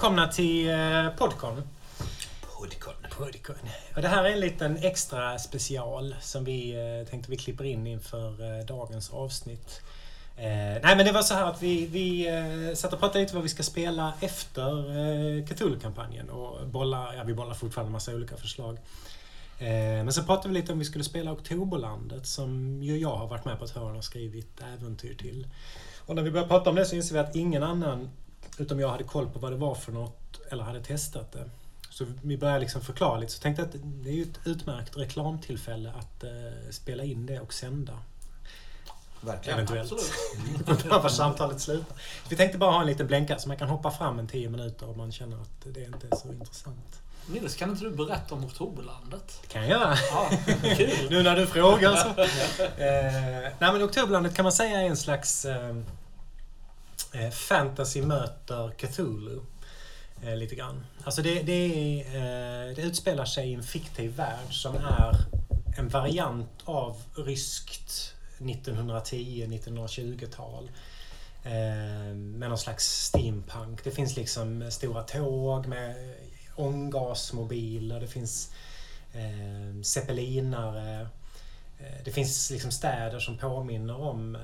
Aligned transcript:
välkomna 0.00 0.28
till 0.28 0.70
eh, 0.70 1.08
Podcon. 1.18 1.62
Podcon. 2.40 2.94
Podcon. 3.10 3.56
Och 3.96 4.02
det 4.02 4.08
här 4.08 4.24
är 4.24 4.32
en 4.32 4.40
liten 4.40 4.76
extra 4.76 5.38
special 5.38 6.14
som 6.20 6.44
vi 6.44 6.72
eh, 6.72 7.10
tänkte 7.10 7.30
vi 7.30 7.36
klipper 7.36 7.64
in 7.64 7.86
inför 7.86 8.58
eh, 8.58 8.66
dagens 8.66 9.10
avsnitt. 9.10 9.80
Nej 10.36 10.96
men 10.96 10.98
det 10.98 11.12
var 11.12 11.22
så 11.22 11.34
här 11.34 11.44
att 11.44 11.62
vi, 11.62 11.86
vi 11.86 12.28
eh, 12.28 12.74
satt 12.74 12.92
och 12.92 13.00
pratade 13.00 13.20
lite 13.20 13.34
vad 13.34 13.42
vi 13.42 13.48
ska 13.48 13.62
spela 13.62 14.12
efter 14.20 14.70
eh, 14.90 15.44
Cthulhu-kampanjen 15.44 16.30
och 16.30 16.68
bollar, 16.68 17.14
ja 17.14 17.24
vi 17.24 17.34
bollar 17.34 17.54
fortfarande 17.54 17.88
en 17.88 17.92
massa 17.92 18.14
olika 18.14 18.36
förslag. 18.36 18.78
Men 19.58 20.12
så 20.12 20.22
pratade 20.22 20.48
vi 20.48 20.60
lite 20.60 20.72
om 20.72 20.78
vi 20.78 20.84
skulle 20.84 21.04
spela 21.04 21.32
Oktoberlandet 21.32 22.26
som 22.26 22.82
ju 22.82 22.98
jag 22.98 23.16
har 23.16 23.26
varit 23.26 23.44
med 23.44 23.58
på 23.58 23.64
ett 23.64 23.70
hörn 23.70 23.96
och 23.96 24.04
skrivit 24.04 24.60
äventyr 24.74 25.14
till. 25.14 25.46
Och 26.06 26.14
när 26.14 26.22
vi 26.22 26.30
började 26.30 26.48
prata 26.48 26.70
om 26.70 26.76
det 26.76 26.84
så 26.84 26.96
insåg 26.96 27.12
vi 27.12 27.18
att 27.18 27.36
ingen 27.36 27.62
annan 27.62 28.10
utom 28.60 28.80
jag 28.80 28.88
hade 28.88 29.04
koll 29.04 29.28
på 29.28 29.38
vad 29.38 29.52
det 29.52 29.56
var 29.56 29.74
för 29.74 29.92
något 29.92 30.40
eller 30.50 30.64
hade 30.64 30.80
testat 30.80 31.32
det. 31.32 31.50
Så 31.90 32.06
vi 32.22 32.36
började 32.36 32.60
liksom 32.60 32.80
förklara 32.80 33.18
lite. 33.18 33.32
Så 33.32 33.42
tänkte 33.42 33.62
jag 33.62 33.68
att 33.68 33.76
det 34.04 34.10
är 34.10 34.14
ju 34.14 34.22
ett 34.22 34.40
utmärkt 34.44 34.96
reklamtillfälle 34.96 35.92
att 35.98 36.24
eh, 36.24 36.30
spela 36.70 37.04
in 37.04 37.26
det 37.26 37.40
och 37.40 37.52
sända. 37.54 37.98
Verkligen. 39.20 39.58
Eventuellt. 39.58 39.92
Absolut. 39.92 40.84
Var 41.02 41.08
samtalet 41.08 41.60
slutar. 41.60 41.96
Vi 42.28 42.36
tänkte 42.36 42.58
bara 42.58 42.70
ha 42.70 42.80
en 42.80 42.86
liten 42.86 43.06
blänkare 43.06 43.38
så 43.38 43.48
man 43.48 43.56
kan 43.56 43.68
hoppa 43.68 43.90
fram 43.90 44.18
en 44.18 44.28
tio 44.28 44.48
minuter 44.48 44.90
om 44.90 44.96
man 44.96 45.12
känner 45.12 45.36
att 45.36 45.74
det 45.74 45.84
inte 45.84 46.06
är 46.10 46.16
så 46.16 46.28
intressant. 46.28 47.02
Nils, 47.26 47.56
kan 47.56 47.70
inte 47.70 47.84
du 47.84 47.90
berätta 47.90 48.34
om 48.34 48.44
Oktoberlandet? 48.44 49.38
Det 49.42 49.48
kan 49.48 49.62
jag 49.62 49.70
göra. 49.70 49.96
Ja, 50.10 50.30
kul. 50.76 50.90
Nu 51.10 51.22
när 51.22 51.36
du 51.36 51.46
frågar 51.46 51.96
så. 51.96 52.08
eh, 52.82 53.52
nej 53.58 53.72
men 53.72 53.82
Oktoberlandet 53.82 54.34
kan 54.34 54.42
man 54.42 54.52
säga 54.52 54.80
är 54.80 54.86
en 54.86 54.96
slags 54.96 55.44
eh, 55.44 55.76
Eh, 57.12 57.30
fantasy 57.30 58.02
möter 58.02 58.70
Cthulhu. 58.70 59.40
Eh, 60.22 60.36
lite 60.36 60.54
grann. 60.54 60.86
Alltså 61.04 61.22
det, 61.22 61.42
det, 61.42 61.52
är, 61.52 61.98
eh, 62.68 62.74
det 62.74 62.82
utspelar 62.82 63.24
sig 63.24 63.50
i 63.50 63.54
en 63.54 63.62
fiktiv 63.62 64.16
värld 64.16 64.54
som 64.54 64.76
är 64.76 65.16
en 65.78 65.88
variant 65.88 66.62
av 66.64 67.02
ryskt 67.14 68.14
1910-1920-tal. 68.38 70.70
Eh, 71.44 72.14
med 72.14 72.48
någon 72.48 72.58
slags 72.58 72.84
steampunk. 72.84 73.84
Det 73.84 73.90
finns 73.90 74.16
liksom 74.16 74.70
stora 74.70 75.02
tåg 75.02 75.66
med 75.66 76.14
ånggasmobiler. 76.56 78.00
Det 78.00 78.08
finns 78.08 78.52
eh, 79.12 79.82
zeppelinare. 79.82 81.08
Eh, 81.80 82.04
det 82.04 82.10
finns 82.10 82.50
liksom 82.50 82.70
städer 82.70 83.18
som 83.18 83.38
påminner 83.38 84.00
om 84.00 84.34
eh, 84.34 84.40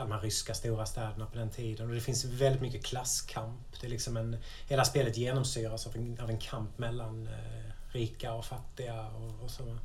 de 0.00 0.12
här 0.12 0.20
ryska 0.20 0.54
stora 0.54 0.86
städerna 0.86 1.26
på 1.26 1.38
den 1.38 1.50
tiden. 1.50 1.88
Och 1.88 1.94
det 1.94 2.00
finns 2.00 2.24
väldigt 2.24 2.62
mycket 2.62 2.84
klasskamp. 2.84 3.80
Det 3.80 3.86
är 3.86 3.90
liksom 3.90 4.16
en, 4.16 4.36
hela 4.68 4.84
spelet 4.84 5.16
genomsyras 5.16 5.86
av 5.86 5.96
en, 5.96 6.20
av 6.20 6.30
en 6.30 6.38
kamp 6.38 6.78
mellan 6.78 7.26
eh, 7.26 7.72
rika 7.92 8.32
och 8.32 8.44
fattiga. 8.44 9.06
Och, 9.06 9.44
och 9.44 9.50
så. 9.50 9.78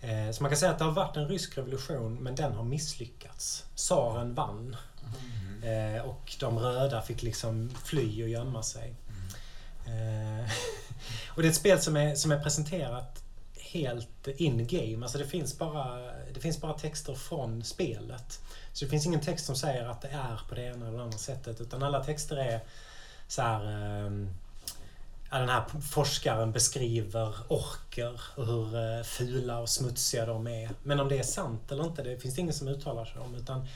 Eh, 0.00 0.30
så 0.30 0.42
man 0.42 0.50
kan 0.50 0.58
säga 0.58 0.72
att 0.72 0.78
det 0.78 0.84
har 0.84 0.92
varit 0.92 1.16
en 1.16 1.28
rysk 1.28 1.58
revolution, 1.58 2.14
men 2.14 2.34
den 2.34 2.52
har 2.52 2.64
misslyckats. 2.64 3.64
Tsaren 3.74 4.34
vann. 4.34 4.76
Eh, 5.62 6.02
och 6.02 6.36
de 6.40 6.58
röda 6.58 7.02
fick 7.02 7.22
liksom 7.22 7.70
fly 7.84 8.22
och 8.22 8.28
gömma 8.28 8.62
sig. 8.62 8.94
Eh, 9.86 10.50
och 11.34 11.42
det 11.42 11.48
är 11.48 11.50
ett 11.50 11.56
spel 11.56 11.80
som 11.80 11.96
är, 11.96 12.14
som 12.14 12.32
är 12.32 12.42
presenterat 12.42 13.22
helt 13.72 14.28
in-game. 14.36 15.02
Alltså 15.02 15.18
det 15.18 15.26
finns, 15.26 15.58
bara, 15.58 16.12
det 16.34 16.40
finns 16.40 16.60
bara 16.60 16.72
texter 16.72 17.14
från 17.14 17.64
spelet. 17.64 18.40
Så 18.72 18.84
det 18.84 18.90
finns 18.90 19.06
ingen 19.06 19.20
text 19.20 19.46
som 19.46 19.56
säger 19.56 19.88
att 19.88 20.00
det 20.00 20.08
är 20.08 20.40
på 20.48 20.54
det 20.54 20.62
ena 20.62 20.88
eller 20.88 20.98
andra 20.98 21.18
sättet. 21.18 21.60
Utan 21.60 21.82
alla 21.82 22.04
texter 22.04 22.36
är 22.36 22.60
så 23.28 23.42
här... 23.42 23.64
Eh, 24.04 24.10
den 25.30 25.48
här 25.48 25.64
forskaren 25.92 26.52
beskriver 26.52 27.34
orker 27.48 28.20
och 28.36 28.46
hur 28.46 28.96
eh, 28.98 29.02
fula 29.02 29.58
och 29.58 29.68
smutsiga 29.68 30.26
de 30.26 30.46
är. 30.46 30.70
Men 30.82 31.00
om 31.00 31.08
det 31.08 31.18
är 31.18 31.22
sant 31.22 31.72
eller 31.72 31.84
inte, 31.84 32.02
det 32.02 32.18
finns 32.18 32.34
det 32.34 32.40
ingen 32.40 32.54
som 32.54 32.68
uttalar 32.68 33.04
sig 33.04 33.20
om. 33.20 33.34
Utan 33.34 33.66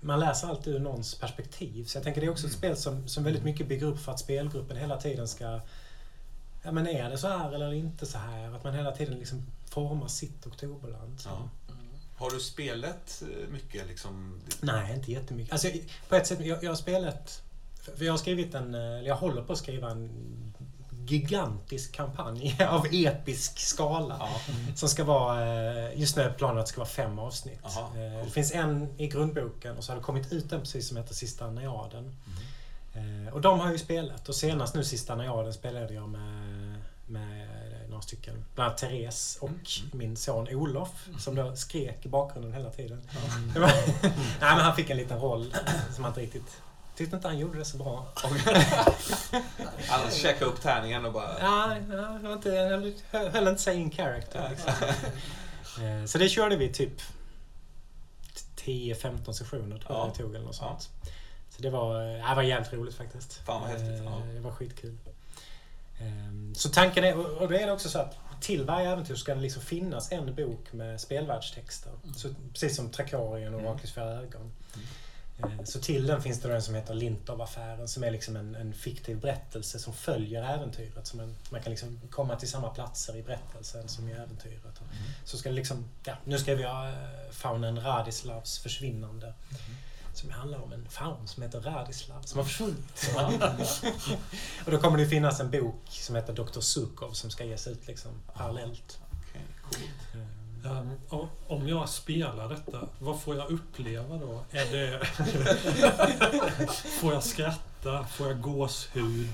man 0.00 0.20
läser 0.20 0.48
alltid 0.48 0.74
ur 0.74 0.78
någons 0.78 1.14
perspektiv. 1.14 1.84
Så 1.84 1.96
jag 1.96 2.04
tänker 2.04 2.20
det 2.20 2.26
är 2.26 2.30
också 2.30 2.46
ett 2.46 2.52
spel 2.52 2.76
som, 2.76 3.08
som 3.08 3.24
väldigt 3.24 3.44
mycket 3.44 3.68
bygger 3.68 3.86
upp 3.86 4.00
för 4.00 4.12
att 4.12 4.20
spelgruppen 4.20 4.76
hela 4.76 4.96
tiden 4.96 5.28
ska... 5.28 5.60
Ja 6.62 6.72
men 6.72 6.86
är 6.86 7.10
det 7.10 7.18
så 7.18 7.28
här 7.28 7.52
eller 7.52 7.72
inte 7.72 8.06
så 8.06 8.18
här? 8.18 8.56
Att 8.56 8.64
man 8.64 8.74
hela 8.74 8.92
tiden 8.92 9.18
liksom 9.18 9.46
formar 9.64 10.08
sitt 10.08 10.46
oktoberland. 10.46 11.20
Ja. 11.24 11.48
Har 12.22 12.30
du 12.30 12.40
spelat 12.40 13.22
eh, 13.22 13.48
mycket 13.48 13.86
liksom? 13.88 14.40
Nej, 14.60 14.94
inte 14.94 15.12
jättemycket. 15.12 15.52
Alltså, 15.52 15.68
på 16.08 16.14
ett 16.16 16.26
sätt, 16.26 16.40
jag, 16.40 16.64
jag 16.64 16.70
har 16.70 16.76
spelat... 16.76 17.42
För 17.96 18.04
jag 18.04 18.12
har 18.12 18.18
skrivit 18.18 18.54
en... 18.54 18.74
eller 18.74 19.08
Jag 19.08 19.16
håller 19.16 19.42
på 19.42 19.52
att 19.52 19.58
skriva 19.58 19.90
en 19.90 20.10
gigantisk 21.06 21.92
kampanj 21.92 22.56
av 22.68 22.86
episk 22.92 23.58
skala. 23.58 24.16
Ja. 24.20 24.40
Som 24.74 24.88
ska 24.88 25.04
vara... 25.04 25.40
eh, 25.90 26.00
Just 26.00 26.16
nu 26.16 26.22
är 26.22 26.32
planen 26.32 26.58
att 26.58 26.66
det 26.66 26.70
ska 26.72 26.80
vara 26.80 26.88
fem 26.88 27.18
avsnitt. 27.18 27.60
Aha. 27.62 27.92
Eh, 27.96 28.24
Det 28.24 28.30
finns 28.30 28.52
en 28.52 28.88
i 29.00 29.06
grundboken 29.08 29.76
och 29.76 29.84
så 29.84 29.92
har 29.92 29.96
det 29.96 30.02
kommit 30.04 30.32
ut 30.32 30.52
en 30.52 30.60
precis 30.60 30.88
som 30.88 30.96
heter 30.96 31.14
Sista 31.14 31.50
Najaden. 31.50 32.16
Eh, 32.94 33.34
Och 33.34 33.40
de 33.40 33.58
har 33.58 33.66
jag 33.66 33.72
ju 33.72 33.78
spelat. 33.78 34.28
Och 34.28 34.34
senast 34.34 34.74
nu 34.74 34.84
Sista 34.84 35.14
Najaden 35.14 35.52
spelade 35.52 35.94
jag 35.94 36.08
med, 36.08 36.74
med 37.06 37.41
några 38.02 38.08
stycken. 38.08 38.44
Bland 38.54 38.68
annat 38.68 38.78
Therese 38.78 39.38
och 39.40 39.50
min 39.92 40.16
son 40.16 40.48
Olof 40.48 41.08
som 41.18 41.34
då 41.34 41.56
skrek 41.56 42.06
i 42.06 42.08
bakgrunden 42.08 42.52
hela 42.52 42.70
tiden. 42.70 43.02
Var, 43.56 43.72
nej 44.00 44.12
men 44.40 44.60
han 44.60 44.76
fick 44.76 44.90
en 44.90 44.96
liten 44.96 45.18
roll 45.18 45.54
som 45.94 46.04
han 46.04 46.10
inte 46.10 46.20
riktigt... 46.20 46.56
Tyckte 46.96 47.16
inte 47.16 47.28
han 47.28 47.38
gjorde 47.38 47.58
det 47.58 47.64
så 47.64 47.76
bra. 47.76 48.06
Han 49.88 50.10
käkade 50.10 50.44
upp 50.44 50.60
tärningen 50.60 51.04
och 51.04 51.12
bara... 51.12 51.40
Ja, 51.40 51.76
ja, 51.76 51.96
det 52.22 52.28
var 52.28 52.32
inte, 52.32 52.48
jag 52.48 53.30
höll, 53.30 53.48
inte 53.48 53.62
sig 53.62 53.76
in 53.76 53.90
character. 53.90 54.48
Liksom. 54.50 54.72
Eh, 55.84 56.04
Så 56.06 56.18
det 56.18 56.28
körde 56.28 56.56
vi 56.56 56.72
typ 56.72 57.02
10-15 58.56 59.32
sessioner 59.32 59.78
tror 59.78 59.92
jag 59.98 59.98
Ja. 60.06 60.10
det 60.12 60.22
tog 60.22 60.34
eller 60.34 60.44
något 60.46 60.58
Ja. 60.60 60.68
sånt. 60.68 60.90
Så 61.50 61.62
det 61.62 61.70
var, 61.70 62.02
det 62.28 62.34
var 62.36 62.42
jävligt 62.42 62.72
roligt 62.72 62.94
faktiskt. 62.94 63.32
Fan 63.46 63.60
vad 63.60 63.70
häftigt, 63.70 63.88
Eh, 64.00 64.04
ja. 64.04 64.22
Det 64.34 64.40
var 64.40 64.50
skitkul. 64.52 64.98
Ehm, 66.02 66.54
Så 66.54 66.68
tanken 66.68 67.04
är, 67.04 67.16
och 67.42 67.48
då 67.48 67.54
är 67.54 67.66
det 67.66 67.72
också 67.72 67.88
så 67.88 67.98
att 67.98 68.16
till 68.40 68.64
varje 68.64 68.90
äventyr 68.92 69.14
ska 69.14 69.34
det 69.34 69.40
liksom 69.40 69.62
finnas 69.62 70.12
en 70.12 70.34
bok 70.34 70.72
med 70.72 71.00
spelvärldstexter. 71.00 71.92
Så, 72.16 72.28
precis 72.52 72.76
som 72.76 72.90
Trakorien 72.90 73.54
och 73.54 73.60
Mm. 73.60 73.72
Raklys 73.72 73.92
fyra 73.92 74.04
ögon. 74.20 74.52
Eh, 75.38 75.64
Så 75.64 75.80
till 75.80 76.06
den 76.06 76.22
finns 76.22 76.40
det 76.40 76.48
då 76.48 76.54
en 76.54 76.62
som 76.62 76.74
heter 76.74 76.94
Lintov-affären 76.94 77.88
som 77.88 78.04
är 78.04 78.10
liksom 78.10 78.36
en, 78.36 78.54
en 78.54 78.74
fiktiv 78.74 79.20
berättelse 79.20 79.78
som 79.78 79.92
följer 79.92 80.42
äventyret. 80.54 81.06
Så 81.06 81.16
man, 81.16 81.34
man 81.50 81.62
kan 81.62 81.70
liksom 81.70 82.00
komma 82.10 82.36
till 82.36 82.48
samma 82.50 82.68
platser 82.68 83.16
i 83.16 83.22
berättelsen 83.22 83.88
som 83.88 84.08
i 84.08 84.12
äventyret. 84.12 84.64
Och 84.80 84.86
Så 85.24 85.38
ska 85.38 85.48
det 85.48 85.54
liksom, 85.54 85.84
ja, 86.04 86.14
nu 86.24 86.38
skrev 86.38 86.60
jag 86.60 86.88
eh, 86.88 86.94
faunen 87.30 87.80
Radislavs 87.80 88.58
försvinnande. 88.58 89.34
Som 90.14 90.30
handlar 90.30 90.62
om 90.62 90.72
en 90.72 90.86
faun 90.88 91.28
som 91.28 91.42
heter 91.42 91.60
Radislav 91.60 92.22
som 92.22 92.38
har 92.38 92.44
försvunnit. 92.44 93.10
och 94.64 94.70
då 94.70 94.78
kommer 94.78 94.98
det 94.98 95.06
finnas 95.06 95.40
en 95.40 95.50
bok 95.50 95.82
som 95.88 96.16
heter 96.16 96.32
Dr. 96.32 96.60
Sukov 96.60 97.12
som 97.12 97.30
ska 97.30 97.44
ges 97.44 97.66
ut 97.66 97.86
liksom 97.86 98.10
parallellt. 98.36 98.98
Okej, 99.28 99.42
coolt. 99.62 99.80
Eh, 100.14 100.20
Um, 100.64 100.90
o- 101.10 101.28
om 101.48 101.68
jag 101.68 101.88
spelar 101.88 102.48
detta, 102.48 102.88
vad 102.98 103.20
får 103.22 103.36
jag 103.36 103.50
uppleva 103.50 104.16
då? 104.16 104.44
Är 104.50 104.64
det... 104.72 105.06
får 107.00 107.12
jag 107.14 107.22
skratta? 107.24 108.04
Får 108.04 108.26
jag 108.28 108.40
gåshud? 108.40 109.28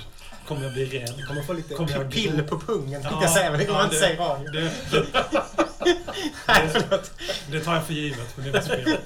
Kommer 0.47 0.63
jag 0.65 0.73
bli 0.73 0.85
rädd? 0.85 1.25
Kommer 1.27 1.43
få 1.43 1.53
lite 1.53 1.75
Kommer 1.75 1.91
jag 1.93 2.11
gro- 2.13 2.47
på 2.49 2.59
pungen 2.61 3.01
Ja, 3.03 3.19
jag 3.23 3.31
säga, 3.31 3.51
men 3.51 3.59
det 3.61 3.67
kommer 3.67 3.81
ja, 3.81 3.85
jag 3.85 3.95
inte 3.95 3.97
det- 3.97 4.01
säga 4.01 4.15
i 4.15 4.29
radio. 4.29 4.51
Det, 4.53 4.61
det, 6.47 6.69
förlåt. 6.73 7.11
det 7.51 7.61
tar 7.61 7.75
jag 7.75 7.87
för 7.87 7.95
givet, 7.95 8.37
men 8.37 8.53
det 8.53 8.59
är 8.59 8.63
spelet. 8.63 9.01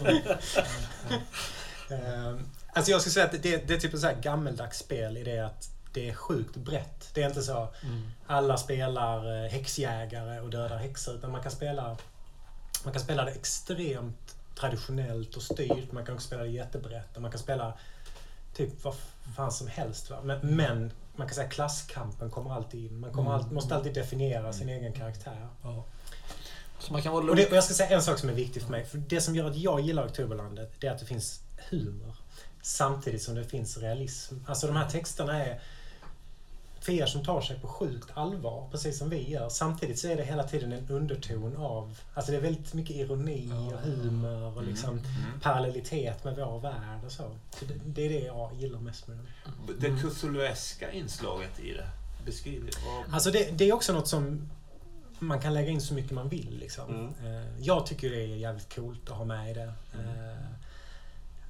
Ehm, 1.90 2.48
Alltså 2.74 2.90
jag 2.90 3.00
skulle 3.00 3.12
säga 3.12 3.24
att 3.26 3.42
det, 3.42 3.68
det 3.68 3.74
är 3.74 3.78
typ 3.80 3.94
ett 3.94 4.00
så 4.00 4.06
här 4.06 4.20
gammeldags 4.20 4.78
spel 4.78 5.16
i 5.16 5.22
det 5.24 5.38
att 5.46 5.68
det 5.92 6.08
är 6.08 6.14
sjukt 6.14 6.56
brett. 6.56 7.10
Det 7.14 7.22
är 7.22 7.28
inte 7.28 7.42
så 7.42 7.68
Mm. 7.82 8.02
alla 8.26 8.56
spelar 8.56 9.44
eh, 9.44 9.50
häxjägare 9.50 10.40
och 10.40 10.50
dödar 10.50 10.76
häxor 10.76 11.14
utan 11.14 11.30
man 11.32 11.42
kan 11.42 11.52
spela 11.52 11.96
man 12.84 12.92
kan 12.92 13.02
spela 13.02 13.24
det 13.24 13.30
extremt 13.30 14.36
traditionellt 14.60 15.36
och 15.36 15.42
styrt. 15.42 15.92
Man 15.92 16.06
kan 16.06 16.14
också 16.14 16.26
spela 16.26 16.42
det 16.42 16.48
jättebrett 16.48 17.16
och 17.16 17.22
man 17.22 17.30
kan 17.30 17.40
spela 17.40 17.74
typ 18.54 18.84
vad 18.84 18.94
fan 19.36 19.52
som 19.52 19.68
helst. 19.68 20.10
Va? 20.10 20.16
Men, 20.22 20.38
men 20.42 20.92
man 21.16 21.26
kan 21.26 21.34
säga 21.34 21.48
klasskampen 21.48 22.30
kommer 22.30 22.54
alltid 22.54 22.84
in. 22.92 23.00
Man 23.00 23.10
kommer 23.12 23.30
Mm. 23.30 23.32
alltid, 23.40 23.52
måste 23.52 23.74
alltid 23.74 23.94
definiera 23.94 24.52
sin 24.52 24.68
egen 24.68 24.92
karaktär. 24.92 25.48
Ja. 25.62 25.84
Så 26.78 26.92
man 26.92 27.02
kan 27.02 27.12
vara 27.12 27.24
Och, 27.30 27.36
det, 27.36 27.46
och 27.50 27.56
jag 27.56 27.64
ska 27.64 27.74
säga 27.74 27.88
en 27.88 28.02
sak 28.02 28.18
som 28.18 28.28
är 28.28 28.32
viktig 28.32 28.62
för 28.62 28.70
mig. 28.70 28.84
För 28.84 28.98
det 28.98 29.20
som 29.20 29.36
gör 29.36 29.50
att 29.50 29.56
jag 29.56 29.80
gillar 29.80 30.06
Oktoberlandet, 30.06 30.72
det 30.80 30.86
är 30.86 30.92
att 30.92 30.98
det 30.98 31.06
finns 31.06 31.41
humor. 31.70 32.14
Samtidigt 32.62 33.22
som 33.22 33.34
det 33.34 33.44
finns 33.44 33.78
realism. 33.78 34.34
Alltså 34.46 34.66
de 34.66 34.76
här 34.76 34.88
texterna 34.90 35.44
är... 35.44 35.60
för 36.80 37.06
som 37.06 37.24
tar 37.24 37.40
sig 37.40 37.58
på 37.60 37.68
sjukt 37.68 38.08
allvar, 38.14 38.68
precis 38.70 38.98
som 38.98 39.10
vi 39.10 39.30
gör. 39.30 39.48
Samtidigt 39.48 39.98
så 39.98 40.08
är 40.08 40.16
det 40.16 40.24
hela 40.24 40.42
tiden 40.44 40.72
en 40.72 40.88
underton 40.88 41.56
av... 41.56 41.98
Alltså 42.14 42.32
det 42.32 42.38
är 42.38 42.42
väldigt 42.42 42.74
mycket 42.74 42.96
ironi 42.96 43.52
och 43.52 43.78
humor 43.78 44.56
och 44.56 44.62
liksom 44.64 44.90
Mm. 44.98 45.40
parallellitet 45.42 46.24
med 46.24 46.36
vår 46.36 46.60
värld 46.60 47.04
och 47.06 47.12
så. 47.12 47.36
så 47.58 47.64
det, 47.64 47.74
det 47.86 48.02
är 48.06 48.08
det 48.08 48.26
jag 48.26 48.54
gillar 48.54 48.78
mest 48.80 49.06
med 49.08 49.16
den. 49.16 49.26
Det 49.80 49.96
Cthulhueska 50.10 50.92
inslaget 50.92 51.60
i 51.60 51.72
det. 51.72 51.88
Beskriv 52.26 52.64
det. 52.66 52.72
Vad- 52.86 53.14
Alltså 53.14 53.30
det, 53.30 53.58
det 53.58 53.68
är 53.68 53.72
också 53.72 53.92
något 53.92 54.08
som 54.08 54.48
man 55.18 55.40
kan 55.40 55.54
lägga 55.54 55.68
in 55.70 55.80
så 55.80 55.94
mycket 55.94 56.10
man 56.12 56.28
vill. 56.28 56.58
Liksom. 56.58 56.90
Mm. 56.94 57.36
Eh, 57.42 57.48
Jag 57.60 57.86
tycker 57.86 58.10
det 58.10 58.22
är 58.22 58.26
jävligt 58.36 58.74
coolt 58.74 59.10
att 59.10 59.16
ha 59.16 59.24
med 59.24 59.50
i 59.50 59.54
det. 59.54 59.72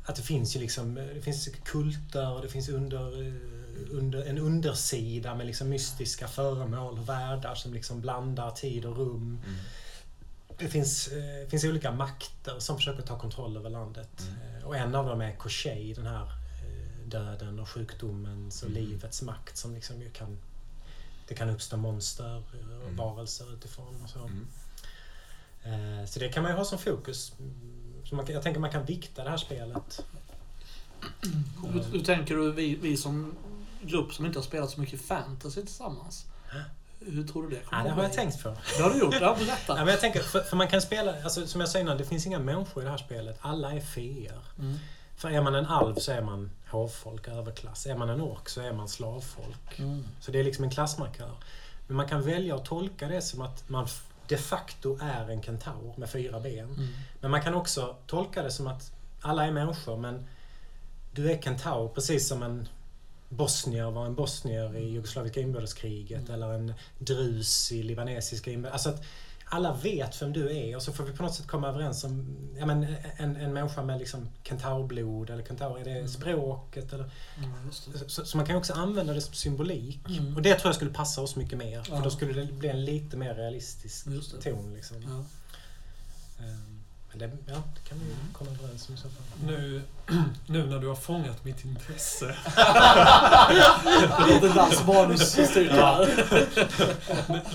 Eh, 0.05 0.11
Att 0.11 0.17
det 0.17 0.23
finns 0.23 0.57
ju 0.57 0.61
liksom, 0.61 0.95
det 0.95 1.23
finns 1.23 1.49
kulter 1.65 2.31
och 2.33 2.43
det 2.43 2.49
finns 2.49 2.69
under, 2.69 3.27
eh, 3.27 3.33
under, 3.91 4.25
en 4.25 4.39
undersida 4.39 5.35
med 5.35 5.47
liksom 5.47 5.69
mystiska 5.69 6.29
föremål 6.29 6.99
och 6.99 7.09
världar 7.09 7.55
som 7.55 7.75
liksom 7.75 8.01
blandar 8.01 8.51
tid 8.51 8.85
och 8.85 8.97
rum. 8.97 9.41
Mm. 9.47 9.59
Det 10.59 10.69
finns, 10.69 11.09
eh, 11.09 11.49
finns 11.49 11.65
olika 11.65 11.93
makter 11.93 12.59
som 12.59 12.77
försöker 12.77 13.03
ta 13.03 13.19
kontroll 13.19 13.57
över 13.57 13.71
landet. 13.71 14.21
Mm. 14.21 14.57
Eh, 14.59 14.65
Och 14.65 14.77
en 14.77 14.95
av 14.95 15.07
dem 15.07 15.21
är 15.21 15.37
Koshei, 15.37 15.95
den 15.95 16.07
här 16.07 16.23
eh, 16.27 17.09
döden 17.09 17.59
och 17.61 17.69
sjukdomens 17.69 18.63
och 18.63 18.71
Mm. 18.71 18.83
livets 18.85 19.23
makt 19.23 19.57
som 19.57 19.75
liksom 19.75 20.03
ju 20.03 20.11
kan... 20.11 20.39
Det 21.29 21.35
kan 21.35 21.51
uppstå 21.51 21.77
monster 21.77 22.37
och 22.37 22.83
Mm. 22.83 22.97
varelser 22.97 23.53
utifrån 23.55 24.03
och 24.05 24.11
så. 24.11 24.19
Mm. 24.19 24.47
Eh, 26.01 26.07
Så 26.07 26.19
det 26.21 26.29
kan 26.29 26.43
man 26.43 26.53
ju 26.53 26.59
ha 26.59 26.65
som 26.65 26.79
fokus. 26.79 27.33
Så 28.13 28.17
man, 28.17 28.27
jag 28.29 28.43
tänker 28.43 28.61
man 28.61 28.71
kan 28.71 28.85
vikta 28.85 29.25
det 29.25 29.31
här 29.31 29.37
spelet. 29.37 30.05
Hur, 31.73 31.83
hur 31.93 32.05
tänker 32.05 32.37
du 32.37 32.53
vi, 32.53 32.75
vi 32.75 32.97
som 32.97 33.35
grupp 33.83 34.15
som 34.15 34.27
inte 34.27 34.39
har 34.39 34.45
spelat 34.45 34.71
så 34.71 34.81
mycket 34.81 35.03
fantasy 35.03 35.61
tillsammans? 35.61 36.27
Hur 37.01 37.27
tror 37.27 37.43
du 37.43 37.49
det 37.49 37.63
kommer 37.65 37.83
Ja, 37.83 37.89
det 37.89 37.95
har 37.95 38.03
jag 38.03 38.13
tänkt 38.13 38.41
för. 38.41 38.57
Det 38.77 38.83
har 38.83 38.91
du 38.91 38.99
gjort? 38.99 39.15
Ja, 39.21 39.21
Ja, 39.21 39.37
berätta. 39.45 39.75
men 39.75 39.87
jag 39.87 40.01
tänker, 40.01 40.21
för, 40.21 40.41
för 40.41 40.57
man 40.57 40.69
kan 40.69 40.83
spela, 40.83 41.23
alltså, 41.23 41.47
som 41.47 41.61
jag 41.61 41.71
sa 41.71 41.79
innan, 41.79 41.99
det 41.99 42.05
finns 42.05 42.27
inga 42.27 42.39
människor 42.39 42.83
i 42.83 42.85
det 42.85 42.91
här 42.91 42.99
spelet. 42.99 43.39
Alla 43.41 43.73
är 43.73 43.81
feer. 43.81 44.41
Mm. 44.59 44.79
För 45.17 45.31
är 45.31 45.43
man 45.43 45.55
en 45.55 45.67
alv 45.67 45.95
så 45.95 46.13
är 46.13 46.23
man 46.23 46.51
hovfolk, 46.71 47.29
överklass. 47.29 47.87
Är 47.87 47.97
man 47.97 48.09
en 48.11 48.21
ork 48.21 48.49
så 48.49 48.61
är 48.61 48.73
man 48.73 48.89
slavfolk. 48.89 49.79
Mm. 49.79 50.05
Så 50.21 50.31
det 50.31 50.41
är 50.41 50.45
liksom 50.45 50.65
en 50.65 50.71
klassmarkör. 50.71 51.31
Men 51.87 51.97
man 51.97 52.09
kan 52.09 52.23
välja 52.23 52.55
att 52.55 52.65
tolka 52.65 53.09
det 53.09 53.23
som 53.23 53.41
att 53.41 53.69
man 53.69 53.89
de 54.29 54.37
facto 54.37 54.99
är 55.03 55.31
en 55.31 55.43
kentaur 55.43 55.95
med 55.97 56.11
fyra 56.11 56.41
ben. 56.41 56.59
Mm. 56.65 56.89
Men 57.21 57.31
man 57.31 57.43
kan 57.43 57.55
också 57.55 57.97
tolka 58.07 58.43
det 58.43 58.51
som 58.51 58.67
att 58.67 58.93
alla 59.21 59.47
är 59.47 59.53
människor 59.53 59.97
men 59.97 60.29
du 61.13 61.33
är 61.33 61.43
kentaur 61.43 61.89
precis 61.89 62.29
som 62.29 62.43
en 62.43 62.69
bosnier 63.29 63.91
var 63.91 64.07
en 64.07 64.15
bosnier 64.15 64.77
i 64.77 64.89
jugoslaviska 64.91 65.41
inbördeskriget 65.41 66.21
Mm. 66.29 66.35
eller 66.35 66.53
en 66.53 66.75
drus 66.99 67.73
i 67.73 67.83
libanesiska 67.83 68.51
inbördeskriget. 68.51 68.99
Alltså 68.99 69.05
alla 69.55 69.73
vet 69.83 70.23
vem 70.23 70.33
du 70.33 70.57
är 70.57 70.77
och 70.77 70.83
så 70.83 70.93
får 70.93 71.05
vi 71.05 71.13
på 71.13 71.23
något 71.23 71.35
sätt 71.35 71.47
komma 71.47 71.69
överens 71.69 72.05
om 72.05 72.37
ja, 72.59 72.67
men 72.67 72.87
en, 73.17 73.37
en 73.37 73.53
människa 73.53 73.83
med 73.83 73.99
liksom 73.99 74.29
kentaurblod 74.43 75.31
eller 75.31 75.45
kentaur, 75.45 75.79
är 75.81 75.85
det 75.85 75.91
Mm. 75.91 76.09
språket? 76.09 76.93
Eller, 76.93 77.11
Mm, 77.39 77.51
just 77.67 77.93
det. 77.93 78.11
så, 78.11 78.25
så 78.25 78.37
man 78.37 78.47
kan 78.47 78.57
också 78.57 78.73
använda 78.73 79.13
det 79.15 79.21
som 79.21 79.35
symbolik. 79.35 80.01
Mm. 80.09 80.37
Och 80.37 80.43
det 80.43 80.55
tror 80.55 80.69
jag 80.69 80.75
skulle 80.75 80.91
passa 80.91 81.21
oss 81.21 81.37
mycket 81.37 81.59
mer. 81.59 81.83
För 81.83 81.95
Ja. 81.97 82.01
då 82.05 82.11
skulle 82.11 82.33
det 82.33 82.53
bli 82.53 82.69
en 82.69 82.85
lite 82.85 83.17
mer 83.17 83.35
realistisk 83.35 84.05
ton. 84.43 84.75
Liksom. 84.75 84.97
Ja. 85.03 85.25
Ehm, 86.45 86.72
Men 87.15 87.19
det, 87.31 87.53
ja, 87.53 87.63
det 87.75 87.89
kan 87.89 87.99
vi 87.99 88.05
ju 88.05 88.15
komma 88.33 88.51
överens 88.51 88.89
om 88.89 88.95
i 88.95 88.99
så 88.99 89.09
fall. 89.09 89.47
Nu, 89.47 89.83
nu 90.47 90.67
när 90.67 90.79
du 90.79 90.89
har 90.89 90.95
fångat 90.95 91.45
mitt 91.45 91.65
intresse. 91.65 92.37
Det 94.27 94.33
är 94.33 94.47
inte 94.47 94.63
alls 94.63 94.87
manusstyrka. 94.87 95.99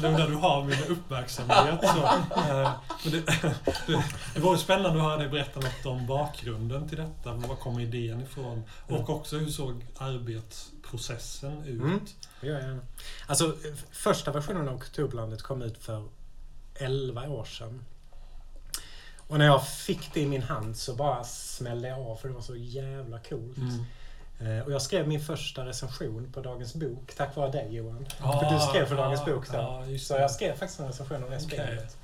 nu 0.02 0.12
när 0.12 0.28
du 0.28 0.36
har 0.36 0.64
min 0.64 0.84
uppmärksamhet 0.90 1.80
så. 1.82 2.04
eh, 2.40 2.72
men 3.04 3.12
det, 3.12 3.22
det, 3.88 4.04
det 4.34 4.40
vore 4.40 4.58
spännande 4.58 5.00
att 5.00 5.06
höra 5.06 5.18
dig 5.18 5.30
berätta 5.30 5.60
något 5.60 5.86
om 5.86 6.08
bakgrunden 6.08 6.90
till 6.90 6.98
detta. 6.98 7.34
Var 7.34 7.56
kom 7.56 7.80
idén 7.80 8.22
ifrån? 8.22 8.64
Och 8.88 9.10
också 9.10 9.38
hur 9.38 9.50
såg 9.50 9.86
arbetsprocessen 9.98 11.64
ut? 11.64 11.82
Mm. 11.82 12.00
Jag 12.42 12.62
gärna. 12.62 12.82
Alltså, 13.28 13.56
första 13.92 14.32
versionen 14.32 14.68
av 14.68 14.80
Kulturlandet 14.80 15.42
kom 15.42 15.62
ut 15.62 15.78
för 15.84 16.04
11 16.76 17.30
år 17.30 17.46
sedan. 17.46 17.84
Och 19.28 19.38
när 19.38 19.46
jag 19.46 19.68
fick 19.68 20.14
det 20.14 20.20
i 20.22 20.26
min 20.26 20.44
hand 20.44 20.78
så 20.78 20.96
bara 20.96 21.24
smällde 21.24 21.88
jag 21.88 22.00
av 22.00 22.16
för 22.16 22.28
det 22.28 22.34
var 22.34 22.42
så 22.42 22.56
jävla 22.56 23.20
coolt. 23.20 23.58
Mm. 23.58 23.86
Eh, 24.60 24.66
Och 24.66 24.72
jag 24.72 24.82
skrev 24.82 25.08
min 25.08 25.22
första 25.22 25.66
recension 25.66 26.32
på 26.34 26.42
Dagens 26.42 26.74
Bok 26.76 27.14
tack 27.18 27.36
vare 27.36 27.52
dig 27.52 27.76
Johan. 27.76 28.06
Ah, 28.20 28.40
för 28.40 28.54
du 28.56 28.60
skrev 28.60 28.86
för 28.86 28.96
Dagens 28.96 29.22
ah, 29.22 29.26
Bok 29.26 29.52
då. 29.52 29.58
ah, 29.58 29.84
så 30.00 30.14
jag 30.14 30.32
skrev 30.32 30.56
faktiskt 30.58 30.80
en 30.80 30.88
recension 30.88 31.24
om 31.24 31.30
det 31.30 31.36
Okej. 31.38 31.48
spelet. 31.48 31.98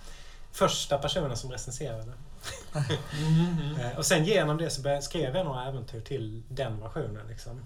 Första 0.52 0.98
personen 0.98 1.38
som 1.38 1.52
recenserade. 1.52 2.14
Mm, 3.20 3.58
mm. 3.62 3.80
Eh, 3.80 3.98
Och 3.98 4.06
sen 4.06 4.26
genom 4.26 4.58
det 4.58 4.70
så 4.70 5.00
skrev 5.02 5.36
jag 5.36 5.46
några 5.46 5.66
äventyr 5.66 6.00
till 6.02 6.44
den 6.50 6.80
versionen. 6.80 7.28
Liksom. 7.28 7.66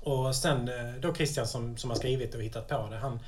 Och 0.00 0.36
sen 0.36 0.68
eh, 0.68 0.94
då 1.00 1.14
Christian 1.14 1.46
som, 1.46 1.76
som 1.76 1.90
har 1.90 1.96
skrivit 1.96 2.34
och 2.34 2.42
hittat 2.42 2.68
på 2.68 2.88
det, 2.90 2.96
han 2.96 3.20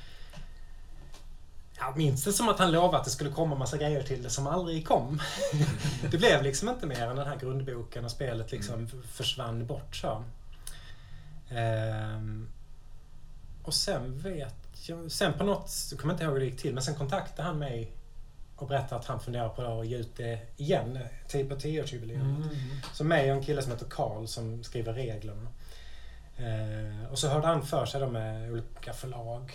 jag 1.79 1.97
minns 1.97 2.23
det 2.23 2.33
som 2.33 2.49
att 2.49 2.59
han 2.59 2.71
lovade 2.71 2.97
att 2.97 3.03
det 3.05 3.09
skulle 3.11 3.29
komma 3.31 3.55
massa 3.55 3.77
grejer 3.77 4.03
till 4.03 4.23
det 4.23 4.29
som 4.29 4.47
aldrig 4.47 4.87
kom. 4.87 5.19
det 6.11 6.17
blev 6.17 6.43
liksom 6.43 6.69
inte 6.69 6.85
mer 6.87 7.07
än 7.07 7.15
den 7.15 7.27
här 7.27 7.35
grundboken 7.37 8.05
och 8.05 8.11
spelet 8.11 8.51
liksom 8.51 8.85
f- 8.85 9.09
försvann 9.11 9.65
bort 9.65 9.95
så. 9.95 10.23
Ehm, 11.49 12.49
och 13.63 13.73
sen 13.73 14.17
vet 14.19 14.55
jag, 14.87 15.11
sen 15.11 15.33
på 15.33 15.43
något, 15.43 15.71
jag 15.91 15.99
kommer 15.99 16.13
inte 16.13 16.23
ihåg 16.23 16.33
hur 16.33 16.39
det 16.39 16.45
gick 16.45 16.61
till, 16.61 16.73
men 16.73 16.83
sen 16.83 16.95
kontaktade 16.95 17.47
han 17.47 17.59
mig 17.59 17.91
och 18.55 18.67
berättade 18.67 19.01
att 19.01 19.07
han 19.07 19.19
funderar 19.19 19.49
på 19.49 19.61
att 19.81 19.87
ge 19.87 19.97
ut 19.97 20.15
det 20.17 20.39
igen, 20.57 20.99
typ 21.27 21.49
på 21.49 21.55
10-årsjubileet. 21.55 22.21
Mm. 22.21 22.49
Så 22.93 23.03
mig 23.03 23.31
och 23.31 23.37
en 23.37 23.43
kille 23.43 23.61
som 23.61 23.71
heter 23.71 23.85
Karl 23.89 24.25
som 24.27 24.63
skriver 24.63 24.93
reglerna. 24.93 25.47
Eh, 26.37 27.11
och 27.11 27.19
så 27.19 27.27
hörde 27.27 27.47
han 27.47 27.65
för 27.65 27.85
sig 27.85 28.01
då 28.01 28.09
med 28.09 28.51
olika 28.51 28.93
förlag. 28.93 29.53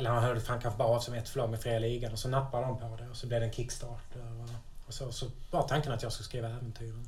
Eller 0.00 0.10
han 0.10 0.22
hörde 0.22 0.40
han 0.46 0.60
kanske 0.60 0.78
bara 0.78 0.88
av 0.88 1.00
sig 1.00 1.12
med 1.14 1.22
ett 1.22 1.28
förlag 1.28 1.50
med 1.50 1.60
Fria 1.60 1.78
Ligan 1.78 2.12
och 2.12 2.18
så 2.18 2.28
nappade 2.28 2.66
de 2.66 2.78
på 2.78 2.96
det 2.96 3.08
och 3.08 3.16
så 3.16 3.26
blev 3.26 3.40
det 3.40 3.46
en 3.46 3.52
Kickstarter. 3.52 4.40
Och, 4.42 4.48
och 4.86 4.94
så, 4.94 5.12
så 5.12 5.26
var 5.50 5.68
tanken 5.68 5.92
att 5.92 6.02
jag 6.02 6.12
skulle 6.12 6.24
skriva 6.24 6.48
äventyren. 6.48 7.06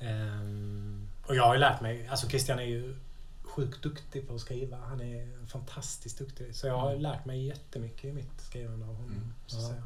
Ehm, 0.00 1.08
och 1.26 1.34
jag 1.36 1.44
har 1.44 1.54
ju 1.54 1.60
lärt 1.60 1.80
mig, 1.80 2.08
alltså 2.08 2.28
Christian 2.28 2.58
är 2.58 2.62
ju 2.64 2.96
sjukt 3.42 3.82
duktig 3.82 4.28
på 4.28 4.34
att 4.34 4.40
skriva. 4.40 4.76
Han 4.76 5.00
är 5.00 5.46
fantastiskt 5.46 6.18
duktig. 6.18 6.54
Så 6.54 6.66
jag 6.66 6.78
har 6.78 6.90
Mm. 6.90 7.02
lärt 7.02 7.24
mig 7.24 7.46
jättemycket 7.46 8.04
i 8.04 8.12
mitt 8.12 8.40
skrivande 8.40 8.86
av 8.86 8.94
honom. 8.94 9.10
Mm. 9.10 9.32
Så 9.46 9.58
Ja. 9.60 9.82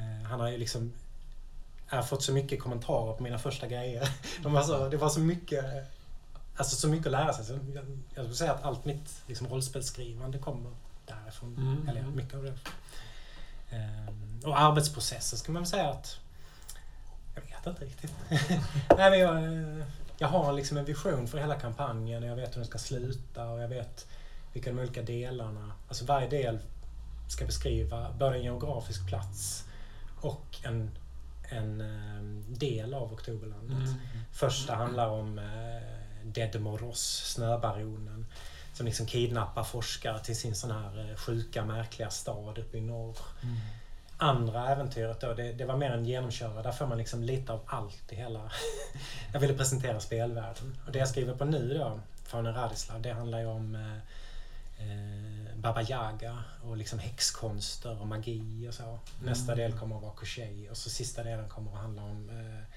Eh, 0.00 0.22
han 0.28 0.40
har 0.40 0.48
ju 0.48 0.58
liksom 0.58 0.92
jag 1.90 1.96
har 1.96 2.02
fått 2.02 2.22
så 2.22 2.32
mycket 2.32 2.62
kommentarer 2.62 3.12
på 3.16 3.22
mina 3.22 3.38
första 3.38 3.66
grejer. 3.66 4.08
De 4.42 4.52
var 4.52 4.62
så, 4.62 4.88
det 4.88 4.96
var 4.96 5.08
så 5.08 5.20
mycket 5.20 5.64
Alltså 6.60 6.76
så 6.76 6.88
mycket 6.88 7.06
att 7.06 7.12
lära 7.12 7.32
sig. 7.32 7.44
Så 7.44 7.52
jag, 7.52 7.84
jag 8.14 8.24
skulle 8.24 8.34
säga 8.34 8.52
att 8.52 8.64
allt 8.64 8.84
mitt 8.84 9.22
liksom, 9.26 9.48
rollspelsskrivande 9.48 10.38
kommer 10.38 10.70
därifrån. 11.06 11.56
Mm. 11.56 11.88
Eller 11.88 12.02
mycket 12.02 12.34
av 12.34 12.42
det. 12.42 12.54
Ehm, 13.70 14.40
och 14.44 14.60
arbetsprocessen 14.60 15.38
ska 15.38 15.52
man 15.52 15.62
väl 15.62 15.70
säga 15.70 15.88
att 15.88 16.18
jag 17.34 17.42
vet 17.42 17.66
inte 17.66 17.84
riktigt. 17.84 18.12
Nej, 18.96 19.10
men 19.10 19.18
jag, 19.18 19.36
eh, 19.36 19.86
jag 20.18 20.28
har 20.28 20.52
liksom 20.52 20.76
en 20.76 20.84
vision 20.84 21.28
för 21.28 21.38
hela 21.38 21.54
kampanjen. 21.54 22.22
Jag 22.22 22.36
vet 22.36 22.50
hur 22.50 22.60
den 22.60 22.66
ska 22.66 22.78
sluta 22.78 23.48
och 23.48 23.60
jag 23.60 23.68
vet 23.68 24.06
vilka 24.52 24.70
de 24.70 24.78
olika 24.78 25.02
delarna... 25.02 25.72
Alltså 25.88 26.04
varje 26.04 26.28
del 26.28 26.58
ska 27.28 27.44
beskriva 27.46 28.12
både 28.18 28.36
en 28.36 28.42
geografisk 28.42 29.08
plats 29.08 29.64
och 30.20 30.58
en, 30.62 30.90
en 31.42 31.80
eh, 31.80 32.56
del 32.58 32.94
av 32.94 33.12
Oktoberlandet. 33.12 33.76
Mm. 33.76 34.00
Första 34.32 34.74
handlar 34.74 35.08
om 35.08 35.38
eh, 35.38 35.99
Dedmoros, 36.32 37.32
snöbaronen. 37.34 38.26
Som 38.74 38.86
liksom 38.86 39.06
kidnappar 39.06 39.64
forskare 39.64 40.18
till 40.18 40.36
sin 40.36 40.54
sån 40.54 40.70
här 40.70 41.10
eh, 41.10 41.16
sjuka, 41.16 41.64
märkliga 41.64 42.10
stad 42.10 42.58
uppe 42.58 42.78
i 42.78 42.80
norr. 42.80 43.18
Mm. 43.42 43.56
Andra 44.16 44.68
äventyret 44.68 45.20
då, 45.20 45.34
det, 45.34 45.52
det 45.52 45.64
var 45.64 45.76
mer 45.76 45.90
en 45.90 46.04
genomkörare. 46.04 46.62
Där 46.62 46.72
får 46.72 46.86
man 46.86 46.98
liksom 46.98 47.22
lite 47.22 47.52
av 47.52 47.60
allt 47.66 48.12
i 48.12 48.16
hela... 48.16 48.50
jag 49.32 49.40
ville 49.40 49.54
presentera 49.54 50.00
spelvärlden. 50.00 50.76
Och 50.86 50.92
det 50.92 50.98
jag 50.98 51.08
skriver 51.08 51.34
på 51.34 51.44
nu 51.44 51.74
då, 51.74 52.00
Faunen 52.24 52.54
Radislav, 52.54 53.02
det 53.02 53.12
handlar 53.12 53.38
ju 53.38 53.46
om 53.46 53.74
eh, 53.74 53.96
eh, 54.86 55.56
Baba 55.56 55.82
Yaga 55.82 56.44
och 56.62 56.76
liksom 56.76 56.98
häxkonster 56.98 58.00
och 58.00 58.06
magi 58.06 58.68
och 58.68 58.74
så. 58.74 58.98
Nästa 59.22 59.54
del 59.54 59.72
kommer 59.72 59.96
att 59.96 60.02
vara 60.02 60.12
Koshei 60.12 60.68
och 60.70 60.76
så 60.76 60.90
sista 60.90 61.22
delen 61.22 61.48
kommer 61.48 61.72
att 61.72 61.78
handla 61.78 62.02
om 62.02 62.30
eh, 62.30 62.69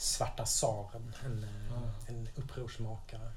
Svarta 0.00 0.44
tsaren, 0.44 1.14
en, 1.24 1.44
eh, 1.44 1.72
Ah. 1.76 1.90
en 2.08 2.28
upprorsmakare. 2.36 3.30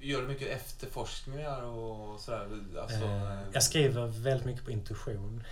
Gör 0.00 0.20
du 0.22 0.28
mycket 0.28 0.48
efterforskningar 0.48 1.62
och 1.62 2.20
sådär? 2.20 2.48
Alltså, 2.82 2.96
Eh, 3.04 3.38
jag 3.52 3.62
skriver 3.62 4.06
väldigt 4.06 4.46
mycket 4.46 4.64
på 4.64 4.70
intuition. 4.70 5.44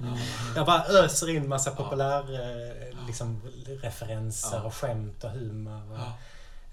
Mm. 0.00 0.14
Jag 0.56 0.66
bara 0.66 0.84
öser 0.84 1.30
in 1.30 1.48
massa 1.48 1.70
populär 1.70 2.20
eh, 2.34 3.06
liksom, 3.06 3.42
referenser 3.82 4.64
och 4.64 4.74
skämt 4.74 5.24
och 5.24 5.30
humor. 5.30 5.92
Och, 5.92 5.98
Ja. 5.98 6.12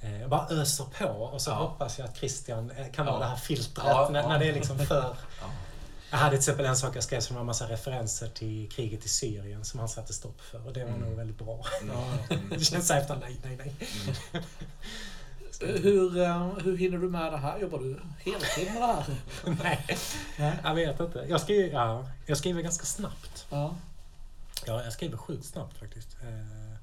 Eh, 0.02 0.22
Jag 0.22 0.30
bara 0.30 0.48
öser 0.50 0.86
på 1.00 1.08
och 1.10 1.42
så 1.42 1.52
hoppas 1.52 2.00
jag 2.00 2.08
att 2.10 2.18
Christian 2.18 2.72
eh, 2.72 2.92
kan 2.92 3.06
vara 3.06 3.20
det 3.20 3.26
här 3.26 3.36
filtret 3.36 4.10
när 4.12 4.40
det 4.40 4.46
är 4.50 4.54
liksom 4.54 4.80
för... 4.80 5.16
Ja. 6.12 6.18
Jag 6.18 6.18
hade 6.18 6.30
till 6.32 6.38
exempel 6.40 6.66
en 6.66 6.76
sak 6.78 6.96
jag 6.96 7.04
skrev 7.04 7.20
som 7.20 7.34
var 7.36 7.42
en 7.42 7.46
massa 7.46 7.70
referenser 7.70 8.28
till 8.28 8.72
kriget 8.72 9.06
i 9.06 9.10
Syrien 9.10 9.66
som 9.66 9.80
han 9.80 9.90
satte 9.90 10.14
stopp 10.14 10.42
för 10.42 10.68
och 10.68 10.74
det 10.74 10.84
var 10.84 10.90
Mm. 10.92 11.02
nog 11.02 11.18
väldigt 11.18 11.38
bra. 11.38 11.66
Mm. 11.82 12.50
Det 12.50 12.60
känns 12.66 12.88
såhär 12.88 13.02
efter 13.02 13.16
nej, 13.16 13.38
nej, 13.44 13.58
nej. 13.58 13.76
Hur, 15.62 16.22
eh, 16.22 16.48
hur 16.64 16.78
hinner 16.78 16.98
du 16.98 17.10
med 17.10 17.32
det 17.34 17.38
här? 17.38 17.60
Jobbar 17.60 17.80
du 17.80 18.00
heltid 18.20 18.66
med 18.74 18.82
det 18.82 18.86
här? 18.88 19.06
nej. 20.38 20.58
Jag 20.64 20.76
vet 20.76 21.00
inte. 21.00 21.26
Jag 21.30 21.42
skriver, 21.42 21.70
ja, 21.74 22.10
jag 22.26 22.38
skriver 22.38 22.62
ganska 22.62 22.86
snabbt. 22.86 23.46
Ja. 23.50 23.76
Ja, 24.66 24.84
jag 24.84 24.94
skriver 24.94 25.18
sjukt 25.18 25.46
snabbt 25.46 25.78
faktiskt. 25.78 26.18
Eh, 26.22 26.76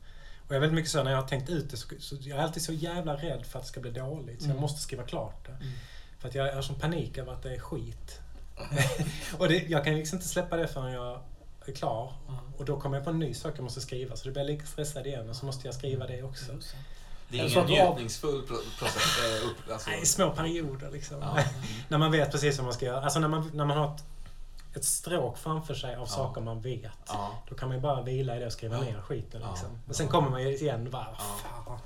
Och 0.46 0.48
jag 0.48 0.56
är 0.56 0.60
väldigt 0.60 0.74
mycket 0.74 0.90
så 0.90 1.02
när 1.02 1.10
jag 1.10 1.18
har 1.22 1.28
tänkt 1.28 1.50
ut 1.50 1.70
det 1.70 1.76
så, 1.76 1.88
så 2.00 2.16
jag 2.20 2.38
är 2.38 2.42
alltid 2.42 2.62
så 2.62 2.72
jävla 2.72 3.16
rädd 3.16 3.46
för 3.46 3.58
att 3.58 3.64
det 3.64 3.68
ska 3.68 3.80
bli 3.80 3.90
dåligt 3.90 4.38
så 4.40 4.44
jag 4.46 4.50
Mm. 4.50 4.60
måste 4.60 4.80
skriva 4.80 5.02
klart 5.02 5.46
det. 5.46 5.52
Mm. 5.52 5.72
För 6.18 6.28
att 6.28 6.34
jag 6.34 6.54
har 6.54 6.62
sån 6.62 6.78
panik 6.80 7.18
över 7.18 7.32
att 7.32 7.42
det 7.42 7.54
är 7.54 7.58
skit. 7.60 8.20
och 9.38 9.48
det, 9.48 9.58
jag 9.68 9.84
kan 9.84 9.94
liksom 9.94 10.16
inte 10.16 10.28
släppa 10.28 10.56
det 10.56 10.68
förrän 10.68 10.92
jag 10.92 11.20
är 11.66 11.72
klar. 11.72 12.12
Ja. 12.28 12.38
Och 12.58 12.64
då 12.64 12.80
kommer 12.80 12.96
jag 12.96 13.04
på 13.04 13.10
en 13.10 13.18
ny 13.18 13.34
sak 13.34 13.52
jag 13.56 13.62
måste 13.64 13.80
skriva 13.80 14.16
så 14.16 14.24
det 14.24 14.30
blir 14.32 14.42
jag 14.42 14.50
lika 14.50 14.66
stressad 14.66 15.06
igen 15.06 15.30
och 15.30 15.36
så 15.36 15.46
måste 15.46 15.68
jag 15.68 15.74
skriva 15.74 16.06
det 16.06 16.22
också. 16.22 16.52
Just 16.52 16.74
det. 17.30 17.38
Är 17.38 17.44
ingen 17.48 17.66
njutningsfull 17.66 18.42
pro- 18.42 18.56
process. 18.78 19.18
eh, 19.42 19.46
upp, 19.48 19.72
alltså, 19.72 19.90
Nej, 19.90 20.06
små 20.06 20.30
perioder 20.30 20.90
liksom. 20.90 21.16
ja. 21.20 21.38
när 21.88 21.98
man 21.98 22.12
vet 22.12 22.32
precis 22.32 22.56
vad 22.58 22.64
man 22.64 22.74
ska 22.74 22.86
göra. 22.86 23.00
Alltså 23.04 23.18
när 23.20 23.28
man, 23.28 23.50
när 23.54 23.64
man 23.64 23.76
har 23.76 23.94
ett, 23.94 24.04
ett 24.76 24.84
stråk 24.84 25.38
framför 25.38 25.74
sig 25.74 25.94
av 25.94 26.00
Ja. 26.00 26.06
saker 26.06 26.40
man 26.40 26.60
vet. 26.60 26.90
Ja. 27.06 27.30
Då 27.48 27.54
kan 27.54 27.68
man 27.68 27.76
ju 27.76 27.82
bara 27.82 28.02
vila 28.02 28.36
i 28.36 28.40
det 28.40 28.46
och 28.46 28.52
skriva 28.52 28.76
Ja. 28.76 28.82
ner 28.82 29.00
skiten 29.00 29.40
Ja. 29.40 29.50
liksom. 29.50 29.68
Men 29.86 29.94
sen 29.94 30.08
kommer 30.08 30.30
man 30.30 30.42
ju 30.42 30.48
igen 30.56 30.86
och 30.86 30.92
bara, 30.92 31.06
Ja. 31.18 31.38
fan. 31.42 31.78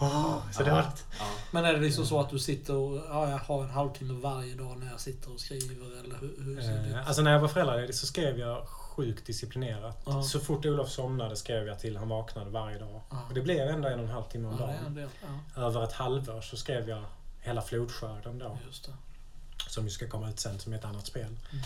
Åh, 0.00 0.36
så 0.52 0.62
Ja. 0.62 0.74
dåligt. 0.74 1.04
Ja. 1.18 1.24
Men 1.50 1.64
är 1.64 1.72
det 1.72 1.80
liksom 1.80 2.06
så 2.06 2.20
att 2.20 2.30
du 2.30 2.38
sitter 2.38 2.74
och 2.74 2.96
ja, 3.08 3.30
jag 3.30 3.38
har 3.38 3.62
en 3.62 3.70
halvtimme 3.70 4.14
varje 4.20 4.54
dag 4.54 4.78
när 4.78 4.90
jag 4.90 5.00
sitter 5.00 5.32
och 5.34 5.40
skriver? 5.40 5.74
Eller 6.04 6.16
hur, 6.20 6.44
hur 6.44 6.62
ser 6.62 6.82
det 6.82 6.98
Eh? 6.98 7.06
Alltså 7.06 7.22
när 7.22 7.32
jag 7.32 7.40
var 7.40 7.48
föräldraledig 7.48 7.94
så 7.94 8.06
skrev 8.06 8.38
jag 8.38 8.66
sjukt 8.68 9.26
disciplinerat. 9.26 10.02
Ja. 10.06 10.22
Så 10.22 10.40
fort 10.40 10.66
Olof 10.66 10.90
somnade 10.90 11.36
skrev 11.36 11.66
jag 11.66 11.78
till 11.78 11.96
han 11.96 12.08
vaknade 12.08 12.50
varje 12.50 12.78
dag. 12.78 13.00
Ja. 13.10 13.16
Och 13.28 13.34
det 13.34 13.40
blev 13.40 13.68
ändå 13.68 13.88
en 13.88 13.98
och 13.98 14.04
en 14.04 14.10
halv 14.12 14.24
timme 14.24 14.48
om 14.48 14.56
dagen. 14.56 15.08
Ja, 15.54 15.62
Över 15.62 15.84
ett 15.84 15.92
halvår 15.92 16.40
så 16.40 16.56
skrev 16.56 16.88
jag 16.88 17.04
hela 17.40 17.62
flodskörden 17.62 18.38
då. 18.38 18.58
just 18.66 18.84
det. 18.84 18.92
Som 19.68 19.84
ju 19.84 19.90
ska 19.90 20.08
komma 20.08 20.30
ut 20.30 20.40
sen 20.40 20.58
som 20.58 20.72
ett 20.72 20.84
annat 20.84 21.06
spel. 21.06 21.24
Mm. 21.26 21.64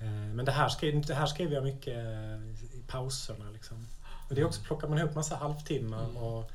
Eh, 0.00 0.06
Men 0.34 0.44
det 0.44 0.52
här, 0.52 0.68
skrev, 0.68 1.06
det 1.06 1.14
här 1.14 1.26
skrev 1.26 1.52
jag 1.52 1.64
mycket 1.64 1.96
eh, 1.96 2.78
i 2.78 2.82
pauserna. 2.86 3.50
Liksom. 3.52 3.86
Och 4.28 4.34
det 4.34 4.40
är 4.40 4.44
också, 4.46 4.60
plockar 4.62 4.88
man 4.88 4.98
ihop 4.98 5.14
massa 5.14 5.36
halvtimmar. 5.36 6.04
Mm. 6.04 6.16
Och 6.16 6.50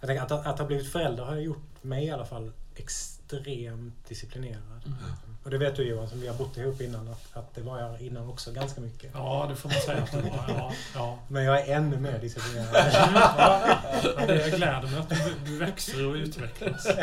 jag 0.00 0.08
tänker 0.08 0.22
att, 0.24 0.46
att 0.46 0.58
ha 0.58 0.66
blivit 0.66 0.92
förälder 0.92 1.24
har 1.24 1.36
gjort 1.36 1.82
mig 1.82 2.04
i 2.04 2.10
alla 2.10 2.24
fall 2.26 2.52
extremt 2.74 4.08
disciplinerad. 4.08 4.82
Mm. 4.86 4.98
Och 5.44 5.50
det 5.50 5.58
vet 5.58 5.76
du 5.76 5.82
Johan, 5.88 6.08
som 6.08 6.20
vi 6.20 6.28
har 6.28 6.34
bott 6.34 6.56
ihop 6.56 6.80
innan, 6.80 7.08
att, 7.08 7.36
att 7.36 7.54
det 7.54 7.60
var 7.60 7.80
jag 7.80 8.00
innan 8.00 8.28
också 8.28 8.52
ganska 8.52 8.80
mycket. 8.80 9.10
Ja, 9.14 9.46
det 9.48 9.56
får 9.56 9.68
man 9.68 9.78
säga 9.78 10.02
att 10.02 10.12
det 10.12 10.20
var. 10.22 10.44
Ja, 10.48 10.72
ja. 10.94 11.18
Men 11.28 11.44
jag 11.44 11.60
är 11.68 11.76
ännu 11.76 11.96
mer 11.96 12.18
disciplinerad. 12.18 12.68
Ja, 12.74 14.26
det 14.26 14.56
gläder 14.56 14.88
mig 14.88 15.00
att 15.00 15.08
du, 15.08 15.34
du 15.44 15.58
växer 15.58 16.06
och 16.06 16.14
utvecklas. 16.14 16.86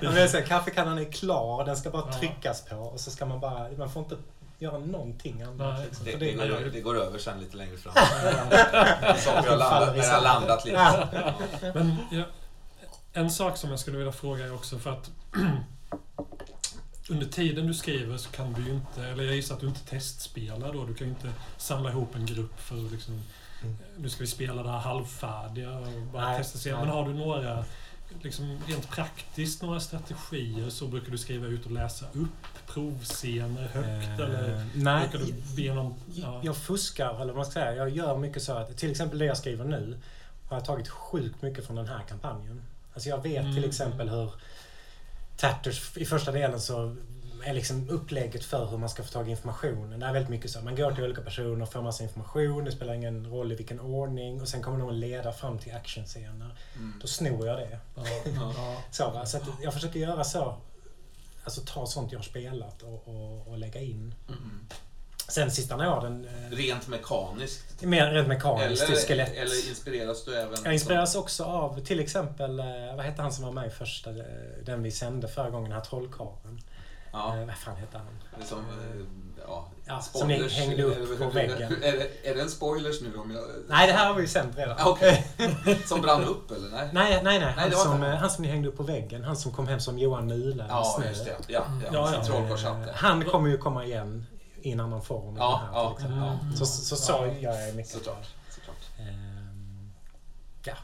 Ja, 0.00 0.10
men 0.10 0.16
jag 0.16 0.30
säger, 0.30 0.46
kaffekannan 0.46 0.98
är 0.98 1.12
klar, 1.12 1.64
den 1.64 1.76
ska 1.76 1.90
bara 1.90 2.04
Ja. 2.12 2.18
tryckas 2.18 2.64
på 2.64 2.76
och 2.76 3.00
så 3.00 3.10
ska 3.10 3.26
man 3.26 3.40
bara, 3.40 3.68
man 3.78 3.90
får 3.90 4.02
inte 4.02 4.16
göra 4.60 4.78
någonting 4.78 5.42
annat. 5.42 5.84
Liksom. 5.84 6.04
Det, 6.04 6.16
det, 6.16 6.32
går, 6.32 6.70
det, 6.72 6.80
går 6.80 6.96
över 6.98 7.18
sen 7.18 7.40
lite 7.40 7.56
längre 7.56 7.76
fram. 7.76 7.92
Ja. 9.02 9.16
Saker 9.16 9.50
har 9.50 9.56
landat, 9.56 9.96
när 9.96 10.12
har 10.14 10.20
landat 10.22 10.64
lite. 10.64 10.76
Ja. 10.76 11.34
Men 11.74 11.96
ja, 12.10 12.24
en 13.12 13.30
sak 13.30 13.56
som 13.56 13.70
jag 13.70 13.78
skulle 13.80 13.96
vilja 13.98 14.12
fråga 14.12 14.44
är 14.44 14.54
också 14.54 14.78
för 14.78 14.90
att 14.90 15.10
under 17.08 17.26
tiden 17.26 17.66
du 17.66 17.74
skriver 17.74 18.16
så 18.16 18.30
kan 18.30 18.52
du 18.52 18.62
ju 18.64 18.70
inte, 18.72 19.04
eller 19.04 19.24
jag 19.24 19.34
gissar 19.34 19.54
att 19.54 19.60
du 19.60 19.66
inte 19.66 19.86
testspelar 19.86 20.72
då. 20.72 20.84
Du 20.84 20.94
kan 20.94 21.06
ju 21.06 21.12
inte 21.12 21.32
samla 21.56 21.90
ihop 21.90 22.14
en 22.14 22.26
grupp 22.26 22.60
för 22.60 22.86
att 22.86 22.92
liksom, 22.92 23.22
Mm. 23.62 23.76
nu 23.96 24.08
ska 24.08 24.20
vi 24.20 24.26
spela 24.26 24.62
det 24.62 24.70
här 24.70 24.78
halvfärdiga 24.78 25.78
och 25.78 25.86
bara 26.12 26.28
Nej, 26.28 26.38
testa 26.38 26.58
se. 26.58 26.70
nej. 26.72 26.80
Men 26.80 26.88
har 26.88 27.08
du 27.08 27.14
några, 27.14 27.64
liksom 28.22 28.58
rent 28.66 28.90
praktiskt, 28.90 29.62
några 29.62 29.80
strategier 29.80 30.70
så 30.70 30.86
brukar 30.86 31.10
du 31.10 31.18
skriva 31.18 31.46
ut 31.46 31.64
och 31.66 31.72
läsa 31.72 32.06
upp 32.12 32.59
provscener 32.74 33.68
högt 33.68 33.86
Eh, 33.88 34.14
eller 34.26 34.66
nej, 34.74 35.08
du 35.12 35.34
be 35.56 35.74
någon... 35.74 35.94
Ja. 36.14 36.40
jag 36.44 36.56
fuskar, 36.56 37.14
eller 37.14 37.26
vad 37.26 37.36
man 37.36 37.44
ska 37.44 37.52
säga. 37.52 37.74
Jag 37.74 37.88
gör 37.90 38.16
mycket 38.16 38.42
så 38.42 38.52
att, 38.52 38.76
till 38.76 38.90
exempel 38.90 39.18
det 39.18 39.24
jag 39.24 39.36
skriver 39.36 39.64
nu, 39.64 39.98
har 40.48 40.56
jag 40.56 40.64
tagit 40.64 40.88
sjukt 40.88 41.42
mycket 41.42 41.66
från 41.66 41.76
den 41.76 41.88
här 41.88 42.00
kampanjen. 42.08 42.62
Alltså 42.94 43.08
jag 43.08 43.22
vet 43.22 43.42
till 43.42 43.50
Mm. 43.58 43.64
exempel 43.68 44.08
hur 44.08 44.32
Tatters, 45.36 45.96
i 45.96 46.04
första 46.04 46.32
delen 46.32 46.60
så 46.60 46.96
är 47.44 47.52
liksom 47.54 47.88
upplägget 47.90 48.44
för 48.44 48.66
hur 48.66 48.78
man 48.78 48.88
ska 48.88 49.02
få 49.02 49.08
tag 49.12 49.28
i 49.28 49.30
informationen. 49.30 50.00
Det 50.00 50.06
är 50.06 50.12
väldigt 50.12 50.30
mycket 50.30 50.50
så. 50.50 50.60
Man 50.60 50.76
går 50.76 50.92
till 50.92 51.04
olika 51.04 51.22
personer, 51.22 51.66
får 51.66 51.82
massa 51.82 52.02
information, 52.02 52.64
det 52.64 52.72
spelar 52.72 52.94
ingen 52.94 53.26
roll 53.30 53.52
i 53.52 53.54
vilken 53.54 53.80
ordning 53.80 54.40
och 54.40 54.48
sen 54.48 54.62
kommer 54.62 54.78
någon 54.78 55.00
leda 55.00 55.32
fram 55.32 55.58
till 55.58 55.74
actionscener. 55.74 56.56
Mm. 56.76 56.94
Då 57.00 57.06
snor 57.06 57.46
jag 57.46 57.58
det. 57.58 57.78
Ja, 57.94 58.02
Ja. 58.34 58.76
Så, 58.90 59.10
va? 59.10 59.26
så 59.26 59.36
att 59.36 59.42
jag 59.62 59.74
försöker 59.74 60.00
göra 60.00 60.24
så. 60.24 60.56
Alltså 61.50 61.74
ta 61.74 61.86
sånt 61.86 62.12
jag 62.12 62.18
har 62.18 62.24
spelat 62.24 62.82
och, 62.82 63.08
och, 63.08 63.48
och 63.48 63.58
lägga 63.58 63.80
in. 63.80 64.14
Mm. 64.28 64.66
Sen 65.28 65.50
sista 65.50 65.76
nåden, 65.76 66.24
eh, 66.24 66.56
Rent 66.56 66.88
mekaniskt. 66.88 67.82
mer 67.82 68.10
rent 68.10 68.28
mekaniskt, 68.28 68.82
Eller, 68.82 68.96
skelett. 68.96 69.32
eller 69.32 69.68
inspireras 69.68 70.24
du 70.24 70.36
även... 70.36 70.58
Jag 70.64 70.74
inspireras 70.74 71.14
också 71.14 71.44
av 71.44 71.80
till 71.80 72.00
exempel, 72.00 72.58
eh, 72.58 72.66
vad 72.96 73.04
hette 73.04 73.22
han 73.22 73.32
som 73.32 73.44
var 73.44 73.52
med 73.52 73.66
i 73.66 73.70
första, 73.70 74.10
eh, 74.10 74.16
den 74.64 74.82
vi 74.82 74.90
sände 74.90 75.28
förra 75.28 75.50
gången, 75.50 75.70
den 75.70 75.78
här 75.78 75.84
trollkarlen. 75.84 76.60
Ja, 77.12 77.36
Eh, 77.36 77.46
vad 77.46 77.54
fan 77.56 77.76
hette 77.76 77.98
han? 77.98 78.46
som... 78.46 78.58
eh, 78.58 79.06
Ja, 79.48 79.68
Ja, 79.86 80.00
som 80.00 80.28
hängde 80.30 80.82
upp 80.82 81.18
på 81.18 81.30
väggen. 81.30 81.72
Är 81.82 81.92
det, 81.92 82.28
är 82.30 82.34
det 82.34 82.40
en 82.40 82.50
spoilers 82.50 83.00
nu 83.00 83.16
om 83.16 83.30
jag... 83.30 83.44
Nej, 83.68 83.86
det 83.86 83.92
här 83.92 84.06
har 84.08 84.14
vi 84.14 84.20
ju 84.22 84.28
sänt 84.28 84.56
redan. 84.58 84.76
Ah, 84.80 84.88
Okej. 84.90 85.26
Som 85.86 86.00
brann 86.00 86.24
upp 86.24 86.50
eller? 86.50 86.68
Nej? 86.70 86.88
Nej, 86.92 87.20
nej, 87.24 87.38
nej. 87.40 87.52
Han, 87.56 87.70
var 87.70 87.78
som, 87.78 87.90
han. 87.92 88.02
eh, 88.02 88.16
han 88.16 88.30
som 88.30 88.42
ni 88.44 88.50
hängde 88.50 88.68
upp 88.68 88.76
på 88.76 88.82
väggen. 88.82 89.24
Han 89.24 89.36
som 89.36 89.52
kom 89.52 89.68
hem 89.68 89.80
som 89.80 89.98
Johan 89.98 90.26
Mula 90.26 90.66
Ja, 90.68 90.94
snö. 90.96 91.08
just 91.08 91.24
det. 91.24 91.30
Ja, 91.48 91.62
ja. 91.84 91.88
Ja, 91.92 92.24
ja, 92.28 92.56
ja. 92.62 92.92
Han 92.94 93.24
kommer 93.24 93.48
ju 93.50 93.58
komma 93.58 93.84
igen 93.84 94.26
i 94.62 94.72
en 94.72 94.80
annan 94.80 95.02
form. 95.02 95.36
Ja, 95.36 95.60
här, 95.64 95.72
ja, 95.72 95.94
till 95.96 96.06
exempel. 96.06 96.28
Mm. 96.42 96.56
Så, 96.56 96.66
så, 96.66 96.96
så 96.96 97.12
Ja. 97.12 97.26
gör 97.26 97.60
jag 97.60 97.74
mycket. 97.76 97.92
Såklart. 97.92 98.28
Såklart. 98.50 98.76
Ehm, 98.98 99.90
ja, 100.64 100.74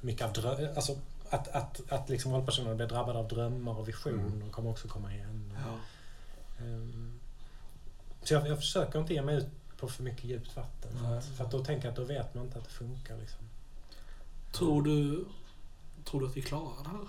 mycket 0.00 0.26
av 0.26 0.32
drö- 0.32 0.74
alltså 0.74 0.92
att, 1.30 1.48
att, 1.48 1.80
att 1.92 2.08
liksom 2.08 2.32
rollpersonerna 2.34 2.74
blir 2.74 2.86
drabbade 2.86 3.18
av 3.18 3.28
drömmar 3.28 3.78
och 3.78 3.88
visioner 3.88 4.18
Mm. 4.36 4.50
kommer 4.50 4.70
också 4.70 4.88
komma 4.88 5.12
igen. 5.14 5.41
Ja. 5.66 5.78
Ehm, 6.64 7.20
så 8.22 8.34
jag, 8.34 8.48
jag 8.48 8.58
försöker 8.58 8.98
inte 8.98 9.14
ge 9.14 9.22
mig 9.22 9.36
ut 9.36 9.46
på 9.76 9.88
för 9.88 10.02
mycket 10.02 10.24
djupt 10.24 10.56
vatten. 10.56 10.98
För 10.98 11.18
att, 11.18 11.24
för 11.24 11.44
att 11.44 11.50
då 11.50 11.64
tänker 11.64 11.84
jag 11.84 11.90
att 11.90 11.96
då 11.96 12.04
vet 12.04 12.34
man 12.34 12.44
inte 12.44 12.58
att 12.58 12.64
det 12.64 12.70
funkar. 12.70 13.16
Liksom. 13.16 13.48
Tror 14.52 14.82
du, 14.82 15.24
tror 16.04 16.20
du 16.20 16.26
att 16.26 16.36
vi 16.36 16.42
klarar 16.42 16.84
det 16.84 16.88
här? 16.88 17.06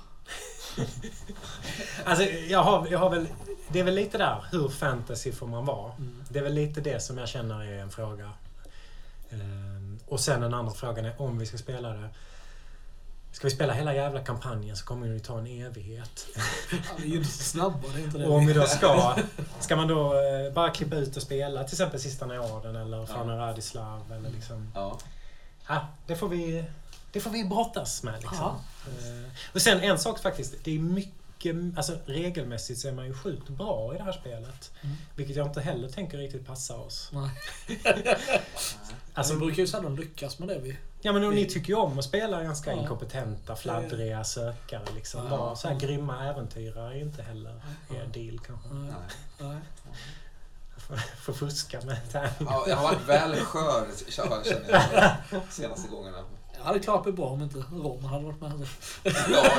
Alltså, 2.06 2.24
jag 2.24 2.64
har, 2.64 2.88
jag 2.88 3.00
har 3.00 3.10
väl, 3.10 3.28
det 3.70 3.80
är 3.80 3.84
väl 3.84 3.96
lite 3.96 4.18
där, 4.18 4.46
hur 4.52 4.70
fantasy 4.70 5.32
får 5.32 5.48
man 5.48 5.66
vara? 5.66 5.94
Mm. 5.94 6.24
Det 6.30 6.40
är 6.40 6.44
väl 6.44 6.54
lite 6.54 6.82
det 6.82 7.00
som 7.00 7.18
jag 7.18 7.30
känner 7.30 7.64
är 7.64 7.78
en 7.78 7.92
fråga. 7.92 8.32
Ehm, 9.30 10.00
och 10.08 10.20
sen 10.20 10.42
den 10.42 10.54
andra 10.54 10.74
frågan 10.74 11.06
är 11.06 11.22
om 11.22 11.40
vi 11.40 11.46
ska 11.46 11.58
spela 11.58 11.90
det. 11.90 12.10
Ska 13.34 13.48
vi 13.48 13.54
spela 13.54 13.74
hela 13.74 13.94
jävla 13.96 14.20
kampanjen 14.24 14.78
så 14.78 14.86
kommer 14.86 15.08
det 15.08 15.14
ju 15.14 15.20
ta 15.20 15.40
en 15.40 15.48
evighet. 15.48 16.26
Ja, 16.36 16.42
vi 16.98 17.04
är 17.04 17.08
ju 17.08 17.18
inte 17.18 17.30
så 17.30 17.44
snabba, 17.44 17.80
det 17.96 18.02
är 18.02 18.04
inte 18.04 18.18
det. 18.18 18.26
Och 18.26 18.36
om 18.36 18.46
vi 18.48 18.54
då 18.54 18.64
ska, 18.66 19.16
ska 19.60 19.76
man 19.76 19.88
då 19.88 20.14
eh, 20.14 20.54
bara 20.54 20.70
klippa 20.70 20.96
ut 20.96 21.18
och 21.18 21.24
spela 21.24 21.64
till 21.64 21.74
exempel 21.74 22.00
Sista 22.00 22.26
Norden 22.26 22.76
eller 22.76 23.06
Fana 23.06 23.38
Radislav 23.38 24.12
eller 24.14 24.30
liksom... 24.30 24.72
Ja. 24.76 25.00
Ja, 25.68 25.88
det 26.08 26.16
får 26.16 26.30
vi, 26.30 26.66
det 27.12 27.20
får 27.20 27.30
vi 27.30 27.44
brottas 27.44 28.04
med 28.04 28.14
liksom. 28.22 28.38
Ja. 28.40 28.60
Eh, 28.88 29.32
Och 29.54 29.62
sen 29.62 29.80
en 29.80 30.00
sak 30.00 30.20
faktiskt, 30.20 30.54
det 30.64 30.76
är 30.76 30.80
mycket, 30.80 31.14
alltså 31.78 31.98
regelmässigt 32.06 32.80
så 32.80 32.88
är 32.88 32.92
man 32.92 33.06
ju 33.06 33.14
sjukt 33.14 33.50
bra 33.50 33.96
i 33.96 33.98
det 33.98 34.04
här 34.04 34.12
spelet. 34.12 34.72
Mm. 34.82 34.96
Vilket 35.16 35.36
jag 35.36 35.48
inte 35.48 35.62
heller 35.62 35.90
tänker 35.90 36.18
riktigt 36.18 36.46
passa 36.48 36.76
oss. 36.76 37.10
Nej. 37.14 37.30
Alltså, 39.16 39.34
vi 39.34 39.40
brukar 39.40 39.58
ju 39.62 39.68
sällan 39.68 39.96
lyckas 39.96 40.40
med 40.40 40.48
det. 40.48 40.60
Vi. 40.60 40.78
ja 41.02 41.14
men 41.14 41.24
och 41.24 41.34
ni 41.34 41.46
tycker 41.46 41.70
ju 41.70 41.76
om 41.76 42.00
att 42.00 42.06
spela 42.06 42.44
ganska 42.44 42.72
Ja. 42.74 42.82
inkompetenta, 42.82 43.56
fladdriga 43.56 44.24
sökare 44.24 44.86
liksom. 44.96 45.28
Ja. 45.30 45.38
Vara 45.38 45.56
så 45.56 45.68
här 45.68 45.80
grymma 45.80 46.30
äventyrare 46.30 46.94
är 46.94 47.00
inte 47.02 47.22
heller 47.24 47.62
er 47.90 48.06
deal 48.14 48.40
kanske. 48.40 48.70
Nej. 49.40 49.58
Får- 51.22 51.34
fuska 51.34 51.82
med 51.82 51.98
tärningar. 52.12 52.34
Ja, 52.54 52.66
jag 52.68 52.76
har 52.76 52.84
varit 52.84 53.08
väl 53.08 53.36
skör 53.36 53.88
känner 54.10 54.72
jag 54.72 55.16
de 55.32 55.42
senaste 55.52 55.88
gångerna. 55.88 56.18
Jag 56.58 56.64
hade 56.64 56.80
klarat 56.80 57.06
mig 57.06 57.14
bra 57.14 57.26
om 57.26 57.42
inte 57.44 57.58
Roman 57.72 58.10
hade 58.10 58.26
varit 58.26 58.42
med. 58.42 58.68
Ja, 59.32 59.52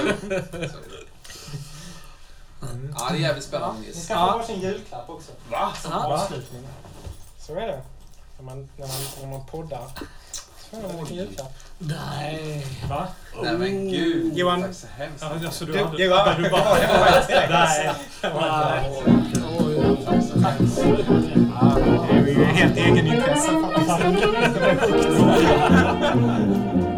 Mm. 2.72 2.94
ja 2.98 3.06
det 3.10 3.16
är 3.16 3.20
jävligt 3.20 3.44
spännande 3.44 3.80
Ni 3.86 3.92
ska 3.92 4.14
få 4.14 4.20
Ja. 4.20 4.36
varsin 4.38 4.60
julklapp 4.60 5.10
också. 5.10 5.32
Va? 5.50 5.72
Som 5.82 5.90
Ja. 5.90 5.98
avslutning. 6.06 6.62
Så 7.40 7.54
är 7.54 7.66
det. 7.66 7.80
När 8.38 8.44
man, 8.44 8.68
när 8.76 8.86
man, 8.86 8.96
när 9.22 9.28
man 9.38 9.46
poddar. 9.46 9.82
Nej. 11.78 12.66
Va? 12.90 13.06
Nej 13.42 13.52
men 13.58 13.88
gud. 13.88 14.36
Johan. 14.38 14.62
Tack 14.62 14.74
så 14.74 14.86
hemskt 14.98 15.22
Ja, 15.22 15.28
mycket. 15.34 15.46
alltså, 15.46 15.64
du 15.64 15.72
Du, 15.72 15.78
hade... 16.14 16.42
Du 16.42 16.50
bara... 16.50 16.74
Nej. 17.28 17.94
Nej. 18.22 18.90
Tack 20.42 20.56
så 20.76 20.86
mycket. 20.88 21.06
Det 22.08 22.14
är 22.14 22.26
ju 22.26 22.44
helt 22.44 22.76
egenintresse 22.76 23.50
faktiskt. 23.50 23.90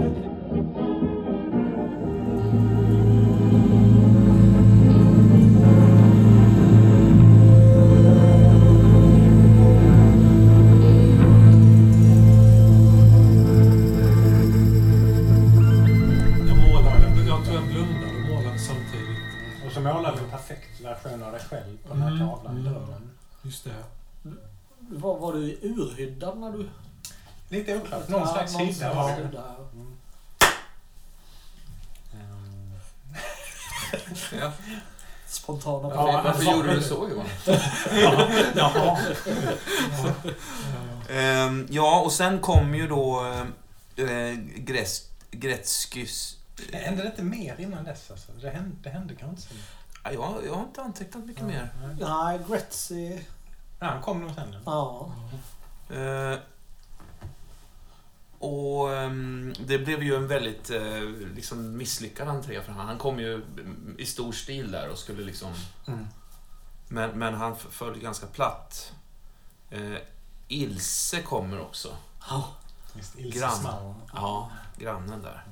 tavlan 22.18 22.56
i 22.56 22.60
mm. 22.60 22.72
dörren. 22.72 23.10
Just 23.42 23.64
det. 23.64 23.84
Var, 24.78 25.18
var 25.18 25.32
du 25.32 25.58
urhyddad 25.62 26.38
när 26.38 26.52
du... 26.52 26.68
Lite 27.48 27.76
oklart. 27.76 28.08
Någon 28.08 28.28
slags 28.28 28.58
hydda 28.58 28.94
var 28.94 29.10
det. 29.10 29.28
ja. 29.32 29.56
Ehm, 32.12 32.72
Ja. 34.40 34.52
Spontana 35.28 35.94
Ja, 35.94 36.02
Varför, 36.02 36.22
varför 36.22 36.52
gjorde 36.52 36.74
du 36.74 36.82
så 36.82 37.08
Johan? 37.08 37.26
Jaha. 38.56 38.98
Ehm, 41.10 41.66
ja, 41.70 42.00
och 42.00 42.12
sen 42.12 42.40
kom 42.40 42.74
ju 42.74 42.88
då 42.88 43.26
äh, 43.96 44.32
Gres, 44.56 45.10
Gretzkys... 45.30 46.36
Hände 46.72 47.02
det 47.02 47.08
inte 47.08 47.22
mer 47.22 47.60
innan 47.60 47.84
dess? 47.84 48.10
Alltså? 48.10 48.32
Det, 48.40 48.50
hände, 48.50 48.76
det 48.82 48.90
hände 48.90 49.14
kanske 49.14 49.54
inte. 49.54 49.66
Ja, 50.12 50.32
jag, 50.34 50.46
jag 50.46 50.54
har 50.54 50.62
inte 50.62 50.82
antecknat 50.82 51.24
mycket 51.24 51.44
mer. 51.44 51.70
Nej. 52.00 52.40
Gretzky... 52.48 53.20
Ja, 53.78 53.86
han 53.86 54.02
kom 54.02 54.20
nog 54.20 54.30
sen. 54.34 54.56
Ja. 54.66 55.10
Eh, 55.90 56.38
och 58.38 58.94
ehm, 58.96 59.54
det 59.66 59.78
blev 59.78 60.02
ju 60.02 60.14
en 60.16 60.28
väldigt 60.28 60.70
eh, 60.70 61.00
liksom 61.34 61.76
misslyckad 61.76 62.28
entré 62.28 62.62
för 62.62 62.72
han. 62.72 62.86
Han 62.86 62.98
kom 62.98 63.18
ju 63.20 63.34
mm, 63.34 63.96
i 63.98 64.06
stor 64.06 64.32
stil 64.32 64.70
där 64.70 64.88
och 64.90 64.98
skulle 64.98 65.22
liksom... 65.24 65.52
Mm. 65.86 66.06
Men, 66.88 67.10
men 67.18 67.34
han 67.34 67.52
f- 67.52 67.66
föll 67.70 67.98
ganska 67.98 68.26
platt. 68.26 68.92
Eh, 69.70 69.96
Ilse 70.48 71.22
kommer 71.22 71.60
också. 71.60 71.96
Ja. 72.30 72.48
Visst, 72.94 73.18
Ilse 73.18 73.38
Grann. 73.38 73.56
Smauer. 73.56 73.94
Ja, 74.14 74.50
grannen 74.78 75.22
där. 75.22 75.44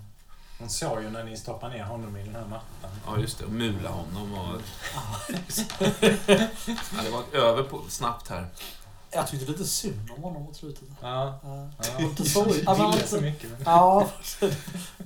Hon 0.58 0.68
såg 0.68 1.02
ju 1.02 1.10
när 1.10 1.24
ni 1.24 1.36
stoppade 1.36 1.74
ner 1.74 1.84
honom 1.84 2.16
i 2.16 2.22
den 2.24 2.34
här 2.34 2.44
mattan. 2.44 2.90
Ja, 3.06 3.18
just 3.18 3.38
det. 3.38 3.44
Och 3.44 3.52
mula 3.52 3.88
honom 3.88 4.34
och... 4.34 4.60
ja, 5.78 7.02
det 7.04 7.10
var 7.10 7.24
över 7.32 7.62
på, 7.62 7.82
snabbt 7.88 8.28
här. 8.28 8.48
Jag 9.10 9.28
tyckte 9.28 9.46
lite 9.52 9.64
synd 9.64 10.10
om 10.16 10.22
honom 10.22 10.42
mot 10.42 10.56
slutet. 10.56 10.88
Ja. 11.02 11.38
Ja. 11.42 11.68
ja. 11.78 12.04
Inte 12.04 12.24
så... 12.24 12.44
Ville 12.44 12.64
så 12.64 12.82
alltså- 12.82 13.20
mycket. 13.20 13.50
Ja. 13.64 14.08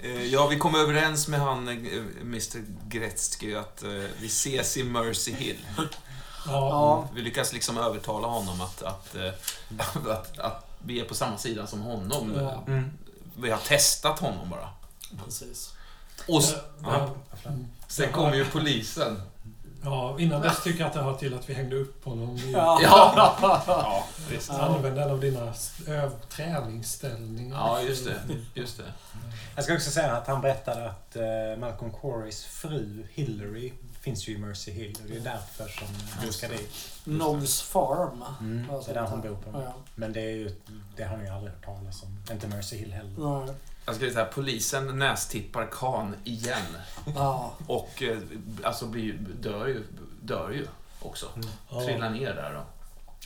Eh, 0.03 0.23
Ja, 0.23 0.47
vi 0.47 0.59
kom 0.59 0.75
överens 0.75 1.29
med 1.29 1.41
han, 1.41 1.69
eh, 1.69 1.75
Mr 2.21 2.65
Gretzky, 2.89 3.55
att 3.55 3.83
eh, 3.83 3.91
vi 4.21 4.27
ses 4.27 4.77
i 4.77 4.85
Mercy 4.85 5.33
Hill. 5.35 5.67
Ja. 6.47 7.09
Vi 7.15 7.23
lyckas 7.23 7.53
liksom 7.53 7.79
övertala 7.79 8.29
honom 8.29 8.61
att, 8.61 8.83
att, 8.83 9.15
eh, 9.15 9.33
att, 10.11 10.39
att 10.39 10.71
vi 10.79 11.01
är 11.01 11.05
på 11.05 11.15
samma 11.15 11.39
sida 11.39 11.67
som 11.67 11.81
honom. 11.81 12.33
Ja. 12.37 12.63
Mm. 12.67 12.91
Vi 13.37 13.51
har 13.51 13.59
testat 13.59 14.19
honom 14.19 14.51
bara. 14.51 14.69
Precis. 15.25 15.75
Och 16.29 16.41
s- 16.43 16.55
Ja. 16.83 17.15
sen 17.89 18.13
kommer 18.13 18.35
ju 18.35 18.45
polisen. 18.45 19.23
Ja, 19.85 20.17
innan 20.21 20.41
dess 20.43 20.63
tycker 20.63 20.79
jag 20.81 20.87
att 20.87 20.93
det 20.95 21.03
hör 21.03 21.15
till 21.15 21.35
att 21.35 21.49
vi 21.51 21.55
hängde 21.55 21.77
upp 21.77 22.05
honom 22.05 22.37
i 22.37 22.53
Ja. 22.53 22.81
Ja, 22.83 23.35
ja 23.67 24.05
visst. 24.31 24.51
Använde 24.51 25.03
en 25.03 25.11
av 25.11 25.21
dina 25.21 25.41
öv- 25.87 26.21
träningsställningar. 26.29 27.57
Ja, 27.57 27.81
just 27.83 28.05
det. 28.05 28.21
Just 28.55 28.77
det. 28.77 28.93
Jag 29.55 29.65
ska 29.65 29.75
också 29.75 29.91
säga 29.91 30.13
att 30.17 30.27
han 30.27 30.41
berättade 30.41 30.91
att 30.91 31.17
eh, 31.17 31.23
Malcolm 31.61 31.91
Corys 31.93 32.45
fru 32.45 33.07
Hillary 33.13 33.73
finns 34.01 34.29
ju 34.29 34.35
i 34.35 34.39
Mercy 34.39 34.71
Hill 34.73 34.97
och 35.03 35.09
det 35.11 35.17
är 35.17 35.21
därför 35.21 35.69
som 35.69 35.87
han 36.17 36.27
Just 36.27 36.39
ska 36.39 36.49
det. 36.49 36.57
dit. 36.57 36.71
Noggs 37.05 37.63
Farm. 37.63 38.25
Mm, 38.41 38.67
det 38.87 38.91
är 38.91 38.95
där 38.95 39.03
hon 39.03 39.21
bor 39.21 39.37
på. 39.53 39.63
Ja. 39.63 39.75
Men 39.95 40.13
det 40.13 40.21
är 40.21 40.31
ju, 40.37 40.57
det 40.97 41.05
har 41.05 41.17
ni 41.17 41.25
ju 41.25 41.31
aldrig 41.31 41.53
hört 41.55 41.65
talas 41.65 42.03
om. 42.03 42.19
Inte 42.33 42.47
Mercy 42.49 42.77
Hill 42.77 42.93
heller. 42.93 43.45
Nej. 43.47 43.55
Jag 43.89 43.95
skulle 43.95 44.13
säga 44.13 44.25
polisen 44.25 44.99
nästippar 44.99 45.69
Khan 45.73 46.15
igen. 46.25 46.63
Och 47.67 48.03
eh, 48.03 48.19
alltså 48.65 48.87
blir, 48.87 49.13
dör, 49.41 49.67
ju, 49.67 49.85
dör 50.23 50.51
ju 50.51 50.67
också. 51.03 51.27
Ja. 51.71 51.81
Trillar 51.85 52.11
ner 52.11 52.35
där 52.35 52.55
då. 52.55 52.63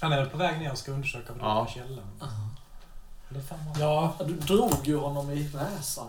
Han 0.01 0.13
är 0.13 0.17
väl 0.21 0.31
på 0.31 0.37
väg 0.39 0.59
ner 0.59 0.73
och 0.73 0.79
ska 0.79 0.93
undersöka 0.93 1.33
vad 1.33 1.39
det 1.39 1.81
är 1.81 1.87
Ja. 2.21 2.27
på 3.29 3.41
fan 3.41 3.59
vad... 3.69 3.79
Ja, 3.79 4.15
Du 4.27 4.35
drog 4.35 4.73
ju 4.87 4.97
honom 4.97 5.31
i 5.31 5.51
näsan. 5.55 6.09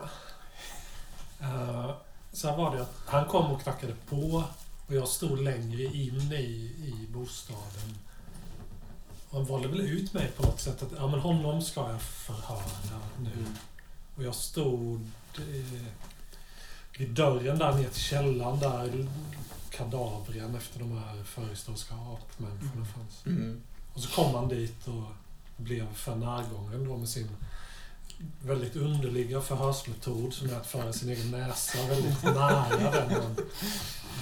eh, 1.42 1.92
så 2.34 2.50
här 2.50 2.58
var 2.58 2.76
det 2.76 2.82
att 2.82 2.94
han 3.08 3.26
kom 3.26 3.52
och 3.52 3.62
knackade 3.62 3.94
på 4.10 4.44
och 4.88 4.94
jag 4.96 5.08
stod 5.08 5.40
längre 5.40 5.84
in 5.84 6.32
i, 6.34 6.76
i 6.86 7.08
bostaden. 7.14 7.98
Och 9.30 9.38
han 9.38 9.46
valde 9.46 9.68
väl 9.68 9.82
ut 9.82 10.14
mig 10.14 10.28
på 10.38 10.44
något 10.44 10.60
sätt 10.62 10.84
att 10.84 10.90
ja, 10.98 11.08
men 11.08 11.20
honom 11.20 11.62
ska 11.62 11.90
jag 11.92 12.02
förhöra 12.02 12.62
nu. 13.20 13.32
Mm. 13.32 13.56
Och 14.16 14.24
jag 14.24 14.36
stod 14.36 15.02
eh, 15.38 15.86
vid 16.98 17.10
dörren 17.10 17.58
där 17.58 17.74
ner 17.74 17.90
till 17.90 18.02
källaren 18.02 18.60
där 18.60 19.08
kadavren 19.70 20.56
efter 20.56 20.80
de 20.80 20.98
här 20.98 21.24
förhistoriska 21.24 21.96
apmänniskorna 21.96 22.86
fanns. 22.86 23.26
Mm. 23.26 23.62
Och 23.94 24.02
så 24.02 24.10
kom 24.10 24.36
han 24.36 24.48
dit 24.48 24.88
och 24.88 25.04
blev 25.58 25.94
för 25.94 26.16
närgången 26.16 26.86
då 26.86 26.98
med 26.98 27.10
sin 27.10 27.30
väldigt 28.42 28.76
underliga 28.76 29.42
förhörsmetod 29.42 30.34
som 30.34 30.50
är 30.50 30.56
att 30.56 30.68
föra 30.68 30.94
sin 30.94 31.10
egen 31.10 31.32
näsa 31.32 31.88
väldigt 31.88 32.24
nära 32.24 32.70
den 32.92 33.12
han, 33.12 33.36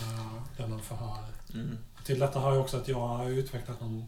eh, 0.02 0.42
den 0.58 0.72
han 0.72 0.82
förhör. 0.82 1.26
Mm. 1.54 1.78
Till 2.04 2.20
detta 2.20 2.40
har 2.40 2.52
jag 2.52 2.62
också 2.62 2.78
att 2.78 2.88
jag 2.88 3.08
har 3.08 3.30
utvecklat 3.30 3.82
någon, 3.82 4.06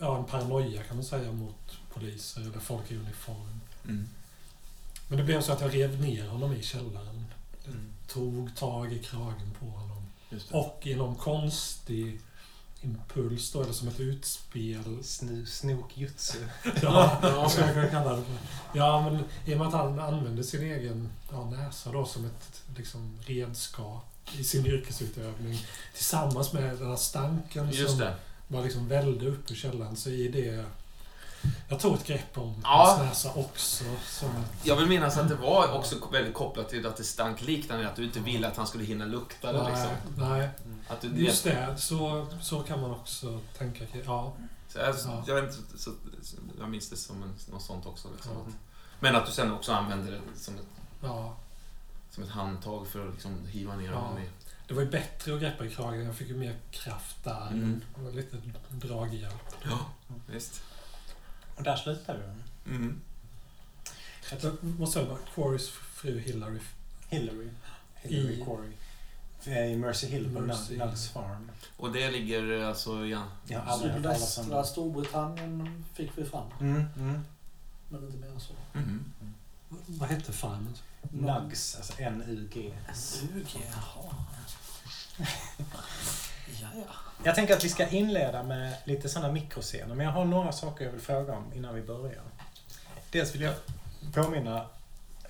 ja, 0.00 0.18
en 0.18 0.24
paranoia 0.24 0.82
kan 0.82 0.96
man 0.96 1.04
säga 1.04 1.32
mot 1.32 1.78
poliser 1.94 2.40
eller 2.40 2.58
folk 2.58 2.90
i 2.90 2.96
uniform. 2.96 3.60
Mm. 3.84 4.08
Men 5.08 5.18
det 5.18 5.24
blev 5.24 5.40
så 5.40 5.52
att 5.52 5.60
jag 5.60 5.74
rev 5.74 6.00
ner 6.00 6.28
honom 6.28 6.52
i 6.52 6.62
källaren. 6.62 7.24
Mm. 7.66 7.92
Tog 8.08 8.56
tag 8.56 8.92
i 8.92 8.98
kragen 8.98 9.54
på 9.60 9.66
honom. 9.66 10.06
Och 10.50 10.86
i 10.86 10.94
någon 10.94 11.14
konstig 11.14 12.20
impuls 12.80 13.52
då, 13.52 13.62
eller 13.62 13.72
som 13.72 13.88
ett 13.88 14.00
utspel. 14.00 15.04
Snokjutsu. 15.46 16.38
Ja, 16.82 17.18
vad 17.22 17.52
ska 17.52 17.60
jag 17.60 17.74
kunna 17.74 17.88
kalla 17.88 18.16
det 18.16 18.22
för? 18.22 18.34
Ja, 18.78 19.10
men 19.10 19.24
i 19.44 19.54
och 19.54 19.58
med 19.58 19.66
att 19.66 19.72
han 19.72 19.98
använde 19.98 20.44
sin 20.44 20.62
egen 20.62 21.08
ja, 21.30 21.50
näsa 21.50 21.92
då 21.92 22.04
som 22.04 22.24
ett 22.24 22.62
liksom, 22.76 23.18
redskap 23.26 24.06
i 24.38 24.44
sin 24.44 24.66
yrkesutövning 24.66 25.58
tillsammans 25.94 26.52
med 26.52 26.62
den 26.78 26.88
här 26.88 26.96
stanken 26.96 27.70
Just 27.70 27.90
som 27.90 27.98
det. 27.98 28.14
bara 28.48 28.62
liksom 28.62 28.88
välde 28.88 29.26
upp 29.26 29.50
ur 29.50 29.54
källaren. 29.54 29.96
Så 29.96 30.10
i 30.10 30.28
det... 30.28 30.64
Jag 31.68 31.80
tog 31.80 31.94
ett 31.94 32.06
grepp 32.06 32.38
om 32.38 32.60
Ja. 32.62 32.68
hans 32.98 33.08
näsa 33.08 33.32
också. 33.40 33.84
Som, 34.06 34.44
Jag 34.62 34.76
vill 34.76 34.86
minnas 34.86 35.16
att 35.18 35.28
det 35.28 35.34
var 35.34 35.72
också 35.72 35.96
väldigt 36.12 36.34
kopplat 36.34 36.68
till 36.68 36.86
att 36.86 36.96
det 36.96 37.04
stank 37.04 37.40
liknande, 37.42 37.88
att 37.88 37.96
du 37.96 38.04
inte 38.04 38.20
ville 38.20 38.48
att 38.48 38.56
han 38.56 38.66
skulle 38.66 38.84
hinna 38.84 39.04
lukta 39.04 39.52
det. 39.52 39.62
nej, 39.62 39.72
Liksom. 39.72 40.28
nej, 40.28 40.48
Att 40.88 41.00
du, 41.00 41.08
just 41.08 41.44
det. 41.44 41.74
Så, 41.78 42.26
så 42.42 42.60
kan 42.62 42.80
man 42.80 42.90
också 42.90 43.40
tänka. 43.58 43.84
Ja, 44.06 44.32
Så 44.68 44.78
jag, 44.78 44.94
Ja. 45.06 45.24
jag, 45.26 45.38
inte, 45.44 45.78
så, 45.78 45.90
jag 46.58 46.68
minns 46.70 46.90
det 46.90 46.96
som 46.96 47.22
en, 47.22 47.34
något 47.52 47.62
sånt 47.62 47.86
också. 47.86 48.08
Liksom. 48.14 48.32
Ja. 48.46 48.52
Men 49.00 49.16
att 49.16 49.26
du 49.26 49.32
sen 49.32 49.52
också 49.52 49.72
använde 49.72 50.10
det 50.10 50.20
som 50.36 50.54
ett, 50.54 50.66
ja. 51.02 51.36
som 52.10 52.22
ett 52.24 52.30
handtag 52.30 52.86
för 52.86 53.06
att 53.08 53.12
liksom 53.14 53.46
hiva 53.46 53.76
ner 53.76 53.90
Ja. 53.90 53.98
honom 53.98 54.18
i... 54.18 54.28
Det 54.68 54.74
var 54.74 54.82
ju 54.82 54.90
bättre 54.90 55.34
att 55.34 55.40
greppa 55.40 55.64
i 55.64 55.70
kragen. 55.70 56.04
Jag 56.06 56.14
fick 56.16 56.28
ju 56.28 56.36
mer 56.36 56.56
kraft 56.70 57.24
där. 57.24 57.46
Mm. 57.52 57.80
Var 57.98 58.10
lite 58.10 58.36
draghjälp. 58.70 59.54
Ja, 59.64 59.78
visst. 60.26 60.62
Och 61.56 61.62
där 61.62 61.76
slutar 61.76 62.16
vi. 62.64 62.70
Mm. 62.74 63.00
Jag 64.42 64.64
måste 64.64 64.94
säga 65.00 65.08
bara, 65.14 65.18
Quarys 65.34 65.68
fru 65.70 66.18
Hillary. 66.18 66.60
Hillary. 67.08 67.48
Hillary 67.94 68.40
I- 68.40 68.44
Corey. 68.44 68.72
Eh, 69.46 69.72
I 69.72 69.76
Mercy 69.76 70.06
Hill 70.06 70.34
på 70.34 70.40
Mercy. 70.40 70.76
Nuggs 70.76 71.08
Farm. 71.08 71.50
Och 71.76 71.92
det 71.92 72.10
ligger 72.10 72.64
alltså... 72.64 73.06
Ja, 73.06 73.26
Jag 73.46 73.68
om 73.74 73.80
Sydvästra. 73.80 74.64
Storbritannien 74.64 75.84
fick 75.94 76.10
vi 76.18 76.24
fram. 76.24 76.46
Mm, 76.60 76.84
mm. 76.96 77.20
Men 77.88 78.04
inte 78.06 78.18
mer 78.18 78.28
än 78.28 78.40
så. 78.40 78.52
mm. 78.74 79.04
Vad 79.86 80.08
hette 80.08 80.32
farmen? 80.32 80.74
Nugs, 81.10 81.76
alltså 81.76 81.92
N-U-G. 81.98 82.72
Suge, 82.94 83.56
jaha. 83.72 84.14
Ja, 86.46 86.68
ja. 86.74 86.94
Jag 87.24 87.34
tänker 87.34 87.54
att 87.56 87.64
vi 87.64 87.68
ska 87.68 87.88
inleda 87.88 88.42
med 88.42 88.76
lite 88.84 89.08
sådana 89.08 89.32
mikroscener, 89.32 89.94
men 89.94 90.06
jag 90.06 90.12
har 90.12 90.24
några 90.24 90.52
saker 90.52 90.84
jag 90.84 90.92
vill 90.92 91.00
fråga 91.00 91.32
om 91.36 91.52
innan 91.54 91.74
vi 91.74 91.82
börjar. 91.82 92.22
Dels 93.10 93.34
vill 93.34 93.40
jag 93.42 93.54
påminna 94.14 94.66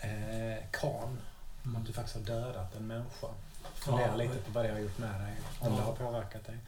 eh, 0.01 0.65
Kan. 0.71 1.21
Om 1.65 1.77
att 1.77 1.87
du 1.87 1.93
faktiskt 1.93 2.17
har 2.17 2.23
dödat 2.37 2.75
en 2.77 2.87
människa. 2.87 3.27
Fundera 3.75 4.07
Ja, 4.07 4.17
lite 4.17 4.35
på 4.37 4.51
vad 4.53 4.65
det 4.65 4.71
har 4.73 4.79
gjort 4.79 4.99
med 4.99 5.21
dig. 5.21 5.33
Om 5.61 5.73
Ja. 5.73 5.77
det 5.77 5.83
har 5.83 5.93
påverkat 5.93 6.47
dig. 6.47 6.59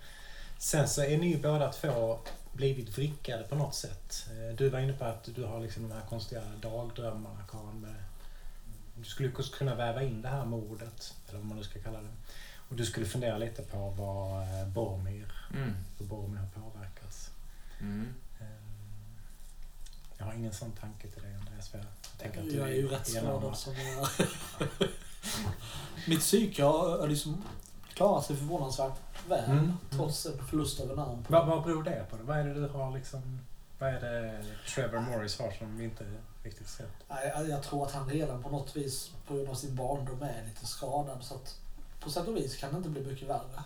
Sen 0.59 0.89
så 0.89 1.03
är 1.03 1.19
ni 1.19 1.27
ju 1.29 1.39
båda 1.43 1.73
två 1.73 2.19
blivit 2.53 2.99
vrickade 2.99 3.43
på 3.43 3.55
något 3.55 3.75
sätt. 3.75 4.27
Eh, 4.31 4.55
Du 4.57 4.69
var 4.69 4.79
inne 4.81 4.93
på 4.93 5.05
att 5.05 5.29
du 5.35 5.45
har 5.45 5.61
liksom 5.61 5.89
de 5.89 5.95
här 5.95 6.03
konstiga 6.09 6.41
dagdrömmarna, 6.61 7.41
Karin. 7.51 7.81
Med, 7.81 7.95
du 8.97 9.05
skulle 9.05 9.33
kunna 9.59 9.75
väva 9.75 10.03
in 10.03 10.23
det 10.23 10.29
här 10.29 10.45
mordet, 10.45 11.15
eller 11.29 11.39
vad 11.39 11.47
man 11.49 11.57
nu 11.59 11.65
ska 11.65 11.79
kalla 11.81 11.99
det. 12.01 12.09
Och 12.69 12.77
du 12.77 12.85
skulle 12.87 13.07
fundera 13.07 13.39
lite 13.39 13.63
på 13.63 13.79
vad 13.91 14.43
eh, 14.43 14.69
Boromir, 14.69 15.33
Mm. 15.55 15.75
hur 15.99 16.07
Boromir 16.07 16.39
har 16.39 16.47
påverkats. 16.63 17.31
Mm. 17.81 18.15
Eh, 18.41 18.47
Jag 20.19 20.25
har 20.27 20.33
ingen 20.35 20.53
sån 20.55 20.73
tanke 20.73 21.09
till 21.09 21.23
dig 21.23 21.35
Andreas. 21.35 21.69
För 21.69 21.79
jag 21.79 21.87
tänker 22.19 22.41
att 22.41 22.47
du 22.47 22.57
Jag 22.57 22.69
är 22.69 22.75
ju 22.75 22.89
rätt 22.89 23.07
skadad 23.09 23.57
som 23.57 23.75
jag 23.77 24.09
Mitt 26.07 26.21
psyke 26.21 26.63
har 26.65 27.09
liksom 27.09 27.45
klarat 27.95 28.25
sig 28.27 28.37
förvånansvärt 28.37 28.93
väl. 29.29 29.51
Mm. 29.51 29.73
Trots 29.91 30.27
en 30.27 30.47
förlust 30.47 30.81
av 30.81 30.91
en 30.91 30.99
arm. 30.99 31.25
Vad, 31.29 31.47
vad 31.47 31.65
beror 31.65 31.83
det 31.83 32.07
på? 32.11 32.17
Vad 32.23 32.39
är 32.39 32.45
det 32.45 32.55
du 32.55 32.69
har 32.69 32.95
liksom... 32.95 33.41
Vad 33.79 33.89
är 33.89 34.01
det 34.01 34.45
Trevor 34.75 35.01
Morris 35.01 35.39
har 35.39 35.51
som 35.51 35.77
vi 35.79 35.85
inte 35.85 36.05
riktigt 36.43 36.69
sett? 36.69 36.93
Nej, 37.09 37.33
Jag, 37.37 37.49
jag 37.49 37.63
tror 37.63 37.87
att 37.87 37.93
han 37.93 38.09
redan 38.11 38.43
på 38.43 38.51
något 38.51 38.77
vis 38.77 39.11
på 39.27 39.35
grund 39.35 39.49
av 39.49 39.55
sin 39.55 39.77
barndom 39.77 40.23
är 40.23 40.45
lite 40.45 40.67
skadad. 40.67 41.25
Så 41.25 41.35
att 41.35 41.61
på 42.07 42.13
sätt 42.13 42.29
och 42.29 42.37
vis 42.37 42.57
kan 42.57 42.71
det 42.71 42.77
inte 42.77 42.89
bli 42.89 43.01
mycket 43.01 43.29
värre. 43.29 43.63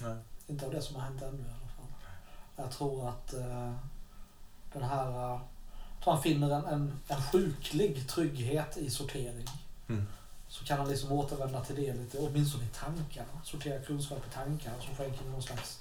Nej. 0.00 0.16
Inte 0.46 0.66
av 0.66 0.72
det 0.72 0.82
som 0.82 0.96
har 0.96 1.02
hänt 1.02 1.22
ännu 1.22 1.38
i 1.38 1.50
alla 1.50 1.68
fall. 1.76 1.86
Jag 2.56 2.70
tror 2.70 3.08
att 3.08 3.34
eh, 3.34 3.74
den 4.72 4.82
här... 4.82 5.08
eh, 5.08 5.40
jag 5.94 6.04
tror 6.04 6.14
han 6.14 6.22
finner 6.22 6.50
en, 6.50 6.66
en, 6.66 7.00
en 7.08 7.22
sjuklig 7.22 8.08
trygghet 8.08 8.76
i 8.76 8.90
sortering. 8.90 9.46
Mm. 9.88 10.06
Så 10.48 10.64
kan 10.64 10.78
han 10.78 10.88
liksom 10.88 11.12
återvända 11.12 11.64
till 11.64 11.76
det 11.76 11.94
lite, 11.94 12.18
åtminstone 12.18 12.64
i 12.64 12.68
tankarna. 12.68 13.40
Sortera 13.44 13.82
kunskap 13.82 14.18
i 14.30 14.34
tankar 14.34 14.72
som 14.80 14.96
skänker 14.96 15.24
någon 15.24 15.42
slags 15.42 15.80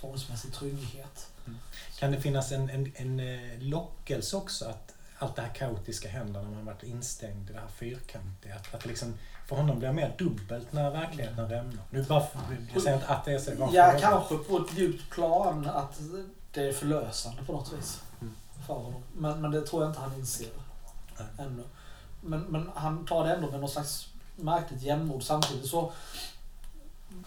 tvångsmässig 0.00 0.52
trygghet. 0.52 1.30
Kan 1.98 2.12
det 2.12 2.20
finnas 2.20 2.52
en, 2.52 2.70
en, 2.70 2.92
en 2.96 3.20
eh, 3.20 3.58
lockelse 3.58 4.36
också 4.36 4.64
att 4.64 4.94
allt 5.18 5.36
det 5.36 5.42
här 5.42 5.54
kaotiska 5.54 6.08
händer 6.08 6.42
när 6.42 6.50
man 6.50 6.64
varit 6.64 6.82
instängd 6.82 7.50
i 7.50 7.52
det 7.52 7.60
här 7.60 7.68
fyrkantiga? 7.68 8.56
Att, 8.56 8.74
att 8.74 8.86
liksom, 8.86 9.14
för 9.48 9.56
honom 9.56 9.78
blir 9.78 9.88
det 9.88 9.94
mer 9.94 10.14
dubbelt 10.18 10.72
när 10.72 10.90
verkligheten 10.90 11.48
rämnar. 11.48 11.82
Nu 11.90 12.02
bara, 12.02 12.26
jag 12.72 12.82
säger 12.82 12.96
inte 12.96 13.08
att 13.08 13.24
det 13.24 13.32
är 13.32 13.38
så. 13.38 13.68
Ja, 13.72 13.94
kanske 14.00 14.36
på 14.36 14.58
ett 14.58 14.78
djupt 14.78 15.10
plan 15.10 15.66
att 15.68 16.00
det 16.52 16.68
är 16.68 16.72
förlösande 16.72 17.42
på 17.42 17.52
något 17.52 17.72
vis. 17.72 18.02
Mm. 18.20 18.34
För 18.66 18.74
honom. 18.74 19.02
Men, 19.16 19.40
men 19.40 19.50
det 19.50 19.66
tror 19.66 19.82
jag 19.82 19.90
inte 19.90 20.00
han 20.00 20.14
inser 20.14 20.48
Nej. 21.18 21.46
ännu. 21.46 21.62
Men, 22.20 22.40
men 22.40 22.70
han 22.74 23.06
tar 23.06 23.24
det 23.24 23.34
ändå 23.34 23.50
med 23.50 23.60
något 23.60 23.70
slags 23.70 24.08
märkligt 24.36 24.82
jämnmod. 24.82 25.22
Samtidigt 25.22 25.70
så 25.70 25.92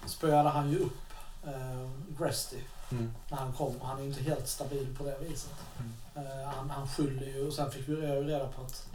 spöade 0.05 0.49
han 0.49 0.69
ju 0.71 0.79
upp 0.79 1.01
eh, 1.45 1.89
Gresty 2.19 2.57
Mm. 2.91 3.13
när 3.29 3.38
han 3.38 3.53
kom. 3.53 3.73
Han 3.81 3.97
är 3.97 4.01
ju 4.01 4.07
inte 4.10 4.23
helt 4.23 4.47
stabil 4.47 4.95
på 4.97 5.03
det 5.03 5.17
viset. 5.19 5.53
Mm. 5.79 6.27
Eh, 6.27 6.47
han, 6.47 6.69
han 6.69 6.88
skyller 6.88 7.27
ju, 7.27 7.47
och 7.47 7.53
sen 7.53 7.71
fick 7.71 7.88
vi 7.89 7.95
reda 7.95 8.47
på 8.47 8.62
att 8.62 8.88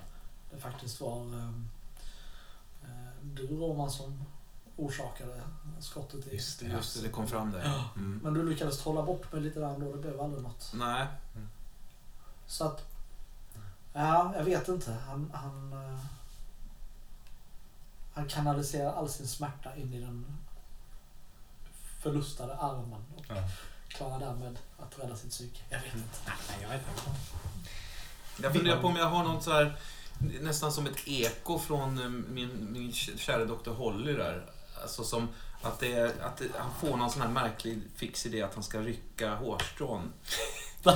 det 0.50 0.60
faktiskt 0.60 1.00
var 1.00 1.16
eh, 1.20 1.50
du 3.34 3.46
Roman 3.46 3.90
som 3.90 4.24
orsakade 4.76 5.40
skottet 5.80 6.26
i 6.26 6.34
Just 6.34 6.60
det. 6.60 6.66
Just 6.66 6.94
det, 6.96 7.02
det 7.02 7.08
kom 7.08 7.26
fram 7.26 7.50
där. 7.50 7.82
Mm. 7.96 8.20
men 8.22 8.34
du 8.34 8.48
lyckades 8.48 8.78
trolla 8.78 9.02
bort 9.02 9.32
mig 9.32 9.40
lite 9.42 9.60
grann 9.60 9.80
då, 9.80 9.92
det 9.92 9.98
blev 9.98 10.20
aldrig 10.20 10.42
något. 10.42 10.72
Nej. 10.74 11.06
Så 12.46 12.64
att, 12.64 12.84
ja, 13.92 14.32
jag 14.36 14.44
vet 14.44 14.68
inte. 14.68 14.92
Han, 14.92 15.30
han, 15.34 15.72
eh, 15.72 15.98
han 18.14 18.28
kanaliserar 18.28 18.92
all 18.92 19.08
sin 19.08 19.28
smärta 19.28 19.76
in 19.76 19.94
i 19.94 20.00
den 20.00 20.26
förlustade 22.02 22.56
armen 22.56 23.04
och 23.16 23.24
Ja. 23.28 23.48
klarar 23.88 24.20
därmed 24.20 24.58
att 24.78 24.98
rädda 24.98 25.16
sitt 25.16 25.30
psyke. 25.30 25.60
Jag 25.68 25.80
vet 25.80 25.94
inte. 25.94 26.18
Nej, 26.26 26.58
jag 26.62 26.68
vet 26.68 26.80
inte. 26.88 27.10
Jag 28.42 28.52
funderar 28.54 28.80
på 28.80 28.86
om 28.88 28.96
jag 28.96 29.10
har 29.10 29.24
något 29.24 29.42
så 29.44 29.52
här, 29.52 29.76
nästan 30.40 30.72
som 30.72 30.86
ett 30.86 30.98
eko 31.08 31.58
från 31.58 31.98
eh, 32.02 32.08
min, 32.08 32.68
min 32.72 32.92
kära 32.92 33.44
doktor 33.44 33.74
Holly 33.74 34.12
där. 34.12 34.46
Alltså 34.82 35.04
som 35.04 35.28
att, 35.62 35.80
det 35.80 36.20
att 36.22 36.36
det, 36.36 36.44
han 36.58 36.70
får 36.80 36.96
någon 36.96 37.10
sån 37.10 37.22
här 37.22 37.28
märklig 37.28 37.78
fix 37.96 38.26
idé 38.26 38.42
att 38.42 38.54
han 38.54 38.62
ska 38.64 38.80
rycka 38.80 39.34
hårstrån. 39.34 40.12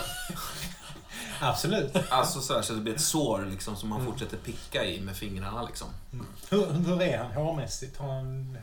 Absolut. 1.41 1.97
Alltså 2.09 2.41
så, 2.41 2.55
här, 2.55 2.63
så 2.63 2.73
det 2.75 2.81
blir 2.81 2.95
ett 2.95 3.01
sår 3.01 3.47
liksom 3.51 3.77
som 3.77 3.93
Mm. 3.93 4.07
fortsätter 4.07 4.37
picka 4.37 4.85
i 4.85 5.01
med 5.01 5.17
fingrarna 5.17 5.63
liksom. 5.63 5.89
Hur, 6.51 6.67
hur 6.73 7.03
är 7.03 7.19
han 7.19 7.33
hårmässigt? 7.33 7.97
Har 7.97 8.09
han... 8.15 8.59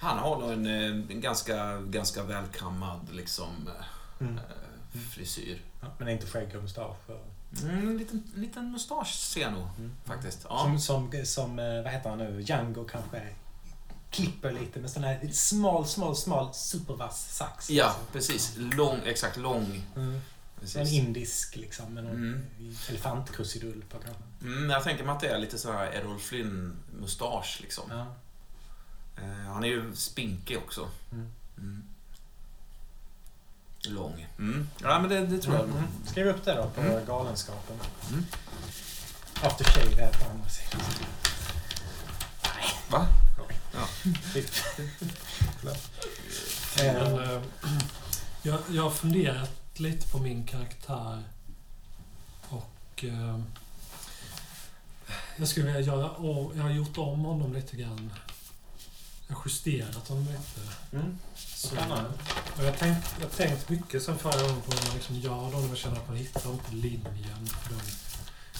Han 0.00 0.18
har 0.18 0.38
nog 0.40 0.50
en, 0.52 0.66
eh, 0.66 0.86
en 1.14 1.20
ganska, 1.20 1.80
ganska 1.80 2.22
välkammad 2.22 3.00
liksom, 3.12 3.68
Mm. 4.20 4.38
eh, 4.38 5.00
frisyr. 5.14 5.62
Ja, 5.80 5.86
men 5.98 6.08
inte 6.08 6.26
skägg 6.26 6.56
och 6.56 6.62
mustasch? 6.62 6.96
och- 7.10 7.26
Mm, 7.62 7.88
en 7.88 7.98
liten, 7.98 8.22
liten 8.34 8.72
mustasch 8.72 9.14
ser 9.14 9.40
jag 9.40 9.52
nog 9.52 9.68
Mm. 9.78 9.92
faktiskt. 10.04 10.46
Ja. 10.48 10.58
Som, 10.62 10.78
som, 10.80 11.12
som, 11.26 11.58
eh, 11.58 11.82
vad 11.82 11.92
heter 11.92 12.10
han 12.10 12.18
nu, 12.18 12.40
Django 12.42 12.84
kanske 12.84 13.28
klipper 14.10 14.52
lite 14.52 14.80
med 14.80 14.90
sån 14.90 15.04
här 15.04 15.28
smal, 15.32 15.86
smal, 15.86 16.16
smal 16.16 16.54
supervass 16.54 17.36
sax. 17.36 17.70
ja, 17.70 17.96
precis. 18.12 18.54
Lång, 18.56 18.98
exakt 19.04 19.36
lång. 19.36 19.82
Mm. 19.96 20.20
En 20.76 20.86
indisk 20.86 21.56
liksom, 21.56 21.94
med 21.94 22.04
någon 22.04 22.14
Mm. 22.14 22.46
elefantkrusidull 22.88 23.84
på 23.90 23.98
kanske. 23.98 24.22
Mm, 24.42 24.70
jag 24.70 24.82
tänker 24.84 25.04
mig 25.04 25.12
att 25.12 25.20
det 25.20 25.28
är 25.28 25.38
lite 25.38 25.58
så 25.58 25.72
här 25.72 25.86
Errol 25.86 26.18
Flynn-mustasch 26.18 27.58
liksom. 27.60 27.84
Ja. 27.90 28.06
Eh, 29.22 29.52
han 29.52 29.64
är 29.64 29.68
ju 29.68 29.94
spinkig 29.96 30.58
också. 30.58 30.88
Mm. 31.12 31.82
Mm. 33.86 33.96
Lång. 33.96 34.26
Mm. 34.38 34.68
Ja, 34.82 34.98
men 34.98 35.10
det, 35.10 35.26
det 35.26 35.38
tror 35.38 35.54
jag. 35.54 35.64
Mm. 35.64 35.82
Skriv 36.06 36.26
upp 36.26 36.44
det 36.44 36.54
då 36.54 36.70
på 36.74 36.80
Mm. 36.80 37.06
Galenskapen. 37.06 37.76
Mm. 38.10 38.26
After 39.42 39.64
Shave 39.64 40.02
är 40.02 40.12
på 40.12 40.30
andra 40.30 40.48
sidan. 40.48 40.80
Va? 42.90 43.06
Eh, 46.78 46.94
Men, 46.94 47.18
eh, 47.22 47.42
jag, 48.42 48.58
jag 48.70 48.82
har 48.82 48.90
funderat 48.90 49.50
lite 49.74 50.08
på 50.08 50.18
min 50.18 50.46
karaktär 50.46 51.22
och 52.48 53.04
eh, 53.04 53.40
jag 55.36 55.48
skulle 55.48 55.66
vilja 55.66 55.80
göra 55.80 56.10
om, 56.10 56.52
jag 56.56 56.62
har 56.62 56.70
gjort 56.70 56.98
om 56.98 57.20
honom 57.24 57.52
lite 57.52 57.76
grann. 57.76 58.12
Justerat 59.44 60.08
honom 60.08 60.24
lite. 60.24 60.60
Mm. 60.96 61.18
Så, 61.34 61.76
och 62.56 62.64
jag 62.64 62.70
har 62.70 62.76
tänkt, 62.78 63.14
jag 63.20 63.32
tänkt 63.32 63.68
mycket 63.68 64.02
sen 64.02 64.18
förra 64.18 64.42
gången 64.42 64.60
på 64.62 64.70
hur 64.76 64.86
man 64.86 64.94
liksom 64.96 65.16
gör 65.16 65.52
dem. 65.52 65.68
Jag 65.68 65.76
känner 65.76 65.96
att 65.96 66.08
man 66.08 66.16
hittar 66.16 66.50
inte 66.52 66.72
linjen 66.74 67.46
för 67.46 67.70
den 67.70 67.80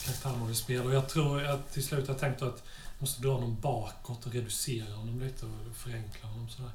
karaktären 0.04 0.38
man 0.38 0.46
vill 0.46 0.56
spela. 0.56 0.84
Och 0.84 0.94
jag 0.94 1.08
tror 1.08 1.44
att 1.46 1.72
till 1.72 1.84
slut 1.86 2.06
har 2.06 2.14
jag 2.14 2.20
tänkt 2.20 2.42
att 2.42 2.62
jag 2.94 3.00
måste 3.02 3.22
dra 3.22 3.32
honom 3.34 3.56
bakåt 3.60 4.26
och 4.26 4.32
reducera 4.32 4.94
honom 4.94 5.20
lite 5.20 5.46
och 5.46 5.76
förenkla 5.76 6.28
honom 6.28 6.48
sådär. 6.48 6.70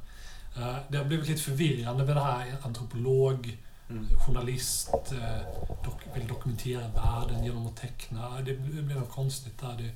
Eh, 0.57 0.75
Det 0.89 0.97
har 0.97 1.05
blivit 1.05 1.27
lite 1.27 1.41
förvirrande 1.41 2.05
med 2.05 2.15
det 2.15 2.23
här 2.23 2.55
antropolog, 2.63 3.57
Mm. 3.89 4.07
journalist, 4.27 4.89
eh, 5.11 5.41
dok 5.83 6.01
vill 6.15 6.27
dokumentera 6.27 6.87
världen 6.87 7.43
genom 7.43 7.67
att 7.67 7.75
teckna. 7.77 8.41
Det 8.41 8.53
blir 8.57 8.95
något 8.95 9.11
konstigt 9.11 9.59
där. 9.61 9.77
Det, 9.77 9.91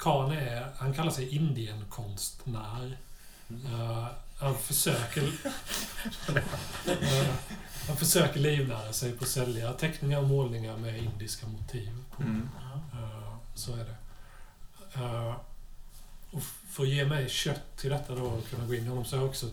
Khan 0.00 0.32
är, 0.32 0.72
han 0.78 0.94
kallar 0.94 1.10
sig 1.10 1.36
Indienkonstnär. 1.36 2.98
Uh, 3.50 4.06
han 4.40 4.58
försöker... 4.58 5.32
Eh, 6.86 7.28
han 7.88 7.96
försöker 7.96 8.40
livnära 8.40 8.92
sig 8.92 9.12
på 9.12 9.24
att 9.24 9.30
sälja 9.30 9.72
teckningar 9.72 10.18
och 10.18 10.28
målningar 10.28 10.76
med 10.76 10.98
indiska 10.98 11.46
motiv. 11.46 12.04
På. 12.16 12.22
Mm. 12.22 12.48
Eh, 12.92 13.34
så 13.54 13.72
är 13.72 13.84
det. 13.84 13.96
Eh, 14.94 15.36
och 16.30 16.42
för 16.42 16.82
att 16.82 16.88
ge 16.88 17.04
mig 17.04 17.28
kött 17.28 17.76
till 17.76 17.90
detta 17.90 18.14
då 18.14 18.24
och 18.24 18.48
kunna 18.50 18.66
gå 18.66 18.74
in 18.74 18.84
i 18.84 18.88
honom 18.88 19.04
så 19.04 19.16
har 19.16 19.22
jag 19.22 19.30
också 19.30 19.46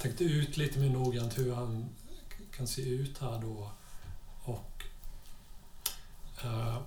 tänkt 0.00 0.20
ut 0.20 0.56
lite 0.56 0.78
mer 0.78 0.90
noggrant 0.90 1.38
hur 1.38 1.54
han 1.54 1.88
kan 2.56 2.66
se 2.66 2.82
ut 2.82 3.18
här 3.18 3.40
då. 3.40 3.70
Och 4.44 4.84
uh, 6.44 6.78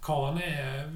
Khan 0.00 0.38
är 0.38 0.86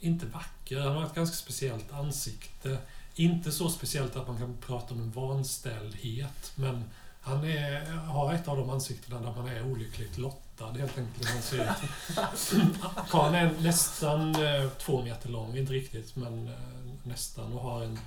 inte 0.00 0.26
vacker. 0.26 0.80
Han 0.80 0.96
har 0.96 1.06
ett 1.06 1.14
ganska 1.14 1.36
speciellt 1.36 1.92
ansikte. 1.92 2.78
Inte 3.14 3.52
så 3.52 3.70
speciellt 3.70 4.16
att 4.16 4.28
man 4.28 4.38
kan 4.38 4.56
prata 4.66 4.94
om 4.94 5.00
en 5.00 5.10
vanställdhet, 5.10 6.52
men 6.54 6.84
han 7.20 7.44
är, 7.44 7.86
har 7.90 8.34
ett 8.34 8.48
av 8.48 8.56
de 8.56 8.70
ansiktena 8.70 9.20
där 9.20 9.34
man 9.36 9.48
är 9.48 9.62
olyckligt 9.62 10.18
lottad 10.18 10.72
helt 10.72 10.98
enkelt. 10.98 11.28
Han 11.28 11.42
ser 11.42 11.60
ut. 12.62 12.74
Karln 13.10 13.34
är 13.34 13.54
nästan 13.60 14.44
eh, 14.44 14.68
två 14.68 15.02
meter 15.02 15.28
lång, 15.28 15.56
inte 15.56 15.72
riktigt, 15.72 16.16
men 16.16 16.48
eh, 16.48 16.54
nästan. 17.02 17.52
Och 17.52 17.62
har 17.62 17.82
en 17.82 17.98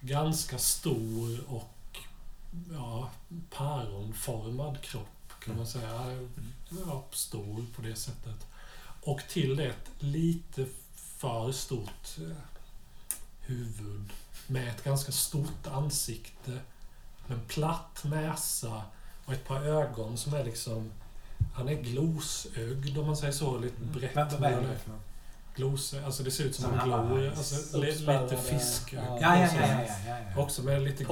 ganska 0.00 0.58
stor 0.58 1.40
och 1.48 1.98
ja, 2.72 3.10
päronformad 3.50 4.80
kropp, 4.80 5.32
kan 5.44 5.56
man 5.56 5.66
säga. 5.66 6.18
Ja, 6.86 7.04
stor 7.12 7.66
på 7.76 7.82
det 7.82 7.96
sättet. 7.96 8.46
Och 9.00 9.20
till 9.28 9.56
det 9.56 9.74
lite 9.98 10.66
för 11.28 11.52
stort 11.52 12.16
eh, 12.18 12.36
huvud 13.40 14.10
med 14.46 14.68
ett 14.68 14.84
ganska 14.84 15.12
stort 15.12 15.66
ansikte. 15.72 16.50
Med 17.26 17.38
en 17.38 17.44
platt 17.48 18.00
näsa 18.04 18.82
och 19.26 19.32
ett 19.32 19.44
par 19.46 19.62
ögon 19.62 20.16
som 20.18 20.34
är 20.34 20.44
liksom... 20.44 20.90
Han 21.54 21.68
är 21.68 21.74
glosögd 21.74 22.98
om 22.98 23.06
man 23.06 23.16
säger 23.16 23.32
så. 23.32 23.58
Lite 23.58 23.80
brett. 23.80 24.16
Vad, 24.16 24.32
vad 24.32 24.50
är 24.52 24.56
det 24.60 24.78
för 24.84 24.90
något? 24.90 25.00
Glos, 25.56 25.94
alltså 26.06 26.22
det 26.22 26.30
ser 26.30 26.44
ut 26.44 26.54
som 26.54 26.64
Som 26.64 26.72
en 26.74 26.78
han 26.80 26.90
har- 26.90 27.06
glor. 27.06 27.28
Alltså, 27.36 27.78
lite 27.78 28.36
fiskögon. 28.36 29.18
ja. 29.20 29.36
Ja, 29.36 29.38
ja, 29.38 29.48
ja, 29.60 29.82
ja, 29.86 29.94
ja, 30.08 30.16
ja. 30.36 30.42
Också 30.42 30.62
med 30.62 30.82
lite 30.82 31.04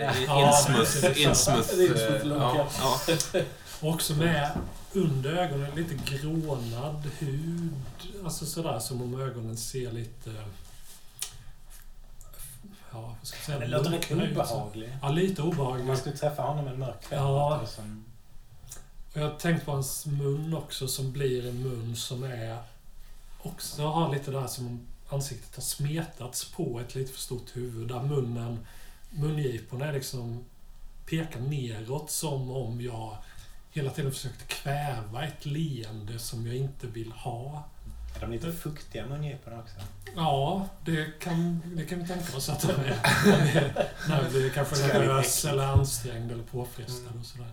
är 0.00 0.24
Ja, 0.26 0.58
insmuth. 0.58 1.20
insmuth. 1.20 1.74
Ja. 3.80 3.94
Också 3.94 4.14
med 4.14 4.50
under 4.92 5.32
ögonen 5.36 5.70
lite 5.74 5.94
grånad 6.16 7.02
hud. 7.18 7.72
Alltså 8.24 8.46
sådär 8.46 8.78
som 8.78 9.02
om 9.02 9.20
ögonen 9.20 9.56
ser 9.56 9.92
lite... 9.92 10.30
Ja, 12.92 13.16
vad 13.18 13.26
ska 13.26 13.36
jag 13.36 13.44
säga? 13.46 13.58
Det 13.58 13.66
låter 13.66 13.90
rätt 13.90 14.10
obehagligt. 14.30 14.90
Ja, 15.02 15.08
lite 15.08 15.42
Om 15.42 15.48
obehagligt. 15.48 15.86
man 15.86 15.96
skulle 15.96 16.16
träffa 16.16 16.42
honom 16.42 16.68
en 16.68 16.78
mörk 16.78 17.02
kväll. 17.02 17.18
Ja. 17.18 17.62
som- 17.66 18.04
Och 19.14 19.20
jag 19.20 19.30
har 19.30 19.38
tänkt 19.38 19.64
på 19.64 19.72
hans 19.72 20.06
mun 20.06 20.54
också 20.54 20.88
som 20.88 21.12
blir 21.12 21.48
en 21.48 21.62
mun 21.62 21.96
som 21.96 22.22
är... 22.24 22.58
Också 23.42 23.86
har 23.86 24.12
lite 24.14 24.30
där 24.30 24.46
som 24.46 24.66
om 24.66 24.80
ansiktet 25.08 25.56
har 25.56 25.62
smetats 25.62 26.44
på 26.44 26.80
ett 26.80 26.94
lite 26.94 27.12
för 27.12 27.20
stort 27.20 27.56
huvud. 27.56 27.88
Där 27.88 28.02
munnen, 28.02 28.66
mungiporna 29.10 29.84
är 29.86 29.92
liksom 29.92 30.44
pekar 31.06 31.40
neråt 31.40 32.10
som 32.10 32.50
om 32.50 32.80
jag 32.80 33.16
hela 33.76 33.90
tiden 33.90 34.12
försökte 34.12 34.44
kväva 34.44 35.24
ett 35.24 35.46
leende 35.46 36.18
som 36.18 36.46
jag 36.46 36.56
inte 36.56 36.86
vill 36.86 37.12
ha. 37.12 37.64
Är 38.16 38.20
de 38.20 38.30
lite 38.32 38.52
fuktiga 38.52 39.06
mungiporna 39.06 39.58
också? 39.58 39.74
Ja, 40.16 40.68
det 40.84 41.20
kan, 41.20 41.62
det 41.76 41.84
kan 41.84 41.98
vi 41.98 42.06
tänka 42.08 42.36
oss 42.36 42.48
att 42.48 42.60
de 42.60 42.70
är. 42.70 42.98
När 44.08 44.22
vi 44.24 44.30
blir 44.30 44.50
kanske 44.50 44.86
nervös 44.86 45.44
eller 45.44 45.64
ansträngd 45.66 46.32
eller 46.32 46.44
påfrestad 46.44 47.06
Mm. 47.06 47.20
och 47.20 47.26
sådär. 47.26 47.52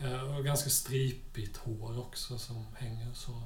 Eh, 0.00 0.36
Och 0.36 0.44
ganska 0.44 0.70
stripigt 0.70 1.56
hår 1.56 1.98
också 2.00 2.38
som 2.38 2.66
hänger 2.78 3.12
så. 3.14 3.42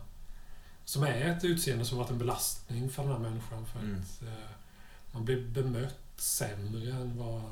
Som 0.85 1.03
är 1.03 1.31
ett 1.31 1.45
utseende 1.45 1.85
som 1.85 1.99
varit 1.99 2.11
en 2.11 2.19
belastning 2.19 2.90
för 2.90 3.03
den 3.03 3.12
här 3.12 3.19
människan 3.19 3.67
för 3.67 3.79
Mm. 3.79 4.01
att 4.01 4.23
eh, 4.23 4.29
man 5.12 5.25
blir 5.25 5.47
bemött 5.49 5.99
sämre 6.17 6.90
än 6.93 7.19
vad, 7.19 7.43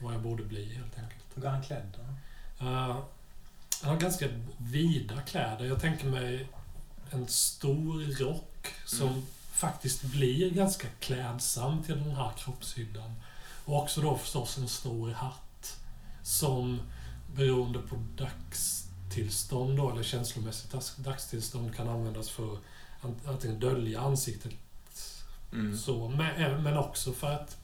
vad 0.00 0.14
jag 0.14 0.22
borde 0.22 0.44
bli 0.44 0.74
helt 0.74 0.98
enkelt. 0.98 1.24
Hur 1.34 1.42
går 1.42 1.48
han 1.48 1.62
klädd 1.62 1.96
då? 1.96 2.02
Uh, 2.66 2.98
han 3.82 3.90
har 3.94 4.00
ganska 4.00 4.28
vida 4.58 5.20
kläder. 5.20 5.64
Jag 5.64 5.80
tänker 5.80 6.06
mig 6.06 6.48
en 7.10 7.28
stor 7.28 8.02
rock 8.24 8.66
som 8.86 9.08
Mm. 9.08 9.22
faktiskt 9.52 10.02
blir 10.02 10.50
ganska 10.50 10.88
klädsam 11.00 11.82
till 11.82 11.94
den 12.04 12.10
här 12.16 12.30
kroppshyddan. 12.38 13.14
Och 13.64 13.82
också 13.82 14.00
då 14.00 14.18
förstås 14.18 14.58
en 14.58 14.68
stor 14.68 15.10
hatt 15.10 15.76
som 16.22 16.80
beroende 17.34 17.78
på 17.78 17.96
dagstillstånd 18.16 19.76
då, 19.76 19.90
eller 19.90 20.02
känslomässigt 20.02 20.72
dags- 20.72 20.96
dagstillstånd 20.96 21.74
kan 21.76 21.88
användas 21.88 22.30
för 22.30 22.58
att 23.26 23.42
dölja 23.60 24.00
ansiktet 24.00 24.52
Mm. 25.52 25.78
så, 25.78 26.08
men, 26.08 26.62
men 26.62 26.78
också 26.78 27.12
för 27.12 27.30
att 27.32 27.56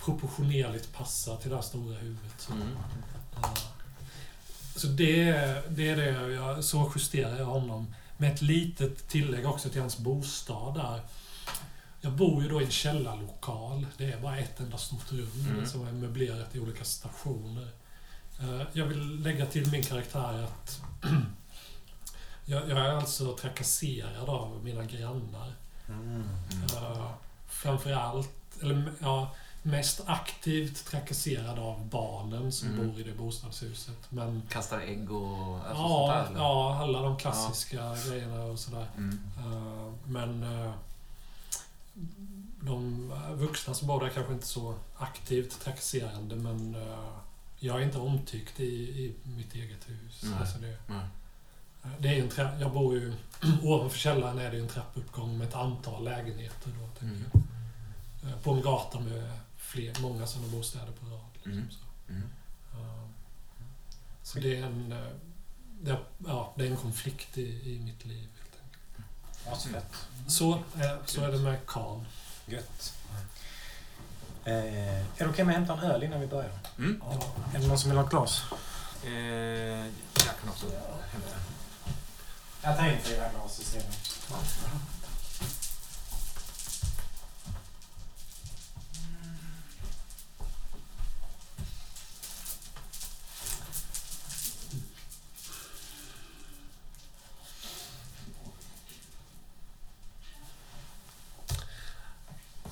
proportionerligt 0.00 0.92
passa 0.92 1.36
till 1.36 1.50
det 1.50 1.56
här 1.56 1.62
stora 1.62 1.98
huvudet. 1.98 2.34
Så. 2.38 2.52
Mm. 2.52 2.68
Så 4.76 4.86
det, 4.86 5.32
det 5.68 5.88
är 5.88 5.96
det 5.96 6.32
jag, 6.32 6.64
så 6.64 6.92
justerar 6.96 7.38
jag 7.38 7.44
honom. 7.44 7.94
Med 8.16 8.32
ett 8.32 8.42
litet 8.42 9.08
tillägg 9.08 9.46
också 9.46 9.68
till 9.68 9.80
hans 9.80 9.98
bostad 9.98 10.74
där. 10.74 11.00
Jag 12.00 12.12
bor 12.12 12.42
ju 12.42 12.48
då 12.48 12.60
i 12.60 12.64
en 12.64 12.70
källarlokal. 12.70 13.86
Det 13.96 14.12
är 14.12 14.20
bara 14.20 14.38
ett 14.38 14.60
enda 14.60 14.78
stort 14.78 15.12
rum 15.12 15.46
Mm. 15.50 15.66
som 15.66 15.86
är 15.86 15.92
möblerat 15.92 16.54
i 16.56 16.60
olika 16.60 16.84
stationer. 16.84 17.68
Eh, 18.40 18.62
Jag 18.72 18.86
vill 18.86 19.22
lägga 19.22 19.46
till 19.46 19.70
min 19.70 19.82
karaktär 19.82 20.42
att 20.44 20.80
jag, 22.44 22.68
jag 22.70 22.78
är 22.78 22.92
alltså 22.92 23.36
trakasserad 23.36 24.28
av 24.28 24.64
mina 24.64 24.84
grannar. 24.84 25.52
Mm. 25.88 26.22
Uh, 26.74 27.10
framförallt, 27.48 28.62
eller 28.62 28.92
ja, 28.98 29.34
mest 29.66 30.00
aktivt 30.06 30.86
trakasserad 30.86 31.58
av 31.58 31.86
barnen 31.88 32.52
som 32.52 32.68
Mm. 32.68 32.86
bor 32.92 33.00
i 33.00 33.02
det 33.02 33.12
bostadshuset. 33.12 33.98
Men 34.08 34.42
Kastar 34.48 34.80
ägg 34.80 35.12
och 35.12 35.56
alltså 35.58 35.74
sånt 35.74 35.90
ja, 35.90 36.14
där, 36.16 36.26
eller? 36.30 36.38
ja, 36.38 36.78
alla 36.82 37.02
de 37.02 37.16
klassiska 37.16 37.96
grejerna 38.08 38.42
och 38.44 38.58
sådär. 38.58 38.86
Mm. 38.96 39.18
Uh, 39.46 39.92
men 40.06 40.42
uh, 40.42 40.72
de 42.60 43.12
vuxna 43.34 43.74
som 43.74 43.88
bor 43.88 44.00
där 44.00 44.08
kanske 44.08 44.32
inte 44.32 44.46
så 44.46 44.74
aktivt 44.98 45.60
trakasserande 45.60 46.36
men 46.36 46.74
uh, 46.74 47.08
jag 47.58 47.76
är 47.76 47.84
inte 47.84 47.98
omtyckt 47.98 48.60
i, 48.60 48.64
i 48.64 49.14
mitt 49.36 49.54
eget 49.54 49.88
hus. 49.88 50.20
Nej. 50.22 50.32
Alltså 50.40 50.58
det, 50.58 50.76
Nej. 50.86 51.06
det 51.98 52.08
är 52.08 52.22
en 52.22 52.28
trä- 52.30 52.60
jag 52.60 52.72
bor 52.72 52.94
ju 52.94 53.14
ovanför 53.62 53.98
källaren 53.98 54.38
är 54.38 54.50
det 54.50 54.58
en 54.58 54.68
trappuppgång 54.68 55.38
med 55.38 55.48
ett 55.48 55.54
antal 55.54 56.04
lägenheter. 56.04 56.70
Då, 56.80 56.86
tänker 57.00 57.16
Mm. 57.16 57.30
jag. 57.32 58.42
På 58.42 58.52
en 58.52 58.62
gata 58.62 59.00
med 59.00 59.30
fler, 59.66 60.00
många 60.00 60.26
sådana 60.26 60.48
bostäder 60.52 60.92
på 60.92 61.06
rad. 61.06 61.20
Liksom, 61.34 61.52
Mm. 61.52 61.70
så. 61.70 62.12
Mm. 62.12 62.28
Ja. 62.72 63.08
så 64.22 64.38
det 64.38 64.56
är 64.56 64.62
en, 64.66 64.92
eh, 64.92 65.08
det 65.80 65.90
är, 65.90 66.04
ja, 66.26 66.52
det 66.56 66.66
är 66.66 66.70
en 66.70 66.76
konflikt 66.76 67.38
i, 67.38 67.72
i 67.74 67.78
mitt 67.80 68.04
liv. 68.04 68.28
Helt 68.38 68.54
enkelt. 68.62 69.52
Asfett. 69.58 69.94
Så, 70.28 70.52
eh, 70.54 70.96
så 71.04 71.20
är 71.24 71.32
det 71.32 71.38
med 71.38 71.66
Khan. 71.66 72.06
Gött. 72.46 72.92
Eh, 74.44 74.54
är 74.54 75.04
det 75.18 75.26
okej 75.28 75.42
om 75.42 75.48
jag 75.48 75.56
hämtar 75.58 75.76
en 75.78 75.90
öl 75.90 76.02
innan 76.02 76.20
vi 76.20 76.26
börjar? 76.26 76.58
Mm. 76.78 77.02
Ja. 77.04 77.22
Är 77.54 77.58
det 77.58 77.66
någon 77.66 77.78
som 77.78 77.90
vill 77.90 77.98
ha 77.98 78.04
ett 78.04 78.10
glas? 78.10 78.42
Eh, 79.04 79.12
jag 79.12 80.36
kan 80.40 80.48
också 80.48 80.66
hämta. 81.12 81.28
Jag 82.62 82.76
tar 82.76 82.86
in 82.86 82.98
fyra 83.02 83.28
glas 83.32 83.58
och 83.58 83.64
ser. 83.64 83.82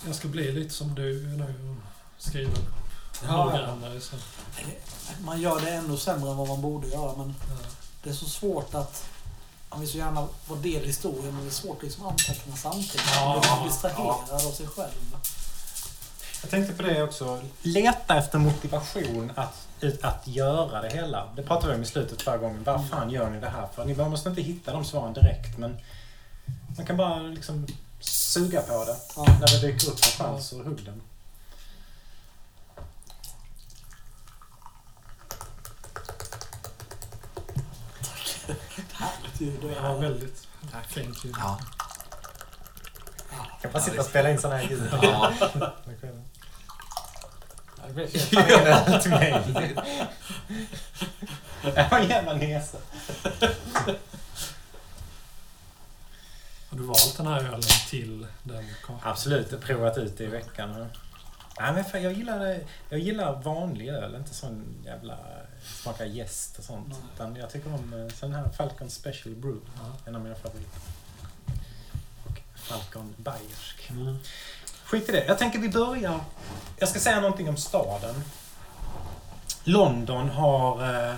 Jag 0.07 0.15
ska 0.15 0.29
bli 0.29 0.53
lite 0.53 0.75
som 0.75 0.95
du 0.95 1.27
nu 1.37 1.45
och 1.45 2.23
skriva 2.23 2.53
Ja, 3.23 3.45
noggrannare. 3.45 4.01
Så. 4.01 4.17
Man 5.25 5.41
gör 5.41 5.61
det 5.61 5.71
ännu 5.71 5.97
sämre 5.97 6.31
än 6.31 6.37
vad 6.37 6.49
man 6.49 6.63
borde 6.63 6.89
göra 6.89 7.17
men 7.17 7.35
Ja. 7.49 7.57
det 8.03 8.11
är 8.11 8.15
så 8.15 8.25
svårt 8.29 8.75
att 8.75 9.05
man 9.71 9.81
vill 9.81 9.89
så 9.89 9.99
gärna 9.99 10.29
vara 10.49 10.61
del 10.61 10.83
i 10.83 10.87
historien 10.87 11.35
men 11.35 11.45
det 11.45 11.51
är 11.51 11.51
svårt 11.51 11.77
att 11.77 11.83
liksom 11.83 12.07
anteckna 12.07 12.57
samtidigt. 12.57 13.03
Ja, 13.15 13.27
man 13.33 13.41
blir 13.41 13.51
ja. 13.51 13.65
distraherad 13.67 14.47
av 14.47 14.51
sig 14.53 14.67
själv. 14.67 15.17
Jag 16.43 16.51
tänkte 16.51 16.75
på 16.75 16.83
det 16.83 17.03
också. 17.03 17.41
Leta 17.63 18.19
efter 18.19 18.39
motivation 18.39 19.33
att, 19.37 19.67
att 20.03 20.27
göra 20.27 20.83
det 20.83 20.89
hela. 20.91 21.29
Det 21.37 21.43
pratade 21.43 21.73
vi 21.73 21.77
om 21.77 21.83
i 21.83 21.87
slutet 21.87 22.23
förra 22.23 22.39
gången. 22.39 22.65
Vad 22.65 22.89
fan 22.89 23.11
gör 23.11 23.31
ni 23.31 23.41
det 23.41 23.49
här 23.49 23.69
för? 23.75 23.85
Ni 23.85 23.95
måste 23.95 24.29
inte 24.29 24.43
hitta 24.43 24.73
de 24.73 24.85
svaren 24.85 25.13
direkt 25.13 25.59
men 25.59 25.77
man 26.77 26.87
kan 26.87 26.97
bara 26.97 27.19
liksom 27.19 27.67
suga 28.05 28.63
på 28.63 28.85
det. 28.85 28.97
Ja. 29.17 29.23
När 29.41 29.47
det 29.47 29.61
dyker 29.67 29.89
upp 29.89 29.99
en 30.05 30.11
chans 30.11 30.53
och 30.53 30.65
hugg 30.65 30.85
den. 30.85 31.03
Härligt 38.93 39.41
ljud. 39.41 39.59
det 39.63 39.69
är. 39.69 39.83
Ja, 39.83 39.97
väldigt 39.97 40.47
Tack. 40.73 40.87
fint 40.87 41.25
ljud. 41.25 41.35
Ja. 41.39 41.61
kan 43.63 43.73
bara 43.73 43.83
sitta 43.83 44.01
och 44.01 44.07
spela 44.07 44.31
in 44.31 44.39
sådana 44.39 44.57
här 44.57 44.69
ljud. 44.71 44.89
Ja. 45.03 45.33
Det 47.87 47.93
blir. 47.93 48.09
Jag 51.75 51.85
har 51.85 51.99
en 51.99 52.09
jävla 52.09 52.35
näsa. 52.35 52.79
Har 56.75 56.81
du 56.81 56.87
valt 56.87 57.17
den 57.17 57.27
här 57.27 57.41
ölen 57.41 57.63
till 57.91 58.27
den 58.43 58.65
kakan? 58.83 59.11
Absolut, 59.11 59.61
provat 59.61 59.99
ut 59.99 60.19
det 60.19 60.25
i 60.25 60.27
veckan. 60.27 60.87
Nej, 61.61 61.73
men 61.73 61.85
fan, 61.85 62.03
jag, 62.03 62.13
gillar, 62.13 62.59
jag 62.89 63.01
gillar 63.01 63.43
vanlig 63.43 63.89
öl, 63.89 64.15
inte 64.15 64.35
sån 64.35 64.65
jävla 64.85 65.19
smaka 65.63 66.07
jäst 66.07 66.59
och 66.59 66.65
sånt. 66.65 66.95
Utan 67.15 67.37
jag 67.37 67.51
tycker 67.51 67.75
om 67.75 67.93
eh, 67.93 68.15
sån 68.15 68.35
här 68.35 68.49
Falcon 68.49 68.91
Special 68.91 69.35
Brew. 69.35 69.61
En 70.07 70.17
av 70.17 70.23
mina 70.23 70.35
favoriter. 70.35 70.81
Och 72.25 72.41
Falcon 72.55 73.15
Bayersk. 73.17 73.91
Mm. 73.91 74.17
Skit 74.85 75.09
i 75.09 75.13
det. 75.13 75.25
Jag 75.25 75.39
tänker 75.39 75.59
vi 75.59 75.69
börjar... 75.69 76.21
Jag 76.79 76.89
ska 76.89 76.99
säga 76.99 77.21
någonting 77.21 77.49
om 77.49 77.57
staden. 77.57 78.15
London 79.65 80.29
har... 80.29 81.17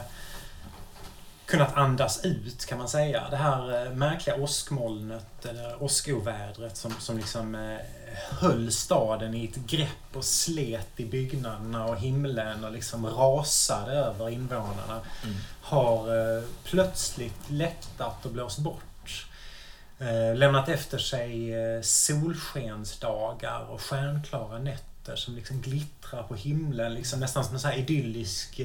Kunnat 1.46 1.76
andas 1.76 2.24
ut 2.24 2.66
kan 2.66 2.78
man 2.78 2.88
säga. 2.88 3.28
Det 3.30 3.36
här 3.36 3.86
eh, 3.86 3.92
märkliga 3.92 4.36
åskmolnet, 4.36 5.46
eller 5.46 5.82
åskovädret 5.82 6.76
som, 6.76 6.92
som 6.98 7.16
liksom 7.16 7.54
eh, 7.54 7.78
höll 8.30 8.72
staden 8.72 9.34
i 9.34 9.44
ett 9.44 9.56
grepp 9.56 10.16
och 10.16 10.24
slet 10.24 10.88
i 10.96 11.04
byggnaderna 11.04 11.84
och 11.84 11.96
himlen 11.96 12.64
och 12.64 12.72
liksom 12.72 13.06
rasade 13.06 13.92
över 13.92 14.28
invånarna. 14.28 15.00
Mm. 15.24 15.36
Har 15.62 16.36
eh, 16.36 16.42
plötsligt 16.64 17.50
lättat 17.50 18.26
och 18.26 18.32
blåst 18.32 18.58
bort. 18.58 18.82
Lämnat 20.34 20.68
efter 20.68 20.98
sig 20.98 21.52
solskensdagar 21.82 23.60
och 23.70 23.80
stjärnklara 23.80 24.58
nätter 24.58 25.16
som 25.16 25.34
liksom 25.34 25.60
glittrar 25.60 26.22
på 26.22 26.34
himlen. 26.34 26.94
Liksom 26.94 27.20
nästan 27.20 27.44
som 27.44 27.54
en 27.54 27.60
här 27.60 27.78
idyllisk 27.78 28.58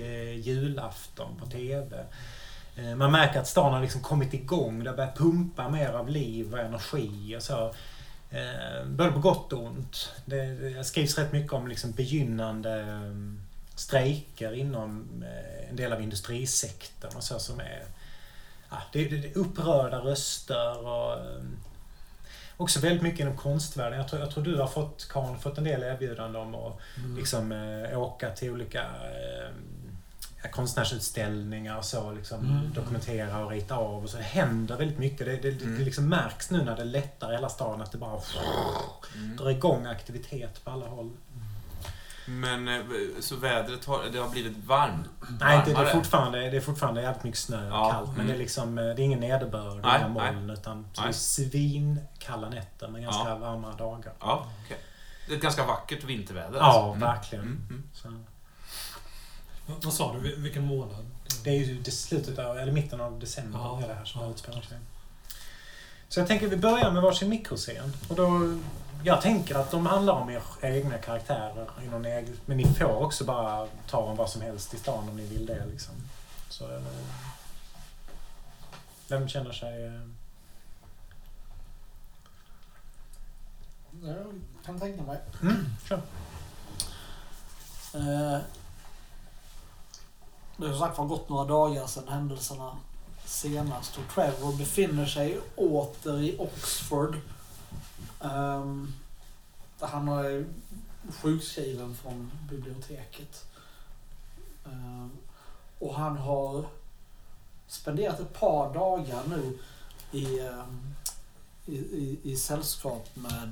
julafton 0.43 1.37
på 1.39 1.45
TV. 1.45 2.05
Eh, 2.75 2.95
Man 2.95 3.11
märker 3.11 3.39
att 3.39 3.47
stan 3.47 3.73
har 3.73 3.81
liksom 3.81 4.01
kommit 4.01 4.33
igång. 4.33 4.83
Det 4.83 4.91
börjar 4.93 5.11
pumpa 5.15 5.69
mer 5.69 5.89
av 5.89 6.09
liv 6.09 6.53
och 6.53 6.59
energi 6.59 7.35
och 7.37 7.43
så. 7.43 7.73
Eh, 8.29 8.85
Både 8.85 9.11
på 9.11 9.19
gott 9.19 9.53
och 9.53 9.63
ont. 9.63 10.09
Det, 10.25 10.83
skrivs 10.87 11.17
rätt 11.17 11.31
mycket 11.31 11.53
om 11.53 11.67
liksom 11.67 11.91
begynnande 11.91 12.79
eh, 12.81 13.15
strejker 13.75 14.53
inom 14.53 15.07
en 15.69 15.75
del 15.75 15.93
av 15.93 16.01
industrisektorn 16.01 17.15
och 17.15 17.23
så 17.23 17.39
som 17.39 17.59
är... 17.59 17.83
Ja, 18.69 18.77
det, 18.91 18.99
är 19.11 19.37
upprörda 19.37 19.99
röster 19.99 20.87
och 20.87 21.17
också 22.57 22.79
väldigt 22.79 23.01
mycket 23.01 23.19
inom 23.19 23.37
konstvärlden. 23.37 23.99
Jag 23.99 24.07
tror, 24.07 24.21
jag 24.21 24.31
tror 24.31 24.43
du 24.43 24.57
har 24.57 24.67
fått, 24.67 25.07
Karin, 25.11 25.39
fått 25.39 25.57
en 25.57 25.63
del 25.63 25.83
erbjudanden 25.83 26.41
om 26.41 26.55
att 26.55 26.77
Mm. 26.97 27.17
liksom, 27.17 27.51
åka 27.93 28.29
till 28.29 28.51
olika 28.51 28.85
konstnärsutställningar 30.49 31.77
och 31.77 31.85
så. 31.85 32.11
Liksom, 32.11 32.39
Mm. 32.39 32.73
Dokumentera 32.73 33.45
och 33.45 33.51
rita 33.51 33.75
av. 33.75 34.03
Och 34.03 34.09
så. 34.09 34.17
Det 34.17 34.23
händer 34.23 34.77
väldigt 34.77 34.99
mycket. 34.99 35.25
Det, 35.25 35.35
det, 35.35 35.61
Mm. 35.63 35.77
det 35.79 35.85
liksom 35.85 36.09
märks 36.09 36.51
nu 36.51 36.63
när 36.63 36.75
det 36.75 36.83
lättar 36.83 37.31
i 37.31 37.35
hela 37.35 37.49
staden 37.49 37.81
att 37.81 37.91
det 37.91 37.97
bara 37.97 38.21
Mm. 39.15 39.37
drar 39.37 39.49
igång 39.49 39.85
aktivitet 39.85 40.63
på 40.63 40.71
alla 40.71 40.87
håll. 40.87 41.11
Men 42.25 42.67
eh, 42.67 42.81
så 43.19 43.35
vädret 43.35 43.85
har, 43.85 44.03
det 44.13 44.19
har 44.19 44.29
blivit 44.29 44.57
varmt? 44.65 45.07
Nej, 45.39 45.57
inte, 45.57 45.73
det, 45.73 45.89
är 45.89 45.93
fortfarande, 45.93 46.49
det 46.49 46.57
är 46.57 46.61
fortfarande 46.61 47.01
jävligt 47.01 47.23
mycket 47.23 47.39
snö 47.39 47.67
och 47.67 47.71
Ja, 47.77 47.91
kallt. 47.91 48.07
Men 48.09 48.15
mm. 48.15 48.27
det 48.27 48.33
är, 48.33 48.37
liksom, 48.37 48.77
eh, 48.77 48.83
det 48.83 48.91
är 48.91 48.99
ingen 48.99 49.19
nederbörd, 49.19 49.77
inga 49.79 50.07
moln. 50.07 50.49
Utan 50.49 50.87
så 50.93 51.01
det 51.01 51.07
är 51.07 51.11
svinkalla 51.11 52.49
nätter 52.49 52.87
med 52.87 53.01
ganska 53.03 53.29
Ja. 53.29 53.35
varma 53.37 53.71
dagar. 53.75 54.13
Ja, 54.19 54.47
okej. 54.65 54.77
Det 55.27 55.33
är 55.33 55.35
ett 55.37 55.43
ganska 55.43 55.65
vackert 55.65 56.03
vinterväder. 56.03 56.57
Ja, 56.59 56.65
alltså. 56.65 56.87
Mm. 56.87 56.99
verkligen. 56.99 57.43
Mm, 57.45 57.83
mm. 58.05 58.25
Vad 59.83 59.93
sa 59.93 60.13
du? 60.13 60.19
Vil- 60.19 60.35
Vilken 60.41 60.65
månad? 60.65 61.05
Det 61.43 61.49
är 61.49 61.53
ju 61.55 61.83
slutet 61.83 62.39
av, 62.39 62.57
eller 62.57 62.71
mitten 62.71 63.01
av 63.01 63.19
december 63.19 63.59
Ja, 63.59 63.81
är 63.83 63.87
det 63.87 63.93
här 63.93 64.05
som 64.05 64.21
ja. 64.21 64.29
utspelar 64.31 64.61
sig. 64.61 64.77
Så 66.09 66.19
jag 66.19 66.27
tänker 66.27 66.45
att 66.45 66.51
vi 66.53 66.57
börjar 66.57 66.91
med 66.91 67.01
varsin 67.03 67.29
mikroscen. 67.29 67.93
Och 68.09 68.15
då, 68.15 68.57
jag 69.03 69.21
tänker 69.21 69.55
att 69.55 69.71
de 69.71 69.85
handlar 69.85 70.13
om 70.13 70.29
er 70.29 70.41
egna 70.61 70.97
karaktärer. 70.97 71.69
i 71.83 71.87
någon 71.87 72.05
egen- 72.05 72.39
Men 72.45 72.57
ni 72.57 72.73
får 72.73 73.03
också 73.05 73.23
bara 73.25 73.67
ta 73.89 73.97
om 73.97 74.17
vad 74.17 74.29
som 74.29 74.41
helst 74.41 74.73
i 74.73 74.77
stan 74.77 75.09
om 75.09 75.17
ni 75.17 75.25
vill 75.25 75.45
det. 75.45 75.65
Liksom. 75.65 75.93
Så, 76.49 76.75
eh, 76.75 76.81
vem 79.07 79.27
känner 79.27 79.51
sig... 79.51 79.85
eh, 79.85 80.01
Jag 84.03 84.25
kan 84.65 84.79
tänka 84.79 85.01
mig. 85.03 85.19
Mm, 85.41 85.65
kör. 85.89 86.01
Eh, 87.93 88.39
det 90.61 90.67
har 90.67 90.77
som 90.77 90.87
sagt 90.87 90.97
var 90.97 91.05
gått 91.05 91.29
några 91.29 91.45
dagar 91.45 91.87
sedan 91.87 92.07
händelserna 92.07 92.77
senast 93.25 93.97
och 93.97 94.13
Trevor 94.13 94.57
befinner 94.57 95.05
sig 95.05 95.39
åter 95.55 96.19
i 96.19 96.37
Oxford. 96.37 97.17
Um, 98.19 98.93
han 99.79 100.07
är 100.07 100.45
sjukskriven 101.21 101.95
från 101.95 102.31
biblioteket. 102.49 103.45
Um, 104.63 105.11
och 105.79 105.95
han 105.95 106.17
har 106.17 106.65
spenderat 107.67 108.19
ett 108.19 108.39
par 108.39 108.73
dagar 108.73 109.21
nu 109.27 109.59
i, 110.11 110.39
um, 110.39 110.95
i, 111.65 111.75
i, 111.75 112.19
i 112.23 112.35
sällskap 112.35 113.09
med 113.13 113.51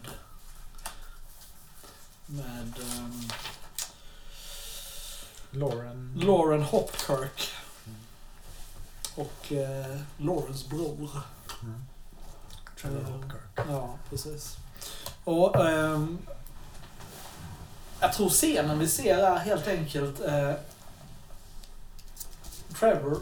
med 2.29 2.73
um, 2.97 3.29
Lauren. 5.51 6.13
Lauren 6.15 6.63
Hopkirk. 6.63 7.49
Och 9.15 9.51
eh, 9.51 9.97
Laurens 10.17 10.69
bror. 10.69 11.09
Mm. 11.63 11.83
Trevor 12.81 13.01
Hopkirk. 13.01 13.67
Ja, 13.69 13.95
precis. 14.09 14.57
Och 15.23 15.69
ehm, 15.69 16.17
jag 17.99 18.13
tror 18.13 18.29
scenen 18.29 18.79
vi 18.79 18.87
ser 18.87 19.17
är 19.17 19.35
helt 19.35 19.67
enkelt 19.67 20.21
eh, 20.21 20.53
Trevor, 22.79 23.17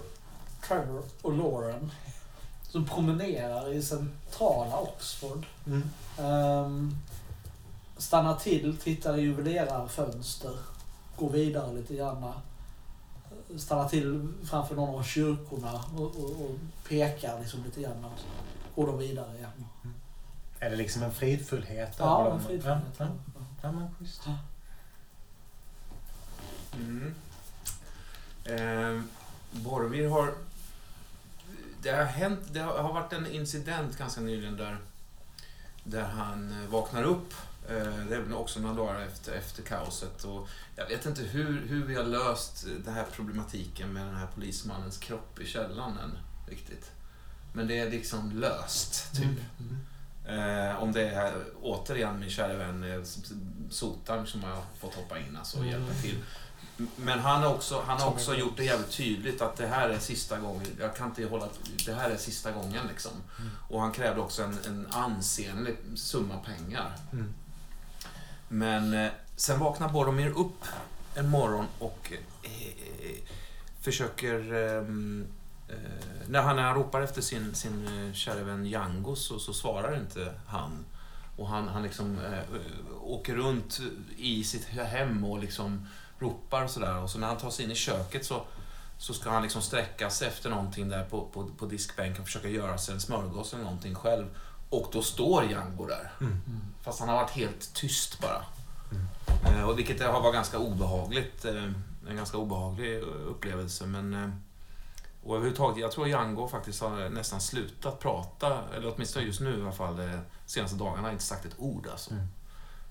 Trevor 0.68 1.04
och 1.22 1.34
Lauren 1.34 1.92
som 2.70 2.86
promenerar 2.86 3.74
i 3.74 3.82
centrala 3.82 4.80
Oxford. 4.80 5.46
Mm. 5.68 5.90
Um, 6.18 6.98
stannar 7.98 8.36
till, 8.36 8.78
tittar 8.78 9.18
i 9.18 9.22
juvelerarfönster, 9.22 10.58
går 11.18 11.30
vidare 11.30 11.74
lite 11.74 11.96
grann. 11.96 12.34
Stannar 13.58 13.90
till 13.90 14.34
framför 14.44 14.76
någon 14.76 15.00
av 15.00 15.04
kyrkorna 15.04 15.84
och, 15.98 16.04
och, 16.04 16.42
och 16.42 16.56
pekar 16.88 17.40
liksom 17.40 17.64
lite 17.64 17.82
grann. 17.82 18.06
Och 18.06 18.20
så 18.20 18.26
går 18.76 18.88
de 18.88 18.98
vidare 18.98 19.38
igen. 19.38 19.66
Är 20.60 20.70
det 20.70 20.76
liksom 20.76 21.04
en 21.04 21.12
fridfullhet? 21.12 21.96
Ja, 22.00 22.26
över 22.26 22.36
en 22.36 22.44
fridfullhet. 22.44 22.84
Ja, 22.98 23.06
ja. 23.36 23.42
ja 23.62 23.72
men 23.72 23.96
schysst. 23.96 24.22
Mm. 26.74 27.16
Eh, 28.44 29.02
Boromir 29.52 30.10
har... 30.10 30.34
Det 31.82 31.92
har 31.92 32.04
hänt, 32.04 32.40
det 32.52 32.60
har 32.60 32.78
har 32.78 32.94
varit 32.94 33.14
en 33.14 33.28
incident 33.28 33.98
ganska 33.98 34.22
nyligen 34.22 34.58
där, 34.58 34.78
där 35.84 36.04
han 36.04 36.52
eh, 36.52 36.70
vaknar 36.70 37.04
upp. 37.04 37.34
Eh, 37.70 38.06
det 38.10 38.16
är 38.16 38.20
väl 38.22 38.34
också 38.34 38.60
några 38.60 38.76
dagar 38.76 39.02
efter, 39.02 39.32
efter 39.34 39.64
kaoset. 39.64 40.24
Och 40.24 40.48
jag 40.76 40.88
vet 40.88 41.06
inte 41.06 41.22
hur, 41.22 41.68
hur 41.68 41.86
vi 41.86 41.96
har 41.96 42.04
löst 42.04 42.66
den 42.86 42.94
här 42.94 43.06
problematiken 43.12 43.94
med 43.94 44.06
den 44.06 44.16
här 44.16 44.28
polismannens 44.36 44.98
kropp 44.98 45.40
i 45.40 45.46
källaren 45.46 45.98
än, 45.98 46.18
riktigt. 46.50 46.92
Men 47.54 47.68
det 47.68 47.80
är 47.80 47.90
liksom 47.92 48.32
löst, 48.40 49.14
typ. 49.16 49.40
Mm. 49.60 49.78
Eh, 50.70 50.76
om 50.84 50.92
det 50.92 51.10
är 51.10 51.34
återigen 51.62 52.20
min 52.20 52.30
kära 52.30 52.54
vän 52.58 52.84
eh, 52.84 53.02
Sotarn 53.70 54.28
som 54.28 54.44
har 54.44 54.62
fått 54.80 54.94
hoppa 54.96 55.20
in 55.20 55.36
alltså, 55.38 55.58
och 55.58 55.64
Mm. 55.64 55.74
hjälpa 55.82 55.94
till. 56.02 56.16
M- 56.80 56.88
Men 56.96 57.20
han 57.20 57.44
har 57.44 57.54
också, 57.54 57.84
han 57.88 58.02
har 58.02 58.08
också 58.10 58.36
gjort 58.36 58.58
det 58.58 58.64
jävligt 58.64 58.92
tydligt 58.92 59.42
att 59.42 59.56
det 59.58 59.68
här 59.68 59.90
är 59.90 60.00
sista 60.00 60.40
gången, 60.40 60.68
jag 60.80 60.96
kan 60.96 61.08
inte 61.08 61.26
hålla, 61.26 61.48
det 61.86 61.94
här 61.94 62.10
är 62.10 62.18
sista 62.18 62.52
gången 62.52 62.88
liksom. 62.90 63.12
Mm. 63.40 63.52
Och 63.70 63.82
han 63.82 63.92
krävde 63.92 64.22
också 64.22 64.44
en, 64.44 64.58
en 64.66 64.88
ansenlig 64.92 65.78
summa 65.96 66.38
pengar. 66.38 66.96
Mm. 67.12 67.34
Men 68.48 68.94
eh, 68.94 69.12
sen 69.36 69.60
vaknar 69.60 69.90
Boromir 69.90 70.30
upp 70.30 70.66
en 71.16 71.30
morgon 71.30 71.66
och 71.80 72.14
eh, 72.44 73.24
försöker... 73.82 74.54
ehm, 74.54 75.28
eh, 75.70 76.28
när, 76.28 76.42
han, 76.42 76.56
när 76.56 76.64
han 76.64 76.76
ropar 76.76 77.02
efter 77.02 77.22
sin, 77.22 77.56
sin 77.56 78.08
eh, 78.08 78.14
kära 78.14 78.44
vän 78.44 78.66
Django 78.66 79.16
så, 79.16 79.40
så 79.40 79.54
svarar 79.54 79.98
inte 79.98 80.34
han. 80.48 80.86
Och 81.38 81.48
han, 81.48 81.68
han 81.68 81.84
liksom 81.84 82.20
eh, 82.20 82.44
åker 83.02 83.36
runt 83.36 83.80
i 84.18 84.44
sitt 84.44 84.66
hem 84.66 85.24
och 85.24 85.40
liksom 85.40 85.88
ropar 86.20 86.64
och 86.64 86.70
sådär. 86.70 86.98
Och 86.98 87.10
så 87.10 87.20
när 87.20 87.28
han 87.28 87.38
tar 87.38 87.50
sig 87.50 87.66
in 87.66 87.72
i 87.72 87.76
köket 87.76 88.26
så, 88.26 88.42
så 88.98 89.14
ska 89.14 89.30
han 89.30 89.44
liksom 89.44 89.62
sträcka 89.62 90.10
sig 90.10 90.28
efter 90.28 90.50
någonting 90.50 90.90
där 90.90 91.04
på, 91.04 91.26
på, 91.26 91.50
på 91.58 91.66
diskbänken 91.66 92.22
och 92.22 92.28
försöka 92.28 92.50
göra 92.50 92.78
sig 92.78 92.94
en 92.94 93.02
smörgås 93.02 93.54
eller 93.54 93.64
någonting 93.64 93.96
själv. 93.96 94.26
Och 94.70 94.90
då 94.94 95.02
står 95.02 95.44
Django 95.44 95.86
där. 95.86 96.12
Mm. 96.22 96.42
Fast 96.88 97.00
han 97.00 97.10
har 97.10 97.16
varit 97.16 97.30
helt 97.30 97.74
tyst 97.74 98.20
bara. 98.20 98.46
Mm. 98.92 99.60
Eh, 99.60 99.70
och 99.70 99.80
vilket 99.80 100.02
har 100.02 100.22
varit 100.22 100.34
ganska 100.34 100.60
obehagligt. 100.60 101.46
Eh, 101.46 101.64
en 102.10 102.16
ganska 102.16 102.38
obehaglig 102.38 102.98
eh, 102.98 103.04
upplevelse. 103.04 103.86
Men, 103.86 104.14
eh, 104.14 104.30
och 105.24 105.36
överhuvudtaget, 105.36 105.78
jag 105.78 105.92
tror 105.92 106.08
Django 106.08 106.48
faktiskt 106.48 106.82
har 106.82 107.10
nästan 107.10 107.42
slutat 107.42 108.00
prata. 108.00 108.64
Eller 108.76 108.94
åtminstone 108.96 109.26
just 109.26 109.40
nu 109.40 109.60
i 109.60 109.62
alla 109.62 109.72
fall. 109.72 109.98
De 109.98 110.20
senaste 110.46 110.78
dagarna 110.78 111.02
har 111.02 111.12
inte 111.12 111.24
sagt 111.24 111.46
ett 111.46 111.56
ord 111.58 111.88
alltså. 111.92 112.12
Mm. 112.12 112.28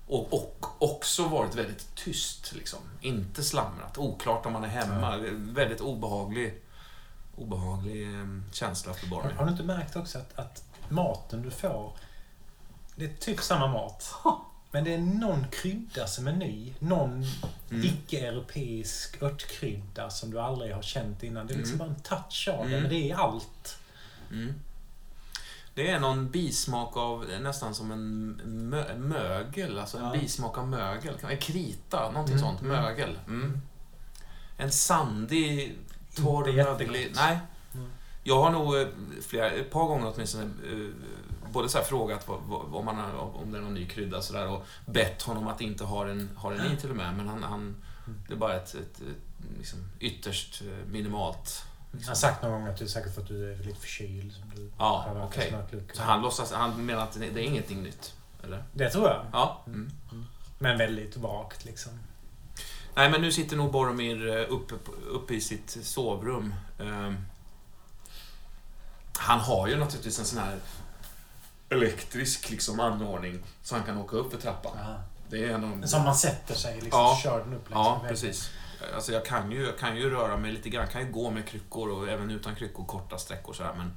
Och, 0.07 0.33
och 0.33 0.67
också 0.79 1.27
varit 1.27 1.55
väldigt 1.55 1.95
tyst 1.95 2.55
liksom. 2.55 2.79
Inte 3.01 3.43
slamrat. 3.43 3.97
Oklart 3.97 4.45
om 4.45 4.53
man 4.53 4.63
är 4.63 4.67
hemma. 4.67 5.17
Väldigt 5.31 5.81
obehaglig, 5.81 6.61
obehaglig 7.35 8.03
eh, 8.03 8.25
känsla 8.51 8.93
för 8.93 9.07
Har, 9.07 9.15
Boromir. 9.15 9.35
har 9.35 9.45
du 9.45 9.51
inte 9.51 9.63
märkt 9.63 9.95
också 9.95 10.17
att, 10.17 10.39
att 10.39 10.63
maten 10.89 11.41
du 11.41 11.51
får, 11.51 11.91
det 12.97 13.05
är 13.05 13.13
typ 13.19 13.41
samma 13.41 13.67
mat. 13.67 14.13
Men 14.71 14.83
det 14.83 14.93
är 14.93 14.97
någon 14.97 15.45
krydda 15.51 16.07
som 16.07 16.27
är 16.27 16.33
ny. 16.33 16.73
Någon 16.79 17.25
Mm. 17.69 17.85
icke-europeisk 17.85 19.21
örtkrydda 19.21 20.09
som 20.09 20.31
du 20.31 20.39
aldrig 20.39 20.75
har 20.75 20.81
känt 20.81 21.23
innan. 21.23 21.47
Det 21.47 21.53
är 21.53 21.57
liksom 21.57 21.75
Mm. 21.81 21.87
bara 21.87 21.95
en 21.95 22.01
touch 22.01 22.47
av 22.53 22.65
det, 22.69 22.71
Mm. 22.77 22.81
men 22.81 22.89
det 22.89 23.11
är 23.11 23.15
allt. 23.15 23.77
Mm. 24.31 24.53
Det 25.73 25.89
är 25.91 25.99
någon 25.99 26.29
bismak 26.31 26.97
av 26.97 27.25
nästan 27.41 27.75
som 27.75 27.91
en 27.91 28.29
mö 28.69 28.95
mögel, 28.97 29.79
alltså 29.79 29.97
en 29.97 30.03
Ja. 30.05 30.11
bismak 30.11 30.57
av 30.57 30.67
mögel. 30.67 31.13
Krita, 31.39 32.11
någonting 32.11 32.35
Mm, 32.37 32.47
sånt. 32.47 32.61
mm. 32.61 32.81
Mögel. 32.81 33.19
En 34.57 34.71
sandig, 34.71 35.77
torr, 36.15 36.53
möglig... 36.53 37.11
Nej. 37.15 37.37
Jag 38.23 38.41
har 38.41 38.51
nog 38.51 38.77
eh, 38.79 38.87
flera, 39.27 39.49
ett 39.51 39.71
par 39.71 39.85
gånger 39.87 40.13
åtminstone 40.15 40.43
eh, 40.43 40.89
både 41.51 41.69
så 41.69 41.77
här 41.77 41.85
frågat 41.85 42.27
vad, 42.27 42.39
vad, 42.41 42.75
om, 42.75 42.85
man 42.85 42.99
om 43.19 43.51
det 43.51 43.57
är 43.57 43.61
någon 43.61 43.73
ny 43.73 43.85
krydda 43.87 44.21
så 44.21 44.33
där, 44.33 44.47
och 44.47 44.65
bett 44.85 45.21
honom 45.21 45.47
att 45.47 45.61
inte 45.61 45.83
ha 45.83 46.03
den, 46.03 46.29
ha 46.37 46.49
den 46.51 46.73
i 46.73 46.77
till 46.77 46.89
och 46.89 46.95
med. 46.95 47.13
Men 47.15 47.27
han, 47.27 47.43
han, 47.43 47.75
Mm. 48.07 48.19
det 48.27 48.33
är 48.33 48.37
bara 48.37 48.55
ett, 48.55 48.75
ett, 48.75 49.01
ett 49.01 49.57
liksom, 49.57 49.79
ytterst 49.99 50.61
eh, 50.61 50.87
minimalt. 50.91 51.63
Jag 52.01 52.07
har 52.07 52.15
sagt 52.15 52.43
någon 52.43 52.51
gång 52.51 52.67
att 52.67 52.81
är 52.81 52.87
säkert 52.87 53.13
för 53.15 53.21
att 53.21 53.27
du 53.27 53.53
är 53.53 53.57
lite 53.57 53.79
förkyld. 53.79 54.33
som 54.33 54.51
Du 54.55 54.71
Ja, 54.77 55.21
okej. 55.23 55.49
smörklucka. 55.49 55.95
Så 55.95 56.01
han, 56.01 56.21
låtsas, 56.21 56.51
han 56.51 56.85
menar 56.85 57.03
att 57.03 57.13
det 57.13 57.25
är 57.25 57.37
ingenting 57.37 57.83
nytt? 57.83 58.13
Eller? 58.43 58.63
Det 58.73 58.89
tror 58.89 59.07
jag. 59.07 59.25
Ja. 59.31 59.63
Mm. 59.67 59.91
Men 60.59 60.77
väldigt 60.77 61.17
vagt 61.17 61.65
liksom. 61.65 61.91
Nej, 62.95 63.09
men 63.09 63.21
nu 63.21 63.31
sitter 63.31 63.57
nog 63.57 63.71
Boromir 63.71 64.27
eh, 64.37 64.45
uppe, 64.53 64.75
uppe 65.09 65.33
i 65.33 65.41
sitt 65.41 65.77
sovrum. 65.81 66.53
Ehm, 66.79 67.17
Han 69.17 69.39
har 69.39 69.67
ju 69.67 69.75
naturligtvis 69.77 70.19
en 70.19 70.25
sån 70.25 70.39
här 70.39 70.57
elektrisk 71.69 72.49
liksom, 72.49 72.79
anordning 72.79 73.43
så 73.63 73.75
han 73.75 73.83
kan 73.83 73.97
åka 73.97 74.15
upp 74.15 74.31
för 74.31 74.41
trappan. 74.41 74.77
Det 75.29 75.43
är 75.43 75.49
en 75.49 75.63
av 75.63 75.69
de... 75.69 75.87
Som 75.87 76.03
man 76.03 76.15
sätter 76.15 76.55
sig 76.55 76.73
liksom. 76.73 76.99
Ja. 76.99 77.19
Kör 77.23 77.39
den 77.39 77.53
upp 77.53 77.69
längs 77.69 77.85
Ja, 77.85 77.93
väggen. 77.93 78.09
precis. 78.09 78.49
Alltså 78.95 79.11
jag 79.11 79.25
kan, 79.25 79.51
ju, 79.51 79.65
jag 79.65 79.77
kan 79.77 79.97
ju 79.97 80.09
röra 80.09 80.37
mig 80.37 80.51
lite 80.51 80.69
grann. 80.69 80.83
Jag 80.83 80.91
kan 80.91 81.01
ju 81.05 81.11
gå 81.11 81.31
med 81.31 81.47
kryckor 81.47 81.89
och 81.89 82.09
även 82.09 82.31
utan 82.31 82.55
kryckor 82.55 82.85
korta 82.85 83.17
sträckor 83.17 83.53
sådär. 83.53 83.73
Men 83.77 83.91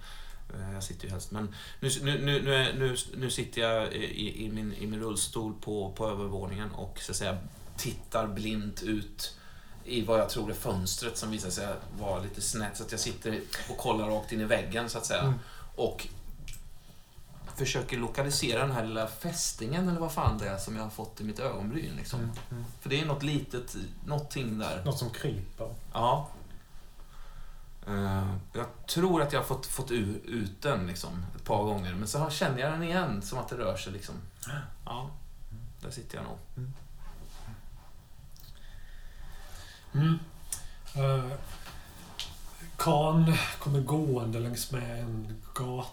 eh, 0.60 0.74
jag 0.74 0.82
sitter 0.82 1.04
ju 1.04 1.10
helst. 1.10 1.30
Men 1.30 1.54
nu, 1.80 1.90
nu, 2.02 2.18
nu, 2.20 2.72
nu, 2.78 2.96
nu 3.16 3.30
sitter 3.30 3.60
jag 3.60 3.92
i, 3.92 4.44
i, 4.44 4.50
min, 4.50 4.74
i 4.74 4.86
min 4.86 5.00
rullstol 5.00 5.54
på, 5.60 5.92
på 5.92 6.08
övervåningen 6.08 6.70
och 6.70 6.98
så 7.00 7.12
att 7.12 7.16
säga 7.16 7.38
tittar 7.76 8.26
blint 8.26 8.82
ut 8.82 9.36
i 9.84 10.02
vad 10.04 10.20
jag 10.20 10.28
tror 10.28 10.50
är 10.50 10.54
fönstret 10.54 11.16
som 11.18 11.30
visar 11.30 11.50
sig 11.50 11.68
vara 11.98 12.20
lite 12.20 12.40
snett. 12.40 12.76
Så 12.76 12.82
att 12.82 12.90
jag 12.90 13.00
sitter 13.00 13.40
och 13.68 13.76
kollar 13.76 14.08
rakt 14.08 14.32
in 14.32 14.40
i 14.40 14.44
väggen 14.44 14.88
så 14.90 14.98
att 14.98 15.06
säga. 15.06 15.22
Mm. 15.22 15.34
Och 15.76 16.06
försöker 17.64 17.96
lokalisera 17.98 18.60
den 18.66 18.72
här 18.76 18.84
lilla 18.86 19.06
fästingen 19.06 19.88
eller 19.88 20.00
vad 20.00 20.12
fan 20.12 20.38
det 20.38 20.48
är 20.48 20.58
som 20.58 20.76
jag 20.76 20.82
har 20.82 20.90
fått 20.90 21.20
i 21.20 21.24
mitt 21.24 21.38
ögonbryn. 21.38 21.96
Liksom. 21.96 22.20
Mm, 22.20 22.30
mm. 22.50 22.64
För 22.80 22.90
det 22.90 23.00
är 23.00 23.06
något 23.06 23.22
litet, 23.22 23.76
någonting 24.06 24.58
där. 24.58 24.82
Något 24.84 24.98
som 24.98 25.10
kryper. 25.10 25.74
Ja. 25.92 26.28
Eh, 27.86 28.34
jag 28.52 28.66
tror 28.88 29.22
att 29.22 29.32
jag 29.32 29.40
har 29.40 29.44
fått, 29.46 29.66
fått 29.66 29.90
u- 29.90 30.20
ut 30.24 30.62
den 30.62 30.86
liksom, 30.86 31.24
ett 31.36 31.44
par 31.44 31.64
gånger. 31.64 31.94
Men 31.94 32.08
så 32.08 32.30
känner 32.30 32.58
jag 32.58 32.72
den 32.72 32.82
igen, 32.82 33.22
som 33.22 33.38
att 33.38 33.48
det 33.48 33.56
rör 33.56 33.76
sig. 33.76 33.92
Liksom. 33.92 34.14
Ja, 34.84 35.10
där 35.82 35.90
sitter 35.90 36.16
jag 36.16 36.24
nog. 36.24 36.38
Mm. 39.94 40.18
Uh, 40.96 41.32
Khan 42.76 43.34
kommer 43.58 43.80
gående 43.80 44.38
längs 44.40 44.70
med 44.72 45.00
en 45.00 45.42
gata, 45.54 45.88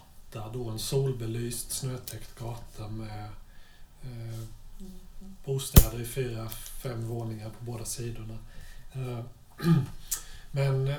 då 0.52 0.68
en 0.68 0.78
solbelyst 0.78 1.72
snötäckt 1.72 2.38
gata 2.38 2.88
med 2.88 3.24
eh, 4.02 4.40
bostäder 5.44 6.00
i 6.00 6.04
fyra, 6.04 6.48
fem 6.82 7.08
våningar 7.08 7.50
på 7.50 7.64
båda 7.64 7.84
sidorna. 7.84 8.38
Eh, 8.92 9.24
men 10.50 10.94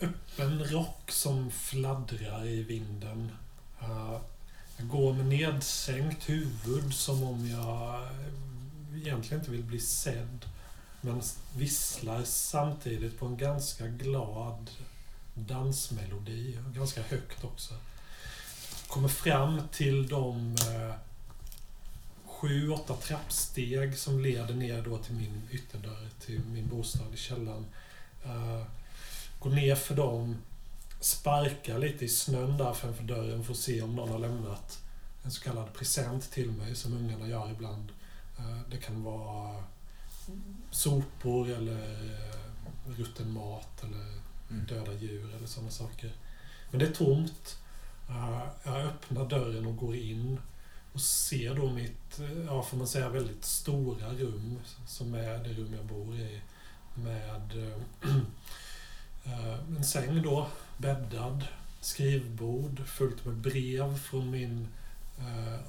öppen 0.00 0.64
rock 0.64 1.10
som 1.10 1.50
fladdrar 1.50 2.46
i 2.46 2.62
vinden. 2.62 3.30
Eh, 3.80 4.20
jag 4.76 4.88
går 4.88 5.12
med 5.12 5.26
nedsänkt 5.26 6.28
huvud 6.28 6.94
som 6.94 7.24
om 7.24 7.48
jag 7.48 8.02
eh, 8.02 9.00
egentligen 9.00 9.40
inte 9.40 9.50
vill 9.50 9.64
bli 9.64 9.80
sedd. 9.80 10.44
Men 11.00 11.22
visslar 11.56 12.22
samtidigt 12.24 13.18
på 13.18 13.26
en 13.26 13.36
ganska 13.36 13.86
glad 13.86 14.70
dansmelodi. 15.34 16.58
Ganska 16.74 17.02
högt 17.02 17.44
också. 17.44 17.74
Kommer 18.90 19.08
fram 19.08 19.60
till 19.72 20.08
de 20.08 20.56
eh, 20.56 20.94
sju, 22.24 22.70
åtta 22.70 22.96
trappsteg 22.96 23.98
som 23.98 24.20
leder 24.20 24.54
ner 24.54 24.82
då 24.82 24.98
till 24.98 25.14
min 25.14 25.42
ytterdörr, 25.50 26.08
till 26.20 26.40
min 26.40 26.68
bostad 26.68 27.14
i 27.14 27.16
källaren. 27.16 27.66
Eh, 28.24 28.62
går 29.38 29.50
ner 29.50 29.74
för 29.74 29.94
dem, 29.94 30.36
sparkar 31.00 31.78
lite 31.78 32.04
i 32.04 32.08
snön 32.08 32.58
där 32.58 32.72
framför 32.74 33.02
dörren 33.04 33.44
för 33.44 33.52
att 33.52 33.58
se 33.58 33.82
om 33.82 33.96
någon 33.96 34.08
har 34.08 34.18
lämnat 34.18 34.78
en 35.24 35.30
så 35.30 35.42
kallad 35.42 35.74
present 35.74 36.30
till 36.30 36.50
mig, 36.50 36.74
som 36.74 36.92
ungarna 36.92 37.28
gör 37.28 37.50
ibland. 37.50 37.92
Eh, 38.38 38.58
det 38.70 38.76
kan 38.76 39.02
vara 39.02 39.64
sopor 40.70 41.50
eller 41.50 42.04
eh, 42.04 42.92
rutten 42.96 43.32
mat 43.32 43.84
eller 43.84 44.20
Mm. 44.50 44.66
döda 44.66 44.92
djur 44.92 45.34
eller 45.34 45.46
sådana 45.46 45.70
saker. 45.70 46.12
Men 46.70 46.78
det 46.80 46.86
är 46.86 46.92
tomt. 46.92 47.56
Eh, 48.10 48.42
jag 48.64 48.76
öppnar 48.76 49.28
dörren 49.28 49.66
och 49.66 49.76
går 49.76 49.96
in 49.96 50.38
och 50.92 51.00
ser 51.00 51.54
då 51.54 51.70
mitt, 51.70 52.18
eh, 52.18 52.44
ja 52.46 52.62
får 52.62 52.76
man 52.76 52.86
säga, 52.86 53.08
väldigt 53.08 53.44
stora 53.44 54.08
rum 54.08 54.58
som 54.86 55.14
är 55.14 55.38
det 55.38 55.52
rum 55.52 55.74
jag 55.74 55.84
bor 55.84 56.14
i. 56.14 56.40
Med 56.94 57.66
eh, 57.66 58.12
en 59.76 59.84
säng 59.84 60.22
då, 60.22 60.46
bäddad, 60.76 61.46
skrivbord 61.80 62.86
fullt 62.86 63.24
med 63.24 63.34
brev 63.34 63.98
från 63.98 64.30
min 64.30 64.68
eh, 65.18 65.60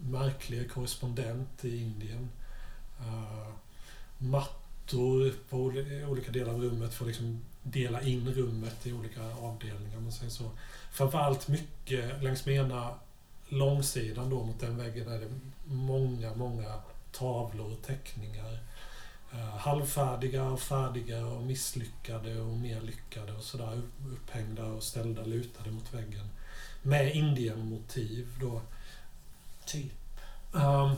märkliga 0.00 0.68
korrespondent 0.68 1.64
i 1.64 1.82
Indien. 1.82 2.28
Eh, 3.00 3.48
mattor 4.18 5.32
på 5.48 5.56
olika 6.10 6.32
delar 6.32 6.52
av 6.52 6.60
rummet 6.60 6.94
för 6.94 7.04
att 7.04 7.08
liksom 7.08 7.40
dela 7.72 8.02
in 8.02 8.34
rummet 8.34 8.86
i 8.86 8.92
olika 8.92 9.22
avdelningar. 9.22 10.00
Man 10.00 10.12
säger 10.12 10.30
så. 10.30 10.50
Framförallt 10.92 11.48
mycket 11.48 12.22
längs 12.22 12.46
med 12.46 12.54
ena 12.54 12.94
långsidan 13.48 14.30
då 14.30 14.44
mot 14.44 14.60
den 14.60 14.76
väggen 14.76 15.08
är 15.08 15.20
det 15.20 15.30
många, 15.64 16.34
många 16.34 16.80
tavlor 17.12 17.72
och 17.72 17.82
teckningar. 17.82 18.58
Eh, 19.32 19.56
halvfärdiga 19.56 20.44
och 20.44 20.60
färdiga 20.60 21.26
och 21.26 21.42
misslyckade 21.42 22.40
och 22.40 22.56
mer 22.56 22.80
lyckade 22.80 23.32
och 23.32 23.42
sådär 23.42 23.82
upphängda 24.12 24.64
och 24.64 24.82
ställda 24.82 25.24
lutade 25.24 25.70
mot 25.70 25.94
väggen. 25.94 26.28
Med 26.82 27.16
indienmotiv 27.16 28.28
då. 28.40 28.60
Typ. 29.66 29.92
Ehm, 30.54 30.96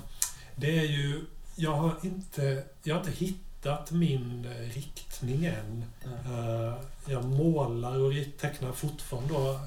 det 0.57 0.79
är 0.79 0.85
ju... 0.85 1.25
Jag 1.57 1.73
har 1.73 1.97
inte, 2.03 2.65
jag 2.83 2.95
har 2.95 3.01
inte 3.01 3.25
hittat 3.25 3.48
min 3.91 4.45
eh, 4.45 4.75
riktning 4.75 5.45
än. 5.45 5.85
Eh, 6.05 6.75
jag 7.07 7.25
målar 7.25 7.99
och 7.99 8.13
tecknar 8.41 8.73
fortfarande 8.73 9.61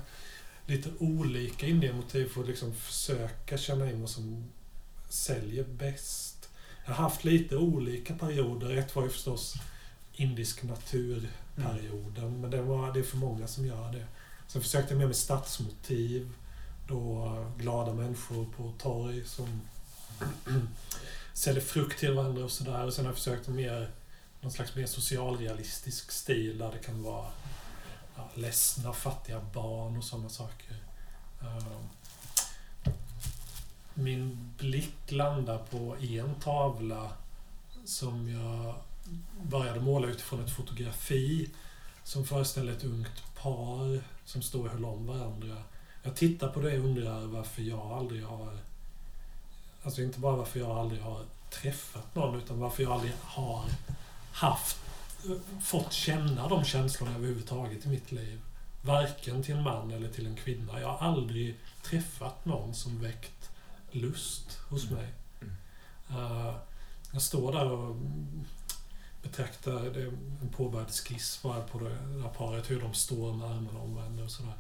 lite 0.66 0.90
olika 1.00 1.68
Indienmotiv 1.68 2.30
för 2.30 2.42
att 2.42 2.48
liksom 2.48 2.74
försöka 2.74 3.58
känna 3.58 3.92
in 3.92 4.02
vad 4.02 4.10
som 4.10 4.44
säljer 5.10 5.64
bäst. 5.64 6.50
Jag 6.86 6.94
har 6.94 7.04
haft 7.04 7.24
lite 7.24 7.58
olika 7.58 8.14
perioder. 8.14 8.78
Ett 8.78 8.96
var 8.96 9.04
ju 9.04 9.10
förstås 9.10 9.56
indisk 10.14 10.64
naturperioden, 10.64 12.42
men 12.42 12.52
det, 12.52 12.62
var, 12.62 12.94
det 12.94 13.00
är 13.00 13.04
för 13.04 13.18
många 13.18 13.48
som 13.48 13.66
gör 13.66 13.92
det. 13.92 14.06
Sen 14.48 14.62
försökte 14.62 14.94
jag 14.94 14.98
med 14.98 15.08
med 15.08 15.16
stadsmotiv. 15.16 16.32
Då 16.88 17.36
glada 17.58 17.94
människor 17.94 18.46
på 18.58 18.74
torg 18.78 19.26
som 19.26 19.62
säljer 21.42 21.62
frukt 21.62 22.00
till 22.00 22.14
varandra 22.14 22.44
och 22.44 22.52
sådär. 22.52 22.86
Och 22.86 22.94
sen 22.94 23.06
har 23.06 23.12
jag 23.12 23.18
försökt 23.18 23.48
med 23.48 23.56
mer, 23.56 23.92
någon 24.42 24.52
slags 24.52 24.76
mer 24.76 24.86
socialrealistisk 24.86 26.12
stil 26.12 26.58
där 26.58 26.72
det 26.72 26.78
kan 26.78 27.04
vara 27.04 27.26
ja, 28.16 28.30
ledsna, 28.36 28.94
fattiga 28.94 29.42
barn 29.54 29.98
och 29.98 30.04
sådana 30.04 30.30
saker. 30.30 30.76
Ehm, 31.42 31.90
min 33.94 34.54
blick 34.58 35.12
landar 35.12 35.58
på 35.58 35.96
en 36.00 36.36
tavla 36.36 37.12
som 37.86 38.30
jag 38.30 38.76
började 39.44 39.80
måla 39.80 40.08
utifrån 40.08 40.46
ett 40.46 40.56
fotografi 40.56 41.50
som 42.04 42.26
föreställer 42.26 42.72
ett 42.72 42.84
ungt 42.84 43.36
par 43.36 44.02
som 44.26 44.42
står 44.42 44.66
och 44.66 44.72
håller 44.72 44.88
om 44.88 45.08
varandra. 45.08 45.64
Jag 46.04 46.16
tittar 46.16 46.48
på 46.50 46.60
det 46.60 46.80
och 46.80 46.86
undrar 46.86 47.26
varför 47.26 47.62
jag 47.62 47.92
aldrig 47.92 48.24
har... 48.24 48.58
Alltså 49.84 50.02
inte 50.02 50.20
bara 50.20 50.36
varför 50.36 50.60
jag 50.60 50.72
aldrig 50.72 51.02
har 51.02 51.26
träffat 51.50 52.16
någon 52.16 52.36
utan 52.42 52.60
varför 52.60 52.84
jag 52.84 52.92
aldrig 52.92 53.14
har 53.22 53.64
haft 54.32 54.78
fått 55.62 55.94
känna 55.94 56.48
de 56.48 56.64
känslorna 56.64 57.16
överhuvudtaget 57.16 57.86
i 57.86 57.90
mitt 57.90 58.12
liv. 58.12 58.42
Varken 58.82 59.44
till 59.44 59.56
en 59.56 59.64
man 59.64 59.92
eller 59.92 60.10
till 60.10 60.28
en 60.28 60.36
kvinna. 60.36 60.82
Jag 60.82 60.88
har 60.88 61.08
aldrig 61.08 61.56
träffat 61.84 62.46
någon 62.46 62.74
som 62.74 63.02
väckt 63.02 63.50
lust 63.92 64.60
hos 64.70 64.84
Mm. 64.84 64.96
mig. 64.96 65.14
Mm. 65.42 65.56
Eh, 66.10 66.56
jag 67.14 67.22
står 67.22 67.52
där 67.52 67.72
och 67.72 67.96
betraktar 69.24 69.98
en 70.42 70.50
påbörjad 70.56 70.92
skiss 70.92 71.40
bara 71.44 71.62
på 71.62 71.80
det 71.80 71.90
där 71.90 72.30
paret, 72.38 72.72
hur 72.72 72.82
de 72.82 72.94
står 72.94 73.34
med 73.34 73.48
armarna 73.52 73.80
omvända 73.80 74.24
och 74.24 74.32
sådär. 74.32 74.54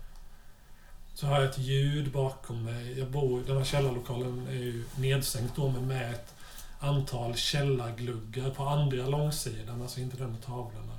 Så 1.13 1.27
har 1.27 1.41
jag 1.41 1.49
ett 1.49 1.57
ljud 1.57 2.11
bakom 2.11 2.63
mig. 2.63 2.99
Jag 2.99 3.11
bor, 3.11 3.43
den 3.47 3.57
här 3.57 3.63
källarlokalen 3.63 4.47
är 4.47 4.53
ju 4.53 4.83
nedstängt 4.95 5.55
då, 5.55 5.69
men 5.69 5.87
med 5.87 6.11
ett 6.11 6.33
antal 6.79 7.35
källargluggar 7.35 8.49
på 8.49 8.63
andra 8.63 9.07
långsidan, 9.07 9.81
alltså 9.81 9.99
inte 9.99 10.17
den 10.17 10.31
med 10.31 10.41
tavlorna. 10.41 10.97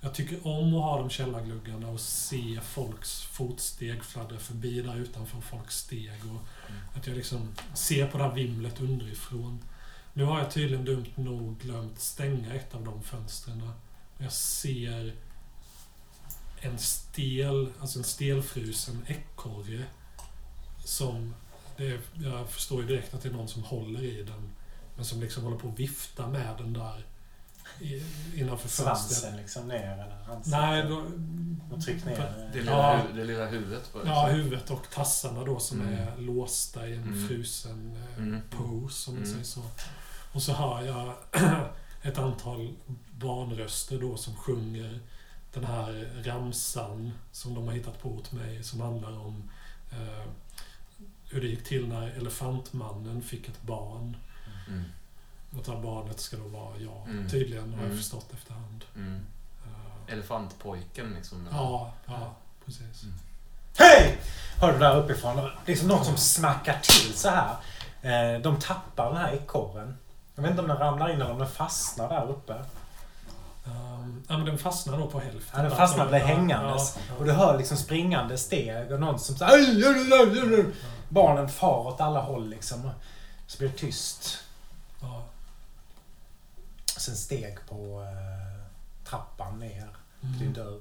Jag 0.00 0.14
tycker 0.14 0.46
om 0.46 0.74
att 0.74 0.82
ha 0.82 0.98
de 0.98 1.10
källargluggarna 1.10 1.88
och 1.88 2.00
se 2.00 2.60
folks 2.62 3.22
fotsteg 3.22 4.04
fladdra 4.04 4.38
förbi 4.38 4.82
där 4.82 4.96
utanför 4.96 5.40
folks 5.40 5.76
steg. 5.76 6.20
Och 6.30 6.68
Att 6.98 7.06
jag 7.06 7.16
liksom 7.16 7.48
ser 7.74 8.06
på 8.06 8.18
det 8.18 8.24
här 8.24 8.34
vimlet 8.34 8.80
underifrån. 8.80 9.60
Nu 10.12 10.24
har 10.24 10.38
jag 10.38 10.50
tydligen 10.50 10.84
dumt 10.84 11.12
nog 11.14 11.58
glömt 11.58 12.00
stänga 12.00 12.54
ett 12.54 12.74
av 12.74 12.84
de 12.84 13.02
fönstren. 13.02 13.70
Jag 14.18 14.32
ser 14.32 15.14
en 16.66 16.78
stel, 16.78 17.68
alltså 17.80 17.98
en 17.98 18.04
stelfrusen 18.04 19.04
ekorre 19.08 19.84
som, 20.84 21.34
det 21.76 21.86
är, 21.86 22.00
jag 22.24 22.48
förstår 22.50 22.80
ju 22.82 22.88
direkt 22.88 23.14
att 23.14 23.22
det 23.22 23.28
är 23.28 23.32
någon 23.32 23.48
som 23.48 23.62
håller 23.62 24.02
i 24.02 24.22
den, 24.22 24.50
men 24.96 25.04
som 25.04 25.20
liksom 25.20 25.44
håller 25.44 25.58
på 25.58 25.68
att 25.68 25.78
vifta 25.78 26.26
med 26.28 26.54
den 26.58 26.72
där 26.72 27.04
i, 27.80 28.02
innanför 28.40 28.68
fönstret. 28.68 28.96
Svansen 29.18 29.36
liksom 29.36 29.68
ner 29.68 29.92
eller 29.92 30.18
ansiktet? 30.34 30.46
Nej, 30.46 30.82
då, 30.88 31.02
Och 31.76 31.82
tryck 31.84 32.04
ner. 32.04 32.48
Det 32.52 32.58
lilla, 32.58 32.72
Ja. 32.72 33.00
hu- 33.12 33.16
det 33.16 33.24
lilla 33.24 33.46
huvudet 33.46 33.92
bara. 33.92 34.06
ja, 34.06 34.26
huvudet 34.26 34.70
och 34.70 34.86
tassarna 34.94 35.44
då 35.44 35.58
som 35.58 35.80
Mm. 35.80 35.94
är 35.94 36.16
låsta 36.20 36.88
i 36.88 36.92
en 36.94 37.02
Mm. 37.02 37.28
frusen 37.28 37.96
eh, 38.16 38.22
Mm. 38.22 38.40
pose, 38.50 39.10
om 39.10 39.16
man 39.16 39.24
Mm. 39.24 39.32
säger 39.34 39.44
så. 39.44 39.62
Och 40.32 40.42
så 40.42 40.52
hör 40.52 40.82
jag 40.86 41.14
ett 42.02 42.18
antal 42.18 42.74
barnröster 43.10 43.98
då 44.00 44.16
som 44.16 44.36
sjunger 44.36 45.00
den 45.56 45.64
här 45.64 46.08
ramsan 46.24 47.12
som 47.32 47.54
de 47.54 47.66
har 47.66 47.74
hittat 47.74 48.02
på 48.02 48.08
åt 48.08 48.32
mig 48.32 48.62
som 48.64 48.80
handlar 48.80 49.18
om 49.18 49.50
eh, 49.92 50.24
hur 51.30 51.40
det 51.40 51.46
gick 51.46 51.64
till 51.64 51.88
när 51.88 52.08
elefantmannen 52.08 53.22
fick 53.22 53.48
ett 53.48 53.62
barn. 53.62 54.16
Mm. 54.68 54.84
Och 55.58 55.62
det 55.64 55.72
här 55.72 55.82
barnet 55.82 56.20
ska 56.20 56.36
då 56.36 56.48
vara 56.48 56.76
jag, 56.78 57.08
Mm. 57.08 57.28
tydligen, 57.28 57.70
har 57.70 57.78
jag 57.78 57.84
Mm. 57.86 57.96
förstått 57.96 58.32
efterhand. 58.32 58.84
Mm. 58.96 59.20
Eh, 59.66 60.12
Elefantpojken 60.12 61.14
liksom. 61.14 61.48
ja, 61.52 61.92
ja, 62.06 62.34
precis. 62.64 63.02
Mm. 63.02 63.14
Hej! 63.78 64.18
Hör 64.60 64.72
du 64.72 64.78
där 64.78 64.96
uppifrån? 64.96 65.50
Liksom 65.66 65.88
något 65.88 66.06
som 66.06 66.16
smackar 66.16 66.80
till 66.82 67.14
så 67.14 67.28
här. 67.28 67.56
Eh, 68.02 68.40
De 68.42 68.58
tappar 68.58 69.06
den 69.12 69.16
här 69.22 69.32
ekorren. 69.32 69.96
Jag 70.34 70.42
vet 70.42 70.50
inte 70.50 70.62
om 70.62 70.68
den 70.68 70.78
ramlar 70.78 71.08
in 71.12 71.20
eller 71.20 71.30
om 71.32 71.38
den 71.38 71.48
fastnar 71.48 72.08
där 72.08 72.30
uppe. 72.30 72.64
Um, 73.66 74.22
ja, 74.28 74.36
men 74.36 74.46
den 74.46 74.58
fastnar 74.58 74.98
då 74.98 75.06
på 75.06 75.20
hälften. 75.20 75.62
Ja, 75.62 75.68
den 75.68 75.76
fastnar 75.76 76.08
blir 76.08 76.18
hängandes. 76.18 76.96
ja, 76.96 77.02
ja. 77.08 77.14
Och 77.18 77.24
du 77.24 77.32
hör 77.32 77.58
liksom 77.58 77.76
springande 77.76 78.38
steg 78.38 78.92
och 78.92 79.00
någon 79.00 79.18
som 79.18 79.36
säger. 79.36 80.72
Barnen 81.08 81.48
far 81.48 81.86
åt 81.86 82.00
alla 82.00 82.20
håll 82.20 82.48
liksom. 82.48 82.90
Så 83.46 83.58
blir 83.58 83.68
det 83.68 83.76
tyst. 83.76 84.38
Ja, 85.00 85.24
Sen 86.96 87.16
steg 87.16 87.58
på 87.68 88.02
eh, 88.02 89.08
trappan 89.10 89.58
ner 89.58 89.88
till 90.20 90.38
din 90.38 90.42
mm. 90.42 90.52
dörr. 90.52 90.80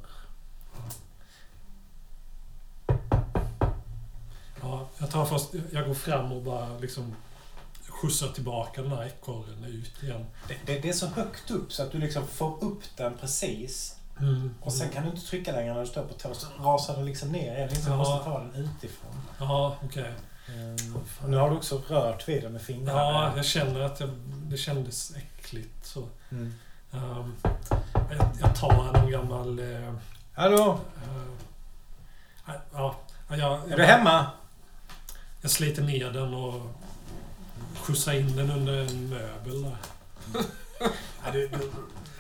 ja, 4.62 4.88
jag 4.98 5.12
tar 5.12 5.26
först, 5.26 5.50
jag 5.72 5.88
går 5.88 5.94
fram 5.94 6.32
och 6.32 6.42
bara 6.42 6.78
liksom 6.78 7.16
skjutsar 8.02 8.28
tillbaka 8.28 8.82
den 8.82 8.92
här 8.92 9.06
ekorren 9.06 9.64
ut 9.64 10.04
igen. 10.04 10.26
Det, 10.48 10.58
det, 10.66 10.80
det 10.80 10.90
är 10.90 10.94
så 10.94 11.08
högt 11.08 11.52
upp 11.52 11.74
så 11.74 11.84
att 11.84 11.92
du 11.92 11.98
liksom 11.98 12.28
får 12.28 12.64
upp 12.64 12.84
den 12.98 13.18
precis. 13.18 13.96
Mm. 14.20 14.56
Och 14.62 14.74
sen 14.74 14.90
kan 14.90 15.04
du 15.04 15.10
inte 15.10 15.22
trycka 15.28 15.52
längre 15.52 15.74
när 15.74 15.82
du 15.82 15.88
står 15.88 16.04
på 16.04 16.14
tå. 16.14 16.34
Så 16.34 16.48
rasar 16.60 16.96
den 16.96 17.06
liksom 17.06 17.30
ner 17.32 17.56
igen. 17.56 17.70
Liksom, 17.70 17.92
Ja. 17.92 17.98
Måste 17.98 18.26
ta 18.26 18.40
den 18.40 18.56
utifrån. 18.56 19.22
Ja, 19.40 19.78
okej. 19.86 20.14
Ehm, 20.48 20.96
och 21.24 21.30
nu 21.30 21.38
har 21.38 21.50
du 21.50 21.56
också 21.56 21.82
rört 21.88 22.28
vid 22.28 22.42
den 22.44 22.52
med 22.52 22.62
fingrarna. 22.62 23.00
Ja, 23.00 23.34
jag 23.36 23.46
känner 23.46 23.80
att 23.80 24.00
jag, 24.00 24.10
det 24.26 24.58
kändes 24.58 25.16
äckligt. 25.16 25.86
Så. 25.86 26.08
Mm. 26.32 26.54
Um, 26.92 27.36
jag, 27.94 28.28
jag 28.42 28.56
tar 28.56 28.94
någon 28.94 29.12
gammal... 29.12 29.60
Uh, 29.60 29.94
Hallå? 30.34 30.80
ja, 32.74 32.96
jag, 33.30 33.40
jag, 33.40 33.72
Är 33.72 33.78
du 33.78 33.84
hemma? 33.84 34.26
Jag 35.42 35.52
sliter 35.52 35.82
ner 35.82 36.12
den 36.12 36.34
och 36.34 36.62
skjutsar 37.76 38.14
in 38.14 38.36
den 38.36 38.52
under 38.52 38.74
en 38.74 39.10
möbel 39.10 39.64
där. 39.64 39.78
Ja, 41.26 41.32
du, 41.32 41.48
du, 41.48 41.72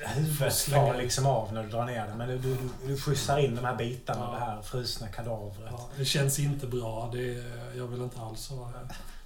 huvudet 0.08 0.62
far 0.62 0.96
liksom 0.98 1.26
av 1.26 1.54
när 1.54 1.64
du 1.64 1.70
drar 1.70 1.86
ner 1.86 2.08
den. 2.08 2.18
Men 2.18 2.28
du, 2.28 2.38
du, 2.38 2.58
du 2.88 2.98
skjutsar 3.02 3.38
in 3.38 3.56
de 3.56 3.66
här 3.66 3.76
bitarna 3.76 4.22
Ja. 4.26 4.32
det 4.40 4.46
här 4.46 4.62
frusna 4.62 5.08
kadavret. 5.08 5.70
Ja, 5.72 5.88
det 5.98 6.06
känns 6.06 6.40
inte 6.40 6.68
bra. 6.68 7.10
Det, 7.14 7.44
jag 7.78 7.88
vill 7.88 8.02
inte 8.02 8.22
alls 8.22 8.50
ha... 8.50 8.70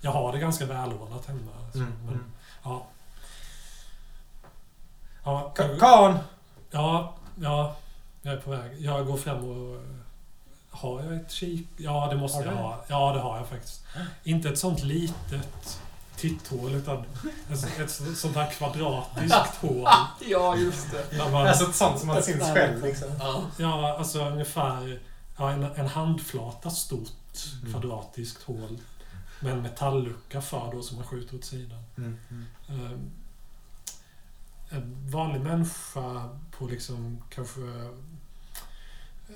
Jag 0.01 0.11
har 0.11 0.31
det 0.33 0.39
ganska 0.39 0.65
välordnat 0.65 1.25
hemma. 1.25 1.51
alltså, 1.65 1.77
Mm. 1.79 1.91
Men, 2.05 2.13
Mm. 2.13 2.31
ja. 2.63 2.85
Ja, 5.23 5.53
Ka- 5.55 5.79
Kan! 5.79 6.19
ja, 6.71 7.15
ja, 7.41 7.75
jag 8.21 8.33
är 8.33 8.37
på 8.37 8.51
väg. 8.51 8.81
Jag 8.81 9.05
går 9.07 9.17
fram 9.17 9.49
och... 9.49 9.81
Har 10.71 11.03
jag 11.03 11.13
ett 11.15 11.31
kik? 11.31 11.67
Ja, 11.77 12.07
det 12.11 12.17
måste 12.17 12.37
jag 12.43 12.47
det? 12.53 12.57
ha. 12.61 12.83
Ja, 12.87 13.13
det 13.13 13.19
har 13.19 13.37
jag 13.37 13.47
faktiskt. 13.47 13.83
Inte 14.23 14.49
ett 14.49 14.59
sånt 14.59 14.83
litet 14.83 15.79
titthål, 16.19 16.75
utan 16.75 17.03
ett, 17.51 17.79
ett 17.79 18.17
sånt 18.17 18.35
här 18.35 18.51
kvadratiskt 18.51 19.55
hål. 19.61 19.87
Ja, 20.27 20.55
just 20.55 20.91
det. 20.91 21.17
Där 21.17 21.31
man, 21.31 21.47
Alltså 21.47 21.69
ett 21.69 21.75
sånt 21.75 21.99
som 21.99 22.07
man 22.07 22.23
syns 22.23 22.43
själv 22.43 22.83
liksom. 22.83 23.07
Ja. 23.19 23.43
Ja, 23.57 23.97
alltså 23.97 24.25
ungefär 24.25 24.99
ja, 25.37 25.51
en, 25.51 25.63
en 25.63 25.87
handflata 25.87 26.69
stort 26.69 27.09
Mm. 27.61 27.71
kvadratiskt 27.71 28.43
hål. 28.43 28.77
Med 29.39 29.53
en 29.53 29.61
metallucka 29.61 30.41
för 30.41 30.71
då 30.71 30.81
som 30.81 30.97
man 30.97 31.05
skjuter 31.07 31.35
åt 31.37 31.45
sidan. 31.45 31.83
Mm. 31.97 32.17
Mm. 32.29 32.45
Ehm, 32.69 33.11
en 34.69 35.09
vanlig 35.09 35.41
människa 35.41 36.29
på 36.57 36.67
liksom 36.67 37.23
kanske 37.29 37.59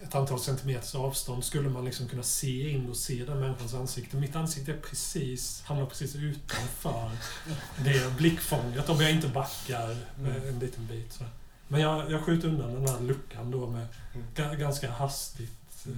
ett 0.03 0.15
antal 0.15 0.39
centimeters 0.39 0.95
avstånd 0.95 1.43
skulle 1.43 1.69
man 1.69 1.85
liksom 1.85 2.07
kunna 2.07 2.23
se 2.23 2.69
in 2.69 2.89
och 2.89 2.97
se 2.97 3.25
den 3.25 3.39
människans 3.39 3.73
ansikte. 3.73 4.17
Mitt 4.17 4.35
ansikte 4.35 4.71
är 4.71 4.77
precis, 4.77 5.63
hamnar 5.65 5.85
precis 5.85 6.15
utanför 6.15 7.11
det 7.83 8.17
blickfånget 8.17 8.89
om 8.89 9.01
jag 9.01 9.11
inte 9.11 9.27
backar 9.27 9.97
med 10.19 10.47
en 10.47 10.59
liten 10.59 10.87
bit. 10.87 11.13
Så. 11.13 11.23
Men 11.67 11.81
jag, 11.81 12.11
jag 12.11 12.21
skjuter 12.21 12.47
undan 12.47 12.73
den 12.73 12.87
här 12.87 12.99
luckan 12.99 13.51
då 13.51 13.67
med 13.67 13.87
Mm. 14.15 14.27
ga- 14.35 14.55
ganska 14.55 14.91
hastigt. 14.91 15.51
eh, 15.85 15.91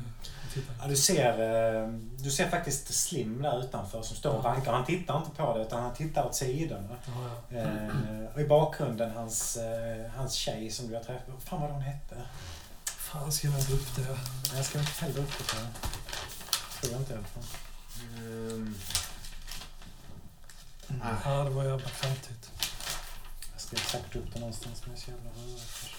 titta. 0.53 0.73
Ja, 0.81 0.87
du, 0.87 0.95
ser, 0.95 1.31
eh, 1.83 1.89
du 2.17 2.31
ser 2.31 2.49
faktiskt 2.49 2.93
Slim 2.93 3.41
där 3.41 3.59
utanför 3.63 4.01
som 4.01 4.15
står 4.17 4.31
och 4.31 4.43
vankar. 4.43 4.73
Han 4.73 4.85
tittar 4.85 5.17
inte 5.17 5.31
på 5.31 5.53
dig 5.57 5.65
utan 5.65 5.83
han 5.83 5.93
tittar 5.93 6.25
åt 6.25 6.35
sidorna. 6.35 6.87
Ja, 7.05 7.29
ja. 7.49 7.57
Eh, 7.57 8.33
och 8.33 8.41
i 8.41 8.45
bakgrunden 8.47 9.11
hans, 9.11 9.57
eh, 9.57 10.11
hans 10.15 10.33
tjej 10.33 10.71
som 10.71 10.87
du 10.87 10.93
har 10.93 11.01
träffat. 11.03 11.43
Fan 11.43 11.61
vad 11.61 11.71
hon 11.71 11.81
hette. 11.81 12.15
Fan, 13.19 13.31
ska 13.31 13.47
jag 13.47 13.59
inte 13.59 13.73
upp 13.73 13.95
det? 13.95 14.17
Jag 14.55 14.65
ska 14.65 14.79
inte 14.79 14.91
heller 14.91 15.19
upp 15.19 15.37
det. 15.37 15.45
Tror 16.79 16.91
jag 16.93 17.01
inte 17.01 17.13
i 17.13 17.17
alla 17.17 17.25
fall. 17.25 17.43
Ehm, 18.17 18.75
Ja, 21.25 21.43
det 21.43 21.49
var 21.49 21.63
jävla 21.63 21.89
klantigt. 21.89 22.51
Jag 23.53 23.61
skrev 23.61 23.79
säkert 23.79 24.15
upp 24.15 24.33
det 24.33 24.39
någonstans 24.39 24.81
men 24.85 24.95
det 24.95 25.01
är 25.01 25.05
så 25.05 25.11
jävla 25.11 25.29
rörigt. 25.29 25.95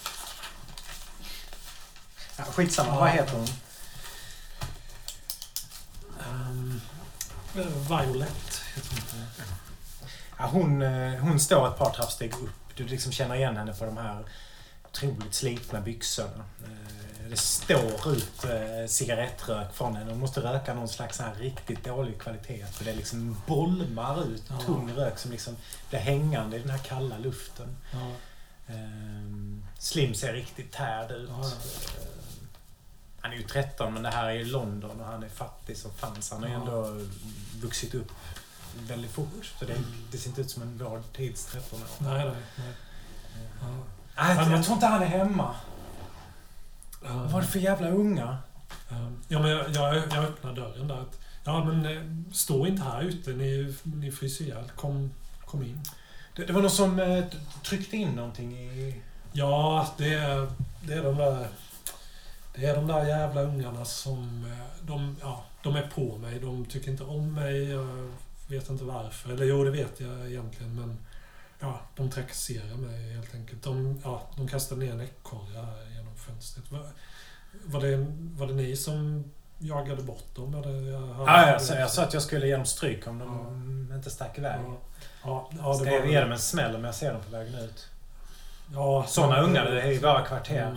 Ja, 2.36 2.44
skitsamma, 2.44 2.88
Ja. 2.94 3.00
vad 3.00 3.10
heter 3.10 3.32
hon? 3.32 3.48
Um, 6.28 6.80
Violet 7.88 8.62
heter 8.74 8.88
hon 8.90 8.98
inte. 8.98 9.42
Ja, 10.38 10.46
hon, 10.46 10.82
eh, 10.82 11.18
hon 11.20 11.40
står 11.40 11.68
ett 11.68 11.78
par 11.78 11.90
trappsteg 11.94 12.34
upp. 12.34 12.76
Du 12.76 12.84
liksom 12.86 13.12
känner 13.12 13.34
igen 13.34 13.56
henne 13.56 13.74
för 13.74 13.86
de 13.86 13.96
här 13.96 14.24
otroligt 14.88 15.34
slitna 15.34 15.80
byxorna. 15.80 16.44
Det 17.30 17.36
står 17.36 18.12
ut 18.12 18.44
eh, 18.44 18.86
cigarettrök 18.88 19.74
från 19.74 19.96
henne. 19.96 20.10
Hon 20.10 20.20
måste 20.20 20.40
röka 20.40 20.74
någon 20.74 20.88
slags 20.88 21.18
här 21.18 21.34
riktigt 21.34 21.84
dålig 21.84 22.18
kvalitet. 22.20 22.66
För 22.72 22.84
det 22.84 22.92
liksom 22.94 23.36
bolmar 23.46 24.22
ut 24.24 24.42
Ja. 24.48 24.60
tung 24.66 24.92
rök 24.96 25.18
som 25.18 25.30
liksom 25.30 25.56
blir 25.90 25.98
hängande 26.00 26.56
i 26.56 26.60
den 26.60 26.70
här 26.70 26.78
kalla 26.78 27.18
luften. 27.18 27.76
Ja, 27.92 27.98
Ehm, 28.68 29.64
Slim 29.78 30.14
ser 30.14 30.32
riktigt 30.32 30.72
tärd 30.72 31.10
ut. 31.10 31.28
Ja, 31.32 31.38
ja. 31.42 31.46
Ehm, 31.46 32.48
Han 33.20 33.32
är 33.32 33.36
ju 33.36 33.42
13 33.42 33.94
men 33.94 34.02
det 34.02 34.10
här 34.10 34.28
är 34.30 34.44
London 34.44 35.00
och 35.00 35.06
han 35.06 35.22
är 35.22 35.28
fattig 35.28 35.76
som 35.76 35.90
fanns. 35.92 36.30
Han 36.30 36.42
har 36.42 36.50
Ja. 36.50 36.54
ändå 36.56 37.00
vuxit 37.60 37.94
upp 37.94 38.10
väldigt 38.88 39.10
fort. 39.10 39.52
Så 39.58 39.64
det, 39.64 39.74
det 40.12 40.18
ser 40.18 40.28
inte 40.28 40.40
ut 40.40 40.50
som 40.50 40.62
en 40.62 40.78
vår 40.84 41.02
tids 41.12 41.44
13 41.44 41.80
år. 41.82 41.86
nej, 41.98 42.24
nej. 42.24 42.34
nej. 42.56 42.72
Ja. 43.60 43.66
Nej, 44.16 44.36
jag, 44.36 44.42
men- 44.44 44.50
jag 44.56 44.64
tror 44.64 44.74
inte 44.74 44.86
han 44.86 45.02
är 45.02 45.06
hemma. 45.06 45.54
Ja. 47.06 47.14
Vad 47.14 47.30
var 47.30 47.40
det 47.40 47.46
för 47.46 47.58
jävla 47.58 47.88
unga? 47.88 48.38
Um, 48.90 49.22
Ja, 49.28 49.38
men 49.42 49.50
jag, 49.50 49.70
jag, 49.70 49.96
jag 49.96 50.24
öppnar 50.24 50.52
dörren 50.52 50.88
där. 50.88 51.04
Ja, 51.44 51.64
men 51.64 51.86
eh, 51.86 52.32
stå 52.32 52.66
inte 52.66 52.82
här 52.82 53.02
ute. 53.02 53.30
Ni, 53.30 53.74
ni 53.82 54.10
fryser 54.12 54.44
ihjäl. 54.44 54.72
Kom, 54.76 55.10
kom 55.46 55.62
in. 55.62 55.80
Det, 56.36 56.44
det 56.44 56.52
var 56.52 56.60
någon 56.62 56.70
som 56.70 56.98
eh, 57.00 57.24
tryckte 57.64 57.96
in 57.96 58.08
någonting 58.08 58.58
i... 58.58 59.00
Ja, 59.32 59.88
det 59.98 60.14
är, 60.14 60.48
det 60.82 60.94
är 60.94 61.02
de 61.04 61.16
där... 61.16 61.48
Det 62.54 62.66
är 62.66 62.76
de 62.76 62.86
där 62.86 63.06
jävla 63.06 63.42
ungarna 63.42 63.84
som... 63.84 64.44
eh, 64.44 64.86
De, 64.86 65.16
ja, 65.20 65.44
de 65.62 65.76
är 65.76 65.86
på 65.94 66.16
mig. 66.18 66.40
De 66.40 66.64
tycker 66.64 66.90
inte 66.90 67.04
om 67.04 67.34
mig. 67.34 67.68
Jag 67.70 68.10
vet 68.48 68.70
inte 68.70 68.84
varför. 68.84 69.32
Eller 69.32 69.44
jo, 69.44 69.64
det 69.64 69.70
vet 69.70 70.00
jag 70.00 70.26
egentligen. 70.30 70.74
Men 70.74 70.98
ja, 71.60 71.80
de 71.96 72.10
trakasserar 72.10 72.76
mig 72.76 73.12
helt 73.14 73.34
enkelt. 73.34 73.62
De, 73.62 74.00
ja, 74.04 74.22
de 74.36 74.48
kastar 74.48 74.76
ner 74.76 74.92
en 74.92 75.00
ekorre 75.00 75.54
här 75.58 75.96
fönstret. 76.16 76.72
Var, 76.72 76.86
var, 77.64 77.80
det, 77.80 78.06
var 78.36 78.46
det 78.46 78.54
ni 78.54 78.76
som 78.76 79.24
jagade 79.58 80.02
bort 80.02 80.34
dem? 80.36 80.54
Eller 80.54 80.92
jag, 80.92 81.02
Ja, 81.26 81.48
jag, 81.50 81.62
sa- 81.62 81.74
jag 81.74 81.90
sa 81.90 82.02
att 82.02 82.14
jag 82.14 82.22
skulle 82.22 82.46
ge 82.46 82.56
dem 82.56 82.66
stryk 82.66 83.06
om 83.06 83.18
de 83.18 83.92
inte 83.96 84.10
stack 84.10 84.38
iväg. 84.38 84.60
Ja, 84.64 84.76
ja, 85.24 85.50
ja, 85.58 85.74
Ska 85.74 85.84
det 85.84 85.92
jag 85.94 86.00
var 86.00 86.06
ge 86.08 86.20
dem 86.20 86.32
en 86.32 86.38
smäll 86.38 86.74
om 86.74 86.84
jag 86.84 86.94
ser 86.94 87.12
dem 87.12 87.22
på 87.22 87.30
vägen 87.30 87.54
ut? 87.54 87.86
Ja, 88.74 89.04
Sådana 89.08 89.36
ja, 89.36 89.42
ungar, 89.42 89.64
det 89.64 89.82
är 89.82 89.92
ju 89.92 90.00
bara 90.00 90.22
kvarter. 90.26 90.62
Mm. 90.62 90.76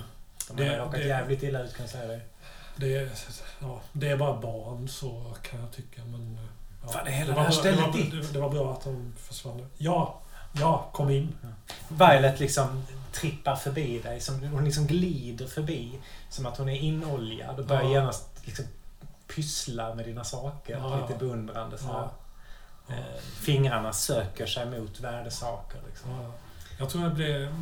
De 0.54 0.64
har 0.64 0.70
Det- 0.72 0.78
råkat 0.80 0.92
det- 0.92 1.08
jävligt 1.08 1.44
illa 1.44 1.60
ut 1.64 1.74
kan 1.76 1.84
jag 1.84 1.90
säga 1.90 2.08
dig. 2.08 2.22
Det, 2.76 3.10
ja, 3.62 3.82
det 3.94 4.10
är 4.10 4.18
bara 4.18 4.42
barn 4.42 4.88
så 4.88 5.34
kan 5.42 5.60
jag 5.62 5.72
tycka. 5.72 6.02
Men, 6.06 6.40
ja, 6.84 6.88
Fan, 6.90 7.06
det 7.06 7.12
hela 7.12 7.34
var 7.34 7.36
det 7.36 7.42
här 7.42 7.50
bra- 7.50 7.60
stället 7.60 7.94
det, 7.94 8.18
var, 8.18 8.22
det, 8.24 8.34
det 8.34 8.40
var 8.40 8.50
bra 8.50 8.74
att 8.74 8.84
de 8.84 9.14
försvann. 9.18 9.66
Ja, 9.78 10.20
ja, 10.60 10.90
kom 10.94 11.10
in. 11.10 11.36
Violet 11.90 12.40
liksom 12.40 12.84
trippar 13.12 13.56
förbi 13.56 14.00
dig. 14.00 14.20
Som, 14.20 14.44
hon 14.44 14.66
liksom 14.66 14.88
glider 14.88 15.48
förbi. 15.48 16.00
Som 16.30 16.46
att 16.46 16.58
hon 16.58 16.70
är 16.70 16.76
inoljad 16.78 17.60
och 17.60 17.66
börjar 17.66 17.84
Ja. 17.84 17.90
genast 17.92 18.26
liksom 18.46 18.66
pyssla 19.36 19.96
med 19.96 20.06
dina 20.06 20.24
saker. 20.24 20.78
Ja. 20.78 21.08
Lite 21.08 21.20
beundrande 21.20 21.78
så. 21.78 21.86
Ja. 21.88 22.12
Ja. 22.88 22.96
Eh, 22.96 23.22
Fingrarna 23.22 23.94
söker 23.94 24.46
sig 24.46 24.66
mot 24.80 25.00
värdesaker. 25.00 25.80
Liksom. 25.88 26.12
Ja. 26.12 26.32
Jag 26.80 26.90
tror 26.90 27.04
jag 27.04 27.14
blev... 27.16 27.56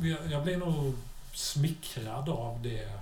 jag- 0.00 0.32
Jag 0.32 0.42
blev 0.42 0.58
nog 0.58 0.94
smickrad 1.32 2.28
av 2.28 2.62
det. 2.62 2.92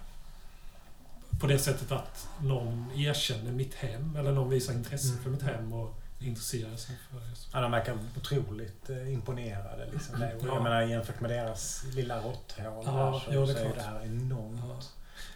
På 1.41 1.47
det 1.47 1.59
sättet 1.59 1.93
att 1.93 2.29
någon 2.43 2.91
erkänner 2.97 3.53
mitt 3.53 3.75
hem 3.75 4.17
eller 4.17 4.33
någon 4.33 4.51
visar 4.51 4.73
intresse 4.73 5.09
Mm. 5.09 5.23
för 5.23 5.31
mitt 5.31 5.43
hem 5.43 5.73
och 5.73 6.00
intresserar 6.21 6.77
sig 6.77 6.97
för 7.11 7.21
det. 7.21 7.27
Ja, 7.53 7.61
de 7.61 7.71
verkar 7.71 7.99
otroligt 8.17 8.91
eh, 8.91 9.13
imponerade. 9.13 9.91
Liksom. 9.93 10.15
Och 10.15 10.21
Ja. 10.23 10.55
Jag 10.55 10.63
menar 10.63 10.83
jämfört 10.83 11.21
med 11.21 11.31
deras 11.31 11.85
lilla 11.95 12.17
råtthål 12.23 12.65
Ja, 12.85 13.23
så, 13.25 13.31
jo, 13.35 13.45
det 13.47 13.53
är 13.53 13.55
så 13.57 13.69
är 13.71 13.75
det 13.75 13.83
här 13.83 14.05
enormt. 14.05 14.61
Ja. 14.69 14.81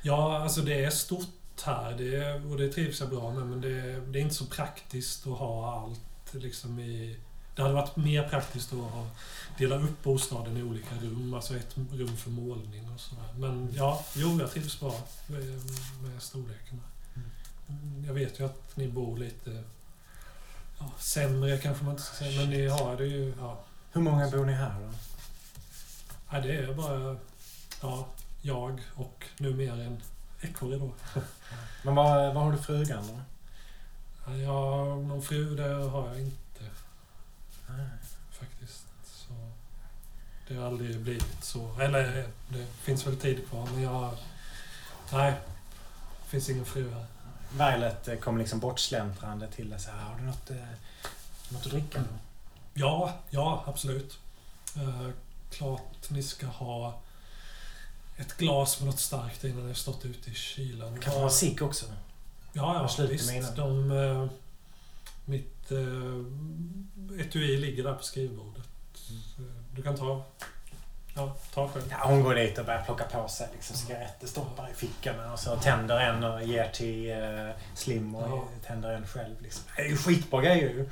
Ja, 0.02 0.38
alltså 0.38 0.60
det 0.60 0.84
är 0.84 0.90
stort 0.90 1.62
här 1.64 1.94
det 1.98 2.16
är, 2.16 2.50
och 2.50 2.56
det 2.58 2.72
trivs 2.72 3.00
jag 3.00 3.08
bra 3.10 3.30
med 3.30 3.46
men 3.46 3.60
det, 3.60 4.00
det 4.00 4.18
är 4.18 4.22
inte 4.22 4.34
så 4.34 4.46
praktiskt 4.46 5.26
att 5.26 5.38
ha 5.38 5.80
allt 5.82 6.34
liksom 6.34 6.78
i... 6.78 7.16
Det 7.56 7.62
hade 7.62 7.74
varit 7.74 7.96
mer 7.96 8.28
praktiskt 8.28 8.72
att 8.72 8.78
ha, 8.78 9.06
dela 9.58 9.76
upp 9.76 10.02
bostaden 10.02 10.56
i 10.56 10.62
olika 10.62 10.94
rum, 11.02 11.34
alltså 11.34 11.56
ett 11.56 11.76
rum 11.92 12.16
för 12.16 12.30
målning 12.30 12.90
och 12.94 13.00
sådär. 13.00 13.24
Men 13.36 13.68
ja, 13.74 14.04
jo, 14.14 14.40
jag 14.40 14.50
trivs 14.50 14.80
bra 14.80 14.94
med, 15.26 15.42
med 16.02 16.22
storleken. 16.22 16.80
Mm, 17.68 18.04
Jag 18.06 18.14
vet 18.14 18.40
ju 18.40 18.44
att 18.46 18.76
ni 18.76 18.88
bor 18.88 19.16
lite 19.18 19.64
ja, 20.78 20.90
sämre 20.98 21.58
kanske 21.58 21.84
man 21.84 21.92
inte 21.92 22.02
ska 22.02 22.16
säga, 22.16 22.40
men 22.40 22.50
ni 22.50 22.68
har 22.68 22.96
det 22.96 23.06
ju... 23.06 23.34
Ja, 23.40 23.64
Hur 23.92 24.00
många 24.00 24.30
bor 24.30 24.44
ni 24.44 24.52
här 24.52 24.80
då? 24.80 24.90
ja, 26.30 26.40
det 26.40 26.56
är 26.56 26.74
bara 26.74 27.16
ja, 27.82 28.06
jag 28.42 28.80
och 28.94 29.24
numera 29.38 29.82
en 29.82 30.02
ekorre 30.40 30.78
då. 30.78 30.92
Men 31.82 31.94
vad, 31.94 32.34
vad 32.34 32.44
har 32.44 32.52
du 32.52 32.58
frugan 32.58 33.06
då? 33.08 33.20
Ja, 34.26 34.36
jag, 34.36 35.04
någon 35.04 35.22
fru, 35.22 35.56
det 35.56 35.74
har 35.74 36.08
jag 36.08 36.20
inte 36.20 36.64
faktiskt. 38.30 38.86
Så 39.04 39.32
det 40.48 40.54
har 40.54 40.66
aldrig 40.66 41.00
blivit 41.00 41.44
så. 41.44 41.80
Eller 41.80 42.28
det 42.48 42.66
finns 42.82 43.06
väl 43.06 43.16
tid 43.16 43.48
kvar, 43.48 43.68
men 43.72 43.82
jag... 43.82 44.16
Nej, 45.12 45.32
det 46.22 46.30
finns 46.30 46.50
ingen 46.50 46.64
fru 46.64 46.90
här. 46.90 47.06
Violet 47.58 48.08
eh, 48.08 48.16
kommer 48.18 48.38
liksom 48.38 48.58
bortsläntrande 48.60 49.48
till 49.48 49.70
dig 49.70 49.78
Har 49.88 50.18
du 50.18 50.24
något, 50.24 50.50
eh, 50.50 50.56
något 51.48 51.66
att 51.66 51.72
dricka? 51.72 51.98
då?" 51.98 52.18
Ja, 52.74 53.18
ja, 53.30 53.64
absolut. 53.66 54.18
Eh, 54.76 55.08
klart 55.50 56.10
ni 56.10 56.22
ska 56.22 56.46
ha 56.46 57.00
ett 58.16 58.36
glas 58.36 58.80
med 58.80 58.86
något 58.86 59.00
starkt 59.00 59.44
innan 59.44 59.68
det 59.68 59.74
stått 59.74 60.04
ute 60.04 60.30
i 60.30 60.34
kylan. 60.34 61.00
Kan 61.00 61.12
få 61.12 61.18
ha 61.18 61.30
cigg 61.30 61.62
också? 61.62 61.86
Ja, 62.52 62.88
ja 62.98 63.06
visst. 63.06 63.56
De, 63.56 63.90
eh, 63.90 64.26
mitt 65.24 65.70
eh, 65.72 67.20
etui 67.20 67.56
ligger 67.56 67.84
där 67.84 67.94
på 67.94 68.02
skrivbordet. 68.02 68.68
Mm. 69.38 69.54
Du 69.74 69.82
kan 69.82 69.96
ta, 69.96 70.24
ja, 71.14 71.36
ta 71.54 71.68
själv. 71.68 71.84
Ja, 71.90 71.96
hon 72.04 72.22
går 72.22 72.34
dit 72.34 72.58
och 72.58 72.64
börjar 72.66 72.82
plocka 72.84 73.04
på 73.04 73.28
sig 73.28 73.48
liksom, 73.52 73.76
cigaretter, 73.76 74.26
stoppar 74.26 74.70
i 74.70 74.74
fickorna 74.74 75.32
och 75.32 75.38
så 75.38 75.56
tänder 75.56 76.00
en 76.00 76.24
och 76.24 76.42
ger 76.42 76.68
till 76.68 77.10
eh, 77.10 77.50
Slim 77.74 78.14
och 78.14 78.28
Ja. 78.28 78.44
tänder 78.66 78.90
en 78.94 79.06
själv. 79.06 79.42
Liksom. 79.42 79.64
Det 79.76 79.82
är 79.82 79.86
ju 79.88 79.96
skitbra 79.96 80.40
grejer 80.42 80.68
ju. 80.68 80.88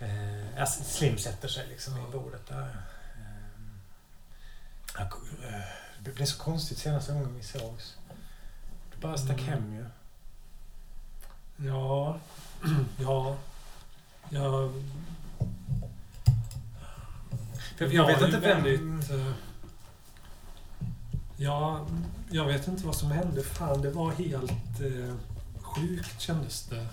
Eh, 0.00 0.60
alltså, 0.60 0.84
Slim 0.84 1.18
sätter 1.18 1.48
sig 1.48 1.66
liksom 1.68 1.98
i 2.08 2.12
bordet 2.12 2.46
där. 2.48 2.76
Eh, 4.98 5.00
eh, 5.02 5.60
det 5.98 6.10
blev 6.10 6.26
så 6.26 6.38
konstigt 6.42 6.78
senaste 6.78 7.12
gången 7.12 7.34
vi 7.36 7.42
sågs. 7.42 7.96
Du 8.94 9.00
bara 9.00 9.18
stack 9.18 9.40
Mm. 9.40 9.48
hem 9.50 9.74
ju. 9.74 9.86
Ja, 11.68 12.18
ja, 12.98 13.36
jag... 14.28 14.72
För 17.76 17.92
jag 17.92 18.06
vet 18.06 18.22
inte 18.22 18.38
väldigt, 18.38 19.10
eh, 19.10 19.32
ja, 21.36 21.86
jag 22.30 22.44
vet 22.46 22.68
inte 22.68 22.86
vad 22.86 22.96
som 22.96 23.10
hände. 23.10 23.42
Fan, 23.42 23.82
det 23.82 23.90
var 23.90 24.10
helt 24.12 24.80
eh, 24.80 25.14
sjukt 25.60 26.20
kändes 26.20 26.62
det. 26.66 26.86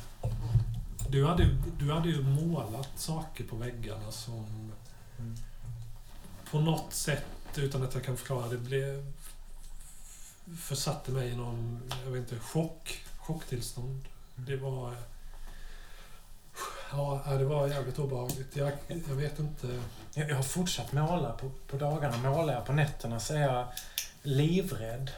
Du 1.10 1.26
hade, 1.26 1.58
du 1.80 1.92
hade 1.92 2.10
ju 2.10 2.24
målat 2.24 2.90
saker 2.96 3.44
på 3.44 3.56
väggarna 3.56 4.12
som 4.12 4.72
Mm. 5.20 5.36
på 6.52 6.60
något 6.60 6.94
sätt, 6.94 7.26
utan 7.56 7.84
att 7.84 7.94
jag 7.94 8.04
kan 8.04 8.18
förklara 8.18 8.48
det, 8.48 8.58
blev 8.58 9.12
försatte 10.58 11.12
mig 11.12 11.30
i 11.30 11.36
någon, 11.36 11.82
jag 12.06 12.12
vet 12.12 12.20
inte, 12.20 12.40
chock, 12.40 13.04
chocktillstånd. 13.18 14.06
Det 14.36 14.58
var... 14.58 14.96
Ja, 16.92 17.24
det 17.26 17.46
var 17.46 17.68
jävligt 17.68 18.00
obehagligt. 18.00 18.56
Jag, 18.56 18.72
jag 18.88 19.16
vet 19.16 19.40
inte. 19.40 19.82
Jag, 20.14 20.30
jag 20.30 20.36
har 20.36 20.44
fortsatt 20.44 20.92
måla 20.94 21.32
på, 21.32 21.52
på 21.68 21.78
dagarna. 21.78 22.18
Målar 22.18 22.54
jag 22.54 22.66
på 22.66 22.74
nätterna 22.74 23.20
så 23.20 23.34
är 23.34 23.40
jag 23.42 23.66
livrädd. 24.22 25.12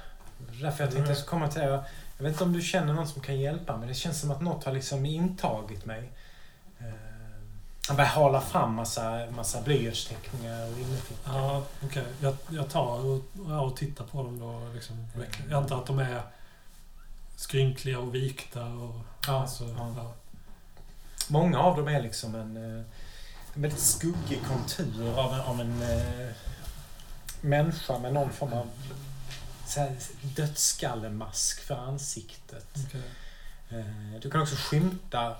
Därför 0.61 0.83
jag 0.83 0.93
tänkte 0.93 1.15
skulle 1.15 1.29
komma 1.29 1.47
till 1.47 1.61
jag, 1.61 1.83
jag 2.17 2.23
vet 2.23 2.31
inte 2.33 2.43
om 2.43 2.53
du 2.53 2.61
känner 2.61 2.93
någon 2.93 3.07
som 3.07 3.21
kan 3.21 3.39
hjälpa 3.39 3.77
mig. 3.77 3.87
Det 3.87 3.93
känns 3.93 4.21
som 4.21 4.31
att 4.31 4.41
något 4.41 4.63
har 4.63 4.71
liksom 4.71 5.05
intagit 5.05 5.85
mig. 5.85 6.11
Eh, 6.79 6.85
Han 7.87 7.95
börjar 7.97 8.09
hala 8.09 8.41
fram 8.41 8.73
massa, 8.73 9.25
massa 9.35 9.61
blyertsteckningar 9.61 10.67
inuti. 10.67 11.13
Ja, 11.25 11.63
okej. 11.85 12.05
Jag, 12.21 12.35
jag 12.49 12.69
tar 12.69 13.05
och, 13.05 13.21
ja, 13.47 13.61
och 13.61 13.77
tittar 13.77 14.05
på 14.05 14.23
dem 14.23 14.39
då. 14.39 14.61
Liksom. 14.73 15.07
Jag 15.49 15.57
antar 15.63 15.77
att 15.77 15.85
de 15.85 15.99
är 15.99 16.21
skrynkliga 17.35 17.99
och 17.99 18.15
vikta. 18.15 18.65
Och, 18.65 18.95
Ja, 19.27 19.41
alltså, 19.41 19.63
ja. 19.77 19.93
ja. 19.97 20.13
Många 21.29 21.59
av 21.59 21.77
dem 21.77 21.87
är 21.87 22.01
liksom 22.01 22.35
en, 22.35 22.57
eh, 22.57 22.63
en 22.63 22.85
väldigt 23.53 23.79
skuggig 23.79 24.41
kontur 24.47 25.19
av 25.19 25.33
en, 25.33 25.39
av 25.41 25.61
en 25.61 25.81
eh, 25.81 26.31
människa 27.41 27.97
med 27.99 28.13
någon 28.13 28.29
form 28.29 28.53
av 28.53 28.69
dödskallemask 30.35 31.59
för 31.61 31.75
ansiktet. 31.75 32.67
okej. 32.87 33.01
Eh, 33.69 34.19
Du 34.21 34.31
kan 34.31 34.41
också 34.41 34.55
skymta 34.55 35.35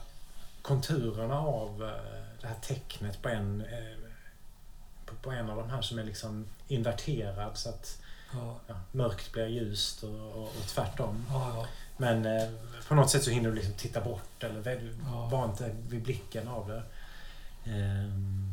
konturerna 0.62 1.40
av 1.40 1.84
eh, 1.84 2.24
det 2.42 2.48
här 2.48 2.56
tecknet 2.62 3.22
på 3.22 3.30
en, 3.30 3.62
eh, 3.62 3.98
på- 5.06 5.16
på 5.16 5.32
en 5.32 5.50
av 5.50 5.58
de 5.58 5.70
här 5.70 5.82
som 5.82 6.00
är 6.00 6.04
liksom 6.04 6.46
inverterad 6.68 7.58
så 7.58 7.70
att 7.70 7.98
Ja, 8.36 8.60
ja, 8.68 8.76
mörkt 8.92 9.32
blir 9.32 9.48
ljust 9.48 10.04
och, 10.04 10.32
och, 10.32 10.44
och 10.44 10.68
tvärtom. 10.68 11.26
ja. 11.30 11.68
Men 11.98 12.28
på 12.88 12.96
något 12.96 13.10
sätt 13.10 13.24
så 13.24 13.30
hinner 13.30 13.50
du 13.50 13.56
liksom 13.56 13.74
titta 13.74 14.02
bort 14.02 14.44
eller 14.44 14.92
var 15.30 15.46
inte 15.46 15.76
vid 15.88 16.02
blicken 16.04 16.48
av 16.48 16.68
det. 16.68 16.84
Ehm, 17.66 18.50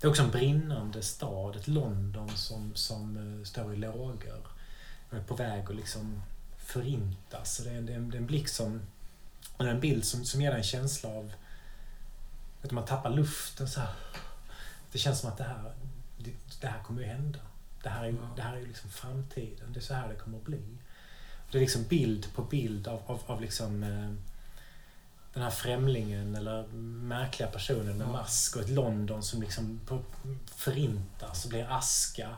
Det 0.00 0.06
är 0.06 0.10
också 0.10 0.22
en 0.22 0.30
brinnande 0.30 1.02
stad, 1.02 1.56
ett 1.56 1.68
London 1.68 2.28
som, 2.36 2.74
som 2.74 3.16
eh, 3.40 3.44
står 3.44 3.74
i 3.74 3.76
lågor. 3.76 4.46
Och 5.10 5.16
är 5.16 5.22
på 5.22 5.34
väg 5.34 5.64
att 5.70 5.76
liksom 5.76 6.22
förintas. 6.58 7.54
Så 7.56 7.62
det, 7.64 7.70
är 7.70 7.74
en, 7.78 7.86
det, 7.86 7.92
är 7.92 7.96
en, 7.96 8.10
det 8.10 8.16
är 8.16 8.20
en 8.20 8.26
blick 8.26 8.48
som... 8.48 8.80
eller 9.58 9.70
En 9.70 9.80
bild 9.80 10.04
som, 10.04 10.24
som 10.24 10.40
ger 10.40 10.52
en 10.52 10.62
känsla 10.62 11.08
av 11.10 11.32
att 12.62 12.70
man 12.70 12.84
tappar 12.84 13.10
luften 13.10 13.68
så 13.68 13.80
här. 13.80 13.94
Det 14.92 14.98
känns 14.98 15.20
som 15.20 15.30
att 15.30 15.38
det 15.38 15.44
här, 15.44 15.72
det, 16.18 16.30
det 16.60 16.66
här 16.66 16.82
kommer 16.82 17.00
ju 17.02 17.06
hända. 17.06 17.38
Det 17.82 17.88
här 17.88 18.04
är, 18.04 18.08
Ja. 18.10 18.28
det 18.36 18.42
här 18.42 18.54
är 18.56 18.60
ju 18.60 18.66
liksom 18.66 18.90
framtiden. 18.90 19.72
Det 19.72 19.78
är 19.78 19.82
så 19.82 19.94
här 19.94 20.08
det 20.08 20.14
kommer 20.14 20.38
att 20.38 20.44
bli. 20.44 20.62
Det 21.50 21.58
är 21.58 21.60
liksom 21.60 21.82
bild 21.82 22.34
på 22.34 22.42
bild 22.42 22.88
av, 22.88 23.02
av, 23.06 23.20
av 23.26 23.40
liksom, 23.40 23.82
eh, 23.82 24.12
den 25.34 25.42
här 25.42 25.50
främlingen 25.50 26.34
eller 26.34 26.66
märkliga 27.02 27.48
personen 27.48 27.98
med 27.98 28.08
mask 28.08 28.56
och 28.56 28.62
ett 28.62 28.68
London 28.68 29.22
som 29.22 29.40
liksom 29.42 29.80
förintas 30.46 31.44
och 31.44 31.50
blir 31.50 31.66
aska. 31.72 32.36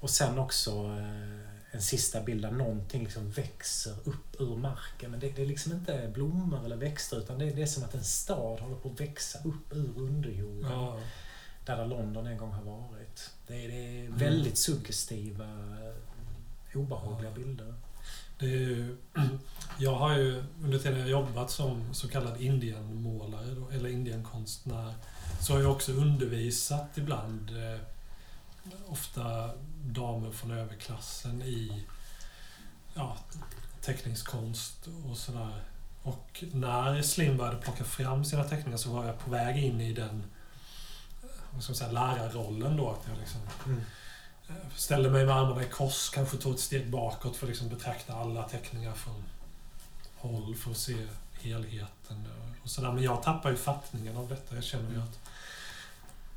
Och 0.00 0.10
sen 0.10 0.38
också 0.38 0.70
eh, 0.70 1.74
en 1.74 1.82
sista 1.82 2.20
bild 2.22 2.42
där 2.42 2.50
någonting 2.50 3.04
liksom 3.04 3.30
växer 3.30 3.94
upp 4.04 4.40
ur 4.40 4.56
marken. 4.56 5.10
Men 5.10 5.20
det, 5.20 5.30
det 5.30 5.42
är 5.42 5.46
liksom 5.46 5.72
inte 5.72 6.10
blommor 6.14 6.64
eller 6.64 6.76
växter 6.76 7.18
utan 7.18 7.38
det, 7.38 7.50
det 7.50 7.62
är 7.62 7.66
som 7.66 7.84
att 7.84 7.94
en 7.94 8.04
stad 8.04 8.60
håller 8.60 8.76
på 8.76 8.88
att 8.88 9.00
växa 9.00 9.38
upp 9.38 9.72
ur 9.72 9.92
underjorden. 9.98 10.70
Ja. 10.72 10.98
Där, 11.66 11.86
London 11.86 12.26
en 12.26 12.36
gång 12.38 12.52
har 12.52 12.62
varit. 12.62 13.30
Det 13.46 13.64
är, 13.64 13.68
det 13.68 14.06
är 14.06 14.10
väldigt 14.10 14.58
suggestiva, 14.58 15.44
eh, 15.44 16.78
obehagliga 16.78 17.30
Ja. 17.30 17.36
bilder. 17.36 17.74
Det 18.42 18.48
är 18.48 18.58
ju, 18.58 18.96
jag 19.78 19.94
har 19.94 20.16
ju 20.16 20.44
under 20.62 20.78
tiden 20.78 20.98
jag 20.98 21.08
jobbat 21.08 21.50
som 21.50 21.94
så 21.94 22.08
kallad 22.08 22.40
indienmålare, 22.40 23.54
då, 23.54 23.68
eller 23.70 23.88
indienkonstnär, 23.88 24.94
så 25.40 25.52
har 25.52 25.60
jag 25.60 25.72
också 25.72 25.92
undervisat 25.92 26.98
ibland 26.98 27.50
eh, 27.50 27.80
ofta 28.86 29.50
damer 29.84 30.30
från 30.30 30.50
överklassen 30.50 31.42
i 31.42 31.86
ja, 32.94 33.16
teckningskonst 33.80 34.88
och 35.10 35.16
sådär. 35.16 35.62
Och 36.02 36.44
när 36.52 37.02
Slim 37.02 37.36
började 37.36 37.58
plocka 37.58 37.84
fram 37.84 38.24
sina 38.24 38.44
teckningar 38.44 38.78
så 38.78 38.90
var 38.90 39.04
jag 39.06 39.18
på 39.18 39.30
väg 39.30 39.64
in 39.64 39.80
i 39.80 39.92
den 39.92 40.24
eh, 41.22 41.28
vad 41.50 41.62
ska 41.62 41.70
man 41.70 41.76
säga, 41.76 41.92
lärarrollen 41.92 42.76
då. 42.76 42.90
Att 42.90 43.08
jag 43.08 43.18
liksom 43.18 43.40
Mm 43.66 43.80
ställde 44.76 45.10
mig 45.10 45.26
med 45.26 45.36
armarna 45.36 45.62
i 45.62 45.68
kors, 45.68 46.10
kanske 46.10 46.36
tog 46.36 46.54
ett 46.54 46.60
steg 46.60 46.90
bakåt 46.90 47.36
för 47.36 47.46
att 47.46 47.50
liksom 47.50 47.68
betrakta 47.68 48.14
alla 48.14 48.42
teckningar 48.48 48.92
från 48.94 49.24
håll 50.16 50.54
för 50.54 50.70
att 50.70 50.76
se 50.76 50.96
helheten. 51.40 52.28
Och 52.62 52.70
sådär. 52.70 52.92
Men 52.92 53.02
jag 53.02 53.22
tappar 53.22 53.50
ju 53.50 53.56
fattningen 53.56 54.16
av 54.16 54.28
detta. 54.28 54.54
Jag 54.54 54.64
känner 54.64 54.90
ju 54.90 55.02
att 55.02 55.20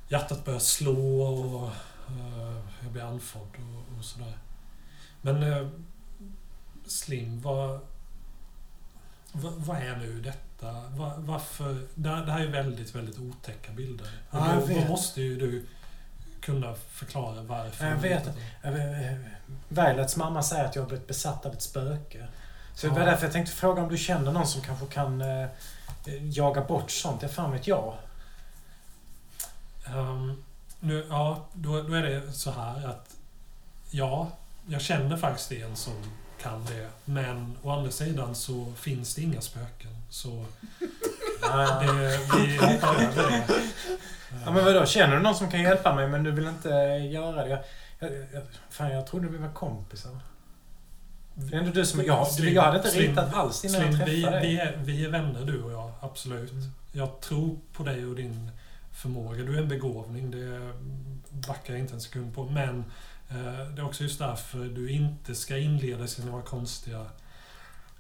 hjärtat 0.09 0.45
börjar 0.45 0.59
slå 0.59 1.21
och 1.21 1.67
eh, 2.09 2.61
jag 2.83 2.91
blir 2.91 3.03
andfådd 3.03 3.47
och, 3.57 3.97
och 3.97 4.05
sådär. 4.05 4.37
Men 5.21 5.43
eh, 5.43 5.67
Slim, 6.87 7.41
vad, 7.41 7.79
vad, 9.31 9.53
vad 9.53 9.77
är 9.77 9.95
nu 9.97 10.21
detta? 10.21 10.71
Va, 10.89 11.13
varför? 11.17 11.87
Det, 11.95 12.09
här- 12.09 12.39
är 12.39 12.39
ju 12.39 12.51
väldigt, 12.51 12.95
väldigt 12.95 13.19
otäcka 13.19 13.71
bilder. 13.71 14.09
Och 14.29 14.39
då, 14.39 14.73
då 14.81 14.87
måste 14.87 15.21
ju 15.21 15.39
du 15.39 15.65
kunna 16.45 16.75
förklara 16.89 17.41
varför. 17.41 17.85
Jag 17.85 17.95
vet 17.97 18.29
Vailets 19.69 20.15
mamma 20.15 20.43
säger 20.43 20.65
att 20.65 20.75
jag 20.75 20.83
har 20.83 20.87
blivit 20.89 21.07
besatt 21.07 21.45
av 21.45 21.53
ett 21.53 21.61
spöke. 21.61 22.27
Så 22.75 22.87
det 22.87 22.93
var 22.93 22.99
Ja. 22.99 23.05
därför 23.05 23.23
jag 23.25 23.33
tänkte 23.33 23.55
fråga 23.55 23.81
om 23.81 23.89
du 23.89 23.97
känner 23.97 24.31
någon 24.31 24.47
som 24.47 24.61
kanske 24.61 24.85
kan 24.85 25.21
eh, 25.21 25.47
jaga 26.21 26.61
bort 26.61 26.91
sånt. 26.91 27.21
Det 27.21 27.27
fan 27.29 27.51
vet 27.51 27.67
jag. 27.67 27.93
Ehm, 29.87 30.43
nu, 30.79 31.05
ja, 31.09 31.45
då, 31.53 31.81
då 31.81 31.93
är 31.93 32.01
det 32.03 32.31
så 32.33 32.51
här 32.51 32.87
att 32.87 33.15
ja, 33.91 34.27
jag 34.67 34.81
känner 34.81 35.17
faktiskt 35.17 35.51
en 35.51 35.75
som 35.75 35.93
kan 36.41 36.65
det. 36.65 36.89
Men 37.05 37.57
å 37.63 37.69
andra 37.71 37.91
sidan 37.91 38.35
så 38.35 38.73
finns 38.77 39.15
det 39.15 39.21
inga 39.21 39.41
spöken. 39.41 39.91
Så 40.09 40.45
Ja, 41.41 41.79
det, 41.81 41.93
vi 42.37 42.57
hoppar 42.57 42.95
över 42.95 43.31
det. 43.31 43.43
Ja, 44.45 44.51
men 44.51 44.65
vadå? 44.65 44.85
Känner 44.85 45.15
du 45.15 45.21
någon 45.21 45.35
som 45.35 45.51
kan 45.51 45.61
hjälpa 45.61 45.95
mig 45.95 46.07
men 46.07 46.23
du 46.23 46.31
vill 46.31 46.47
inte 46.47 46.69
göra 47.11 47.43
det? 47.43 47.49
Jag, 47.49 47.59
jag, 47.99 48.11
jag, 48.33 48.43
fan, 48.69 48.91
jag 48.91 49.07
trodde 49.07 49.27
vi 49.27 49.37
var 49.37 49.49
kompisar. 49.53 50.11
Det 51.35 51.55
är 51.55 51.59
ändå 51.59 51.71
du 51.71 51.85
som... 51.85 52.03
Jag, 52.05 52.27
du, 52.37 52.49
jag 52.53 52.61
hade 52.61 52.77
inte 52.77 52.89
Slim- 52.89 53.09
ritat 53.09 53.33
alls 53.33 53.65
innan 53.65 53.81
jag 53.81 53.93
Slim, 53.95 54.05
träffade 54.05 54.11
vi, 54.11 54.21
dig. 54.21 54.41
vi, 54.47 54.59
är, 54.59 54.77
vi 54.83 55.05
är 55.05 55.09
vänner 55.09 55.45
du 55.45 55.63
och 55.63 55.71
jag, 55.71 55.91
absolut. 56.01 56.51
Mm. 56.51 56.63
Jag 56.91 57.21
tror 57.21 57.57
på 57.73 57.83
dig 57.83 58.05
och 58.05 58.15
din 58.15 58.51
förmåga. 58.93 59.43
Du 59.43 59.55
är 59.57 59.61
en 59.61 59.67
begåvning, 59.67 60.31
det 60.31 60.73
backar 61.47 61.73
jag 61.73 61.79
inte 61.79 61.93
en 61.93 62.01
sekund 62.01 62.35
på. 62.35 62.43
Men 62.43 62.85
eh, 63.29 63.67
det 63.75 63.81
är 63.81 63.85
också 63.85 64.03
just 64.03 64.19
därför 64.19 64.57
du 64.65 64.91
inte 64.91 65.35
ska 65.35 65.57
inleda 65.57 66.07
sina 66.07 66.41
konstiga 66.41 67.05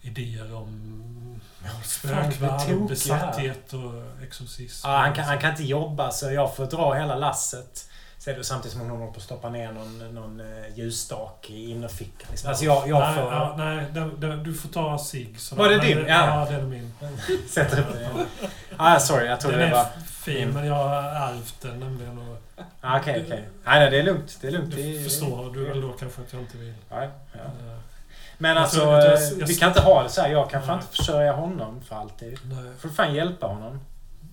idéer 0.07 0.55
om 0.55 1.41
spökvärld, 1.83 2.87
besatthet 2.87 3.73
och 3.73 4.23
exorcism. 4.23 4.87
Ja, 4.87 4.97
han, 4.97 5.13
kan, 5.13 5.25
han 5.25 5.37
kan 5.39 5.49
inte 5.51 5.63
jobba 5.63 6.11
så 6.11 6.31
jag 6.31 6.55
får 6.55 6.65
dra 6.65 6.93
hela 6.93 7.15
lasset. 7.15 7.89
Du 8.25 8.43
samtidigt 8.43 8.71
som 8.77 8.81
hon 8.81 8.89
håller 8.99 9.11
på 9.11 9.17
att 9.17 9.23
stoppa 9.23 9.49
ner 9.49 9.71
någon, 9.71 10.15
någon 10.15 10.39
eh, 10.39 10.77
ljusstake 10.77 11.53
i 11.53 11.69
innerfickan. 11.71 12.27
Liksom. 12.29 12.49
Alltså 12.49 12.65
jag, 12.65 12.87
jag 12.87 12.99
nej, 12.99 13.15
får... 13.15 13.23
ja, 13.33 13.55
nej 13.57 13.85
den, 13.93 14.19
den, 14.19 14.43
du 14.43 14.53
får 14.53 14.69
ta 14.69 14.99
sig. 14.99 15.35
Var 15.51 15.69
det 15.69 15.79
din? 15.79 15.97
Ja, 15.97 16.05
Ja. 16.07 16.47
den 16.51 16.59
är 16.59 16.67
min. 16.67 16.93
Sätter 17.49 17.79
upp 17.79 17.93
det. 17.93 18.25
Ah, 18.77 18.99
sorry, 18.99 19.25
jag 19.27 19.39
trodde 19.41 19.57
Den 19.57 19.69
det 19.69 19.75
är 19.75 19.83
var... 19.83 19.89
fin, 20.05 20.35
Mm. 20.43 20.53
men 20.55 20.65
jag 20.65 20.75
har 20.75 21.03
ärvt 21.03 21.61
den 21.61 21.79
nämligen. 21.79 22.17
Och 22.17 22.37
Ah, 22.81 22.99
Okej, 22.99 23.21
okej. 23.25 23.47
Nej, 23.65 23.79
nej, 23.79 23.91
det 23.91 23.99
är 23.99 24.03
lugnt. 24.03 24.37
Det 24.41 24.47
är 24.47 24.51
lugnt. 24.51 24.75
Det 24.75 24.81
du 24.81 24.99
är, 24.99 25.03
förstår 25.03 25.53
du 25.53 25.65
väl 25.65 25.81
då 25.81 25.91
kanske 25.91 26.21
att 26.21 26.33
jag 26.33 26.41
inte 26.41 26.57
vill. 26.57 26.73
Ja, 26.89 27.03
ja. 27.33 27.39
Men 28.37 28.51
Jag 28.55 28.61
alltså, 28.63 28.79
jag- 28.81 29.39
jag- 29.39 29.47
vi 29.47 29.55
kan 29.55 29.67
inte 29.67 29.81
ha 29.81 30.03
det 30.03 30.09
så 30.09 30.21
här. 30.21 30.29
Jag 30.31 30.49
kan 30.49 30.63
fan 30.63 30.79
inte 30.81 30.95
försörja 30.97 31.33
honom 31.33 31.81
för 31.81 31.95
alltid. 31.95 32.39
nej. 32.43 32.71
Får 32.79 32.87
du 32.89 32.93
fan 32.95 33.13
hjälpa 33.15 33.47
honom. 33.47 33.79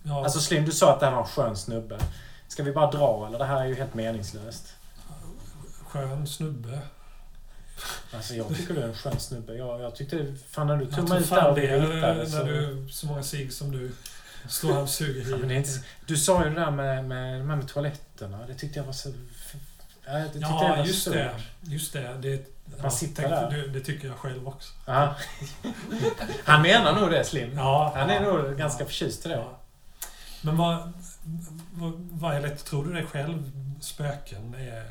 Ja, 0.03 0.25
Alltså 0.25 0.41
Slim, 0.41 0.65
du 0.65 0.73
sa 0.73 0.93
att 0.95 1.01
det 1.01 1.07
här 1.07 1.13
var 1.13 1.23
en 1.23 1.29
skön 1.29 1.57
snubbe. 1.57 1.99
Ska 2.49 2.63
vi 2.63 2.73
bara 2.73 2.91
dra 2.91 3.27
eller? 3.27 3.39
Det 3.39 3.45
här 3.45 3.61
är 3.61 3.65
ju 3.65 3.75
helt 3.75 3.95
meningslöst. 3.95 4.75
skön 5.87 6.27
snubbe. 6.27 6.79
Alltså 8.15 8.35
jag 8.35 8.49
tycker 8.49 8.75
du 8.75 8.81
är 8.81 8.89
en 8.89 8.95
skön 8.95 9.21
snubbe. 9.21 9.55
Jag, 9.55 9.81
jag 9.81 9.95
tyckte... 9.97 10.35
Fan 10.51 10.67
när 10.67 10.77
du 10.77 10.85
Jag 10.85 10.95
tog 10.97 11.09
mig 11.09 11.21
ut 11.21 11.31
där 11.31 11.51
och 11.51 11.57
ritade 11.57 12.27
så... 12.31 12.37
när 12.37 12.45
du 12.45 12.89
så 12.91 13.07
många 13.07 13.23
sig 13.23 13.51
som 13.51 13.73
du 13.73 13.93
står 14.49 14.73
här 14.73 14.83
och 14.83 14.89
suger 14.89 15.31
Ja, 15.31 15.37
men 15.37 15.49
det 15.49 15.55
i. 15.55 15.57
är 15.57 15.59
inte, 15.59 15.71
du 16.07 16.17
sa 16.17 16.45
ju 16.45 16.51
det 16.55 16.61
där 16.61 16.71
med, 16.71 17.05
med, 17.05 17.47
här 17.47 17.57
med 17.57 17.69
toaletterna. 17.69 18.39
Det 18.47 18.55
tyckte 18.55 18.79
jag 18.79 18.85
var 18.87 18.93
så... 18.93 19.09
Ja, 20.07 20.13
det 20.13 20.25
tyckte 20.25 20.39
jag 20.41 20.51
Ja, 20.51 20.77
var 20.77 20.85
just 20.85 21.03
så. 21.05 21.11
det. 21.11 21.31
Just 21.63 21.93
det. 21.93 22.15
det 22.21 22.52
ja, 22.83 22.91
sitter 22.91 23.29
där. 23.29 23.51
du- 23.51 23.69
Det 23.69 23.81
tycker 23.81 24.09
jag 24.09 24.17
själv 24.17 24.49
också. 24.49 24.73
Ja. 24.87 25.15
Han 26.45 26.63
menar 26.63 27.01
nog 27.01 27.11
det, 27.11 27.25
Slim. 27.25 27.53
Ja, 27.57 27.93
Han 27.97 28.11
är 28.11 28.15
ja, 28.23 28.33
nog 28.33 28.57
ganska 28.59 28.85
förtjust 28.85 29.27
i 29.27 29.29
det. 29.29 29.35
ja. 29.35 29.59
Men 30.43 30.57
vad, 30.57 30.93
vad, 32.13 32.35
är 32.35 32.41
lätt? 32.41 32.65
Tror 32.65 32.85
du 32.85 32.93
det 32.93 33.07
själv 33.07 33.51
spöken 33.81 34.55
är 34.55 34.91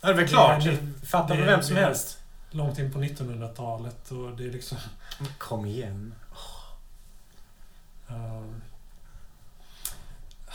Ja, 0.00 0.06
det 0.08 0.12
är 0.12 0.14
väl 0.16 0.28
klart. 0.28 0.64
Det 0.64 0.70
är- 0.70 1.06
Fattar 1.06 1.34
det 1.34 1.40
du 1.40 1.46
vem 1.46 1.62
som 1.62 1.74
det 1.74 1.80
helst? 1.80 2.18
långt 2.50 2.78
in 2.78 2.92
på 2.92 2.98
1900-talet 2.98 4.10
och 4.10 4.36
det 4.36 4.44
är 4.46 4.50
liksom... 4.52 4.78
Kom 5.38 5.66
igen. 5.66 6.14
ehm, 8.08 8.62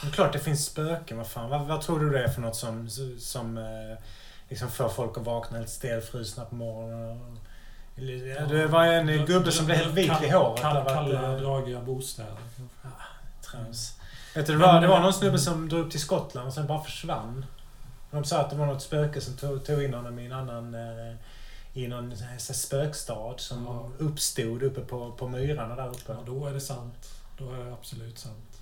Det 0.01 0.07
är 0.07 0.11
klart 0.11 0.33
det 0.33 0.39
finns 0.39 0.65
spöken. 0.65 1.17
Vad 1.17 1.27
fan. 1.27 1.49
Vad, 1.49 1.61
vad 1.67 1.81
tror 1.81 1.99
du 1.99 2.09
det 2.09 2.23
är 2.23 2.27
för 2.27 2.41
något 2.41 2.55
som, 2.55 2.89
som 3.19 3.57
eh, 3.57 3.97
liksom 4.49 4.69
får 4.69 4.89
folk 4.89 5.17
att 5.17 5.23
vakna 5.23 5.57
helt 5.57 5.69
stelfrusna 5.69 6.45
på 6.45 6.55
morgonen? 6.55 7.39
Det 8.49 8.67
var 8.67 8.85
en 8.85 9.25
gubbe 9.25 9.51
som 9.51 9.65
blev 9.65 9.77
helt 9.77 9.93
vit 9.93 10.23
i 10.23 10.29
håret. 10.29 10.65
Att, 10.65 10.87
kalla 10.87 11.33
eh, 11.33 11.41
dragiga 11.41 11.81
bostäder 11.81 12.35
kanske. 12.57 12.87
Trams. 13.41 13.99
Vet 14.35 14.45
du, 14.47 14.53
det, 14.53 14.59
var, 14.59 14.81
det 14.81 14.87
var 14.87 14.99
någon 14.99 15.13
snubbe 15.13 15.39
som 15.39 15.69
drog 15.69 15.85
upp 15.85 15.91
till 15.91 15.99
Skottland 16.01 16.47
och 16.47 16.53
sen 16.53 16.67
bara 16.67 16.83
försvann. 16.83 17.45
De 18.11 18.23
sa 18.23 18.39
att 18.41 18.49
det 18.49 18.55
var 18.55 18.65
något 18.65 18.81
spöke 18.81 19.21
som 19.21 19.33
tog, 19.37 19.65
tog 19.65 19.83
in 19.83 19.93
honom 19.93 20.19
i 20.19 20.25
en 20.25 20.31
annan... 20.31 20.73
Eh, 20.75 21.15
I 21.73 21.87
någon 21.87 22.13
spökstad 22.39 23.33
som 23.37 23.65
Ja. 23.65 24.05
uppstod 24.05 24.63
uppe 24.63 24.81
på, 24.81 25.11
på 25.11 25.27
myrarna 25.27 25.75
där 25.75 25.87
uppe. 25.87 26.13
Ja, 26.13 26.17
då 26.25 26.47
är 26.47 26.53
det 26.53 26.61
sant. 26.61 27.09
Då 27.37 27.53
är 27.53 27.65
det 27.65 27.73
absolut 27.73 28.19
sant. 28.19 28.61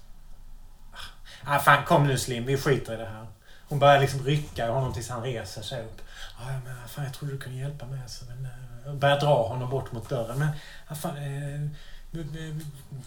Ah, 1.44 1.60
fan 1.60 1.86
kom 1.86 2.08
nu 2.08 2.18
Slim, 2.18 2.46
vi 2.46 2.58
skiter 2.58 2.94
i 2.94 2.98
det 2.98 3.06
här. 3.06 3.28
Hon 3.74 3.80
börjar 3.80 4.00
liksom 4.00 4.24
rycka 4.26 4.68
i 4.68 4.70
honom 4.70 4.94
tills 4.94 5.10
han 5.10 5.24
reser 5.24 5.62
sig 5.62 5.82
upp. 5.82 6.02
Ja, 6.40 6.46
men 6.66 6.88
fan, 6.88 7.04
jag 7.06 7.14
trodde 7.14 7.34
du 7.34 7.40
kunde 7.40 7.58
hjälpa 7.60 7.86
mig. 7.86 8.00
Alltså, 8.02 8.26
men, 8.26 8.48
eh, 8.86 8.94
börjar 8.94 9.20
dra 9.20 9.48
honom 9.48 9.70
bort 9.70 9.92
mot 9.92 10.10
dörren. 10.10 10.40
Men 10.40 10.48
ah, 10.88 10.96
fan, 10.96 11.18
eh, 11.18 11.70
vi- 12.12 12.24
vi- 12.24 12.66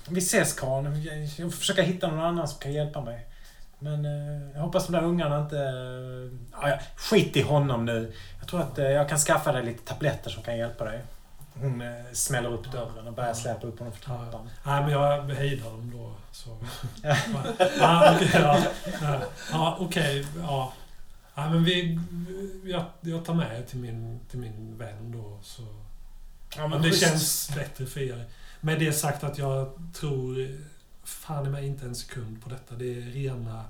vi 0.08 0.18
ses 0.18 0.52
Karl. 0.52 0.84
Jag 1.38 1.52
får 1.52 1.58
försöka 1.58 1.82
hitta 1.82 2.08
någon 2.08 2.20
annan 2.20 2.48
som 2.48 2.58
kan 2.58 2.72
hjälpa 2.72 3.00
mig. 3.00 3.26
Men 3.78 4.04
eh, 4.04 4.48
jag 4.54 4.60
hoppas 4.60 4.86
de 4.86 4.92
där 4.92 5.02
ungarna 5.04 5.40
inte... 5.40 5.58
Eh, 5.58 6.68
ja, 6.70 6.78
skit 6.96 7.36
i 7.36 7.42
honom 7.42 7.84
nu. 7.84 8.12
Jag 8.38 8.48
tror 8.48 8.60
att 8.60 8.78
eh, 8.78 8.84
jag 8.84 9.08
kan 9.08 9.18
skaffa 9.18 9.52
dig 9.52 9.64
lite 9.64 9.84
tabletter 9.84 10.30
som 10.30 10.42
kan 10.42 10.56
hjälpa 10.58 10.84
dig. 10.84 11.00
Hon 11.60 11.80
eh, 11.80 11.92
smäller 12.12 12.52
upp 12.52 12.72
dörren 12.72 13.06
och 13.06 13.12
börjar 13.12 13.34
släpa 13.34 13.66
upp 13.66 13.78
honom 13.78 13.92
för 13.94 14.04
trappan. 14.04 14.50
Nej, 14.64 14.82
men 14.82 14.90
jag 14.92 15.22
hejdar 15.34 15.64
dem 15.70 15.92
då. 15.96 16.12
Så. 16.36 16.58
ja, 17.78 18.16
okej. 18.16 18.30
Ja, 18.34 19.22
ja, 19.50 19.76
okej, 19.80 20.26
ja. 20.38 20.72
ja, 21.34 21.50
men 21.50 21.64
vi... 21.64 22.00
Jag, 22.64 22.84
jag 23.00 23.24
tar 23.24 23.34
med 23.34 23.58
er 23.58 23.62
till 23.62 23.78
min, 23.78 24.20
till 24.30 24.38
min 24.38 24.78
vän 24.78 25.12
då. 25.12 25.38
Så. 25.42 25.62
Ja, 26.56 26.68
men 26.68 26.82
det 26.82 26.88
schysst. 26.88 27.00
känns 27.02 27.50
bättre 27.54 27.86
för 27.86 28.00
er. 28.00 28.24
Med 28.60 28.78
det 28.78 28.92
sagt 28.92 29.24
att 29.24 29.38
jag 29.38 29.72
tror 29.94 30.56
fan 31.04 31.46
i 31.46 31.48
mig 31.48 31.66
inte 31.66 31.86
en 31.86 31.94
sekund 31.94 32.42
på 32.42 32.48
detta. 32.48 32.74
Det 32.74 32.98
är 32.98 33.00
rena 33.00 33.64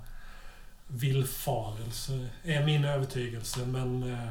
villfarelser, 0.87 2.29
är 2.43 2.65
min 2.65 2.85
övertygelse. 2.85 3.59
Men 3.59 4.03
eh, 4.13 4.29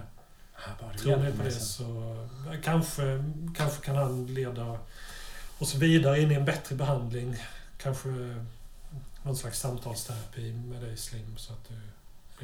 tror 0.98 1.16
ni 1.16 1.32
på 1.32 1.42
det 1.42 1.50
så 1.50 2.28
kanske, 2.62 3.24
kanske 3.56 3.84
kan 3.84 3.96
han 3.96 4.26
leda 4.26 4.78
oss 5.58 5.74
vidare 5.74 6.20
in 6.20 6.30
i 6.30 6.34
en 6.34 6.44
bättre 6.44 6.76
behandling. 6.76 7.36
Kanske 7.86 8.08
någon 9.22 9.36
slags 9.36 9.60
samtalsterapi 9.60 10.52
med 10.52 10.82
dig 10.82 10.96
Slim 10.96 11.36
så 11.36 11.52
att 11.52 11.68
du... 11.68 11.74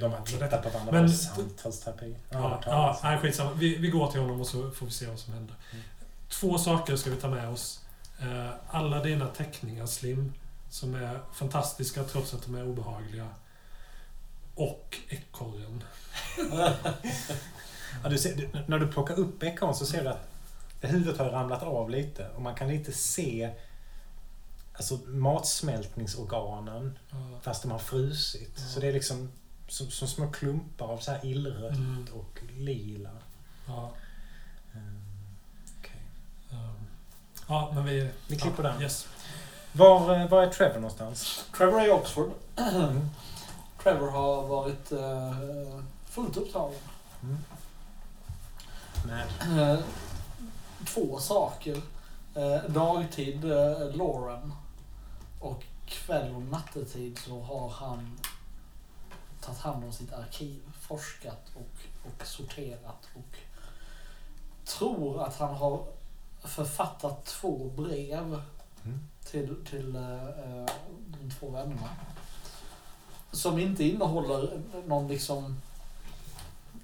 De 0.00 0.12
har 0.12 0.20
tittat 0.20 0.50
detta. 0.50 0.62
på 0.62 0.68
varandra 0.68 0.92
Men- 0.92 1.06
på 1.06 1.12
samtalsterapi. 1.16 2.16
Ja, 2.30 2.60
ja, 2.66 3.00
nej, 3.02 3.18
skitsamma. 3.18 3.52
Vi, 3.52 3.76
vi 3.76 3.88
går 3.90 4.10
till 4.10 4.20
honom 4.20 4.40
och 4.40 4.46
så 4.46 4.70
får 4.70 4.86
vi 4.86 4.92
se 4.92 5.06
vad 5.06 5.18
som 5.18 5.34
händer. 5.34 5.54
Mm. 5.72 5.84
Två 6.28 6.58
saker 6.58 6.96
ska 6.96 7.10
vi 7.10 7.16
ta 7.16 7.28
med 7.28 7.48
oss. 7.48 7.80
Eh, 8.20 8.50
Alla 8.68 9.02
dina 9.02 9.26
teckningar, 9.26 9.86
Slim, 9.86 10.32
som 10.70 10.94
är 10.94 11.20
fantastiska 11.34 12.04
trots 12.04 12.34
att 12.34 12.42
de 12.44 12.54
är 12.54 12.66
obehagliga. 12.66 13.28
Och 14.54 14.96
ekorren. 15.08 15.84
Ja, 18.02 18.08
du 18.08 18.18
ser, 18.18 18.64
när 18.66 18.78
du 18.78 18.88
plockar 18.88 19.18
upp 19.18 19.42
ekorren 19.42 19.74
så 19.74 19.86
ser 19.86 20.02
du 20.02 20.08
att 20.08 20.28
huvudet 20.80 21.18
har 21.18 21.24
ramlat 21.30 21.62
av 21.62 21.90
lite 21.90 22.28
och 22.28 22.42
man 22.42 22.54
kan 22.54 22.68
lite 22.68 22.92
se 22.92 23.50
alltså, 24.76 24.98
matsmältningsorganen 25.06 26.98
Ja. 27.10 27.16
fast 27.42 27.62
de 27.62 27.70
har 27.70 27.78
frusit. 27.78 28.52
Ja. 28.56 28.62
Så 28.62 28.80
det 28.80 28.88
är 28.88 28.92
liksom 28.92 29.32
som, 29.68 29.90
som 29.90 30.08
små 30.08 30.30
klumpar 30.30 30.86
av 30.86 30.98
så 30.98 31.10
här 31.10 31.26
illrött 31.26 31.74
Mm. 31.76 32.06
och 32.14 32.38
lila. 32.58 33.10
Ja, 33.66 33.92
Mm. 34.74 35.02
Okej. 35.78 36.00
ehm, 36.50 36.86
ja 37.48 37.70
men 37.74 37.84
vi... 37.84 38.10
Vi 38.28 38.36
klipper 38.36 38.64
ja, 38.64 38.70
den. 38.70 38.82
Yes. 38.82 39.06
Var, 39.72 40.20
eh, 40.20 40.28
var 40.28 40.42
är 40.42 40.48
Trevor 40.50 40.74
någonstans? 40.74 41.44
Trevor 41.56 41.80
är 41.80 41.86
i 41.86 41.90
Oxford. 41.90 42.30
Mm. 42.56 43.08
Trevor 43.82 44.10
har 44.10 44.42
varit 44.46 44.92
eh, 44.92 45.80
fullt 46.06 46.36
upptagen. 46.36 46.78
Mm. 47.22 47.38
Med. 49.06 49.26
Eh, 49.72 49.78
två 50.86 51.18
saker. 51.18 51.80
Eh, 52.34 52.70
dagtid 52.70 53.44
eh, 53.44 53.94
Lauren 53.94 54.52
och 55.42 55.64
kväll 55.86 56.34
och 56.34 56.42
nattetid 56.42 57.18
så 57.18 57.40
har 57.40 57.68
han 57.68 58.18
tagit 59.40 59.60
hand 59.60 59.84
om 59.84 59.92
sitt 59.92 60.12
arkiv, 60.12 60.60
forskat 60.80 61.50
och, 61.54 62.06
och 62.06 62.26
sorterat 62.26 63.08
och 63.14 63.36
tror 64.64 65.22
att 65.22 65.36
han 65.36 65.54
har 65.54 65.84
författat 66.44 67.24
två 67.24 67.70
brev 67.76 68.42
Mm. 68.84 69.00
till, 69.24 69.56
till 69.70 69.96
eh, 69.96 70.66
de 71.06 71.30
två 71.40 71.50
vännerna. 71.50 71.88
Som 73.32 73.58
inte 73.58 73.84
innehåller 73.84 74.60
någon 74.86 75.08
liksom 75.08 75.60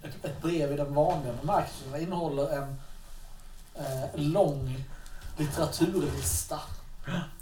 ett, 0.03 0.25
ett 0.25 0.43
brev 0.43 0.73
i 0.73 0.77
den 0.77 0.95
vanliga 0.95 1.33
bemärkelsen. 1.33 1.93
Det 1.93 2.03
innehåller 2.03 2.51
en 2.51 2.77
eh, 3.75 4.15
lång 4.15 4.85
litteraturlista 5.37 6.61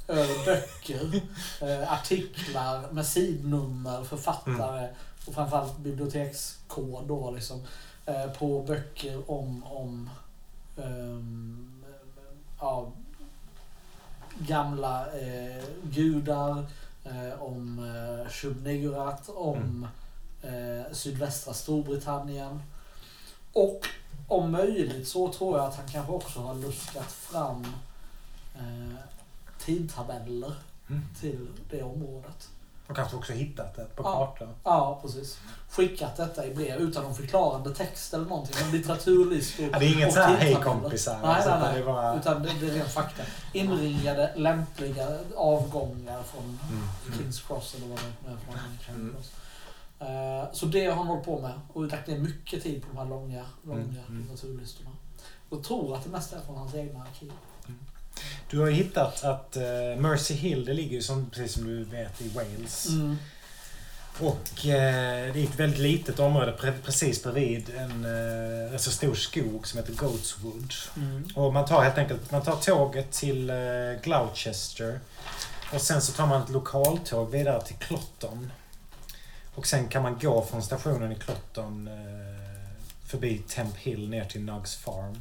över 0.09 0.45
böcker, 0.45 1.21
eh, 1.61 1.93
artiklar 1.93 2.93
med 2.93 3.07
sidnummer, 3.07 4.05
författare 4.05 4.89
och 5.27 5.35
framförallt 5.35 5.79
bibliotekskod 5.79 7.09
då 7.09 7.31
liksom, 7.31 7.63
eh, 8.07 8.27
på 8.27 8.63
böcker 8.63 9.31
om, 9.31 9.65
om 9.65 10.11
ehm, 10.77 11.85
ja, 12.61 12.93
gamla 14.39 15.07
eh, 15.07 15.65
gudar, 15.83 16.67
eh, 17.05 17.43
om 17.43 17.79
eh, 17.79 18.31
Shub-Nigurat, 18.31 19.31
om 19.35 19.89
eh, 20.43 20.93
sydvästra 20.93 21.55
Storbritannien. 21.55 22.63
Och 23.53 23.87
om 24.29 24.51
möjligt 24.53 25.09
så 25.09 25.33
tror 25.33 25.59
jag 25.59 25.67
att 25.67 25.77
han 25.77 25.89
kanske 25.89 26.13
också 26.13 26.41
har 26.41 26.55
luskat 26.55 27.13
fram 27.13 27.67
eh, 28.55 28.97
tidtabeller 29.67 30.55
Mm. 30.91 31.03
till 31.21 31.49
det 31.71 31.83
området. 31.83 32.49
Och 32.89 32.97
kanske 32.97 33.17
också 33.17 33.33
hittat 33.33 33.75
det 33.77 33.85
på 33.97 34.03
Ja. 34.03 34.27
kartan. 34.27 34.55
Ja, 34.65 34.99
precis. 35.03 35.39
Skickat 35.71 36.17
detta 36.17 36.47
i 36.47 36.55
brev 36.55 36.79
utan 36.81 37.05
någon 37.05 37.15
förklarande 37.15 37.75
text 37.75 38.15
eller 38.15 38.25
någonting. 38.25 38.57
Men 38.63 38.71
litteraturlistor 38.71 39.69
Ja, 39.73 39.79
det 39.79 39.87
är 39.87 39.93
inget 39.95 40.07
och 40.09 40.13
så 40.15 40.21
här, 40.21 40.37
hej 40.37 40.55
kompisar. 40.65 41.19
Nej, 41.23 41.31
alltså, 41.31 41.51
nej, 41.51 41.59
utan 41.59 41.63
nej. 41.73 41.75
Det 41.75 41.81
är 41.81 41.87
bara... 41.93 42.17
Utan 42.21 42.43
det, 42.43 42.51
det 42.61 42.67
är 42.67 42.71
ren 42.75 42.89
fakta. 42.89 43.23
Inringade 43.53 44.33
lämpliga 44.37 45.09
avgångar 45.37 46.23
från 46.23 46.59
Mm. 46.71 47.19
Kings 47.19 47.41
Cross 47.43 47.75
eller 47.75 47.87
vad 47.89 47.99
det 47.99 48.31
är 48.31 48.37
för 48.37 48.47
någonting. 48.47 48.79
Charing 48.87 49.01
Mm. 49.01 49.17
Eh, 50.43 50.53
så 50.53 50.67
det 50.67 50.87
har 50.87 50.97
han 50.97 51.07
hållit 51.07 51.25
på 51.25 51.41
med 51.41 51.53
och 51.73 51.85
lagt 51.85 52.07
ner 52.09 52.19
mycket 52.19 52.63
tid 52.63 52.83
på 52.83 52.89
de 52.93 52.99
här 52.99 53.05
långa, 53.07 53.45
långa 53.63 53.81
Mm, 53.81 53.97
mm. 54.09 54.21
litteraturlistorna. 54.23 54.91
Och 55.49 55.65
tror 55.65 55.97
att 55.97 56.05
det 56.05 56.11
mesta 56.11 56.37
är 56.37 56.41
från 56.41 56.57
hans 56.57 56.75
egna 56.75 57.03
arkiv. 57.03 57.33
Du 58.51 58.59
har 58.59 58.71
hittat 58.71 59.25
att 59.25 59.57
eh, 59.57 59.97
Mercy 59.99 60.35
Hill, 60.35 60.65
det 60.65 60.73
ligger 60.75 60.97
ju 60.97 61.03
som, 61.03 61.31
precis 61.31 61.53
som 61.53 61.65
du 61.65 61.85
vet 61.85 62.21
i 62.21 62.29
Wales. 62.29 62.89
Mm. 62.89 63.19
Och 64.19 64.67
eh, 64.67 65.33
det 65.33 65.41
är 65.41 65.45
ett 65.45 65.61
väldigt 65.61 65.81
litet 65.81 66.19
område 66.19 66.57
pre- 66.61 66.83
precis 66.85 67.23
bredvid 67.23 67.71
en 67.77 68.05
eh, 68.05 68.73
rätt 68.73 68.81
så 68.81 68.91
stor 68.91 69.15
skog 69.15 69.67
som 69.67 69.79
heter 69.79 69.93
Goatswood. 69.93 70.75
Mm. 70.97 71.29
Och 71.35 71.53
man 71.53 71.65
tar 71.65 71.83
helt 71.83 71.99
enkelt 71.99 72.31
man 72.31 72.43
tar 72.43 72.57
tåget 72.57 73.13
till 73.13 73.51
eh, 73.51 73.57
Gloucester. 74.03 75.01
Och 75.73 75.81
sen 75.81 76.03
så 76.03 76.13
tar 76.13 76.27
man 76.27 76.43
ett 76.43 76.51
lokaltåg 76.51 77.31
vidare 77.31 77.63
till 77.63 77.77
Clotton. 77.77 78.53
Och 79.55 79.67
sen 79.67 79.89
kan 79.89 80.03
man 80.03 80.19
gå 80.19 80.45
från 80.45 80.63
stationen 80.63 81.13
i 81.13 81.15
Clotton 81.15 81.91
förbi 83.07 83.43
Temp 83.49 83.77
Hill 83.77 84.09
ner 84.09 84.25
till 84.25 84.41
Nugs 84.41 84.77
Farm. 84.77 85.21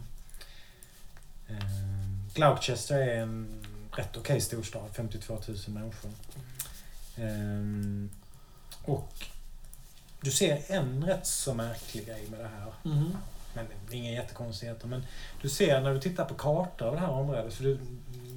Gloucester 2.36 2.98
är 2.98 3.22
en 3.22 3.66
rätt 3.92 4.18
okej 4.18 4.42
storstad, 4.42 4.90
52 4.94 5.38
000 5.48 5.58
människor. 5.68 6.12
Eh, 7.18 8.10
och 8.86 9.26
du 10.22 10.32
ser 10.32 10.62
en 10.68 11.06
rätt 11.06 11.28
så 11.28 11.54
märklig 11.54 12.06
grej 12.06 12.28
med 12.30 12.40
det 12.40 12.48
här. 12.48 12.74
Mhm. 12.84 13.18
Men 13.54 13.66
det 13.90 13.96
är 13.96 13.98
inga 13.98 14.12
jättekonstigheter. 14.12 14.88
Men 14.88 15.06
du 15.42 15.50
ser 15.50 15.82
när 15.82 15.94
du 15.94 16.00
tittar 16.00 16.26
på 16.26 16.34
kartor 16.34 16.88
av 16.88 16.94
det 16.94 17.00
här 17.00 17.10
området. 17.10 17.54
För 17.54 17.64
du, 17.64 17.80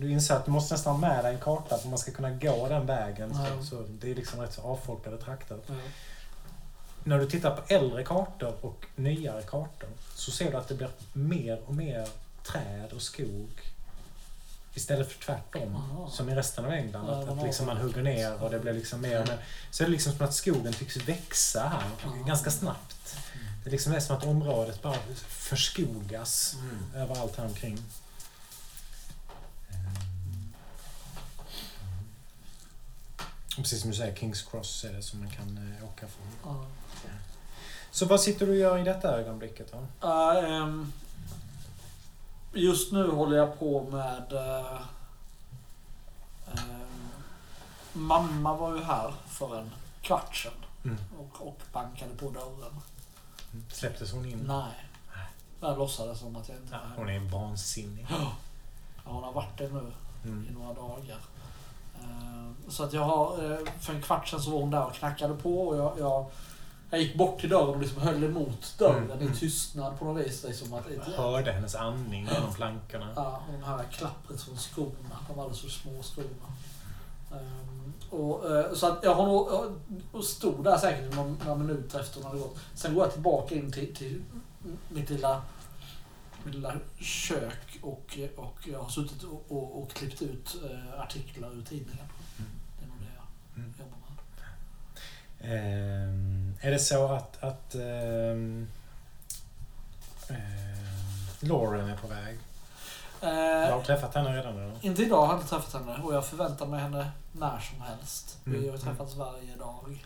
du 0.00 0.10
inser 0.10 0.34
att 0.34 0.44
du 0.44 0.50
måste 0.50 0.74
nästan 0.74 0.92
ha 0.92 1.00
med 1.00 1.24
dig 1.24 1.34
en 1.34 1.40
karta 1.40 1.68
för 1.68 1.74
att 1.74 1.84
man 1.84 1.98
ska 1.98 2.12
kunna 2.12 2.30
gå 2.30 2.68
den 2.68 2.86
vägen. 2.86 3.32
Ja. 3.34 3.62
Så, 3.62 3.84
det 3.88 4.10
är 4.10 4.14
liksom 4.14 4.40
rätt 4.40 4.52
så 4.52 4.62
avfolkade 4.62 5.18
trakter. 5.18 5.58
Ja. 5.66 5.74
När 7.04 7.18
du 7.18 7.30
tittar 7.30 7.56
på 7.56 7.74
äldre 7.74 8.04
kartor 8.04 8.54
och 8.60 8.86
nyare 8.96 9.42
kartor 9.42 9.88
så 10.14 10.30
ser 10.30 10.50
du 10.50 10.56
att 10.56 10.68
det 10.68 10.74
blir 10.74 10.90
mer 11.12 11.60
och 11.66 11.74
mer 11.74 12.08
träd 12.42 12.92
och 12.92 13.02
skog 13.02 13.50
istället 14.78 15.12
för 15.12 15.22
tvärtom. 15.24 15.76
Aha. 15.76 16.10
Som 16.10 16.28
i 16.28 16.34
resten 16.34 16.64
av 16.64 16.72
England. 16.72 17.06
Ja, 17.08 17.22
att, 17.22 17.28
att 17.38 17.44
liksom 17.44 17.66
man 17.66 17.76
hugger 17.76 18.02
ner 18.02 18.42
och 18.42 18.50
det 18.50 18.58
blir 18.58 18.72
liksom 18.72 19.00
mer 19.00 19.18
mer. 19.18 19.38
Så 19.70 19.82
är 19.82 19.86
det 19.86 19.92
liksom 19.92 20.12
som 20.12 20.26
att 20.26 20.34
skogen 20.34 20.72
tycks 20.72 20.96
växa 20.96 21.60
här 21.68 21.90
Ja. 22.04 22.24
ganska 22.26 22.50
snabbt. 22.50 23.16
Det 23.64 23.70
är 23.70 23.72
liksom 23.72 23.92
det 23.92 24.00
som 24.00 24.16
att 24.16 24.24
området 24.24 24.82
bara 24.82 24.96
förskogas 25.28 26.54
Mm. 26.60 27.02
överallt 27.02 27.36
här 27.36 27.44
omkring. 27.46 27.78
Och 33.56 33.62
Precis 33.64 33.80
som 33.80 33.90
du 33.90 33.96
säger, 33.96 34.14
Kings 34.16 34.42
Cross 34.42 34.84
är 34.84 34.92
det 34.92 35.02
som 35.02 35.18
man 35.20 35.30
kan 35.30 35.76
eh, 35.78 35.84
åka 35.84 36.06
från. 36.06 36.26
Ja. 36.54 36.64
Så 37.90 38.06
vad 38.06 38.20
sitter 38.20 38.46
du 38.46 38.52
och 38.52 38.58
gör 38.58 38.78
i 38.78 38.82
detta 38.84 39.08
ögonblicket 39.18 39.72
då? 39.72 39.86
Ja, 40.00 40.42
ehm, 40.46 40.92
just 42.58 42.92
nu 42.92 43.10
håller 43.10 43.36
jag 43.36 43.58
på 43.58 43.82
med... 43.90 44.32
eh, 44.32 44.80
ehm, 46.52 47.08
mamma 47.92 48.54
var 48.56 48.74
ju 48.76 48.82
här 48.82 49.12
för 49.26 49.58
en 49.58 49.70
kvart 50.02 50.36
sedan 50.36 50.52
Mm. 50.84 50.98
och, 51.18 51.46
och 51.46 51.60
bankade 51.72 52.14
på 52.14 52.30
dörren. 52.30 52.80
Släpptes 53.72 54.12
hon 54.12 54.24
in? 54.26 54.38
Nej. 54.46 54.72
Jag 55.60 55.78
låtsades 55.78 56.18
som 56.18 56.36
att 56.36 56.48
jag 56.48 56.56
inte 56.58 56.72
Ja, 56.74 56.78
var 56.88 56.96
hon 56.96 57.08
är 57.08 57.20
vansinnig. 57.20 58.06
Ja, 58.10 58.32
hon 59.04 59.22
har 59.24 59.32
varit 59.32 59.58
det 59.58 59.68
nu 59.68 59.92
i 60.24 60.28
Mm. 60.28 60.44
några 60.58 60.74
dagar. 60.74 61.18
Eh, 62.00 62.50
Så 62.68 62.84
att 62.84 62.92
jag 62.92 63.02
har, 63.04 63.52
eh, 63.52 63.58
för 63.80 63.94
en 63.94 64.02
kvart 64.02 64.28
sedan 64.28 64.40
så 64.42 64.50
var 64.50 64.58
hon 64.60 64.70
där 64.70 64.86
och 64.86 64.94
knackade 64.94 65.34
på 65.34 65.68
och 65.68 65.76
jag, 65.76 65.98
jag, 65.98 66.26
jag 66.90 67.00
gick 67.00 67.16
bort 67.16 67.40
till 67.40 67.48
dörren 67.48 67.68
och 67.68 67.80
liksom 67.80 68.02
höll 68.02 68.24
emot 68.24 68.74
dörren 68.78 69.04
Mm, 69.04 69.18
i 69.20 69.24
mm. 69.24 69.36
tystnad 69.36 69.98
på 69.98 70.04
något 70.04 70.26
vis. 70.26 70.44
Liksom 70.44 70.74
att, 70.74 70.84
Jag 70.90 71.04
hörde 71.22 71.52
hennes 71.52 71.74
andning 71.74 72.28
genom 72.34 72.54
plankorna. 72.54 73.12
Ja, 73.16 73.42
och 73.48 73.52
de 73.52 73.64
här 73.64 73.84
klappret 73.92 74.42
från 74.42 74.56
skorna. 74.56 75.16
De 75.28 75.38
alldeles 75.38 75.60
för 75.60 75.68
små 75.68 76.02
skorna. 76.02 76.52
Ehm, 77.32 77.92
och, 78.10 78.50
eh, 78.56 78.72
så 78.74 78.86
att 78.86 78.98
jag 79.04 79.14
har 79.14 79.26
nog, 79.26 79.48
och 80.12 80.24
stod 80.24 80.64
där 80.64 80.78
säkert 80.78 81.14
några, 81.14 81.28
några 81.44 81.54
minuter 81.54 82.00
efter 82.00 82.16
hon 82.16 82.24
hade 82.26 82.38
gått. 82.38 82.58
Sen 82.74 82.94
går 82.94 83.04
jag 83.04 83.12
tillbaka 83.12 83.54
in 83.54 83.72
till, 83.72 83.96
till 83.96 84.22
mitt 84.88 85.10
lilla, 85.10 85.42
mitt 86.44 86.54
lilla 86.54 86.74
kök 87.00 87.78
och, 87.82 88.18
och 88.36 88.68
jag 88.68 88.78
har 88.82 88.88
suttit 88.88 89.22
och, 89.22 89.44
och, 89.48 89.82
och 89.82 89.90
klippt 89.90 90.22
ut 90.22 90.56
eh, 90.70 91.00
artiklar 91.00 91.48
ur 91.52 91.62
tidningen. 91.62 92.06
Mm. 92.38 92.50
Det 92.78 92.84
är 92.84 92.88
nog 92.88 92.98
det 92.98 93.06
jag 93.16 93.24
Mm. 93.64 93.74
jobbar 93.78 93.98
med. 93.98 94.08
Ehm, 95.40 96.07
är 96.60 96.70
det 96.70 96.78
så 96.78 97.06
att, 97.12 97.42
att 97.42 97.74
ehm, 97.74 98.68
ehm, 100.28 100.36
Lauren 101.40 101.88
är 101.88 101.96
på 101.96 102.06
väg? 102.06 102.38
Du 103.20 103.26
Eh, 103.26 103.72
har 103.74 103.82
träffat 103.82 104.14
henne 104.14 104.36
redan 104.36 104.56
eller? 104.58 104.78
inte 104.80 105.02
idag 105.02 105.26
har 105.26 105.34
jag 105.34 105.48
träffat 105.48 105.72
henne 105.72 106.02
och 106.02 106.14
jag 106.14 106.26
förväntar 106.26 106.66
mig 106.66 106.80
henne 106.80 107.10
när 107.32 107.58
som 107.60 107.80
helst. 107.80 108.38
Vi 108.44 108.56
Mm. 108.58 108.70
har 108.70 108.78
träffats 108.78 109.14
varje 109.14 109.56
dag. 109.56 110.04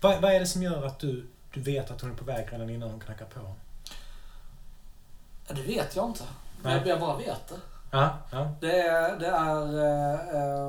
Vad, 0.00 0.22
vad 0.22 0.32
är 0.32 0.40
det 0.40 0.46
som 0.46 0.62
gör 0.62 0.86
att 0.86 0.98
du, 0.98 1.26
du 1.52 1.60
vet 1.60 1.90
att 1.90 2.00
hon 2.00 2.10
är 2.10 2.14
på 2.14 2.24
väg 2.24 2.52
redan 2.52 2.70
innan 2.70 2.90
hon 2.90 3.00
knackar 3.00 3.24
på? 3.26 3.54
Ja, 5.48 5.54
Det 5.54 5.62
vet 5.62 5.96
jag 5.96 6.06
inte. 6.06 6.24
Nej. 6.62 6.76
Jag, 6.78 6.86
jag 6.86 7.00
bara 7.00 7.16
vet 7.16 7.48
det. 7.48 7.54
Ja, 7.90 8.18
ja. 8.30 8.52
Det 8.60 8.80
är... 8.80 9.18
Det 9.18 9.26
är 9.26 9.66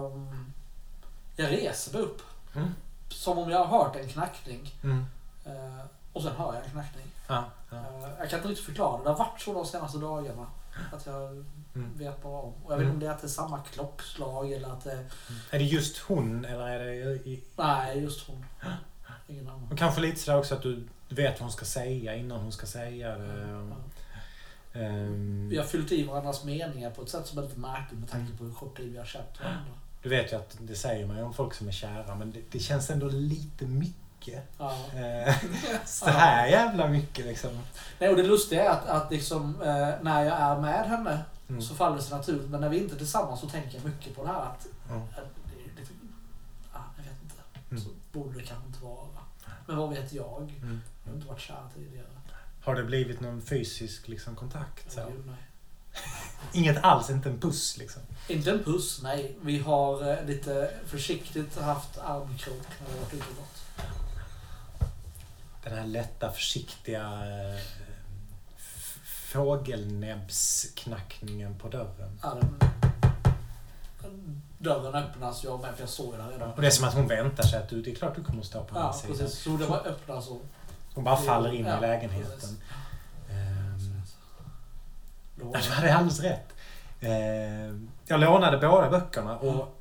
ehm, 0.05 0.53
jag 1.35 1.51
reser 1.51 1.93
mig 1.93 2.01
upp. 2.01 2.21
Mm. 2.55 2.75
Som 3.09 3.37
om 3.37 3.49
jag 3.49 3.65
har 3.65 3.83
hört 3.83 3.95
en 3.95 4.07
knackning. 4.09 4.75
Mm. 4.83 5.05
Eh, 5.45 5.85
och 6.13 6.21
sen 6.23 6.35
hör 6.35 6.53
jag 6.53 6.63
en 6.65 6.71
knackning. 6.71 7.05
Ja, 7.27 7.43
ja. 7.69 7.77
Eh, 7.77 8.09
jag 8.19 8.29
kan 8.29 8.39
inte 8.39 8.49
riktigt 8.49 8.65
förklara 8.65 8.97
det. 8.97 9.03
Det 9.03 9.09
har 9.09 9.17
varit 9.17 9.41
så 9.41 9.53
de 9.53 9.65
senaste 9.65 9.97
dagarna. 9.97 10.47
Att 10.93 11.05
jag 11.05 11.45
Mm. 11.75 11.97
vet 11.97 12.23
bara 12.23 12.41
om. 12.41 12.53
Och 12.65 12.71
jag 12.73 12.77
vet 12.77 12.83
inte 12.85 12.93
om 12.93 12.99
det 12.99 13.07
är 13.07 13.11
att 13.11 13.21
det 13.21 13.27
är 13.27 13.29
samma 13.29 13.59
klockslag 13.59 14.51
eller 14.51 14.69
att 14.69 14.83
det 14.83 14.91
är... 14.91 15.05
Är 15.51 15.59
det 15.59 15.65
just 15.65 15.97
hon 15.97 16.45
eller 16.45 16.67
är 16.67 16.79
det... 16.79 17.11
I, 17.29 17.43
Nej, 17.55 17.99
just 17.99 18.27
hon. 18.27 18.45
Ingen 19.27 19.47
annan. 19.47 19.67
och 19.71 19.77
kanske 19.77 20.01
lite 20.01 20.19
sådär 20.19 20.37
också 20.39 20.55
att 20.55 20.61
du 20.61 20.87
vet 21.09 21.31
vad 21.33 21.41
hon 21.41 21.51
ska 21.51 21.65
säga 21.65 22.15
innan 22.15 22.39
hon 22.39 22.51
ska 22.51 22.65
säga 22.67 23.17
det. 23.17 23.59
Ehm, 24.73 25.49
Vi 25.49 25.57
har 25.57 25.65
fyllt 25.65 25.91
i 25.91 26.03
varandras 26.03 26.43
meningar 26.43 26.89
på 26.91 27.01
ett 27.01 27.09
sätt 27.09 27.27
som 27.27 27.37
är 27.37 27.41
lite 27.41 27.59
märkligt 27.59 27.99
med 27.99 28.09
tanke 28.09 28.37
på 28.37 28.43
hur 28.43 28.53
kort 28.53 28.77
tid 28.77 28.91
vi 28.91 28.97
har 28.97 29.05
känt 29.05 29.39
varandra. 29.39 29.71
Du 30.01 30.09
vet 30.09 30.31
ju 30.33 30.37
att 30.37 30.57
det 30.59 30.75
säger 30.75 31.05
man 31.05 31.17
ju 31.17 31.23
om 31.23 31.33
folk 31.33 31.53
som 31.53 31.67
är 31.67 31.71
kära 31.71 32.15
men 32.15 32.31
det, 32.31 32.39
det 32.51 32.59
känns 32.59 32.89
ändå 32.89 33.07
lite 33.07 33.65
mycket. 33.65 34.43
Ja. 34.57 34.75
Eh, 34.95 35.35
så 35.85 36.05
här 36.09 36.47
jävla 36.47 36.87
mycket 36.87 37.25
liksom. 37.25 37.59
Nej, 37.99 38.09
och 38.09 38.15
det 38.15 38.23
lustiga 38.23 38.63
är 38.65 38.69
att, 38.69 38.85
att 38.87 39.11
liksom, 39.11 39.61
eh, 39.61 39.89
när 40.01 40.23
jag 40.25 40.37
är 40.39 40.59
med 40.61 40.85
henne 40.89 41.19
Mm. 41.49 41.61
så 41.61 41.75
faller 41.75 41.95
det 41.95 42.01
sig 42.01 42.17
naturligt. 42.17 42.49
Men 42.49 42.61
när 42.61 42.69
vi 42.69 42.77
inte 42.77 42.95
är 42.95 42.97
tillsammans 42.97 43.39
så 43.39 43.49
tänker 43.49 43.75
jag 43.77 43.85
mycket 43.85 44.15
på 44.15 44.23
det 44.23 44.29
här 44.31 44.41
att 44.41 44.67
Ja. 44.89 44.95
eh, 44.95 45.01
det 45.75 45.81
ah, 46.73 46.79
jag 46.97 47.03
vet 47.03 47.23
inte. 47.23 47.35
Mm. 47.71 47.83
Så 47.83 47.89
borde 48.11 48.37
det 48.39 48.43
kanske 48.45 48.67
inte 48.67 48.83
vara. 48.83 49.07
Men 49.67 49.77
vad 49.77 49.89
vet 49.89 50.13
jag? 50.13 50.41
Mm. 50.61 50.81
Jag 51.03 51.11
har 51.11 51.15
inte 51.15 51.27
varit 51.27 51.39
kär 51.41 51.63
tidigare. 51.75 52.05
Har 52.63 52.75
det 52.75 52.83
blivit 52.83 53.19
någon 53.19 53.41
fysisk 53.41 54.07
liksom, 54.07 54.35
kontakt? 54.35 54.91
Så? 54.91 54.99
Nej. 55.25 55.35
Inget 56.53 56.83
alls, 56.83 57.09
inte 57.09 57.29
en 57.29 57.39
puss 57.39 57.77
liksom? 57.77 58.01
Inte 58.27 58.51
en 58.51 58.63
puss, 58.63 58.99
nej. 59.03 59.35
Vi 59.41 59.59
har 59.59 60.11
eh, 60.11 60.25
lite 60.25 60.71
försiktigt 60.85 61.57
haft 61.57 61.97
armkrok 61.97 62.67
när 62.81 62.93
vi 62.93 62.99
varit 62.99 63.13
ute 63.13 63.23
och 63.29 63.35
gått. 63.35 63.61
Den 65.63 65.73
här 65.77 65.85
lätta, 65.87 66.31
försiktiga 66.31 67.01
eh, 67.03 67.59
fågelnäbbsknackningen 69.03 71.57
på 71.59 71.67
dörren. 71.67 72.19
Ja, 72.23 72.37
den, 74.01 74.41
dörren 74.57 74.95
öppnas 75.03 75.43
jag 75.43 75.61
med, 75.61 75.73
för 75.75 75.81
jag 75.81 75.89
såg 75.89 76.13
den 76.17 76.29
redan. 76.29 76.51
Och 76.53 76.61
det 76.61 76.67
är 76.67 76.71
som 76.71 76.87
att 76.87 76.93
hon 76.93 77.07
väntar 77.07 77.43
sig 77.43 77.59
att 77.59 77.69
du, 77.69 77.81
det 77.81 77.91
är 77.91 77.95
klart 77.95 78.15
du 78.15 78.23
kommer 78.23 78.39
att 78.39 78.45
stå 78.45 78.63
på 78.63 78.75
Ja, 78.75 78.81
hennes 78.81 79.01
sida. 79.01 79.13
precis. 79.13 79.39
Så 79.39 79.49
det 79.49 79.65
var 79.65 79.87
öppnas 79.87 80.27
och... 80.27 80.41
Hon 80.95 81.03
bara 81.03 81.17
faller 81.17 81.53
in 81.53 81.65
Ja, 81.65 81.77
i 81.77 81.81
lägenheten. 81.81 82.31
precis. 82.39 82.55
Ehm, 85.45 85.51
du 85.51 85.69
hade 85.73 85.93
alldeles 85.95 86.19
rätt. 86.19 86.53
Eh, 87.01 87.75
jag 88.07 88.19
lånade 88.19 88.57
båda 88.57 88.89
böckerna 88.89 89.37
och 89.37 89.75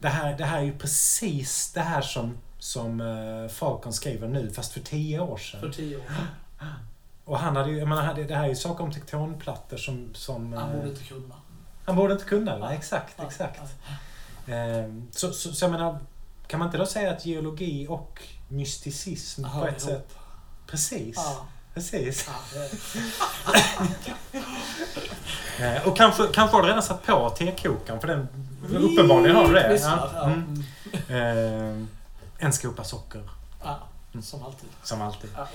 det 0.00 0.08
här, 0.08 0.36
det 0.38 0.44
här 0.44 0.58
är 0.58 0.62
ju 0.62 0.78
precis 0.78 1.72
det 1.72 1.80
här 1.80 2.00
som, 2.00 2.38
som 2.58 3.00
eh, 3.00 3.48
Falcon 3.48 3.92
skriver 3.92 4.28
nu, 4.28 4.50
fast 4.50 4.72
för 4.72 4.80
tio 4.80 5.20
år 5.20 5.36
för 5.36 5.44
sedan. 5.58 5.72
tio 5.72 5.96
år 5.96 6.02
sedan. 6.02 6.26
Och 7.24 7.38
han 7.38 7.56
hade 7.56 7.70
ju, 7.70 7.78
jag 7.78 7.88
menar, 7.88 8.14
det 8.14 8.34
här 8.34 8.44
är 8.44 8.48
ju 8.48 8.54
saker 8.56 8.84
om 8.84 8.92
tektonplattor 8.92 9.76
som... 9.76 10.14
som 10.14 10.52
Han 10.52 10.70
eh, 10.70 10.76
borde 10.76 10.88
inte 10.90 11.04
kunna. 11.04 11.34
han 11.84 11.96
borde 11.96 12.12
inte 12.12 12.24
kunna. 12.24 12.58
Nej, 12.58 12.76
exakt, 12.76 13.14
Ja, 13.18 13.24
exakt. 13.26 13.60
ja. 14.46 14.54
Eh, 14.54 14.88
så, 15.10 15.32
så, 15.32 15.52
så 15.52 15.64
jag 15.64 15.70
menar, 15.72 15.98
kan 16.46 16.58
man 16.58 16.68
inte 16.68 16.78
då 16.78 16.86
säga 16.86 17.10
att 17.12 17.26
geologi 17.26 17.86
och 17.88 18.22
mysticism 18.48 19.42
Ja, 19.44 19.60
på 19.60 19.66
ett 19.66 19.82
ihop. 19.82 19.90
sätt... 19.92 20.16
Precis. 20.66 21.16
Ja, 21.16 21.46
Precis. 21.78 22.28
Eh, 25.60 25.88
Och 25.88 25.96
kanske, 25.96 26.26
kanske 26.32 26.56
har 26.56 26.62
du 26.62 26.68
redan 26.68 26.82
satt 26.82 27.06
på 27.06 27.30
tekokaren 27.30 28.00
för 28.00 28.08
den... 28.08 28.28
Uppenbarligen 28.76 29.36
har 29.36 29.48
du 29.48 29.54
det. 29.54 29.68
Visslar, 29.72 30.10
ja. 30.14 30.24
Mm. 30.24 30.64
Mm. 31.08 31.78
Eh, 31.78 31.86
en 32.38 32.52
skopa 32.52 32.84
socker, 32.84 33.28
Ja, 33.64 33.78
som 34.22 34.42
alltid. 34.44 34.68
som 34.82 35.02
alltid. 35.02 35.30
Ja, 35.36 35.46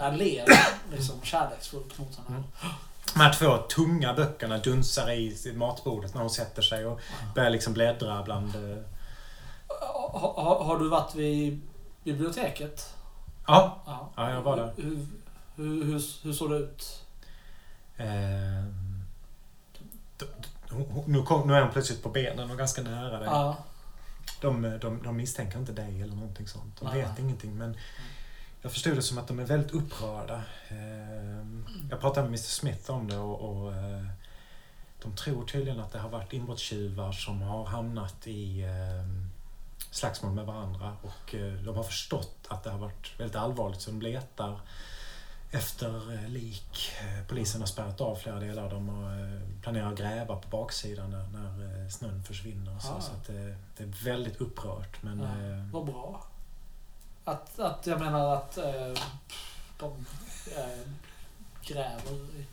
jag, 0.00 0.14
ler 0.16 0.44
liksom 0.92 1.14
kärleksfullt 1.22 1.98
mot 1.98 2.08
henne. 2.16 2.28
Mm. 2.38 2.42
De 3.14 3.20
här 3.20 3.32
två 3.32 3.56
tunga 3.58 4.14
böckerna 4.14 4.58
dunsar 4.58 5.10
i 5.10 5.52
matbordet 5.56 6.14
när 6.14 6.20
hon 6.20 6.30
sätter 6.30 6.62
sig 6.62 6.86
och 6.86 7.00
börjar 7.34 7.50
liksom 7.50 7.72
bläddra 7.72 8.22
bland... 8.22 8.52
har, 10.12 10.64
har 10.64 10.78
du 10.78 10.88
varit 10.88 11.14
vid 11.14 11.60
biblioteket? 12.04 12.94
Ja, 13.46 13.82
Ja. 13.86 14.10
Ja, 14.16 14.30
jag 14.30 14.42
var 14.42 14.56
där. 14.56 14.72
Hur, 14.76 15.06
hur, 15.56 15.84
hur, 15.84 16.02
hur 16.24 16.32
såg 16.32 16.50
det 16.50 16.56
ut? 16.56 17.02
eh, 17.96 18.64
nu, 21.06 21.22
kom, 21.22 21.48
nu 21.48 21.54
är 21.54 21.62
hon 21.62 21.72
plötsligt 21.72 22.02
på 22.02 22.08
benen 22.08 22.50
och 22.50 22.58
ganska 22.58 22.82
nära 22.82 23.18
dig. 23.18 23.28
Ja. 23.28 23.56
De, 24.40 24.78
de, 24.80 25.02
de 25.02 25.16
misstänker 25.16 25.58
inte 25.58 25.72
dig 25.72 26.02
eller 26.02 26.14
någonting 26.14 26.48
sånt. 26.48 26.80
De 26.80 26.84
Nej. 26.88 27.02
vet 27.02 27.18
ingenting. 27.18 27.58
Men 27.58 27.76
jag 28.62 28.72
förstod 28.72 28.96
det 28.96 29.02
som 29.02 29.18
att 29.18 29.28
de 29.28 29.38
är 29.38 29.44
väldigt 29.44 29.72
upprörda. 29.72 30.42
Eh, 30.68 31.46
Jag 31.90 32.00
pratade 32.00 32.20
med 32.20 32.28
Mr 32.28 32.36
Smith 32.38 32.90
om 32.90 33.08
det 33.08 33.16
och, 33.16 33.40
och 33.64 33.72
eh, 33.74 34.04
de 35.02 35.16
tror 35.16 35.44
tydligen 35.46 35.80
att 35.80 35.92
det 35.92 35.98
har 35.98 36.08
varit 36.08 36.32
inbrottstjuvar 36.32 37.12
som 37.12 37.42
har 37.42 37.64
hamnat 37.66 38.26
i 38.26 38.62
eh, 38.62 39.24
slagsmål 39.90 40.32
med 40.32 40.46
varandra. 40.46 40.96
Och 41.02 41.34
eh, 41.34 41.52
de 41.52 41.76
har 41.76 41.82
förstått 41.84 42.36
att 42.48 42.64
det 42.64 42.70
har 42.70 42.78
varit 42.78 43.20
väldigt 43.20 43.36
allvarligt 43.36 43.80
så 43.80 43.90
de 43.90 44.02
letar 44.02 44.60
efter 45.54 46.12
eh, 46.14 46.28
lik. 46.28 46.92
Eh, 47.00 47.26
Polisen 47.28 47.60
har 47.60 47.66
spärrat 47.68 48.00
av 48.00 48.16
flera 48.16 48.36
delar 48.40 48.64
och 48.74 48.80
eh, 49.12 49.40
planerar 49.62 49.92
att 49.92 49.98
gräva 49.98 50.36
på 50.36 50.48
baksidan 50.48 51.10
när, 51.10 51.22
när 51.32 51.88
snön 51.90 52.22
försvinner. 52.24 52.78
Så, 52.78 52.88
Ah. 52.92 53.00
så 53.00 53.12
att 53.12 53.26
det, 53.26 53.56
det 53.76 53.82
är 53.84 54.04
väldigt 54.04 54.40
upprört. 54.40 55.02
Men, 55.02 55.18
Ja. 55.20 55.24
eh, 55.26 55.64
Vad 55.72 55.84
bra. 55.86 56.24
Att, 57.24 57.58
att 57.58 57.86
jag 57.86 58.00
menar 58.00 58.34
att 58.34 58.56
eh, 58.58 59.02
de 59.78 60.06
eh, 60.56 60.88
gräver 61.62 62.12
i... 62.38 62.46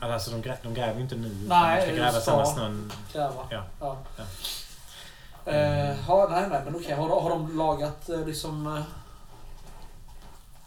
alltså, 0.00 0.30
de, 0.30 0.42
grä, 0.42 0.58
de 0.62 0.74
gräver 0.74 0.94
ju 0.94 1.00
inte 1.02 1.16
nu. 1.16 1.44
Nej, 1.48 1.80
de 1.80 1.86
ska 1.92 2.02
gräva 2.02 2.20
sen 2.20 2.36
när 2.38 2.44
snön... 2.44 2.92
Gräva. 3.12 3.46
Ja. 3.50 3.64
ja. 3.80 3.96
Ja. 4.16 4.24
Eh, 5.52 5.96
har, 5.96 6.28
nej, 6.30 6.48
nej, 6.50 6.60
men 6.64 6.76
okej. 6.76 6.94
Har, 6.94 7.08
de- 7.08 7.22
har 7.22 7.30
de 7.30 7.56
lagat 7.58 8.08
liksom... 8.26 8.82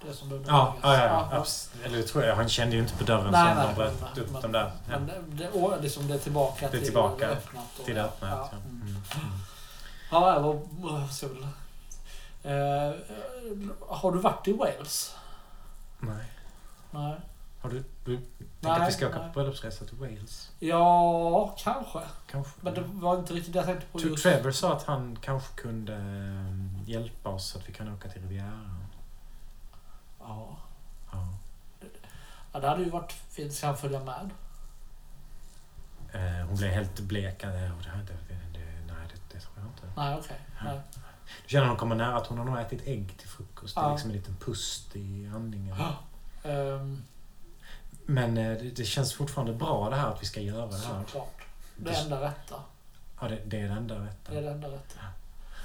Det 0.07 0.13
som 0.13 0.29
behövde 0.29 0.49
Ja, 0.49 0.75
ja, 0.81 0.97
ja, 0.97 1.27
ja. 1.31 1.45
Eller 1.85 2.03
tror 2.03 2.23
jag. 2.23 2.35
Han 2.35 2.49
kände 2.49 2.75
ju 2.75 2.81
inte 2.81 2.95
på 2.97 3.03
dörren 3.03 3.31
Nej, 3.31 3.55
som 3.55 3.67
de 3.67 3.75
bröt 3.75 4.17
upp 4.17 4.31
men- 4.31 4.41
de 4.41 4.51
där. 4.51 4.71
Ja, 4.89 4.99
Men 4.99 5.11
det, 5.37 5.51
å- 5.51 5.73
liksom 5.81 6.07
det 6.07 6.13
är 6.13 6.17
tillbaka 6.17 6.55
Det 6.59 6.65
är 6.65 6.69
till 6.71 6.83
tillbaka 6.83 7.27
det 7.27 7.33
öppnat. 7.33 7.63
och- 7.79 7.85
till 7.85 7.95
det 7.95 8.03
öppnat. 8.03 8.31
Ja. 8.31 8.49
Ja. 8.51 8.57
Mm. 8.57 8.81
Mm. 8.81 8.97
Ja, 10.11 10.39
var... 10.39 10.53
väl- 11.29 11.47
Eh, 12.43 12.95
har 13.89 14.11
du 14.11 14.19
varit 14.19 14.47
i 14.47 14.53
Wales? 14.53 15.15
Nej. 15.99 16.25
Nej. 16.91 17.15
Har 17.61 17.69
du... 17.69 17.83
Du 18.05 18.19
Nej, 18.59 18.71
att 18.71 18.87
vi 18.87 18.91
ska 18.93 19.07
åka 19.07 19.19
på 19.19 19.29
bröllopsresa 19.33 19.85
till 19.85 19.97
Wales? 19.97 20.51
Ja, 20.59 21.55
kanske. 21.57 21.99
Kanske. 22.31 22.51
Men 22.61 22.73
det 22.73 22.83
var 22.93 23.17
inte 23.19 23.33
riktigt 23.33 23.53
det 23.53 23.59
jag 23.59 23.65
tänkte 23.65 23.85
på. 23.91 23.99
Trevor 23.99 24.51
sa 24.51 24.73
att 24.73 24.83
han 24.83 25.17
kanske 25.21 25.53
kunde 25.61 25.93
eh, 25.95 26.89
hjälpa 26.89 27.29
oss 27.29 27.47
så 27.49 27.57
att 27.57 27.69
vi 27.69 27.73
kan 27.73 27.93
åka 27.93 28.09
till 28.09 28.21
Rivieran. 28.21 28.78
Ja. 30.29 30.57
Ja. 31.11 31.27
ja, 32.53 32.59
det 32.59 32.67
hade 32.67 32.83
ju 32.83 32.89
varit 32.89 33.11
fint. 33.11 33.53
Ska 33.53 33.67
han 33.67 33.77
följa 33.77 33.99
med? 34.03 34.29
Eh, 36.13 36.47
hon 36.47 36.57
blev 36.57 36.71
helt 36.71 36.99
blek. 36.99 37.43
Och 37.43 37.49
det, 37.49 38.17
det, 38.27 38.59
nej, 38.87 39.07
det, 39.13 39.33
det 39.33 39.39
tror 39.39 39.53
jag 39.57 39.65
inte. 39.65 39.99
Nej, 40.01 40.17
okej. 40.19 40.39
Nej. 40.63 40.79
Du 41.43 41.49
känner 41.49 41.63
att 41.63 41.69
hon 41.69 41.77
kommer 41.77 41.95
nära 41.95 42.17
att 42.17 42.27
hon 42.27 42.37
har 42.37 42.45
nog 42.45 42.59
ätit 42.59 42.81
ägg 42.87 43.17
till 43.17 43.27
frukost. 43.29 43.75
Det 43.75 43.81
är 43.81 43.85
Ja. 43.85 43.91
liksom 43.91 44.09
en 44.09 44.15
liten 44.15 44.35
pust 44.35 44.95
i 44.95 45.31
andningen. 45.35 45.75
Ehm, 46.43 47.03
Men 48.05 48.37
eh, 48.37 48.57
det, 48.57 48.71
det 48.75 48.85
känns 48.85 49.13
fortfarande 49.13 49.53
bra 49.53 49.89
det 49.89 49.95
här 49.95 50.07
att 50.07 50.21
vi 50.21 50.25
ska 50.25 50.39
göra 50.41 50.65
det 50.67 50.77
här. 50.77 51.03
såklart. 51.05 51.41
Det 51.77 51.95
enda 51.95 52.21
rätta. 52.21 52.55
Ja, 53.21 53.27
det, 53.27 53.41
det 53.45 53.59
är 53.61 53.67
det 53.69 53.73
enda 53.75 53.95
rätta. 53.95 54.31
Det 54.31 54.37
är 54.37 54.41
det 54.41 54.51
enda 54.51 54.67
rätta. 54.67 54.99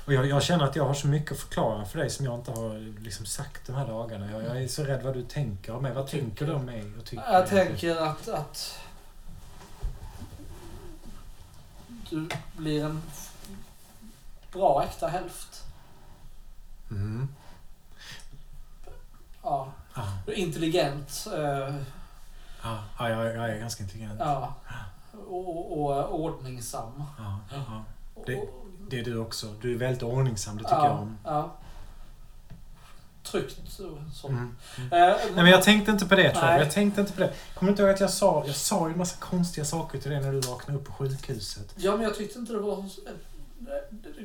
Och 0.07 0.12
jag, 0.12 0.26
jag 0.26 0.42
känner 0.42 0.64
att 0.64 0.76
jag 0.76 0.86
har 0.86 0.94
så 0.94 1.07
mycket 1.07 1.32
att 1.32 1.38
förklara 1.38 1.84
för 1.84 1.98
dig 1.98 2.11
som 2.11 2.24
jag 2.26 2.34
inte 2.34 2.50
har 2.50 3.00
liksom 3.00 3.26
sagt 3.26 3.66
de 3.66 3.72
här 3.74 3.86
dagarna. 3.86 4.30
Jag, 4.30 4.42
jag 4.44 4.62
är 4.62 4.68
så 4.68 4.84
rädd 4.84 5.02
vad 5.02 5.14
du 5.14 5.22
tänker 5.22 5.74
om 5.74 5.82
mig. 5.82 5.92
Vad 5.92 6.07
tänker 6.07 6.46
du 6.46 6.52
om 6.52 6.64
mig? 6.64 6.84
Och 6.98 7.05
tycker 7.05 7.32
Jag 7.32 7.46
tänker 7.48 7.96
att, 7.96 8.28
att 8.28 8.78
du 12.11 12.28
blir 12.57 12.84
en 12.84 13.02
bra 14.52 14.84
äkta 14.84 15.09
hälft. 15.09 15.64
Ja, 22.62 22.84
ja 22.98 23.09
jag, 23.09 23.26
jag 23.36 23.50
är 23.50 23.59
ganska 23.59 23.82
intelligent. 23.82 24.20
Ja. 24.20 24.55
Och, 25.12 25.72
och, 25.80 26.05
och 26.05 26.20
ordningsam. 26.20 27.05
Ja, 27.18 27.38
ja. 27.50 27.84
Och- 28.14 28.24
Det- 28.91 29.01
är 29.01 29.05
du 29.05 29.18
också. 29.18 29.47
Du 29.61 29.74
är 29.74 29.78
väldigt 29.78 30.03
ordningsam, 30.03 30.57
det 30.57 30.64
tycker 30.64 30.76
ja, 30.76 30.87
jag 30.87 30.99
om. 30.99 31.18
Ja. 31.24 31.57
Tryggt 33.22 33.57
så. 33.68 34.28
Mm. 34.28 34.57
Eh, 34.78 34.89
Nej, 34.91 35.16
men 35.35 35.47
jag 35.47 35.62
tänkte 35.62 35.91
inte 35.91 36.07
på 36.07 36.14
det 36.14 36.30
tror 36.35 36.45
jag. 36.51 36.61
Jag 36.61 36.70
tänkte 36.70 37.01
inte 37.01 37.12
på 37.12 37.20
det. 37.20 37.32
Kommer 37.55 37.68
du 37.68 37.72
inte 37.72 37.82
ihåg 37.82 37.91
att 37.93 38.01
jag 38.01 38.11
sa, 38.11 38.45
jag 38.47 38.57
sa 38.57 38.87
ju 38.89 38.93
en 38.93 38.99
massa 38.99 39.16
konstiga 39.20 39.64
saker 39.64 39.99
till 39.99 40.11
dig 40.11 40.20
när 40.20 40.32
du 40.32 40.41
vaknade 40.41 40.78
upp 40.80 40.85
på 40.87 40.93
sjukhuset? 40.93 41.74
Ja, 41.76 41.93
men 41.93 42.01
jag 42.03 42.14
tyckte 42.14 42.39
inte 42.39 42.53
det 42.53 42.59
var... 42.59 42.85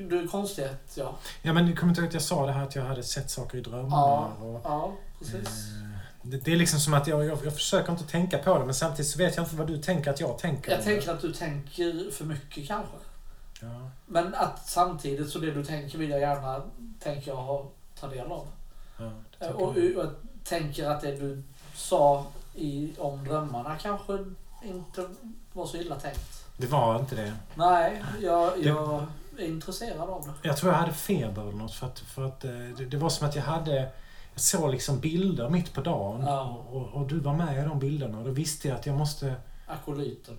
Du 0.10 0.20
är 0.20 0.28
konstigt, 0.28 0.94
ja. 0.96 1.16
Ja, 1.42 1.54
men 1.54 1.76
kommer 1.76 1.84
du 1.84 1.90
inte 1.90 2.02
ihåg 2.02 2.08
att 2.08 2.14
jag 2.14 2.24
sa 2.24 2.46
det 2.46 2.52
här 2.52 2.64
att 2.64 2.76
jag 2.76 2.84
hade 2.84 3.04
sett 3.04 3.30
saker 3.30 3.58
i 3.58 3.62
drömmar? 3.62 3.90
Ja, 3.98 4.34
Och, 4.42 4.62
ja 4.64 4.94
precis. 5.20 5.36
eh, 5.48 6.00
det, 6.22 6.38
det 6.38 6.52
är 6.52 6.56
liksom 6.56 6.80
som 6.80 6.94
att 6.94 7.08
jag, 7.08 7.26
jag, 7.26 7.38
jag 7.46 7.54
försöker 7.54 7.92
inte 7.92 8.04
tänka 8.04 8.38
på 8.38 8.60
det, 8.60 8.66
men 8.66 8.74
samtidigt 8.74 9.12
så 9.12 9.18
vet 9.18 9.36
jag 9.36 9.46
inte 9.46 9.56
vad 9.56 9.68
du 9.68 9.78
tänker 9.78 10.12
att 10.12 10.20
jag 10.20 10.38
tänker. 10.40 10.72
Jag 10.72 10.84
tänker 10.84 11.12
att 11.12 11.22
du 11.22 11.34
tänker 11.34 12.12
för 12.12 12.26
mycket 12.26 12.68
kanske. 12.68 12.96
Ja, 13.62 13.90
Men 14.06 14.36
att 14.36 14.68
samtidigt 14.70 15.30
så 15.30 15.40
det 15.40 15.52
du 15.52 15.64
tänker 15.66 15.98
vill 15.98 16.10
jag 16.10 16.20
gärna, 16.20 16.62
tänker 17.00 17.32
jag, 17.32 17.38
ha, 17.38 17.66
ta 18.00 18.08
del 18.08 18.32
av. 18.32 18.48
ja, 18.98 19.12
det 19.40 19.46
Eh, 19.46 19.52
Och, 19.52 19.78
jag. 19.78 20.06
och 20.06 20.12
tänker 20.44 20.90
att 20.90 21.02
det 21.02 21.12
du 21.16 21.44
sa 21.74 22.26
i, 22.56 22.94
om 22.98 23.24
drömmarna 23.24 23.76
kanske 23.76 24.26
inte 24.64 25.10
var 25.54 25.66
så 25.66 25.78
illa 25.78 25.96
tänkt. 25.96 26.46
det 26.58 26.68
var 26.68 27.00
inte 27.00 27.16
det. 27.16 27.34
Nej, 27.56 28.04
jag, 28.22 28.64
jag 28.64 29.06
är 29.38 29.46
intresserad 29.46 30.10
av 30.10 30.26
det. 30.42 30.48
Jag 30.48 30.58
tror 30.58 30.72
jag 30.72 30.80
hade 30.80 30.94
feber 30.94 31.42
eller 31.42 31.52
något. 31.52 31.74
För 31.74 31.88
att, 31.88 32.00
för 32.00 32.26
att 32.26 32.44
eh, 32.46 32.52
det, 32.52 32.86
det 32.86 32.98
var 32.98 33.10
som 33.10 33.28
att 33.28 33.36
jag 33.36 33.44
hade... 33.44 33.92
Jag 34.34 34.42
såg 34.42 34.72
liksom 34.72 35.00
bilder 35.00 35.50
mitt 35.50 35.74
på 35.74 35.82
dagen. 35.82 36.22
Ja. 36.26 36.64
Och, 36.72 36.88
och 36.94 37.08
du 37.08 37.20
var 37.20 37.34
med 37.34 37.64
i 37.66 37.68
de 37.68 37.80
bilderna. 37.80 38.18
Och 38.18 38.26
då 38.26 38.32
visste 38.32 38.68
jag 38.68 38.78
att 38.78 38.86
jag 38.86 38.98
måste... 38.98 39.36
Akolyten. 39.68 40.38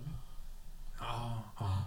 Ja, 1.00 1.42
ja. 1.60 1.78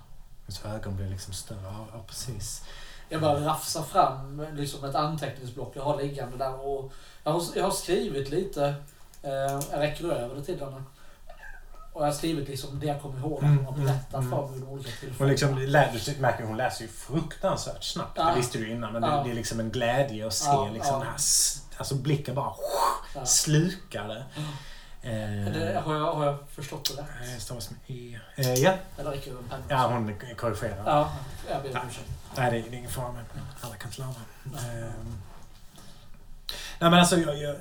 Ens 0.47 0.65
ögon 0.65 0.95
blev 0.95 1.09
liksom 1.11 1.33
större. 1.33 1.61
Ja, 1.63 1.85
ja 1.93 2.03
precis. 2.07 2.63
Jag 3.09 3.21
bara 3.21 3.45
rafsar 3.45 3.83
fram 3.83 4.45
liksom 4.53 4.83
ett 4.85 4.95
anteckningsblock 4.95 5.71
jag 5.75 5.83
har 5.83 5.97
liggande 6.01 6.37
där 6.37 6.59
och 6.67 6.91
jag 7.23 7.31
har, 7.31 7.43
jag 7.55 7.63
har 7.63 7.71
skrivit 7.71 8.29
lite. 8.29 8.75
Eh, 9.23 9.31
jag 9.71 9.79
räcker 9.79 10.05
över 10.11 10.35
det 10.35 10.43
till 10.43 10.59
henne. 10.59 10.83
Och 11.93 12.01
jag 12.01 12.07
har 12.07 12.13
skrivit 12.13 12.47
liksom 12.49 12.79
det 12.79 12.85
jag 12.85 13.01
kommer 13.01 13.19
ihåg. 13.19 13.43
Mm, 13.43 13.65
Hon 13.65 13.65
har 13.79 13.85
berättat 13.85 14.13
mm, 14.13 14.29
för 14.29 14.41
mig 14.47 14.53
vid 14.59 14.63
olika 14.69 14.89
tillfällen. 14.89 15.15
Hon 15.17 15.27
liksom, 15.27 15.55
du 16.15 16.21
märker 16.21 16.43
hon 16.43 16.57
läser 16.57 16.81
ju 16.81 16.87
fruktansvärt 16.87 17.83
snabbt. 17.83 18.17
Ja. 18.17 18.29
Det 18.29 18.35
visste 18.35 18.57
du 18.57 18.71
innan. 18.71 18.93
Men 18.93 19.01
det, 19.01 19.07
Ja. 19.07 19.23
det 19.23 19.31
är 19.31 19.35
liksom 19.35 19.59
en 19.59 19.69
glädje 19.71 20.27
att 20.27 20.33
se 20.33 20.45
Ja, 20.47 20.69
liksom 20.73 20.93
ja. 20.93 20.99
den 20.99 21.07
här... 21.07 21.17
Alltså 21.77 21.95
blicken 21.95 22.35
bara 22.35 22.53
Ja. 23.15 23.25
slukar 23.25 24.07
det. 24.07 24.23
Det, 24.35 24.43
Eh, 25.03 25.81
har, 25.83 25.95
jag, 25.95 26.13
har 26.13 26.25
jag 26.25 26.37
förstått 26.49 26.91
det 26.97 27.01
det 27.25 27.33
rätt? 27.33 27.41
stavas 27.41 27.69
med 27.71 27.79
E. 27.87 28.19
Eh, 28.35 28.53
ja. 28.53 28.73
Eller 28.97 29.11
penna? 29.49 29.63
ja, 29.69 29.87
hon 29.87 30.15
korrigerar. 30.37 30.83
Ja, 30.85 31.13
jag 31.49 31.63
ber 31.63 31.69
om 31.81 31.87
ursäkt. 31.87 32.09
Nej, 32.37 32.51
det 32.51 32.57
är, 32.57 32.61
det 32.71 32.75
är 32.75 32.79
ingen 32.79 32.91
fara 32.91 33.11
med. 33.11 33.25
Alla 33.61 33.75
kan 33.75 33.91
slarva. 33.91 34.13
Ehm. 34.45 35.21
Nej, 36.79 36.89
men 36.89 36.93
alltså, 36.93 37.17
jag, 37.17 37.37
jag, 37.37 37.55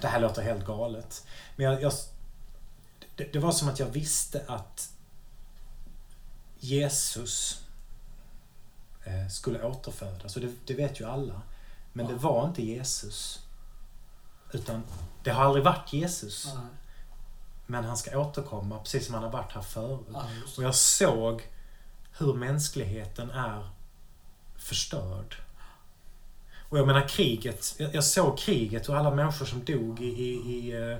det 0.00 0.08
här 0.08 0.20
låter 0.20 0.42
helt 0.42 0.64
galet. 0.66 1.26
Men 1.56 1.66
jag, 1.66 1.82
jag, 1.82 1.92
det, 3.16 3.32
det 3.32 3.38
var 3.38 3.52
som 3.52 3.68
att 3.68 3.78
jag 3.78 3.86
visste 3.86 4.44
att 4.46 4.90
Jesus 6.60 7.64
eh, 9.04 9.28
skulle 9.28 9.62
återfödas. 9.62 10.36
Och 10.36 10.42
det, 10.42 10.52
det 10.66 10.74
vet 10.74 11.00
ju 11.00 11.06
alla. 11.08 11.42
Men 11.92 12.06
det 12.06 12.12
Ja. 12.12 12.18
var 12.18 12.46
inte 12.48 12.62
Jesus. 12.62 13.40
Utan 14.52 14.82
det 15.24 15.30
har 15.30 15.44
aldrig 15.44 15.64
varit 15.64 15.92
Jesus. 15.92 16.50
Nej. 16.54 16.64
Men 17.66 17.84
han 17.84 17.96
ska 17.96 18.18
återkomma, 18.18 18.78
precis 18.78 19.06
som 19.06 19.14
han 19.14 19.24
har 19.24 19.30
varit 19.30 19.52
här 19.52 19.62
förut. 19.62 20.06
Ja, 20.12 20.24
Och 20.56 20.62
jag 20.62 20.74
såg 20.74 21.42
hur 22.18 22.34
mänskligheten 22.34 23.30
är 23.30 23.68
förstörd. 24.56 25.36
Och 26.68 26.78
jag 26.78 26.86
menar 26.86 27.08
kriget, 27.08 27.74
jag 27.92 28.04
såg 28.04 28.38
kriget 28.38 28.88
och 28.88 28.96
alla 28.96 29.10
människor 29.14 29.46
som 29.46 29.64
dog 29.64 30.00
i, 30.00 30.04
i, 30.04 30.32
i, 30.34 30.72
eh, 30.72 30.98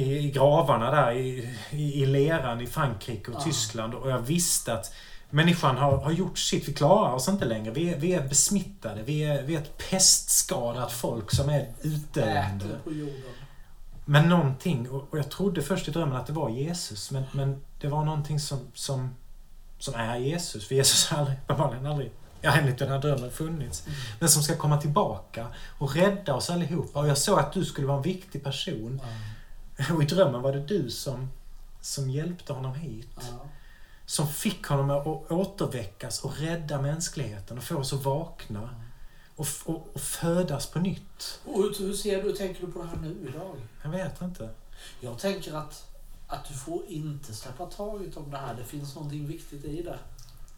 i, 0.00 0.30
gravarna 0.30 0.90
där 0.90 1.12
i, 1.12 1.56
i, 1.70 2.02
i 2.02 2.06
leran 2.06 2.60
i 2.60 2.66
Frankrike 2.66 3.30
och 3.30 3.36
Ja. 3.36 3.44
Tyskland. 3.44 3.94
Och 3.94 4.10
jag 4.10 4.18
visste 4.18 4.74
att 4.74 4.94
människan 5.34 5.76
har, 5.76 5.96
har 5.96 6.12
gjort 6.12 6.38
sitt. 6.38 6.68
Vi 6.68 6.72
klarar 6.72 7.12
oss 7.12 7.28
inte 7.28 7.44
längre. 7.44 7.70
Vi 7.72 7.88
är, 7.94 7.98
vi 7.98 8.12
är 8.12 8.28
besmittade. 8.28 9.02
Vi 9.02 9.24
är, 9.24 9.42
vi 9.42 9.54
är 9.54 9.60
ett 9.60 9.78
pestskadat 9.90 10.92
folk 10.92 11.30
som 11.30 11.48
är 11.48 11.68
utdöende. 11.82 12.78
Men 14.04 14.28
någonting, 14.28 14.90
och 14.90 15.18
jag 15.18 15.30
trodde 15.30 15.62
först 15.62 15.88
i 15.88 15.90
drömmen 15.90 16.16
att 16.16 16.26
det 16.26 16.32
var 16.32 16.50
Jesus, 16.50 17.10
men, 17.10 17.24
men 17.32 17.60
det 17.80 17.88
var 17.88 18.04
någonting 18.04 18.40
som, 18.40 18.58
som, 18.74 19.14
som 19.78 19.94
är 19.94 20.16
Jesus. 20.16 20.68
För 20.68 20.74
Jesus 20.74 21.10
har 21.10 21.18
aldrig, 21.18 21.38
uppenbarligen 21.38 21.86
aldrig, 21.86 22.10
ja 22.40 22.52
enligt 22.52 22.78
den 22.78 22.88
här 22.88 22.98
drömmen, 22.98 23.30
funnits. 23.30 23.86
Men 24.20 24.28
som 24.28 24.42
ska 24.42 24.56
komma 24.56 24.80
tillbaka 24.80 25.46
och 25.78 25.94
rädda 25.94 26.34
oss 26.34 26.50
allihopa. 26.50 27.00
Och 27.00 27.08
jag 27.08 27.18
såg 27.18 27.38
att 27.38 27.52
du 27.52 27.64
skulle 27.64 27.86
vara 27.86 27.96
en 27.96 28.02
viktig 28.02 28.44
person. 28.44 29.00
Ja, 29.76 29.94
Och 29.94 30.02
i 30.02 30.06
drömmen 30.06 30.42
var 30.42 30.52
det 30.52 30.60
du 30.60 30.90
som, 30.90 31.30
som 31.80 32.10
hjälpte 32.10 32.52
honom 32.52 32.74
hit. 32.74 33.08
ja. 33.16 33.46
Som 34.06 34.28
fick 34.28 34.66
honom 34.66 34.90
att 34.90 35.30
återväckas 35.30 36.24
och 36.24 36.38
rädda 36.38 36.82
mänskligheten 36.82 37.58
och 37.58 37.64
få 37.64 37.76
oss 37.76 37.92
att 37.92 38.04
vakna. 38.04 38.70
Och, 39.36 39.46
och, 39.64 39.88
och 39.92 40.00
födas 40.00 40.66
på 40.66 40.78
nytt. 40.78 41.40
Och 41.44 41.62
hur, 41.62 41.74
hur 41.78 41.92
ser 41.92 42.22
du, 42.22 42.32
tänker 42.32 42.66
du 42.66 42.72
på 42.72 42.82
det 42.82 42.88
här 42.88 42.96
nu 42.96 43.28
idag? 43.28 43.56
Jag 43.82 43.90
vet 43.90 44.22
inte. 44.22 44.50
Jag 45.00 45.18
tänker 45.18 45.54
att, 45.54 45.86
att 46.26 46.48
du 46.48 46.54
får 46.54 46.82
inte 46.88 47.34
släppa 47.34 47.66
taget 47.66 48.16
om 48.16 48.30
det 48.30 48.36
här. 48.36 48.54
Det 48.54 48.64
finns 48.64 48.94
någonting 48.94 49.26
viktigt 49.26 49.64
i 49.64 49.82
det. 49.82 49.98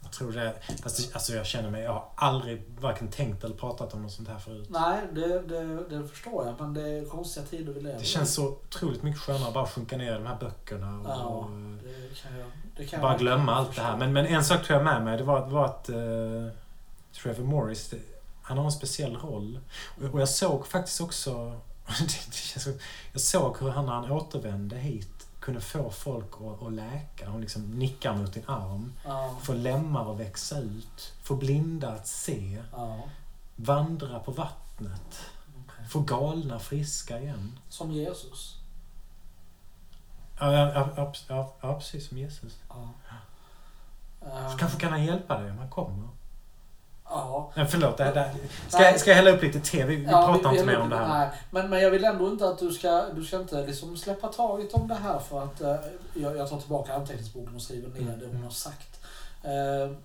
Jag 0.07 0.13
tror 0.13 0.31
det. 0.31 0.53
Fast 0.83 0.97
det- 0.97 1.13
alltså 1.15 1.33
jag 1.33 1.45
känner 1.45 1.69
mig, 1.69 1.83
jag 1.83 1.91
har 1.93 2.05
aldrig 2.15 2.63
varken 2.79 3.07
tänkt 3.07 3.43
eller 3.43 3.55
pratat 3.55 3.93
om 3.93 4.01
något 4.03 4.11
sånt 4.11 4.29
här 4.29 4.39
förut. 4.39 4.67
Nej, 4.69 5.01
det, 5.13 5.41
det, 5.41 5.89
det 5.89 6.07
förstår 6.07 6.45
jag. 6.45 6.55
Men 6.59 6.73
det 6.73 6.89
är 6.89 7.05
konstiga 7.05 7.45
tider 7.45 7.73
vi 7.73 7.81
lever 7.81 7.99
Det 7.99 8.05
känns 8.05 8.33
så 8.33 8.47
otroligt 8.47 9.03
mycket 9.03 9.21
skönare 9.21 9.47
att 9.47 9.53
bara 9.53 9.67
sjunka 9.67 9.97
ner 9.97 10.11
i 10.11 10.13
de 10.13 10.25
här 10.25 10.37
böckerna 10.39 10.99
och, 10.99 11.07
Ja, 11.09 11.49
det 11.83 12.21
kan 12.21 12.37
jag, 12.39 12.47
det 12.77 12.85
kan 12.85 13.01
bara 13.01 13.11
jag 13.11 13.19
glömma 13.19 13.53
allt 13.55 13.67
det 13.67 13.73
förstå. 13.73 13.87
här. 13.89 13.97
Men, 13.97 14.13
men 14.13 14.25
en 14.25 14.43
sak 14.45 14.63
tror 14.65 14.77
jag 14.77 14.85
med 14.85 15.03
mig, 15.03 15.17
det 15.17 15.23
var, 15.23 15.45
det 15.47 15.53
var 15.53 15.65
att 15.65 15.89
uh, 15.89 16.47
Trevor 17.21 17.43
Morris, 17.43 17.89
det, 17.89 17.97
han 18.41 18.57
har 18.57 18.65
en 18.65 18.71
speciell 18.71 19.15
roll. 19.15 19.59
Och, 20.01 20.13
och 20.13 20.21
jag 20.21 20.29
såg 20.29 20.67
faktiskt 20.67 21.01
också, 21.01 21.33
det, 21.99 22.65
det 22.65 22.79
jag 23.11 23.21
såg 23.21 23.57
hur 23.59 23.69
han 23.69 23.85
när 23.85 23.93
han 23.93 24.11
återvände 24.11 24.75
hit 24.75 25.09
kunde 25.47 25.61
få 25.61 25.89
folk 25.89 26.33
att, 26.33 26.63
att 26.67 26.73
läka. 26.73 27.29
Hon 27.29 27.41
liksom 27.41 27.79
nickar 27.79 28.15
mot 28.15 28.33
din 28.33 28.43
arm. 28.47 28.93
Ja, 29.05 29.35
Få 29.41 29.53
lemmar 29.53 30.11
att 30.11 30.19
växa 30.19 30.59
ut. 30.59 31.13
Få 31.23 31.35
blinda 31.35 31.89
att 31.89 32.07
se. 32.07 32.63
ja. 32.71 33.03
Vandra 33.55 34.19
på 34.19 34.31
vattnet. 34.31 35.19
okej. 35.65 35.85
Få 35.89 35.99
galna 35.99 36.59
friska 36.59 37.19
igen. 37.21 37.59
Som 37.69 37.91
Jesus. 37.91 38.55
Ja, 40.39 40.53
ja, 40.53 40.91
ja, 40.97 41.13
ja, 41.27 41.53
ja, 41.61 41.73
precis 41.79 42.07
som 42.07 42.17
Jesus. 42.17 42.57
Ja. 42.69 42.89
Ehm, 44.21 44.57
kanske 44.57 44.79
kan 44.79 44.91
han 44.91 45.05
hjälpa 45.05 45.41
dig 45.41 45.51
om 45.51 45.57
han 45.57 45.69
kommer. 45.69 46.07
Ja. 47.09 47.51
Nej, 47.55 47.65
förlåt. 47.69 47.97
Det, 47.97 48.03
här- 48.03 48.33
ska, 48.67 48.77
Nej. 48.79 48.91
jag, 48.91 48.99
ska 48.99 49.09
jag 49.09 49.15
hälla 49.15 49.31
upp 49.31 49.43
lite 49.43 49.59
te? 49.59 49.85
Vi, 49.85 49.95
vi 49.95 50.03
Ja, 50.11 50.25
pratar 50.27 50.49
vi- 50.51 50.55
inte 50.57 50.65
mer 50.67 50.79
om 50.79 50.89
det 50.89 50.97
här. 50.97 51.07
Nej, 51.19 51.29
men, 51.51 51.69
men 51.69 51.81
jag 51.81 51.91
vill 51.91 52.03
ändå 52.03 52.27
inte 52.27 52.49
att 52.49 52.59
du 52.59 52.71
ska, 52.71 53.05
du 53.15 53.23
ska 53.25 53.37
inte 53.37 53.65
liksom 53.65 53.97
släppa 53.97 54.27
taget 54.27 54.73
om 54.73 54.87
det 54.87 54.95
här 54.95 55.19
för 55.19 55.43
att 55.43 55.61
eh, 55.61 55.75
jag, 56.13 56.37
jag 56.37 56.49
tar 56.49 56.59
tillbaka 56.59 56.93
anteckningsboken 56.93 57.55
och 57.55 57.61
skriver 57.61 57.89
ner 57.89 58.01
Mm, 58.01 58.19
det 58.19 58.25
hon 58.27 58.43
har 58.43 58.49
sagt. 58.51 58.99
Eh, 59.43 59.97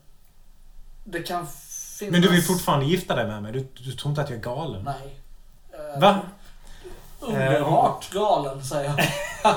det 1.04 1.22
kan 1.22 1.46
finnas... 1.46 2.12
Men 2.12 2.22
du 2.22 2.28
vill 2.28 2.42
fortfarande 2.42 2.86
gifta 2.86 3.14
dig 3.14 3.26
med 3.26 3.42
mig? 3.42 3.52
Du, 3.52 3.66
du 3.84 3.92
tror 3.92 4.10
inte 4.10 4.22
att 4.22 4.30
jag 4.30 4.38
är 4.38 4.42
galen? 4.42 4.82
Nej. 4.84 5.16
Eh, 5.94 6.00
Va? 6.00 6.20
Underbart 7.20 8.10
galen, 8.12 8.64
säger 8.64 8.84
jag. 9.42 9.54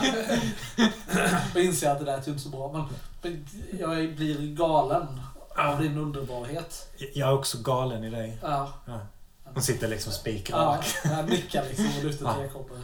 och 1.55 1.59
inser 1.61 1.91
att 1.91 1.99
det 1.99 2.05
där 2.05 2.13
är 2.13 2.30
inte 2.30 2.39
så 2.39 2.49
bra. 2.49 2.72
Men, 2.72 2.84
men 3.22 3.47
jag 3.80 4.15
blir 4.15 4.55
galen 4.55 5.22
av 5.56 5.82
din 5.82 5.98
underbarhet. 5.98 6.88
Jag 7.14 7.30
är 7.30 7.34
också 7.34 7.57
galen 7.57 8.03
i 8.03 8.10
dig. 8.10 8.38
Ja. 8.41 8.73
Ja. 8.86 8.99
Hon 9.44 9.64
sitter 9.64 9.88
liksom 9.88 10.11
Ja, 10.11 10.19
spikrak. 10.19 10.86
jag 11.03 11.30
nickar 11.30 11.65
liksom 11.65 11.86
och 11.98 12.03
lyfter 12.03 12.26
Ja. 12.26 12.34
tekoppen. 12.34 12.77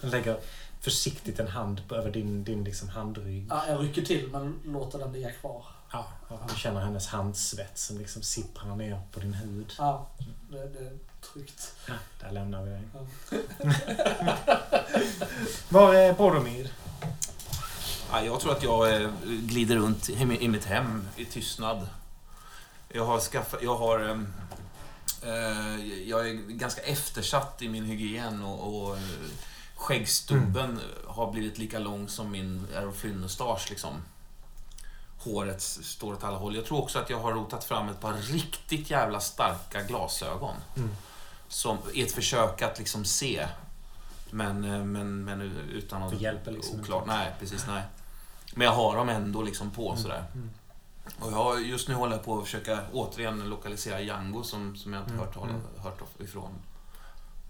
Hon 0.00 0.10
lägger 0.10 0.38
försiktigt 0.80 1.40
en 1.40 1.48
hand 1.48 1.88
på, 1.88 1.94
över 1.94 2.10
din, 2.10 2.44
din 2.44 2.64
liksom 2.64 2.88
handrygg. 2.88 3.46
Ja, 3.50 3.62
jag 3.68 3.82
rycker 3.82 4.02
till 4.02 4.28
men 4.32 4.58
låter 4.64 4.98
den 4.98 5.12
ligga 5.12 5.30
kvar. 5.32 5.64
Ja, 5.92 6.06
ja, 6.30 6.38
du 6.52 6.56
känner 6.60 6.80
hennes 6.80 7.06
handsvett 7.06 7.78
som 7.78 7.98
liksom 7.98 8.22
sipprar 8.22 8.76
ner 8.76 9.00
på 9.12 9.20
din 9.20 9.34
hud. 9.34 9.72
Ja, 9.78 10.06
det, 10.50 10.56
det 10.58 10.78
är 10.86 10.92
tryggt. 11.32 11.72
Ja, 11.88 11.94
där 12.20 12.30
lämnar 12.30 12.62
vi 12.62 12.70
dig. 12.70 12.82
Ja. 12.94 13.06
Var 15.68 15.94
är 15.94 16.12
Boromir? 16.12 16.72
Ja, 18.10 18.22
jag 18.24 18.40
tror 18.40 18.52
att 18.52 18.62
jag 18.62 19.02
eh, 19.02 19.08
glider 19.26 19.76
runt 19.76 20.08
i 20.10 20.48
mitt 20.48 20.64
hem 20.64 21.08
i 21.16 21.24
tystnad. 21.24 21.88
Jag 22.88 23.04
har 23.04 23.20
skaffat... 23.20 23.62
Jag 23.62 23.76
har... 23.76 24.00
ehm, 24.00 24.32
eh, 25.22 25.84
jag 26.08 26.28
är 26.28 26.32
ganska 26.34 26.80
eftersatt 26.82 27.62
i 27.62 27.68
min 27.68 27.84
hygien 27.84 28.42
och, 28.42 28.82
och 28.84 28.96
eh, 28.96 29.02
skäggstubben 29.76 30.80
har 31.06 31.32
blivit 31.32 31.58
lika 31.58 31.78
lång 31.78 32.08
som 32.08 32.30
min 32.30 32.66
Errol 32.74 32.92
Flynn-mustasch. 32.92 33.66
Liksom. 33.70 33.90
Håret 35.18 35.62
står 35.62 36.12
åt 36.14 36.24
alla 36.24 36.36
håll. 36.38 36.56
Jag 36.56 36.64
tror 36.66 36.82
också 36.82 36.98
att 36.98 37.10
jag 37.10 37.18
har 37.20 37.32
rotat 37.32 37.64
fram 37.64 37.88
ett 37.88 38.00
par 38.00 38.12
riktigt 38.12 38.90
jävla 38.90 39.20
starka 39.20 39.82
glasögon. 39.82 40.54
Mm. 40.76 40.90
Som, 41.48 41.78
I 41.94 42.02
ett 42.02 42.12
försök 42.12 42.62
att 42.62 42.78
liksom 42.78 43.04
se. 43.04 43.46
Men, 44.30 44.64
eh, 44.64 44.84
men, 44.84 45.24
men 45.24 45.40
utan 45.72 46.00
Det 46.00 46.06
något 46.10 46.20
hjälper 46.22 46.50
liksom 46.52 46.80
oklart. 46.80 47.02
inte. 47.02 47.16
Nej, 47.16 47.32
precis. 47.40 47.64
Nej. 47.68 47.82
Men 48.54 48.64
jag 48.64 48.74
har 48.74 48.96
dem 48.96 49.08
ändå 49.08 49.42
liksom 49.42 49.70
på 49.70 49.96
sådär. 49.96 50.24
Mm. 50.34 50.50
Och 51.20 51.32
jag, 51.32 51.62
just 51.66 51.88
nu 51.88 51.94
håller 51.94 52.16
jag 52.16 52.24
på 52.24 52.38
att 52.38 52.44
försöka 52.44 52.78
återigen 52.92 53.48
lokalisera 53.48 54.00
Django 54.00 54.42
som, 54.42 54.76
som 54.76 54.92
jag 54.92 55.02
inte 55.02 55.12
Mm, 55.12 55.24
hört, 55.26 55.36
mm. 55.36 55.60
hört 55.78 56.02
of- 56.02 56.20
ifrån. 56.24 56.50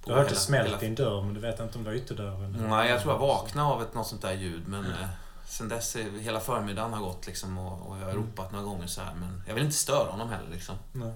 Du 0.05 0.13
har 0.13 0.19
hört 0.21 0.29
det 0.29 0.35
smält 0.35 0.83
i 0.83 0.87
en 0.87 0.95
dörr 0.95 1.23
men 1.23 1.35
du 1.35 1.41
vet 1.41 1.61
inte 1.61 1.79
om 1.79 1.85
det 1.85 1.91
var 1.91 1.97
ytterdörren? 1.97 2.67
Nej, 2.71 2.91
jag 2.91 3.01
tror 3.03 3.13
jag 3.13 3.19
vaknade 3.21 3.69
av 3.69 3.83
ett 3.83 3.95
något 3.95 4.07
sånt 4.07 4.23
där 4.23 4.33
ljud 4.33 4.69
men 4.69 4.85
eh, 4.87 5.09
sen 5.47 5.69
dess, 5.69 5.97
hela 6.21 6.41
förmiddagen 6.41 6.93
har 6.93 7.01
gått 7.01 7.27
liksom 7.27 7.59
och, 7.59 7.91
och 7.91 7.97
jag 7.99 8.05
har 8.05 8.11
Mm. 8.13 8.23
ropat 8.23 8.53
några 8.53 8.65
gånger 8.65 8.87
så 8.87 9.01
här 9.01 9.15
men 9.15 9.43
jag 9.47 9.55
vill 9.55 9.65
inte 9.65 9.77
störa 9.77 10.11
honom 10.11 10.29
heller 10.29 10.51
liksom. 10.51 10.77
Nej. 10.93 11.13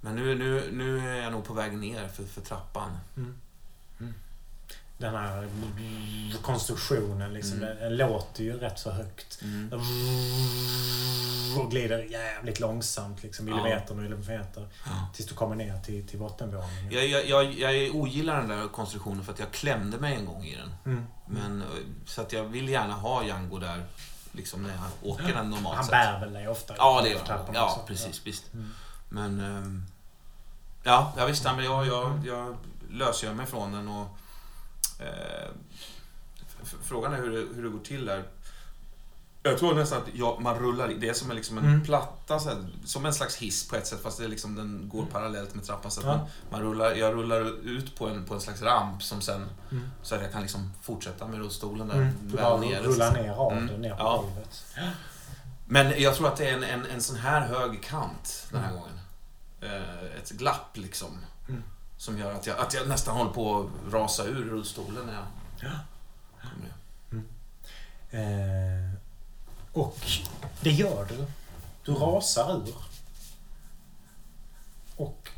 Men 0.00 0.16
nu, 0.16 0.34
nu, 0.38 0.70
nu 0.72 1.08
är 1.10 1.22
jag 1.22 1.32
nog 1.32 1.44
på 1.44 1.52
väg 1.54 1.78
ner 1.78 2.08
för, 2.08 2.24
för 2.24 2.40
trappan. 2.40 2.90
Den 4.98 5.14
här 5.14 5.48
konstruktionen 6.42 7.34
liksom, 7.34 7.56
Mm. 7.62 7.76
den, 7.78 7.96
låter 7.96 8.44
ju 8.44 8.58
rätt 8.58 8.78
så 8.78 8.90
högt. 8.90 9.38
Mm. 9.42 9.72
Och 11.58 11.70
glider 11.70 11.98
jävligt 11.98 12.60
långsamt, 12.60 13.22
liksom, 13.22 13.48
Ja. 13.48 13.56
millimeter 13.56 13.90
och 13.90 13.96
millimeter. 14.02 14.68
Ja. 14.86 15.08
Tills 15.14 15.28
du 15.28 15.34
kommer 15.34 15.56
ner 15.56 15.78
till, 15.80 16.06
till 16.06 16.18
bottenvåningen. 16.18 16.92
Jag, 16.92 17.06
jag, 17.06 17.26
jag, 17.26 17.52
jag 17.74 17.94
ogillar 17.96 18.36
den 18.40 18.48
där 18.48 18.68
konstruktionen 18.68 19.24
för 19.24 19.32
att 19.32 19.38
jag 19.38 19.50
klämde 19.52 19.98
mig 19.98 20.14
en 20.14 20.24
gång 20.24 20.44
i 20.44 20.56
den. 20.56 20.74
Mm. 20.94 21.06
Men, 21.26 21.62
eh, 21.62 21.66
så 22.06 22.20
att 22.20 22.32
jag 22.32 22.44
vill 22.44 22.68
gärna 22.68 22.94
ha 22.94 23.24
Django 23.24 23.58
där 23.58 23.84
liksom 24.32 24.62
när 24.62 24.70
jag 24.70 25.10
åker 25.10 25.34
den 25.34 25.50
normalt 25.50 25.76
Han 25.76 25.86
bär 25.86 26.20
väl 26.20 26.32
dig 26.32 26.48
ofta? 26.48 26.74
Ja, 26.76 27.00
det 27.02 27.08
gör 27.08 27.20
han. 27.28 27.54
Ja, 27.54 27.64
också. 27.70 27.80
precis. 27.86 28.26
Visst. 28.26 28.52
Mm. 28.54 28.70
Men... 29.08 29.40
ehm, 29.40 29.84
ja, 30.84 31.12
jag 31.16 31.26
visste 31.26 31.52
men 31.52 31.64
jag, 31.64 31.86
jag, 31.86 32.20
jag 32.26 32.56
lösgör 32.90 33.32
mig 33.34 33.46
från 33.46 33.72
den 33.72 33.88
och... 33.88 34.06
Eh, 34.98 35.50
frågan 36.82 37.12
är 37.12 37.16
hur 37.16 37.30
det, 37.30 37.54
hur 37.54 37.62
det 37.62 37.68
går 37.68 37.78
till 37.84 38.04
där. 38.06 38.24
Jag 39.42 39.58
tror 39.58 39.74
nästan 39.74 39.98
att 40.02 40.08
jag, 40.14 40.40
man 40.42 40.58
rullar. 40.58 40.88
Det 40.88 41.08
är 41.08 41.12
som 41.14 41.30
en, 41.30 41.36
liksom 41.36 41.58
en 41.58 41.64
Mm. 41.64 41.84
platta, 41.84 42.38
så 42.40 42.48
här, 42.48 42.66
som 42.84 43.06
en 43.06 43.14
slags 43.14 43.36
hiss 43.36 43.68
på 43.68 43.76
ett 43.76 43.86
sätt 43.86 44.02
fast 44.02 44.18
det 44.18 44.24
är 44.24 44.28
liksom, 44.28 44.54
den 44.54 44.88
går 44.88 45.06
parallellt 45.06 45.54
med 45.54 45.64
trappan. 45.64 45.90
Så 45.90 46.00
att 46.00 46.06
Ja. 46.06 46.16
man, 46.16 46.26
man 46.50 46.60
rullar, 46.62 46.94
jag 46.94 47.14
rullar 47.14 47.66
ut 47.68 47.96
på 47.98 48.08
en, 48.08 48.24
på 48.24 48.34
en 48.34 48.40
slags 48.40 48.62
ramp 48.62 49.02
som 49.02 49.20
sen, 49.20 49.46
Mm. 49.70 49.88
så 50.02 50.14
att 50.14 50.22
jag 50.22 50.32
kan 50.32 50.42
liksom 50.42 50.72
fortsätta 50.82 51.26
med 51.26 51.38
rullstolen 51.38 51.88
där. 51.88 51.94
Mm. 51.94 52.12
Du 52.22 52.36
bara 52.36 52.56
nere, 52.60 52.82
så- 52.84 52.90
rullar 52.90 53.12
ner 53.12 53.30
av 53.32 53.52
Mm. 53.52 53.66
den 53.66 53.80
ner 53.80 53.90
på 53.90 53.96
Ja. 53.98 54.16
golvet. 54.26 54.64
Men 55.66 56.02
jag 56.02 56.14
tror 56.14 56.28
att 56.28 56.36
det 56.36 56.48
är 56.48 56.54
en, 56.54 56.64
en, 56.64 56.86
en 56.86 57.02
sån 57.02 57.16
här 57.16 57.40
hög 57.40 57.82
kant 57.82 58.46
den 58.50 58.60
här 58.60 58.70
Mm. 58.70 58.80
gången. 58.80 59.00
Eh, 59.60 60.16
ett 60.22 60.30
glapp 60.30 60.76
liksom. 60.76 61.18
Mm. 61.96 62.00
Som 62.00 62.18
gör 62.18 62.32
att 62.34 62.46
jag, 62.46 62.58
att 62.58 62.74
jag 62.74 62.88
nästan 62.88 63.16
håller 63.16 63.30
på 63.30 63.60
att 63.60 63.92
rasa 63.92 64.24
ur 64.24 64.44
rullstolen 64.44 65.06
när 65.06 65.12
jag 65.14 65.24
Ja. 65.60 65.70
kommer 66.42 66.64
ner. 66.64 66.72
Eh, 68.10 68.90
och 69.72 69.98
det 70.60 70.70
gör 70.70 71.04
du. 71.08 71.26
Du 71.84 71.90
Mm. 71.92 72.02
rasar 72.02 72.56
ur. 72.68 72.74
Och 74.96 75.28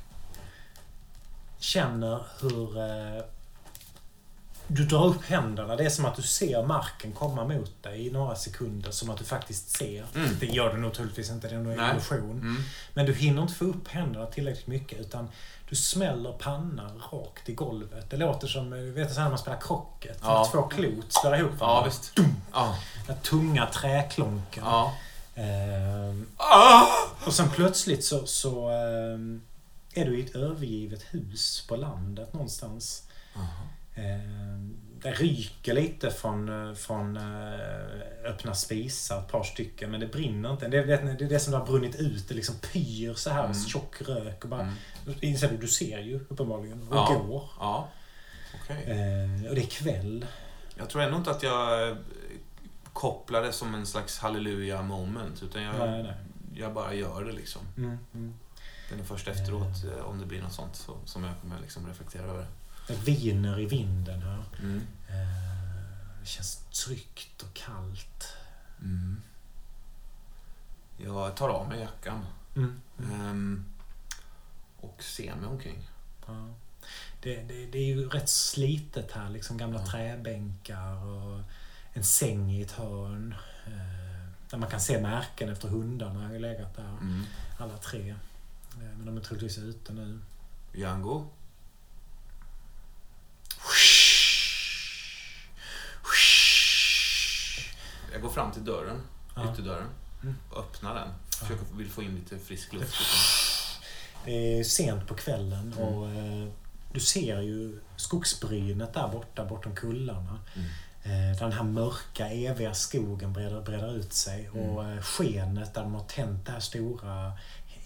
känner 1.58 2.22
hur 2.40 2.78
eh, 2.78 3.22
du 4.66 4.84
drar 4.84 5.06
upp 5.06 5.24
händerna. 5.24 5.76
Det 5.76 5.84
är 5.84 5.90
som 5.90 6.04
att 6.04 6.16
du 6.16 6.22
ser 6.22 6.62
marken 6.66 7.12
komma 7.12 7.44
mot 7.44 7.82
dig 7.82 8.06
i 8.06 8.10
några 8.10 8.36
sekunder. 8.36 8.90
Som 8.90 9.10
att 9.10 9.16
du 9.18 9.24
faktiskt 9.24 9.68
ser. 9.70 10.06
Mm. 10.14 10.36
Det 10.40 10.46
gör 10.46 10.72
du 10.74 10.80
nog 10.80 10.94
troligtvis 10.94 11.30
inte, 11.30 11.48
det 11.48 11.54
är 11.54 11.58
en 11.60 11.72
illusion. 11.92 12.30
Mm. 12.30 12.62
Men 12.94 13.06
du 13.06 13.14
hinner 13.14 13.42
inte 13.42 13.54
få 13.54 13.64
upp 13.64 13.88
händerna 13.88 14.26
tillräckligt 14.26 14.66
mycket 14.66 15.00
utan 15.00 15.28
du 15.68 15.76
smäller 15.76 16.32
pannan 16.32 17.02
rakt 17.12 17.48
i 17.48 17.54
golvet. 17.54 18.10
Det 18.10 18.16
låter 18.16 18.46
som, 18.48 18.70
du 18.70 18.90
vet 18.92 19.08
så 19.12 19.14
här 19.16 19.22
när 19.22 19.30
man 19.30 19.38
spelar 19.38 19.60
krocket. 19.60 20.18
Ja. 20.22 20.48
Två 20.52 20.62
klot 20.62 21.06
slår 21.12 21.36
ihop 21.36 21.50
Ja, 21.60 21.66
varandra. 21.66 21.88
visst. 21.90 22.12
Ja. 22.52 22.74
Den 23.06 23.16
tunga 23.18 23.66
träklonken. 23.66 24.62
Ja. 24.66 24.94
Ehm, 25.34 26.26
Ah! 26.36 26.86
och 27.26 27.34
sen 27.34 27.50
plötsligt 27.50 28.04
så, 28.04 28.26
så 28.26 28.68
ehm, 28.68 29.42
är 29.94 30.04
du 30.04 30.18
i 30.20 30.24
ett 30.24 30.34
övergivet 30.36 31.02
hus 31.10 31.64
på 31.68 31.76
landet 31.76 32.32
någonstans. 32.32 33.02
Ehm, 33.94 34.76
det 35.02 35.10
ryker 35.10 35.74
lite 35.74 36.10
från, 36.10 36.68
eh, 36.68 36.74
från 36.74 37.16
eh, 37.16 38.30
öppna 38.30 38.54
spisar, 38.54 39.18
ett 39.18 39.28
par 39.28 39.42
stycken, 39.42 39.90
men 39.90 40.00
det 40.00 40.06
brinner 40.06 40.50
inte. 40.52 40.68
Det, 40.68 41.04
ni, 41.04 41.14
det 41.16 41.24
är 41.24 41.28
det 41.28 41.40
som 41.40 41.52
det 41.52 41.58
har 41.58 41.66
brunnit 41.66 41.96
ut. 41.96 42.28
Det 42.28 42.34
liksom 42.34 42.54
pyr 42.72 43.14
så 43.14 43.30
här, 43.30 43.44
Mm. 43.44 43.64
tjock 43.64 44.02
rök. 44.02 44.44
Och 44.44 44.50
bara, 44.50 44.60
Mm. 44.62 44.74
Inser 45.20 45.48
du, 45.50 45.56
du 45.56 45.68
ser 45.68 45.98
ju 45.98 46.20
uppenbarligen 46.28 46.88
och 46.88 46.96
Ja. 46.96 47.22
går. 47.26 47.50
Ja. 47.60 47.88
Okej. 48.62 48.84
Ehm, 48.86 49.46
och 49.48 49.54
det 49.54 49.60
är 49.62 49.66
kväll. 49.66 50.26
Jag 50.76 50.90
tror 50.90 51.02
ändå 51.02 51.16
inte 51.16 51.30
att 51.30 51.42
jag 51.42 51.88
eh, 51.90 51.96
kopplar 52.92 53.42
det 53.42 53.52
som 53.52 53.74
en 53.74 53.86
slags 53.86 54.18
halleluja 54.18 54.82
moment. 54.82 55.42
Utan 55.42 55.62
jag, 55.62 55.74
Nej, 55.78 56.02
nej. 56.02 56.14
jag 56.54 56.74
bara 56.74 56.94
gör 56.94 57.24
det 57.24 57.32
liksom. 57.32 57.62
Mm, 57.76 57.98
mm. 58.14 58.34
Det 58.90 59.00
är 59.00 59.04
först 59.04 59.28
efteråt, 59.28 59.84
eh, 59.84 60.04
om 60.04 60.18
det 60.18 60.26
blir 60.26 60.42
något 60.42 60.52
sånt, 60.52 60.76
så, 60.76 60.96
som 61.04 61.24
jag 61.24 61.34
kommer 61.40 61.60
liksom 61.60 61.86
reflektera 61.86 62.22
över 62.22 62.46
det. 62.86 62.94
Viner 62.94 63.60
i 63.60 63.66
vinden 63.66 64.22
här. 64.22 64.42
Mm. 64.62 64.76
Eh, 65.08 66.20
Det 66.20 66.26
känns 66.26 66.56
tryggt 66.56 67.42
och 67.42 67.54
kallt. 67.54 68.32
Mm. 68.82 69.22
Jag 70.96 71.36
tar 71.36 71.48
av 71.48 71.68
mig 71.68 71.80
jackan. 71.80 72.24
Och 74.80 75.02
ser 75.02 75.34
mig 75.34 75.46
omkring. 75.48 75.88
Ja. 76.26 76.48
Det, 77.20 77.36
det, 77.36 77.66
det 77.66 77.78
är 77.78 77.84
ju 77.86 78.08
rätt 78.08 78.28
slitet 78.28 79.12
här. 79.12 79.30
Liksom 79.30 79.56
gamla 79.58 79.80
Ja. 79.80 79.86
träbänkar 79.86 81.04
och 81.06 81.40
en 81.92 82.04
säng 82.04 82.50
i 82.52 82.62
ett 82.62 82.70
hörn. 82.72 83.34
Eh, 83.66 84.28
där 84.50 84.58
man 84.58 84.70
kan 84.70 84.80
se 84.80 85.00
märken 85.00 85.48
efter 85.48 85.68
hundarna 85.68 86.26
har 86.26 86.32
ju 86.32 86.38
legat 86.38 86.76
där. 86.76 86.88
Mm. 87.00 87.22
Alla 87.58 87.76
tre. 87.78 88.10
Eh, 88.10 88.16
men 88.96 89.06
de 89.06 89.16
är 89.16 89.20
troligtvis 89.20 89.58
ute 89.58 89.92
nu. 89.92 90.20
Django. 90.74 91.26
Jag 98.12 98.22
går 98.22 98.30
fram 98.30 98.52
till 98.52 98.64
dörren, 98.64 99.00
Ja. 99.36 99.52
ytterdörren. 99.52 99.88
Mm. 100.22 100.34
Öppnar 100.56 100.94
den. 100.94 101.08
Försöker, 101.30 101.64
vill 101.76 101.90
få 101.90 102.02
in 102.02 102.14
lite 102.14 102.38
frisk 102.38 102.72
luft. 102.72 102.96
Det 104.24 104.58
är 104.60 104.64
sent 104.64 105.06
på 105.06 105.14
kvällen 105.14 105.72
Mm. 105.76 105.84
och 105.88 106.10
eh, 106.10 106.48
du 106.92 107.00
ser 107.00 107.40
ju 107.40 107.78
skogsbrynet 107.96 108.94
där 108.94 109.08
borta, 109.08 109.44
bortom 109.44 109.74
kullarna. 109.74 110.38
Mm. 110.56 110.68
Eh, 111.32 111.38
Den 111.38 111.52
här 111.52 111.62
mörka, 111.62 112.28
eviga 112.30 112.74
skogen 112.74 113.32
breder, 113.32 113.60
breder 113.62 113.94
ut 113.96 114.12
sig 114.12 114.46
Mm. 114.46 114.58
och 114.70 114.84
eh, 114.84 115.00
skenet 115.02 115.74
där 115.74 115.82
de 115.82 115.94
har 115.94 116.04
tänt 116.04 116.46
det 116.46 116.52
här 116.52 116.60
stora 116.60 117.32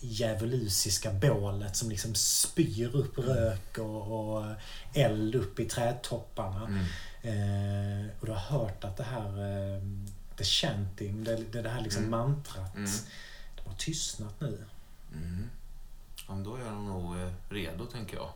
djävulusiska 0.00 1.12
bålet 1.12 1.76
som 1.76 1.90
liksom 1.90 2.14
spyr 2.14 2.96
upp 2.96 3.18
Mm. 3.18 3.30
rök 3.30 3.78
och, 3.78 4.36
och 4.36 4.44
eld 4.94 5.34
upp 5.34 5.60
i 5.60 5.64
trädtopparna. 5.64 6.66
Mm. 6.66 6.84
Eh, 7.22 8.06
och 8.20 8.26
du 8.26 8.32
har 8.32 8.59
hört 8.59 8.84
att 8.84 8.96
det 8.96 9.02
här 9.04 9.28
eh, 9.28 9.82
the 10.36 10.44
chanting, 10.44 11.24
det, 11.24 11.36
det, 11.52 11.62
det 11.62 11.68
här 11.68 11.80
liksom 11.80 12.04
Mm. 12.04 12.10
mantrat, 12.10 12.76
Mm. 12.76 12.90
det 13.56 13.68
har 13.68 13.76
tystnat 13.76 14.40
nu. 14.40 14.64
Mm. 15.14 15.50
Men 16.32 16.42
då 16.44 16.54
är 16.56 16.64
de 16.64 16.86
nog 16.86 17.16
eh, 17.18 17.32
redo, 17.48 17.86
tänker 17.86 18.16
jag. 18.16 18.30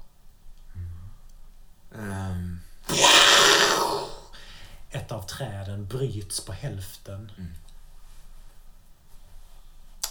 Ehm, 1.98 2.60
Ett 4.90 5.12
av 5.12 5.22
träden 5.22 5.86
bryts 5.86 6.44
på 6.44 6.52
hälften. 6.52 7.32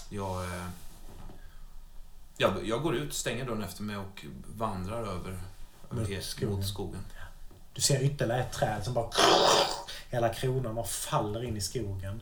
jag, 0.10 0.44
eh, 0.44 0.68
jag, 2.38 2.68
jag 2.68 2.84
går 2.84 2.96
ut, 2.96 3.14
stänger 3.14 3.46
dörren 3.46 3.64
efter 3.64 3.84
mig 3.84 3.98
och 3.98 4.26
vandrar 4.56 5.04
över, 5.04 5.40
över 5.92 6.10
Mot 6.16 6.24
skogen. 6.24 6.56
mot 6.56 6.68
skogen. 6.68 7.06
Du 7.74 7.82
ser 7.82 8.02
ytterligare 8.04 8.42
ett 8.44 8.52
träd 8.54 8.84
som 8.84 8.94
bara... 8.94 9.10
Hela 10.10 10.34
kronan 10.34 10.76
bara 10.76 10.86
faller 10.86 11.44
in 11.44 11.58
i 11.58 11.62
skogen. 11.62 12.22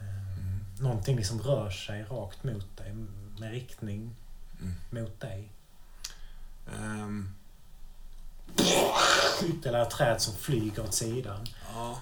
Eh, 0.00 0.82
Någonting 0.82 1.16
liksom 1.16 1.42
rör 1.42 1.70
sig 1.70 2.02
rakt 2.04 2.44
mot 2.44 2.76
dig 2.76 2.92
med 3.38 3.50
riktning 3.50 4.16
Mm. 4.60 4.74
mot 4.90 5.20
dig. 5.20 5.48
Ehm, 6.74 7.34
Ytterligare 9.44 9.82
ett 9.82 9.90
träd 9.90 10.22
som 10.22 10.34
flyger 10.34 10.82
åt 10.82 10.94
sidan. 10.94 11.46
ja. 11.74 11.98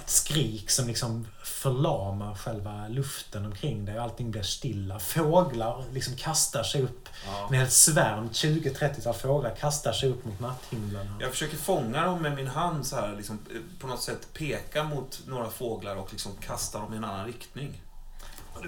Ett 0.00 0.10
skrik 0.10 0.70
som 0.70 0.86
liksom 0.86 1.26
förlamar 1.44 2.34
själva 2.34 2.88
luften 2.88 3.46
omkring 3.46 3.84
dig. 3.84 3.98
Allting 3.98 4.30
blir 4.30 4.42
stilla. 4.42 4.98
Fåglar 4.98 5.84
liksom 5.92 6.16
kastar 6.16 6.62
sig 6.62 6.82
upp. 6.82 7.08
Ja. 7.26 7.46
En 7.48 7.54
hel 7.54 7.70
svärm, 7.70 8.28
20-30-tal 8.30 9.14
fåglar, 9.14 9.56
kastar 9.56 9.92
sig 9.92 10.08
upp 10.08 10.24
mot 10.24 10.40
natthimlen. 10.40 11.14
Jag 11.20 11.30
försöker 11.30 11.56
fånga 11.56 12.04
dem 12.04 12.22
med 12.22 12.34
min 12.34 12.48
hand 12.48 12.86
så 12.86 12.96
här, 12.96 13.14
liksom, 13.16 13.38
eh, 13.54 13.60
på 13.80 13.86
något 13.86 14.02
sätt 14.02 14.28
peka 14.34 14.84
mot 14.84 15.20
några 15.26 15.50
fåglar 15.50 15.96
och 15.96 16.08
liksom 16.12 16.32
kasta 16.40 16.78
dem 16.78 16.94
i 16.94 16.96
en 16.96 17.04
annan 17.04 17.26
riktning. 17.26 17.82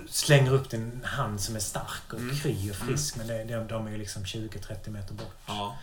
Slänger 0.08 0.52
upp 0.52 0.70
din 0.70 1.00
hand 1.04 1.40
som 1.40 1.56
är 1.56 1.60
stark 1.60 2.12
och 2.12 2.18
Mm. 2.18 2.36
kry 2.36 2.70
och 2.70 2.76
frisk. 2.76 3.16
Men 3.16 3.26
det, 3.26 3.44
de, 3.44 3.66
de 3.68 3.86
är 3.86 3.90
ju 3.90 3.96
liksom 3.98 4.24
20-30 4.24 4.90
meter 4.90 5.14
bort. 5.14 5.36
Ja. 5.46 5.76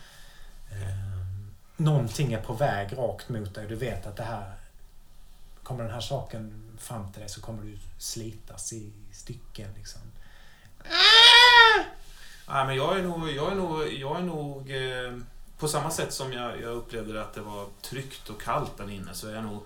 Ehm, 0.72 1.54
någonting 1.76 2.32
är 2.32 2.40
på 2.42 2.52
väg 2.52 2.98
rakt 2.98 3.28
mot 3.28 3.54
dig. 3.54 3.66
Du 3.68 3.74
vet 3.74 4.06
att 4.06 4.16
det 4.16 4.22
här... 4.22 4.52
Kommer 5.62 5.84
den 5.84 5.92
här 5.92 6.00
saken 6.00 6.62
fram 6.78 7.12
till 7.12 7.20
dig 7.20 7.28
så 7.28 7.40
kommer 7.40 7.62
du 7.62 7.78
slitas 7.98 8.72
i 8.72 8.92
stycken. 9.12 9.68
Liksom. 9.76 10.00
Nej, 12.48 12.66
men 12.66 12.76
jag 12.76 12.98
är 12.98 13.02
nog, 13.02 13.30
jag 13.30 13.52
är 13.52 13.56
nog, 13.56 13.92
jag 13.92 14.16
är 14.16 14.22
nog 14.22 14.70
eh, 14.70 15.18
på 15.58 15.68
samma 15.68 15.90
sätt 15.90 16.12
som 16.12 16.32
jag, 16.32 16.60
jag 16.60 16.72
upplevde 16.72 17.22
att 17.22 17.34
det 17.34 17.40
var 17.40 17.66
tryggt 17.82 18.28
och 18.30 18.42
kallt 18.42 18.78
där 18.78 18.90
inne 18.90 19.14
så 19.14 19.28
är 19.28 19.34
jag 19.34 19.44
nog, 19.44 19.62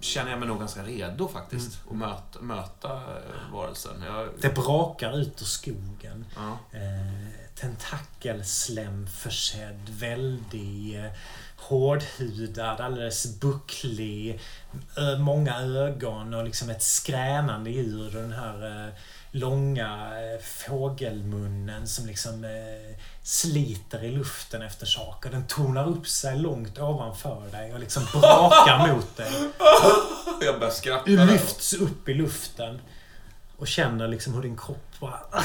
känner 0.00 0.30
jag 0.30 0.38
mig 0.40 0.48
nog 0.48 0.58
ganska 0.58 0.82
redo 0.82 1.28
faktiskt 1.28 1.78
att 1.90 1.96
möta, 1.96 2.40
möta 2.40 2.92
eh, 2.92 3.52
varelsen. 3.52 4.02
Jag, 4.06 4.28
Det 4.40 4.54
brakar 4.54 5.18
ut 5.18 5.42
ur 5.42 5.46
skogen. 5.46 6.24
ja. 6.36 6.58
Eh, 6.78 7.28
tentakelslem 7.54 9.06
försedd, 9.06 9.88
väldig, 9.88 11.04
eh, 11.04 11.10
hårdhudad, 11.56 12.80
alldeles 12.80 13.40
bucklig, 13.40 14.40
många 15.18 15.60
ögon 15.60 16.34
och 16.34 16.44
liksom 16.44 16.70
ett 16.70 16.82
skränande 16.82 17.70
djur. 17.70 18.10
Den 18.10 18.32
här 18.32 18.86
eh, 18.86 18.92
långa 19.30 20.10
eh, 20.20 20.42
fågelmunnen 20.44 21.88
som 21.88 22.06
liksom 22.06 22.44
eh, 22.44 22.96
sliter 23.22 24.04
i 24.04 24.10
luften 24.10 24.62
efter 24.62 24.86
saker. 24.86 25.30
Den 25.30 25.46
tonar 25.46 25.86
upp 25.88 26.08
sig 26.08 26.38
långt 26.38 26.78
ovanför 26.78 27.48
dig 27.52 27.72
och 27.74 27.80
liksom 27.80 28.02
brakar 28.12 28.88
mot 28.94 29.16
dig. 29.16 29.32
Jag 30.42 30.58
börjar 30.60 30.72
skratta. 30.72 31.04
Du 31.04 31.24
lyfts 31.24 31.72
upp 31.72 32.08
i 32.08 32.14
luften 32.14 32.80
och 33.56 33.66
känner 33.68 34.08
liksom 34.08 34.34
hur 34.34 34.42
din 34.42 34.56
kropp 34.56 35.00
bara 35.00 35.20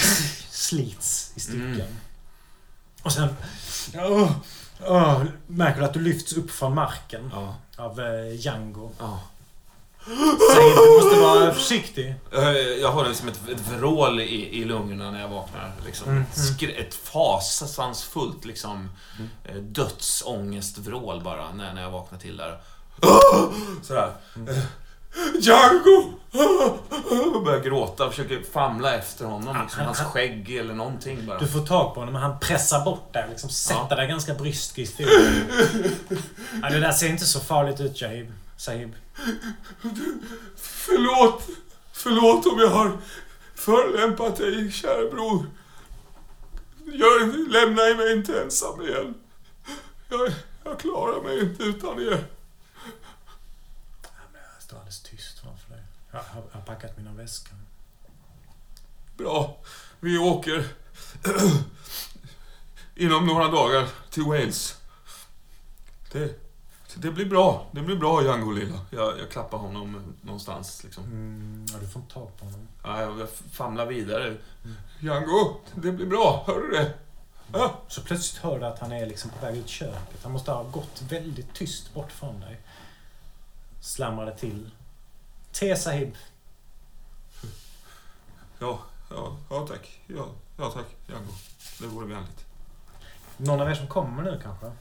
slits 0.50 1.32
i 1.36 1.40
stycken. 1.40 1.72
Mm. 1.72 1.96
Och 3.04 3.12
sen 3.12 3.36
åh, 3.96 4.32
åh, 4.88 5.24
märker 5.48 5.80
du 5.80 5.86
att 5.86 5.94
du 5.94 6.00
lyfts 6.02 6.34
upp 6.34 6.52
från 6.52 6.76
marken 6.76 7.32
Ja. 7.34 7.56
av 7.78 8.00
eh, 8.00 8.36
Django. 8.36 8.92
Säger 10.06 10.76
du 10.76 11.04
måste 11.04 11.20
vara 11.22 11.54
försiktig. 11.54 12.16
Eh, 12.34 12.52
Jag 12.82 12.92
har 12.92 13.08
liksom 13.08 13.28
ett, 13.28 13.40
ett 13.50 13.62
vrål 13.78 14.20
i, 14.20 14.58
i 14.62 14.66
lungorna 14.66 15.12
när 15.12 15.22
jag 15.22 15.28
vaknar. 15.30 15.72
Liksom. 15.86 16.10
Mm, 16.12 16.24
skr- 16.34 16.80
ett 16.80 16.96
fasansfullt 16.96 18.46
liksom, 18.46 18.90
eh, 19.46 19.56
dödsångestvrål 19.56 21.22
bara 21.24 21.54
när, 21.54 21.74
när 21.74 21.82
jag 21.82 21.92
vaknar 21.92 22.20
till 22.20 22.38
där. 22.38 22.58
Sådär. 23.84 24.12
Eh, 24.48 24.58
Django! 25.42 26.14
Jag 27.34 27.44
börjar 27.44 27.60
gråta 27.60 28.10
försöker 28.10 28.42
famla 28.54 28.96
efter 28.96 29.26
honom. 29.26 29.58
Liksom, 29.62 29.86
hans 29.86 30.00
skägg 30.00 30.56
eller 30.56 30.74
någonting 30.74 31.26
bara. 31.26 31.40
Du 31.40 31.48
får 31.48 31.60
tag 31.66 31.94
på 31.94 32.00
honom 32.00 32.14
men 32.14 32.22
han 32.22 32.40
pressar 32.40 32.86
bort 32.86 33.14
dig. 33.14 33.26
Liksom 33.30 33.50
sätter 33.50 33.86
Ja. 33.90 33.96
dig 33.96 34.08
ganska 34.08 34.34
bryskt 34.34 34.80
i 34.80 34.86
stolen. 34.86 35.12
ja, 36.62 36.70
det 36.70 36.80
där 36.80 36.92
ser 36.92 37.08
inte 37.10 37.26
så 37.26 37.40
farligt 37.40 37.80
ut 37.80 38.02
Jahib. 38.02 38.32
Sahib. 38.62 38.96
Förlåt! 40.56 41.50
Förlåt 41.92 42.46
om 42.46 42.60
jag 42.60 42.70
har 42.70 42.98
förolämpat 43.56 44.36
dig, 44.36 44.72
kära 44.72 45.10
bror. 45.10 45.46
Gör, 46.86 47.50
lämna 47.50 48.04
mig 48.04 48.14
inte 48.14 48.42
ensam 48.42 48.82
igen. 48.82 49.14
Jag, 50.10 50.34
jag 50.64 50.80
klarar 50.80 51.24
mig 51.24 51.40
inte 51.40 51.64
utan 51.64 52.00
er. 52.00 52.26
Ja, 54.04 54.10
men 54.32 54.42
Jag 54.54 54.64
står 54.64 54.78
alldeles 54.78 55.02
tyst 55.02 55.40
framför 55.40 55.70
dig. 55.70 55.84
Jag 56.12 56.20
har, 56.20 56.44
jag 56.52 56.60
har 56.60 56.66
packat 56.66 56.98
mina 56.98 57.14
väskor. 57.14 57.58
Bra, 59.18 59.58
vi 60.00 60.18
åker 60.18 60.66
inom 62.96 63.26
några 63.26 63.48
dagar 63.48 63.90
till 64.10 64.24
Wales. 64.24 64.78
Det, 66.12 66.41
det 66.98 67.12
blir 67.12 67.26
bra. 67.26 67.68
Det 67.72 67.82
blir 67.82 67.96
bra, 67.96 68.24
Django 68.24 68.52
lilla. 68.52 68.80
Jag, 68.90 69.20
jag 69.20 69.30
klappar 69.32 69.58
honom 69.58 70.16
någonstans. 70.22 70.84
Liksom. 70.84 71.04
Mm, 71.04 71.66
ja, 71.74 71.78
du 71.80 71.88
får 71.88 72.02
inte 72.02 72.14
tag 72.14 72.38
på 72.38 72.46
honom. 72.46 72.68
Ja, 72.84 73.02
jag 73.02 73.30
famlar 73.30 73.86
vidare. 73.86 74.38
Django, 75.00 75.56
det 75.76 75.92
blir 75.92 76.06
bra. 76.06 76.44
Hör 76.48 76.60
du 76.60 76.72
det? 76.72 76.94
Ja. 77.54 77.82
Så 77.88 78.02
plötsligt 78.02 78.44
hör 78.44 78.60
du 78.60 78.66
att 78.66 78.80
han 78.80 78.92
är 78.92 79.06
liksom 79.06 79.30
på 79.30 79.46
väg 79.46 79.58
ut 79.58 79.68
köket. 79.70 80.24
Han 80.24 80.32
måste 80.32 80.52
ha 80.52 80.64
gått 80.64 81.02
väldigt 81.10 81.54
tyst 81.54 81.94
bort 81.94 82.12
från 82.12 82.40
dig. 82.40 82.60
Slamrade 83.82 84.38
till. 84.38 84.72
Te 85.52 85.76
Sahib. 85.76 86.16
Ja, 88.60 88.80
ja, 89.10 89.38
ja 89.50 89.68
tack. 89.68 90.00
Ja, 90.08 90.26
ja 90.58 90.72
tack, 90.72 90.86
Django. 91.08 91.32
Det 91.80 91.88
vore 91.88 92.08
vänligt. 92.08 92.46
Någon 93.38 93.62
av 93.62 93.70
er 93.70 93.76
som 93.76 93.88
kommer 93.88 94.24
nu 94.24 94.40
kanske? 94.44 94.72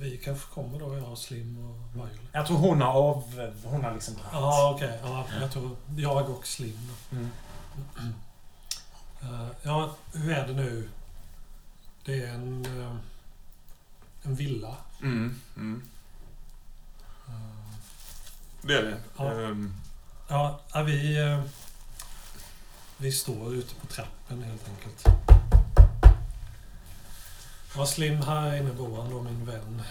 Vi 0.00 0.16
kanske 0.24 0.54
kommer 0.54 0.78
då, 0.78 0.96
jag 0.96 1.12
och 1.12 1.18
Slim 1.18 1.58
och 1.70 1.96
Violet. 1.96 2.20
Jag 2.32 2.46
tror 2.46 2.56
hon 2.58 2.80
har 2.80 2.92
av... 2.92 3.50
Hon 3.64 3.84
har 3.84 3.94
liksom... 3.94 4.14
Ja, 4.32 4.72
okej. 4.74 5.00
Ja, 5.02 5.26
jag 5.40 5.52
tror 5.52 5.76
jag 5.96 6.30
och 6.30 6.46
Slim 6.46 6.78
då. 7.10 7.16
Mm. 7.16 7.30
Eh, 9.22 9.46
ja, 9.62 9.96
hur 10.12 10.30
är 10.32 10.46
det 10.46 10.52
nu? 10.54 10.88
Det 12.04 12.22
är 12.22 12.28
en, 12.34 12.66
eh, 12.82 12.96
en 14.22 14.34
villa. 14.34 14.76
Mm, 15.02 15.40
mm. 15.56 15.82
Eh, 17.28 17.34
Det 18.62 18.74
är 18.78 18.82
det. 18.82 18.96
Ja. 19.16 19.32
Ehm, 19.32 19.74
Ja, 20.28 20.60
vi, 20.86 21.16
vi 22.96 23.12
står 23.12 23.54
ute 23.54 23.74
på 23.74 23.86
trappen 23.86 24.42
helt 24.42 24.68
enkelt. 24.68 25.23
Ja, 27.76 27.86
Slim 27.86 28.22
här 28.22 28.56
inne 28.56 28.72
bor 28.72 28.96
han 29.02 29.10
då, 29.10 29.22
min 29.22 29.44
vän. 29.44 29.82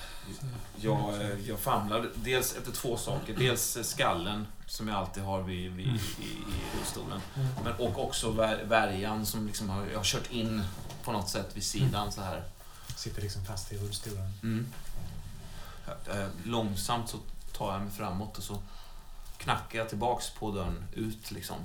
jag, 0.76 1.22
eh, 1.22 1.40
jag 1.48 1.60
famlar 1.60 2.10
dels 2.16 2.56
efter 2.56 2.72
två 2.72 2.98
saker. 2.98 3.36
Dels 3.38 3.78
eh, 3.78 3.84
skallen, 3.84 4.48
som 4.66 4.88
jag 4.88 4.98
alltid 4.98 5.24
har 5.24 5.42
vid, 5.42 5.72
vid, 5.72 5.88
Mm. 5.88 6.00
i, 6.22 6.24
i 6.26 6.78
rullstolen. 6.78 7.22
Mm. 7.36 7.48
Men, 7.64 7.74
och 7.74 8.04
också 8.08 8.32
vär, 8.32 8.64
värjan 8.64 9.26
som 9.26 9.48
liksom 9.48 9.70
har, 9.70 9.86
jag 9.92 10.00
har 10.00 10.04
kört 10.04 10.32
in 10.32 10.64
på 11.04 11.12
något 11.12 11.30
sätt 11.30 11.50
vid 11.54 11.64
sidan 11.64 12.12
så 12.12 12.22
här. 12.22 12.44
Sitter 12.96 13.22
liksom 13.22 13.46
fast 13.46 13.72
i 13.72 13.78
rullstolen. 13.78 14.34
Mm. 14.44 14.68
Eh, 15.88 16.28
Långsamt 16.44 17.10
så 17.10 17.18
tar 17.58 17.74
jag 17.74 17.82
mig 17.82 17.92
framåt 17.92 18.38
och 18.38 18.44
så 18.44 18.58
knackar 19.38 19.80
jag 19.80 19.90
tillbaks 19.90 20.30
på 20.30 20.52
dörren 20.52 20.86
ut 20.94 21.32
liksom. 21.32 21.56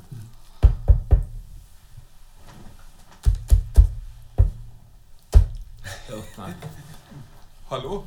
Jag 6.08 6.18
öppnar. 6.18 6.54
Hallå? 7.68 8.04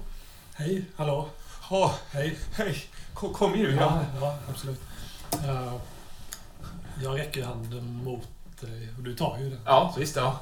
Hej, 0.54 0.86
hallå. 0.96 1.28
Ja, 1.70 1.96
Hej. 2.12 2.38
hej. 2.56 2.84
Kom, 3.14 3.34
kom 3.34 3.56
in. 3.56 3.76
Ja, 3.80 4.00
ja 4.22 4.38
absolut. 4.50 4.82
Eh, 5.46 5.74
jag 7.04 7.20
räcker 7.20 7.46
handen 7.46 8.04
mot 8.04 8.28
dig 8.62 8.90
och 8.98 9.04
du 9.04 9.16
tar 9.16 9.38
ju 9.40 9.50
den. 9.50 9.60
Ja, 9.66 9.96
visst 9.98 10.16
ja. 10.16 10.40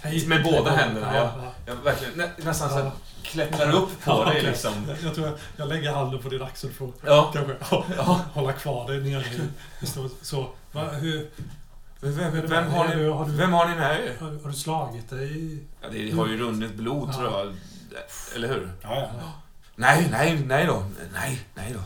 Hej. 0.00 0.26
Med 0.26 0.42
båda 0.44 0.70
händerna, 0.70 1.16
Ja, 1.16 1.22
ja. 1.22 1.32
ja. 1.44 1.52
Jag 1.66 1.74
verkligen 1.76 2.14
nä, 2.14 2.30
nästan 2.38 2.70
så 2.70 2.78
Ja. 2.78 2.92
klättrar 3.22 3.72
upp 3.72 4.04
på 4.04 4.10
Ja, 4.10 4.24
dig 4.32 4.42
liksom. 4.42 4.72
Jag, 4.88 4.96
jag 5.02 5.14
tror 5.14 5.26
jag, 5.26 5.38
jag 5.56 5.68
lägger 5.68 5.92
handen 5.92 6.22
på 6.22 6.28
din 6.28 6.42
axel 6.42 6.72
för 6.72 6.84
att 6.88 6.94
Ja. 7.06 7.30
kanske 7.34 7.56
ja. 7.96 8.20
hålla 8.32 8.52
kvar 8.52 8.88
dig 8.88 9.00
nere 9.00 9.24
i. 9.82 9.86
Så, 10.22 10.50
va, 10.72 10.90
hur, 10.90 11.30
Vem, 12.04 12.48
vem, 12.48 12.66
har 12.70 12.88
ni, 12.88 12.94
du- 12.94 13.10
har 13.10 13.24
du- 13.26 13.32
vem 13.32 13.52
har 13.52 13.68
ni 13.68 13.74
med 13.74 14.00
er? 14.06 14.16
har, 14.20 14.30
har 14.42 14.48
du 14.50 14.56
slagit 14.56 15.10
dig? 15.10 15.58
Ja, 15.82 15.88
det 15.88 16.10
har 16.12 16.26
ju 16.28 16.36
runnit 16.38 16.74
blod 16.74 17.08
Ja. 17.08 17.12
tror 17.12 17.24
jag. 17.32 17.54
Eller 18.34 18.48
hur? 18.48 18.72
Ja, 18.82 18.96
ja. 19.20 19.32
Nej, 19.76 20.08
nej, 20.10 20.44
nej 20.46 20.66
då. 20.66 20.86
Nej, 21.12 21.40
nej 21.54 21.72
då. 21.72 21.80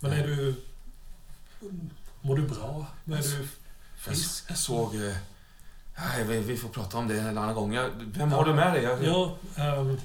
Men 0.00 0.12
är 0.12 0.26
du... 0.26 0.54
Mår 2.20 2.36
du 2.36 2.42
bra? 2.48 2.86
Är 3.06 3.10
du 3.10 3.14
Jag, 3.16 3.46
frisk? 3.98 4.44
jag 4.48 4.58
såg... 4.58 4.94
eh, 4.94 5.16
Nej, 5.98 6.24
vi, 6.24 6.38
vi 6.40 6.56
får 6.56 6.68
prata 6.68 6.98
om 6.98 7.08
det 7.08 7.20
en 7.20 7.38
annan 7.38 7.54
gång. 7.54 7.78
Vem 8.00 8.32
har 8.32 8.44
du 8.44 8.54
med 8.54 8.72
dig? 8.74 8.82
Jag, 8.82 9.04
Ja, 9.04 9.36
ehm, 9.56 9.96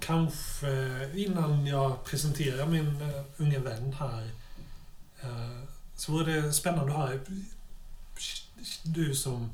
kanske 0.00 0.70
innan 1.14 1.66
jag 1.66 2.04
presenterar 2.04 2.66
min 2.66 3.02
uh, 3.02 3.22
unge 3.36 3.58
vän 3.58 3.96
här 3.98 4.30
eh, 5.20 5.62
så 5.96 6.12
vore 6.12 6.32
det 6.40 6.52
spännande 6.52 6.92
att 6.92 6.98
höra 6.98 7.18
du 8.82 9.14
som 9.14 9.50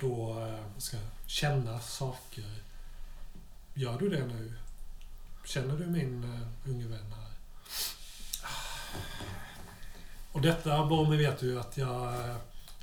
då 0.00 0.40
eh, 0.40 0.78
ska 0.78 0.96
känna 1.26 1.80
saker. 1.80 2.44
Gör 3.74 3.98
du 3.98 4.08
det 4.08 4.26
nu? 4.26 4.52
Känner 5.44 5.76
du 5.76 5.86
min 5.86 6.24
uh, 6.24 6.70
unge 6.70 6.86
vän 6.86 7.12
här? 7.12 7.30
Och 10.32 10.40
detta, 10.40 10.86
Boromir 10.86 11.18
vet 11.18 11.42
ju 11.42 11.60
att 11.60 11.76
jag 11.76 12.14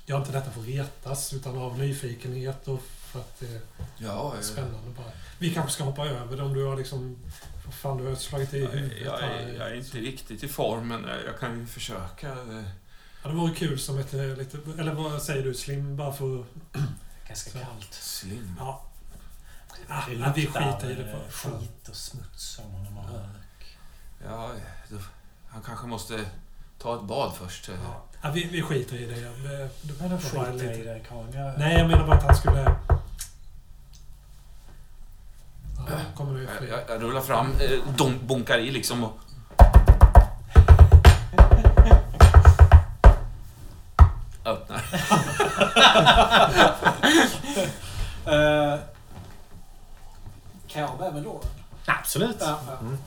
gör 0.06 0.18
inte 0.18 0.32
detta 0.32 0.52
för 0.52 0.62
att 0.62 0.68
retas 0.68 1.34
utan 1.34 1.58
av 1.58 1.80
nyfikenhet 1.80 2.68
och 2.68 2.82
för 2.82 3.20
att 3.20 3.40
det 3.40 3.46
är 3.46 3.62
Ja, 3.98 4.34
eh, 4.36 4.42
spännande 4.42 4.90
bara. 4.98 5.12
Vi 5.40 5.54
kanske 5.54 5.72
ska 5.72 5.84
hoppa 5.84 6.08
över 6.08 6.38
det 6.38 6.44
om 6.44 6.54
du 6.54 6.66
har 6.66 6.78
liksom... 6.78 7.18
Fan, 7.82 7.98
du 7.98 8.08
har 8.08 8.16
slagit 8.16 8.54
i 8.54 8.60
jag, 8.60 8.70
huvudet 8.70 8.98
jag, 9.06 9.24
är, 9.24 9.54
jag 9.54 9.72
är 9.72 9.76
inte 9.76 9.98
riktigt 9.98 10.44
i 10.44 10.48
form, 10.48 10.88
men 10.88 11.06
eh, 11.06 11.16
jag 11.26 11.40
kan 11.40 11.60
ju 11.60 11.66
försöka. 11.66 12.38
Eh. 13.24 13.24
Ja, 13.24 13.30
det 13.30 13.36
vore 13.36 13.56
kul 13.56 13.80
som 13.80 13.98
ett 14.00 14.14
eh, 14.14 14.22
lite... 14.22 14.58
Eller 14.80 14.94
vad 14.94 15.22
säger 15.22 15.44
du? 15.44 15.54
Slim 15.54 15.98
bara 15.98 16.14
för. 16.14 16.46
Ganska 17.28 17.52
Så. 17.52 17.58
kallt. 17.58 17.94
Slim. 17.94 18.56
Ja. 18.60 18.84
Ah, 19.88 20.02
Det 20.08 20.14
ja, 20.14 20.32
vi 20.36 20.42
luktar 20.42 20.72
skiter 20.74 20.90
i 20.92 20.96
det. 20.96 21.12
eh, 21.12 21.18
För, 21.30 21.30
för. 21.50 21.60
skit 21.60 21.88
och 21.90 21.96
smuts 21.96 22.60
om 22.60 22.72
honom 22.72 22.98
och 22.98 23.10
rök. 23.10 23.78
Ja, 24.26 24.52
då, 24.90 24.98
han 25.50 25.62
kanske 25.62 25.88
måste 25.88 26.26
ta 26.80 26.96
ett 26.96 27.04
bad 27.04 27.34
först. 27.36 27.70
eh. 27.70 27.76
Ja. 27.84 28.04
Ja, 28.22 28.32
vi, 28.32 28.44
vi 28.52 28.62
skiter 28.62 28.96
i 28.96 29.06
det. 29.06 29.22
Eh, 29.28 29.70
Du 29.82 29.94
Men 30.00 30.10
då 30.10 30.18
får 30.18 30.38
bara 30.38 30.52
skiter 30.54 30.66
jag 30.66 30.78
i 30.80 30.84
det 30.84 31.00
Karin. 31.10 31.32
Jag- 31.34 31.60
Nej, 31.60 31.78
jag 31.78 31.88
menar 31.88 32.08
bara 32.08 32.18
att 32.18 32.24
han 32.24 32.36
skulle... 32.36 32.76
Ja, 35.78 36.00
kommer 36.16 36.34
det 36.40 36.44
Jag, 36.44 36.58
fler? 36.58 36.68
jag, 36.68 36.80
jag 36.90 37.02
rullar 37.04 37.22
fram, 37.22 37.52
eh, 37.52 37.96
dom, 37.98 38.20
bonkar 38.28 38.58
i 38.58 38.72
liksom 38.72 39.04
och... 39.04 39.20
Öppnar. 44.46 44.86
Eh, 48.26 48.80
kan 50.68 50.82
jag 50.82 50.88
ha 50.88 51.12
med 51.12 51.24
Lauren? 51.24 51.50
Absolut. 51.86 52.38
Ja, 52.40 52.60
ja. 52.68 52.78
Mm. 52.80 52.98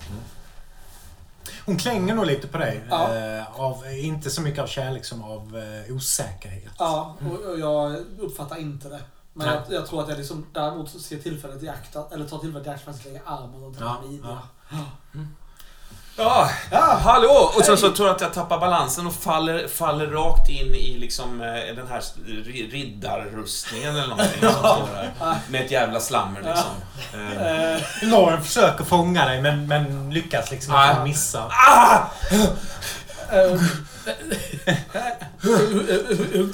Hon 1.66 1.76
klänger 1.76 2.14
nog 2.14 2.26
lite 2.26 2.46
på 2.46 2.58
dig. 2.58 2.84
Ja. 2.90 3.14
Eh, 3.14 3.60
av, 3.60 3.86
inte 3.92 4.30
så 4.30 4.42
mycket 4.42 4.62
av 4.62 4.66
kärlek 4.66 5.04
som 5.04 5.22
av 5.22 5.56
eh, 5.58 5.94
osäkerhet. 5.94 6.72
Ja, 6.78 7.16
och, 7.30 7.50
och 7.50 7.58
jag 7.58 7.96
uppfattar 8.18 8.56
inte 8.56 8.88
det. 8.88 9.00
Men 9.32 9.46
jag, 9.46 9.62
jag 9.70 9.86
tror 9.86 10.02
att 10.02 10.08
jag 10.08 10.18
liksom 10.18 10.46
däremot 10.52 11.02
ser 11.02 11.18
tillfället 11.18 11.62
i 11.62 11.68
akt, 11.68 11.96
eller 12.12 12.28
tar 12.28 12.38
tillfället 12.38 12.66
i 12.66 12.70
akt 12.70 12.84
för 12.84 12.90
att 12.90 13.04
lägga 13.04 13.20
armen 13.24 13.60
runt 13.60 13.76
Ja, 13.80 14.00
ja, 14.02 14.08
midja. 14.08 14.38
Ja, 16.16 16.50
Ja. 16.70 16.98
hallå! 17.04 17.50
Och 17.56 17.64
sen 17.64 17.76
så 17.78 17.90
tror 17.90 18.08
jag 18.08 18.14
att 18.14 18.20
jag 18.20 18.32
tappar 18.34 18.58
balansen 18.58 19.06
och 19.06 19.14
faller, 19.14 19.68
faller 19.68 20.06
rakt 20.06 20.48
in 20.50 20.74
i 20.74 20.98
liksom 20.98 21.40
eh, 21.40 21.74
den 21.76 21.86
här 21.90 22.00
ri- 22.26 22.70
riddarrustningen 22.72 23.96
eller 23.96 24.06
någonting. 24.08 24.40
som 24.40 24.50
står 24.52 24.88
där. 24.94 25.36
Med 25.48 25.64
ett 25.64 25.70
jävla 25.70 26.00
slammer 26.00 26.40
liksom. 26.40 26.70
Eh, 27.14 27.74
Eh, 27.74 27.80
Lauren 28.02 28.42
försöker 28.42 28.84
fånga 28.84 29.24
dig 29.26 29.42
men, 29.42 29.66
men 29.68 30.10
lyckas 30.10 30.50
liksom 30.50 30.74
inte 30.90 31.04
missa. 31.04 31.42
ah! 31.50 31.98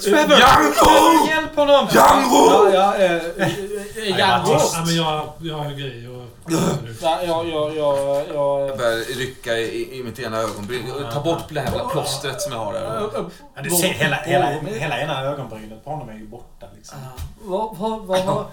Trevor! 0.03 0.37
Hjälp 1.29 1.55
honom! 1.55 1.87
Django! 1.91 2.69
Ja, 2.73 2.97
ja, 2.97 3.19
Django. 4.17 4.51
Ja, 4.73 4.83
men 4.85 4.95
jag, 4.95 5.31
jag 5.41 5.57
har 5.57 5.71
grejer 5.71 6.09
och... 6.17 6.20
Ja, 7.01 7.21
jag, 7.23 7.47
jag, 7.49 7.75
jag, 7.77 7.97
Jag 7.97 8.27
jag... 8.69 8.77
börjar 8.77 9.17
rycka 9.17 9.57
i, 9.57 9.99
i 9.99 10.03
mitt 10.03 10.19
ena 10.19 10.37
ögonbryn. 10.37 10.93
Ta 11.13 11.21
bort 11.21 11.43
det 11.49 11.59
här 11.59 11.67
jävla 11.67 11.89
plåstret 11.89 12.41
som 12.41 12.51
jag 12.51 12.59
har 12.59 12.73
där. 12.73 13.09
Ja, 13.55 13.61
du 13.63 13.69
ser 13.69 13.87
hela, 13.87 14.15
hela, 14.15 14.45
hela 14.69 14.99
ena 14.99 15.21
ögonbrynet 15.21 15.83
på 15.83 15.89
honom 15.89 16.09
är 16.09 16.13
ju 16.13 16.27
borta 16.27 16.65
liksom. 16.75 16.97
Ja, 17.03 17.23
Vad, 17.41 17.77
vad, 17.77 18.05
vad, 18.25 18.45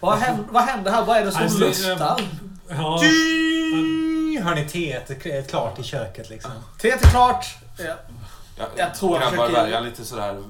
vad, 0.00 0.18
händer, 0.18 0.44
vad 0.50 0.62
händer 0.62 0.90
här? 0.90 1.04
Vad 1.04 1.16
är 1.16 1.24
det 1.24 1.32
som 1.32 1.42
Alltså, 1.42 1.58
lustar? 1.58 2.20
Ja! 2.68 3.00
Hör 4.42 4.54
ni 4.54 4.64
teet 4.68 5.10
är 5.26 5.42
klart 5.48 5.78
i 5.78 5.82
köket 5.82 6.30
liksom. 6.30 6.50
Teet 6.80 7.04
är 7.04 7.08
klart. 7.08 7.46
Ja, 7.78 7.84
Jag, 8.58 8.66
Jag 8.76 8.94
tror 8.94 9.20
jag 9.20 9.30
försöker- 9.30 9.52
värjan 9.52 9.84
lite 9.84 10.04
sådär. 10.04 10.42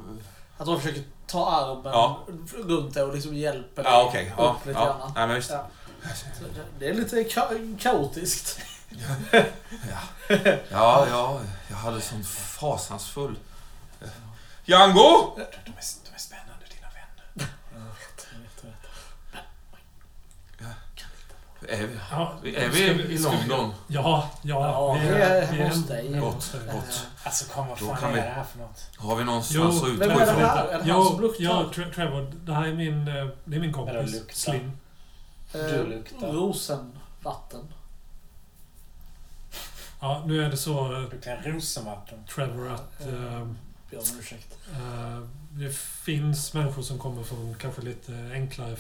jag 0.59 0.66
tror 0.66 0.77
jag 0.77 0.83
försöker 0.83 1.03
ta 1.27 1.51
armen 1.51 1.93
Ja. 1.93 2.19
runt 2.66 2.95
det 2.95 3.03
och 3.03 3.15
liksom 3.15 3.35
hjälper 3.35 3.85
Ja, 3.85 4.05
okej. 4.09 4.33
Ja, 4.39 4.57
upp 4.61 4.66
lite 4.66 4.78
ja. 4.78 4.85
grann. 4.85 5.12
Nej, 5.15 5.27
men 5.27 5.37
visst. 5.37 5.51
Ja. 5.51 5.66
Det- 6.78 6.89
är 6.89 6.94
lite 6.94 7.16
ka- 7.23 7.78
kaotiskt. 7.78 8.59
Ja, 10.70 11.06
ja. 11.10 11.40
Jag 11.68 11.77
hade 11.77 12.01
sån 12.01 12.24
fasansfull... 12.24 13.36
Django! 14.64 15.32
De 15.36 15.43
är, 15.43 15.47
de 15.64 15.70
är 16.14 16.18
spännande 16.18 16.64
dina 16.70 16.89
vänner. 16.89 17.51
Är 21.68 21.86
vi, 21.86 21.98
ja, 22.10 22.35
är 22.44 22.70
ska 22.70 22.70
vi 22.70 22.85
i 22.86 22.93
vi- 22.93 23.18
London? 23.18 23.74
Ja, 23.86 24.31
ja. 24.43 24.66
Ja, 24.66 24.98
vi 25.02 25.09
är 25.09 25.52
vi 25.52 25.62
hos 25.68 25.86
dig. 25.86 26.09
Gott, 26.20 26.55
gott. 26.73 27.06
Alltså 27.24 27.44
kom 27.52 27.68
vad 27.68 27.78
fan 27.78 27.97
kan 27.97 28.10
är 28.10 28.14
vi- 28.14 28.20
det 28.20 28.27
här 28.28 28.44
för 28.44 28.59
något? 28.59 28.90
Har 28.97 29.16
vi 29.16 29.20
Jo, 29.23 29.27
någonstans 29.27 29.82
att 29.82 29.89
utgå 29.89 29.98
vem 30.06 30.10
är 30.10 30.16
det 30.16 30.23
ifrån? 30.32 30.40
här? 30.43 30.64
Är 30.66 30.73
det 30.85 30.93
han 30.93 31.18
Jo, 31.23 31.35
ja, 31.39 31.70
Tre- 31.74 31.93
Trevor. 31.94 32.32
Det 32.44 32.52
här 32.55 32.66
är 32.66 32.73
min, 32.74 33.09
eh, 33.09 33.27
det 33.44 33.56
är 33.56 33.60
min 33.60 33.73
kompis. 33.73 34.23
Slim. 34.32 34.78
Du 35.57 35.81
Eh, 35.81 35.87
luktar. 35.89 36.33
Rosenvatten. 36.33 37.61
Ja, 40.01 40.23
nu 40.27 40.45
är 40.45 40.51
det 40.51 40.57
så, 40.57 40.93
eh, 40.95 41.01
Du 41.11 41.20
kan 41.20 41.37
rosenvatten. 41.43 42.19
Trevor, 42.35 42.73
att 42.73 43.01
eh, 43.01 43.47
Ber 43.91 43.99
om 43.99 44.05
ursäkt. 44.20 44.57
eh, 44.73 45.20
det 45.51 45.74
finns 45.77 46.55
människor 46.55 46.83
som 46.83 46.99
kommer 46.99 47.23
från 47.23 47.55
kanske 47.61 47.83
lite 47.83 48.31
enklare 48.33 48.77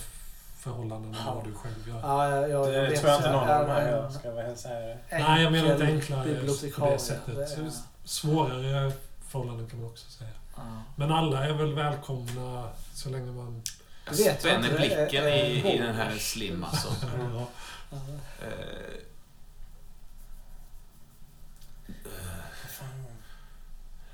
förhållanden 0.58 1.14
än 1.14 1.26
vad 1.34 1.44
du 1.44 1.54
själv 1.54 1.88
gör. 1.88 2.00
Ja, 2.02 2.28
jag, 2.30 2.50
jag, 2.50 2.72
Det 2.72 2.80
vet 2.90 2.98
tror 3.00 3.10
jag 3.10 3.18
inte 3.18 3.32
någon 3.32 3.48
av 3.48 3.66
de 3.66 3.72
här 3.72 3.88
gör, 3.90 4.10
ska 4.10 4.28
jag 4.28 4.34
väl 4.34 4.56
säga. 4.56 4.96
Nej, 5.10 5.42
jag 5.42 5.52
menar 5.52 5.72
inte 5.72 5.86
enklare 5.86 6.34
på 6.78 6.86
det 6.90 6.98
sättet. 6.98 7.34
Det 7.36 7.42
är- 7.62 7.70
Svårare 8.04 8.92
förhållanden 9.28 9.66
kan 9.68 9.80
man 9.80 9.90
också 9.90 10.10
säga. 10.10 10.30
Ja. 10.56 10.62
Men 10.96 11.12
alla 11.12 11.44
är 11.46 11.52
väl 11.52 11.74
välkomna 11.74 12.68
så 12.94 13.08
länge 13.10 13.32
man... 13.32 13.62
Jag 14.06 14.12
vet 14.12 14.26
jag 14.26 14.38
spänner 14.38 14.68
inte. 14.68 14.76
blicken 14.78 15.24
i, 15.28 15.74
i 15.74 15.78
den 15.78 15.94
här 15.94 16.16
Slim 16.18 16.64
alltså. 16.64 16.88
Ja. 17.90 17.96
Eh, 18.42 19.00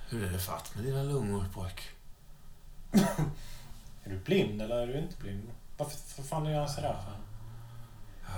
Hur 0.08 0.24
är 0.24 0.30
det 0.32 0.38
fatt 0.38 0.74
med 0.74 0.84
dina 0.84 1.02
lungor 1.02 1.44
pojk? 1.54 1.80
Är 4.04 4.10
du 4.10 4.18
blind 4.18 4.62
eller 4.62 4.76
är 4.76 4.86
du 4.86 4.98
inte 4.98 5.16
blind? 5.16 5.50
Varför 5.76 5.96
för 5.96 6.22
fan 6.22 6.44
gör 6.46 6.58
han 6.60 6.68
sådär 6.68 6.96
för? 7.04 7.16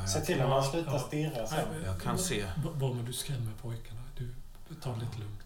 Ja, 0.01 0.07
Se 0.07 0.19
jag, 0.19 0.27
till 0.27 0.41
att 0.43 0.49
man 0.49 0.65
slutar 0.65 0.99
stirra 0.99 1.47
så. 1.47 1.55
Nej, 1.55 1.65
jag 1.85 2.01
kan 2.03 2.19
se. 2.19 2.47
Bara 2.75 3.03
du 3.03 3.13
skrämmer 3.13 3.53
pojkarna. 3.63 4.01
Du, 4.19 4.35
ta 4.83 4.93
det 4.95 5.01
lite 5.01 5.19
lugnt. 5.19 5.41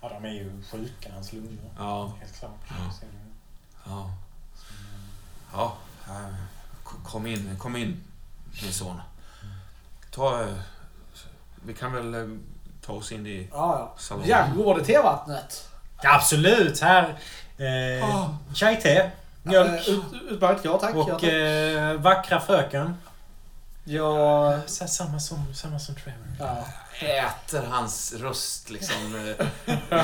Ja, 0.00 0.08
de 0.08 0.24
är 0.24 0.32
ju 0.32 0.62
sjuka, 0.62 1.12
hans 1.12 1.32
lungor. 1.32 1.70
Ja, 1.78 2.12
Helt 2.20 2.38
klart. 2.38 2.60
Ja. 2.68 2.92
Ser 3.00 3.06
du. 3.06 3.18
ja. 3.90 4.14
Ja, 5.52 5.76
eh, 6.06 6.34
kom 7.04 7.26
in, 7.26 7.56
kom 7.58 7.76
in 7.76 8.04
min 8.62 8.72
son. 8.72 9.00
Ta... 10.10 10.42
eh, 10.42 10.48
Vi 11.64 11.74
kan 11.74 11.92
väl 11.92 12.14
eh, 12.14 12.38
ta 12.86 12.92
oss 12.92 13.12
in 13.12 13.26
i 13.26 13.48
Ja, 13.52 13.78
ja. 13.78 13.94
salongen. 13.98 14.28
Django, 14.28 14.62
var 14.64 14.78
det 14.78 14.84
tevattnet? 14.84 15.68
Ja, 16.02 16.14
absolut, 16.14 16.80
här. 16.80 17.18
Eh, 17.58 18.04
Ah. 18.16 18.36
Chai-te, 18.54 19.10
mjölk 19.42 19.88
ut- 19.88 20.04
Utmärkt, 20.30 20.64
ja 20.64 20.78
tack. 20.78 20.94
ja, 20.94 20.98
och 20.98 21.08
tack. 21.10 21.22
eh, 21.22 21.92
vackra 21.94 22.40
fröken. 22.40 22.96
Ja, 23.84 24.58
Så 24.66 24.84
här, 24.84 24.88
samma, 24.90 25.20
som, 25.20 25.54
samma 25.54 25.78
som 25.78 25.94
Trevor. 25.94 26.26
ja. 26.38 26.64
Äter 27.00 27.62
hans 27.70 28.12
röst 28.12 28.70
liksom. 28.70 28.96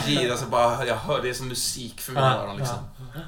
Girar 0.07 0.37
sig 0.37 0.47
bara. 0.49 0.87
Jag 0.87 0.97
hör 0.97 1.23
det 1.23 1.29
är 1.31 1.35
som 1.35 1.49
musik 1.49 2.01
för 2.01 2.13
mina 2.13 2.27
Ja, 2.35 2.43
öron 2.43 2.57
liksom. 2.57 2.77
Ja, 3.15 3.21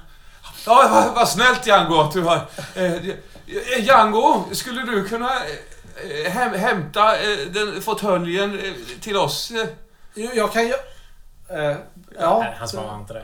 vad, 0.66 1.14
vad 1.14 1.28
snällt 1.28 1.66
Django 1.66 2.00
att 2.00 2.12
du 2.12 2.22
har... 2.22 2.40
Eh, 2.74 2.92
eh, 2.94 3.80
Django, 3.80 4.44
skulle 4.52 4.82
du 4.82 5.08
kunna 5.08 5.30
eh, 6.24 6.32
häm, 6.32 6.54
hämta 6.54 7.16
eh, 7.16 7.38
den 7.50 7.82
fåtöljen 7.82 8.58
eh, 8.58 8.72
till 9.00 9.16
oss? 9.16 9.50
Eh, 9.50 9.66
Jo, 10.14 10.30
Jag 10.34 10.52
kan 10.52 10.66
ju... 10.66 10.74
Eh, 11.48 11.76
ja. 12.18 12.38
Nej, 12.38 12.54
han 12.58 12.68
svarar 12.68 12.96
inte 12.96 13.12
dig. 13.12 13.22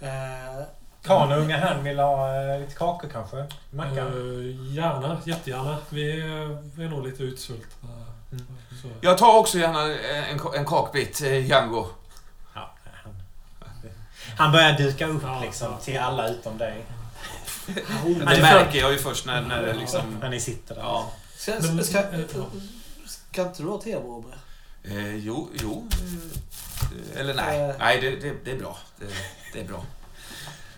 Eh, 0.00 0.64
Kan 1.02 1.32
unga 1.32 1.66
han 1.66 1.84
vill 1.84 1.98
ha 1.98 2.34
eh, 2.34 2.60
lite 2.60 2.74
kakor 2.74 3.08
kanske? 3.12 3.46
Macka? 3.70 4.00
Eh, 4.00 4.74
gärna, 4.74 5.20
jättegärna. 5.24 5.76
Vi 5.88 6.20
är, 6.20 6.58
vi 6.76 6.84
är 6.84 6.88
nog 6.88 7.06
lite 7.06 7.22
utsvultna. 7.22 7.88
Mm. 8.32 8.46
Så. 8.82 8.88
Jag 9.00 9.18
tar 9.18 9.38
också 9.38 9.58
gärna 9.58 9.82
en, 9.82 10.40
en 10.54 10.66
kakbit, 10.66 11.22
eh, 11.22 11.46
Django. 11.46 11.86
Han, 14.38 14.52
börjar 14.52 14.78
duka 14.78 15.06
upp 15.06 15.22
Ja, 15.22 15.40
liksom 15.42 15.72
ja. 15.72 15.78
till 15.78 15.98
alla 15.98 16.28
utom 16.28 16.58
dig. 16.58 16.84
Det 17.66 17.80
är 18.36 18.42
märker 18.42 18.78
jag 18.78 18.92
ju 18.92 18.98
först 18.98 19.26
när, 19.26 19.42
när 19.42 19.62
det 19.62 19.74
liksom... 19.74 20.18
När 20.20 20.28
ni 20.28 20.40
sitter 20.40 20.74
där. 20.74 20.82
Ja. 20.82 21.10
ska, 21.36 21.54
Men- 21.60 21.84
ska, 21.84 21.98
eh, 21.98 22.20
ska 23.06 23.42
inte 23.42 23.62
du 23.62 23.68
ha 23.68 23.80
te, 23.80 23.94
Barbro? 23.94 24.32
Eh, 24.84 25.16
jo, 25.16 25.50
jo. 25.62 25.88
Eh, 27.14 27.20
eller 27.20 27.34
nej. 27.34 27.60
Eh. 27.60 27.74
Nej, 27.78 28.00
det, 28.00 28.10
det, 28.10 28.34
det 28.44 28.50
är 28.50 28.58
bra. 28.58 28.78
Det, 28.96 29.06
det 29.52 29.60
är 29.60 29.64
bra. 29.64 29.84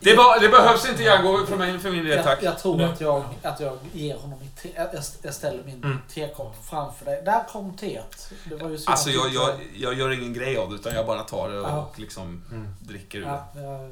Det, 0.00 0.16
var, 0.16 0.40
det 0.40 0.48
behövs 0.48 0.88
inte 0.88 1.02
Django 1.02 1.46
för, 1.46 1.56
mig, 1.56 1.78
för 1.78 1.90
min 1.90 2.04
del, 2.04 2.24
tack. 2.24 2.38
Jag, 2.42 2.52
jag 2.52 2.58
tror 2.58 2.82
att 2.82 3.00
jag, 3.00 3.24
att 3.42 3.60
jag 3.60 3.78
ger 3.92 4.16
honom 4.16 4.38
mitt 4.38 4.56
te, 4.56 4.68
jag, 4.76 4.88
jag 5.22 5.34
ställer 5.34 5.64
min 5.64 5.84
Mm. 5.84 5.98
tekopp 6.14 6.56
framför 6.70 7.04
dig. 7.04 7.22
Där 7.24 7.44
kom 7.52 7.76
teet. 7.76 8.30
Det 8.44 8.54
var 8.56 8.68
ju 8.70 8.78
Alltså 8.86 9.10
jag, 9.10 9.28
jag, 9.34 9.50
jag 9.76 9.94
gör 9.94 10.10
ingen 10.10 10.32
grej 10.32 10.56
av 10.56 10.68
det, 10.70 10.74
utan 10.74 10.94
jag 10.94 11.06
bara 11.06 11.22
tar 11.22 11.48
det 11.48 11.60
och 11.60 11.68
Ja. 11.68 11.90
liksom 11.96 12.42
Mm. 12.50 12.74
dricker 12.80 13.18
ur 13.18 13.22
det. 13.24 13.28
Ja, 13.54 13.60
jag, 13.62 13.90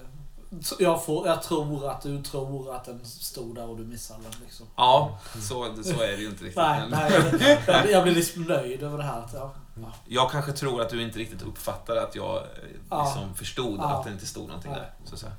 jag, 0.79 1.05
får, 1.05 1.27
jag 1.27 1.43
tror 1.43 1.91
att 1.91 2.03
du 2.03 2.23
tror 2.23 2.75
att 2.77 2.85
den 2.85 3.05
stod 3.07 3.55
där 3.55 3.69
och 3.71 3.77
du 3.77 3.85
missade 3.85 4.23
den. 4.23 4.33
Liksom. 4.45 4.67
Ja, 4.77 5.19
så, 5.35 5.75
så 5.85 6.03
är 6.03 6.09
det 6.17 6.17
ju 6.23 6.27
inte 6.29 6.45
riktigt. 6.45 6.57
Nej, 6.57 6.83
nej, 6.91 7.59
jag, 7.67 7.91
jag 7.91 8.03
blir 8.03 8.15
liksom 8.15 8.43
nöjd 8.43 8.83
över 8.83 8.99
det 8.99 9.05
här. 9.05 9.19
Att 9.21 9.33
jag, 9.35 9.51
Jag 10.07 10.31
kanske 10.31 10.53
tror 10.53 10.83
att 10.83 10.91
du 10.91 11.03
inte 11.03 11.19
riktigt 11.19 11.43
uppfattar 11.43 11.97
att 11.97 12.15
jag 12.15 12.37
eh, 12.37 12.43
Ja. 12.91 13.05
liksom 13.05 13.35
förstod 13.35 13.79
Ja. 13.81 13.85
att 13.99 14.05
det 14.05 14.11
inte 14.11 14.27
stod 14.27 14.49
någonting 14.49 14.73
Ja. 14.73 14.79
där. 14.79 14.91
Så 15.05 15.15
att 15.15 15.21
säga. 15.21 15.33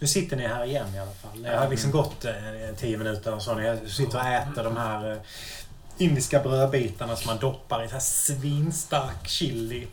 Nu 0.00 0.06
sitter 0.06 0.36
ni 0.36 0.46
här 0.46 0.64
igen 0.64 0.94
i 0.94 0.98
alla 0.98 1.10
fall. 1.10 1.42
Det 1.42 1.56
har 1.56 1.68
liksom 1.68 1.90
gått 1.90 2.24
eh, 2.24 2.32
tio 2.76 2.98
minuter 2.98 3.34
och 3.34 3.42
så. 3.42 3.54
Ni 3.54 3.90
sitter 3.90 4.18
och 4.18 4.24
äter 4.26 4.64
de 4.64 4.76
här 4.76 5.10
eh, 5.12 5.18
indiska 5.98 6.40
brödbitarna 6.40 7.16
som 7.16 7.26
man 7.26 7.38
doppar 7.38 7.84
i 7.84 7.88
så 7.88 7.92
här 7.92 8.00
svinstark 8.00 9.28
chili. 9.28 9.86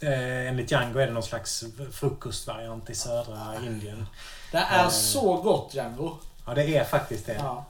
Eh, 0.00 0.46
enligt 0.48 0.70
Django 0.70 0.98
är 0.98 1.06
det 1.06 1.12
någon 1.12 1.22
slags 1.22 1.64
frukostvariant 1.92 2.90
i 2.90 2.94
södra 2.94 3.54
Indien. 3.66 4.06
det 4.52 4.58
är 4.58 4.84
Eh. 4.84 4.88
så 4.90 5.36
gott 5.36 5.74
Django. 5.74 6.16
Ja, 6.46 6.54
det 6.54 6.76
är 6.76 6.84
faktiskt 6.84 7.26
det. 7.26 7.34
Ja. 7.34 7.64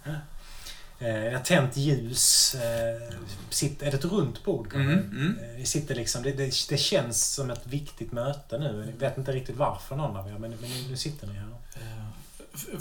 Eh, 0.99 1.25
jag 1.25 1.33
har 1.33 1.45
tänt 1.45 1.77
ljus. 1.77 2.55
Eh, 2.55 3.15
sitter, 3.51 3.87
är 3.87 3.91
det 3.91 3.97
ett 3.97 4.05
runt 4.05 4.45
bord? 4.45 4.75
Mm, 4.75 4.89
mm. 4.93 5.39
Eh, 5.43 5.57
Vi 5.57 5.67
sitter 5.67 5.95
liksom, 5.95 6.23
det, 6.23 6.33
det, 6.33 6.53
det 6.69 6.77
känns 6.79 7.35
som 7.35 7.51
ett 7.51 7.67
viktigt 7.67 8.13
möte 8.13 8.59
nu. 8.59 8.93
Jag 9.01 9.09
vet 9.09 9.19
inte 9.19 9.33
riktigt 9.33 9.57
varför 9.57 9.97
någon 9.97 10.17
av 10.17 10.29
er, 10.29 10.33
men, 10.33 10.51
men 10.51 10.71
nu 10.91 10.97
sitter 10.97 11.27
ni 11.27 11.35
här. 11.35 11.47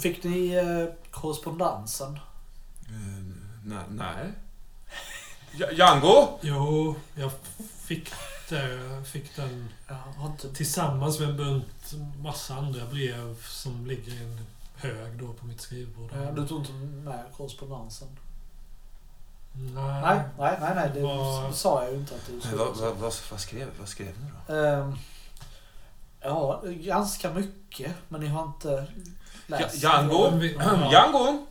Fick 0.00 0.24
ni 0.24 0.48
eh, 0.54 1.10
korrespondensen? 1.10 2.14
Eh, 2.86 3.24
nej. 3.64 3.84
nej. 3.90 4.32
Ja, 5.58 5.70
Django! 5.72 6.38
Jo, 6.42 6.94
jag 7.14 7.30
fick, 7.80 8.10
det, 8.48 8.80
fick 9.06 9.36
den 9.36 9.68
Jag 9.88 9.94
har 9.94 10.26
inte... 10.30 10.54
tillsammans 10.54 11.20
med 11.20 11.28
en 11.30 11.36
bunt 11.36 11.94
massa 12.22 12.54
andra 12.54 12.84
brev 12.86 13.36
som 13.42 13.86
ligger 13.86 14.12
i 14.12 14.24
en 14.24 14.40
hög 14.74 15.18
då 15.18 15.32
på 15.32 15.46
mitt 15.46 15.60
skrivbord. 15.60 16.12
eh, 16.12 16.34
Du 16.34 16.48
tog 16.48 16.60
inte 16.60 16.72
med 16.72 17.24
korrespondensen? 17.36 18.08
Nej. 19.52 20.02
Nej, 20.02 20.20
nej, 20.38 20.56
nej, 20.60 20.72
nej 20.74 20.90
det 20.94 21.00
Vad- 21.02 21.54
sa 21.54 21.82
jag 21.84 21.92
ju 21.92 21.98
inte 21.98 22.14
att 22.14 22.26
du 22.26 22.40
skulle. 22.40 22.56
vad, 22.56 22.76
vad, 22.76 22.96
vad, 22.96 23.14
vad, 23.30 23.40
skrev, 23.40 23.68
vad 23.78 23.88
skrev 23.88 24.20
ni 24.20 24.30
då? 24.46 24.54
Ehm, 24.54 24.96
ja, 26.20 26.62
ganska 26.64 27.32
mycket. 27.32 27.92
Men 28.08 28.20
ni 28.20 28.26
har 28.26 28.44
inte 28.44 28.86
Ja. 29.46 29.58
Django! 29.72 30.40
Ja. 30.58 30.88
Django! 30.90 31.46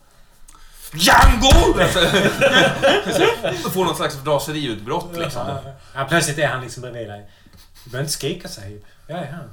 Django! 0.94 1.74
Får 3.70 3.86
något 3.86 3.98
slags 3.98 4.26
raseriutbrott 4.26 5.18
liksom. 5.18 5.48
Ja, 5.48 5.62
ja, 5.96 6.06
plötsligt 6.10 6.38
är 6.38 6.48
han 6.48 6.62
liksom 6.62 6.82
bredvid 6.82 7.08
dig. 7.08 7.30
Du 7.84 7.90
behöver 7.90 8.04
inte 8.04 8.14
skrika 8.14 8.48
Sahib. 8.48 8.86
Jag 9.08 9.20
är 9.20 9.26
här. 9.26 9.50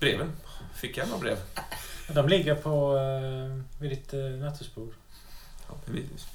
Breven. 0.00 0.32
Fick 0.74 0.96
jag 0.96 1.08
några 1.08 1.20
brev? 1.20 1.38
De 2.08 2.28
ligger 2.28 2.54
på, 2.54 2.96
eh, 2.96 3.80
vid 3.80 3.90
ditt 3.90 4.12
eh, 4.12 4.20
nattduksbord. 4.20 4.94
Ja, 5.68 5.74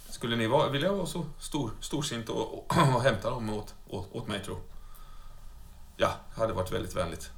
Skulle 0.10 0.36
ni 0.36 0.48
vara, 0.48 0.70
vilja 0.70 0.92
vara 0.92 1.06
så 1.06 1.26
stor, 1.40 1.72
storsint 1.80 2.30
och, 2.30 2.54
och, 2.54 2.78
och 2.96 3.02
hämta 3.02 3.30
dem 3.30 3.50
åt, 3.50 3.74
åt, 3.88 4.08
åt 4.12 4.28
mig, 4.28 4.40
tro? 4.40 4.62
Ja, 5.98 6.14
det 6.36 6.42
hade 6.42 6.54
varit 6.54 6.72
väldigt 6.72 6.96
vänligt. 6.96 7.32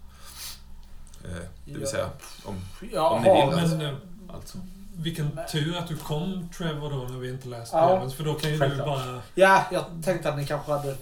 Eh, 1.23 1.29
det 1.65 1.71
vill 1.73 1.81
Ja. 1.81 1.87
säga, 1.87 2.09
om... 2.45 2.61
Jag 2.91 3.11
Om 3.11 3.21
ni 3.23 3.45
vill, 3.45 3.55
Men 3.55 3.81
eh, 3.81 3.95
Alltså. 4.33 4.57
vilken 4.95 5.39
tur 5.51 5.77
att 5.77 5.87
du 5.87 5.97
kom 5.97 6.49
Trevor 6.57 6.89
då 6.89 6.95
när 6.97 7.17
vi 7.19 7.29
inte 7.29 7.47
läste 7.47 7.77
Ja. 7.77 7.87
breven. 7.87 8.11
För 8.11 8.23
då 8.23 8.33
kan 8.33 8.51
ju 8.51 8.57
du 8.57 8.77
bara... 8.77 9.21
Ja, 9.35 9.63
jag 9.71 9.83
tänkte 10.05 10.29
att 10.29 10.37
ni 10.37 10.45
kanske 10.45 10.71
hade 10.71 10.95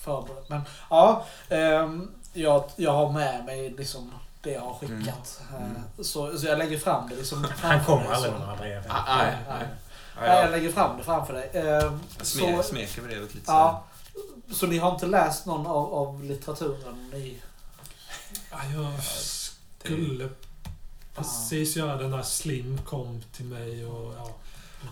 förberett. 0.00 0.48
Men 0.48 0.60
ja, 0.90 1.24
ehm, 1.48 2.10
jag, 2.32 2.64
jag 2.76 2.92
har 2.92 3.12
med 3.12 3.44
mig 3.44 3.70
liksom 3.70 4.12
det 4.42 4.50
jag 4.52 4.60
har 4.60 4.74
skickat. 4.74 5.40
Mm. 5.58 5.62
Eh, 5.76 6.02
Så, 6.04 6.38
så 6.38 6.46
jag 6.46 6.58
lägger 6.58 6.78
fram 6.78 7.08
det 7.08 7.16
liksom 7.16 7.46
Han 7.62 7.84
kommer 7.84 8.04
aldrig 8.12 8.32
så- 8.32 8.38
med 8.38 8.40
några 8.48 8.56
brev. 8.56 8.82
Ah, 8.88 9.16
nej, 9.18 9.36
Nej. 9.48 9.58
Nej, 10.20 10.28
jag 10.30 10.44
Ja, 10.44 10.50
lägger 10.50 10.72
fram 10.72 10.96
det 10.98 11.04
framför 11.04 11.32
dig. 11.34 11.50
Så, 12.22 12.62
smeker 12.62 13.02
brevet 13.02 13.34
lite 13.34 13.52
ja, 13.52 13.84
så 14.52 14.66
ni 14.66 14.78
har 14.78 14.90
inte 14.92 15.06
läst 15.06 15.46
någon 15.46 15.66
av, 15.66 15.94
av 15.94 16.24
litteraturen? 16.24 17.10
Ni, 17.12 17.38
Ja, 17.40 17.47
jag 18.64 18.92
skulle 19.84 20.28
precis 21.14 21.76
göra 21.76 21.96
den 21.96 22.10
där 22.10 22.22
Slim 22.22 22.78
kom 22.78 23.22
till 23.32 23.44
mig 23.44 23.86
och 23.86 24.14
ja. 24.14 24.36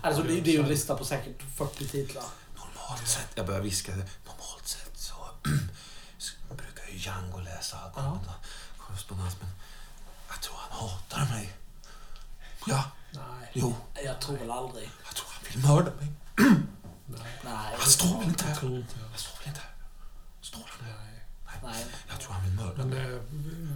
alltså, 0.01 0.23
det, 0.23 0.41
det 0.41 0.49
är 0.49 0.53
ju 0.53 0.59
en 0.63 0.67
lista 0.69 0.95
på 0.97 1.05
säkert 1.05 1.43
40 1.57 1.87
titlar. 1.87 2.23
Normalt 2.55 3.07
sett, 3.07 3.27
jag 3.35 3.45
börjar 3.45 3.61
viska, 3.61 3.91
normalt 4.25 4.67
sett 4.67 4.97
så, 4.97 5.13
så 6.17 6.33
brukar 6.49 6.87
ju 6.91 6.97
Django 6.97 7.39
läsa 7.39 7.77
all 7.95 8.19
korrespondens, 8.77 9.35
men 9.41 9.49
jag 10.29 10.41
tror 10.41 10.55
han 10.57 10.89
hatar 10.89 11.25
mig. 11.35 11.53
Ja, 12.67 12.83
Nej. 13.11 13.51
jo, 13.53 13.75
Jag 14.05 14.21
tror 14.21 14.37
väl 14.37 14.51
aldrig. 14.51 14.89
jag 15.05 15.15
tror 15.15 15.27
han 15.29 15.43
vill 15.53 15.69
mörda 15.69 15.91
mig. 15.95 16.07
Nej. 17.05 17.21
Nej. 17.43 17.75
Han 17.79 17.89
står 17.89 18.19
väl 18.19 18.27
inte 18.27 18.43
Jag 18.43 18.49
här? 18.49 18.59
tror 18.59 18.75
inte 18.77 18.95
jag. 18.99 19.07
Han 19.09 19.17
står 19.17 19.37
väl 19.39 19.47
inte 19.47 19.59
här? 19.59 19.73
Står 20.41 20.65
han 20.69 20.87
här? 20.89 21.23
Nej. 21.71 21.85
Jag 22.09 22.19
tror 22.19 22.33
han 22.33 22.43
vill 22.43 22.53
mörda 22.53 22.77
Men 22.77 22.89
mig. 22.89 22.99
det, 22.99 23.19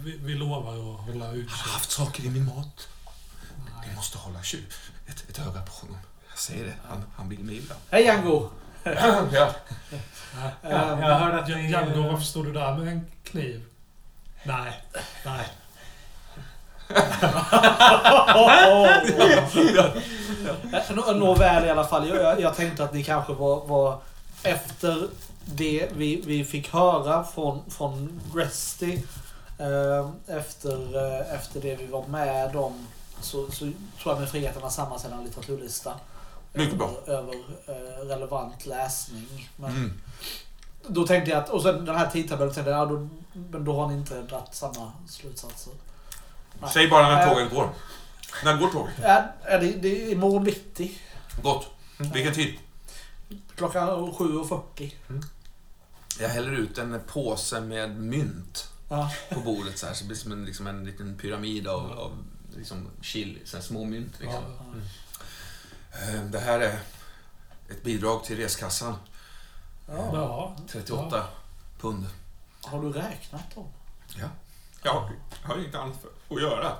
vi, 0.04 0.16
vi 0.20 0.34
lovar 0.34 0.58
att 0.72 1.06
hålla 1.06 1.24
Han 1.26 1.48
har 1.48 1.72
haft 1.72 1.90
saker 1.90 2.22
i 2.24 2.30
min 2.30 2.44
mat. 2.44 2.88
Nej. 3.76 3.88
Vi 3.88 3.94
måste 3.96 4.18
hålla 4.18 4.38
tju- 4.38 4.72
ett, 5.06 5.24
ett 5.30 5.38
öga 5.38 5.62
på 5.62 5.72
honom. 5.72 5.98
Jag 6.30 6.38
säger 6.38 6.64
det, 6.64 6.74
han, 6.88 7.04
han 7.16 7.28
vill 7.28 7.38
mig 7.44 7.56
illa. 7.56 7.74
Hej 7.90 8.04
Django! 8.04 8.48
ja. 8.84 9.22
Ja, 9.32 9.52
Ehm, 10.70 11.00
jag 11.02 11.18
hörde 11.18 11.38
att 11.42 11.48
ni... 11.48 11.70
Django, 11.70 12.02
varför 12.02 12.24
står 12.24 12.44
du 12.44 12.52
där 12.52 12.76
med 12.76 12.88
en 12.88 13.06
kniv? 13.24 13.64
Nej. 14.44 14.82
Nej. 15.24 15.46
Nå- 20.94 21.12
Nåväl 21.12 21.64
i 21.64 21.70
alla 21.70 21.84
fall. 21.84 22.08
Jag, 22.08 22.16
jag, 22.22 22.40
jag 22.40 22.56
tänkte 22.56 22.84
att 22.84 22.94
ni 22.94 23.04
kanske 23.04 23.32
var, 23.32 23.66
var 23.66 24.00
efter 24.42 25.08
det 25.44 25.88
vi, 25.92 26.20
vi 26.26 26.44
fick 26.44 26.72
höra 26.72 27.24
från, 27.24 27.62
från 27.70 28.20
Resty. 28.34 28.98
Eh, 29.58 30.10
efter, 30.38 30.96
eh, 31.20 31.34
efter 31.34 31.60
det 31.60 31.76
vi 31.76 31.86
var 31.86 32.06
med 32.06 32.56
om 32.56 32.86
så, 33.20 33.50
så 33.50 33.58
tror 33.64 33.74
jag 34.14 34.20
med 34.20 34.28
friheten 34.30 34.62
har 34.62 34.70
sammanställt 34.70 35.14
en 35.14 35.24
litteraturlista. 35.24 35.94
Mycket 36.52 36.78
bra. 36.78 36.90
Över, 37.06 37.34
över 37.66 38.02
eh, 38.02 38.06
relevant 38.06 38.66
läsning. 38.66 39.50
Men 39.56 39.70
Mm. 39.70 39.92
Då 40.86 41.06
tänkte 41.06 41.30
jag 41.30 41.42
att, 41.42 41.48
och 41.50 41.62
sen 41.62 41.84
den 41.84 41.96
här 41.96 42.10
tidtabellen, 42.10 42.54
tänkte 42.54 42.70
jag, 42.70 42.80
ja, 42.80 42.86
då, 42.86 43.08
men 43.32 43.64
då 43.64 43.72
har 43.80 43.88
ni 43.88 43.94
inte 43.94 44.22
dragit 44.22 44.54
samma 44.54 44.92
slutsatser. 45.08 45.72
Nej. 46.60 46.70
Säg 46.72 46.88
bara 46.88 47.08
när 47.08 47.22
Äh. 47.26 47.28
tåget 47.32 47.50
går. 47.50 47.70
När 48.44 48.56
går 48.56 48.68
tåget? 48.68 48.94
Är 49.42 49.60
det, 49.60 49.72
det 49.72 50.02
är 50.02 50.12
imorgon 50.12 50.44
bitti. 50.44 50.98
Gott. 51.42 51.66
Vilken 51.98 52.34
tid? 52.34 52.54
Klockan 53.56 53.88
7.40. 53.88 54.92
Jag 56.20 56.28
häller 56.28 56.52
ut 56.52 56.78
en 56.78 57.00
påse 57.06 57.60
med 57.60 57.90
mynt 57.96 58.68
Ja. 58.88 59.10
på 59.30 59.40
bordet 59.40 59.78
så 59.78 59.86
här, 59.86 59.94
så 59.94 60.02
det 60.04 60.08
blir 60.08 60.16
som 60.16 60.32
en, 60.32 60.44
liksom 60.44 60.66
en 60.66 60.84
liten 60.84 61.18
pyramid 61.18 61.66
av, 61.68 61.92
av 61.92 62.12
liksom 62.56 62.88
chili, 63.00 63.40
så 63.44 63.56
här 63.56 63.64
små 63.64 63.84
mynt. 63.84 64.20
Liksom. 64.20 64.42
Eh, 65.92 66.22
Det 66.24 66.38
här 66.40 66.60
är 66.60 66.78
ett 67.70 67.82
bidrag 67.84 68.24
till 68.24 68.36
reskassan. 68.36 68.94
Ja. 69.88 70.10
Ja. 70.12 70.56
38 70.68 71.24
pund. 71.80 72.06
Har 72.62 72.82
du 72.82 72.92
räknat 72.92 73.54
dem? 73.54 73.66
Ja. 74.16 74.28
Jag 74.82 75.08
har 75.42 75.58
inget 75.58 75.74
annat 75.74 75.96
för 76.02 76.36
att 76.36 76.42
göra. 76.42 76.72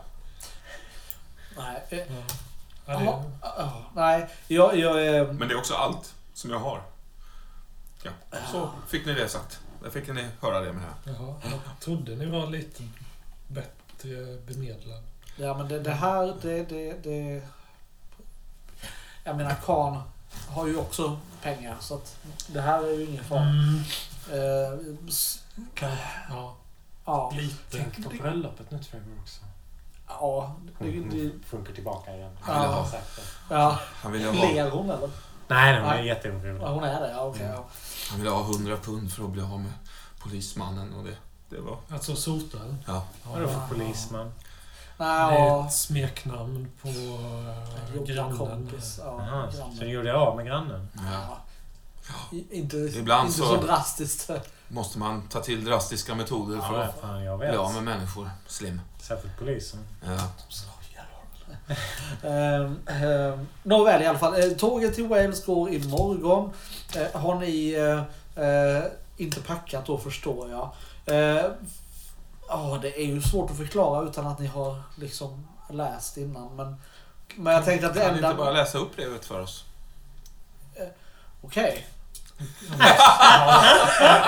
Nej. 1.56 1.82
eh, 1.90 1.98
Ja. 1.98 2.22
Ja, 2.86 3.02
Ja, 3.02 3.22
det, 3.38 3.40
ja, 3.42 3.90
nej, 3.94 4.28
jag... 4.48 4.78
jag 4.78 5.16
eh, 5.16 5.32
Men 5.32 5.48
det 5.48 5.54
är 5.54 5.58
också 5.58 5.74
allt 5.74 6.14
som 6.42 6.50
jag 6.50 6.58
har. 6.58 6.82
Ja, 8.02 8.10
så 8.52 8.70
fick 8.88 9.06
ni 9.06 9.14
det 9.14 9.28
sagt. 9.28 9.60
Där 9.82 9.90
fick 9.90 10.08
ni 10.08 10.28
höra 10.40 10.60
det 10.60 10.72
med. 10.72 10.84
jaha, 11.04 11.34
jag 11.44 11.80
trodde 11.80 12.16
ni 12.16 12.26
var 12.26 12.46
lite 12.46 12.82
bättre 13.48 14.38
bemedlad. 14.46 15.02
ja, 15.36 15.56
men 15.58 15.68
det, 15.68 15.80
det 15.80 15.92
här, 15.92 16.36
det, 16.42 16.64
det, 16.64 17.02
det... 17.02 17.42
Jag 19.24 19.36
menar, 19.36 19.54
Khan 19.54 20.02
har 20.48 20.66
ju 20.66 20.76
också 20.76 21.18
pengar, 21.42 21.76
så 21.80 21.94
att 21.94 22.18
det 22.46 22.60
här 22.60 22.84
är 22.84 22.92
ju 22.92 23.04
ingen 23.06 23.24
fara. 23.24 23.40
Mm. 23.40 23.82
Kan, 25.74 25.90
ja, 26.30 26.56
ja, 27.04 27.32
lite. 27.36 27.78
Tänk 27.78 28.04
på 28.04 28.10
bröllopet 28.10 28.70
nu 28.70 28.78
Trevor 28.78 29.20
också. 29.20 29.40
ja, 30.08 30.56
det, 30.78 30.90
det, 30.90 31.30
Sjunker 31.50 31.72
tillbaka 31.72 32.16
igen. 32.16 32.36
Han 32.40 32.62
Ja. 32.62 32.70
ha, 32.70 32.88
ja. 33.50 33.80
han 34.02 34.24
ha, 34.24 34.32
Ler 34.32 34.70
hon 34.70 34.90
eller? 34.90 35.10
Nej, 35.54 35.72
nej, 35.72 35.80
hon 35.82 35.90
är 35.92 36.02
jätteorolig. 36.02 36.62
Ja, 36.62 36.68
hon 36.68 36.84
är 36.84 37.00
det, 37.00 37.10
ja 37.10 37.20
okej. 37.24 37.46
ja. 37.54 37.64
han 38.10 38.18
ville 38.18 38.30
ha 38.30 38.40
100 38.42 38.76
pund 38.76 39.12
för 39.12 39.24
att 39.24 39.30
bli 39.30 39.42
av 39.42 39.60
med 39.60 39.72
polismannen 40.18 40.94
och 40.94 41.04
det 41.04 41.16
Det 41.48 41.60
var... 41.60 41.78
Alltså 41.90 42.16
sotaren. 42.16 42.78
Ja. 42.86 43.04
Vadå 43.24 43.48
för 43.48 43.60
polisman? 43.68 44.26
Det 44.98 45.04
Nej, 45.04 45.36
är 45.40 45.46
ja. 45.46 45.66
ett 45.66 45.72
smeknamn 45.72 46.68
på 46.82 46.88
äh, 46.88 46.94
grannen. 48.04 48.06
Jobbarkompis. 48.06 49.00
Ja, 49.04 49.26
Jaha, 49.26 49.52
så 49.52 49.58
grannen. 49.58 49.76
du 49.78 49.86
gjorde 49.86 50.14
av 50.16 50.36
med 50.36 50.46
grannen? 50.46 50.88
ja. 50.94 51.38
I- 52.32 52.58
Inte, 52.58 52.76
Ibland 52.76 53.26
inte 53.28 53.38
så- 53.38 53.46
så 53.46 53.56
drastiskt. 53.66 54.30
Måste 54.68 54.98
man 54.98 55.28
ta 55.28 55.40
till 55.40 55.64
drastiska 55.64 56.14
metoder 56.14 56.60
för 56.60 56.78
Ja, 56.78 56.84
att 56.84 57.00
fan 57.00 57.24
jag 57.24 57.38
bli 57.38 57.48
av 57.48 57.74
med 57.74 57.82
människor. 57.82 58.30
Slim. 58.46 58.80
Särskilt 59.00 59.38
polisen. 59.38 59.80
Ja. 60.06 60.28
Um, 62.22 62.80
um, 63.04 63.48
Nåväl 63.62 64.02
i 64.02 64.06
alla 64.06 64.18
fall. 64.18 64.40
Eh, 64.40 64.50
tåget 64.50 64.94
till 64.94 65.06
Wales 65.06 65.46
går 65.46 65.70
imorgon. 65.70 66.52
Uh, 66.96 67.20
har 67.20 67.34
ni 67.34 67.72
eh, 68.36 68.82
inte 69.16 69.40
packat 69.42 69.86
då 69.86 69.98
förstår 69.98 70.50
jag. 70.50 70.70
Ja, 72.48 72.78
det 72.82 73.00
är 73.02 73.06
ju 73.06 73.22
svårt 73.22 73.50
att 73.50 73.56
förklara 73.56 74.08
utan 74.08 74.26
att 74.26 74.38
ni 74.38 74.46
har 74.46 74.82
liksom 74.96 75.46
läst 75.70 76.16
innan. 76.16 76.56
Men, 76.56 76.76
men 77.36 77.52
jag 77.52 77.64
tänkte 77.64 77.86
att 77.86 77.94
det 77.94 78.00
Kan 78.00 78.10
ni 78.10 78.16
enda... 78.16 78.30
inte 78.30 78.38
bara 78.38 78.52
läsa 78.52 78.78
upp 78.78 78.96
brevet 78.96 79.24
för 79.24 79.40
oss? 79.40 79.64
Okej. 81.42 81.86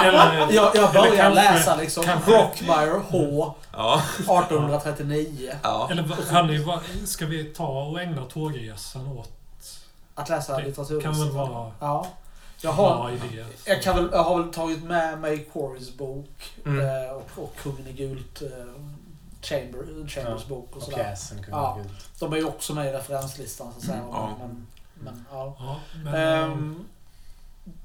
Eller, 0.05 0.53
Jag, 0.53 0.73
börjar 0.93 1.17
kanske- 1.17 1.31
läsa 1.35 1.77
liksom 1.77 2.05
kanske- 2.05 2.31
Brockmire 2.31 3.01
H. 3.11 3.55
Ja. 3.73 4.03
1839. 4.19 5.53
ja. 5.63 5.89
eller 5.91 6.03
vad- 6.03 6.19
hörni, 6.19 6.59
vad- 6.59 6.81
ska 7.05 7.27
vi 7.27 7.45
ta 7.45 7.67
och 7.67 8.01
ägna 8.01 8.25
tågresan 8.25 9.07
åt 9.19 9.31
Att 10.15 10.29
läsa 10.29 10.57
Det 10.57 10.65
litteratur. 10.65 11.01
kan 11.01 11.21
väl 11.21 11.31
vara 11.31 11.73
Ja. 11.81 12.07
Jag 12.61 12.73
har, 12.73 12.95
bra 12.97 13.11
idéer? 13.13 13.47
jag, 13.65 13.83
kan 13.83 13.97
väl, 13.97 14.09
jag 14.13 14.25
har 14.25 14.43
väl 14.43 14.53
tagit 14.53 14.85
med 14.85 15.19
mig 15.19 15.49
Quarries 15.53 15.97
bok 15.97 16.53
Mm. 16.67 16.81
eh, 17.05 17.11
och, 17.13 17.29
och 17.37 17.55
Kungen 17.63 17.87
i 17.87 17.93
gult 17.93 18.43
eh, 18.43 18.49
Chamber, 19.43 20.09
Chambers 20.09 20.43
Ja, 20.43 20.49
bok 20.49 20.69
och 20.71 20.77
Och 20.77 20.83
sådär. 20.83 20.97
pjäsen 20.97 21.37
kunde 21.43 21.51
Ja. 21.61 21.75
guld. 21.79 21.91
De 22.19 22.33
är 22.33 22.37
ju 22.37 22.45
också 22.45 22.75
med 22.75 22.87
i 22.87 22.93
referenslistan 22.93 23.73
så 23.73 23.79
att 23.79 23.85
säga. 23.85 23.97
Mm, 23.99 24.09
ja. 24.13 24.31
Men, 24.39 24.67
men, 24.95 25.25
ja. 25.33 25.57
Ja, 25.59 25.77
men, 26.05 26.15
Ehm, 26.15 26.85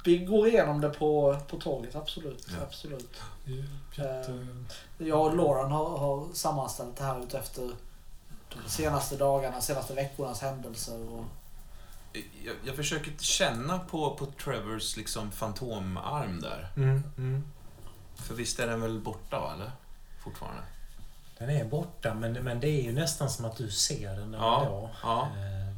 vi 0.06 0.18
går 0.18 0.47
igenom 0.47 0.81
det 0.81 0.89
på, 0.89 1.39
på 1.49 1.57
tåget, 1.57 1.95
absolut. 1.95 2.47
Ja. 2.49 2.64
absolut. 2.64 3.22
jätte... 3.95 4.47
Jag 4.97 5.22
och 5.26 5.35
Lauren 5.38 5.72
har, 5.72 5.97
har 5.97 6.27
sammanställt 6.34 6.97
det 6.97 7.03
här 7.03 7.23
utefter 7.23 7.69
de 8.64 8.69
senaste 8.69 9.18
dagarna, 9.18 9.61
senaste 9.61 9.93
veckornas 9.93 10.41
händelser. 10.41 10.99
Och, 11.10 11.26
Jag, 12.45 12.56
jag 12.65 12.76
försöker 12.76 13.11
känna 13.19 13.80
på, 13.80 14.15
på 14.15 14.26
Trevors 14.26 14.97
liksom 14.97 15.31
fantomarm 15.31 16.41
där. 16.41 16.72
Mm, 16.76 17.03
mm. 17.18 17.43
För 18.15 18.34
visst 18.35 18.60
är 18.60 18.68
den 18.68 18.81
väl 18.81 18.99
borta, 18.99 19.39
va? 19.39 19.53
Eller? 19.53 19.72
Fortfarande? 20.23 20.61
Den 21.38 21.49
är 21.49 21.65
borta, 21.65 22.14
men, 22.14 22.34
men 22.34 22.60
det 22.60 22.68
är 22.68 22.84
ju 22.84 22.91
nästan 22.91 23.30
som 23.30 23.45
att 23.45 23.57
du 23.57 23.72
ser 23.72 24.15
den 24.15 24.31
där 24.31 24.39
Ja, 24.39 24.64
då. 24.69 24.89
ja. 25.03 25.22
Eh, 25.23 25.76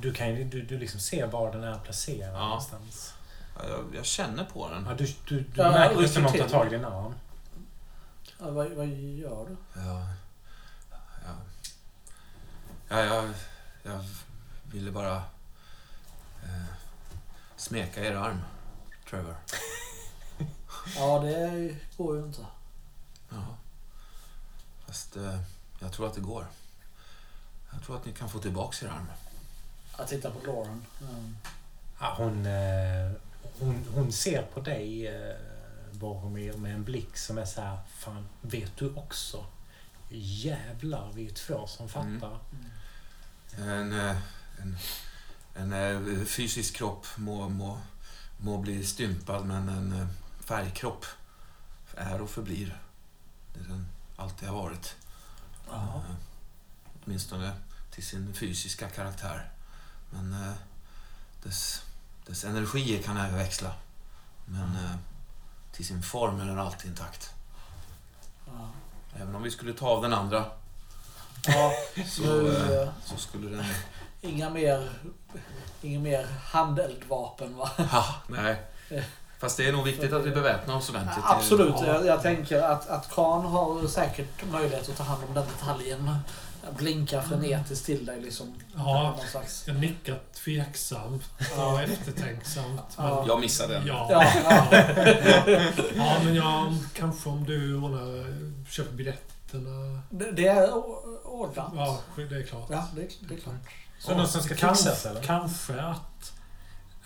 Du 0.00 0.12
kan 0.12 0.34
du, 0.50 0.62
du 0.62 0.78
liksom 0.78 1.00
ser 1.00 1.26
var 1.26 1.52
den 1.52 1.64
är 1.64 1.78
placerad 1.78 2.34
Ja. 2.34 2.44
någonstans. 2.48 3.14
Ja, 3.62 3.68
Jag, 3.68 3.94
jag 3.94 4.04
känner 4.04 4.44
på 4.44 4.68
den. 4.70 4.86
Ja, 4.88 4.94
du 4.94 5.06
du, 5.28 5.40
du 5.40 5.44
Ja, 5.54 5.70
märker 5.70 5.96
när 6.14 6.20
någon 6.20 6.32
tar 6.32 6.48
tag 6.48 6.66
i 6.66 6.70
din 6.70 6.84
arm. 6.84 7.14
ja, 8.38 8.50
vad, 8.50 8.70
vad 8.70 8.86
gör 8.86 9.46
du? 9.48 9.56
Ja, 9.80 10.06
ja. 11.24 11.34
ja 12.88 13.00
jag, 13.04 13.30
jag 13.82 14.04
ville 14.72 14.90
bara 14.90 15.16
eh, 16.42 16.64
smeka 17.56 18.04
er 18.04 18.14
arm, 18.16 18.40
Trevor. 19.10 19.36
Ja, 20.96 21.18
det 21.18 21.76
går 21.96 22.16
ju 22.16 22.22
inte. 22.24 22.46
Ja. 23.30 23.56
Fast 24.86 25.16
eh, 25.16 25.38
jag 25.80 25.92
tror 25.92 26.06
att 26.06 26.14
det 26.14 26.20
går. 26.20 26.46
Jag 27.72 27.82
tror 27.82 27.96
att 27.96 28.04
ni 28.04 28.12
kan 28.12 28.28
få 28.28 28.38
tillbaks 28.38 28.82
er 28.82 28.88
arm. 28.88 29.06
Jag 29.98 30.08
tittar 30.08 30.30
på 30.30 30.46
Lauren. 30.46 30.84
Mm. 31.00 31.36
Ja, 32.00 32.14
hon, 32.18 32.46
eh, 32.46 33.12
hon, 33.64 33.84
hon 33.94 34.12
ser 34.12 34.42
på 34.42 34.60
dig, 34.60 35.06
eh, 35.06 35.36
Boromir, 35.92 36.52
med 36.52 36.74
en 36.74 36.84
blick 36.84 37.16
som 37.16 37.38
är 37.38 37.44
så 37.44 37.60
här, 37.60 37.78
Fan, 37.98 38.28
vet 38.40 38.76
du 38.76 38.94
också? 38.94 39.46
Jävlar, 40.14 41.12
vi 41.14 41.26
är 41.26 41.30
två 41.30 41.66
som 41.66 41.88
fattar. 41.88 42.38
En, 43.58 43.92
eh, 43.92 44.16
en, 44.62 44.76
en 45.54 45.72
eh, 45.72 46.24
fysisk 46.24 46.76
kropp 46.76 47.06
må, 47.16 47.48
må, 47.48 47.78
må 48.38 48.58
bli 48.58 48.84
stympad 48.84 49.46
men 49.46 49.68
en 49.68 49.92
eh, 49.92 50.06
färgkropp 50.40 51.06
är 51.96 52.20
och 52.20 52.30
förblir 52.30 52.78
det 53.54 53.60
den 53.60 53.86
alltid 54.16 54.48
har 54.48 54.56
varit. 54.56 54.96
Ja. 55.68 56.02
Eh, 56.08 56.14
Åtminstone 57.04 57.52
till 57.90 58.06
sin 58.06 58.34
fysiska 58.34 58.88
karaktär. 58.88 59.50
Men 60.10 60.32
eh, 60.32 60.54
dess, 61.42 61.81
dess 62.26 62.44
energier 62.44 63.02
kan 63.02 63.16
även 63.16 63.38
växla. 63.38 63.70
Men 64.46 64.62
eh, 64.84 64.96
till 65.72 65.86
sin 65.86 66.02
form 66.02 66.40
är 66.40 66.44
den 66.46 66.58
alltid 66.58 66.90
intakt. 66.90 67.30
Ja. 68.46 68.68
Även 69.16 69.34
om 69.34 69.42
vi 69.42 69.50
skulle 69.50 69.72
ta 69.72 69.86
av 69.88 70.02
den 70.02 70.12
andra 70.12 70.44
Ja, 71.46 71.72
så, 72.06 72.22
nu, 72.22 72.56
eh, 72.56 72.82
eh, 72.82 72.88
så 73.04 73.16
skulle 73.16 73.56
den... 73.56 73.64
inga 74.20 74.50
mer, 74.50 74.90
inga 75.82 76.00
mer 76.00 76.26
handeldvapen 76.44 77.56
va? 77.56 77.70
Ha, 77.90 78.04
nej. 78.26 78.62
Fast 79.38 79.56
det 79.56 79.68
är 79.68 79.72
nog 79.72 79.84
viktigt 79.84 80.12
att 80.12 80.24
vi 80.24 80.30
beväpnar 80.30 80.76
oss 80.76 80.90
ordentligt. 80.90 81.24
Absolut, 81.24 81.74
Ja. 81.78 81.86
jag, 81.86 82.06
jag 82.06 82.22
tänker 82.22 82.62
att, 82.62 82.88
att 82.88 83.10
Khan 83.10 83.46
har 83.46 83.86
säkert 83.86 84.50
möjlighet 84.52 84.88
att 84.88 84.96
ta 84.96 85.02
hand 85.02 85.24
om 85.28 85.34
den 85.34 85.46
detaljen. 85.46 86.16
Blinka 86.78 87.22
frenetiskt 87.22 87.86
till 87.86 88.06
dig 88.06 88.20
liksom. 88.20 88.54
Ja. 88.74 89.14
Någon 89.16 89.26
slags... 89.26 89.64
Jag 89.68 89.76
nickar 89.80 90.20
tveksamt 90.44 91.22
Ja. 91.56 91.72
och 91.72 91.80
eftertänksamt. 91.80 92.80
Men, 92.96 93.06
Ja. 93.06 93.24
Jag 93.28 93.40
missade 93.40 93.74
den. 93.74 93.86
Ja, 93.86 94.08
Ja, 94.10 94.24
ja. 94.44 94.66
ja, 95.96 96.20
men 96.24 96.34
jag, 96.34 96.74
kanske 96.94 97.28
om 97.28 97.44
du 97.44 97.74
ordnar, 97.76 98.26
köper 98.70 98.92
biljetterna. 98.92 100.02
Det, 100.10 100.32
det 100.32 100.46
är 100.46 100.72
ordnat. 101.26 101.72
Ja, 101.76 102.00
det 102.16 102.36
är 102.36 102.42
klart. 102.42 102.66
Ja, 102.70 102.88
det, 102.96 103.08
det 103.28 103.34
är 103.34 103.38
klart. 103.38 103.54
Så 103.98 104.14
något 104.16 104.30
som 104.30 104.42
ska 104.42 104.54
Kanske- 104.54 104.84
fixas 104.90 105.06
eller? 105.06 105.22
Kanske 105.22 105.80
att 105.82 106.32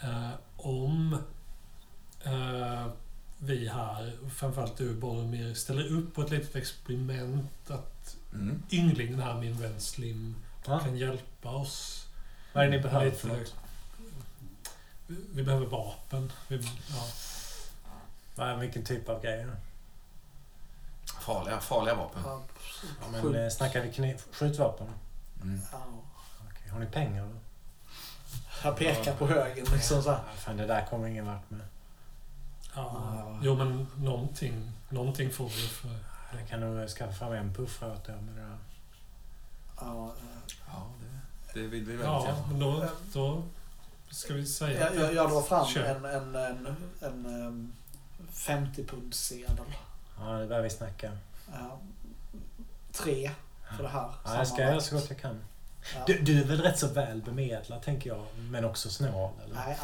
eh, 0.02 0.30
om 0.56 1.18
eh, 2.24 2.86
vi 3.38 3.68
här, 3.68 4.12
framförallt 4.36 4.76
du 4.76 4.94
Boromir, 4.94 5.54
ställer 5.54 5.92
upp 5.92 6.14
på 6.14 6.22
ett 6.22 6.30
litet 6.30 6.56
experiment 6.56 7.70
att 7.70 8.16
Mm. 8.40 8.62
ynglingen 8.70 9.20
här, 9.22 9.34
min 9.34 9.56
vän 9.60 9.80
Slim, 9.80 10.34
Ja. 10.66 10.78
kan 10.80 10.96
hjälpa 10.96 11.48
oss. 11.50 12.06
Vad 12.52 12.64
är 12.64 12.70
det 12.70 12.76
ni 12.76 12.82
behöver 12.82 13.10
för 13.10 13.28
något? 13.28 13.54
Vi, 15.06 15.16
vi 15.34 15.42
behöver 15.42 15.66
vapen. 15.66 16.32
Vi, 16.48 16.56
ja. 16.90 17.08
Vad- 18.34 18.58
Vilken 18.58 18.84
typ 18.84 19.08
av 19.08 19.22
grejer? 19.22 19.50
Farliga, 21.20 21.60
farliga 21.60 21.94
vapen. 21.94 22.22
Ja, 22.24 22.42
Ja, 23.02 23.08
men, 23.12 23.22
skjut. 23.22 23.36
eh, 23.36 23.48
snackar 23.48 23.80
vi 23.82 23.92
kniv, 23.92 24.22
skjutvapen? 24.32 24.86
Mm. 25.42 25.60
Ja. 25.72 25.78
Okej, 26.50 26.68
Har 26.70 26.78
ni 26.80 26.86
pengar 26.86 27.22
då? 27.24 27.30
Jag 28.64 28.76
pekar 28.76 29.14
på 29.16 29.26
högen 29.26 29.66
liksom 29.72 30.02
så 30.02 30.10
här. 30.10 30.18
Ja, 30.26 30.32
fan, 30.40 30.56
det 30.56 30.66
där 30.66 30.86
kommer 30.86 31.08
ingen 31.08 31.26
vart 31.26 31.50
med. 31.50 31.60
Ja. 32.74 32.92
Ja. 33.16 33.38
Jo, 33.42 33.54
men 33.54 33.86
någonting, 33.96 34.72
någonting 34.88 35.30
får 35.30 35.44
vi 35.48 35.68
för... 35.68 35.88
Jag 36.38 36.48
kan 36.48 36.60
nog 36.60 36.88
skaffa 36.88 37.12
fram 37.12 37.32
en 37.32 37.54
puffra 37.54 37.92
åt 37.92 38.08
er 38.08 38.12
med 38.12 38.34
det 38.34 38.40
där. 38.40 38.58
Ja, 39.80 40.04
eh, 40.06 40.54
Ja, 40.66 40.86
det, 41.54 41.60
det 41.60 41.66
vill 41.66 41.84
vi 41.84 41.92
väldigt 41.92 42.04
Ja, 42.06 42.24
gärna. 42.26 42.46
men 42.50 42.60
då, 42.60 42.88
då 43.12 43.42
ska 44.10 44.34
vi 44.34 44.46
säga... 44.46 44.80
jag, 44.80 45.04
jag, 45.04 45.14
jag 45.14 45.30
drar 45.30 45.42
fram 45.42 45.66
Kör. 45.66 45.84
en, 45.84 46.04
en, 46.04 46.36
en, 46.36 46.76
en, 47.00 47.26
en 47.26 47.72
50-pundssedel. 48.32 49.66
Ja, 50.18 50.38
nu 50.38 50.46
börjar 50.46 50.62
vi 50.62 50.70
snacka. 50.70 51.12
Ja, 51.52 51.78
tre 52.92 53.30
för 53.76 53.82
det 53.82 53.88
här. 53.88 54.10
Ja, 54.24 54.36
jag 54.36 54.48
ska 54.48 54.62
göra 54.62 54.80
så 54.80 54.94
gott 54.94 55.06
jag 55.08 55.18
kan. 55.18 55.40
Ja. 55.94 56.00
Du, 56.06 56.18
du 56.18 56.40
är 56.40 56.44
väl 56.44 56.60
rätt 56.62 56.78
så 56.78 56.86
väl 56.86 57.22
bemedlad, 57.22 57.82
tänker 57.82 58.10
jag. 58.10 58.26
Men 58.50 58.64
också 58.64 58.90
snål, 58.90 59.30
eller? 59.44 59.54
Nej, 59.54 59.78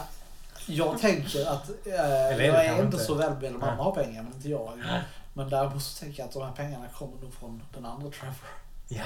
jag 0.66 0.98
tänker 1.00 1.46
att 1.46 1.68
eh, 1.86 1.94
är 1.94 2.38
det 2.38 2.46
jag 2.46 2.64
är 2.64 2.84
inte 2.84 2.98
så 2.98 3.14
välbemedlad. 3.14 3.60
Mamma 3.60 3.82
har 3.82 3.92
pengar, 3.94 4.22
men 4.22 4.32
inte 4.32 4.48
jag. 4.48 4.78
Nej. 4.78 5.02
Men 5.32 5.48
däremot 5.50 5.82
så 5.82 5.98
tänker 6.00 6.20
jag 6.22 6.26
att 6.28 6.34
de 6.34 6.42
här 6.42 6.52
pengarna 6.52 6.86
kommer 6.98 7.16
nog 7.22 7.34
från 7.34 7.62
den 7.74 7.86
andra 7.86 8.10
Trevor. 8.10 8.34
Ja, 8.88 9.04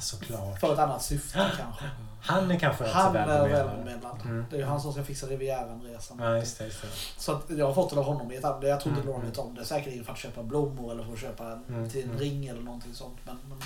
såklart. 0.00 0.60
För 0.60 0.72
ett 0.72 0.78
annat 0.78 1.02
syfte 1.02 1.50
kanske. 1.58 1.84
Han 2.22 2.50
är 2.50 2.58
kanske 2.58 2.88
Han 2.88 3.16
är 3.16 3.48
välbemedlad. 3.48 4.18
Mm. 4.24 4.46
Det 4.50 4.56
är 4.56 4.60
ju 4.60 4.66
han 4.66 4.80
som 4.80 4.92
ska 4.92 5.04
fixa 5.04 5.26
Rivierenresan. 5.26 6.18
Ja, 6.20 6.36
just 6.36 6.58
det. 6.58 6.64
Just 6.64 6.82
det. 6.82 6.88
Så 7.16 7.32
att 7.32 7.44
jag 7.50 7.66
har 7.66 7.74
fått 7.74 7.90
det 7.90 7.96
av 7.96 8.04
honom 8.04 8.32
i 8.32 8.36
ett 8.36 8.44
annat. 8.44 8.62
Jag 8.62 8.80
tror 8.80 8.90
inte 8.94 9.02
Mm, 9.02 9.12
Lauren 9.14 9.30
vet 9.30 9.38
om 9.38 9.54
det. 9.54 9.64
Säkerligen 9.64 10.04
för 10.04 10.12
att 10.12 10.18
köpa 10.18 10.42
blommor 10.42 10.92
eller 10.92 11.04
för 11.04 11.12
att 11.12 11.18
köpa 11.18 11.44
en, 11.52 11.64
Mm, 11.68 11.90
till 11.90 12.02
en 12.02 12.08
mm. 12.08 12.20
ring 12.20 12.46
eller 12.46 12.60
någonting 12.62 12.94
sånt. 12.94 13.18
Men, 13.24 13.38
men, 13.48 13.58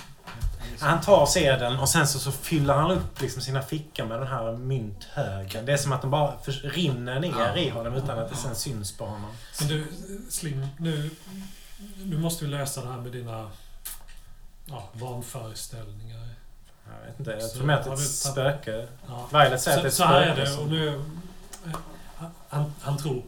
liksom- 0.71 0.87
Han 0.89 1.01
tar 1.01 1.25
sedeln 1.25 1.79
och 1.79 1.89
sen 1.89 2.07
så, 2.07 2.19
så 2.19 2.31
fyller 2.31 2.73
han 2.73 2.91
upp 2.91 3.21
liksom 3.21 3.41
sina 3.41 3.61
fickor 3.61 4.05
med 4.05 4.19
den 4.19 4.27
här 4.27 4.51
mynthögen. 4.51 5.65
Det 5.65 5.73
är 5.73 5.77
som 5.77 5.91
att 5.91 6.01
de 6.01 6.11
bara 6.11 6.33
rinner 6.63 7.19
ner 7.19 7.33
Ja. 7.39 7.55
i 7.57 7.69
honom 7.69 7.93
utan 7.93 8.19
att 8.19 8.29
det 8.29 8.35
sen 8.35 8.55
syns 8.55 8.97
på 8.97 9.05
honom. 9.05 9.29
Men 9.59 9.67
du, 9.67 9.87
Slim, 10.29 10.67
nu 10.77 11.09
du 11.97 12.17
måste 12.17 12.45
ju 12.45 12.51
lösa 12.51 12.81
det 12.81 12.87
här 12.91 12.97
med 12.97 13.11
dina 13.11 13.51
ja, 14.65 14.89
vanföreställningar. 14.93 16.27
Jag 16.99 17.07
vet 17.07 17.19
inte, 17.19 17.31
jag 17.31 17.51
tror 17.51 17.65
mer 17.65 17.73
att 17.73 17.83
det 17.83 17.89
är 17.89 17.93
ett 17.93 17.99
spöke. 17.99 18.87
Ja. 19.07 19.29
Violet 19.31 19.61
säger 19.61 19.77
att 19.77 19.83
det 19.83 19.87
är 19.87 19.89
ett 19.89 19.93
så 19.93 20.03
här 20.03 20.21
är 20.21 20.45
spöke. 20.45 20.51
det. 20.51 20.57
Och 20.57 20.67
nu, 20.67 21.03
han, 22.49 22.73
han, 22.81 22.97
tror, 22.97 23.23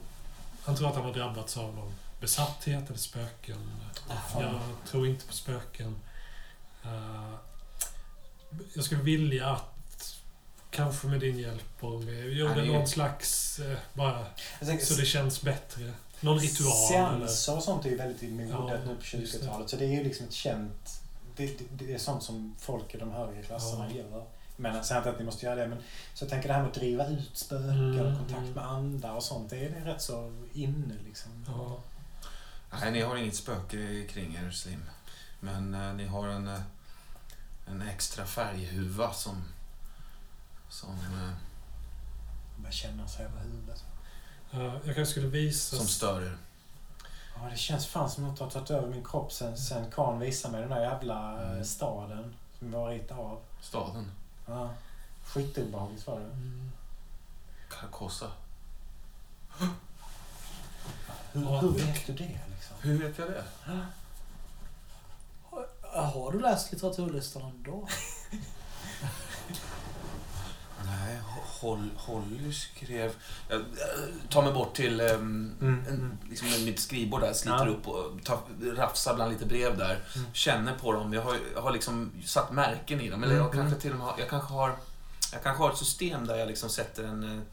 han 0.63 0.75
tror 0.75 0.89
att 0.89 0.95
han 0.95 1.03
har 1.05 1.13
drabbats 1.13 1.57
av 1.57 1.75
någon 1.75 1.93
besatthet 2.19 2.87
eller 2.89 2.99
spöken. 2.99 3.71
Jag 4.33 4.61
tror 4.91 5.07
inte 5.07 5.25
på 5.25 5.33
spöken. 5.33 5.95
Eh, 6.83 7.33
jag 8.73 8.83
skulle 8.83 9.01
vilja 9.01 9.49
att, 9.49 10.15
kanske 10.71 11.07
med 11.07 11.19
din 11.19 11.39
hjälp 11.39 11.83
och 11.83 12.01
med, 12.01 12.29
gjorde 12.33 12.53
Han 12.53 12.59
är 12.59 12.65
ju- 12.65 12.73
någon 12.73 12.87
slags, 12.87 13.59
eh, 13.59 13.77
bara 13.93 14.25
så 14.81 14.93
det 14.93 15.05
känns 15.05 15.41
bättre. 15.41 15.93
Någon 16.21 16.39
ritual. 16.39 16.87
Seanser 16.87 17.57
och 17.57 17.63
sånt 17.63 17.85
är 17.85 17.89
ju 17.89 17.97
väldigt 17.97 18.23
i 18.23 18.31
modet 18.31 18.49
Ja, 18.51 18.77
nu 18.85 18.95
på 18.95 19.17
just 19.17 19.33
det. 19.33 19.39
20-talet. 19.39 19.69
Så 19.69 19.75
det 19.75 19.85
är 19.85 19.89
ju 19.89 20.03
liksom 20.03 20.25
ett 20.25 20.33
känt... 20.33 21.01
Det, 21.35 21.45
det, 21.45 21.85
det 21.85 21.93
är 21.93 21.97
sånt 21.97 22.23
som 22.23 22.55
folk 22.59 22.95
i 22.95 22.97
de 22.97 23.11
högre 23.11 23.43
klasserna 23.43 23.87
Ja. 23.89 23.95
gör. 23.97 24.25
Men 24.55 24.75
jag 24.75 24.85
säger 24.85 24.99
inte 25.01 25.09
att 25.11 25.19
ni 25.19 25.25
måste 25.25 25.45
göra 25.45 25.55
det, 25.55 25.67
men 25.67 25.77
så 26.13 26.23
jag 26.23 26.29
tänker 26.29 26.47
det 26.47 26.53
här 26.53 26.61
med 26.61 26.69
att 26.69 26.75
driva 26.75 27.07
ut 27.07 27.29
spöken 27.37 27.69
Mm, 27.69 28.11
och 28.11 28.17
kontakt 28.17 28.41
mm. 28.41 28.53
med 28.53 28.65
andar 28.65 29.13
och 29.13 29.23
sånt, 29.23 29.49
det 29.49 29.65
är, 29.65 29.69
det 29.69 29.91
rätt 29.91 30.01
så 30.01 30.31
inne 30.53 30.93
liksom. 31.07 31.31
Ja. 31.47 31.77
Nej, 32.79 32.91
ni 32.91 33.01
har 33.01 33.15
inget 33.15 33.35
spöke 33.35 34.07
kring 34.09 34.35
er, 34.35 34.51
Slim. 34.51 34.83
Men 35.39 35.73
eh, 35.73 35.93
ni 35.93 36.05
har 36.07 36.27
en, 36.27 36.47
eh, 36.47 36.61
en 37.67 37.81
extra 37.81 38.25
färghuva 38.25 39.13
som... 39.13 39.43
Som, 40.69 40.89
eh, 40.89 41.33
Bara 42.57 42.71
känna 42.71 43.07
sig 43.07 43.25
över 43.25 43.39
huvudet. 43.41 43.83
Jag 44.51 44.81
kanske 44.83 45.05
skulle 45.05 45.27
visa... 45.27 45.75
som 45.77 45.87
stör 45.87 46.21
er. 46.21 46.37
Ja, 47.35 47.49
det 47.51 47.57
känns 47.57 47.87
fan 47.87 48.09
som 48.09 48.23
något 48.27 48.39
har 48.39 48.49
tagit 48.49 48.69
över 48.71 48.87
min 48.87 49.05
kropp 49.05 49.33
sen, 49.33 49.57
sen 49.57 49.91
Karn 49.91 50.19
visade 50.19 50.51
mig 50.51 50.61
den 50.61 50.69
där 50.69 50.81
jävla 50.81 51.41
eh, 51.43 51.51
Mm. 51.51 51.65
staden 51.65 52.33
som 52.59 52.71
var 52.71 52.89
ritat 52.89 53.17
av. 53.19 53.39
Staden. 53.61 54.11
Ja. 54.47 54.69
Skitobehagligt 55.25 56.07
var 56.07 56.19
det. 56.19 56.25
Mm. 56.25 56.71
Carcosa. 57.69 58.31
Hur, 61.33 61.43
Ja. 61.43 61.59
hur 61.59 61.69
vet 61.69 62.07
du 62.07 62.13
det 62.13 62.39
liksom? 62.55 62.75
Hur 62.81 62.97
vet 63.03 63.17
jag 63.17 63.27
det? 63.27 63.43
Har 65.93 66.31
du 66.31 66.39
läst 66.39 66.71
litteraturlistan 66.71 67.41
ändå? 67.41 67.87
Nej, 70.89 71.17
Hol- 71.61 71.89
Holly 71.95 72.53
skrev... 72.53 73.11
Jag 73.49 73.61
tar 74.29 74.41
mig 74.41 74.53
bort 74.53 74.73
till 74.75 75.01
um, 75.01 75.09
Mm, 75.61 75.83
en, 75.87 75.93
mm. 75.95 76.17
liksom 76.29 76.47
mitt 76.65 76.79
skrivbord 76.79 77.21
där, 77.21 77.33
sliter 77.33 77.65
Ja. 77.65 77.71
upp 77.71 77.87
och 77.87 78.23
tar, 78.23 78.39
rafsar 78.75 79.15
bland 79.15 79.31
lite 79.31 79.45
brev 79.45 79.77
där. 79.77 79.99
Mm. 80.15 80.27
Känner 80.33 80.73
på 80.75 80.91
dem. 80.93 81.13
Jag 81.13 81.21
har, 81.21 81.35
jag 81.55 81.61
har 81.61 81.71
liksom 81.71 82.11
satt 82.25 82.51
märken 82.51 83.01
i 83.01 83.09
dem. 83.09 83.23
Eller 83.23 83.35
jag 83.35 83.41
Mm, 83.45 83.51
kanske 83.57 83.67
mm. 83.67 83.79
till 83.81 83.91
och 83.91 83.97
med 83.97 84.07
har, 84.07 84.15
jag 84.19 84.29
kanske 84.29 84.53
har, 84.53 84.75
jag 85.33 85.43
kanske 85.43 85.63
har 85.63 85.71
ett 85.71 85.77
system 85.77 86.27
där 86.27 86.35
jag 86.35 86.47
liksom 86.47 86.69
sätter 86.69 87.03
en... 87.03 87.23
eh, 87.23 87.43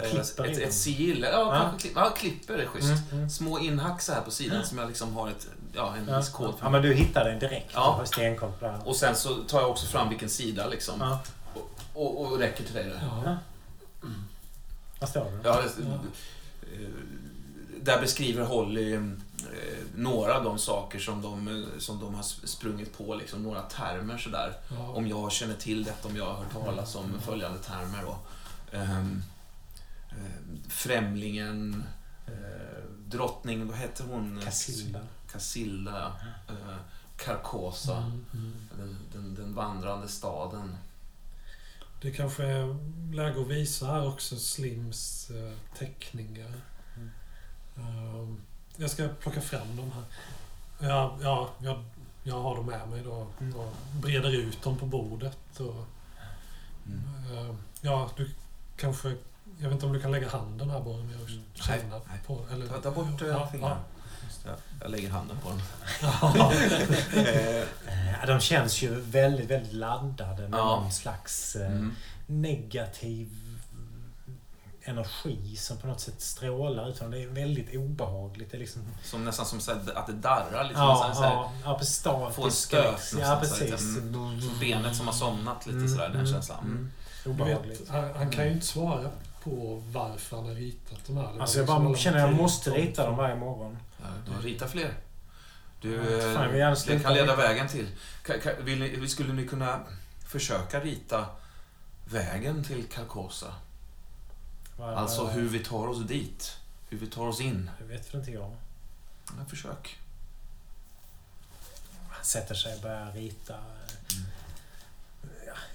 jag, 0.00 0.06
ett, 0.20 0.36
dem. 0.36 0.46
ett 0.46 0.74
sigill. 0.74 1.22
Ja, 1.22 1.30
Ja. 1.30 1.60
kanske 1.60 1.78
klipp, 1.80 1.92
ja, 1.96 2.10
klipper 2.10 2.54
är 2.58 2.66
schysst. 2.66 3.12
Mm. 3.12 3.30
Små 3.30 3.58
inhack 3.58 4.08
här 4.08 4.20
på 4.20 4.30
sidan 4.30 4.64
som 4.66 4.78
jag 4.78 4.88
liksom 4.88 5.16
har 5.16 5.28
ett, 5.28 5.46
ja, 5.72 5.94
en 5.96 6.08
Ja. 6.08 6.22
kod 6.32 6.58
för. 6.58 6.64
ja, 6.66 6.70
men 6.70 6.82
du 6.82 6.94
hittade 6.94 7.30
den 7.30 7.38
direkt. 7.38 7.70
Ja. 7.74 8.00
Stenkoll. 8.04 8.52
Och 8.84 8.96
sen 8.96 9.16
så 9.16 9.34
tar 9.34 9.60
jag 9.60 9.70
också 9.70 9.86
fram 9.86 10.08
vilken 10.08 10.28
sida 10.30 10.66
liksom. 10.66 11.16
Ja. 11.98 12.04
Och, 12.04 12.32
och, 12.32 12.38
räcker 12.38 12.64
till 12.64 12.74
dig 12.74 12.84
där. 12.84 13.00
Ja. 13.24 13.36
Vad 15.00 15.10
står 15.10 15.24
det? 15.24 15.40
Ja, 15.44 15.62
det, 15.62 15.82
eh, 16.72 16.88
där 17.82 18.00
beskriver 18.00 18.44
Holly 18.44 18.94
eh, 18.94 19.02
några 19.94 20.36
av 20.36 20.44
de 20.44 20.58
saker 20.58 20.98
som 20.98 21.22
de, 21.22 21.48
eh, 21.48 21.78
som 21.78 22.00
de 22.00 22.14
har 22.14 22.22
sprungit 22.22 22.98
på, 22.98 23.14
liksom, 23.14 23.42
några 23.42 23.62
termer 23.62 24.18
sådär. 24.18 24.52
Ja. 24.70 24.88
Om 24.88 25.08
jag 25.08 25.32
känner 25.32 25.54
till 25.54 25.84
detta, 25.84 26.08
om 26.08 26.16
jag 26.16 26.24
har 26.24 26.34
hört 26.34 26.52
talas 26.52 26.94
om 26.94 27.20
följande 27.20 27.58
termer 27.58 28.02
då. 28.02 28.18
Ehm, 28.78 29.22
eh, 30.10 30.68
främlingen, 30.68 31.84
eh, 32.26 32.82
drottning, 33.06 33.66
vad 33.66 33.76
heter 33.76 34.04
hon? 34.04 34.40
Casilda. 34.44 35.00
Casilda, 35.32 36.12
ja. 36.46 36.54
Eh, 36.54 36.76
Carcosa, 37.16 37.96
Mm, 37.96 38.24
mm. 38.32 38.52
den, 38.78 38.98
den, 39.12 39.34
den 39.34 39.54
vandrande 39.54 40.08
staden. 40.08 40.76
Det 42.00 42.10
kanske 42.10 42.44
är 42.44 42.76
läge 43.14 43.40
att 43.40 43.46
visa 43.48 43.86
här 43.86 44.08
också 44.08 44.36
Slims 44.36 45.30
eh, 45.30 45.78
teckningar. 45.78 46.52
Mm. 46.96 47.10
Ehm, 47.78 48.40
jag 48.76 48.90
ska 48.90 49.08
plocka 49.08 49.40
fram 49.40 49.76
dem 49.76 49.92
här. 49.94 50.04
Ja, 50.88 51.18
ja 51.22 51.50
jag, 51.58 51.84
jag 52.22 52.40
har 52.42 52.56
dem 52.56 52.66
med 52.66 52.88
mig 52.88 53.02
då 53.04 53.26
Mm. 53.40 53.56
och 53.56 53.72
breder 54.00 54.30
ut 54.30 54.62
dem 54.62 54.76
på 54.78 54.86
bordet. 54.86 55.60
Och, 55.60 55.84
Mm. 56.86 57.48
eh, 57.48 57.54
ja, 57.80 58.10
du 58.16 58.30
kanske... 58.76 59.08
Jag 59.58 59.64
vet 59.68 59.72
inte 59.72 59.86
om 59.86 59.92
du 59.92 60.00
kan 60.00 60.12
lägga 60.12 60.28
handen 60.28 60.70
här 60.70 60.80
bara 60.80 60.96
med 60.96 61.20
och 61.20 61.28
Mm. 61.28 61.42
nej. 62.08 62.20
på... 62.26 62.46
Eller, 62.52 62.66
Ta, 62.68 62.80
ta 62.80 62.90
bort 62.90 63.22
eh, 63.22 63.28
ja, 63.28 63.46
fingrarna. 63.52 63.80
Jag, 64.44 64.54
jag 64.80 64.90
lägger 64.90 65.10
handen 65.10 65.36
på 65.42 65.48
den. 65.48 65.60
Ja. 68.20 68.26
De 68.26 68.40
känns 68.40 68.82
ju 68.82 69.00
väldigt, 69.00 69.50
väldigt 69.50 69.72
laddade 69.72 70.48
med 70.48 70.58
Ja. 70.58 70.64
någon 70.64 70.92
slags 70.92 71.56
eh, 71.56 71.66
mm. 71.72 71.94
negativ 72.26 73.28
energi 74.88 75.56
som 75.56 75.76
på 75.76 75.86
något 75.86 76.00
sätt 76.00 76.20
strålar 76.20 76.88
utan 76.88 77.10
det 77.10 77.22
är 77.22 77.28
väldigt 77.28 77.76
obehagligt. 77.76 78.50
Det 78.50 78.56
är 78.56 78.58
liksom... 78.58 78.82
Som 79.04 79.24
nästan 79.24 79.46
som 79.46 79.60
så 79.60 79.72
att 79.72 80.06
det 80.06 80.12
darrar 80.12 80.64
lite. 80.64 80.80
Ja, 80.80 80.92
nästan 80.92 81.14
så 81.14 81.22
här, 81.22 81.32
ja, 81.34 81.52
ja, 81.64 81.78
precis. 81.78 81.94
Statisk. 81.94 82.36
Få 82.36 82.44
en 82.44 82.50
stöt 82.50 82.92
liksom. 82.92 83.18
nästan, 83.18 83.34
Ja, 83.34 83.40
precis. 83.40 83.96
mm. 83.96 84.40
benet 84.60 84.96
som 84.96 85.06
har 85.06 85.14
somnat 85.14 85.66
lite 85.66 85.88
sådär, 85.88 86.08
den 86.08 86.26
känslan. 86.26 86.58
Mm. 86.64 86.90
Obehagligt. 87.26 87.80
vet, 87.80 87.88
han, 87.88 88.14
han 88.16 88.30
kan 88.30 88.44
ju 88.44 88.52
inte 88.52 88.66
svara 88.66 89.10
på 89.44 89.82
varför 89.92 90.36
han 90.36 90.46
har 90.46 90.54
ritat 90.54 90.98
de 91.06 91.16
här. 91.16 91.40
Alltså 91.40 91.58
jag 91.58 91.64
liksom 91.64 91.84
bara 91.84 91.96
känner 91.96 92.24
att 92.24 92.30
jag 92.30 92.40
måste 92.40 92.70
rita 92.70 93.06
dem 93.06 93.16
varje 93.16 93.36
morgon. 93.36 93.78
Du 94.26 94.48
ritar 94.48 94.68
fler. 94.68 94.94
Du, 95.80 96.18
eh, 96.18 96.34
fan, 96.34 96.58
gärna 96.58 96.76
det 96.86 97.00
kan 97.00 97.14
leda 97.14 97.36
vägen 97.36 97.68
till. 97.68 97.88
Vill 98.60 98.78
ni, 98.78 99.08
skulle 99.08 99.32
ni 99.32 99.48
kunna 99.48 99.80
försöka 100.26 100.80
rita 100.80 101.26
vägen 102.04 102.64
till 102.64 102.86
Carcosa? 102.88 103.54
Alltså 104.78 105.26
hur 105.26 105.48
vi 105.48 105.58
tar 105.58 105.88
oss 105.88 106.06
dit. 106.06 106.56
Hur 106.88 106.98
vi 106.98 107.06
tar 107.06 107.26
oss 107.26 107.40
in. 107.40 107.70
Det 107.78 107.84
vet 107.84 108.14
väl 108.14 108.20
inte 108.20 108.32
jag. 108.32 108.56
Ja, 109.26 109.44
försök. 109.48 109.98
Han 112.10 112.24
sätter 112.24 112.54
sig 112.54 112.74
och 112.74 112.80
börjar 112.82 113.12
rita. 113.12 113.54
Mm. 113.54 114.26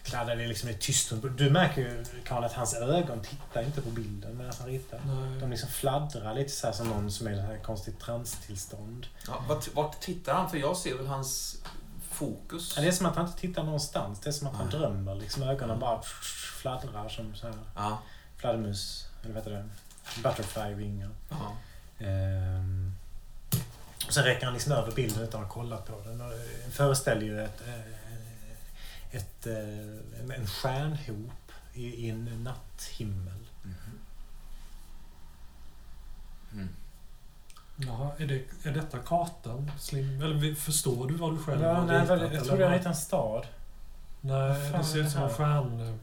Kladdar 0.04 0.36
det 0.36 0.48
liksom 0.48 0.70
i 0.70 0.74
tystnad. 0.74 1.32
Du 1.38 1.50
märker 1.50 1.82
ju 1.82 2.06
Karl 2.26 2.44
att 2.44 2.54
hans 2.54 2.74
ögon 2.74 3.22
tittar 3.22 3.62
inte 3.64 3.82
på 3.82 3.90
bilden 3.90 4.38
medan 4.38 4.54
han 4.60 4.68
ritar. 4.68 5.00
De 5.06 5.38
Nej. 5.40 5.50
liksom 5.50 5.70
fladdrar 5.70 6.34
lite 6.36 6.52
så 6.52 6.68
här 6.68 6.74
som 6.74 6.88
någon 6.90 7.12
som 7.12 7.28
är 7.28 7.32
i 7.32 7.34
ett 7.40 7.46
här 7.46 7.58
konstigt 7.58 8.00
transtillstånd. 8.00 9.08
Ja, 9.28 9.44
vart, 9.48 9.74
vart 9.76 10.00
tittar 10.02 10.34
han? 10.34 10.50
För 10.50 10.58
jag 10.58 10.78
ser 10.78 10.96
väl 10.98 11.08
hans 11.08 11.56
fokus. 12.12 12.74
Ja, 12.76 12.82
Det 12.82 12.88
är 12.88 12.92
som 12.92 13.06
att 13.06 13.16
han 13.16 13.26
inte 13.28 13.40
tittar 13.40 13.64
någonstans. 13.64 14.20
Det 14.20 14.30
är 14.30 14.32
som 14.32 14.48
att 14.48 14.56
han 14.56 14.68
Nej. 14.72 14.80
drömmer. 14.80 15.16
Liksom 15.16 15.44
ögonen 15.44 15.80
bara 15.80 16.02
fladdrar 16.62 17.10
som 17.10 17.36
så 17.36 17.48
här 17.48 17.56
Ja. 17.76 18.00
fladdermus. 18.38 19.06
Eller 19.24 19.34
vad 19.34 19.44
heter 19.44 19.52
det? 19.58 19.70
Butterfly-vingar. 20.24 21.10
ja. 21.30 21.56
Ehm, 22.06 22.96
och 24.08 24.14
sen 24.14 24.24
räcker 24.24 24.46
han 24.46 24.54
liksom 24.54 24.72
över 24.72 24.92
bilden 24.92 25.24
utan 25.24 25.42
att 25.42 25.48
ha 25.48 25.54
kollat 25.54 25.86
på 25.88 26.02
den. 26.06 26.22
Och 26.22 26.30
Den 26.64 26.72
föreställer 26.72 27.22
ju 27.22 27.42
ett, 27.44 27.62
eh, 27.68 27.93
ett, 29.14 29.48
eh, 29.48 30.36
en- 30.38 30.48
stjärnhop 30.48 31.52
i, 31.74 31.86
i 32.06 32.10
en 32.10 32.44
natthimmel. 32.44 33.48
Mhm. 33.64 34.00
Mm. 36.54 36.70
Jaha, 37.78 38.12
är, 38.18 38.26
det, 38.28 38.68
är 38.70 38.72
detta 38.72 38.98
kartan? 39.00 39.72
Slim? 39.80 40.22
Eller 40.22 40.56
förstår 40.56 41.08
du 41.08 41.14
vad 41.16 41.34
du 41.34 41.44
själv 41.44 41.62
Ja, 41.62 41.74
har 41.74 41.86
nej, 41.86 42.02
ritat? 42.02 42.22
väl, 42.22 42.34
jag 42.34 42.46
trodde 42.46 42.62
jag 42.64 42.72
ritade 42.74 42.90
en 42.90 42.96
stad. 42.96 43.48
Nej, 44.22 44.72
det 44.72 44.84
ser 44.84 45.00
är 45.00 45.04
ut 45.04 45.12
som 45.12 45.24
en 45.24 45.30
stjärn... 45.30 46.00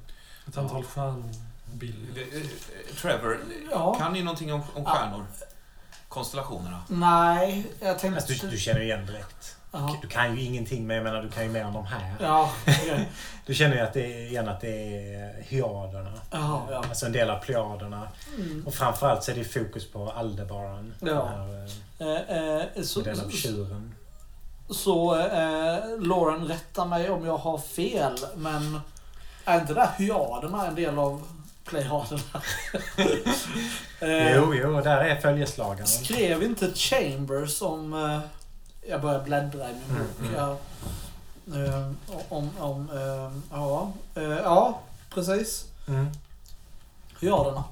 Ett 0.49 0.57
antal 0.59 0.85
stjärnbilder. 0.85 2.23
Eh, 2.33 2.41
eh, 2.41 2.47
Trevor, 2.97 3.39
Ja. 3.71 3.95
kan 3.95 4.13
ni 4.13 4.23
någonting 4.23 4.53
om, 4.53 4.61
om 4.61 4.83
Ja. 4.83 4.91
stjärnor? 4.95 5.27
Konstellationerna? 6.09 6.83
Nej, 6.89 7.73
jag 7.81 7.99
tänkte... 7.99 8.21
Alltså, 8.23 8.47
du, 8.47 8.51
du 8.53 8.59
känner 8.59 8.81
igen 8.81 9.07
direkt. 9.07 9.57
Ja. 9.73 9.97
Du 10.03 10.09
kan 10.09 10.37
ju 10.37 10.45
ingenting, 10.45 10.87
men 10.87 10.97
jag 10.97 11.05
menar 11.05 11.23
du 11.23 11.29
kan 11.31 11.43
ju 11.43 11.49
mer 11.51 11.65
än 11.65 11.73
de 11.73 11.87
här. 11.87 12.15
Ja, 12.21 12.51
okej. 12.67 13.09
Du 13.47 13.55
känner 13.55 13.77
ju 13.77 13.83
att 13.83 13.93
det 13.93 14.05
är, 14.07 14.27
igen 14.27 14.49
att 14.49 14.61
det 14.61 14.97
är 15.15 15.43
hyaderna. 15.43 16.13
Ja. 16.31 16.83
Alltså 16.89 17.07
en 17.07 17.13
del 17.13 17.31
av 17.31 17.39
plejaderna. 17.39 18.09
Mm. 18.37 18.63
Och 18.67 18.75
framförallt 18.75 19.25
så 19.25 19.31
är 19.31 19.35
det 19.35 19.45
fokus 19.45 19.91
på 19.91 20.11
Aldebaran. 20.11 20.95
Ja. 21.01 21.07
Den 21.09 21.29
här 21.29 21.71
Eh, 22.01 22.37
eh, 22.37 22.63
eh, 22.75 22.83
så, 22.83 22.99
modellen 22.99 23.25
av 23.25 23.31
så, 23.31 23.37
tjuren. 23.37 23.95
så 24.71 25.19
eh, 25.19 25.79
Lauren 25.99 26.49
rättar 26.49 26.85
mig 26.85 27.11
om 27.11 27.25
jag 27.27 27.37
har 27.37 27.59
fel, 27.59 28.19
men 28.37 28.81
är 29.45 29.61
inte 29.61 29.75
där 29.75 29.89
hyaderna 29.99 30.67
en 30.67 30.75
del 30.75 30.99
av 30.99 31.23
plejaderna? 31.65 32.23
eh, 34.01 34.35
Jo, 34.37 34.55
jo, 34.55 34.81
där 34.81 34.97
är 35.01 35.21
följeslagaren. 35.21 35.87
Skrev 35.87 36.43
inte 36.43 36.71
Chambers 36.75 37.63
om 37.63 37.93
eh, 37.93 38.21
Jag 38.89 39.01
börjar 39.01 39.23
bläddra 39.25 39.71
i 39.71 39.75
min 39.75 39.83
Mm, 39.91 40.07
bok. 40.07 40.21
mm. 40.21 40.35
Jag, 40.35 40.57
eh, 41.69 41.91
om, 42.29 42.51
om, 42.59 42.91
eh, 42.91 43.33
ja, 43.51 43.93
eh, 44.15 44.23
ja, 44.23 44.81
precis. 45.11 45.65
Mm. 45.89 46.07
Hyaderna. 47.21 47.65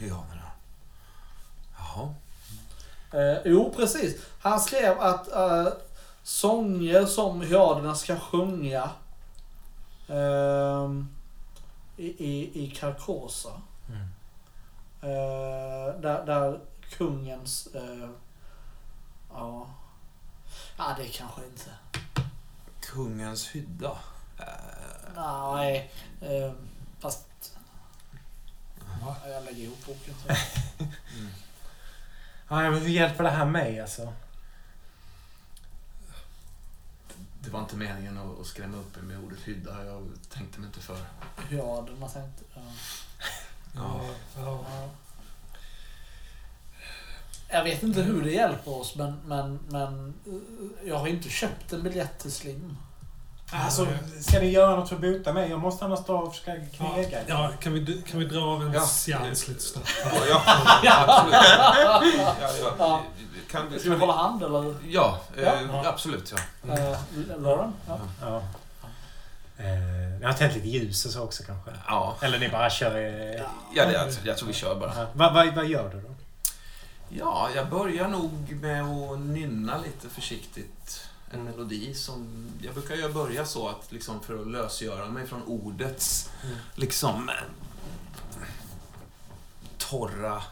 Ja, 0.00 0.06
ja. 0.34 0.50
Jaha. 1.78 2.14
Eh, 3.22 3.38
jo, 3.44 3.72
precis. 3.76 4.16
Han 4.40 4.60
skrev 4.60 5.00
att 5.00 5.32
eh, 5.32 5.68
sånger 6.22 7.06
som 7.06 7.40
hyaderna 7.40 7.94
ska 7.94 8.18
sjunga 8.20 8.90
ehm, 10.08 11.08
i, 11.96 12.06
i, 12.06 12.64
i 12.64 12.70
Carcosa. 12.70 13.50
Mm. 13.88 14.00
Eh, 15.02 16.00
där, 16.00 16.26
där 16.26 16.60
kungens... 16.90 17.68
Ja. 19.34 19.66
Ja, 20.78 20.94
det 20.98 21.08
kanske 21.08 21.44
inte. 21.44 21.70
Kungens 22.80 23.54
hydda. 23.54 23.98
Nej. 25.16 25.90
Eh, 26.20 26.52
fast... 26.98 27.26
Ja, 29.00 29.16
jag 29.28 29.44
lägger 29.44 29.62
ihop 29.62 29.86
boken. 29.86 30.14
Så. 30.26 30.28
mm. 31.18 31.30
Ja, 32.48 32.70
men 32.70 32.80
hur 32.80 32.88
hjälper 32.88 33.24
det 33.24 33.30
här 33.30 33.44
mig 33.44 33.80
alltså? 33.80 34.12
Det 37.40 37.50
var 37.50 37.60
inte 37.60 37.76
meningen 37.76 38.18
att, 38.18 38.46
skrämma 38.46 38.76
upp 38.76 38.96
er 38.96 39.02
med 39.02 39.24
ordet 39.24 39.38
hydda. 39.38 39.84
Jag 39.84 40.08
tänkte 40.28 40.60
mig 40.60 40.66
inte 40.66 40.80
för. 40.80 40.98
Tänkte... 42.12 42.44
Ja. 42.54 42.60
Ja. 43.74 44.04
Ja. 44.36 44.64
Ja. 44.70 44.88
Jag 47.50 47.64
vet 47.64 47.82
inte 47.82 48.00
hur 48.02 48.22
det 48.22 48.30
hjälper 48.30 48.80
oss, 48.80 48.94
men, 48.96 49.20
men, 49.26 49.58
men 49.68 50.14
eh, 50.26 50.88
jag 50.88 50.98
har 50.98 51.06
inte 51.06 51.28
köpt 51.28 51.72
en 51.72 51.82
biljett 51.82 52.18
till 52.18 52.32
Slim. 52.32 52.76
Alltså, 53.52 53.86
ska 54.20 54.38
ni 54.40 54.50
göra 54.50 54.76
något 54.76 54.88
för 54.88 54.96
att 54.96 55.02
bota 55.02 55.32
mig? 55.32 55.50
Jag 55.50 55.58
måste 55.60 55.84
annars 55.84 56.04
dra 56.06 56.18
och 56.18 56.34
försöka 56.34 56.52
knega. 56.76 57.18
Ja, 57.26 57.50
kan 57.60 57.72
vi, 57.72 58.02
kan 58.10 58.20
vi 58.20 58.26
dra 58.26 58.40
av 58.42 58.62
en 58.62 58.72
Ja. 58.72 58.80
seans 58.86 59.48
lite 59.48 59.60
snabbt? 59.62 59.88
Ja, 60.82 61.04
absolut. 61.06 61.34
Ja, 61.34 62.02
ja. 62.40 62.72
Ja. 62.78 63.02
Kan, 63.50 63.78
Ska 63.80 63.90
vi 63.90 63.96
hålla 63.96 64.12
hand 64.12 64.42
eller? 64.42 64.74
Ja, 64.88 65.18
eh, 65.36 65.42
Ja. 65.42 65.82
absolut. 65.88 66.34
Ja. 66.68 66.74
Uh, 66.74 66.96
Lauren? 67.42 67.72
Ja. 67.88 67.98
Ja. 68.20 68.42
Eh, 69.58 70.20
jag 70.20 70.28
har 70.28 70.34
tänt 70.34 70.54
lite 70.54 70.68
ljus 70.68 71.04
och 71.04 71.10
så 71.12 71.22
också 71.22 71.42
kanske. 71.42 71.70
Ja, 71.86 72.16
Eller 72.20 72.38
ni 72.38 72.48
bara 72.48 72.70
kör... 72.70 72.96
Eh, 72.96 73.40
ja 73.74 73.86
det, 73.86 73.92
jag, 73.92 74.08
jag 74.24 74.36
tror 74.38 74.48
vi 74.48 74.54
kör 74.54 74.74
bara. 74.74 74.92
ja. 74.96 75.06
vad, 75.12 75.34
vad, 75.34 75.54
vad 75.54 75.66
gör 75.66 75.90
du 75.90 76.00
då? 76.00 76.14
Ja, 77.08 77.50
jag 77.54 77.68
börjar 77.70 78.08
nog 78.08 78.52
med 78.60 78.82
att 78.84 79.18
nynna 79.20 79.78
lite 79.78 80.08
försiktigt 80.08 81.08
en 81.30 81.44
melodi 81.44 81.94
som... 81.94 82.48
Jag 82.62 82.74
brukar 82.74 82.94
ju 82.96 83.12
börja 83.12 83.44
så 83.46 83.68
att 83.68 83.92
liksom 83.92 84.20
för 84.20 84.40
att 84.40 84.46
lösgöra 84.46 85.06
mig 85.08 85.26
från 85.26 85.42
ordets 85.42 86.30
Mm. 86.44 86.56
liksom 86.74 87.30
torra 89.78 90.42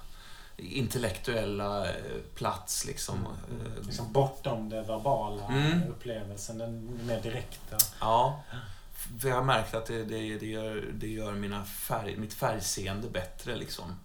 intellektuella 0.57 1.87
eh, 1.87 1.95
plats 2.35 2.85
liksom. 2.85 3.27
Eh, 3.27 3.87
Liksom 3.87 4.13
bortom 4.13 4.69
det 4.69 4.83
verbala 4.83 5.43
Mm. 5.49 5.83
upplevelsen, 5.91 6.59
den 6.59 7.01
mer 7.07 7.21
direkta. 7.21 7.77
Ja. 8.01 8.43
För 9.21 9.29
jag 9.29 9.37
har 9.37 9.45
märkt 9.45 9.75
att 9.75 9.87
det, 9.87 10.05
det, 10.05 10.39
det 10.39 10.47
gör, 10.47 10.91
det 10.95 11.09
gör 11.09 11.33
mina 11.33 11.65
färg, 11.65 12.17
mitt 12.17 12.35
färgseende 12.35 13.09
bättre. 13.09 13.57
Liksom. 13.57 13.97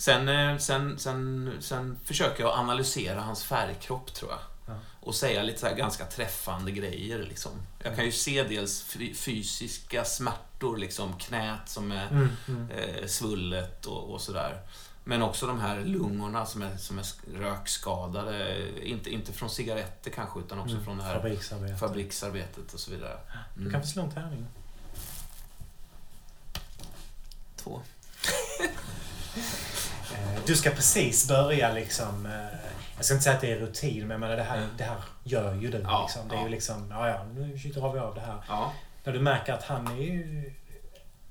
Sen, 0.00 0.28
eh, 0.28 0.58
sen, 0.58 0.98
sen, 0.98 1.52
sen 1.60 1.98
försöker 2.04 2.42
jag 2.44 2.58
analysera 2.58 3.20
hans 3.20 3.44
färgkropp, 3.44 4.14
tror 4.14 4.30
jag. 4.30 4.40
Ja. 4.66 4.80
Och 5.00 5.14
säga 5.14 5.42
lite 5.42 5.58
så 5.58 5.74
ganska 5.76 6.04
träffande 6.06 6.70
grejer. 6.72 7.18
Liksom. 7.18 7.52
Jag 7.84 7.96
kan 7.96 8.04
ju 8.04 8.12
se 8.12 8.42
dels 8.42 8.82
fy- 8.82 9.14
fysiska 9.14 10.04
smärtor, 10.04 10.76
liksom, 10.76 11.18
knät 11.18 11.68
som 11.68 11.92
är 11.92 12.06
Mm. 12.08 12.28
Mm. 12.48 12.70
eh, 12.70 13.06
svullet 13.06 13.86
och, 13.86 14.10
och 14.14 14.20
sådär. 14.20 14.60
Men 15.04 15.22
också 15.22 15.46
de 15.46 15.60
här 15.60 15.80
lungorna 15.80 16.46
som 16.46 16.62
är, 16.62 16.76
som 16.76 16.98
är 16.98 17.04
rökskadade. 17.38 18.56
Inte, 18.82 19.10
inte 19.10 19.32
från 19.32 19.50
cigaretter 19.50 20.10
kanske, 20.10 20.40
utan 20.40 20.58
också 20.58 20.72
Mm. 20.72 20.84
från 20.84 20.96
det 20.98 21.02
här 21.04 21.14
Fabriksarbete. 21.14 21.76
fabriksarbetet 21.76 22.74
och 22.74 22.80
så 22.80 22.90
vidare. 22.90 23.18
Du 23.54 23.60
Mm. 23.60 23.72
kan 23.72 23.80
få 23.82 23.86
slå 23.86 24.02
en 24.02 24.10
tärning. 24.10 24.46
Två. 27.56 27.80
Eh, 30.14 30.42
Du 30.46 30.56
ska 30.56 30.70
precis 30.70 31.28
börja 31.28 31.72
liksom... 31.72 32.26
eh, 32.26 32.58
Jag 32.96 33.04
ska 33.04 33.14
inte 33.14 33.24
säga 33.24 33.34
att 33.36 33.40
det 33.40 33.52
är 33.52 33.58
rutin, 33.58 34.00
men 34.00 34.10
jag 34.10 34.20
menar, 34.20 34.36
det, 34.36 34.42
här, 34.42 34.68
det 34.78 34.84
här 34.84 34.96
gör 35.24 35.54
ju 35.54 35.70
du. 35.70 35.78
Ja, 35.78 36.02
liksom. 36.02 36.28
Det 36.28 36.36
är 36.36 36.42
ju 36.42 36.48
liksom, 36.48 36.90
ja 36.90 37.08
ja, 37.08 37.24
nu 37.24 37.56
drar 37.56 37.92
vi 37.92 37.98
av 37.98 38.14
det 38.14 38.20
här. 38.20 38.42
Ja. 38.48 38.72
När 39.04 39.12
du 39.12 39.20
märker 39.20 39.52
att 39.52 39.62
han 39.62 39.86
är 39.86 39.96
ju... 40.02 40.52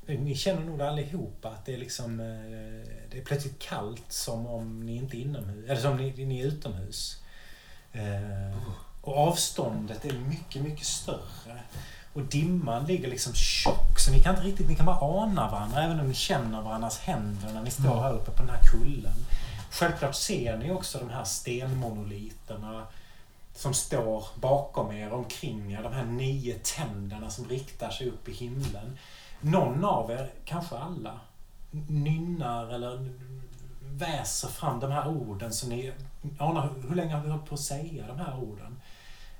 Ni 0.05 0.35
känner 0.35 0.61
nog 0.61 0.81
allihopa 0.81 1.49
att 1.49 1.65
det 1.65 1.73
är 1.73 1.77
liksom... 1.77 2.19
eh, 2.19 2.89
Det 3.11 3.17
är 3.17 3.25
plötsligt 3.25 3.59
kallt 3.59 4.11
som 4.11 4.47
om 4.47 4.79
ni 4.85 4.95
inte 4.95 5.17
är 5.17 5.19
inomhus. 5.19 5.69
Eller 5.69 5.81
som 5.81 5.97
ni, 5.97 6.25
ni 6.25 6.41
är 6.41 6.45
utomhus. 6.45 7.23
Eh, 7.91 8.57
Och 9.01 9.17
avståndet 9.17 10.05
är 10.05 10.13
mycket, 10.13 10.61
mycket 10.61 10.85
större. 10.85 11.59
Och 12.13 12.21
dimman 12.21 12.85
ligger 12.85 13.09
liksom 13.09 13.33
tjock, 13.33 13.99
så 13.99 14.11
ni 14.11 14.23
kan 14.23 14.35
inte 14.35 14.47
riktigt, 14.47 14.67
ni 14.67 14.75
kan 14.75 14.85
bara 14.85 14.99
ana 15.01 15.51
varandra 15.51 15.83
även 15.83 15.99
om 15.99 16.07
ni 16.07 16.13
känner 16.13 16.61
varandras 16.61 16.99
händer 16.99 17.53
när 17.53 17.63
ni 17.63 17.71
står 17.71 18.01
här 18.01 18.13
uppe 18.13 18.31
på 18.31 18.43
den 18.43 18.49
här 18.49 18.63
kullen. 18.63 19.13
Självklart 19.71 20.15
ser 20.15 20.57
ni 20.57 20.71
också 20.71 20.99
de 20.99 21.09
här 21.09 21.23
stenmonoliterna 21.23 22.87
som 23.55 23.73
står 23.73 24.25
bakom 24.35 24.91
er, 24.91 25.13
omkring 25.13 25.73
er. 25.73 25.83
De 25.83 25.93
här 25.93 26.05
nio 26.05 26.59
tänderna 26.63 27.29
som 27.29 27.45
riktar 27.45 27.89
sig 27.89 28.07
upp 28.07 28.29
i 28.29 28.33
himlen. 28.33 28.97
Någon 29.41 29.85
av 29.85 30.11
er, 30.11 30.31
kanske 30.45 30.77
alla, 30.77 31.19
nynnar 31.87 32.73
eller 32.73 33.09
väser 33.81 34.47
fram 34.47 34.79
de 34.79 34.91
här 34.91 35.07
orden 35.07 35.53
som 35.53 35.69
ni 35.69 35.91
anar 36.37 36.69
hur 36.87 36.95
länge 36.95 37.13
har 37.13 37.21
vi 37.21 37.29
hållit 37.29 37.45
på 37.45 37.55
att 37.55 37.61
säga 37.61 38.07
de 38.07 38.17
här 38.19 38.39
orden? 38.39 38.78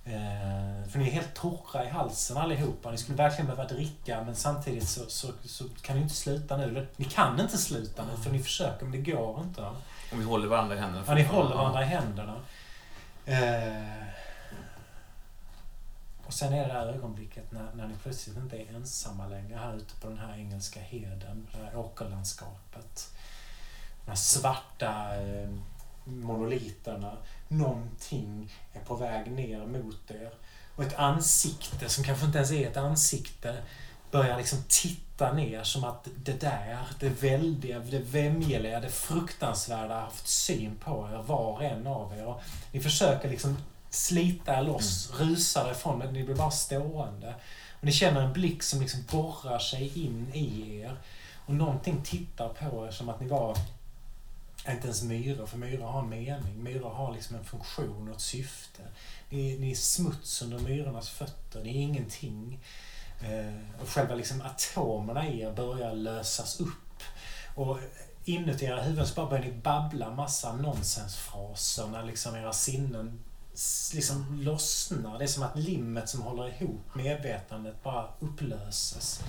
Eh, 0.10 0.90
för 0.90 1.00
ni 1.00 1.08
är 1.08 1.12
helt 1.12 1.34
torra 1.34 1.86
i 1.86 1.90
halsen 1.90 2.38
allihopa. 2.38 2.92
Ni 2.92 2.98
skulle 2.98 3.18
verkligen 3.18 3.46
behöva 3.46 3.64
dricka 3.64 4.24
men 4.24 4.36
samtidigt 4.36 4.90
så, 4.90 5.02
så, 5.08 5.28
så 5.46 5.64
kan 5.82 5.96
ni 5.96 6.02
inte 6.02 6.16
sluta 6.16 6.58
nu. 6.58 6.88
Ni 6.96 7.06
kan 7.06 7.40
inte 7.40 7.58
sluta 7.58 8.06
nu 8.06 8.24
för 8.24 8.30
ni 8.32 8.44
försöker 8.44 8.86
men 8.86 8.92
det 8.92 9.12
går 9.12 9.42
inte. 9.42 9.62
Om 10.12 10.20
vi 10.20 10.24
håller 10.24 10.48
varandra 10.48 10.76
i 10.76 10.80
händerna. 10.80 11.06
Ja, 11.08 11.16
ni 11.16 11.24
håller 11.24 11.56
varandra 11.56 11.82
i 11.82 11.86
händerna. 11.86 12.36
Eh, 13.26 14.08
och 16.26 16.34
sen 16.34 16.54
är 16.54 16.62
det 16.62 16.68
det 16.68 16.74
här 16.74 16.88
ögonblicket 16.88 17.52
när, 17.52 17.74
när 17.74 17.88
ni 17.88 17.94
plötsligt 18.04 18.38
inte 18.38 18.58
är 18.58 18.76
ensamma 18.76 19.28
längre 19.28 19.58
här 19.58 19.76
ute 19.76 19.96
på 20.02 20.08
den 20.08 20.18
här 20.18 20.38
engelska 20.38 20.80
heden, 20.80 21.48
det 21.52 21.66
här 21.66 21.78
åkerlandskapet. 21.78 23.14
De 24.06 24.12
här 24.12 24.16
svarta 24.16 25.16
eh, 25.16 25.50
monoliterna. 26.04 27.18
Någonting 27.52 28.54
är 28.74 28.80
på 28.80 28.96
väg 28.96 29.32
ner 29.32 29.66
mot 29.66 30.12
er. 30.12 30.32
Och 30.76 30.84
ett 30.84 31.00
ansikte 31.00 31.90
som 31.90 32.04
kanske 32.04 32.26
inte 32.26 32.38
ens 32.38 32.52
är 32.52 32.68
ett 32.68 32.78
ansikte 32.78 33.58
börjar 34.12 34.38
liksom 34.38 34.60
titta 34.68 35.34
ner 35.34 35.64
som 35.64 35.84
att 35.84 36.08
det 36.16 36.42
där, 36.42 36.78
det 37.00 37.10
väldiga, 37.10 37.80
det 37.80 38.00
vämjeliga, 38.00 38.80
det 38.80 38.90
fruktansvärda 38.90 39.94
har 39.94 40.02
haft 40.02 40.28
syn 40.28 40.76
på 40.76 41.10
er, 41.14 41.24
var 41.24 41.52
och 41.52 41.64
en 41.64 41.88
av 41.88 42.18
er. 42.18 42.26
Och 42.26 42.42
ni 42.72 42.80
försöker 42.80 43.30
liksom 43.30 43.58
slita 43.90 44.58
er 44.58 44.62
loss, 44.62 45.12
rusa 45.20 45.64
därifrån, 45.64 46.00
men 46.00 46.14
ni 46.14 46.24
blir 46.24 46.36
bara 46.36 46.52
stående. 46.52 47.36
Och 47.80 47.86
ni 47.86 47.92
känner 47.92 48.22
en 48.22 48.34
blick 48.34 48.64
som 48.64 48.82
liksom 48.82 49.04
borrar 49.12 49.60
sig 49.60 50.04
in 50.06 50.32
i 50.34 50.80
er. 50.80 50.98
Och 51.46 51.54
någonting 51.54 52.02
tittar 52.04 52.50
på 52.50 52.88
er 52.88 52.92
som 52.92 53.10
att 53.10 53.20
ni 53.20 53.28
var 53.28 53.58
inte 54.72 54.88
ens 54.88 55.04
myror, 55.04 55.46
för 55.46 55.58
myror 55.58 55.86
har 55.86 56.00
en 56.02 56.10
mening. 56.10 56.64
Myror 56.64 56.90
har 56.90 57.14
liksom 57.14 57.36
en 57.36 57.46
funktion 57.46 58.08
och 58.10 58.16
ett 58.16 58.22
syfte. 58.22 58.82
Ni, 59.30 59.58
ni 59.60 59.72
är 59.72 59.76
smuts 59.76 60.42
under 60.42 60.60
myrornas 60.60 61.10
fötter, 61.10 61.64
ni 61.64 61.70
är 61.70 61.82
ingenting. 61.82 62.60
Eh, 63.22 63.82
och 63.82 63.90
själva 63.90 64.16
liksom 64.16 64.42
atomerna 64.42 65.28
i 65.28 65.42
er 65.42 65.52
börjar 65.52 65.94
lösas 65.94 66.60
upp. 66.60 67.04
Och 67.56 67.80
inuti 68.26 68.66
era 68.66 68.82
huvuden 68.82 69.08
så 69.08 69.16
bara 69.16 69.30
börjar 69.30 69.44
ni 69.44 69.52
babbla 69.52 70.12
massa 70.12 70.54
nonsensfraser 70.54 71.88
när 71.88 72.04
liksom 72.04 72.36
era 72.36 72.54
sinnen 72.54 73.20
liksom 73.94 74.42
lossnar. 74.42 75.18
Det 75.18 75.26
är 75.26 75.28
som 75.28 75.44
att 75.44 75.60
limmet 75.60 76.10
som 76.10 76.22
håller 76.22 76.48
ihop 76.48 76.96
medvetandet 76.96 77.84
bara 77.84 78.08
upplöses. 78.20 79.22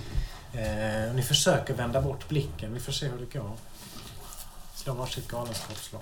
Eh, 0.53 1.09
och 1.09 1.15
ni 1.15 1.23
försöker 1.23 1.73
vända 1.73 2.01
bort 2.01 2.27
blicken. 2.27 2.73
Vi 2.73 2.79
får 2.79 2.91
se 2.91 3.07
hur 3.07 3.19
det 3.19 3.39
går. 3.39 3.57
Slå 4.83 4.93
varsitt 4.93 5.27
galenskapsslag. 5.27 6.01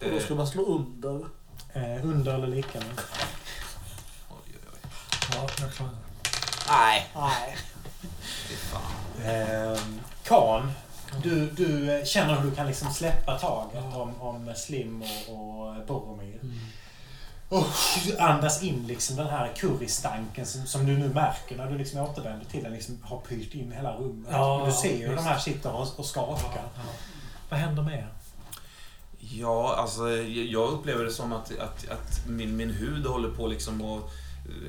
Och 0.00 0.10
då 0.10 0.20
ska 0.20 0.34
man 0.34 0.46
slå 0.46 0.62
under. 0.64 1.26
Eh, 1.72 2.04
under 2.06 2.34
eller 2.34 2.46
lika 2.46 2.78
med. 2.78 2.88
Oj, 4.30 4.36
oj, 4.48 4.58
oj. 4.72 4.78
Ja, 5.34 5.46
jag 5.60 5.72
klarar 5.72 5.90
det. 5.92 5.96
Nej, 6.68 7.10
Nej. 7.16 7.56
fy 8.20 8.54
fan. 8.56 8.82
Eh, 9.24 9.78
Kan, 10.24 10.72
Du, 11.22 11.50
du 11.50 11.90
eh, 11.98 12.04
känner 12.04 12.34
hur 12.40 12.50
du 12.50 12.56
kan 12.56 12.66
liksom 12.66 12.90
släppa 12.92 13.38
taget 13.38 13.84
om, 13.94 14.20
om 14.22 14.54
Slim 14.56 15.02
och, 15.02 15.28
och 15.28 15.86
Boromir. 15.86 16.38
Mm. 16.42 16.58
Och 17.52 17.66
andas 18.18 18.62
in 18.62 18.86
liksom 18.86 19.16
den 19.16 19.26
här 19.26 19.52
currystanken 19.56 20.46
som, 20.46 20.66
som 20.66 20.86
du 20.86 20.98
nu 20.98 21.08
märker 21.08 21.56
när 21.56 21.70
du 21.70 21.78
liksom 21.78 22.00
återvänder 22.00 22.46
till 22.46 22.62
den. 22.62 22.72
Liksom 22.72 22.98
har 23.02 23.18
pyrt 23.18 23.54
in 23.54 23.72
hela 23.72 23.96
rummet. 23.96 24.30
Ja, 24.32 24.62
du 24.66 24.72
ser 24.72 24.98
ju 24.98 25.08
hur 25.08 25.16
de 25.16 25.24
här 25.24 25.38
sitter 25.38 25.72
och, 25.72 25.98
och 25.98 26.06
skakar. 26.06 26.48
Ja, 26.54 26.70
ja. 26.76 26.92
Vad 27.50 27.60
händer 27.60 27.82
med 27.82 27.94
er? 27.98 28.08
Ja, 29.18 29.74
alltså 29.76 30.10
jag 30.26 30.72
upplever 30.72 31.04
det 31.04 31.10
som 31.12 31.32
att, 31.32 31.58
att, 31.58 31.90
att 31.90 32.26
min, 32.26 32.56
min 32.56 32.70
hud 32.70 33.06
håller 33.06 33.30
på 33.30 33.46
liksom 33.46 33.82
att... 33.82 34.02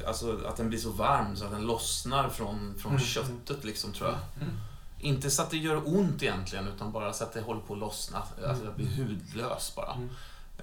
Alltså 0.07 0.39
att 0.47 0.57
den 0.57 0.69
blir 0.69 0.79
så 0.79 0.89
varm 0.89 1.35
så 1.35 1.45
att 1.45 1.51
den 1.51 1.61
lossnar 1.61 2.29
från, 2.29 2.75
från 2.79 2.91
Mm. 2.91 3.03
köttet 3.03 3.63
liksom 3.63 3.93
tror 3.93 4.09
jag. 4.09 4.17
Mm. 4.41 4.57
Inte 4.99 5.31
så 5.31 5.41
att 5.41 5.49
det 5.49 5.57
gör 5.57 5.81
ont 5.85 6.23
egentligen 6.23 6.67
utan 6.67 6.91
bara 6.91 7.13
så 7.13 7.23
att 7.23 7.33
det 7.33 7.41
håller 7.41 7.61
på 7.61 7.73
att 7.73 7.79
lossna. 7.79 8.23
Alltså 8.47 8.65
jag 8.65 8.73
blir 8.73 8.87
hudlös 8.97 9.73
bara. 9.75 9.93
Mm. 9.93 10.09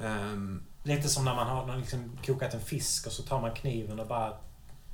Ehm, 0.00 0.62
Lite 0.82 1.08
som 1.08 1.24
när 1.24 1.34
man 1.34 1.46
har 1.46 1.66
när 1.66 1.76
liksom 1.76 2.18
kokat 2.26 2.54
en 2.54 2.60
fisk 2.60 3.06
och 3.06 3.12
så 3.12 3.22
tar 3.22 3.40
man 3.40 3.54
kniven 3.54 4.00
och 4.00 4.06
bara 4.06 4.28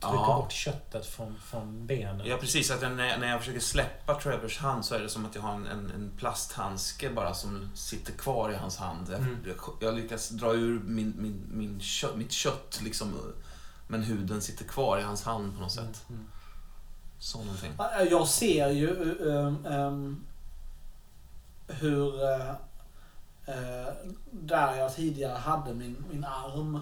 trycker 0.00 0.16
Ja. 0.16 0.36
bort 0.42 0.52
köttet 0.52 1.06
från, 1.06 1.36
från 1.44 1.86
benen. 1.86 2.26
Ja, 2.26 2.36
precis. 2.36 2.70
Att 2.70 2.82
jag, 2.82 2.92
när, 2.96 3.06
jag, 3.06 3.20
när 3.20 3.28
jag 3.30 3.40
försöker 3.40 3.60
släppa 3.60 4.14
Trevors 4.20 4.58
hand 4.58 4.84
så 4.84 4.94
är 4.94 4.98
det 5.00 5.08
som 5.08 5.26
att 5.26 5.34
jag 5.34 5.42
har 5.42 5.52
en, 5.54 5.66
en, 5.66 5.90
en 5.90 6.10
plasthandske 6.18 7.10
bara 7.10 7.34
som 7.34 7.70
sitter 7.74 8.12
kvar 8.12 8.50
i 8.52 8.56
hans 8.56 8.76
hand. 8.76 9.06
Jag, 9.10 9.18
Mm. 9.20 9.36
jag, 9.46 9.56
jag 9.80 9.94
lyckas 9.94 10.28
dra 10.28 10.52
ur 10.52 10.80
min, 10.84 11.14
min, 11.18 11.42
min 11.52 11.80
kött, 11.80 12.16
mitt 12.16 12.32
kött 12.32 12.80
liksom, 12.84 13.14
men 13.88 14.02
huden 14.02 14.40
sitter 14.42 14.64
kvar 14.64 14.98
i 14.98 15.02
hans 15.02 15.22
hand 15.22 15.54
på 15.54 15.60
något 15.60 15.72
sätt. 15.72 16.04
Mm. 16.08 16.26
Så 17.18 17.38
någonting. 17.38 17.72
Jag 18.10 18.28
ser 18.28 18.68
ju 18.70 18.90
um, 19.20 19.66
um, 19.66 20.24
hur 21.68 22.22
uh, 22.24 22.52
där 24.31 24.77
jag 24.77 24.94
tidigare 24.94 25.39
hade 25.39 25.74
min, 25.74 26.05
min 26.12 26.24
arm 26.24 26.81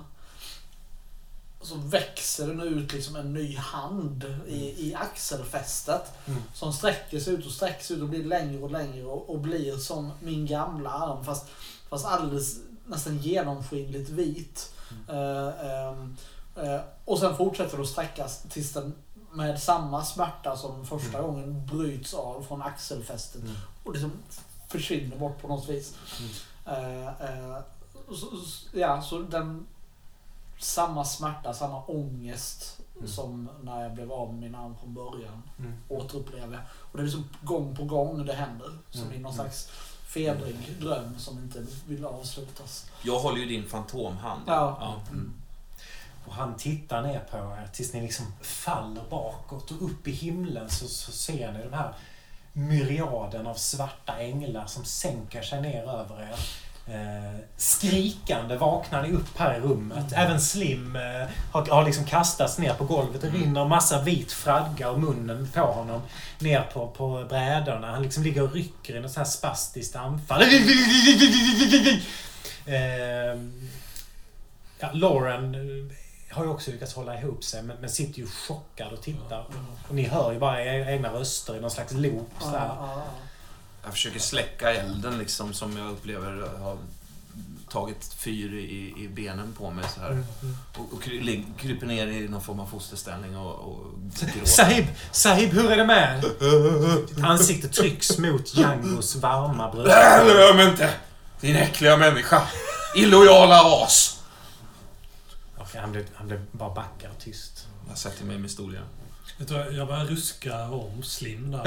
så 1.60 1.76
växer 1.76 2.46
det 2.46 2.54
nu 2.54 2.64
ut 2.64 2.92
liksom 2.92 3.16
en 3.16 3.32
ny 3.32 3.56
hand 3.56 4.24
i, 4.46 4.88
i 4.88 4.94
axelfästet. 4.94 6.12
Mm. 6.26 6.42
Som 6.54 6.72
sträcker 6.72 7.20
sig 7.20 7.34
ut 7.34 7.46
och 7.46 7.52
sträcker 7.52 7.84
sig 7.84 7.96
ut 7.96 8.02
och 8.02 8.08
blir 8.08 8.24
längre 8.24 8.62
och 8.62 8.70
längre 8.70 9.04
och, 9.04 9.30
och 9.30 9.38
blir 9.40 9.76
som 9.76 10.10
min 10.22 10.46
gamla 10.46 10.90
arm 10.90 11.24
fast, 11.24 11.46
fast 11.88 12.06
alldeles 12.06 12.56
nästan 12.86 13.18
genomskinligt 13.18 14.10
vit. 14.10 14.72
Eh, 15.08 15.66
ehm, 15.70 16.16
eh, 16.56 16.80
och 17.04 17.18
sen 17.18 17.36
fortsätter 17.36 17.76
det 17.76 17.82
att 17.82 17.88
sträckas 17.88 18.42
tills 18.50 18.72
den 18.72 18.94
med 19.32 19.62
samma 19.62 20.04
smärta 20.04 20.56
som 20.56 20.86
första 20.86 21.18
Mm. 21.18 21.22
gången 21.30 21.66
bryts 21.66 22.14
av 22.14 22.42
från 22.48 22.62
axelfästet 22.62 23.42
Mm. 23.42 23.54
och 23.84 23.92
liksom 23.92 24.12
försvinner 24.68 25.16
bort 25.16 25.42
på 25.42 25.48
något 25.48 25.68
vis. 25.68 25.94
Eh, 26.66 27.06
eh, 27.08 27.58
så, 28.14 28.26
ja, 28.72 29.02
så 29.02 29.18
den 29.18 29.66
samma 30.58 31.04
smärta, 31.04 31.54
samma 31.54 31.82
ångest 31.84 32.80
Mm. 32.96 33.08
som 33.08 33.48
när 33.62 33.82
jag 33.82 33.94
blev 33.94 34.12
av 34.12 34.28
med 34.32 34.40
min 34.40 34.54
arm 34.54 34.76
från 34.80 34.94
början 34.94 35.42
Mm. 35.58 35.74
återupplever. 35.88 36.60
Och 36.78 36.98
det 36.98 37.02
är 37.02 37.04
liksom 37.04 37.28
gång 37.42 37.76
på 37.76 37.84
gång 37.84 38.26
det 38.26 38.32
händer. 38.34 38.78
Som 38.90 39.00
Mm. 39.02 39.14
i 39.14 39.18
någon 39.18 39.32
Mm. 39.32 39.44
slags 39.44 39.68
febrig 40.08 40.76
dröm 40.80 41.18
som 41.18 41.38
inte 41.38 41.66
vill 41.86 42.04
avslutas. 42.04 42.90
Jag 43.02 43.18
håller 43.20 43.38
ju 43.38 43.46
din 43.46 43.68
fantomhand. 43.68 44.42
Ja. 44.46 44.96
Mm. 45.10 45.32
Och 46.26 46.34
han 46.34 46.56
tittar 46.56 47.02
ner 47.02 47.20
på 47.30 47.36
er 47.36 47.68
tills 47.72 47.92
ni 47.92 48.00
liksom 48.00 48.26
faller 48.42 49.02
bakåt 49.10 49.70
och 49.70 49.82
upp 49.82 50.08
i 50.08 50.10
himlen 50.10 50.70
så, 50.70 50.88
så 50.88 51.12
ser 51.12 51.52
ni 51.52 51.58
den 51.62 51.74
här 51.74 51.94
myriaden 52.54 53.46
av 53.46 53.54
svarta 53.54 54.18
änglar 54.18 54.66
som 54.66 54.84
sänker 54.84 55.42
sig 55.42 55.62
ner 55.62 55.82
över 55.82 56.22
er. 56.22 56.38
Eh, 56.86 57.40
skrikande 57.56 58.56
vaknar 58.56 59.02
ni 59.02 59.12
upp 59.12 59.38
här 59.38 59.54
i 59.54 59.60
rummet. 59.60 60.12
Även 60.12 60.40
Slim 60.40 60.96
eh, 60.96 61.28
har, 61.52 61.66
har 61.66 61.84
liksom 61.84 62.04
kastats 62.04 62.58
ner 62.58 62.74
på 62.74 62.84
golvet. 62.84 63.20
Det 63.20 63.28
rinner 63.28 63.64
massa 63.64 64.02
vit 64.02 64.32
fradga 64.32 64.90
ur 64.90 64.96
munnen 64.96 65.48
på 65.54 65.60
honom 65.60 66.02
ner 66.38 66.62
på, 66.72 66.88
på 66.88 67.26
brädorna. 67.28 67.90
Han 67.90 68.02
liksom 68.02 68.22
ligger 68.22 68.42
och 68.42 68.52
rycker 68.52 68.96
i 68.96 69.00
något 69.00 69.12
så 69.12 69.20
här 69.20 69.24
spastiskt 69.24 69.96
anfall. 69.96 70.42
Eh, 72.66 73.40
ja, 74.78 74.90
Lauren 74.92 75.54
eh, 75.54 75.96
har 76.34 76.44
ju 76.44 76.50
också 76.50 76.70
lyckats 76.70 76.94
hålla 76.94 77.18
ihop 77.20 77.44
sig 77.44 77.62
men, 77.62 77.76
men 77.80 77.90
sitter 77.90 78.18
ju 78.18 78.26
chockad 78.26 78.92
och 78.92 79.02
tittar. 79.02 79.46
Och 79.88 79.94
ni 79.94 80.02
hör 80.02 80.32
ju 80.32 80.38
bara 80.38 80.64
era 80.64 80.90
egna 80.92 81.08
röster 81.12 81.56
i 81.56 81.60
någon 81.60 81.70
slags 81.70 81.92
loop. 81.92 82.30
Så 82.40 82.48
här. 82.48 82.66
Ja, 82.66 82.92
ja, 82.96 83.04
Jag 83.84 83.92
försöker 83.92 84.18
släcka 84.20 84.72
elden 84.72 85.18
liksom 85.18 85.54
som 85.54 85.76
jag 85.76 85.90
upplever 85.90 86.48
har 86.62 86.76
tagit 87.70 88.14
fyr 88.18 88.54
i, 88.54 89.04
i 89.04 89.08
benen 89.08 89.54
på 89.58 89.70
mig 89.70 89.84
så 89.94 90.00
här. 90.00 90.10
Mm, 90.10 90.24
mm. 90.42 90.56
Och, 90.76 90.92
och 90.92 91.02
kry, 91.02 91.20
lig- 91.20 91.46
kryper 91.58 91.86
ner 91.86 92.06
i 92.06 92.28
någon 92.28 92.42
form 92.42 92.60
av 92.60 92.66
fosterställning 92.66 93.36
och, 93.36 93.54
och 93.54 93.84
gråter. 94.20 94.44
Sahib! 94.50 94.86
Sahib, 95.12 95.50
hur 95.52 95.70
är 95.70 95.76
det 95.76 95.84
med? 95.84 96.24
Ansiktet 97.24 97.72
trycks 97.72 98.18
mot 98.18 98.54
Djangos 98.54 99.16
varma 99.16 99.70
bröst. 99.70 99.88
Rör 100.34 100.54
mig 100.54 100.66
inte! 100.70 100.90
Din 101.40 101.56
äckliga 101.56 101.96
människa! 101.96 102.42
Illojala 102.96 103.84
as! 103.84 104.13
Han, 105.80 105.92
blev, 105.92 106.04
han 106.14 106.26
blev 106.26 106.44
bara 106.52 106.74
backar 106.74 107.10
tyst. 107.18 107.68
Jag 107.88 107.98
sätter 107.98 108.24
mig 108.24 108.38
med 108.38 108.50
stol 108.50 108.72
igen. 108.74 108.84
Jag, 109.38 109.48
tror 109.48 109.72
jag 109.72 109.86
börjar 109.88 110.04
ruska 110.04 110.68
om 110.70 111.02
Slim 111.02 111.50
där. 111.50 111.62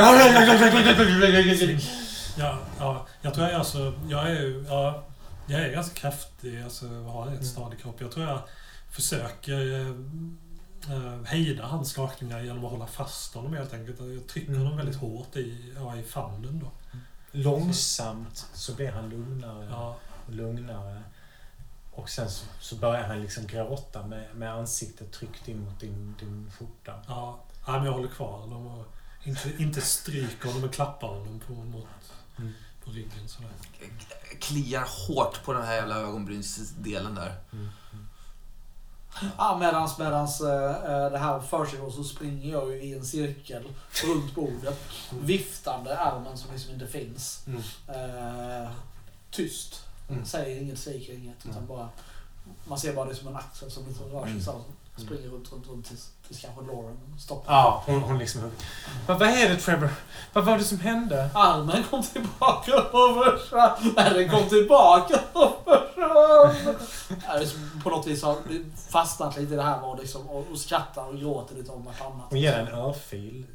Ja, 2.37 2.59
ja, 2.79 3.07
jag 3.21 3.33
tror 3.33 3.45
jag 3.45 3.53
är 3.55 3.59
alltså... 3.59 3.93
Jag 4.09 4.29
är 4.31 4.41
ju... 4.41 4.65
Ja, 4.67 5.03
jag 5.47 5.61
är 5.61 5.71
ganska 5.71 5.95
kraftig, 5.95 6.61
alltså 6.61 6.87
har 6.87 7.27
en 7.27 7.45
stadig 7.45 7.79
kropp. 7.81 7.95
Jag 8.01 8.11
tror 8.11 8.25
jag 8.25 8.39
försöker 8.91 9.79
eh, 9.81 9.87
eh, 10.95 11.23
hejda 11.25 11.65
hans 11.65 11.89
skakningar 11.91 12.39
genom 12.41 12.65
att 12.65 12.71
hålla 12.71 12.87
fast 12.87 13.33
honom 13.35 13.53
helt 13.53 13.73
enkelt. 13.73 13.99
Jag 13.99 14.27
trycker 14.27 14.49
Mm. 14.49 14.61
honom 14.61 14.77
väldigt 14.77 14.95
hårt 14.95 15.35
i, 15.35 15.73
ja, 15.75 15.97
i 15.97 16.03
famnen 16.03 16.59
då. 16.59 16.71
Långsamt 17.31 18.45
så 18.53 18.73
blir 18.73 18.91
han 18.91 19.09
lugnare 19.09 19.67
Ja, 19.71 19.97
och 20.27 20.33
lugnare. 20.33 21.03
Och 21.97 22.09
sen 22.09 22.29
så, 22.29 22.45
så 22.59 22.75
börjar 22.75 23.03
han 23.07 23.21
liksom 23.21 23.47
gråta 23.47 24.07
med, 24.07 24.35
med 24.35 24.53
ansiktet 24.53 25.11
tryckt 25.11 25.47
in 25.47 25.59
mot 25.65 25.79
din, 25.79 26.15
din 26.19 26.51
skjorta. 26.57 27.01
ja. 27.07 27.39
ja 27.65 27.73
men 27.73 27.85
jag 27.85 27.91
håller 27.93 28.07
kvar 28.09 28.31
honom 28.39 28.67
och 28.67 28.85
inte, 29.23 29.51
inte 29.57 29.81
stryker 29.81 30.45
honom 30.47 30.61
men 30.61 30.69
klappar 30.69 31.07
honom 31.07 31.39
på, 31.47 31.53
mot, 31.53 31.85
Mm. 32.39 32.53
på 32.83 32.91
ryggen 32.91 33.27
sådär. 33.27 33.49
Kliar 34.39 34.87
hårt 35.07 35.43
på 35.43 35.53
den 35.53 35.65
här 35.65 35.75
jävla 35.75 35.95
ögonbrynsdelen 35.97 37.15
där. 37.15 37.35
Ja, 39.37 39.57
medans, 39.59 39.97
medans 39.97 40.41
eh, 40.41 40.71
eh, 40.75 41.11
det 41.11 41.17
här 41.17 41.39
försiggår 41.39 41.91
så 41.91 42.03
springer 42.03 42.51
jag 42.51 42.71
ju 42.71 42.83
i 42.83 42.93
en 42.93 43.05
cirkel 43.05 43.63
runt 44.05 44.35
bordet. 44.35 44.79
Viftande 45.21 45.99
armen 45.99 46.37
som 46.37 46.51
liksom 46.53 46.73
inte 46.73 46.87
finns. 46.87 47.47
Mm. 47.47 47.61
Eh, 47.87 48.69
tyst. 49.31 49.86
Mm. 50.09 50.25
Säger 50.25 50.61
inget, 50.61 50.79
skriker 50.79 51.13
inget. 51.13 51.37
Utan 51.45 51.51
Mm. 51.51 51.67
bara, 51.67 51.89
man 52.67 52.77
ser 52.77 52.93
bara 52.93 53.05
det 53.09 53.15
som 53.15 53.27
en 53.27 53.35
axel 53.35 53.71
som 53.71 53.83
rör 54.11 54.21
sig 54.23 54.31
Mm. 54.31 54.41
så. 54.43 54.51
här, 54.51 54.61
Springer 55.05 55.27
runt, 55.29 55.51
runt, 55.51 55.67
runt 55.69 55.85
tills, 55.87 56.09
tills 56.27 56.41
kanske 56.41 56.65
Lauren 56.65 56.97
stoppar. 57.19 57.53
Ja, 57.53 57.83
hon, 57.85 58.01
hon 58.01 58.17
liksom 58.17 58.41
hugger. 58.41 58.57
Vad, 59.07 59.19
vad 59.19 59.29
är 59.29 59.49
det 59.49 59.55
Trevor? 59.57 59.89
Vad 60.33 60.45
var 60.45 60.57
det 60.57 60.63
som 60.63 60.79
hände? 60.79 61.29
Armen 61.33 61.83
kom 61.89 62.03
tillbaka 62.03 62.75
och 62.91 63.23
försvann. 63.39 63.93
Den 63.95 64.29
kom 64.29 64.49
tillbaka 64.49 65.19
och 65.33 65.63
försvann. 65.65 66.75
Ja, 67.27 67.39
på 67.83 67.89
något 67.89 68.07
vis 68.07 68.23
har 68.23 68.37
fastnat 68.89 69.37
lite 69.37 69.53
i 69.53 69.55
det 69.55 69.63
här 69.63 69.83
och, 69.83 69.99
liksom, 69.99 70.29
och, 70.29 70.47
och 70.51 70.57
skrattar 70.59 71.05
och 71.07 71.17
gråter 71.19 71.55
lite 71.55 71.71
om 71.71 71.85
vartannat. 71.85 72.25
Hon 72.29 72.39
ger 72.39 72.53
en 72.53 72.67
örfil. 72.67 73.45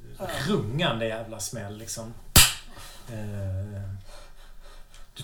Rungande 0.48 1.06
jävla 1.06 1.40
smäll 1.40 1.76
liksom. 1.78 2.14
Eh, 3.08 3.82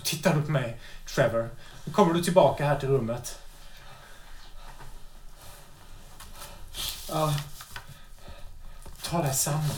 du 0.03 0.09
tittar 0.09 0.37
upp 0.37 0.45
på 0.45 0.51
mig, 0.51 0.81
Trevor. 1.15 1.49
Nu 1.85 1.93
kommer 1.93 2.13
du 2.13 2.23
tillbaka 2.23 2.65
här 2.65 2.79
till 2.79 2.89
rummet. 2.89 3.39
Ja, 7.09 7.33
Ta 9.03 9.21
dig 9.21 9.33
samman. 9.33 9.69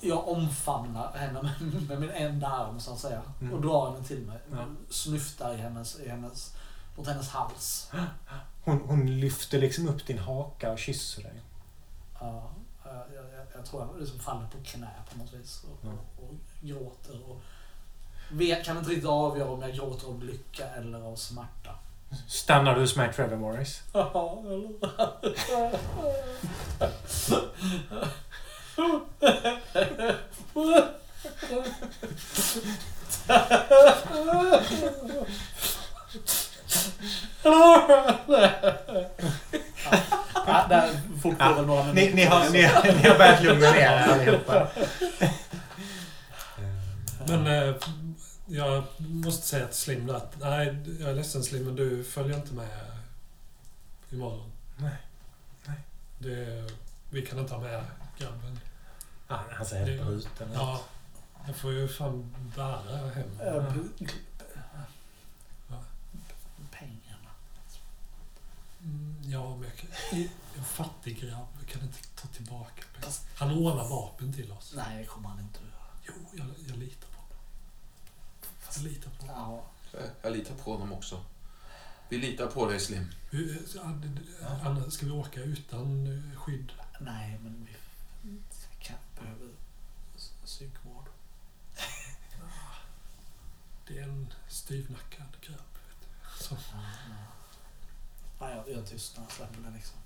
jag 0.00 0.28
omfamnar 0.28 1.12
henne 1.12 1.42
med, 1.42 1.82
med 1.88 2.00
min 2.00 2.10
enda 2.10 2.48
arm 2.48 2.80
så 2.80 2.92
att 2.92 2.98
säga. 2.98 3.22
Mm. 3.40 3.52
Och 3.54 3.60
drar 3.62 3.92
henne 3.92 4.04
till 4.06 4.20
mig. 4.26 4.38
Ja. 4.52 4.66
Snyftar 4.90 5.54
i 5.54 5.56
hennes, 5.56 6.00
i 6.00 6.08
hennes, 6.08 6.54
mot 6.96 7.06
hennes 7.06 7.28
hals. 7.28 7.90
Hon, 8.64 8.80
hon 8.86 9.20
lyfter 9.20 9.58
liksom 9.58 9.88
upp 9.88 10.06
din 10.06 10.18
haka 10.18 10.72
och 10.72 10.78
kysser 10.78 11.22
dig. 11.22 11.42
Ja, 12.20 12.50
jag, 12.84 12.94
jag, 13.14 13.46
jag 13.54 13.64
tror 13.66 13.82
jag 13.82 14.00
liksom 14.00 14.18
faller 14.18 14.46
på 14.48 14.58
knä 14.64 14.88
på 15.12 15.18
något 15.18 15.32
vis. 15.32 15.64
Och, 15.64 15.78
Ja. 15.82 15.90
och, 16.18 16.24
och 16.24 16.34
gråter. 16.60 17.30
Och 17.30 17.42
vet, 18.32 18.64
kan 18.64 18.78
inte 18.78 18.90
riktigt 18.90 19.08
avgöra 19.08 19.48
om 19.50 19.62
jag 19.62 19.72
gråter 19.74 20.06
av 20.06 20.24
lycka 20.24 20.64
eller 20.78 21.02
av 21.12 21.16
smärta. 21.16 21.70
Stannar 22.28 22.78
du 22.78 22.86
som 22.86 23.02
är 23.02 23.12
Trevor 23.12 23.36
Morris? 23.36 23.82
Ja, 23.92 24.42
Ja, 40.46 40.66
där 40.68 40.90
fortgår. 41.22 41.92
Ni, 41.94 42.12
ni, 42.14 42.24
har, 42.24 42.50
ni, 42.50 42.58
ni 43.02 43.08
har 43.08 43.18
börjat 43.18 43.42
lugna 43.42 43.70
ner 43.70 43.80
er 43.80 44.08
allihopa. 44.12 44.66
Men 47.28 47.46
eh, 47.46 47.74
jag 48.56 48.84
måste 48.98 49.46
säga 49.46 49.66
till 49.66 49.76
Slim 49.76 50.10
att 50.10 50.40
nej, 50.40 50.76
jag 51.00 51.10
är 51.10 51.14
ledsen 51.14 51.44
Slim, 51.44 51.64
men 51.64 51.76
du 51.76 52.04
följer 52.04 52.36
inte 52.36 52.52
med 52.54 52.90
imorgon. 54.10 54.52
Nej. 54.76 54.96
Nej. 55.66 55.76
Det, 56.18 56.70
vi 57.10 57.26
kan 57.26 57.38
inte 57.38 57.54
ha 57.54 57.60
med 57.60 57.84
grabben. 58.18 58.58
Ah, 59.28 59.38
han 59.50 59.66
ser 59.66 59.86
helt 59.86 60.02
bruten 60.06 60.48
ut. 60.48 60.54
Ja, 60.54 60.82
jag 61.46 61.56
får 61.56 61.72
ju 61.72 61.88
fan 61.88 62.34
bära 62.56 63.10
hem. 63.10 63.30
Ja. 63.40 63.72
Pengarna. 66.70 67.30
Mm, 68.82 69.16
Ja, 69.24 69.56
men 69.56 69.64
jag 69.68 69.76
kan, 69.76 69.90
en 70.58 70.64
fattig 70.64 71.20
grabb 71.20 71.48
jag 71.60 71.68
kan 71.68 71.82
inte 71.82 71.98
ta 72.16 72.28
tillbaka 72.28 72.82
pengar. 72.94 73.14
Han 73.36 73.50
ordnar 73.50 73.88
vapen 73.88 74.32
till 74.32 74.52
oss. 74.52 74.72
Nej, 74.76 74.98
det 74.98 75.04
kommer 75.04 75.28
han 75.28 75.40
inte 75.40 75.58
att 75.58 75.64
göra. 75.64 75.88
Jo, 76.02 76.14
jag, 76.38 76.68
jag 76.68 76.76
litar. 76.76 77.08
Jag 78.76 78.84
litar 78.84 79.10
på 79.10 79.26
honom. 79.26 79.60
Ja. 79.92 79.98
Jag 80.22 80.32
litar 80.32 80.54
på 80.54 80.72
honom 80.72 80.92
också. 80.92 81.24
Vi 82.08 82.18
litar 82.18 82.46
på 82.46 82.66
dig 82.66 82.80
Slim. 82.80 83.06
Hur- 83.30 83.66
Anna, 84.64 84.90
Ska 84.90 85.06
vi 85.06 85.12
åka 85.12 85.40
utan 85.40 86.06
eh, 86.32 86.38
skydd? 86.40 86.72
Nej, 87.00 87.38
men 87.42 87.68
vi 88.22 88.38
kan 88.80 88.96
behöver 89.20 89.48
s- 90.16 90.32
psykvård. 90.44 91.04
Det 93.88 93.98
är 93.98 94.02
en 94.02 94.32
styvnackad 94.48 95.36
grabb. 95.40 95.58
Vet 95.88 96.08
du. 96.38 96.44
Så, 96.44 96.56
Nej, 98.40 98.56
jag, 98.56 98.70
jag 98.76 98.86
tystnar. 98.86 99.26
Släpper 99.28 99.60
det 99.60 99.70
liksom. 99.70 99.98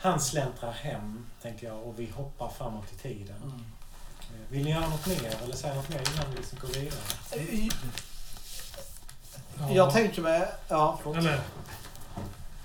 Han 0.00 0.20
släntrar 0.20 0.72
hem, 0.72 1.26
tänker 1.42 1.66
jag, 1.66 1.82
och 1.82 1.98
vi 1.98 2.10
hoppar 2.10 2.48
framåt 2.50 2.92
i 2.92 2.96
tiden. 2.96 3.42
Mm. 3.42 3.64
Eh, 4.34 4.50
Vill 4.52 4.64
ni 4.64 4.70
göra 4.70 4.88
något 4.88 5.06
mer 5.06 5.36
eller 5.44 5.56
säga 5.56 5.74
något 5.74 5.88
mer 5.88 6.02
innan 6.14 6.30
vi 6.30 6.36
liksom 6.36 6.58
går 6.60 6.68
vidare? 6.68 7.70
ja. 9.58 9.70
Jag 9.74 9.92
tänker 9.92 10.22
mig... 10.22 10.48
Ja. 10.68 10.98
Eller, 11.16 11.40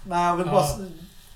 Nej, 0.07 0.25
jag 0.25 0.35
vill 0.37 0.47
Ja. 0.47 0.53
bara... 0.53 0.67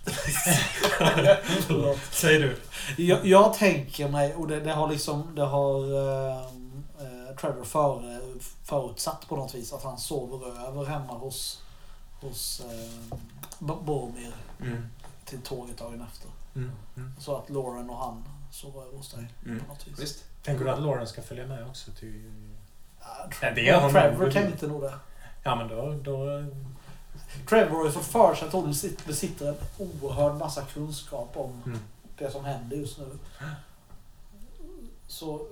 Säg 2.12 2.40
du. 2.40 2.58
Jag, 2.98 3.26
jag 3.26 3.54
tänker 3.54 4.10
mig, 4.10 4.36
och 4.36 4.48
det, 4.48 4.60
det 4.60 4.74
har 4.74 4.88
liksom, 4.88 5.36
det 5.36 5.44
har 5.46 5.84
ehm, 5.84 6.84
eh, 7.00 7.36
Trevor 7.36 7.64
före, 7.64 8.20
förutsatt 8.64 9.28
på 9.30 9.36
något 9.36 9.56
vis, 9.56 9.74
att 9.74 9.84
han 9.84 9.98
sover 9.98 10.68
över 10.68 10.86
hemma 10.86 11.14
hos, 11.14 11.62
hos 12.22 12.60
eh, 12.60 13.18
Boromir 13.60 14.34
Mm. 14.62 14.86
till 15.26 15.42
tåget 15.42 15.78
dagen 15.78 16.06
efter. 16.12 16.30
Mm. 16.56 16.72
Mm. 16.98 17.14
Så 17.20 17.36
att 17.38 17.50
Lauren 17.50 17.90
och 17.90 17.98
han 17.98 18.24
sover 18.52 18.82
över 18.82 18.98
hos 18.98 19.12
dig 19.12 19.34
Mm. 19.46 19.60
på 19.60 19.68
något 19.68 19.88
vis. 19.88 20.00
Visst? 20.00 20.24
Tänker 20.44 20.66
du 20.66 20.72
att 20.72 20.82
Lauren 20.82 21.08
ska 21.08 21.22
följa 21.22 21.48
med 21.48 21.68
också 21.68 21.92
till... 21.92 22.32
Ja, 23.00 23.30
Trevor, 23.40 23.56
det 23.56 23.62
gör 23.62 23.82
hon 23.82 23.92
Trevor 23.92 24.32
tänkte 24.32 24.68
nog 24.68 24.82
det. 24.82 24.94
Ja, 25.44 25.56
men 25.56 25.68
då... 25.68 25.94
då 26.04 26.46
Trevor 27.50 27.78
har 27.78 27.86
ju 27.86 27.92
fått 27.92 28.06
för 28.06 28.36
sig 28.36 28.48
att 28.48 28.54
hon 28.54 28.74
sit- 28.74 29.06
besitter 29.08 29.48
en 29.48 29.56
oerhörd 29.78 30.36
massa 30.36 30.62
kunskap 30.62 31.32
om 31.38 31.64
mm. 31.66 31.80
det 32.18 32.32
som 32.32 32.46
händer 32.46 32.78
just 32.78 32.98
nu. 32.98 33.06
Så 35.08 35.48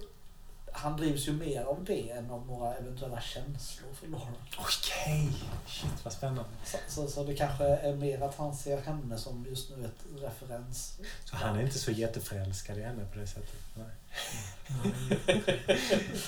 han 0.78 0.98
drivs 0.98 1.28
ju 1.28 1.34
mer 1.34 1.64
av 1.64 1.84
det 1.84 2.10
än 2.10 2.32
av 2.32 2.48
några 2.48 2.76
eventuella 2.76 3.22
känslor 3.22 3.94
för 3.94 4.08
Lauren. 4.08 4.34
Okej! 4.58 5.30
Shit, 5.68 6.04
vad 6.04 6.14
spännande. 6.14 6.50
Så, 6.66 6.78
så, 6.88 7.08
så 7.08 7.24
det 7.24 7.36
kanske 7.36 7.66
är 7.66 7.96
mer 7.96 8.22
att 8.22 8.36
han 8.36 8.56
ser 8.56 8.82
henne 8.82 9.18
som 9.18 9.46
just 9.50 9.70
nu 9.70 9.86
ett 9.86 10.24
referens. 10.24 11.00
Så 11.26 11.36
han 11.36 11.56
är 11.56 11.62
inte 11.62 11.80
så 11.80 11.92
jätteförälskad 11.92 12.78
i 12.78 12.82
henne 12.82 13.06
på 13.06 13.20
det 13.20 13.28
sättet? 13.28 13.60
Nej. 13.76 13.88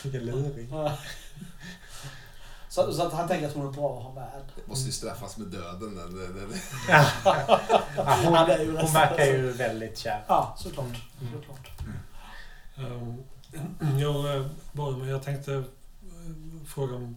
Vilken 0.04 0.26
luring. 0.26 0.70
Så, 2.70 2.94
så 2.94 3.08
att 3.08 3.14
han 3.14 3.28
tänker 3.28 3.48
att 3.48 3.54
hon 3.54 3.68
är 3.68 3.72
bra 3.72 3.98
att 3.98 4.04
ha 4.04 4.14
med. 4.14 4.42
Måste 4.66 4.86
ju 4.86 4.92
straffas 4.92 5.38
med 5.38 5.48
döden. 5.48 5.96
Den, 5.96 6.18
den, 6.18 6.36
den. 6.36 6.60
Ja. 6.90 7.06
Hon, 8.24 8.34
Han 8.34 8.50
är 8.50 8.60
ju 8.60 8.78
hon 8.78 8.94
verkar 8.94 9.26
ju 9.26 9.52
väldigt 9.52 9.98
kär. 9.98 10.24
Ja, 10.28 10.56
såklart. 10.58 10.86
Mm. 11.22 11.34
såklart. 11.34 11.72
Um, 13.54 14.00
jag, 14.00 14.36
eh, 14.36 14.46
bara, 14.72 14.98
men 14.98 15.08
jag 15.08 15.24
tänkte 15.24 15.54
eh, 15.54 15.64
fråga 16.66 16.96
om 16.96 17.16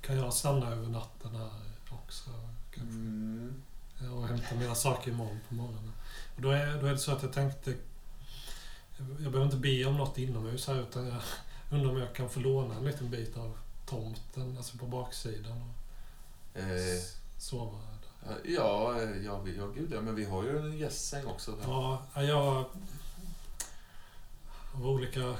kan 0.00 0.16
jag 0.16 0.34
stanna 0.34 0.70
över 0.70 0.88
natten 0.88 1.34
här 1.34 1.50
också? 1.90 2.30
Kanske? 2.74 2.94
Mm. 2.94 3.62
och 4.12 4.28
hämta 4.28 4.54
mina 4.54 4.74
saker 4.74 5.10
imorgon 5.10 5.40
på 5.48 5.54
morgonen. 5.54 5.92
Och 6.36 6.42
då, 6.42 6.50
är, 6.50 6.80
då 6.80 6.86
är 6.86 6.92
det 6.92 6.98
så 6.98 7.12
att 7.12 7.22
jag 7.22 7.32
tänkte... 7.32 7.74
Jag 8.98 9.32
behöver 9.32 9.44
inte 9.44 9.56
be 9.56 9.84
om 9.84 9.96
något 9.96 10.18
inomhus 10.18 10.66
här 10.66 10.80
utan 10.80 11.06
jag 11.06 11.22
undrar 11.70 11.90
om 11.90 11.98
jag 11.98 12.14
kan 12.14 12.30
få 12.30 12.40
låna 12.40 12.74
en 12.74 12.84
liten 12.84 13.10
bit 13.10 13.36
av 13.36 13.58
tomten, 13.86 14.56
alltså 14.56 14.78
på 14.78 14.86
baksidan 14.86 15.52
och 15.62 15.80
Eh, 16.54 17.02
sova 17.38 17.78
där. 18.22 18.36
ja, 18.44 19.02
eh, 19.02 19.24
ja, 19.24 19.42
ja, 19.56 19.66
gud 19.66 19.92
ja, 19.92 20.00
men 20.00 20.14
vi 20.14 20.24
har 20.24 20.42
ju 20.42 20.58
en 20.58 20.78
gästsäng 20.78 21.26
också. 21.26 21.54
Ja, 21.62 22.02
jag... 22.14 22.64
Av 24.74 24.86
olika 24.86 25.34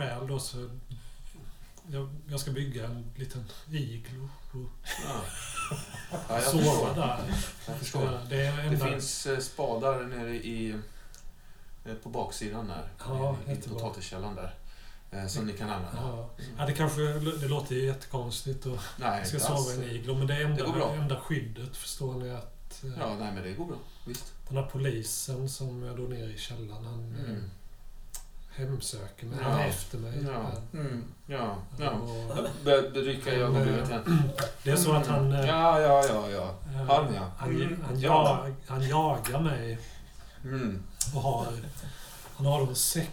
skäl 0.00 0.26
då 0.26 0.38
så... 0.38 0.70
Jag, 1.92 2.08
jag 2.30 2.40
ska 2.40 2.50
bygga 2.50 2.84
en 2.84 3.04
liten 3.16 3.44
iglo 3.70 4.28
och 4.52 4.90
Ja. 5.04 5.20
Ja, 6.28 6.40
sova 6.40 6.62
förstår. 6.62 6.94
där. 6.94 7.18
Jag 7.66 7.78
förstår. 7.78 8.10
Det 8.28 8.36
Det 8.36 8.46
enda... 8.46 8.86
finns 8.86 9.26
eh, 9.26 9.38
spadar 9.38 10.02
nere 10.04 10.34
i, 10.36 10.70
eh, 11.84 11.94
på 12.02 12.08
baksidan 12.08 12.66
där. 12.68 12.88
Ja, 12.98 13.36
i, 13.48 13.56
potatiskällaren 13.68 14.34
där. 14.34 14.54
eh, 15.10 15.26
Som 15.26 15.46
ni 15.46 15.52
kan 15.52 15.70
använda. 15.70 15.98
Ja. 16.02 16.30
ja, 16.58 16.66
det 16.66 16.72
kanske 16.72 17.00
det 17.18 17.48
låter 17.48 17.74
ju 17.74 17.84
jättekonstigt 17.86 18.66
och 18.66 18.78
Nej, 18.96 19.26
ska 19.26 19.38
sova 19.38 19.54
alls. 19.54 19.70
i 19.78 19.84
en 19.84 19.90
iglo. 19.90 20.14
Men 20.14 20.26
det 20.26 20.34
är 20.34 20.38
Det 20.48 20.64
enda, 20.64 20.94
enda 20.94 21.20
skyddet 21.20 21.76
förstår 21.76 22.14
ni 22.14 22.30
att 22.30 22.82
Ja, 22.98 23.14
nej 23.18 23.32
men 23.34 23.42
det 23.42 23.52
går 23.52 23.64
bra. 23.66 23.76
Visst. 24.06 24.32
den 24.48 24.56
här 24.56 24.66
polisen 24.72 25.48
som 25.48 25.82
är 25.82 25.96
då 25.96 26.02
nere 26.02 26.32
i 26.32 26.38
källaren 26.38 26.84
han 26.84 27.14
Mm. 27.28 27.50
Hemsöker 28.54 29.26
mig. 29.26 29.38
Ja. 29.42 29.60
Efter 29.60 29.98
mig. 29.98 30.24
Ja. 30.24 30.50
Mm. 30.80 31.04
Ja, 31.26 31.56
ja. 31.78 32.00
Börjar 32.64 32.82
rycka 32.82 33.32
i 33.34 33.36
ögonbrynet 33.36 33.88
igen. 33.88 34.30
det 34.62 34.70
är 34.70 34.76
så 34.76 34.92
att 34.92 35.06
han... 35.06 35.32
eh, 35.32 35.46
Ja, 35.46 35.80
ja, 35.80 36.04
ja, 36.08 36.30
ja. 36.30 36.54
eh, 36.74 36.86
Han, 36.86 37.14
ja. 37.14 37.30
Han, 37.38 37.50
Mm, 37.50 37.84
han, 37.86 38.00
ja. 38.00 38.44
jag, 38.46 38.54
han 38.74 38.88
jagar 38.88 39.40
mig 39.40 39.78
Mm. 40.44 40.82
och 41.14 41.22
har... 41.22 41.46
Han 42.36 42.46
har 42.46 42.60
en 42.66 42.74
säck 42.74 43.10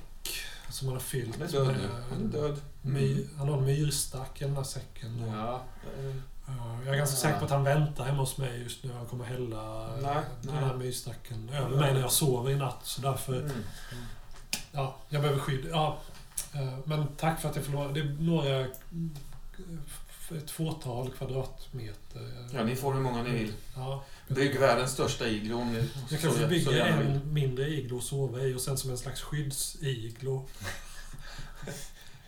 som 0.69 0.87
han 0.87 0.95
har 0.95 1.01
fyllt 1.01 1.41
är 1.41 1.47
död 1.47 1.67
nu. 1.67 1.73
med... 1.73 1.89
Han 2.09 2.21
är 2.27 2.31
död. 2.31 2.61
My, 2.81 3.27
han 3.37 3.49
har 3.49 3.57
en 3.57 3.65
myrstack 3.65 4.41
i 4.41 4.45
den 4.45 4.55
här 4.55 4.63
säcken. 4.63 5.23
Och, 5.23 5.35
Ja. 5.37 5.61
eh, 5.99 6.15
Ja, 6.49 6.77
Jag 6.85 6.93
är 6.93 6.97
ganska 6.97 7.15
säker 7.15 7.39
på 7.39 7.45
att 7.45 7.51
han 7.51 7.63
väntar 7.63 8.03
hemma 8.03 8.17
hos 8.19 8.37
mig 8.37 8.61
just 8.63 8.83
nu. 8.83 8.91
Han 8.97 9.05
kommer 9.05 9.25
hälla 9.25 9.87
Nej, 10.01 10.17
den 10.41 10.53
här 10.55 10.73
myrstacken 10.75 11.49
över 11.49 11.77
mig 11.77 11.93
när 11.93 12.01
jag 12.01 12.11
sover 12.11 12.51
i 12.51 12.55
natt. 12.55 12.79
Så 12.83 13.01
därför, 13.01 13.33
Mm. 13.39 13.63
Ja, 14.71 14.95
jag 15.09 15.21
behöver 15.21 15.39
skydd. 15.41 15.67
Ja, 15.71 15.97
eh, 16.53 16.77
men 16.85 17.07
tack 17.17 17.41
för 17.41 17.49
att 17.49 17.55
jag 17.55 17.65
får 17.65 17.73
låna. 17.73 17.91
Det 17.91 17.99
är 17.99 18.15
några, 18.19 18.59
eh, 18.59 18.65
ett 20.37 20.51
fåtal 20.51 21.11
kvadratmeter. 21.17 22.47
Ja, 22.53 22.63
ni 22.63 22.75
får 22.75 22.93
hur 22.93 23.01
många 23.01 23.23
ni 23.23 23.29
vill. 23.31 23.53
Ja, 23.75 24.03
Bygg 24.27 24.59
världens 24.59 24.91
största 24.91 25.27
iglo. 25.27 25.57
om 25.57 25.73
ni- 25.73 25.89
jag 26.09 26.21
kanske 26.21 26.47
bygger 26.47 26.85
en 26.85 27.33
mindre 27.33 27.67
iglo 27.69 27.97
att 27.97 28.03
sova 28.03 28.39
i 28.41 28.53
och 28.55 28.61
sen 28.61 28.77
som 28.77 28.89
en 28.91 28.97
slags 28.97 29.21
skyddsiglo. 29.21 30.45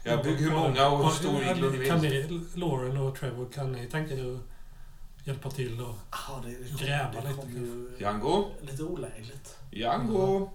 Ja, 0.04 0.24
bygg 0.24 0.38
hur 0.38 0.52
många 0.52 0.88
och 0.88 1.04
hur 1.06 1.12
stor 1.12 1.44
iglo 1.44 1.70
ni 1.70 1.88
Kan 1.88 2.02
vill. 2.02 2.12
ni, 2.54 2.60
Lauren 2.60 2.98
och 2.98 3.16
Trevor, 3.20 3.48
kan 3.54 3.72
ni 3.72 3.88
tänka 3.88 4.14
er 4.14 4.36
att 4.36 5.28
hjälpa 5.28 5.52
till 5.52 5.82
och 5.82 5.96
Ja, 6.12 6.42
det, 6.46 6.50
det 6.50 6.86
Gräva 6.86 7.22
det 7.22 7.30
lite 7.30 8.04
Django. 8.04 8.46
lite 8.62 8.84
olägligt. 8.84 9.58
Django. 9.72 10.50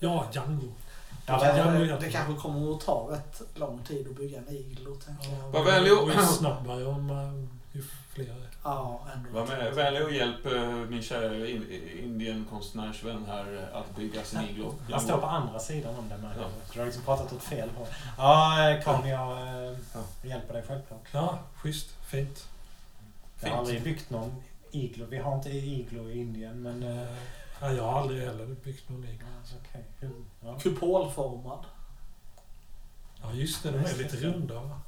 Ja, 0.00 0.30
Django. 0.32 0.72
Ja, 1.30 1.52
det, 1.52 1.56
Django 1.56 1.78
det, 1.84 1.98
det 2.06 2.10
kanske 2.12 2.34
kommer 2.42 2.74
att 2.74 2.80
ta 2.80 3.08
rätt 3.12 3.42
lång 3.54 3.82
tid 3.82 4.06
att 4.10 4.16
bygga 4.16 4.38
en 4.38 4.48
iglo, 4.48 4.94
tänker 4.94 5.28
jag. 5.30 5.48
Var 5.50 5.64
vänlig 5.64 5.92
och- 5.92 6.24
snabbare 6.24 6.84
om 6.86 7.08
ju 7.72 7.82
fler. 8.12 8.34
Ja, 8.64 9.00
ändå. 9.14 9.40
Var 9.40 9.70
vänlig 9.74 10.04
och 10.04 10.12
hjälp 10.12 10.46
eh, 10.46 10.62
min 10.70 11.02
kära 11.02 11.48
in, 11.48 11.66
Indien-konstnärsvän 12.02 13.24
här 13.26 13.68
att 13.72 13.96
bygga 13.96 14.24
sin 14.24 14.40
iglo. 14.50 14.74
Han 14.90 15.00
står 15.00 15.16
på 15.18 15.26
andra 15.26 15.58
sidan 15.58 15.94
om 15.98 16.08
det 16.08 16.16
med. 16.16 16.30
Ja. 16.38 16.44
Du 16.72 16.78
har 16.78 16.86
liksom 16.86 17.02
pratat 17.02 17.32
åt 17.32 17.42
fel 17.42 17.68
håll. 17.76 17.86
Ja, 18.18 18.70
eh, 18.70 18.82
Conny, 18.82 19.10
jag 19.10 19.32
eh, 19.32 19.76
Ja. 19.94 20.28
hjälper 20.28 20.54
dig 20.54 20.62
självklart. 20.68 21.08
Ja, 21.12 21.38
schysst. 21.56 21.88
Fint. 22.10 22.46
Jag 23.40 23.50
har 23.50 23.58
aldrig 23.58 23.82
byggt 23.82 24.10
någon 24.10 24.42
iglo. 24.70 25.06
Vi 25.10 25.18
har 25.18 25.34
inte 25.36 25.50
iglo 25.50 26.08
i 26.08 26.18
Indien, 26.18 26.62
men... 26.62 27.06
ja, 27.60 27.72
jag 27.72 27.82
har 27.84 28.00
aldrig 28.00 28.22
heller 28.24 28.46
byggt 28.46 28.88
någon 28.88 29.00
alltså, 29.40 29.54
okej. 29.68 29.84
Hur- 30.00 30.24
Ja. 30.44 30.58
Kupolformad. 30.58 31.64
Ja, 33.22 33.32
just 33.32 33.62
det. 33.62 33.70
De 33.70 33.78
är 33.78 33.96
lite 33.96 34.16
runda. 34.16 34.54
va? 34.54 34.80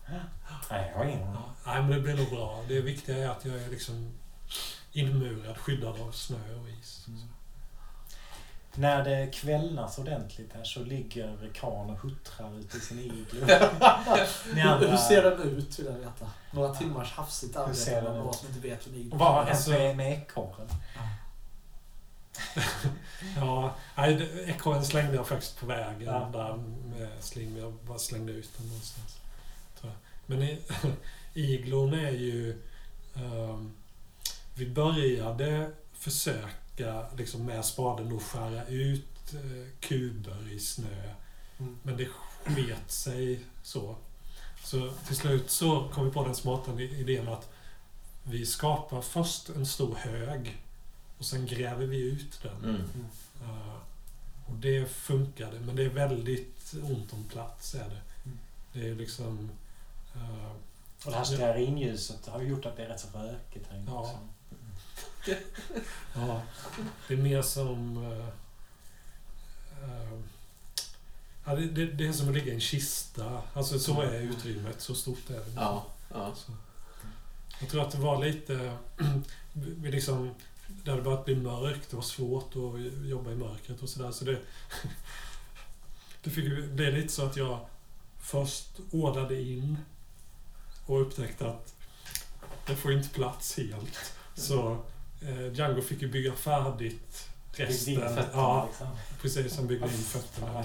Nej, 0.70 0.90
jag 0.90 0.98
har 0.98 1.04
ingen. 1.04 1.32
Ja, 1.32 1.42
nej, 1.66 1.82
men 1.82 1.90
det 1.90 2.00
blir 2.00 2.14
nog 2.16 2.30
bra. 2.30 2.64
Det 2.68 2.80
viktiga 2.80 3.16
är 3.16 3.28
att 3.28 3.44
jag 3.44 3.54
är 3.62 3.68
liksom 3.68 4.12
inmurad, 4.92 5.56
skyddad 5.56 6.00
av 6.00 6.12
snö 6.12 6.54
och 6.62 6.68
is. 6.68 7.04
Mm. 7.08 7.20
När 8.74 9.04
det 9.04 9.26
kvällnas 9.34 9.98
ordentligt 9.98 10.52
här 10.54 10.64
så 10.64 10.80
ligger 10.80 11.50
Khan 11.54 11.90
och 11.90 11.98
huttrar 11.98 12.58
ute 12.58 12.76
i 12.76 12.80
sin 12.80 12.98
iglo. 12.98 13.46
Hur, 13.46 13.52
andra- 14.66 14.88
hur 14.90 14.96
ser 14.96 15.22
den 15.22 15.40
ut 15.42 15.78
vill 15.78 15.86
jag 15.86 15.92
veta? 15.92 16.30
Några 16.52 16.74
timmars 16.74 17.12
hafsigt 17.12 17.56
Hur 17.56 17.60
arbete 17.62 18.00
den 18.00 18.16
några 18.16 18.30
ut? 18.30 18.36
som 18.36 18.48
inte 18.48 18.60
vet 18.68 18.86
hur 18.86 18.92
vad 19.18 19.28
har 19.32 19.38
hänt 19.42 19.50
Alltså- 19.50 19.70
med, 19.70 19.96
med 19.96 20.12
ekorren? 20.12 20.68
Ja, 23.36 23.74
nej, 23.96 24.28
ekorren 24.46 24.84
slängde 24.84 25.14
jag 25.14 25.28
faktiskt 25.28 25.60
på 25.60 25.66
vägen 25.66 26.02
Ja. 26.02 26.30
där 26.32 26.56
med 26.96 27.10
sling. 27.20 27.58
Jag 27.58 27.72
bara 27.72 27.98
slängde 27.98 28.32
ut 28.32 28.50
den 28.58 28.66
någonstans. 28.66 29.18
Men 30.26 30.42
i, 30.42 30.58
iglon 31.34 31.94
är 31.94 32.10
ju... 32.10 32.62
ehm, 33.14 33.72
vi 34.54 34.70
började 34.70 35.70
försöka 35.92 37.06
liksom 37.16 37.46
med 37.46 37.64
spaden 37.64 38.16
att 38.16 38.22
skära 38.22 38.66
ut 38.66 39.34
eh, 39.34 39.66
kuber 39.80 40.52
i 40.52 40.58
snö. 40.60 41.12
Mm. 41.58 41.78
Men 41.82 41.96
det 41.96 42.08
sket 42.44 42.90
sig 42.90 43.40
så. 43.62 43.96
Så 44.64 44.90
till 45.06 45.16
slut 45.16 45.50
så 45.50 45.88
kom 45.88 46.04
vi 46.04 46.10
på 46.10 46.24
den 46.24 46.34
smarta 46.34 46.80
idén 46.80 47.28
att 47.28 47.48
vi 48.22 48.46
skapar 48.46 49.00
först 49.02 49.48
en 49.48 49.66
stor 49.66 49.94
hög 49.94 50.62
och 51.22 51.26
sen 51.26 51.46
gräver 51.46 51.86
vi 51.86 52.00
ut 52.00 52.42
den. 52.42 52.64
Mm. 52.64 52.80
Uh, 53.42 53.76
och 54.46 54.54
det 54.54 54.90
funkade, 54.90 55.60
men 55.60 55.76
det 55.76 55.82
är 55.82 55.88
väldigt 55.88 56.74
ont 56.82 57.12
om 57.12 57.24
plats. 57.24 57.74
Är 57.74 57.78
det. 57.88 58.02
Mm. 58.24 58.38
det 58.72 58.88
är 58.88 58.94
liksom... 58.94 59.50
uh, 60.16 60.50
Och 61.04 61.10
det 61.10 61.16
här 61.16 61.24
stearinljuset 61.24 62.26
har 62.26 62.42
gjort 62.42 62.66
att 62.66 62.76
det 62.76 62.84
är 62.84 62.88
rätt 62.88 63.00
så 63.00 63.18
rökigt 63.18 63.66
här 63.70 63.78
inne 63.78 63.90
Ja. 63.90 64.00
också. 64.00 64.18
ja, 66.14 66.42
det 67.08 67.14
är 67.14 67.18
mer 67.18 67.42
som... 67.42 67.96
uh, 67.96 68.28
uh, 69.84 70.20
ja, 71.46 71.54
det, 71.54 71.66
det, 71.66 71.86
det 71.86 72.06
är 72.06 72.12
som 72.12 72.28
att 72.28 72.34
ligga 72.34 72.52
i 72.52 72.54
en 72.54 72.60
kista. 72.60 73.42
Alltså 73.54 73.78
så 73.78 74.00
är 74.00 74.20
utrymmet, 74.20 74.80
så 74.80 74.94
stort 74.94 75.30
är 75.30 75.34
det. 75.34 75.52
Ja, 75.56 75.86
ja. 76.12 76.34
Så. 76.34 76.52
Jag 77.60 77.68
tror 77.68 77.82
att 77.82 77.92
det 77.92 77.98
var 77.98 78.24
lite... 78.24 78.76
vi 79.52 79.90
liksom, 79.90 80.34
det 80.84 80.90
hade 80.90 81.02
börjat 81.02 81.24
bli 81.24 81.36
mörkt. 81.36 81.90
Det 81.90 81.96
var 81.96 82.02
svårt 82.02 82.50
att 82.56 83.06
jobba 83.08 83.30
i 83.30 83.34
mörkret 83.34 83.82
och 83.82 83.88
sådär. 83.88 84.10
Så 84.10 84.24
det, 84.24 84.38
det 86.22 86.30
bli 86.30 86.92
lite 86.92 87.12
så 87.12 87.26
att 87.26 87.36
jag 87.36 87.58
först 88.22 88.68
ordnade 88.90 89.40
in 89.42 89.76
och 90.86 91.00
upptäckte 91.02 91.46
att 91.48 91.74
det 92.66 92.76
får 92.76 92.92
inte 92.92 93.08
plats 93.08 93.56
helt. 93.56 94.12
Så 94.34 94.78
eh, 95.22 95.52
Django 95.52 95.82
fick 95.82 96.02
ju 96.02 96.08
bygga 96.08 96.32
färdigt 96.32 97.28
resten. 97.52 97.94
fötterna 97.94 98.26
Ja, 98.32 98.66
liksom. 98.70 98.86
precis. 99.22 99.56
Han 99.56 99.66
byggde 99.66 99.86
in 99.86 99.92
fötterna. 99.92 100.64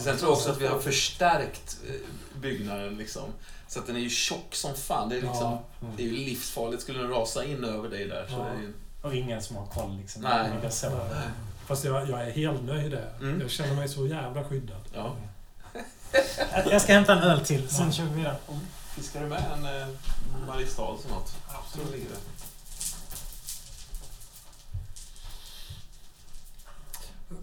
Sen 0.00 0.16
tror 0.18 0.30
jag 0.30 0.32
också 0.32 0.50
att 0.50 0.60
vi 0.60 0.66
har 0.66 0.78
förstärkt 0.80 1.78
eh, 1.88 1.94
byggnaden 2.40 2.96
liksom. 2.96 3.28
Så 3.68 3.78
att 3.78 3.86
den 3.86 3.96
är 3.96 4.00
ju 4.00 4.10
tjock 4.10 4.54
som 4.54 4.74
fan. 4.74 5.08
Det 5.08 5.16
är, 5.16 5.22
liksom, 5.22 5.40
Ja. 5.40 5.62
Mm. 5.82 5.96
det 5.96 6.02
är 6.02 6.06
ju 6.06 6.12
livsfarligt 6.12 6.82
skulle 6.82 6.98
den 6.98 7.10
rasa 7.10 7.44
in 7.44 7.64
över 7.64 7.88
dig 7.88 8.08
där. 8.08 8.26
Så 8.26 8.32
Ja. 8.32 8.44
det 8.44 8.50
är 8.50 8.60
ju, 8.62 8.72
Och 9.02 9.14
ingen 9.14 9.42
som 9.42 9.56
har 9.56 9.66
koll 9.66 9.96
liksom. 9.96 10.22
Nej. 10.22 10.70
Så. 10.70 11.00
Fast 11.66 11.84
jag, 11.84 12.10
jag 12.10 12.22
är 12.22 12.30
helt 12.30 12.62
nöjd 12.62 12.90
där. 12.90 13.12
Mm. 13.20 13.40
Jag 13.40 13.50
känner 13.50 13.74
mig 13.74 13.88
så 13.88 14.06
jävla 14.06 14.44
skyddad. 14.44 14.80
ja. 14.94 15.16
Jag 16.70 16.82
ska 16.82 16.92
hämta 16.92 17.12
en 17.12 17.18
öl 17.22 17.44
till, 17.44 17.68
sen 17.68 17.92
kör 17.92 18.04
vi 18.04 18.14
vidare. 18.14 18.36
Fiskar 18.94 19.20
du 19.20 19.26
med 19.26 19.44
en 19.52 19.64
eh, 19.64 19.88
Mariestad 20.46 20.82
eller 20.82 21.14
något? 21.14 21.34
Det. 21.74 22.16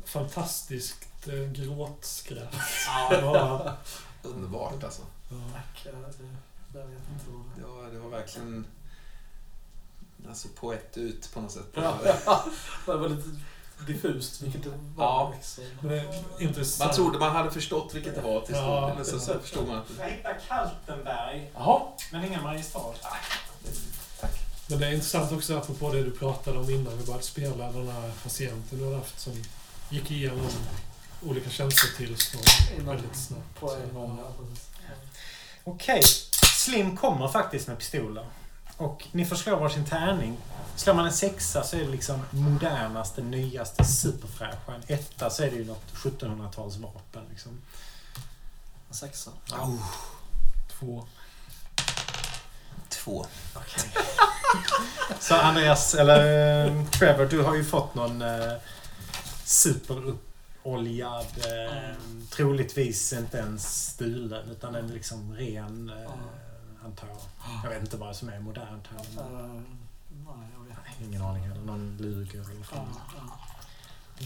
Fantastiskt 0.06 1.28
eh, 1.28 1.34
gråtskratt. 1.34 2.56
Ja. 3.12 3.78
Underbart 4.24 4.84
alltså. 4.84 5.02
Tack. 5.54 5.86
Jag, 5.86 5.92
vet 5.92 6.22
inte 7.14 7.26
vad 7.32 7.46
det 7.56 7.62
Ja, 7.62 7.90
det 7.94 8.00
var 8.00 8.10
verkligen... 8.10 8.66
Alltså 10.30 10.48
poett 10.56 10.98
ut 10.98 11.34
på 11.34 11.42
något 11.42 11.52
sätt. 11.52 11.66
Ja, 11.74 11.98
det 12.86 12.94
var 12.96 13.10
lite 13.10 13.30
diffust 13.88 14.42
vilket 14.42 14.64
det 14.64 14.70
var. 14.70 14.78
Ja. 14.98 15.34
Liksom. 15.36 15.64
Men 15.82 15.90
det. 15.92 16.80
Man 16.80 16.94
trodde 16.94 17.20
man 17.20 17.36
hade 17.36 17.52
förstått 17.52 17.94
vilket 17.96 18.16
det 18.16 18.22
var 18.22 18.40
till 18.40 18.48
slut, 18.56 18.58
Ja. 18.66 18.94
men 18.96 19.06
så, 19.06 19.20
så 19.20 19.40
förstod 19.40 19.68
man 19.68 19.78
att... 19.78 19.86
Jag 20.00 20.10
hittade 20.10 20.36
Kaltenberg, 20.48 21.52
Jaha. 21.56 21.82
men 22.12 22.26
ingen 22.26 22.44
Mariestad. 22.44 22.94
Men 24.68 24.80
det 24.80 24.88
är 24.88 24.92
intressant 24.92 25.32
också 25.32 25.58
apropå 25.58 25.92
det 25.94 26.04
du 26.04 26.12
pratade 26.12 26.60
om 26.60 26.70
innan 26.70 26.98
vi 26.98 27.06
började 27.06 27.24
spela. 27.24 27.72
Den 27.72 27.88
här 27.90 28.12
patienten 28.24 28.80
du 28.80 28.86
har 28.86 28.96
haft 28.96 29.20
som 29.20 29.34
gick 29.90 30.12
igenom 30.12 30.48
olika 31.26 31.50
känslotillstånd 31.50 32.46
väldigt 32.88 33.16
snabbt. 33.16 33.60
På 33.60 33.74
en 33.76 33.94
gång. 33.94 34.18
Ja. 34.22 34.46
Okej, 35.64 36.02
Slim 36.58 36.98
kommer 36.98 37.28
faktiskt 37.28 37.68
med 37.68 37.78
pistoler. 37.78 38.26
Och 38.80 39.08
ni 39.12 39.26
får 39.26 39.36
slå 39.36 39.56
varsin 39.56 39.86
tärning. 39.86 40.38
Slår 40.76 40.94
man 40.94 41.06
en 41.06 41.14
sexa 41.14 41.64
så 41.64 41.76
är 41.76 41.80
det 41.80 41.90
liksom 41.90 42.22
modernaste, 42.30 43.22
nyaste, 43.22 43.86
superfräscha. 43.86 44.76
En 44.76 44.84
etta 44.88 45.30
så 45.30 45.44
är 45.44 45.52
det 45.52 45.56
ju 45.56 45.66
något 45.66 45.94
1700-talsvapen 45.94 47.22
liksom. 47.30 47.62
En 48.90 48.94
sexa. 48.96 49.32
Två. 50.80 51.06
Två. 52.90 53.26
Så 55.20 55.36
Andreas, 55.36 55.96
eller 55.96 56.66
eh, 56.66 56.86
Trevor, 56.86 57.26
du 57.26 57.42
har 57.42 57.56
ju 57.56 57.64
fått 57.64 57.96
någon 57.96 58.22
eh, 58.22 58.54
superuppoljad, 59.44 61.26
eh, 61.38 61.96
troligtvis 62.30 63.14
inte 63.14 63.38
ens 63.38 63.86
stulen, 63.86 64.50
utan 64.50 64.76
en 64.76 64.88
liksom 64.88 65.36
ren, 65.36 65.90
eh, 65.90 66.12
antar 66.86 67.08
jag. 67.08 67.18
Jag 67.64 67.70
vet 67.70 67.82
inte 67.82 67.98
vad 67.98 68.16
som 68.16 68.30
är 68.30 68.40
modernt 68.40 68.88
här. 68.88 69.24
Uh, 69.24 69.38
Men, 69.38 69.66
nej, 70.10 70.50
jag 70.54 70.60
vet 70.66 71.10
ingen 71.10 71.22
aning 71.22 71.44
heller. 71.44 71.62
Någon 71.62 71.98
luger 72.00 72.40
eller 72.40 72.56
Ja, 72.72 72.86
ja. 73.16 73.40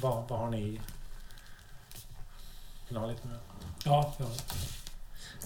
Vad, 0.02 0.28
vad 0.28 0.40
har 0.40 0.50
ni? 0.50 0.82
Vill 2.88 2.98
ha 2.98 3.08
lite 3.08 3.28
mer? 3.28 3.40
Ja, 3.86 4.14
ja. 4.18 4.26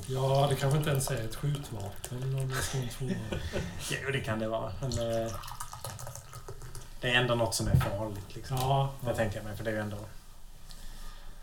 Ja, 0.07 0.47
det 0.49 0.55
kanske 0.55 0.77
inte 0.77 0.89
ens 0.89 1.11
är 1.11 1.25
ett 1.25 1.35
skjutvapen 1.35 2.35
om 2.35 2.49
jag 2.49 2.63
ska 2.63 2.77
tro. 2.97 3.09
Jo, 3.91 4.11
det 4.11 4.19
kan 4.19 4.39
det 4.39 4.47
vara. 4.47 4.73
Men, 4.81 4.91
eh, 4.91 5.31
det 7.01 7.11
är 7.11 7.21
ändå 7.21 7.35
något 7.35 7.55
som 7.55 7.67
är 7.67 7.75
farligt. 7.75 8.35
Liksom. 8.35 8.57
Ja, 8.57 8.91
Jag 9.05 9.15
tänker 9.15 9.43
mig, 9.43 9.57
för 9.57 9.63
det 9.63 9.69
är 9.69 9.73
ju 9.75 9.81
ändå... 9.81 9.97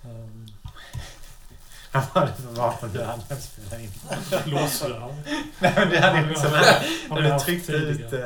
Um, 0.05 0.47
vad 1.95 2.05
var 2.15 2.27
det 2.27 2.43
för 2.43 2.49
vapen 2.61 2.91
du 2.93 3.03
hade 3.03 3.83
in? 3.83 3.91
blåsrör. 4.45 5.15
Nej, 5.59 5.73
men 5.77 5.91
det 5.91 6.01
hade 6.01 6.29
ju 6.29 6.35
sån 6.35 6.53
här... 6.55 6.87
När 7.11 7.33
du 7.33 7.39
tryckte 7.39 7.73
ut 7.73 8.13
eh, 8.13 8.19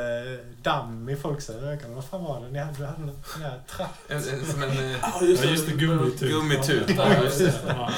damm 0.62 1.09
i 1.09 1.16
folks 1.16 1.51
ögon. 1.51 1.95
Vad 1.95 2.05
fan 2.05 2.24
var 2.24 2.40
det? 2.40 2.49
Ni 2.51 2.59
hade, 2.59 2.73
du 2.78 2.86
hade 2.86 3.01
någon 3.01 3.23
sån 3.32 3.43
här 3.43 3.61
trapp. 3.77 3.95
En, 4.09 4.16
en, 4.16 4.47
som 4.47 4.62
en... 4.62 4.70
eh, 4.70 4.90
Ja, 5.03 5.12
Ja, 5.20 5.45
just 5.45 5.66
det. 5.66 5.73
Gummitut. 5.73 6.31
Gummitut. 6.31 6.90
Ja, 6.97 7.15
just 7.24 7.39
det. 7.39 7.53
Ja, 7.69 7.90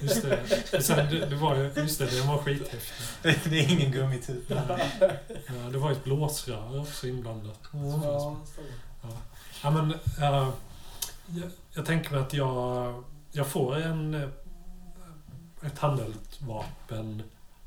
just 0.00 0.22
det. 0.22 0.38
Men 0.72 0.82
Sen, 0.82 1.10
det, 1.10 1.26
det 1.26 1.36
var 1.36 1.56
ju, 1.56 1.72
just 1.76 1.98
det, 1.98 2.06
den 2.18 2.26
var 2.28 2.38
skithäftig. 2.38 3.38
Det 3.44 3.58
är 3.60 3.72
ingen 3.72 3.92
gummitut. 3.92 4.44
Ja, 4.48 4.78
det 5.72 5.78
var 5.78 5.92
ett 5.92 6.04
blåsrör 6.04 6.80
också 6.80 7.06
inblandat. 7.06 7.58
Ja. 7.72 8.36
Ja, 9.62 9.70
men, 9.70 9.90
eh, 9.90 9.98
jag, 10.20 10.52
jag 11.72 11.86
tänker 11.86 12.10
mig 12.10 12.20
att 12.20 12.32
jag, 12.32 13.04
jag 13.32 13.46
får 13.46 13.76
en, 13.76 14.32
ett 15.66 15.78
handeldvapen 15.78 17.22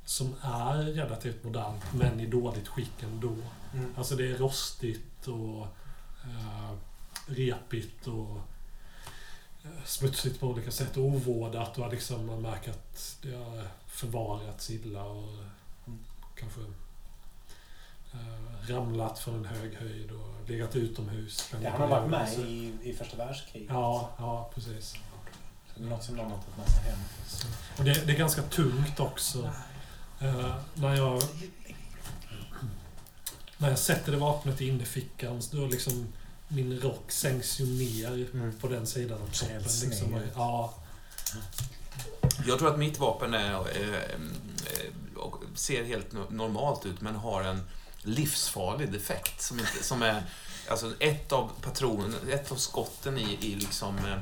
som 0.06 0.36
är 0.41 0.84
relativt 0.84 1.44
modernt 1.44 1.84
men 1.94 2.19
i 2.19 2.26
dåligt 2.26 2.68
skick 2.68 3.03
ändå. 3.03 3.36
Mm. 3.74 3.94
Alltså 3.98 4.15
det 4.15 4.32
är 4.32 4.38
rostigt 4.38 5.28
och 5.28 5.68
eh, 6.24 6.74
repigt 7.28 8.07
och 8.07 8.38
eh, 9.64 9.84
smutsigt 9.86 10.40
på 10.40 10.48
olika 10.48 10.72
sätt 10.72 10.98
och 10.98 11.03
ovårdat 11.03 11.78
och 11.78 11.91
liksom 11.91 12.26
man 12.26 12.41
märker 12.41 12.72
att 12.72 13.18
det 13.22 13.36
har 13.36 13.68
förvarats 13.88 14.69
illa 14.69 15.03
och 15.03 15.30
Mm. 15.88 15.99
kanske 16.36 16.61
eh, 18.14 18.69
ramlat 18.69 19.19
från 19.19 19.36
en 19.36 19.45
hög 19.45 19.76
höjd 19.76 20.11
och 20.11 20.49
legat 20.49 20.76
utomhus. 20.76 21.53
Det 21.61 21.69
har 21.69 21.80
nog 21.80 21.90
varit 21.90 22.10
med 22.10 22.34
i, 22.40 22.74
i 22.84 22.94
första 22.94 23.18
världskriget. 23.18 23.69
Ja, 23.72 24.10
ja 24.18 24.52
precis. 24.53 24.95
Något 25.80 26.04
som 26.04 26.16
någon 26.16 26.32
har 26.32 26.38
tagit 26.38 26.58
med 26.58 26.68
sig 26.70 26.84
hem. 26.84 26.99
Och 27.78 27.84
det, 27.84 28.06
det 28.06 28.14
är 28.14 28.18
ganska 28.18 28.41
tungt 28.41 28.99
också. 28.99 29.52
Eh, 30.20 30.56
när 30.74 30.95
jag 30.95 31.24
när 33.58 33.70
jag 33.70 33.80
sätter 33.80 34.12
det 34.12 34.18
vapnet 34.18 34.62
i 34.62 34.68
innerfickan 34.68 35.41
så 35.41 35.56
då 35.56 35.66
liksom 35.66 36.08
min 36.48 36.80
rock 36.80 37.12
sänks 37.12 37.60
ju 37.60 37.66
ner 37.66 38.28
Mm. 38.34 38.58
på 38.60 38.68
den 38.68 38.88
sidan 38.88 39.22
av 39.22 39.28
kroppen. 39.28 39.62
Liksom. 39.84 40.22
Ja, 40.36 40.74
Jag 42.48 42.60
tror 42.60 42.70
att 42.74 42.80
mitt 42.80 42.99
vapen 42.99 43.34
är, 43.34 43.54
eh, 43.54 43.94
eh, 43.94 44.90
ser 45.56 45.84
helt 45.84 46.12
no- 46.14 46.32
normalt 46.34 46.86
ut 46.86 47.02
men 47.02 47.16
har 47.16 47.44
en 47.44 47.62
livsfarlig 48.02 48.91
defekt 48.91 49.41
som, 49.41 49.60
inte, 49.60 49.84
som 49.84 50.02
är 50.02 50.24
alltså 50.70 50.94
ett 50.99 51.32
av 51.32 51.52
patronerna, 51.62 52.16
ett 52.32 52.52
av 52.52 52.56
skotten 52.56 53.18
i, 53.18 53.38
i 53.41 53.56
liksom 53.56 53.98
eh, 53.98 54.18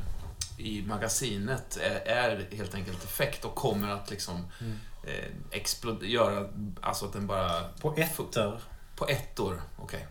i 0.57 0.81
magasinet 0.81 1.77
är, 1.77 1.95
är 2.11 2.47
helt 2.55 2.75
enkelt 2.75 3.01
defekt 3.01 3.45
och 3.45 3.55
kommer 3.55 3.89
att 3.89 4.09
liksom 4.09 4.47
Mm. 4.61 4.77
eh, 5.03 5.25
explodera, 5.51 6.09
göra, 6.09 6.49
alltså 6.81 7.05
att 7.05 7.13
den 7.13 7.27
bara... 7.27 7.61
På 7.81 7.93
ettor. 7.97 8.59
På 8.95 9.07
ettor, 9.07 9.61
okej. 9.77 10.07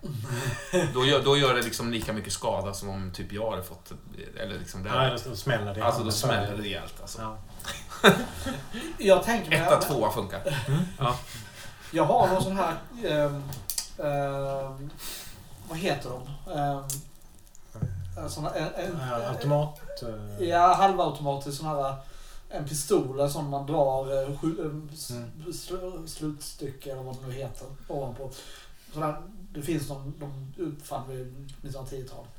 Då, 0.95 1.05
gör, 1.05 1.23
då 1.25 1.37
gör 1.37 1.55
det 1.55 1.63
liksom 1.63 1.93
lika 1.93 2.13
mycket 2.13 2.33
skada 2.33 2.75
som 2.75 2.89
om 2.89 3.13
typ 3.13 3.33
jag 3.33 3.51
hade 3.51 3.63
fått, 3.63 3.93
eller 4.41 4.59
liksom 4.59 4.83
det. 4.83 4.89
Ja, 4.89 5.17
då 5.31 5.37
smäller 5.37 5.75
det. 5.75 5.85
alltså 5.85 6.01
då 6.03 6.09
Ja, 6.09 6.13
smäller 6.13 6.57
det 6.57 6.63
rejält 6.63 6.95
alltså. 7.01 7.23
Ja. 7.23 7.39
Jag 8.99 9.23
tänker 9.25 9.49
mig... 9.51 9.59
Etta, 9.59 9.81
tvåa 9.81 10.13
funkar. 10.13 10.59
Jag 11.91 12.05
har 12.05 12.29
någon 12.29 12.43
sån 12.43 12.57
här... 12.57 12.75
ehm, 13.07 13.43
ehm, 13.99 14.91
vad 15.69 15.79
heter 15.79 16.11
de? 16.11 16.29
Um, 18.19 18.29
såna, 18.31 18.51
en, 18.55 18.75
en, 18.75 18.99
Ja, 19.11 19.15
automat... 19.29 19.81
eh, 20.03 20.49
Ja, 20.49 20.75
halvautomatisk 20.75 21.59
sån 21.59 21.67
här... 21.67 21.95
En 22.49 22.69
pistol, 22.69 23.21
en 23.21 23.31
sån 23.31 23.51
man 23.51 23.67
drar 23.67 24.23
eh, 24.23 24.39
sju, 24.39 24.57
eh, 24.61 24.65
Mm. 24.65 24.89
sl- 25.53 26.07
slutstycke 26.07 26.93
eller 26.93 27.03
vad 27.03 27.17
det 27.21 27.27
nu 27.27 27.33
heter 27.33 27.67
ovanpå. 27.89 28.31
Sån 28.93 29.03
här, 29.03 29.17
det 29.53 29.63
finns 29.63 29.89
någon, 29.89 30.15
de 30.19 30.63
uppfann 30.63 31.09
vid 31.09 31.51
1910-talet. 31.63 32.31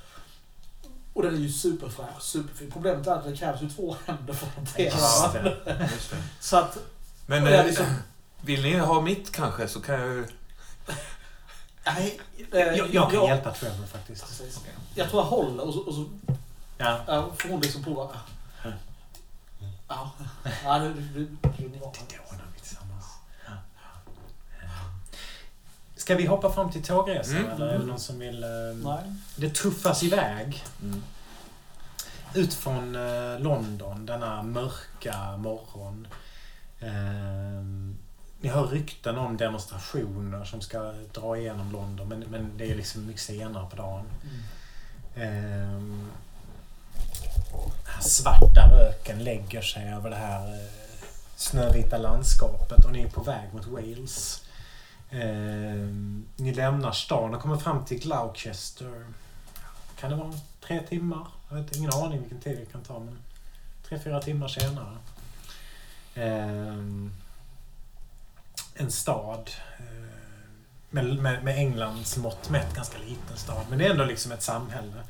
Och 1.13 1.23
den 1.23 1.33
är 1.35 1.39
ju 1.39 1.49
superfräsch, 1.51 2.21
superfin. 2.21 2.71
Problemet 2.71 3.07
är 3.07 3.11
att 3.11 3.23
det 3.25 3.35
krävs 3.37 3.61
ju 3.61 3.69
två 3.69 3.95
händer 4.05 4.33
för 4.33 4.47
att 4.47 4.55
hantera 4.55 5.33
den. 5.33 5.89
Så 6.39 6.57
att, 6.57 6.77
Men 7.25 7.47
eh, 7.47 7.65
liksom- 7.65 7.85
vill 8.41 8.61
ni 8.63 8.77
ha 8.77 9.01
mitt 9.01 9.31
kanske 9.31 9.67
så 9.67 9.81
kan 9.81 9.95
jag 9.99 10.09
ju... 10.13 10.25
nej. 11.85 12.19
eh, 12.51 12.59
Jag, 12.59 12.93
jag 12.93 13.11
kan 13.11 13.25
hjälpa 13.25 13.51
Trevor 13.51 13.85
faktiskt. 13.85 14.27
Precis. 14.27 14.59
Jag 14.95 15.09
tror 15.09 15.21
jag 15.21 15.27
håller 15.29 15.63
och 15.67 15.73
så, 15.73 15.79
och 15.79 15.93
så 15.93 16.05
Ja. 16.77 16.99
ja, 17.07 17.29
får 17.37 17.49
hon 17.49 17.59
liksom 17.61 17.83
prova. 17.83 18.09
Ja, 19.87 20.11
ja 20.63 20.79
det, 20.79 20.89
det, 20.93 21.19
det, 21.19 21.27
det 21.69 21.79
ordnar 21.85 22.45
vi 22.53 22.59
tillsammans. 22.59 23.05
Ja. 23.45 23.51
Ska 25.95 26.15
vi 26.15 26.25
hoppa 26.25 26.51
fram 26.53 26.71
till 26.71 26.83
tågresan 26.83 27.35
Mm. 27.37 27.51
eller 27.51 27.67
är 27.67 27.79
det 27.79 27.85
någon 27.85 27.99
som 27.99 28.19
vill... 28.19 28.43
eh, 28.43 28.49
Nej. 28.83 29.13
Det 29.35 29.49
tuffas 29.49 30.03
iväg 30.03 30.63
Mm. 30.81 31.03
ut 32.33 32.53
från 32.53 32.95
eh, 32.95 33.39
London 33.39 34.05
denna 34.05 34.43
mörka 34.43 35.37
morgon. 35.37 36.07
Ehm, 36.79 37.94
ni 38.45 38.51
hör 38.51 38.67
rykten 38.67 39.17
om 39.17 39.37
demonstrationer 39.37 40.45
som 40.45 40.61
ska 40.61 40.93
dra 41.13 41.37
igenom 41.37 41.71
London 41.71 42.09
men, 42.09 42.19
men 42.19 42.57
det 42.57 42.71
är 42.71 42.75
liksom 42.75 43.05
mycket 43.05 43.21
senare 43.21 43.69
på 43.69 43.75
dagen. 43.75 44.05
Den 45.15 46.09
här 47.85 48.01
svarta 48.01 48.69
röken 48.71 49.23
lägger 49.23 49.61
sig 49.61 49.93
över 49.93 50.09
det 50.09 50.15
här 50.15 50.47
eh, 50.53 50.69
snövita 51.35 51.97
landskapet 51.97 52.85
och 52.85 52.91
ni 52.91 53.01
är 53.01 53.09
på 53.09 53.21
väg 53.21 53.53
mot 53.53 53.67
Wales. 53.67 54.45
Ehm, 55.09 56.25
ni 56.35 56.53
lämnar 56.53 56.91
stan 56.91 57.33
och 57.33 57.41
kommer 57.41 57.57
fram 57.57 57.85
till 57.85 57.99
Gloucester. 57.99 59.05
Kan 59.99 60.09
det 60.09 60.15
vara 60.15 60.33
tre 60.61 60.79
timmar? 60.79 61.27
Jag 61.49 61.55
har 61.55 61.77
ingen 61.77 61.93
aning 61.93 62.19
vilken 62.19 62.41
tid 62.41 62.57
det 62.57 62.71
kan 62.71 62.81
ta 62.81 62.99
men 62.99 63.17
tre, 63.87 63.99
fyra 63.99 64.21
timmar 64.21 64.47
senare. 64.47 64.97
Ehm, 66.15 67.11
en 68.75 68.91
stad 68.91 69.51
eh, 69.77 69.83
med, 70.89 71.17
med, 71.17 71.43
med 71.43 71.57
Englands 71.57 72.17
mått 72.17 72.49
mätt 72.49 72.75
ganska 72.75 72.97
liten 72.97 73.37
stad 73.37 73.65
men 73.69 73.79
det 73.79 73.85
är 73.85 73.89
ändå 73.89 74.05
liksom 74.05 74.31
ett 74.31 74.43
samhälle. 74.43 75.03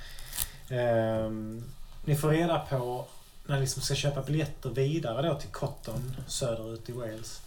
Ehm, 0.70 1.64
ni 2.06 2.16
får 2.16 2.30
reda 2.30 2.60
på 2.60 3.08
när 3.46 3.56
ni 3.56 3.62
liksom 3.62 3.82
ska 3.82 3.96
köpa 3.96 4.22
biljetter 4.22 4.70
vidare 4.70 5.28
då 5.28 5.36
till 5.36 5.50
Cotton 5.50 6.16
söderut 6.28 6.90
i 6.90 6.92
Wales. 6.92 7.42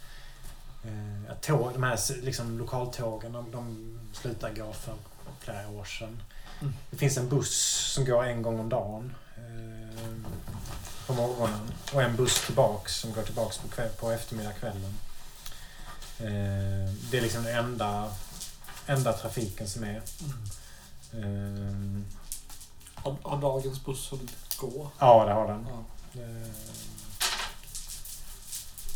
Eh, 0.83 1.31
att 1.31 1.41
tåg, 1.41 1.73
de 1.73 1.83
här 1.83 1.99
liksom, 2.21 2.57
lokaltågen 2.57 3.31
de, 3.31 3.51
de 3.51 3.99
slutar 4.13 4.49
gå 4.49 4.73
för 4.73 4.93
flera 5.39 5.69
år 5.69 5.83
sedan. 5.83 6.21
Mm. 6.61 6.73
Det 6.89 6.97
finns 6.97 7.17
en 7.17 7.29
buss 7.29 7.57
som 7.93 8.05
går 8.05 8.23
en 8.23 8.41
gång 8.41 8.59
om 8.59 8.69
dagen 8.69 9.15
eh, 9.37 10.31
på 11.07 11.13
morgonen 11.13 11.71
och 11.93 12.03
en 12.03 12.15
buss 12.15 12.45
tillbaks 12.45 12.95
som 12.95 13.13
går 13.13 13.21
tillbaks 13.21 13.57
på, 13.57 13.67
kväll, 13.67 13.89
på 13.89 14.11
eftermiddagskvällen. 14.11 14.93
Eh, 16.19 16.93
det 17.11 17.17
är 17.17 17.21
liksom 17.21 17.43
den 17.43 17.55
enda, 17.57 18.11
enda 18.85 19.13
trafiken 19.13 19.67
som 19.69 19.83
är. 19.83 19.95
Eh, 21.13 22.01
Har, 22.95 23.15
har 23.23 23.41
dagens 23.41 23.85
buss 23.85 24.11
hunnit 24.11 24.57
gå? 24.57 24.91
ja, 24.99 25.25
det 25.25 25.33
har 25.33 25.47
den. 25.47 25.67
Ja. 25.69 25.83
Eh, 26.21 26.49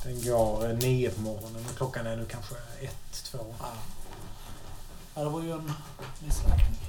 Den 0.04 0.22
går 0.24 0.74
nio 0.74 1.10
på 1.10 1.22
morgonen 1.22 1.66
och 1.70 1.78
klockan 1.78 2.08
är 2.08 2.16
nu 2.16 2.26
kanske 2.26 2.56
ett, 2.82 3.24
två. 3.24 3.56
Ja. 3.60 3.74
ja, 5.16 5.24
det 5.24 5.30
var 5.30 5.42
ju 5.42 5.52
en 5.52 5.74
missräkning. 6.20 6.80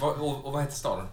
Vad- 0.00 0.12
och, 0.20 0.44
och 0.46 0.52
vad 0.52 0.62
heter 0.62 0.74
staden? 0.76 1.06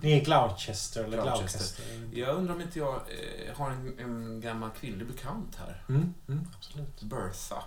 Ni 0.00 0.12
är 0.12 0.24
Gloucester 0.24 1.04
eller 1.04 1.22
Gloucester. 1.22 1.58
Gloucester. 1.58 1.84
Jag 2.20 2.36
undrar 2.36 2.54
om 2.54 2.60
inte 2.60 2.78
jag 2.78 2.94
eh, 2.94 3.56
har 3.56 3.70
en, 3.70 3.98
en 3.98 4.40
gammal 4.40 4.70
kvinnlig 4.80 5.06
bekant 5.06 5.56
här. 5.58 5.82
Mm, 5.88 6.14
mm, 6.28 6.48
absolut. 6.58 7.00
Bertha. 7.02 7.62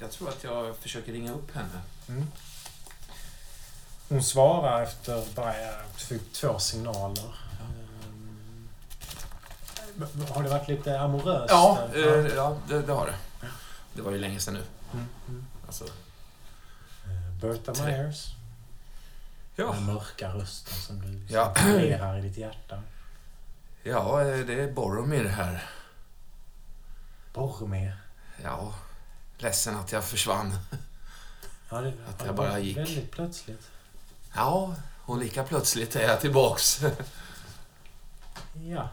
Jag 0.00 0.10
tror 0.10 0.28
att 0.28 0.44
jag 0.44 0.76
försöker 0.76 1.12
ringa 1.12 1.32
upp 1.32 1.54
henne. 1.54 1.80
Mm. 2.08 2.26
Hon 4.08 4.22
svarar 4.22 4.82
efter 4.82 5.24
bara 5.34 5.54
typ 6.08 6.32
två 6.32 6.58
signaler. 6.58 7.34
Ehm, 7.60 8.68
Har 10.30 10.42
det 10.42 10.48
varit 10.48 10.68
lite 10.68 11.00
amoröst? 11.00 11.50
Ja, 11.50 11.78
eh, 11.94 12.00
ja 12.34 12.56
det, 12.68 12.82
det 12.82 12.92
har 12.92 13.06
det. 13.06 13.14
Det 13.94 14.02
var 14.02 14.12
ju 14.12 14.18
länge 14.18 14.40
sedan 14.40 14.54
nu. 14.54 14.62
Mm, 14.92 15.06
mm. 15.28 15.46
Alltså, 15.66 15.84
Eh, 17.04 17.40
Bertha. 17.40 17.84
Myers. 17.84 18.26
Ja. 19.56 19.72
Den 19.72 19.84
mörka 19.86 20.28
rösten 20.28 20.74
som 20.74 21.00
du 21.00 21.34
Ja. 21.34 21.54
i 22.18 22.20
ditt 22.20 22.36
hjärta. 22.36 22.82
ja, 23.82 24.16
det 24.24 24.60
är 24.62 24.72
Boromir 24.72 25.24
här. 25.24 25.64
Boromir. 27.32 27.96
Ja, 28.42 28.74
ledsen 29.38 29.76
att 29.76 29.92
jag 29.92 30.04
försvann. 30.04 30.58
Ja, 31.70 31.80
det, 31.80 31.88
Att 31.88 31.96
ja, 32.18 32.26
jag 32.26 32.34
bara 32.34 32.58
gick. 32.58 32.76
Väldigt 32.76 33.10
plötsligt. 33.10 33.70
Ja, 34.34 34.74
och 35.04 35.18
lika 35.18 35.44
plötsligt 35.44 35.96
är 35.96 36.02
jag 36.08 36.20
tillbaks. 36.20 36.80
Ja. 38.54 38.88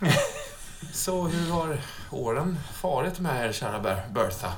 Så 0.92 1.28
hur 1.28 1.50
har 1.50 1.80
åren 2.10 2.58
farit 2.72 3.18
med 3.20 3.48
er, 3.48 3.52
kära 3.52 3.80
Ber- 3.80 4.08
Bertha? 4.08 4.52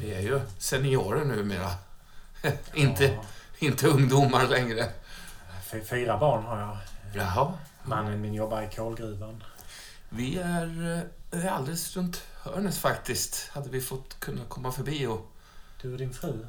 Vi 0.00 0.14
är 0.14 0.20
ju 0.20 0.40
seniorer 0.58 1.24
numera. 1.24 1.70
inte, 2.74 3.04
Ja. 3.04 3.22
Inte 3.58 3.88
ungdomar 3.88 4.46
längre. 4.48 4.88
Fy- 5.64 5.84
Fyra 5.84 6.18
barn 6.18 6.44
har 6.44 6.60
jag. 6.60 6.78
Jaha. 7.14 7.52
Mannen 7.84 8.20
min 8.20 8.34
jobbar 8.34 8.62
i 8.62 8.68
kolgruvan. 8.76 9.44
Vi 10.08 10.38
är 10.38 11.04
eh, 11.32 11.54
alldeles 11.54 11.96
runt 11.96 12.22
hörnet 12.42 12.76
faktiskt. 12.76 13.48
Hade 13.52 13.70
vi 13.70 13.80
fått 13.80 14.20
kunna 14.20 14.44
komma 14.44 14.72
förbi 14.72 15.06
och... 15.06 15.32
Du 15.82 15.92
och 15.92 15.98
din 15.98 16.12
fru? 16.14 16.46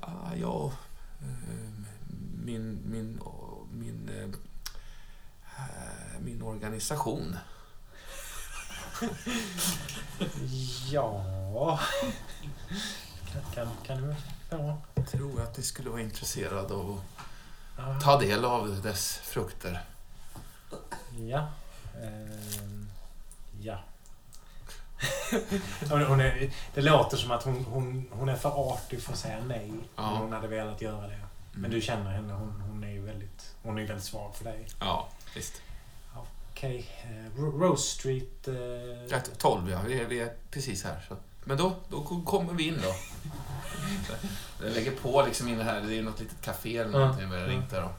Ja, 0.00 0.30
jag... 0.36 0.72
eh, 1.22 1.28
Min... 2.44 2.80
Min... 2.84 3.20
Min... 3.72 4.08
eh, 4.08 4.28
Min 6.20 6.42
organisation. 6.42 7.36
Ja... 10.90 11.80
Kan, 13.32 13.42
kan, 13.54 13.68
kan 13.86 14.02
du 14.02 14.14
Jag 14.50 15.08
tror 15.10 15.40
att 15.42 15.56
ni 15.56 15.62
skulle 15.62 15.90
vara 15.90 16.00
intresserade 16.00 16.74
av 16.74 17.00
Ja. 17.78 17.82
att 17.84 18.00
ta 18.00 18.20
del 18.20 18.44
av 18.44 18.82
dess 18.82 19.16
frukter. 19.16 19.80
Ja. 21.28 21.48
Ehm, 22.02 22.90
ja. 23.60 23.78
Hon- 25.90 26.20
är, 26.20 26.52
det 26.74 26.80
låter 26.80 27.16
som 27.16 27.30
att 27.30 27.42
hon, 27.42 27.64
hon, 27.64 28.08
hon 28.12 28.28
är 28.28 28.36
för 28.36 28.72
artig 28.72 29.02
för 29.02 29.12
att 29.12 29.18
säga 29.18 29.44
nej. 29.46 29.72
Ja. 29.96 30.02
Hon 30.02 30.32
hade 30.32 30.48
velat 30.48 30.80
göra 30.82 31.06
det. 31.06 31.20
Men 31.52 31.70
du 31.70 31.80
känner 31.80 32.10
henne. 32.10 32.32
Hon, 32.32 32.60
hon 32.60 32.84
är 32.84 32.90
ju 32.90 33.00
väldigt, 33.00 33.54
hon 33.62 33.78
är 33.78 33.86
väldigt 33.86 34.04
svag 34.04 34.34
för 34.36 34.44
dig. 34.44 34.66
Ja, 34.80 35.08
visst. 35.34 35.62
Okej. 36.50 36.90
eh, 37.04 37.40
Ro- 37.40 37.60
Rose 37.60 37.82
Street... 37.98 38.48
eh, 38.48 38.54
Ja, 39.10 39.18
12 39.38 39.70
ja, 39.70 39.80
vi 39.86 40.00
är, 40.00 40.04
vi 40.06 40.20
är 40.20 40.34
precis 40.50 40.84
här. 40.84 41.04
Så. 41.08 41.16
Men 41.44 41.56
då, 41.56 41.72
då 41.88 42.22
kommer 42.26 42.52
vi 42.52 42.68
in 42.68 42.78
då. 42.82 42.94
Jag 44.64 44.72
lägger 44.74 44.90
på 44.90 45.22
liksom 45.26 45.48
in 45.48 45.58
det 45.58 45.64
här, 45.64 45.80
det 45.80 45.98
är 45.98 46.02
något 46.02 46.20
litet 46.20 46.40
café 46.42 46.76
eller 46.78 46.90
någonting 46.98 47.24
Mm. 47.24 47.46
ringt 47.46 47.70
där 47.70 47.82
då. 47.82 47.90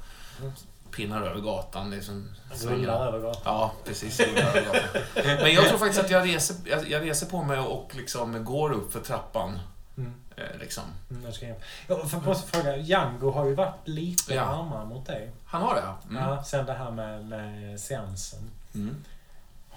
pinnar 0.96 1.22
över 1.22 1.42
gatan. 1.42 1.90
Liksom, 1.92 2.30
Rullar 2.64 3.08
över 3.08 3.20
gatan. 3.20 3.42
Ja, 3.46 3.72
precis. 3.86 4.20
rullar 4.20 4.42
över 4.42 4.62
gatan. 4.66 5.02
Men 5.42 5.54
jag 5.54 5.68
tror 5.68 5.78
faktiskt 5.78 6.04
att 6.04 6.12
jag 6.12 6.28
reser, 6.28 6.56
jag, 6.66 6.90
jag 6.90 7.04
reser 7.06 7.28
på 7.28 7.44
mig 7.44 7.60
och 7.60 7.92
liksom 7.96 8.46
går 8.46 8.72
upp 8.72 8.94
för 8.94 9.00
trappan. 9.00 9.60
Mm. 9.98 10.14
Eh, 10.36 10.60
liksom. 10.60 10.84
Mm, 11.12 11.24
jag 11.26 11.34
ska 11.34 11.46
hem. 11.46 11.56
Jag 11.88 12.08
bara 12.26 12.36
fråga, 12.36 12.78
Django 12.78 13.32
har 13.32 13.46
ju 13.46 13.56
varit 13.56 13.88
lite 13.88 14.34
Ja. 14.34 14.46
varmare 14.56 14.86
mot 14.86 15.06
dig. 15.06 15.32
Han 15.46 15.62
har 15.62 15.76
det. 15.76 16.10
Mm. 16.10 16.24
Ja, 16.30 16.44
sen 16.44 16.66
det 16.66 16.74
här 16.74 16.92
med, 16.92 17.26
med 17.26 17.80
seansen. 17.80 18.50
Mm. 18.76 18.96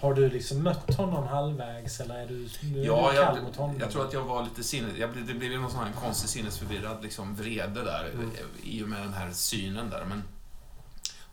Har 0.05 0.15
du 0.15 0.29
liksom 0.31 0.63
mött 0.63 0.95
honom 0.95 1.27
halvvägs 1.27 2.01
eller 2.01 2.15
är 2.15 2.27
du, 2.27 2.49
nu 2.63 2.81
är 2.81 2.85
Ja, 2.87 3.11
du 3.13 3.17
kall 3.21 3.37
jag, 3.37 3.45
mot 3.45 3.57
honom? 3.57 3.77
jag 3.81 3.91
tror 3.91 4.05
att 4.07 4.13
jag 4.13 4.25
var 4.25 4.43
lite 4.43 4.63
sinnes... 4.65 4.97
Jag, 4.99 5.13
blev- 5.13 5.27
det 5.27 5.35
blev 5.35 5.53
ju 5.53 5.59
någon 5.61 5.71
sån 5.71 5.85
här 5.85 5.93
konstig 5.93 6.31
sinnesförvirrad 6.31 7.03
liksom, 7.03 7.35
vrede 7.35 7.85
där 7.85 8.11
Mm. 8.15 8.31
i 8.63 8.83
och 8.85 8.89
med 8.89 9.01
den 9.03 9.13
här 9.15 9.31
synen 9.33 9.91
där. 9.91 10.05
Men, 10.05 10.23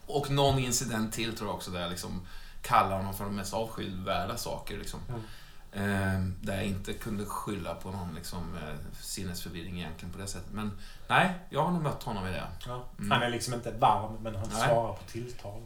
och 0.07 0.31
någon 0.31 0.60
incident 0.60 1.14
till 1.14 1.35
tror 1.38 1.49
jag 1.49 1.56
också 1.56 1.72
där 1.72 1.81
jag 1.81 1.89
liksom 1.89 2.22
kallar 2.61 2.98
honom 2.98 3.14
för 3.14 3.23
de 3.26 3.35
mest 3.35 3.53
avskyvärda 3.53 4.38
saker. 4.38 4.77
Liksom. 4.77 4.99
Mm. 5.10 5.22
Eh, 5.73 6.22
där 6.41 6.56
jag 6.56 6.65
inte 6.65 6.93
kunde 6.93 7.26
skylla 7.26 7.76
på 7.76 7.91
någon 7.91 8.15
liksom, 8.15 8.39
eh, 8.57 8.76
sinnesförvirring 9.02 9.80
egentligen 9.80 10.14
på 10.14 10.19
det 10.19 10.27
sättet. 10.27 10.52
Men 10.52 10.72
nej, 11.07 11.31
jag 11.49 11.64
har 11.64 11.72
nog 11.72 11.81
mött 11.81 12.03
honom 12.03 12.27
i 12.27 12.31
det. 12.31 12.48
Ja. 12.68 12.84
Mm. 12.99 13.11
Han 13.11 13.22
är 13.23 13.30
liksom 13.30 13.53
inte 13.53 13.72
varm, 13.72 14.18
men 14.22 14.35
han 14.35 14.48
Nej. 14.53 14.68
svarar 14.68 14.93
på 14.93 15.03
tilltal. 15.11 15.61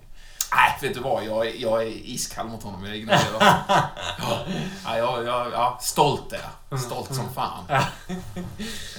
Nej, 0.56 0.78
vet 0.82 0.94
du 0.94 1.00
vad? 1.00 1.26
Jag 1.26 1.48
är, 1.48 1.54
jag 1.62 1.82
är 1.84 1.88
iskall 1.88 2.48
mot 2.48 2.64
honom. 2.64 2.86
Jag 2.86 2.98
ignorerar 2.98 3.24
ja, 3.40 4.46
ja, 4.86 4.98
jag, 4.98 5.26
jag, 5.26 5.52
ja, 5.52 5.78
Stolt 5.82 6.34
är 6.34 6.40
jag. 6.70 6.80
Stolt 6.80 7.16
som 7.16 7.34
fan. 7.34 7.64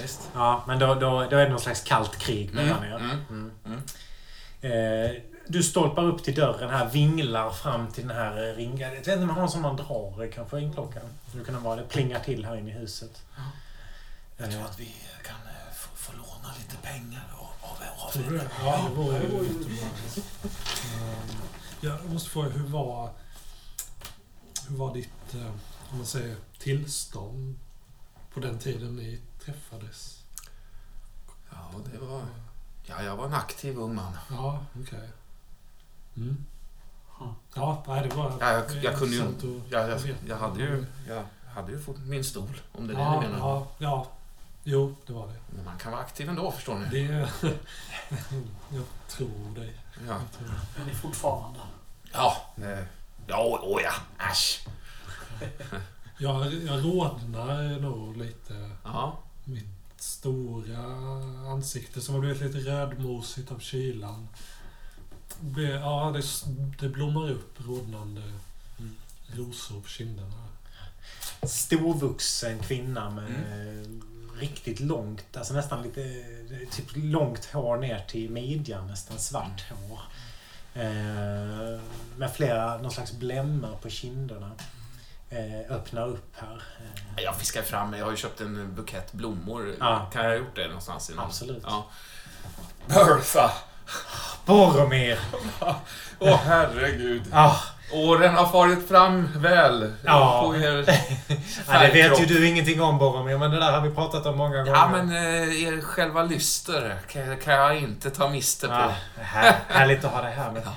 Visst. 0.02 0.28
Ja, 0.34 0.64
men 0.66 0.78
då, 0.78 0.94
då, 0.94 1.26
då 1.30 1.36
är 1.36 1.44
det 1.44 1.48
någon 1.48 1.60
slags 1.60 1.80
kallt 1.82 2.16
krig 2.18 2.54
mellan 2.54 2.84
er. 2.84 2.96
Mm, 2.96 3.20
Mm. 3.30 3.52
mm. 3.66 3.82
Eh, 4.60 5.10
du 5.48 5.62
stolpar 5.62 6.02
upp 6.04 6.24
till 6.24 6.34
dörren 6.34 6.70
här, 6.70 6.86
vinglar 6.90 7.50
fram 7.50 7.86
till 7.92 8.08
den 8.08 8.16
här 8.16 8.54
ringen. 8.56 8.78
Jag 8.80 8.90
vet 8.90 8.98
inte 8.98 9.14
om 9.20 9.26
man 9.26 9.36
har 9.36 9.42
en 9.42 9.48
sån 9.48 9.60
man 9.62 9.76
drar 9.76 10.32
kanske 10.34 10.56
ringklockan. 10.56 11.02
Det 11.32 11.44
kan 11.44 11.62
vara 11.62 11.76
det. 11.76 11.82
Plingar 11.82 12.20
till 12.20 12.44
här 12.44 12.56
inne 12.56 12.70
i 12.70 12.74
huset. 12.74 13.22
Jag 14.36 14.50
tror 14.50 14.60
Eh, 14.60 14.66
att 14.66 14.80
vi 14.80 14.94
kan 15.22 15.34
eh, 15.36 15.74
få, 15.76 15.96
få 15.96 16.12
låna 16.12 16.54
lite 16.58 16.76
pengar 16.82 17.22
av, 17.34 17.68
av, 17.70 18.06
av 18.06 18.10
Tror 18.12 18.30
du 18.30 18.38
det? 18.38 18.48
Ja, 18.64 18.80
det 18.90 18.96
vore 18.96 19.16
ju 19.16 19.22
jättebra. 19.22 19.88
Jag 21.86 22.12
måste 22.12 22.30
fråga, 22.30 22.48
hur 22.48 22.66
var, 22.66 23.10
hur 24.68 24.76
var 24.76 24.94
ditt, 24.94 25.34
eh, 25.34 25.46
om 25.90 25.96
man 25.96 26.06
säger, 26.06 26.36
tillstånd 26.58 27.58
på 28.34 28.40
den 28.40 28.58
tiden 28.58 28.96
ni 28.96 29.20
träffades? 29.44 30.22
Ja, 31.50 31.70
det 31.92 31.98
var... 31.98 32.22
Ja, 32.84 33.02
jag 33.02 33.16
var 33.16 33.26
en 33.26 33.34
aktiv 33.34 33.78
ung 33.78 33.94
man. 33.94 34.12
Ja, 34.30 34.64
okej. 34.80 35.08
Mm. 36.16 36.44
Ja, 37.54 37.84
nej, 37.86 38.08
det 38.08 38.16
var... 38.16 38.32
Ja, 38.40 38.52
jag, 38.52 38.84
jag 38.84 38.98
kunde 38.98 39.16
ju... 39.16 39.60
Jag, 39.70 39.90
jag, 39.90 40.00
jag 40.28 40.36
hade 40.36 40.60
ju... 40.60 40.86
Jag 41.08 41.24
hade 41.54 41.72
ju 41.72 41.80
fått 41.80 41.98
min 41.98 42.24
stol, 42.24 42.60
om 42.72 42.86
det 42.86 42.94
är 42.94 42.96
det 42.96 43.02
Ja, 43.02 43.20
ni 43.20 43.28
menar. 43.28 43.38
ja, 43.38 43.66
ja. 43.78 44.06
Jo, 44.64 44.94
det 45.06 45.12
var 45.12 45.26
det. 45.26 45.34
Men 45.56 45.64
man 45.64 45.78
kan 45.78 45.92
vara 45.92 46.02
aktiv 46.02 46.28
ändå, 46.28 46.52
förstår 46.52 46.78
ni. 46.78 46.88
det 46.90 47.30
jag 48.70 48.84
tror 49.08 49.54
dig. 49.54 49.74
Ja. 50.06 50.12
Jag 50.12 50.32
tror. 50.38 50.60
Men 50.76 50.86
det 50.86 50.92
är 50.92 50.96
fortfarande. 50.96 51.60
Ja, 52.16 52.54
ja, 53.26 53.60
åh 53.62 53.82
ja. 53.82 53.92
Äsch. 54.30 54.66
Jag, 56.18 56.54
jag 56.54 56.84
rodnar 56.84 57.80
nog 57.80 58.16
lite. 58.16 58.70
Ja. 58.84 59.18
Mitt 59.44 59.66
stora 59.96 60.84
ansikte 61.52 62.00
som 62.00 62.14
har 62.14 62.20
blivit 62.20 62.42
lite 62.42 62.58
rödmosigt 62.70 63.52
av 63.52 63.58
kylan. 63.58 64.28
Ja, 65.82 66.14
det, 66.14 66.24
det 66.80 66.88
blommar 66.88 67.30
upp 67.30 67.66
rodnande 67.66 68.22
rosor 69.34 69.80
på 69.80 69.88
kinderna. 69.88 70.48
storvuxen 71.42 72.58
kvinna 72.58 73.10
med 73.10 74.02
riktigt 74.38 74.80
långt, 74.80 75.36
alltså 75.36 75.54
nästan 75.54 75.82
lite 75.82 76.24
typ 76.70 76.86
långt 76.94 77.44
hår 77.44 77.76
ner 77.76 78.04
till 78.08 78.30
midjan, 78.30 78.86
nästan 78.86 79.18
svart 79.18 79.64
hår. 79.70 80.00
Eh, 80.76 81.80
med 82.16 82.32
flera, 82.34 82.78
någon 82.78 82.90
slags 82.90 83.12
blämmor 83.12 83.76
på 83.82 83.88
kinderna. 83.90 84.50
Eh, 85.30 85.72
öppnar 85.76 86.06
upp 86.06 86.32
här. 86.36 86.62
Eh, 87.16 87.22
Jag 87.24 87.36
fiskar 87.36 87.62
fram, 87.62 87.92
jag 87.94 88.04
har 88.04 88.10
ju 88.10 88.16
köpt 88.16 88.40
en 88.40 88.74
bukett 88.74 89.12
blommor. 89.12 89.74
Ja. 89.80 90.10
Kan 90.12 90.22
jag 90.24 90.30
ha 90.30 90.36
gjort 90.36 90.54
det 90.56 90.66
någonstans? 90.66 91.10
I 91.10 91.14
någon? 91.14 91.24
absolut. 91.24 91.62
Ja. 91.66 91.86
Bertha! 92.86 93.50
Boromir! 94.46 95.18
Åh 96.18 96.40
herregud. 96.44 97.22
Ah, 97.32 97.56
Åren 97.92 98.34
har 98.34 98.46
farit 98.46 98.88
fram 98.88 99.28
väl 99.36 99.92
Ja. 100.04 100.54
nej, 100.56 100.86
det 101.68 101.92
vet 101.92 102.20
ju 102.20 102.26
du 102.26 102.48
ingenting 102.48 102.82
om 102.82 102.98
Boromir, 102.98 103.38
men 103.38 103.50
det 103.50 103.58
där 103.60 103.72
har 103.72 103.80
vi 103.80 103.94
pratat 103.94 104.26
om 104.26 104.36
många 104.38 104.56
gånger. 104.58 104.72
Ja, 104.72 104.88
men 104.88 105.10
eh, 105.10 105.62
er 105.64 105.80
själva 105.80 106.22
lyster 106.22 106.98
kan, 107.08 107.36
kan 107.36 107.54
jag 107.54 107.78
inte 107.78 108.10
ta 108.10 108.28
miste 108.28 108.66
på. 108.68 108.72
Ja, 108.74 108.92
här, 109.20 109.56
härligt 109.68 110.04
att 110.04 110.12
ha 110.12 110.22
dig 110.22 110.32
här. 110.32 110.50
Men 110.52 110.62
Ja. 110.64 110.74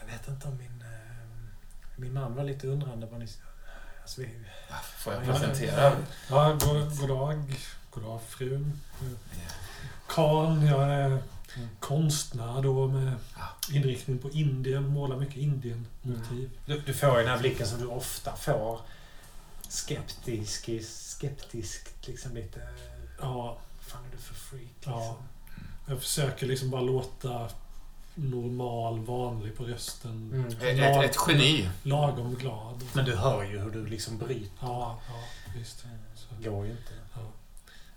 jag 0.00 0.12
vet 0.12 0.28
inte 0.28 0.48
om 0.48 0.56
min... 0.56 0.82
eh, 0.84 1.96
Min 1.96 2.12
man 2.12 2.34
var 2.34 2.44
lite 2.44 2.66
undrande 2.66 3.06
vad 3.10 3.20
ni... 3.20 3.26
Alltså 4.02 4.20
vi, 4.20 4.28
Får 4.98 5.12
jag 5.12 5.22
Ja, 5.26 5.32
presentera? 5.32 5.92
Ja, 6.30 6.48
god, 6.60 6.98
god 7.00 7.08
dag. 7.08 7.54
God 7.90 8.02
dag 8.04 8.20
frun. 8.28 8.80
Karl, 10.08 10.64
jag 10.64 10.82
är 10.82 11.18
konstnär 11.80 12.62
då 12.62 12.86
med 12.86 13.12
inriktning 13.72 14.18
på 14.18 14.30
Indien. 14.30 14.88
Målar 14.88 15.16
mycket 15.16 15.36
Indien-motiv. 15.36 16.50
du, 16.66 16.80
du 16.80 16.94
får 16.94 17.18
ju 17.18 17.24
den 17.24 17.32
här 17.32 17.38
blicken 17.38 17.66
som 17.66 17.80
du 17.80 17.86
ofta 17.86 18.36
får. 18.36 18.80
Skeptisk, 19.68 20.70
skeptisk 20.82 21.88
liksom 22.06 22.34
lite... 22.34 22.60
Ja, 23.20 23.58
fan 23.80 24.04
är 24.04 24.10
du 24.10 24.18
för 24.18 24.34
freak? 24.34 24.62
Liksom. 24.74 24.92
Ja. 24.92 25.16
jag 25.88 25.98
försöker 25.98 26.46
liksom 26.46 26.70
bara 26.70 26.82
låta 26.82 27.48
normal, 28.14 29.00
vanlig 29.00 29.56
på 29.56 29.64
rösten. 29.64 30.30
Mm. 30.32 30.46
Ett, 30.46 30.62
ett, 30.62 31.10
ett 31.10 31.16
geni. 31.28 31.70
Lagom 31.82 32.34
glad. 32.34 32.84
Men 32.92 33.04
du 33.04 33.16
hör 33.16 33.42
ju 33.42 33.58
hur 33.58 33.70
du 33.70 33.86
liksom 33.86 34.18
bryter. 34.18 34.50
Ja, 34.60 35.00
ja 35.08 35.14
visst. 35.58 35.84
Det 36.40 36.48
går 36.48 36.64
ju 36.64 36.70
inte. 36.70 36.92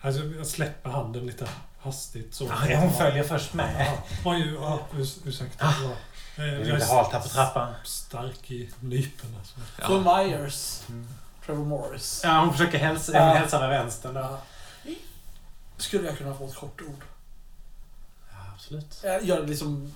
Alltså, 0.02 0.26
jag 0.26 0.48
släpper 0.48 0.90
handen 0.90 1.26
lite 1.26 1.50
hastigt. 1.82 2.34
Så. 2.36 2.52
Ja, 2.70 2.78
hon 2.78 2.94
följer 2.94 3.24
först 3.24 3.54
med. 3.54 3.86
Ja. 3.88 4.04
Oj, 4.32 4.54
ja, 4.62 4.80
urs 4.98 5.18
ursäkta. 5.26 5.66
Ah. 5.68 5.74
Ja. 5.84 5.90
Det 6.36 6.42
är 6.44 6.48
Jag 6.48 6.68
lite 6.80 6.86
halt 6.86 7.12
här 7.14 7.20
på 7.20 7.28
trappan. 7.28 7.74
stark 7.84 8.52
i 8.52 8.70
nypen. 8.80 9.36
Alltså. 9.40 9.56
Fru 9.60 10.04
Ja. 10.06 10.18
Myers. 10.18 10.82
Mm. 10.90 11.08
Trevor 11.46 11.66
Morris. 11.66 12.22
Ja, 12.24 12.40
hon 12.40 12.52
försöker 12.52 12.78
hälsa, 12.78 13.12
Ja. 13.14 13.20
hälsa 13.24 13.60
med 13.60 13.70
vänstern. 13.70 14.14
Då. 14.14 14.20
Ja. 14.20 14.40
Skulle 15.78 16.08
jag 16.08 16.18
kunna 16.18 16.34
få 16.36 16.46
ett 16.48 16.56
kort 16.56 16.82
ord? 16.82 17.04
Ja, 18.32 18.38
absolut. 18.56 19.00
Jag 19.04 19.24
jag 19.24 19.50
liksom 19.50 19.94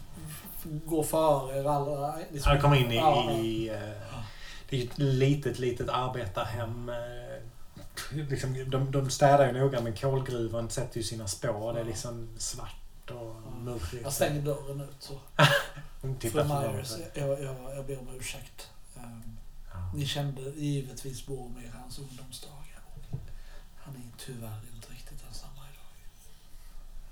går 0.63 1.03
före 1.03 1.57
er 1.59 1.69
alla. 1.69 2.15
Liksom. 2.31 2.51
Han 2.51 2.61
kommer 2.61 2.75
in 2.77 2.91
i... 2.91 2.95
Ja. 2.95 3.31
i 3.31 3.69
eh, 3.69 3.75
det 4.69 4.75
är 4.75 4.79
ju 4.81 4.85
ett 4.89 4.97
litet, 4.97 5.59
litet 5.59 5.89
arbetarhem. 5.89 6.89
Liksom, 8.11 8.69
de, 8.69 8.91
de 8.91 9.09
städar 9.09 9.45
ju 9.47 9.51
noga 9.59 9.81
men 9.81 9.95
kolgruvan 9.95 10.69
sätter 10.69 10.97
ju 10.97 11.03
sina 11.03 11.27
spår. 11.27 11.73
Det 11.73 11.79
är 11.79 11.83
liksom 11.85 12.29
svart 12.37 13.11
och 13.11 13.35
murrigt. 13.61 14.03
Jag 14.03 14.13
stänger 14.13 14.41
dörren 14.41 14.81
ut 14.81 14.95
så. 14.99 15.19
Fru 16.31 16.43
Myers, 16.43 16.91
jag, 17.13 17.27
jag, 17.41 17.55
jag 17.75 17.85
ber 17.85 17.99
om 17.99 18.07
ursäkt. 18.19 18.69
Um, 18.97 19.37
ni 19.95 20.05
kände 20.05 20.41
givetvis 20.41 21.25
Boromir 21.25 21.63
i 21.65 21.71
hans 21.81 21.99
ungdomsdagar. 21.99 22.79
Han 23.77 23.95
är 23.95 24.01
tyvärr 24.25 24.59
inte 24.75 24.91
riktigt 24.93 25.23
densamma 25.27 25.61
idag. 25.73 26.07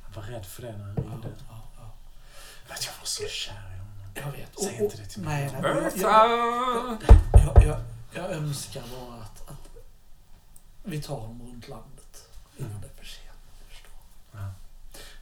Jag 0.07 0.21
var 0.21 0.27
rädd 0.27 0.45
för 0.45 0.61
det 0.61 0.77
när 0.77 0.83
han 0.85 0.93
Ja, 0.97 1.01
ringde. 1.03 1.27
ja, 1.49 1.61
ja. 1.77 1.91
Att 2.73 2.85
jag 2.85 2.93
var 2.99 3.05
så 3.05 3.23
kär 3.27 3.53
i 3.53 3.77
honom. 3.77 3.87
Jag 4.13 4.31
vet. 4.31 4.59
Säg 4.59 4.83
inte 4.83 4.97
det 4.97 5.05
till 5.05 5.21
mig. 5.21 5.49
nej, 5.53 5.61
nej, 5.61 5.91
jag, 6.01 6.31
jag, 6.31 6.97
jag, 7.33 7.63
jag, 7.65 7.79
jag 8.13 8.31
önskar 8.31 8.81
bara 8.91 9.21
att 9.23 9.40
vi 10.83 11.01
tar 11.01 11.15
honom 11.19 11.41
runt 11.47 11.67
landet 11.67 12.27
innan 12.57 12.71
Mm. 12.71 12.81
det 12.81 12.87
är 12.87 12.93
för 12.93 13.05
sent. 13.05 13.37
Ja. 14.31 14.53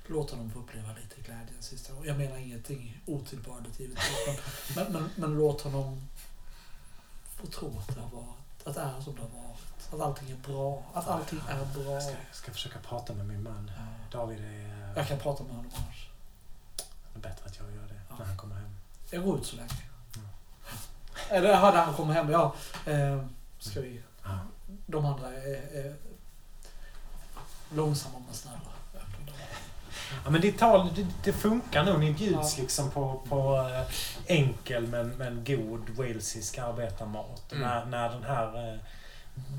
Låt 0.07 0.31
honom 0.31 0.52
få 0.52 0.60
uppleva 0.60 0.88
lite 0.94 1.22
glädje 1.22 1.53
en 1.57 1.64
sista 1.64 1.94
gång. 1.94 2.06
Jag 2.06 2.18
menar 2.18 2.38
ingenting 2.38 3.02
otillbörligt 3.06 3.80
givetvis. 3.80 4.06
Men, 4.76 4.86
men, 4.91 4.94
men, 4.94 5.10
men 5.15 5.34
låt 5.38 5.61
honom 5.61 6.07
få 7.36 7.48
tro 7.48 7.80
att 7.80 7.95
det 7.95 8.02
har 8.02 8.10
varit. 8.10 8.68
Att 8.68 8.76
det 8.76 8.81
är 8.81 9.02
som 9.02 9.15
det 9.15 9.22
har 9.22 9.30
varit. 9.30 9.94
Att 9.94 10.02
allting 10.02 10.31
är 10.31 10.36
bra. 10.36 10.84
Att 10.94 11.07
allting 11.07 11.40
är 11.49 11.65
bra. 11.65 11.94
Jag 11.94 12.03
ska, 12.03 12.11
jag 12.11 12.36
ska 12.36 12.52
försöka 12.52 12.80
prata 12.80 13.14
med 13.14 13.26
min 13.27 13.44
man. 13.44 13.72
Ja. 13.77 13.84
David 14.19 14.40
är... 14.40 14.94
Jag 14.95 15.07
kan 15.07 15.19
prata 15.19 15.44
med 15.44 15.56
honom 15.56 15.72
annars. 15.76 16.10
Det 17.14 17.19
är 17.19 17.22
bättre 17.22 17.45
att 17.45 17.57
jag 17.57 17.72
gör 17.76 17.88
det 17.88 18.02
Ja. 18.10 18.15
när 18.19 18.26
han 18.26 18.38
kommer 18.38 18.56
hem. 18.56 18.76
Jag 19.10 19.23
går 19.23 19.40
ut 19.40 19.45
så 19.45 19.56
länge. 19.56 19.69
Eller 21.30 21.56
hade 21.56 21.77
han 21.77 21.94
kommit 21.94 22.15
hem? 22.15 22.30
Ja. 22.30 22.56
Eh, 22.86 23.26
ska 23.60 23.81
vi... 23.81 24.02
De 24.91 25.05
andra 25.05 25.27
är, 25.27 25.77
är 25.85 25.95
långsamma 27.69 28.19
men 28.25 28.35
snälla. 28.35 28.59
Ja, 30.23 30.29
men 30.29 30.41
ditt 30.41 30.59
tal, 30.59 30.89
det, 30.95 31.07
det 31.23 31.33
funkar 31.33 31.83
nog. 31.83 31.99
Ni 31.99 32.13
bjuds 32.13 32.57
Ja. 32.57 32.61
liksom 32.61 32.91
på, 32.91 33.21
på 33.29 33.57
eh, 33.57 33.95
enkel 34.37 34.87
men, 34.87 35.09
men 35.09 35.43
god 35.43 35.89
walesisk 35.89 36.57
arbetarmat. 36.57 37.51
Mm. 37.51 37.63
När, 37.63 37.85
när 37.85 38.09
den 38.09 38.23
här 38.23 38.73
eh, 38.73 38.79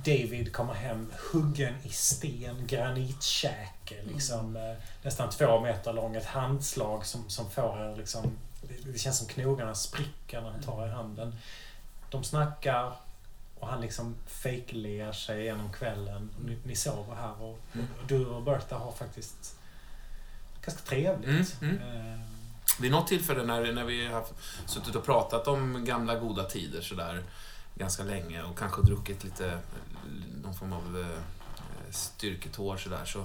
David 0.05 0.53
kommer 0.53 0.75
hem 0.75 1.13
huggen 1.33 1.75
i 1.83 1.89
sten, 1.89 2.67
granitkäke, 2.67 4.03
liksom 4.03 4.57
eh, 4.57 4.77
nästan 5.03 5.31
två 5.31 5.61
meter 5.61 5.93
lång. 5.93 6.17
Ett 6.17 6.27
handslag 6.27 7.07
som, 7.07 7.31
som 7.31 7.51
får 7.51 7.81
er 7.81 7.97
liksom... 7.97 8.39
Det, 8.63 8.93
det 8.93 8.99
känns 8.99 9.19
som 9.19 9.27
knogarna 9.27 9.75
spricker 9.75 10.41
när 10.41 10.51
han 10.51 10.63
tar 10.63 10.87
i 10.87 10.91
handen. 10.91 11.37
De 12.11 12.25
snackar 12.25 12.93
och 13.61 13.69
han 13.69 13.81
liksom 13.81 14.15
fejkler 14.27 15.13
sig 15.13 15.45
genom 15.45 15.73
kvällen. 15.73 16.31
Och 16.39 16.45
Ni, 16.45 16.59
ni 16.65 16.77
sover 16.77 17.15
här 17.15 17.43
och, 17.43 17.59
Mm. 17.73 17.87
och 18.01 18.07
du 18.07 18.27
och 18.27 18.43
Bertha 18.43 18.79
har 18.79 18.93
faktiskt 18.93 19.57
ganska 20.65 20.83
trevligt. 20.85 21.57
Mm, 21.63 21.79
mm. 21.79 22.13
Eh, 22.15 22.21
Vid 22.81 22.91
något 22.91 23.07
tillfälle 23.09 23.43
när, 23.45 23.73
när 23.73 23.85
vi 23.85 24.07
har 24.07 24.25
suttit 24.67 24.95
och 24.95 25.05
pratat 25.05 25.49
om 25.49 25.85
gamla 25.85 26.15
goda 26.15 26.45
tider 26.45 26.81
sådär 26.81 27.23
ganska 27.75 28.03
länge 28.05 28.43
och 28.43 28.59
kanske 28.59 28.83
druckit 28.83 29.25
lite 29.25 29.59
någon 30.43 30.55
form 30.55 30.73
av 30.73 31.01
eh, 31.01 31.23
styrketår 31.93 32.77
sådär 32.77 33.05
så 33.05 33.25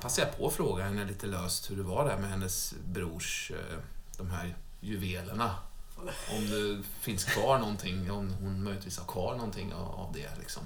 passade 0.00 0.26
jag 0.28 0.38
på 0.38 0.46
att 0.46 0.54
fråga 0.54 0.84
henne 0.84 1.04
lite 1.04 1.26
löst 1.26 1.70
hur 1.70 1.76
det 1.76 1.82
var 1.82 2.08
där 2.08 2.18
med 2.18 2.30
hennes 2.30 2.74
brors, 2.84 3.50
eh, 3.54 3.78
de 4.18 4.30
här 4.30 4.54
juvelerna. 4.80 5.54
Om 6.30 6.50
det 6.50 6.82
finns 7.00 7.24
kvar 7.24 7.58
någonting, 7.58 8.10
om 8.10 8.34
hon 8.40 8.62
möjligtvis 8.62 8.98
har 8.98 9.06
kvar 9.06 9.34
någonting 9.34 9.74
av, 9.74 10.10
det 10.14 10.28
liksom. 10.40 10.62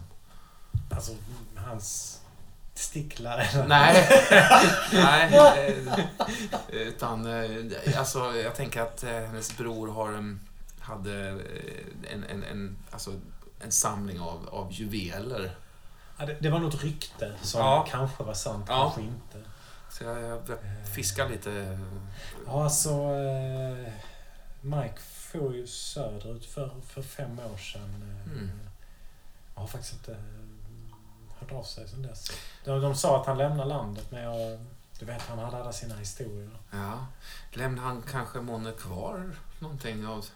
Alltså, 0.90 1.12
hans 1.56 2.20
eller? 2.74 3.64
Nej, 3.68 4.08
nej. 4.92 5.34
eh, 6.68 6.78
Utan, 6.88 7.26
eh, 7.26 7.98
alltså 7.98 8.36
jag 8.36 8.54
tänker 8.54 8.82
att 8.82 9.02
eh, 9.04 9.10
hennes 9.10 9.56
bror 9.56 9.88
har 9.88 10.12
en, 10.12 10.40
hade 10.80 11.28
en, 12.10 12.24
en, 12.24 12.44
en, 12.44 12.78
alltså, 12.90 13.12
en 13.60 13.72
samling 13.72 14.20
av, 14.20 14.48
av 14.52 14.72
juveler. 14.72 15.56
Ja, 16.18 16.26
det, 16.26 16.36
det 16.40 16.50
var 16.50 16.58
något 16.58 16.82
rykte 16.82 17.32
som 17.42 17.60
Ja. 17.60 17.86
kanske 17.90 18.22
var 18.24 18.34
sant, 18.34 18.64
Ja. 18.68 18.82
kanske 18.82 19.00
inte. 19.00 19.50
Så 19.90 20.04
jag, 20.04 20.18
jag 20.22 20.42
fiskar 20.94 21.28
lite. 21.28 21.78
Ja, 22.46 22.64
alltså... 22.64 22.90
Eh, 22.90 23.92
Mike 24.60 24.98
for 25.32 25.54
ju 25.54 25.66
söderut 25.66 26.44
för, 26.44 26.70
för 26.86 27.02
fem 27.02 27.38
år 27.38 27.56
sedan. 27.56 28.02
Eh, 28.26 28.32
Mm. 28.32 28.50
Jag 29.54 29.60
har 29.60 29.68
faktiskt 29.68 29.92
inte 29.92 30.12
eh, 30.12 31.38
hört 31.40 31.52
av 31.52 31.62
sig 31.64 31.88
sedan 31.88 32.02
dess. 32.02 32.30
De, 32.64 32.80
de 32.80 32.94
sa 32.94 33.20
att 33.20 33.26
han 33.26 33.38
lämnar 33.38 33.64
landet, 33.64 34.06
men 34.10 34.22
jag... 34.22 34.58
Du 34.98 35.04
vet, 35.04 35.22
han 35.22 35.38
hade 35.38 35.56
alla 35.56 35.72
sina 35.72 35.94
historier. 35.96 36.50
Ja, 36.70 37.06
lämnar 37.52 37.82
han 37.82 38.02
kanske 38.02 38.40
månne 38.40 38.72
kvar 38.72 39.30
någonting 39.58 40.06
av 40.06 40.26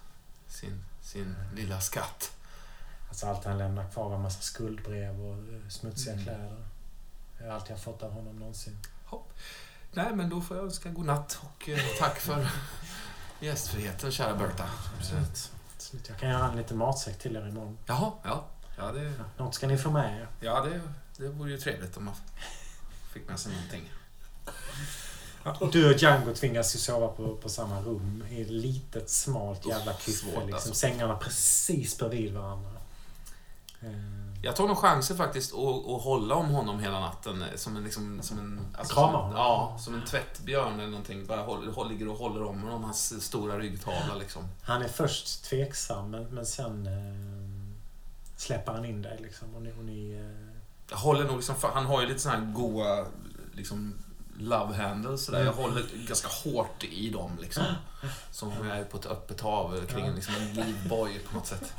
sin, 0.47 0.85
sin 1.01 1.35
lilla 1.56 1.81
skatt? 1.81 2.32
Alltså 3.09 3.27
allt 3.27 3.44
han 3.44 3.59
lämnade 3.59 3.90
kvar 3.90 4.09
var 4.09 4.16
en 4.16 4.23
massa 4.23 4.40
skuldbrev 4.40 5.20
och 5.20 5.36
eh, 5.55 5.69
smutsiga 5.69 6.12
Mm. 6.12 6.24
kläder. 6.24 6.64
Allt 7.51 7.70
jag 7.70 7.81
fått 7.81 8.02
av 8.02 8.10
honom 8.12 8.36
någonsin. 8.36 8.77
Nej, 9.93 10.14
men 10.14 10.28
då 10.28 10.40
får 10.40 10.56
jag 10.56 10.64
önska 10.66 10.89
god 10.90 11.06
natt 11.06 11.39
och 11.43 11.69
eh, 11.69 11.78
tack 11.98 12.19
för 12.20 12.48
gästfriheten, 13.43 14.12
kära 14.12 14.35
Berta. 14.35 14.64
Absolut. 14.98 15.51
Absolut. 15.77 16.09
Jag 16.09 16.19
kan 16.19 16.28
göra 16.28 16.51
en 16.51 16.56
liten 16.56 16.78
matsäck 16.78 17.19
till 17.19 17.36
er 17.36 17.48
imorgon. 17.48 17.78
Jaha, 17.86 18.12
ja. 18.23 18.44
Ja, 18.78 18.93
det, 18.93 19.12
Något 19.36 19.55
ska 19.55 19.66
ni 19.66 19.78
få 19.78 19.90
med 19.90 20.20
er. 20.20 20.28
ja 20.40 20.60
det, 20.60 20.81
det 21.16 21.28
vore 21.28 21.51
ju 21.51 21.59
trevligt 21.59 21.97
om 21.97 22.05
man 22.05 22.14
fick 23.12 23.28
med 23.28 23.39
sig 23.40 23.52
någonting. 23.52 23.93
Du 25.73 25.94
och 25.94 25.98
Django 25.98 26.35
tvingas 26.35 26.74
ju 26.74 26.78
sova 26.78 27.09
på, 27.09 27.36
på 27.36 27.48
samma 27.48 27.81
rum 27.81 28.24
i 28.31 28.43
ett 28.43 28.51
litet 28.51 29.10
smalt 29.10 29.66
jävla 29.66 29.93
kyffe. 29.94 30.27
Liksom. 30.27 30.55
alltså. 30.55 30.74
Sängarna 30.74 31.16
precis 31.16 31.98
bredvid 31.98 32.35
varandra. 32.35 32.70
Eh, 33.81 34.22
Jag 34.44 34.56
tar 34.56 34.69
nog 34.69 34.78
chansen 34.78 35.16
faktiskt 35.16 35.55
att, 35.55 35.89
att 35.89 36.02
hålla 36.02 36.35
om 36.35 36.48
honom 36.48 36.81
hela 36.81 37.01
natten 37.01 37.43
eh, 37.43 37.56
som 37.56 37.77
en... 37.77 37.85
Liksom, 37.85 38.23
som 38.23 38.39
en 38.39 38.60
alltså, 38.78 38.94
Krama 38.94 39.19
honom? 39.19 39.36
Ja, 39.36 39.77
som 39.81 39.94
en 39.94 40.05
tvättbjörn 40.05 40.74
eller 40.74 40.90
någonting. 40.90 41.27
Bara 41.27 41.43
håller, 41.43 41.89
ligger 41.89 42.09
och 42.09 42.16
håller 42.16 42.43
om 42.43 42.62
honom, 42.62 42.85
hans 42.85 43.24
stora 43.24 43.59
ryggtavla 43.59 44.14
liksom. 44.19 44.43
Han 44.62 44.82
är 44.82 44.89
först 44.89 45.44
tveksam 45.44 46.10
men, 46.10 46.24
men 46.24 46.47
sen 46.47 46.86
eh, 46.86 48.36
släpper 48.36 48.73
han 48.73 48.85
in 48.85 49.02
dig 49.02 49.19
liksom. 49.23 49.55
Och 49.55 49.62
ni, 49.62 49.73
och 49.73 49.85
ni, 49.85 50.12
eh, 50.90 50.98
håller 50.98 51.24
nog 51.24 51.36
liksom, 51.36 51.55
han 51.62 51.86
har 51.86 52.01
ju 52.01 52.06
lite 52.06 52.20
såna 52.20 52.35
här 52.35 52.52
goa 52.52 53.06
liksom, 53.52 53.94
love 54.39 54.75
handles 54.75 55.25
sådär. 55.25 55.45
Jag 55.45 55.53
håller 55.53 55.83
ganska 56.09 56.29
hårt 56.29 56.85
i 56.85 57.11
dem 57.11 57.39
liksom. 57.41 57.65
Som 58.31 58.49
om 58.61 58.69
jag 58.69 58.79
är 58.79 58.85
på 58.85 58.97
ett 58.97 59.07
öppet 59.07 59.41
hav 59.41 59.87
kring 59.87 60.07
en, 60.07 60.15
liksom, 60.15 60.35
en 60.35 60.55
livboj 60.55 61.21
på 61.29 61.35
något 61.37 61.47
sätt. 61.47 61.73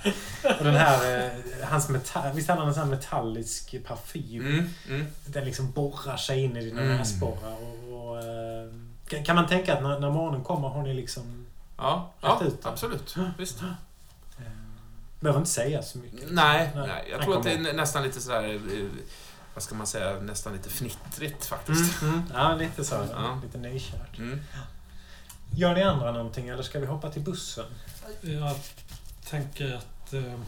och 0.60 0.64
den 0.66 0.76
här, 0.76 1.26
eh, 1.26 1.68
hans 1.68 1.90
metall, 1.90 2.34
visst 2.34 2.50
hade 2.50 2.60
han 2.62 2.68
en 2.68 2.74
sån 2.74 2.84
här 2.84 2.90
metallisk 2.90 3.76
parfym? 3.88 4.42
Mm, 4.42 4.70
mm. 4.88 5.06
Den 5.26 5.46
liksom 5.46 5.72
borrar 5.72 6.18
sig 6.18 6.44
in 6.44 6.58
i 6.58 6.66
dina 6.66 6.82
Mm. 6.82 6.98
näsborrar. 6.98 7.54
Och, 7.54 8.10
och, 8.10 8.24
eh, 8.24 9.24
kan, 9.24 9.36
man 9.36 9.48
tänka 9.48 9.74
att 9.74 9.84
när, 9.84 10.00
när 10.00 10.10
morgonen 10.10 10.44
kommer 10.44 10.68
har 10.68 10.84
ni 10.84 10.94
liksom... 10.94 11.46
Ja, 11.78 12.12
ja 12.22 12.42
ut 12.46 12.66
absolut. 12.66 13.16
Visst. 13.38 13.62
Eh, 13.62 13.68
behöver 15.20 15.40
inte 15.40 15.52
säga 15.52 15.84
så 15.84 15.98
mycket. 15.98 16.32
Nej, 16.32 16.72
Nej, 16.76 17.08
jag 17.12 17.22
tror 17.22 17.38
att 17.38 17.44
det 17.44 17.52
är 17.52 17.74
nästan 17.74 18.04
lite 18.04 18.22
sådär, 18.22 18.60
vad 19.54 19.64
ska 19.64 19.76
man 19.76 19.88
säga, 19.88 20.20
nästan 20.20 20.54
lite 20.54 20.70
fnittrigt 20.70 21.46
faktiskt. 21.46 22.02
Mm, 22.02 22.14
mm. 22.14 22.32
Ja, 22.34 22.56
lite 22.56 22.86
så. 22.86 23.08
Ja. 23.12 23.40
Lite 23.44 23.58
nykärt. 23.58 24.18
Mm. 24.18 24.42
Gör 25.56 25.76
ni 25.76 25.84
andra 25.84 26.12
någonting 26.12 26.48
eller 26.48 26.64
ska 26.64 26.80
vi 26.80 26.86
hoppa 26.86 27.12
till 27.12 27.22
bussen? 27.22 27.66
Jag 28.22 28.56
tänker 29.26 29.74
att 29.74 30.14
eh, 30.14 30.40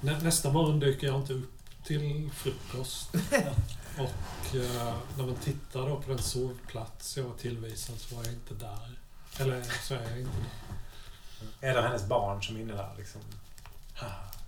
nä, 0.00 0.18
nästa 0.18 0.52
morgon 0.52 0.80
dyker 0.80 1.06
jag 1.06 1.16
inte 1.16 1.32
upp 1.32 1.52
till 1.84 2.30
frukost. 2.34 3.14
Och 3.98 4.56
eh, 4.56 4.94
när 5.16 5.26
man 5.26 5.34
tittar 5.34 5.88
då 5.88 6.00
på 6.00 6.08
den 6.08 6.18
sovplats 6.18 7.16
jag 7.16 7.24
var 7.24 7.34
tillvisad 7.34 7.98
så 7.98 8.14
var 8.14 8.24
jag 8.24 8.32
inte 8.32 8.54
där. 8.54 8.98
Eller 9.38 9.62
så 9.62 9.94
är 9.94 10.10
jag 10.10 10.20
inte 10.20 10.36
där. 11.60 11.68
Är 11.68 11.74
det 11.74 11.82
hennes 11.82 12.06
barn 12.06 12.42
som 12.42 12.56
är 12.56 12.60
inne 12.60 12.72
där 12.72 12.94
liksom? 12.98 13.20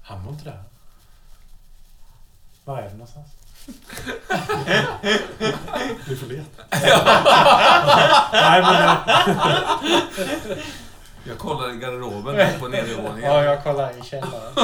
Han 0.03 0.25
var 0.25 0.33
inte 0.33 0.45
där. 0.45 0.65
Var 2.65 2.79
är 2.79 2.89
det 2.89 2.93
någonstans? 2.93 3.27
Vi 6.09 6.17
får 6.17 6.27
leta. 6.27 6.63
Nej, 8.33 8.63
men, 8.63 8.97
Jag 11.29 11.39
kollar 11.39 11.75
i 11.75 11.77
garderoben 11.77 12.61
på 12.61 12.69
nedervåningen. 12.69 13.31
ja, 13.31 13.45
jag 13.45 13.63
kollar 13.65 13.91
i 13.99 14.03
källaren. 14.05 14.55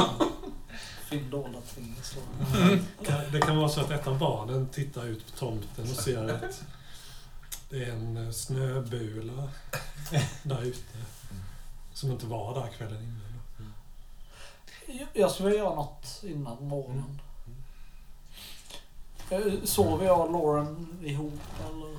Finn 1.08 1.30
dolda 1.30 1.58
ting. 1.74 1.96
Så. 2.02 2.16
Kan- 3.04 3.32
Det 3.32 3.40
kan 3.40 3.56
vara 3.56 3.68
så 3.68 3.80
att 3.80 3.90
ett 3.90 4.06
av 4.06 4.18
barnen 4.18 4.68
tittar 4.68 5.04
ut 5.06 5.26
på 5.32 5.38
tomten 5.38 5.84
och 5.90 5.96
ser 5.96 6.28
att 6.34 6.62
det 7.70 7.84
är 7.84 7.90
en 7.90 8.26
eh, 8.26 8.32
snöbula 8.32 9.48
där 10.42 10.62
ute. 10.62 10.98
Som 11.94 12.10
inte 12.10 12.26
var 12.26 12.54
där 12.54 12.68
kvällen 12.76 13.02
innan. 13.02 13.20
Jag- 14.86 15.08
Jag 15.12 15.30
skulle 15.30 15.48
vilja 15.48 15.64
göra 15.64 15.74
något 15.74 16.20
innan 16.22 16.56
morgonen. 16.68 17.20
Eh, 19.30 19.40
Sover 19.64 20.06
jag 20.06 20.20
och 20.20 20.32
Lauren 20.32 20.98
ihop 21.02 21.40
eller? 21.70 21.98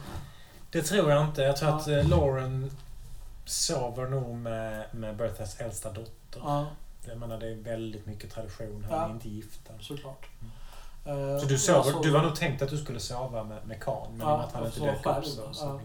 Det 0.72 0.82
tror 0.84 1.12
jag 1.12 1.26
inte. 1.26 1.42
Jag 1.42 1.58
tror 1.58 1.70
Ja. 1.72 1.78
att 1.78 1.88
eh, 1.88 2.08
Lauren 2.08 2.72
sover 3.46 4.08
nog 4.10 4.36
med, 4.36 4.86
med 4.96 5.16
Berthas 5.16 5.56
äldsta 5.60 5.92
dotter. 5.92 6.42
Ja, 6.44 6.66
Jag 7.06 7.18
menar, 7.18 7.40
det 7.40 7.48
är 7.52 7.56
väldigt 7.56 8.06
mycket 8.06 8.32
tradition. 8.34 8.86
Han 8.90 9.00
Ja. 9.00 9.06
är 9.06 9.10
inte 9.12 9.30
gifta. 9.30 9.74
såklart. 9.80 10.26
Mm. 11.06 11.34
Eh, 11.34 11.40
Så 11.40 11.46
du, 11.46 11.54
jag 11.54 11.62
sover, 11.62 12.04
du 12.04 12.12
var 12.12 12.22
nog 12.24 12.36
tänkt 12.36 12.62
att 12.62 12.70
du 12.70 12.78
skulle 12.78 13.00
sova 13.00 13.44
med, 13.44 13.68
med 13.68 13.84
Khan, 13.84 14.08
men 14.18 14.28
Ja, 14.28 14.38
att 14.44 14.54
han 14.54 14.66
inte 14.66 14.78
sover 14.78 14.92
dök 15.04 15.06
upp 15.18 15.26
så... 15.26 15.54
så. 15.54 15.80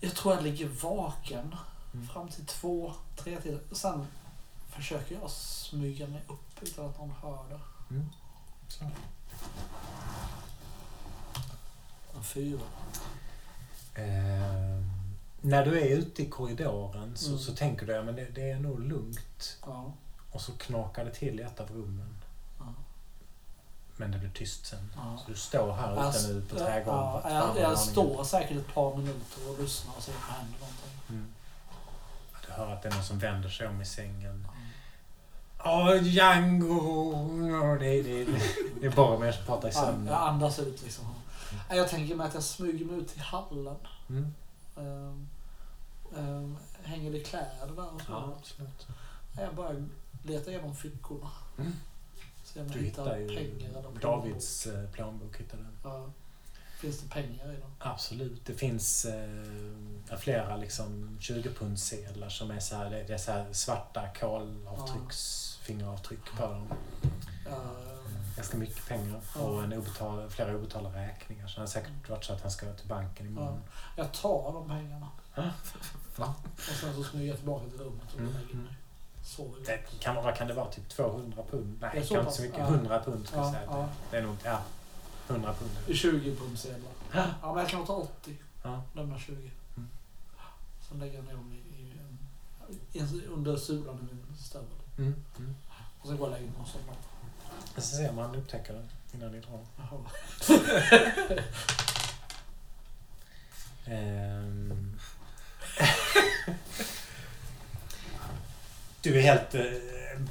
Jag 0.00 0.14
tror 0.14 0.34
jag 0.34 0.42
ligger 0.44 0.68
vaken 0.82 1.54
Mm. 1.94 2.08
fram 2.08 2.28
till 2.28 2.46
två, 2.46 2.92
tre 3.16 3.40
tider. 3.40 3.60
Sen 3.72 4.06
försöker 4.70 5.14
jag 5.20 5.30
smyga 5.30 6.06
mig 6.06 6.22
upp 6.28 6.62
utan 6.62 6.86
att 6.86 6.98
någon 6.98 7.12
hör 7.22 7.38
det. 7.50 7.60
Mm. 7.94 8.06
En 12.16 12.24
fyra. 12.24 12.60
Eh, 13.94 14.82
när 15.40 15.64
du 15.64 15.80
är 15.80 15.86
ute 15.96 16.22
i 16.22 16.26
korridoren 16.30 17.16
så, 17.16 17.26
Mm. 17.28 17.38
så 17.38 17.54
tänker 17.54 17.86
du 17.86 17.92
ja, 17.92 18.02
men 18.02 18.16
det, 18.16 18.24
det 18.34 18.50
är 18.50 18.58
nog 18.58 18.80
lugnt. 18.80 19.56
Ja. 19.66 19.92
Och 20.32 20.40
så 20.40 20.52
knakar 20.52 21.04
det 21.04 21.10
till 21.14 21.40
i 21.40 21.42
ett 21.42 21.60
av 21.60 21.70
rummen. 21.70 22.14
Ja. 22.58 22.64
Men 23.96 24.10
det 24.10 24.18
blir 24.18 24.30
tyst 24.30 24.66
sen. 24.66 24.92
Ja. 24.96 25.18
Så 25.24 25.30
du 25.30 25.36
står 25.36 25.72
här 25.72 26.08
ute 26.10 26.28
nu 26.28 26.40
på 26.42 26.56
trädgården. 26.56 27.20
ja, 27.24 27.30
jag, 27.56 27.58
jag 27.70 27.78
står 27.78 28.24
säkert 28.24 28.56
ett 28.56 28.74
par 28.74 28.96
minuter 28.96 29.50
och 29.50 29.62
lyssnar 29.62 29.94
och 29.96 30.02
ser 30.02 30.12
om 30.12 30.18
det 30.28 30.32
händer 30.34 30.58
någonting. 30.60 31.00
Mm. 31.08 31.26
Du 32.46 32.52
hör 32.52 32.72
att 32.72 32.82
det 32.82 32.88
är 32.88 32.92
någon 32.94 33.04
som 33.04 33.18
vänder 33.18 33.48
sig 33.48 33.68
om 33.68 33.82
i 33.82 33.84
sängen. 33.86 34.46
Ja, 35.58 35.90
Ja, 35.94 35.96
Django. 35.96 37.12
Ja, 37.50 37.66
det, 37.80 38.02
det, 38.02 38.24
det 38.80 38.86
är 38.86 38.90
Boromir 38.90 39.32
som 39.32 39.44
pratar 39.46 39.68
i 39.68 39.72
Ja, 39.74 39.78
jag 39.80 39.88
sömnen. 39.88 40.14
andas 40.14 40.58
ut 40.58 40.82
liksom. 40.82 41.04
Jag 41.70 41.88
tänker 41.88 42.14
mig 42.14 42.26
att 42.26 42.34
jag 42.34 42.42
smyger 42.42 42.84
mig 42.84 42.96
ut 42.96 43.08
till 43.08 43.20
hallen. 43.20 43.76
Mm. 44.08 44.34
Ehm, 44.76 45.28
ehm, 46.16 46.56
hänger 46.82 47.12
det 47.12 47.20
kläder 47.20 47.72
där 47.76 47.94
och 47.94 48.00
så. 48.00 48.12
Ja, 48.12 48.36
absolut. 48.38 48.86
Jag 49.36 49.54
bara 49.54 49.88
letar 50.22 50.50
igenom 50.50 50.76
fickorna. 50.76 51.30
Mm. 51.58 51.72
Se 52.44 52.60
om 52.60 52.66
jag 52.66 52.74
hittar 52.74 53.16
hittar 53.16 53.34
pengar 53.34 53.70
eller 53.70 53.82
plånbok. 53.82 54.02
Davids 54.02 54.66
eh, 54.66 54.90
plånbok. 54.90 55.36
Hittar 55.36 55.58
du. 55.58 55.64
Ja. 55.82 56.10
Finns 56.80 57.00
det 57.00 57.08
pengar 57.08 57.52
i 57.52 57.60
dem? 57.60 57.70
Absolut. 57.78 58.46
Det 58.46 58.54
finns 58.54 59.04
eh, 59.04 60.18
flera 60.18 60.56
liksom 60.56 61.18
20-pundssedlar 61.20 62.28
som 62.28 62.50
är 62.50 62.60
så 62.60 62.76
här, 62.76 62.90
det, 62.90 63.14
är 63.14 63.18
så 63.18 63.32
här 63.32 63.52
svarta 63.52 64.08
kolavtrycks, 64.20 65.56
fingeravtryck 65.62 66.24
på 66.36 66.42
dem. 66.42 66.72
Ja, 67.46 67.74
Ganska 68.36 68.56
mycket 68.56 68.86
pengar 68.88 69.20
Ja. 69.34 69.40
och 69.40 69.62
en 69.64 69.72
obetal, 69.72 70.30
flera 70.30 70.56
obetalda 70.56 70.90
räkningar. 70.90 71.46
Så 71.48 71.54
det 71.54 71.60
har 71.62 71.66
säkert 71.66 72.08
varit 72.08 72.24
så 72.24 72.32
att 72.32 72.42
han 72.42 72.50
ska 72.50 72.72
till 72.72 72.88
banken 72.88 73.26
imorgon. 73.26 73.60
jag 73.96 74.12
tar 74.12 74.52
de 74.52 74.68
pengarna. 74.68 75.08
Va? 76.16 76.34
Och 76.56 76.60
sen 76.60 76.94
så 76.94 77.04
smyger 77.04 77.26
jag 77.28 77.36
tillbaka 77.36 77.68
till 77.70 77.78
rummet 77.78 78.12
och 78.14 78.20
Mm, 78.20 78.32
lägger 78.32 78.52
mm. 78.52 78.64
mig. 78.64 78.72
Det 79.66 79.78
kan, 80.00 80.14
vad 80.16 80.34
kan 80.36 80.48
det 80.48 80.54
vara? 80.54 80.70
Typ 80.70 80.88
200 80.88 81.42
pund? 81.50 81.78
Nej, 81.80 81.90
kanske 81.94 82.18
inte 82.20 82.32
så 82.32 82.42
mycket. 82.42 82.58
Ja. 82.58 82.64
100 82.66 83.02
pund 83.04 83.26
skulle 83.26 83.42
jag 83.42 83.48
Ja, 83.48 83.52
säga. 83.52 83.64
ja. 83.70 83.88
Det 84.10 84.16
är 84.16 84.22
nog 84.22 84.36
ja, 84.44 84.60
100 85.28 85.54
pund. 85.54 85.70
I 85.86 85.94
20 85.94 86.36
pundsedlar. 86.36 86.90
Ja. 87.12 87.24
Ja, 87.42 87.48
men 87.54 87.62
jag 87.62 87.68
kan 87.70 87.86
ta 87.86 87.92
80. 87.96 88.36
Ja. 88.62 88.82
Lämna 88.94 89.18
20. 89.18 89.32
Mm. 89.76 89.88
Sen 90.88 90.98
lägger 90.98 91.14
jag 91.14 91.24
ner 91.24 91.32
dem 91.32 91.52
i, 91.52 91.82
i, 92.92 92.98
i, 92.98 93.26
under 93.26 93.56
sulan 93.56 93.94
i 94.12 94.14
min 94.14 94.36
stövel. 94.38 94.66
Mm. 94.98 95.14
Mm. 95.38 95.54
Och 96.00 96.06
sen 96.08 96.16
går 96.16 96.26
jag 96.28 96.34
och 96.34 96.40
lägger 96.40 96.52
mig 96.52 96.60
och 96.62 96.68
somnar. 96.68 96.96
Jag 97.74 97.84
ska 97.84 97.96
se 97.96 98.08
om 98.08 98.18
han 98.18 98.34
upptäcker 98.34 98.72
det 98.72 98.82
innan 99.16 99.32
ni 99.32 99.40
drar. 99.40 99.60
Ehm. 103.86 105.00
Du 109.02 109.18
är 109.18 109.22
helt 109.22 109.54
eh, 109.54 109.62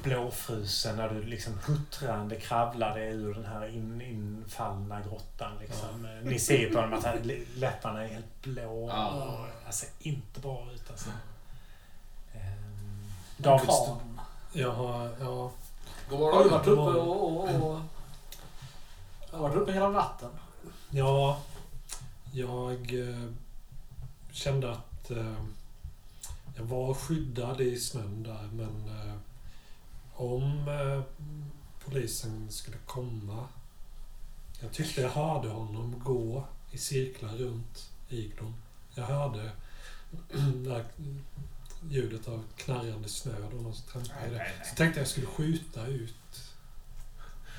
blåfrusen 0.04 0.96
när 0.96 1.10
du 1.10 1.24
liksom 1.24 1.60
huttrande 1.68 2.36
kravlar 2.36 2.98
dig 3.00 3.08
ur 3.10 3.34
den 3.34 3.46
här 3.46 3.68
in, 3.68 4.02
infallna 4.02 5.02
grottan. 5.02 5.52
Liksom. 5.60 6.08
Ni 6.24 6.40
ser 6.40 6.58
ju 6.58 6.70
på 6.74 6.80
honom 6.80 7.00
att 7.00 7.06
han, 7.06 7.18
läpparna 7.56 8.04
är 8.04 8.08
helt 8.08 8.42
blå. 8.42 8.90
Ja. 8.90 9.08
Och, 9.08 9.48
alltså, 9.66 9.86
inte 10.00 10.40
bra 10.40 10.68
ut 10.74 10.90
alltså. 10.92 11.10
Ehm, 12.34 13.12
David 13.38 13.70
st- 13.70 13.86
Kran. 13.86 14.22
Jag 14.54 14.72
har... 14.72 15.24
God 16.10 16.19
Har 16.19 16.44
du 16.44 16.49
morgon. 16.49 16.52
varit 16.52 16.68
uppe 16.68 16.82
och... 16.82 17.34
och, 17.34 17.72
och 17.72 17.80
jag 19.32 19.38
har 19.38 19.49
varit 19.49 19.56
uppe 19.56 19.72
hela 19.72 19.90
natten. 19.90 20.30
ja 20.90 21.40
jag 22.32 22.94
eh, 23.10 23.30
kände 24.32 24.72
att 24.72 25.11
eh, 25.11 25.34
jag 26.56 26.64
var 26.64 26.94
skyddad 26.94 27.61
i 27.61 27.80
snön 27.80 28.23
där 28.23 28.49
men 28.53 28.90
eh, 29.07 29.15
om 30.14 30.68
eh, 30.68 31.02
polisen 31.86 32.52
skulle 32.52 32.77
komma. 32.86 33.48
Jag 34.61 34.72
tyckte 34.72 35.02
jag 35.02 35.10
hörde 35.10 35.49
honom 35.49 36.02
gå 36.03 36.45
i 36.72 36.77
cirklar 36.77 37.30
runt 37.30 37.90
Igdon. 38.10 38.53
Jag 38.95 39.03
hörde 39.03 39.52
det 40.64 40.69
här 40.73 40.86
ljudet 41.90 42.28
av 42.28 42.44
knarrande 42.57 43.10
snö 43.10 43.32
och 43.45 43.53
någon 43.53 43.76
som 43.76 43.86
trampade 43.86 44.28
i 44.28 44.34
det. 44.34 44.52
Så 44.70 44.76
tänkte 44.76 44.99
jag 44.99 45.07
skulle 45.07 45.28
skjuta 45.28 45.88
ut 45.88 46.14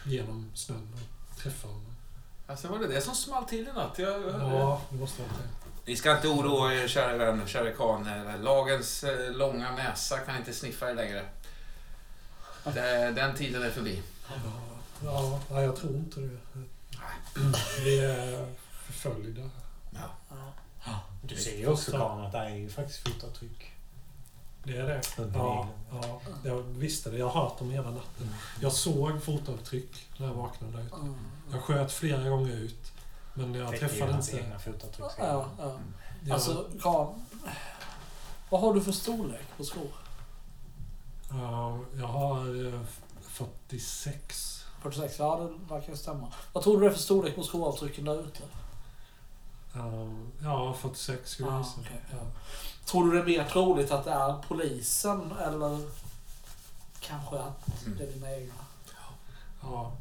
genom 0.04 0.50
snön 0.54 0.88
och 0.94 1.38
träffa 1.38 1.68
honom. 1.68 1.96
Alltså 2.46 2.68
var 2.68 2.78
det 2.78 2.86
det 2.86 3.00
som 3.00 3.14
small 3.14 3.44
till 3.44 3.68
i 3.68 3.72
natt? 3.72 3.98
Jag, 3.98 4.22
Ja, 4.24 4.82
det 4.90 4.96
måste 4.96 5.22
vara 5.22 5.32
det. 5.32 5.66
Ni 5.90 5.96
ska 5.96 6.16
inte 6.16 6.28
oroa 6.28 6.74
er 6.74 6.88
kära 6.88 7.16
vän, 7.16 7.42
kära 7.46 7.72
Khan. 7.72 8.08
Lagens 8.42 9.04
eh, 9.04 9.32
långa 9.32 9.72
näsa 9.76 10.18
kan 10.18 10.36
inte 10.36 10.52
sniffa 10.52 10.90
er 10.90 10.94
längre. 10.94 11.24
Den 13.14 13.36
tiden 13.36 13.62
är 13.62 13.70
förbi. 13.70 14.02
Ja, 15.04 15.40
ja, 15.50 15.62
jag 15.62 15.76
tror 15.76 15.96
inte 15.96 16.20
det. 16.20 16.38
Vi 17.84 17.98
är 17.98 18.46
förföljda. 18.86 19.50
Ja. 19.90 21.00
du 21.22 21.36
ser 21.36 21.58
ju 21.58 21.66
också 21.66 21.90
Karin 21.90 22.24
att 22.24 22.32
det 22.32 22.38
är 22.38 22.54
ju 22.54 22.68
faktiskt 22.68 23.08
fotavtryck. 23.08 23.72
Det 24.66 24.76
är 24.76 24.86
det. 24.86 25.02
Under 25.22 25.38
Ja, 25.38 25.68
ja, 25.90 26.20
jag 26.44 26.62
visste 26.62 27.10
det. 27.10 27.18
Jag 27.18 27.28
har 27.28 27.42
hört 27.42 27.58
dem 27.58 27.70
hela 27.70 27.90
natten. 27.90 28.34
Jag 28.60 28.72
såg 28.72 29.22
fotavtryck 29.22 30.06
när 30.18 30.26
jag 30.26 30.34
vaknade. 30.34 30.78
Mm. 30.94 31.14
Jag 31.52 31.62
sköt 31.62 31.92
flera 31.92 32.28
gånger 32.28 32.52
ut. 32.52 32.92
Men 33.34 33.54
jag 33.54 33.72
ju 33.72 33.78
träffade 33.78 34.12
inte. 34.12 34.36
egna 34.38 34.58
fotavtryck. 34.58 35.06
Ja, 35.18 35.46
ja. 35.58 35.76
Jag, 36.24 36.34
Alltså, 36.34 36.66
Kran. 36.80 37.24
Vad 38.50 38.60
har 38.60 38.74
du 38.74 38.80
för 38.80 38.92
storlek 38.92 39.46
på 39.56 39.64
skor? 39.64 39.88
ja, 41.30 41.78
jag 41.98 42.06
har 42.06 42.66
eh, 42.74 42.80
46. 43.22 44.64
46? 44.82 45.18
Ja, 45.18 45.36
det 45.68 45.74
verkar 45.74 45.90
ju 45.90 45.96
stämma. 45.96 46.32
Vad 46.52 46.64
tror 46.64 46.74
du 46.74 46.80
det 46.80 46.90
är 46.92 46.94
för 46.94 47.02
storlek 47.02 47.34
på 47.36 47.42
skoavtrycken 47.42 48.04
där 48.04 48.20
ute? 48.20 48.42
Ja, 49.74 50.08
Ja, 50.42 50.74
46 50.74 51.30
skulle 51.30 51.48
jag 51.48 51.56
Ah, 51.56 51.58
gissa. 51.58 51.80
Ja. 52.86 52.90
Tror 52.90 53.04
du 53.12 53.16
det 53.16 53.22
är 53.22 53.38
mer 53.38 53.44
troligt 53.48 53.90
att 53.90 54.04
det 54.04 54.10
är 54.10 54.34
polisen 54.48 55.32
eller 55.46 55.78
kanske 57.00 57.36
att 57.38 57.86
Mm. 57.86 57.98
det 57.98 58.04
är 58.04 58.12
dina 58.12 58.32
egna? 58.36 58.54
Ja. 59.62 59.92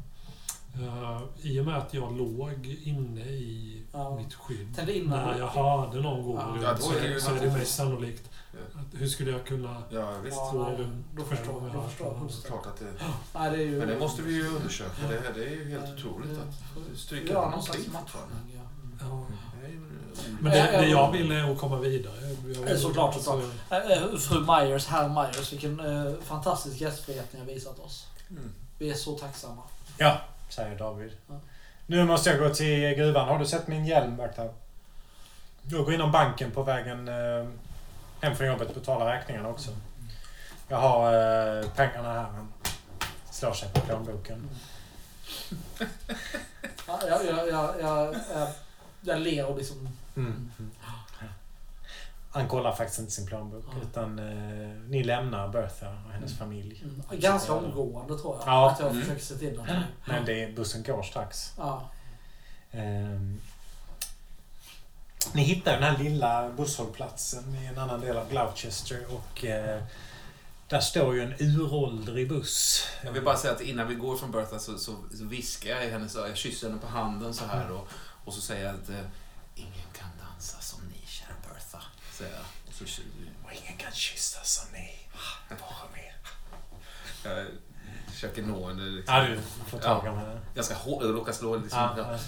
Eh, 0.74 1.22
I 1.42 1.60
och 1.60 1.64
med 1.64 1.76
att 1.78 1.94
jag 1.94 2.16
låg 2.18 2.66
inne 2.84 3.20
i 3.20 3.82
Ja. 3.92 4.16
mitt 4.16 4.34
skydd 4.34 5.06
när 5.08 5.38
jag 5.38 5.46
hörde 5.46 6.00
någon 6.00 6.22
gå 6.24 6.34
Ja. 6.36 6.42
runt 6.46 6.62
Ja, 6.62 6.76
så, 6.76 6.92
det 6.92 7.20
så 7.20 7.34
är 7.34 7.40
det 7.40 7.52
mest 7.52 7.74
sannolikt. 7.74 8.30
Ja. 8.52 8.80
Att, 8.80 9.00
hur 9.00 9.06
skulle 9.08 9.30
jag 9.30 9.46
kunna... 9.46 9.82
Ja, 9.90 10.10
visst. 10.24 10.36
Ja, 10.36 10.50
Två 10.52 10.62
nej, 10.64 10.76
rum 10.76 11.04
då 11.16 11.24
själv 11.24 11.36
förstår 11.36 11.56
om 11.56 11.70
jag 11.74 11.84
förstår 11.90 12.46
klart 12.46 12.66
att 12.66 12.78
det... 12.78 12.92
Nej, 13.34 13.50
det 13.50 13.56
är 13.56 13.62
ju... 13.66 13.78
Men 13.78 13.88
det 13.88 13.98
måste 13.98 14.22
vi 14.22 14.34
ju 14.34 14.48
undersöka. 14.48 15.08
Det, 15.08 15.32
det 15.34 15.44
är 15.46 15.50
ju 15.50 15.70
helt 15.70 15.98
otroligt 15.98 16.38
att 16.38 16.98
stryka 16.98 17.32
Ja, 17.32 17.42
ja, 17.42 17.50
någon 17.50 17.58
matchning. 17.92 18.56
Ja. 18.56 18.60
Ja. 19.00 19.26
Men 20.40 20.52
det, 20.52 20.58
Ja, 20.58 20.66
ja, 20.72 20.80
det 20.80 20.86
jag 20.86 21.12
men- 21.12 21.22
vill 21.22 21.32
är 21.32 21.52
att 21.52 21.58
komma 21.58 21.76
vidare. 21.78 22.14
Jag 22.54 22.62
vill, 22.62 22.80
såklart, 22.80 23.14
såklart. 23.14 23.44
Eh, 23.70 23.76
eh, 23.78 24.16
Fru 24.18 24.40
Myers, 24.40 24.86
herr 24.86 25.08
Myers, 25.08 25.52
vilken 25.52 25.80
eh, 25.80 26.12
fantastisk 26.24 26.80
gästfrihet 26.80 27.32
ni 27.32 27.38
har 27.38 27.46
visat 27.46 27.78
oss. 27.78 28.06
Mm. 28.30 28.52
Vi 28.78 28.90
är 28.90 28.94
så 28.94 29.12
tacksamma. 29.18 29.62
Ja, 29.98 30.20
säger 30.48 30.78
David. 30.78 31.12
Ja. 31.28 31.34
Nu 31.86 32.04
måste 32.04 32.30
jag 32.30 32.38
gå 32.38 32.54
till 32.54 32.94
gruvan. 32.94 33.28
Har 33.28 33.38
du 33.38 33.46
sett 33.46 33.68
min 33.68 33.86
hjälm 33.86 34.16
där? 34.16 34.50
Jag 35.62 35.84
går 35.84 35.94
inom 35.94 36.12
banken 36.12 36.50
på 36.50 36.62
vägen 36.62 37.08
eh, 37.08 37.46
hem 38.20 38.36
från 38.36 38.46
jobbet 38.46 38.68
och 38.68 38.74
betalar 38.74 39.06
räkningarna 39.06 39.48
också. 39.48 39.70
Jag 40.68 40.76
har 40.76 41.12
eh, 41.60 41.66
pengarna 41.70 42.12
här. 42.12 42.26
Slår 43.30 43.52
sig 43.52 43.68
på 43.74 43.80
plånboken. 43.80 44.48
Ja, 46.86 47.00
jag, 47.08 47.26
jag, 47.26 47.48
jag, 47.48 47.74
jag, 47.80 48.14
jag, 48.34 48.48
jag 49.00 49.20
ler 49.20 49.46
och 49.46 49.56
liksom... 49.58 49.88
Mm. 50.16 50.50
Han 52.30 52.48
kollar 52.48 52.74
faktiskt 52.74 52.98
inte 52.98 53.12
sin 53.12 53.26
plånbok 53.26 53.64
Ja. 53.66 53.82
utan 53.90 54.18
eh, 54.18 54.68
ni 54.88 55.04
lämnar 55.04 55.48
Bertha 55.48 55.88
och 55.88 56.12
hennes 56.12 56.30
Mm. 56.30 56.38
familj. 56.38 56.84
Mm, 56.84 57.20
ganska 57.20 57.52
omgående 57.52 58.18
tror 58.18 58.36
jag. 58.38 58.48
Ja. 58.48 58.70
Att 58.70 58.80
jag 58.80 58.90
Mm. 58.90 59.02
försöker 59.02 59.22
se 59.22 59.34
till 59.36 59.60
att... 59.60 59.66
Men 60.04 60.24
det, 60.24 60.56
bussen 60.56 60.82
går 60.82 61.02
strax. 61.02 61.52
Ja. 61.58 61.90
Ehm, 62.70 63.40
ni 65.32 65.42
hittar 65.42 65.72
den 65.72 65.82
här 65.82 65.98
lilla 65.98 66.50
busshållplatsen 66.50 67.54
i 67.54 67.66
en 67.66 67.78
annan 67.78 68.00
del 68.00 68.16
av 68.16 68.30
Gloucester 68.30 69.06
och 69.14 69.44
eh, 69.44 69.82
där 70.68 70.80
står 70.80 71.14
ju 71.14 71.22
en 71.22 71.34
uråldrig 71.38 72.28
buss. 72.28 72.86
Jag 73.04 73.12
vill 73.12 73.22
bara 73.24 73.36
säga 73.36 73.54
att 73.54 73.60
innan 73.60 73.88
vi 73.88 73.94
går 73.94 74.16
från 74.16 74.30
Bertha 74.30 74.58
så, 74.58 74.78
så, 74.78 74.96
så 75.18 75.24
viskar 75.24 75.70
jag 75.70 75.86
i 75.86 75.90
hennes 75.90 76.16
öra. 76.16 76.28
Jag 76.28 76.36
kysser 76.36 76.68
henne 76.68 76.80
på 76.80 76.86
handen 76.86 77.34
så 77.34 77.44
här 77.44 77.70
och, 77.72 77.88
och 78.24 78.34
så 78.34 78.40
säger 78.40 78.66
jag 78.66 78.74
att 78.74 78.88
eh, 78.88 79.00
ingen 79.54 79.86
kan 79.98 80.08
dansa 80.28 80.60
som 80.60 80.80
ni, 80.86 81.06
kära 81.06 81.34
Bertha. 81.54 81.82
Säger 82.18 82.32
jag. 82.32 82.44
Och 82.66 82.74
så, 82.74 83.02
Och 83.44 83.52
ingen 83.52 83.76
kan 83.76 83.92
kyssa 83.92 84.40
som 84.42 84.72
ni. 84.72 84.90
Bara 85.48 85.90
med. 85.92 86.12
jag 87.24 87.46
försöker 88.12 88.42
nå 88.42 88.68
henne. 88.68 88.82
Liksom. 88.82 89.14
Ja, 89.14 89.22
du 89.22 89.40
får 89.66 89.78
tag 89.78 90.06
om 90.06 90.18
henne. 90.18 90.40
Jag 90.54 90.64
ska 90.64 90.74
råkar 91.12 91.32
slå 91.32 91.56
liksom. 91.56 91.78
Ja, 91.78 91.94
Ja, 91.96 92.12
ja. 92.12 92.18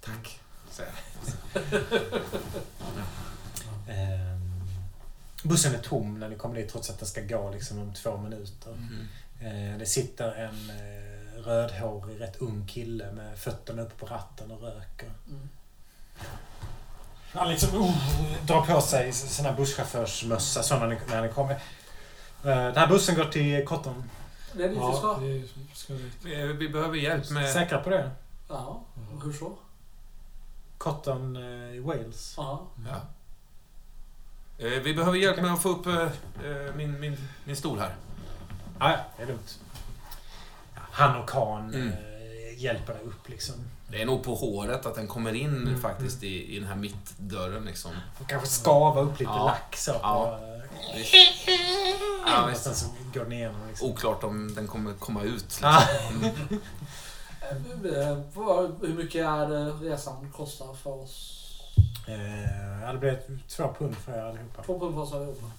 Tack, 0.00 0.40
säger 0.70 0.92
jag. 0.92 1.72
Ehm, 3.88 4.62
bussen 5.44 5.74
är 5.74 5.78
tom 5.78 6.18
när 6.20 6.28
ni 6.28 6.36
kommer 6.36 6.54
dit 6.56 6.68
trots 6.68 6.90
att 6.90 6.98
den 6.98 7.08
ska 7.08 7.20
gå 7.20 7.50
liksom 7.50 7.78
om 7.78 7.94
två 7.94 8.16
minuter. 8.16 8.72
Mm. 8.72 9.72
Eh, 9.72 9.78
det 9.78 9.86
sitter 9.86 10.32
en 10.34 10.70
eh, 10.70 11.42
rödhårig, 11.42 12.20
rätt 12.20 12.36
ung 12.36 12.66
kille 12.66 13.12
med 13.12 13.38
fötterna 13.38 13.82
uppe 13.82 13.94
på 13.94 14.06
ratten 14.06 14.50
och 14.50 14.62
röker. 14.62 15.12
Mm. 15.28 15.48
Han 17.34 17.48
liksom 17.50 17.82
oh, 17.82 17.94
drar 18.46 18.60
på 18.66 18.80
sig 18.80 19.12
sån 19.12 19.44
här 19.44 19.52
busschaufförsmössa 19.54 20.62
så 20.62 20.78
när 20.78 21.00
när 21.08 21.22
ni 21.22 21.28
kommer. 21.28 21.52
Eh, 21.54 21.58
Den 22.44 22.76
här 22.76 22.86
bussen 22.86 23.14
går 23.14 23.24
till 23.24 23.64
Cotton. 23.66 24.10
Det 24.52 24.64
är 24.64 24.68
dit 24.68 24.78
vi 24.78 24.96
ska. 24.96 25.14
vi 25.14 25.48
ska 25.74 25.92
dit. 25.92 26.12
Vi, 26.58 26.68
behöver 26.68 26.96
hjälp 26.96 27.30
med... 27.30 27.50
Säkra 27.52 27.78
på 27.78 27.90
det? 27.90 28.10
Ja, 28.48 28.82
hur 29.24 29.32
så? 29.32 29.52
Cotton 30.78 31.36
eh, 31.36 31.76
i 31.76 31.80
Wales. 31.80 32.34
Ja. 32.36 32.62
Ja. 32.88 33.00
Eh, 34.66 34.80
Vi 34.82 34.94
behöver 34.94 35.18
hjälp 35.18 35.42
med 35.42 35.52
att 35.52 35.62
få 35.62 35.68
upp 35.68 35.86
min, 36.76 37.00
min, 37.00 37.28
min 37.44 37.56
stol 37.56 37.78
här. 37.78 37.94
Ja, 38.80 38.96
det 39.16 39.22
är 39.22 39.26
lugnt. 39.26 39.58
Han 40.74 41.16
och 41.22 41.28
Khan 41.28 41.74
Mm. 41.74 41.92
hjälper 42.56 42.92
dig 42.94 43.02
upp 43.02 43.28
liksom. 43.28 43.54
Det 43.92 44.02
är 44.02 44.06
nog 44.06 44.22
på 44.24 44.34
håret 44.34 44.86
att 44.86 44.94
den 44.94 45.08
kommer 45.08 45.32
in 45.34 45.56
Mm, 45.62 45.80
faktiskt 45.80 46.22
i, 46.22 46.56
i 46.56 46.58
den 46.58 46.68
här 46.68 46.76
mittdörren 46.76 47.64
liksom. 47.64 47.90
Och 48.20 48.28
kanske 48.28 48.48
skava 48.48 49.00
upp 49.00 49.12
lite 49.20 49.32
Ja. 49.32 49.44
lack 49.44 49.76
så. 49.76 49.90
Ja. 50.02 50.40
eh. 50.94 51.02
Ja, 52.26 52.44
och 52.44 52.50
visst. 52.50 52.62
sen 52.64 52.74
så 52.74 52.86
går 53.14 53.20
den 53.24 53.32
igenom 53.32 53.68
liksom. 53.68 53.90
Oklart 53.90 54.24
om 54.24 54.54
den 54.54 54.66
kommer 54.66 54.94
komma 54.94 55.22
ut. 55.22 55.42
Liksom. 55.44 55.68
Ah. 55.68 55.82
Eh, 57.40 57.48
eh, 58.08 58.18
Hur 58.80 58.94
mycket 58.94 59.26
är 59.26 59.48
det 59.48 59.70
resan 59.72 60.32
kostar 60.36 60.74
för 60.74 60.90
oss? 61.02 61.38
Eh, 62.08 62.92
det 62.92 62.98
blir 62.98 63.20
två 63.48 63.74
pund 63.78 63.96
för 63.96 64.12
er 64.12 64.22
allihopa. 64.22 64.62
Två 64.62 64.78
pund 64.80 64.94
för 64.94 65.02
oss 65.02 65.12
allihopa. 65.12 65.50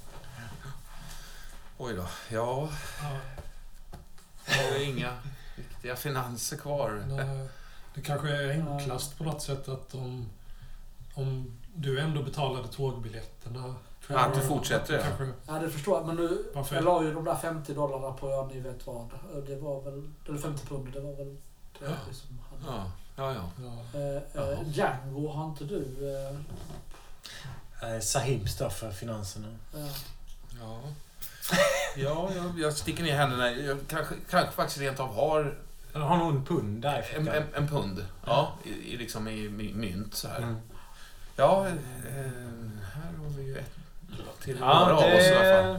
Oj 1.77 1.93
då. 1.93 2.05
Ja, 2.29 2.69
Ja, 3.01 4.53
har 4.71 4.83
inga 4.83 5.13
riktiga 5.55 5.95
finanser 5.95 6.57
kvar. 6.57 7.03
nej, 7.07 7.47
det 7.95 8.01
kanske 8.01 8.29
är 8.29 8.51
enklast 8.51 9.17
på 9.17 9.23
något 9.23 9.41
sätt 9.41 9.67
att 9.67 9.95
om, 9.95 10.29
om 11.13 11.57
du 11.75 11.99
ändå 11.99 12.23
betalade 12.23 12.67
tågbiljetterna. 12.67 13.75
Ja, 14.07 14.19
att 14.19 14.33
du 14.33 14.41
fortsätter, 14.41 14.93
ja. 14.93 15.01
Kanske, 15.03 15.29
Ja, 15.47 15.53
det 15.59 15.69
förstår 15.69 15.97
jag. 15.97 16.07
Men 16.07 16.15
nu, 16.15 16.43
Varför? 16.53 16.75
jag 16.75 16.85
la 16.85 17.03
ju 17.03 17.13
de 17.13 17.23
där 17.25 17.35
50 17.35 17.73
dollarna 17.73 18.11
på 18.11 18.29
ja, 18.29 18.49
ni 18.53 18.59
vet 18.59 18.87
vad. 18.87 19.09
Det 19.47 19.55
var 19.55 19.81
väl, 19.81 20.09
eller 20.27 20.37
50 20.39 20.65
pund, 20.67 20.93
det 20.93 20.99
var 20.99 21.13
väl 21.13 21.37
det 21.79 21.85
Ja. 21.85 22.13
som 22.13 22.39
hade. 22.49 22.77
Ja, 22.77 22.91
ja, 23.15 23.33
ja. 23.33 23.49
ja, 23.93 23.99
Eh, 23.99 24.49
eh, 24.49 24.59
Django, 24.67 25.27
har 25.27 25.45
inte 25.45 25.63
du... 25.63 26.15
Eh, 26.15 26.35
Eh, 27.83 27.99
Sahib 27.99 28.49
står 28.49 28.69
för 28.69 28.91
finanserna. 28.91 29.47
eh, 29.75 29.87
Ja, 30.61 30.79
ja 31.95 32.29
jag, 32.35 32.59
jag 32.59 32.73
sticker 32.73 33.03
ner 33.03 33.15
händerna. 33.17 33.51
Jag 33.51 33.77
kanske, 33.87 34.15
kanske 34.29 34.51
faktiskt 34.51 34.79
rent 34.79 34.99
av 34.99 35.13
har 35.15 35.57
har 36.01 36.17
nog 36.17 36.35
en 36.35 36.45
pund 36.45 36.81
där 36.81 37.05
en, 37.15 37.27
en, 37.27 37.43
en 37.55 37.67
pund. 37.67 38.05
Ja, 38.25 38.57
i, 38.63 38.69
i, 38.69 38.97
liksom 38.97 39.27
i 39.27 39.49
my- 39.49 39.73
mynt 39.73 40.13
så 40.15 40.27
här. 40.27 40.37
Mm. 40.37 40.55
Ja, 41.35 41.67
eh, 41.67 41.73
här 42.93 43.13
har 43.17 43.29
vi 43.37 43.43
ju 43.43 43.57
ett 43.57 43.71
till 44.41 44.57
Ja, 44.59 44.79
några 44.79 44.93
av 44.93 45.13
oss 45.13 45.27
i 45.27 45.35
alla 45.35 45.63
fall. 45.63 45.73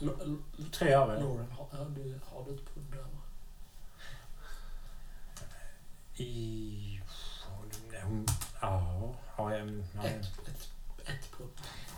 det... 0.00 0.06
L- 0.24 0.36
Tre 0.72 0.94
av 0.94 1.10
er. 1.10 1.20
Lauren, 1.20 1.50
har, 1.58 1.86
du, 1.94 2.20
har 2.32 2.44
du 2.44 2.54
ett 2.54 2.74
pund 2.74 2.86
där? 2.90 2.98
va? 2.98 3.08
I... 6.16 7.00
Ja, 8.60 9.14
ja, 9.36 9.54
en- 9.54 9.86
ja, 9.94 10.02
Ett, 10.04 10.26
ett, 10.48 10.68
ett 11.08 11.30
pund. 11.38 11.50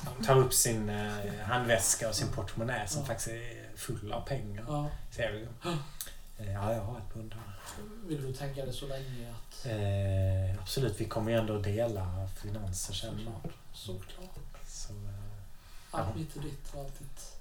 Han 0.04 0.24
tar 0.24 0.36
upp 0.38 0.52
sin 0.54 0.88
eh, 0.88 1.34
handväska 1.44 2.08
och 2.08 2.14
sin 2.14 2.28
portmonnä 2.28 2.86
som 2.86 3.00
Ja. 3.00 3.06
faktiskt 3.06 3.28
är 3.28 3.76
full 3.76 4.12
av 4.12 4.20
pengar. 4.20 4.64
Ja. 4.68 4.90
Ser 5.10 5.32
du? 5.32 5.48
Eh, 6.38 6.52
Ja, 6.52 6.72
jag 6.74 6.82
har 6.82 6.98
ett 6.98 7.12
pund 7.14 7.34
här. 7.34 7.56
Vill 8.06 8.22
du 8.22 8.32
tänka 8.32 8.64
dig 8.64 8.74
så 8.74 8.86
länge 8.86 9.30
att... 9.34 9.66
Eh, 9.66 10.62
absolut, 10.62 11.00
vi 11.00 11.04
kommer 11.04 11.30
ju 11.30 11.36
ändå 11.38 11.58
dela 11.58 12.28
finanser 12.42 12.94
sen. 12.94 13.18
Såklart. 13.18 13.52
Såklart. 13.74 14.36
Så, 14.68 14.92
eh, 14.92 14.98
Allt 15.90 16.08
Ja. 16.14 16.18
mitt 16.18 16.36
är 16.36 16.40
ditt 16.40 16.74
och 16.74 16.80
allt 16.80 16.98
ditt. 16.98 17.36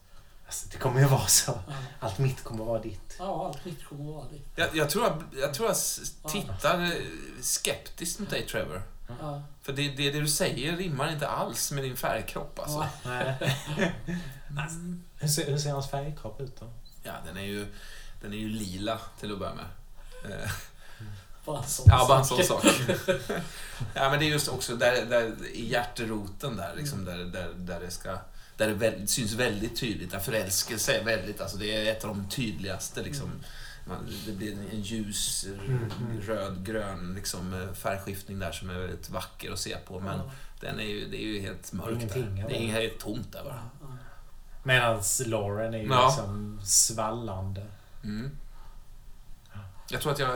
alltså, 0.45 0.67
det 0.71 0.77
kommer 0.77 0.99
ju 1.01 1.07
vara 1.07 1.27
så. 1.27 1.51
Ja. 1.67 1.73
Allt 1.99 2.17
mitt 2.19 2.43
kommer 2.43 2.65
vara 2.65 2.81
ditt. 2.81 3.15
ja, 3.19 3.45
allt 3.47 3.65
mitt 3.65 3.85
kommer 3.85 4.09
att 4.09 4.15
vara 4.15 4.27
ditt. 4.29 4.47
Jag, 4.55 4.75
jag, 4.75 4.89
tror 4.89 5.03
jag, 5.05 5.23
jag 5.41 5.53
tror 5.53 5.67
jag 5.67 5.77
tittar 6.31 6.83
eh, 6.83 6.91
skeptiskt 7.41 8.19
mot 8.19 8.29
dig 8.29 8.45
Trevor. 8.47 8.81
Ja. 9.21 9.41
För 9.61 9.73
det, 9.73 9.89
det, 9.89 10.11
det 10.11 10.19
du 10.19 10.27
säger 10.27 10.77
rimmar 10.77 11.11
inte 11.11 11.27
alls 11.27 11.71
med 11.71 11.83
din 11.83 11.97
färgkropp 11.97 12.59
alltså. 12.59 12.77
Ja. 12.77 12.87
Nej. 13.11 13.55
Alltså, 14.59 14.77
hur, 15.19 15.27
ser, 15.27 15.51
hur 15.51 15.57
ser 15.57 15.71
hans 15.71 15.89
färgkropp 15.89 16.41
ut 16.41 16.59
då? 16.59 16.69
Ja, 17.03 17.13
den 17.25 17.37
är 17.37 17.41
ju, 17.41 17.67
den 18.25 18.33
är 18.33 18.37
ju 18.37 18.49
lila 18.49 18.99
till 19.19 19.31
att 19.33 19.39
börja 19.39 19.53
med. 19.55 19.65
Eh, 20.31 20.49
Bara 21.45 21.57
en 21.59 21.67
sån 21.69 21.85
Ja, 21.89 22.05
bara 22.07 22.19
en 22.19 22.25
sån 22.25 22.43
sak. 22.43 22.65
ja, 23.93 24.09
men 24.09 24.19
det 24.19 24.25
är 24.25 24.29
just 24.29 24.47
också 24.47 24.75
där, 24.75 25.05
där 25.05 25.31
i 25.53 25.69
hjärteroten 25.71 26.57
där, 26.57 26.75
liksom, 26.75 27.05
där, 27.05 27.17
där, 27.17 27.49
där 27.55 27.79
det 27.79 27.91
ska... 27.91 28.17
Där 28.57 28.67
det 28.67 28.73
väl, 28.73 29.07
syns 29.07 29.33
väldigt 29.33 29.79
tydligt, 29.79 30.11
där 30.11 30.19
förälskelse 30.19 30.93
är 30.93 31.03
väldigt, 31.03 31.41
alltså 31.41 31.57
det 31.57 31.87
är 31.87 31.91
ett 31.91 32.03
av 32.03 32.09
de 32.09 32.29
tydligaste 32.29 33.01
liksom. 33.03 33.31
Man, 33.87 33.97
det 34.25 34.31
blir 34.31 34.51
en, 34.71 34.81
ljus, 34.81 35.45
Mm, 35.45 35.77
mm. 35.77 36.21
röd, 36.21 36.65
grön 36.65 37.13
liksom, 37.15 37.53
eh, 37.53 37.73
färgskiftning 37.73 38.39
där 38.39 38.51
som 38.51 38.69
är 38.69 38.73
väldigt 38.79 39.09
vacker 39.09 39.51
att 39.51 39.59
se 39.59 39.77
på. 39.77 39.99
Men 39.99 40.19
den 40.59 40.79
är 40.79 40.83
ju, 40.83 41.07
det 41.09 41.17
är 41.23 41.27
ju 41.27 41.39
helt 41.41 41.73
mörkt 41.73 41.91
Ingenting, 41.95 42.35
där. 42.35 42.49
Det 42.49 42.63
är 42.63 42.67
helt 42.67 42.99
tomt 42.99 43.31
där 43.31 43.43
bara. 43.43 43.53
Ja, 43.81 43.87
ja. 43.87 43.87
Medan 44.63 45.01
Lauren 45.25 45.73
är 45.73 45.77
ju 45.77 45.87
Ja. 45.87 46.07
liksom 46.07 46.61
svallande. 46.65 47.65
Mm. 48.05 48.37
Jag 49.89 50.01
tror 50.01 50.11
att 50.11 50.19
jag 50.19 50.29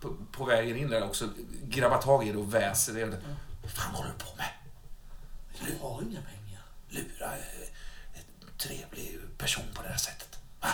på, 0.00 0.16
på 0.32 0.44
vägen 0.44 0.76
in 0.76 0.90
där 0.90 1.04
också 1.04 1.28
grabbar 1.62 2.02
tag 2.02 2.28
i 2.28 2.32
det 2.32 2.38
och 2.38 2.54
väser 2.54 2.94
det. 2.94 3.06
Vad 3.62 3.70
fan 3.70 3.94
håller 3.94 4.10
du 4.18 4.24
på 4.24 4.36
med? 4.36 4.46
Jag 5.52 5.88
har 5.88 6.02
inga 6.02 6.20
pengar. 6.20 6.62
Lura 6.88 7.26
eh, 7.26 7.68
en 8.14 8.58
trevlig 8.58 9.18
person 9.38 9.64
på 9.74 9.82
det 9.82 9.88
här 9.88 9.96
sättet. 9.96 10.38
Va? 10.60 10.68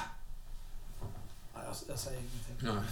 Ja, 1.55 1.61
jag, 1.67 1.77
jag 1.89 1.99
säger 1.99 2.19
ingenting. 2.19 2.69
Ja. 2.69 2.83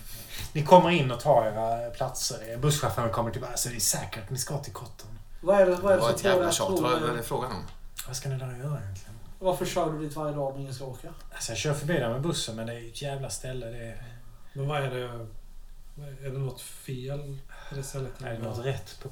Ni 0.52 0.65
kommer 0.65 0.91
in 0.91 1.10
och 1.10 1.20
tar 1.20 1.47
era 1.47 1.91
platser. 1.91 2.57
Busschauffören 2.57 3.12
kommer 3.12 3.31
tillbaka. 3.31 3.57
Så 3.57 3.68
det 3.68 3.76
är 3.76 3.81
säkert 3.81 4.25
att 4.25 4.31
ni 4.31 4.39
ska 4.39 4.58
till 4.58 4.73
Kotten. 4.73 5.18
Vad 5.41 5.60
är 5.60 5.67
det, 5.67 5.76
vad 5.76 5.92
är 5.92 5.97
Det 5.97 5.97
det 5.97 6.00
var 6.00 6.10
ett 6.10 6.25
jävla 6.25 6.52
tjat. 6.52 6.81
Vad 6.81 7.02
är 7.02 7.17
det 7.17 7.23
frågan 7.23 7.52
om? 7.52 7.65
Vad 8.07 8.17
ska 8.17 8.28
ni 8.28 8.39
där 8.39 8.57
göra 8.57 8.81
egentligen? 8.83 9.17
Varför 9.39 9.67
kör 9.67 9.92
du 9.92 9.99
dit 9.99 10.17
varje 10.17 10.34
dag 10.34 10.55
om 10.55 10.60
ingen 10.60 10.75
ska 10.75 10.84
åka? 10.84 11.08
Alltså 11.34 11.50
jag 11.52 11.58
kör 11.58 11.75
förbi 11.75 11.94
där 11.94 12.12
med 12.12 12.20
bussen 12.23 12.57
men 12.57 12.67
det 12.67 12.73
är 12.73 12.78
ju 12.78 12.89
ett 12.89 13.02
jävla 13.02 13.31
ställe. 13.31 13.67
Det 13.67 13.78
är, 13.86 14.02
Men 14.52 14.68
vad 14.68 14.83
är 14.83 14.91
det? 14.91 15.26
Är 16.26 16.31
det 16.31 16.39
något 16.39 16.60
fel 16.60 17.39
på 17.68 17.75
det 17.75 17.83
stället? 17.83 18.23
är 18.23 18.33
det 18.33 18.39
något 18.39 18.65
rätt 18.65 18.99
på 19.02 19.08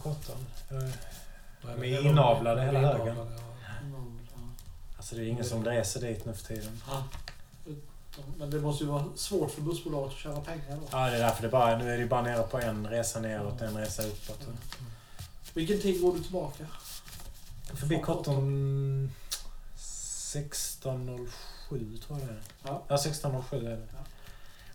är 1.67 1.77
de 1.77 1.83
är 1.83 1.85
Är 1.99 2.03
de- 2.03 2.09
inavlade 2.09 2.63
hela 2.63 2.81
högen. 2.81 3.17
Alltså 4.97 5.17
det 5.17 5.23
är 5.23 5.27
ingen 5.27 5.45
som 5.45 5.65
reser 5.65 6.01
dit 6.01 6.25
nu 6.25 6.33
för 6.35 6.45
tiden. 6.47 6.81
Men 8.39 8.51
det 8.51 8.61
måste 8.61 8.85
ju 8.85 8.91
vara 8.91 9.05
svårt 9.17 9.51
för 9.51 9.63
bussbolaget 9.63 10.13
att 10.13 10.19
tjäna 10.19 10.41
pengar 10.41 10.77
då. 10.77 10.83
Ja, 10.93 11.11
det 11.11 11.17
är 11.17 11.19
därför 11.19 11.43
det 11.43 11.49
bara, 11.49 11.79
nu 11.79 11.93
är 11.95 11.99
det 11.99 12.07
bara 12.07 12.23
nere 12.23 12.43
på 12.43 12.59
en 12.59 12.87
resa 12.87 13.21
neråt 13.21 13.61
en 13.61 13.77
resa 13.77 14.03
uppåt. 14.03 14.47
Vilken 15.55 15.81
tid 15.81 16.03
går 16.03 16.15
du 16.15 16.23
tillbaka? 16.23 16.67
Förbi 17.75 18.01
Kotten 18.01 19.13
16.07 20.27 22.03
tror 22.03 22.19
jag 22.19 22.29
det 22.29 22.33
är. 22.35 22.41
Ja. 22.63 22.83
Ja, 22.89 22.97
16.07 22.97 23.57
är 23.67 23.77
det. 23.77 23.87
Ja. 23.93 23.99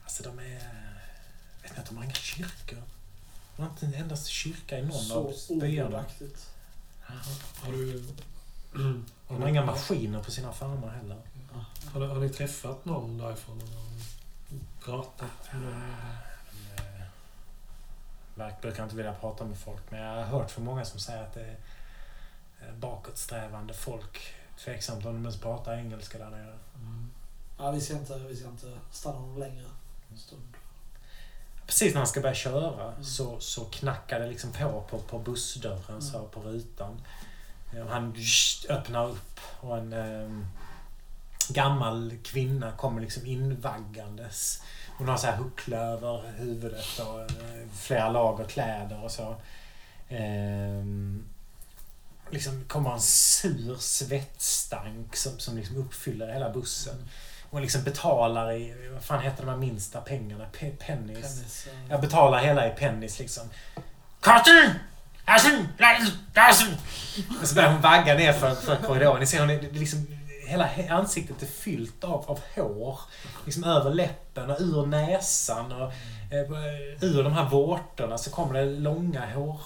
Alltså 0.03 0.23
de 0.23 0.39
är... 0.39 0.59
Vet 1.63 1.71
ni 1.75 1.79
att 1.79 1.85
de 1.85 1.97
har 1.97 2.03
inga 2.03 2.13
kyrkor? 2.13 2.83
De 3.55 3.61
har 3.61 3.69
inte 3.69 3.85
en 3.85 3.93
enda 3.93 4.15
kyrka 4.15 4.77
i 4.79 4.81
någon 4.81 4.93
Så 5.03 5.27
av 5.53 5.59
byarna. 5.59 5.87
ogudaktigt. 5.89 6.49
Har 7.61 7.71
du... 7.71 8.03
De 9.27 9.41
har 9.41 9.47
inga 9.47 9.65
maskiner 9.65 10.23
på 10.23 10.31
sina 10.31 10.53
farmar 10.53 10.89
heller. 10.89 11.17
Har, 11.93 11.99
ni- 11.99 12.07
har 12.07 12.15
ni 12.19 12.29
träffat 12.29 12.85
någon 12.85 13.17
därifrån? 13.17 13.61
Har 13.61 14.85
pratat 14.85 15.53
med 15.53 15.61
någon? 15.61 15.81
Eh, 16.75 17.05
Verk 18.35 18.61
brukar 18.61 18.83
inte 18.83 18.95
vilja 18.95 19.13
prata 19.13 19.45
med 19.45 19.57
folk, 19.57 19.81
men 19.91 19.99
jag 20.01 20.15
har 20.15 20.23
hört 20.23 20.51
för 20.51 20.61
många 20.61 20.85
som 20.85 20.99
säger 20.99 21.23
att 21.23 21.33
det 21.33 21.55
är 22.59 22.71
bakåtsträvande 22.73 23.73
folk. 23.73 24.33
Tveksamt 24.63 25.05
om 25.05 25.13
de 25.13 25.21
ens 25.21 25.39
pratar 25.39 25.77
engelska 25.77 26.17
där 26.17 26.29
nere. 26.29 26.57
Ja, 27.57 27.71
vi 27.71 27.81
ska 27.81 27.93
inte, 27.93 28.19
vi 28.19 28.35
ska 28.35 28.47
inte 28.47 28.71
stanna 28.91 29.19
någon 29.19 29.39
längre 29.39 29.65
stund. 30.17 30.53
Precis 31.65 31.93
när 31.93 31.99
han 31.99 32.07
ska 32.07 32.21
börja 32.21 32.35
köra 32.35 32.91
Mm. 32.91 33.03
så, 33.03 33.39
så 33.39 33.65
knackar 33.65 34.19
det 34.19 34.27
liksom 34.27 34.51
på 34.51 34.81
på, 34.89 34.97
på 34.99 35.19
bussdörren, 35.19 36.01
så 36.01 36.25
på 36.25 36.39
rutan. 36.39 37.01
Eh, 37.75 37.87
Han 37.87 38.15
öppnar 38.69 39.07
upp 39.09 39.39
och 39.59 39.77
en 39.77 39.93
eh, 39.93 40.29
gammal 41.49 42.17
kvinna 42.23 42.71
kommer 42.71 43.01
liksom 43.01 43.25
invaggandes. 43.25 44.63
Hon 44.97 45.07
har 45.07 45.17
så 45.17 45.27
här 45.27 45.37
huckla 45.37 45.77
över 45.77 46.31
huvudet 46.37 46.99
och 46.99 47.21
eh, 47.21 47.67
flera 47.73 48.09
lager 48.09 48.45
kläder 48.45 49.03
och 49.03 49.11
så. 49.11 49.35
Ehm, 50.09 51.25
liksom 52.31 52.65
kommer 52.67 52.93
en 52.93 53.01
sur 53.01 53.75
svettstank 53.79 55.15
som, 55.15 55.39
som 55.39 55.57
liksom 55.57 55.77
uppfyller 55.77 56.33
hela 56.33 56.49
bussen. 56.49 57.09
Hon 57.49 57.61
liksom 57.61 57.83
betalar 57.83 58.51
i, 58.53 58.89
vad 58.93 59.03
fan 59.03 59.21
heter 59.21 59.43
de 59.45 59.49
här 59.49 59.57
minsta 59.57 60.01
pengarna? 60.01 60.45
Pe- 60.59 60.75
pennies. 60.77 61.35
Pennis, 61.35 61.67
eh, 61.67 61.73
Jag 61.91 62.01
betalar 62.01 62.39
hela 62.39 62.67
i 62.67 62.69
pennies 62.71 63.19
liksom. 63.19 63.49
Asen! 65.25 65.57
Och 67.41 67.47
så 67.47 67.55
börjar 67.55 67.71
hon 67.71 67.81
vagga 67.81 68.13
ner 68.15 68.33
för, 68.33 68.55
för 68.55 68.75
korridoren. 68.75 69.19
Ni 69.19 69.25
ser 69.25 69.39
hon 69.39 69.49
är 69.49 69.61
liksom 69.71 70.07
hela 70.47 70.67
he- 70.67 70.91
ansiktet 70.91 71.41
är 71.41 71.47
fyllt 71.47 72.03
av, 72.03 72.25
av 72.29 72.39
hår. 72.55 72.99
Liksom 73.45 73.63
över 73.63 73.93
läppen 73.93 74.49
och 74.51 74.57
ur 74.61 74.85
näsan 74.85 75.71
och 75.71 75.93
eh, 76.33 76.51
ur 77.01 77.23
de 77.23 77.33
här 77.33 77.49
vårtorna 77.49 78.17
så 78.17 78.29
kommer 78.31 78.53
det 78.53 78.65
långa 78.65 79.25
hår 79.35 79.55
eh, 79.55 79.61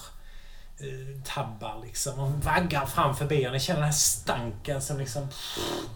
tabbar 1.23 1.81
liksom. 1.85 2.19
Och 2.19 2.25
hon 2.25 2.39
vaggar 2.39 2.85
fram 2.85 3.15
förbi 3.15 3.47
och 3.47 3.51
ni 3.51 3.59
känner 3.59 3.79
den 3.79 3.89
här 3.89 3.95
stanken 3.95 4.81
som 4.81 4.97
liksom 4.97 5.27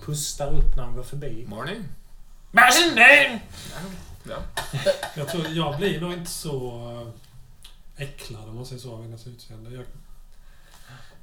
pustar 0.05 0.53
upp 0.53 0.75
när 0.75 0.83
hon 0.83 0.95
går 0.95 1.03
förbi. 1.03 1.45
Morning. 1.47 1.83
Varsågod! 2.51 3.39
Ja. 4.23 4.37
Jag 5.15 5.27
tror 5.27 5.47
jag 5.47 5.77
blir 5.77 6.01
nog 6.01 6.13
inte 6.13 6.31
så 6.31 6.81
eh, 7.97 8.03
äcklad 8.03 8.49
om 8.49 8.55
man 8.55 8.65
säger 8.65 8.81
så 8.81 8.93
av 8.93 9.01
hennes 9.01 9.27
utseende. 9.27 9.71
Jag, 9.71 9.85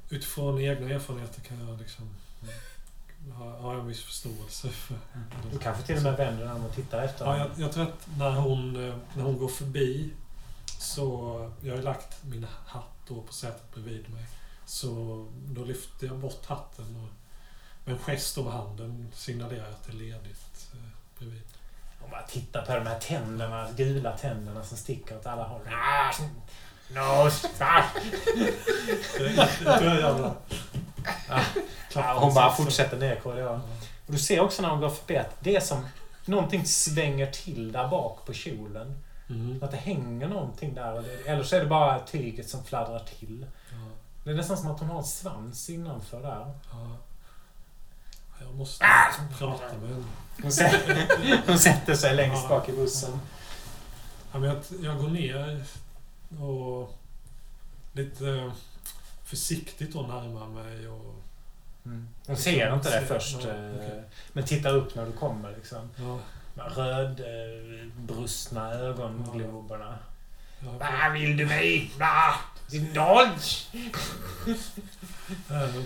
utifrån 0.09 0.61
egna 0.61 0.89
erfarenheter 0.89 1.41
kan 1.41 1.67
jag 1.67 1.79
liksom 1.79 2.09
ha, 3.37 3.49
ha 3.49 3.73
en 3.73 3.87
viss 3.87 4.03
förståelse 4.03 4.69
för 4.69 4.95
Du 5.51 5.59
kanske 5.59 5.83
till 5.83 5.97
och 5.97 6.03
med 6.03 6.17
vänder 6.17 6.45
dig 6.45 6.53
om 6.53 6.65
och 6.65 6.75
tittar 6.75 7.03
efter 7.03 7.25
Ja, 7.25 7.37
jag, 7.37 7.49
jag 7.55 7.71
tror 7.71 7.83
att 7.83 8.07
när 8.17 8.31
hon, 8.31 8.89
eh, 8.89 8.95
när 9.13 9.23
hon 9.23 9.37
går 9.37 9.47
förbi 9.47 10.09
så... 10.79 11.51
Jag 11.61 11.75
har 11.75 11.81
lagt 11.81 12.23
min 12.23 12.47
hatt 12.65 12.96
då 13.07 13.21
på 13.21 13.33
sätet 13.33 13.73
bredvid 13.73 14.09
mig. 14.09 14.25
Så 14.65 14.87
då 15.33 15.63
lyfter 15.63 16.07
jag 16.07 16.17
bort 16.17 16.45
hatten 16.45 16.85
och 16.95 17.09
med 17.85 17.93
en 17.95 17.99
gest 17.99 18.37
över 18.37 18.51
handen 18.51 19.11
signalerar 19.13 19.63
jag 19.63 19.69
att 19.69 19.83
det 19.85 19.91
är 19.91 19.97
ledigt 19.97 20.67
eh, 20.73 20.79
bredvid. 21.19 21.41
Och 22.03 22.09
bara 22.09 22.21
titta 22.21 22.61
på 22.61 22.73
de 22.75 22.87
här 22.87 22.99
tänderna, 22.99 23.69
gula 23.77 24.17
tänderna 24.17 24.63
som 24.63 24.77
sticker 24.77 25.17
åt 25.17 25.25
alla 25.25 25.43
håll. 25.43 25.61
Ah, 25.71 26.11
No, 26.89 27.29
fuck! 27.29 28.03
Ja, 31.93 32.19
hon 32.19 32.33
bara 32.33 32.55
fortsätter 32.55 32.97
ner 32.97 33.15
korridoren. 33.15 33.61
Och 34.05 34.13
du 34.13 34.19
ser 34.19 34.39
också 34.39 34.61
när 34.61 34.69
hon 34.69 34.79
går 34.81 34.89
förbi 34.89 35.17
att 35.17 35.43
det 35.43 35.55
är 35.55 35.59
som 35.59 35.85
någonting 36.25 36.65
svänger 36.65 37.31
till 37.31 37.71
där 37.71 37.87
bak 37.87 38.25
på 38.25 38.33
kjolen. 38.33 39.03
Mm. 39.29 39.63
Att 39.63 39.71
det 39.71 39.77
hänger 39.77 40.27
någonting 40.27 40.73
där. 40.73 41.03
Eller 41.25 41.43
så 41.43 41.55
är 41.55 41.59
det 41.59 41.65
bara 41.65 41.99
tyget 41.99 42.49
som 42.49 42.63
fladdrar 42.63 42.99
till. 43.19 43.45
Ja, 43.71 43.77
Det 44.23 44.29
är 44.31 44.35
nästan 44.35 44.57
som 44.57 44.71
att 44.71 44.79
hon 44.79 44.89
har 44.89 44.97
en 44.97 45.03
svans 45.03 45.69
innanför 45.69 46.21
där. 46.21 46.51
ja. 46.71 46.97
Jag 48.41 48.55
måste 48.55 48.85
prata 49.37 49.77
med 49.81 49.89
henne. 49.89 50.03
Hon 50.41 50.51
sätter, 50.51 51.07
hon 51.47 51.59
sätter 51.59 51.95
sig 51.95 52.15
längst 52.15 52.49
bak 52.49 52.69
i 52.69 52.71
bussen. 52.71 53.19
Ja, 54.31 54.39
men 54.39 54.49
jag, 54.49 54.57
jag 54.81 55.01
går 55.01 55.07
ner 55.09 55.63
och 56.41 56.97
lite 57.93 58.51
försiktigt 59.23 59.93
då 59.93 60.01
närmar 60.01 60.47
mig 60.47 60.87
och... 60.87 61.15
Hon 62.27 62.37
ser 62.37 62.73
inte 62.73 62.99
det 62.99 63.05
först. 63.05 63.37
ja, 63.43 63.49
eh, 63.49 63.71
okej. 63.75 64.03
Men 64.33 64.43
tittar 64.43 64.73
upp 64.75 64.95
när 64.95 65.05
du 65.05 65.11
kommer 65.11 65.51
liksom. 65.55 65.89
Ja, 65.95 66.19
Röd, 66.57 67.19
eh, 67.19 67.87
ögongloberna. 68.81 69.97
ja, 70.59 70.71
Vad 70.79 71.11
vill 71.13 71.37
du 71.37 71.45
mig? 71.45 71.91
Va? 71.99 72.33
Din 72.69 72.93
dodge? 72.93 73.65
Eh, 75.51 75.81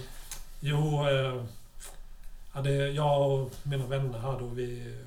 jo, 0.60 1.08
eh, 1.10 2.62
det, 2.64 2.72
jag 2.72 3.32
och 3.32 3.52
mina 3.64 3.86
vänner 3.86 4.20
här 4.20 4.40
då, 4.40 4.46
vi, 4.48 4.98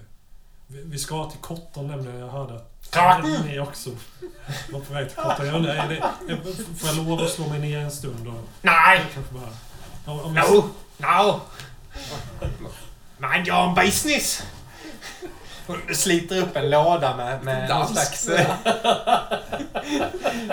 vi, 0.66 0.82
vi 0.84 0.98
ska 0.98 1.30
till 1.30 1.40
Cotton 1.40 1.86
nämligen. 1.86 2.18
Jag 2.18 2.28
hörde 2.28 2.54
att 2.54 3.24
ni 3.44 3.60
också 3.60 3.90
var 4.72 4.80
på 4.80 4.92
väg 4.92 5.08
till 5.08 5.16
Cotton. 5.16 5.46
Jag 5.46 5.54
undrar, 5.54 5.74
är 5.74 5.88
det, 5.88 6.36
får 6.78 6.88
jag 6.88 6.96
lov 6.96 7.20
att 7.20 7.30
slå 7.30 7.48
mig 7.48 7.58
ner 7.58 7.78
en 7.78 7.90
stund? 7.90 8.28
Och, 8.28 8.34
Nej! 8.62 9.04
kanske 9.14 9.34
bara, 9.34 9.48
om, 10.14 10.20
om 10.20 10.36
jag, 10.36 10.54
No! 10.54 10.70
No! 10.98 11.40
Mind 13.18 13.48
your 13.48 13.74
business! 13.74 14.42
Sliter 15.94 16.42
upp 16.42 16.56
en 16.56 16.70
låda 16.70 17.16
med, 17.16 17.44
med 17.44 17.68
någon 17.68 17.88
slags, 17.88 18.28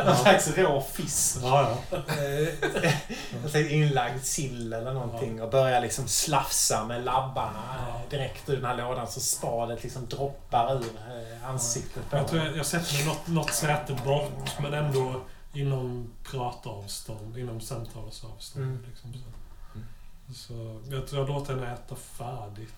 någon 0.05 0.15
slags 0.15 0.57
rå 0.57 0.81
fisk. 0.93 1.37
Ja, 1.41 1.77
ja. 1.91 1.97
Eh, 1.97 3.51
tänkte 3.51 3.73
inlagd 3.73 4.23
sill 4.23 4.73
eller 4.73 4.93
någonting 4.93 5.41
och 5.41 5.49
börjar 5.49 5.81
liksom 5.81 6.07
slafsa 6.07 6.85
med 6.85 7.03
labbarna 7.03 7.63
eh, 7.79 8.09
direkt 8.09 8.49
ur 8.49 8.55
den 8.55 8.65
här 8.65 8.77
lådan 8.77 9.07
så 9.07 9.19
spadet 9.19 9.83
liksom 9.83 10.07
droppar 10.07 10.75
ur 10.75 10.83
eh, 10.83 11.49
ansiktet 11.49 12.09
på 12.09 12.17
Jag 12.17 12.27
tror 12.27 12.45
jag, 12.45 12.57
jag 12.57 12.65
sätter 12.65 12.93
mig 12.93 13.05
något, 13.05 13.27
något 13.27 13.53
säte 13.53 13.93
bort, 13.93 14.59
men 14.59 14.73
ändå 14.73 15.21
inom 15.53 16.13
pratavstånd, 16.31 17.37
inom 17.37 17.61
samtalsavstånd. 17.61 18.65
Mm. 18.65 18.85
Liksom, 18.89 19.13
så. 19.13 19.41
Så 20.33 20.81
jag 20.91 21.07
tror 21.07 21.21
jag 21.21 21.29
låter 21.29 21.53
henne 21.53 21.73
äta 21.73 21.95
färdigt. 21.95 22.73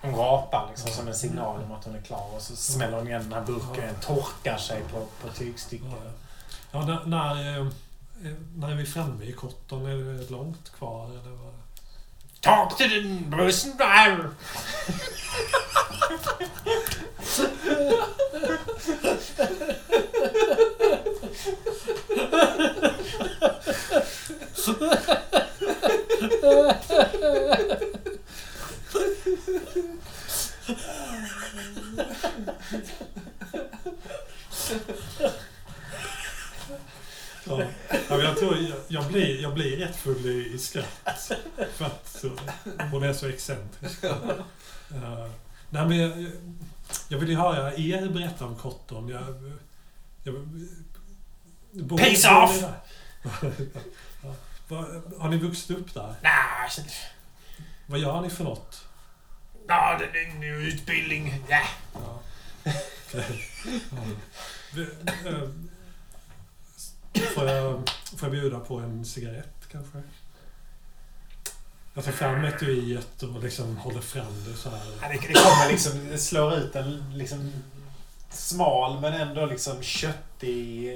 Hon 0.00 0.14
rapar 0.14 0.68
liksom 0.70 0.90
som 0.90 1.08
en 1.08 1.14
signal 1.14 1.62
om 1.62 1.72
att 1.72 1.84
hon 1.84 1.94
är 1.94 2.02
klar 2.02 2.30
och 2.34 2.42
så 2.42 2.56
smäller 2.56 2.96
hon 2.96 3.08
igen 3.08 3.22
den 3.22 3.32
här 3.32 3.46
burken, 3.46 3.94
torkar 4.00 4.56
sig 4.56 4.82
på, 4.92 5.06
på 5.22 5.32
tygstycket. 5.34 5.88
Ja, 6.72 6.86
när, 6.86 7.04
när, 7.04 7.58
eh, 7.58 7.66
när 8.56 8.70
är 8.70 8.74
vi 8.74 8.86
framme 8.86 9.24
i 9.24 9.32
Cotton? 9.32 9.86
Är 9.86 9.94
det 9.94 10.30
långt 10.30 10.72
kvar? 10.72 11.06
Eller 11.06 11.30
vad? 11.30 11.54
Talk 12.40 12.70
to 12.70 12.84
the 12.84 13.00
bussen 13.36 13.76
driver! 13.76 14.30
Ja, 38.08 38.22
jag 38.22 38.38
tror 38.38 38.56
jag, 38.56 38.78
jag, 38.88 39.06
blir, 39.06 39.42
jag 39.42 39.54
blir 39.54 39.76
rätt 39.76 39.96
full 39.96 40.26
i, 40.26 40.52
i 40.54 40.58
skratt. 40.58 41.32
För 41.74 41.84
att 41.84 42.24
hon 42.90 43.02
är 43.02 43.12
så 43.12 43.28
excentrisk. 43.28 44.04
Uh, 44.04 44.12
nej, 45.70 45.86
men 45.86 45.98
jag, 45.98 46.26
jag 47.08 47.18
vill 47.18 47.28
ju 47.28 47.36
höra 47.36 47.74
er 47.74 48.08
berätta 48.08 48.44
om 48.44 48.56
Cotton. 48.56 49.08
Jag, 49.08 49.22
jag, 50.22 50.34
Peace 51.98 52.30
off! 52.30 52.64
Har 55.18 55.28
ni 55.28 55.36
vuxit 55.36 55.78
upp 55.78 55.94
där? 55.94 56.14
Nej, 56.22 56.70
Vad 57.86 57.98
gör 58.00 58.20
ni 58.20 58.30
för 58.30 58.44
något? 58.44 58.84
Ja, 59.70 59.98
det 60.12 60.18
är 60.20 60.24
en 60.30 60.42
utbildning. 60.42 61.34
Ja. 61.48 61.62
Ja. 61.94 62.20
Eh, 65.26 65.48
Får 67.34 67.46
jag, 67.48 67.82
får 68.16 68.22
jag 68.28 68.30
bjuda 68.30 68.60
på 68.60 68.76
en 68.78 69.04
cigarett 69.04 69.68
kanske? 69.72 70.02
Jag 71.94 72.04
tar 72.04 72.12
fram 72.12 72.44
etuiet 72.44 73.22
och 73.22 73.42
liksom 73.42 73.76
håller 73.76 74.00
fram 74.00 74.44
det 74.46 74.54
så 74.56 74.70
här. 74.70 74.86
Ja, 75.02 75.08
Det, 75.08 75.14
det 75.28 75.34
kommer 75.34 75.68
liksom, 75.68 76.08
det 76.08 76.18
slår 76.18 76.54
ut 76.54 76.76
en 76.76 77.18
liksom 77.18 77.52
smal 78.30 79.00
men 79.00 79.12
ändå 79.14 79.46
liksom 79.46 79.82
köttig 79.82 80.88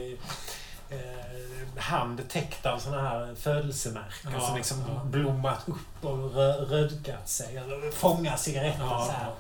eh, 0.91 1.34
hand 1.77 2.29
täckt 2.29 2.67
av 2.67 2.79
såna 2.79 3.01
här 3.03 3.35
födelsemärken 3.35 4.33
Ja, 4.33 4.41
som 4.41 4.57
liksom 4.57 4.85
ja. 4.89 5.05
blommat 5.05 5.69
upp 5.69 6.05
och 6.05 6.35
rö, 6.35 6.53
rödgat 6.53 7.29
sig. 7.29 7.57
Eller 7.57 7.91
fångar 7.91 8.37
cigaretten 8.37 8.81
Ja, 8.87 9.07
så 9.07 9.13
här 9.13 9.33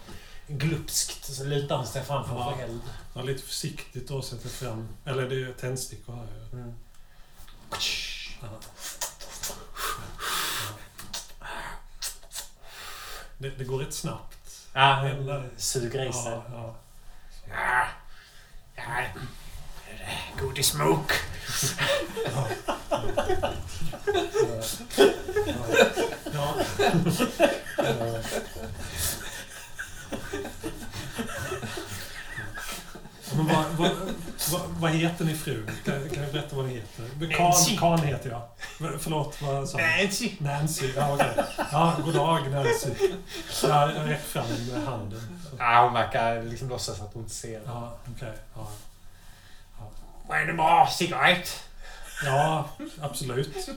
glupskt. 0.47 1.35
Så 1.35 1.44
lutar 1.44 1.77
hon 1.77 1.86
sig 1.86 2.05
fram 2.05 2.25
för 2.28 2.35
Ja. 2.35 2.59
eld. 2.62 2.81
ja, 3.15 3.23
lite 3.23 3.43
försiktigt 3.43 4.09
då 4.09 4.23
sätter 4.23 4.49
fram... 4.49 4.89
Eller 5.05 5.28
det 5.28 5.43
är 5.43 5.53
tändstickor 5.53 6.15
här 6.15 6.27
ju. 6.53 6.61
Mm. 6.61 6.75
Det, 13.39 13.51
det 13.51 13.65
går 13.65 13.78
rätt 13.78 13.94
snabbt. 13.94 14.67
Ja, 14.73 15.11
suger 15.57 16.09
i 16.09 16.12
sig. 16.12 16.33
Ja, 16.53 16.75
ja. 17.49 17.86
Ja, 20.07 20.12
ja. 20.39 20.44
Go 20.47 20.52
to 20.52 20.62
smoke. 20.62 21.15
Ja. 26.33 26.55
Men 33.36 33.47
vad, 33.47 33.65
vad, 33.76 33.91
vad, 34.52 34.60
vad 34.78 34.91
heter 34.91 35.24
ni 35.24 35.34
frun? 35.34 35.70
Kan, 35.84 36.08
kan 36.10 36.23
jag 36.23 36.33
berätta 36.33 36.57
vad 36.57 36.65
ni 36.65 36.74
heter? 36.74 37.39
Nancy. 37.41 37.76
Kan, 37.76 37.99
kan 37.99 38.07
heter 38.07 38.31
jag. 38.31 38.42
Förlåt, 39.00 39.42
vad 39.42 39.68
sa 39.68 39.78
du? 39.78 39.84
Nancy. 39.84 40.33
Nancy. 40.39 40.92
Ja, 40.97 41.15
okej. 41.15 41.44
Ja, 41.73 41.97
god 42.05 42.15
dag 42.15 42.50
Nancy. 42.50 42.91
Ja, 43.62 43.92
jag 43.92 44.10
räcker 44.10 44.24
fram 44.24 44.47
med 44.47 44.84
handen. 44.84 45.41
Ja, 45.58 45.84
hon 45.84 45.94
verkar 45.94 46.42
liksom 46.42 46.68
låtsas 46.68 47.00
att 47.00 47.15
hon 47.15 47.23
inte 47.23 47.34
ser. 47.34 47.60
Ja, 47.66 47.92
okej. 48.16 48.33
Ja. 48.55 48.68
Vad 50.28 50.39
är 50.39 50.47
det 50.47 50.53
bra 50.53 50.89
cigarett? 50.93 51.61
ja, 52.25 52.69
absolut. 53.01 53.69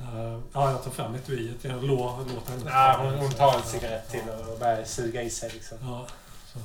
Eh, 0.00 0.40
ja, 0.52 0.70
jag 0.70 0.84
tar 0.84 0.90
fram 0.90 1.14
etuiet. 1.14 1.64
Jag 1.64 1.84
lå- 1.84 2.34
låter 2.34 2.50
henne 2.52 2.70
Ja, 2.70 2.96
hon, 3.02 3.14
hon 3.18 3.30
tar 3.32 3.54
en 3.56 3.62
cigarett 3.62 4.10
till 4.10 4.28
och 4.28 4.58
börjar 4.58 4.84
suga 4.84 5.22
i 5.22 5.30
sig 5.30 5.50
liksom. 5.50 5.78
Ja, 5.82 6.06
så. 6.52 6.58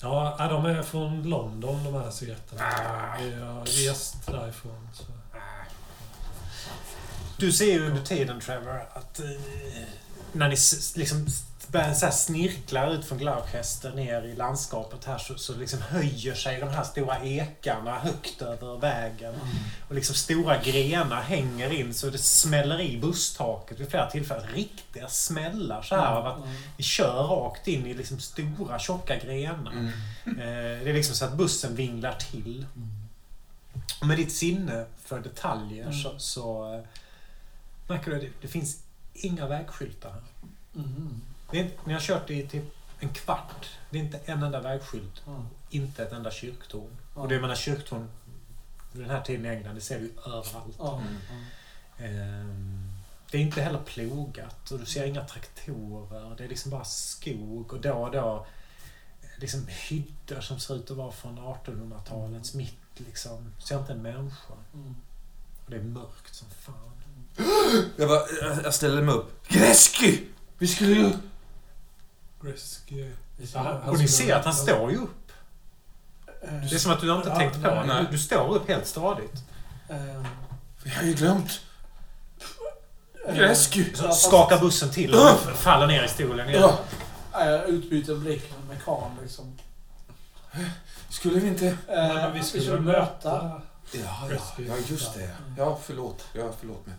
ja, 0.00 0.36
nej, 0.38 0.48
de 0.48 0.66
är 0.66 0.82
från 0.82 1.22
London 1.22 1.84
de 1.84 1.94
här 1.94 2.10
cigaretterna. 2.10 2.62
Ah. 2.62 3.16
Vi 3.22 3.34
har 3.34 3.64
rest 3.64 4.26
därifrån. 4.26 4.88
Så. 4.94 5.02
Du 7.38 7.52
ser 7.52 7.64
ju 7.72 7.86
under 7.86 8.02
tiden 8.02 8.40
Trevor 8.40 8.86
att 8.92 9.18
eh, 9.20 9.26
när 10.32 10.48
ni 10.48 10.56
liksom 11.00 11.26
börjar 11.76 11.94
så 11.94 12.04
här 12.06 12.12
snirkla 12.12 12.90
ut 12.90 13.04
från 13.04 13.18
Gloucester 13.18 13.92
ner 13.92 14.22
i 14.22 14.36
landskapet 14.36 15.04
här 15.04 15.18
så, 15.18 15.38
så 15.38 15.54
liksom 15.56 15.82
höjer 15.82 16.34
sig 16.34 16.60
de 16.60 16.68
här 16.68 16.84
stora 16.84 17.24
ekarna 17.24 17.98
högt 17.98 18.42
över 18.42 18.78
vägen. 18.78 19.34
Och 19.88 19.94
liksom 19.94 20.14
stora 20.14 20.62
grenar 20.62 21.22
hänger 21.22 21.72
in 21.72 21.94
så 21.94 22.10
det 22.10 22.18
smäller 22.18 22.80
i 22.80 22.98
busstaket 22.98 23.80
vid 23.80 23.88
flera 23.90 24.10
tillfällen. 24.10 24.46
Riktiga 24.54 25.08
smällar 25.08 25.82
så 25.82 25.96
här 25.96 26.06
av 26.12 26.26
att 26.26 26.38
vi 26.76 26.84
kör 26.84 27.22
rakt 27.22 27.68
in 27.68 27.86
i 27.86 27.94
liksom 27.94 28.20
stora 28.20 28.78
tjocka 28.78 29.16
grenar. 29.16 29.72
Mm. 29.72 29.86
Eh, 30.26 30.84
Det 30.84 30.90
är 30.90 30.94
liksom 30.94 31.14
så 31.14 31.24
att 31.24 31.32
bussen 31.34 31.76
vinglar 31.76 32.12
till. 32.14 32.66
Och 34.00 34.06
med 34.06 34.16
ditt 34.16 34.32
sinne 34.32 34.86
för 35.04 35.20
detaljer 35.20 35.82
Mm. 35.86 35.98
så, 35.98 36.18
så 36.18 36.74
eh, 36.74 36.80
märker 37.88 38.10
du 38.10 38.16
att 38.16 38.22
det, 38.22 38.30
det 38.40 38.48
finns 38.48 38.78
inga 39.14 39.46
vägskyltar 39.46 40.10
här. 40.10 40.22
Mm. 40.74 41.20
Det 41.50 41.58
är, 41.58 41.62
inte- 41.64 41.76
ni 41.84 41.92
har 41.92 42.00
kört 42.00 42.30
i 42.30 42.46
typ 42.48 42.64
en 43.00 43.08
kvart. 43.08 43.66
Det 43.90 43.98
är 43.98 44.02
inte 44.02 44.20
en 44.24 44.42
enda 44.42 44.60
vägskylt. 44.60 45.22
Ja. 45.26 45.42
Inte 45.70 46.02
ett 46.02 46.12
enda 46.12 46.30
kyrktorn. 46.30 46.96
Ja. 47.14 47.20
Och 47.20 47.28
det 47.28 47.40
menar 47.40 47.54
kyrktorn 47.54 48.08
vid 48.92 49.02
den 49.02 49.10
här 49.10 49.22
tiden 49.22 49.46
i 49.46 49.48
England, 49.48 49.74
det 49.74 49.80
ser 49.80 49.98
vi 49.98 50.10
överallt. 50.26 51.02
Mm. 51.02 51.16
Ehm, 51.98 52.92
Det 53.30 53.38
är 53.38 53.42
inte 53.42 53.60
heller 53.62 53.78
plogat 53.78 54.70
och 54.70 54.78
du 54.78 54.86
ser 54.86 55.06
inga 55.06 55.24
traktorer. 55.24 56.34
Det 56.38 56.44
är 56.44 56.48
liksom 56.48 56.70
bara 56.70 56.84
skog 56.84 57.72
och 57.72 57.80
då 57.80 57.92
och 57.92 58.10
då 58.10 58.46
liksom 59.38 59.66
hyddor 59.68 60.40
som 60.40 60.60
ser 60.60 60.74
ut 60.76 60.90
att 60.90 60.96
vara 60.96 61.12
från 61.12 61.38
1800-talets 61.38 62.54
mitt. 62.54 62.74
Liksom. 62.96 63.52
Ser 63.58 63.78
inte 63.78 63.92
en 63.92 64.02
människa. 64.02 64.54
Mm. 64.74 64.94
Och 65.64 65.70
det 65.70 65.76
är 65.76 65.82
mörkt 65.82 66.34
som 66.34 66.48
fan. 66.50 66.92
Jag, 67.96 68.08
bara, 68.08 68.20
jag- 68.64 68.74
ställer 68.74 69.02
mig 69.02 69.14
upp. 69.14 69.48
Greski! 69.48 70.24
Vi 70.58 70.66
skulle 70.66 70.90
ju... 70.94 71.12
Risky. 72.46 73.10
Och 73.86 73.98
ni 73.98 74.08
ser 74.08 74.34
att 74.34 74.44
han 74.44 74.54
står 74.54 74.90
ju 74.90 74.96
upp. 74.96 75.32
Eh, 76.42 76.52
Det 76.70 76.74
är 76.74 76.78
som 76.78 76.92
att 76.92 77.00
du 77.00 77.12
inte 77.16 77.28
Ja, 77.28 77.36
tänkt 77.36 77.62
på 77.62 77.82
nej. 77.86 78.04
Du, 78.04 78.10
du 78.10 78.18
står 78.18 78.54
upp 78.56 78.68
helt 78.68 78.86
stadigt. 78.86 79.32
eh, 79.88 79.96
Vi 80.82 80.90
har 80.90 81.02
ju 81.02 81.12
glömt. 81.14 81.60
eh, 83.28 83.38
ja, 83.38 83.48
fast- 83.48 84.26
Skakar 84.26 84.60
bussen 84.60 84.90
till 84.90 85.14
och 85.14 85.38
faller 85.54 85.86
ner 85.86 86.04
i 86.04 86.08
stolen 86.08 86.48
igen. 86.48 86.60
Ja, 86.62 86.78
Ja, 87.32 87.44
Jag 87.44 87.68
utbyter 87.68 88.14
blick 88.16 88.50
med 88.50 88.76
mekan 88.78 89.10
liksom. 89.22 89.58
skulle 91.08 91.40
vi 91.40 91.48
inte... 91.48 91.64
Nej, 91.88 91.98
Eh, 92.10 92.14
men 92.14 92.32
vi 92.32 92.42
skulle 92.42 92.80
möta. 92.80 93.32
möta... 93.32 93.60
Ja, 93.92 94.28
ja, 94.30 94.38
ja 94.68 94.74
just 94.86 95.14
det. 95.14 95.30
Ja, 95.58 95.78
förlåt. 95.82 96.24
Ja, 96.32 96.50
förlåt 96.60 96.86
mig. 96.86 96.94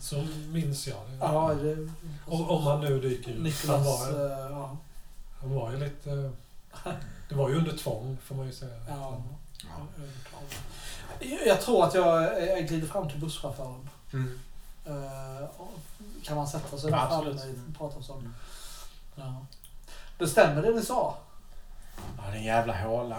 Så 0.00 0.26
minns 0.48 0.86
jag 0.86 0.96
det. 1.10 1.16
Ja, 1.20 1.54
det... 1.54 1.90
Om, 2.26 2.50
om 2.50 2.62
han 2.62 2.80
nu 2.80 3.00
dyker 3.00 3.30
ut. 3.30 3.66
Han 3.66 3.84
var, 3.84 4.08
eh, 4.08 4.50
ja. 4.50 4.76
han 5.40 5.54
var 5.54 5.72
ju 5.72 5.78
lite... 5.78 6.32
Det 7.28 7.34
var 7.34 7.48
ju 7.48 7.54
under 7.54 7.76
tvång, 7.76 8.18
får 8.24 8.34
man 8.34 8.46
ju 8.46 8.52
säga. 8.52 8.80
Ja. 8.88 9.22
ja. 9.62 9.86
Jag 11.46 11.60
tror 11.60 11.84
att 11.84 11.94
jag, 11.94 12.42
jag 12.48 12.68
glider 12.68 12.86
fram 12.86 13.08
till 13.08 13.20
busschauffören. 13.20 13.88
Mm. 14.12 14.40
Eh, 14.86 15.48
kan 16.24 16.36
man 16.36 16.48
sätta 16.48 16.78
sig 16.78 16.90
Ja, 16.90 16.96
där 16.96 17.08
framme 17.08 17.30
absolut. 17.30 17.58
och 17.68 17.78
prata 17.78 18.02
så? 18.02 18.22
Ja. 19.14 19.46
Det 20.18 20.28
stämmer 20.28 20.62
det 20.62 20.70
ni 20.74 20.82
sa? 20.82 21.16
Ja, 21.96 22.22
det 22.30 22.32
är 22.32 22.36
en 22.36 22.44
jävla 22.44 22.82
håla. 22.82 23.18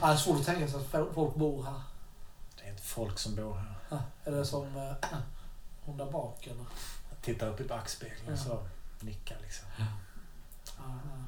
Ja, 0.00 0.06
det 0.06 0.12
är 0.12 0.16
svårt 0.16 0.40
att 0.40 0.46
tänka 0.46 0.68
sig 0.68 0.80
att 0.80 1.14
folk 1.14 1.34
bor 1.34 1.62
här. 1.62 1.82
Det 2.56 2.66
är 2.66 2.70
inte 2.70 2.82
folk 2.82 3.18
som 3.18 3.34
bor 3.34 3.54
här. 3.54 3.73
Det 4.24 4.44
som 4.44 4.76
eh, 4.76 5.18
hon 5.84 5.96
där 5.96 6.10
bak 6.10 6.46
eller? 6.46 6.64
Tittar 7.20 7.46
upp 7.48 7.60
i 7.60 7.64
backspegeln 7.64 8.20
Ja. 8.26 8.32
och 8.32 8.38
så 8.38 8.66
nickar 9.00 9.36
liksom. 9.42 9.68
Ja, 9.78 9.84
ja. 10.76 11.24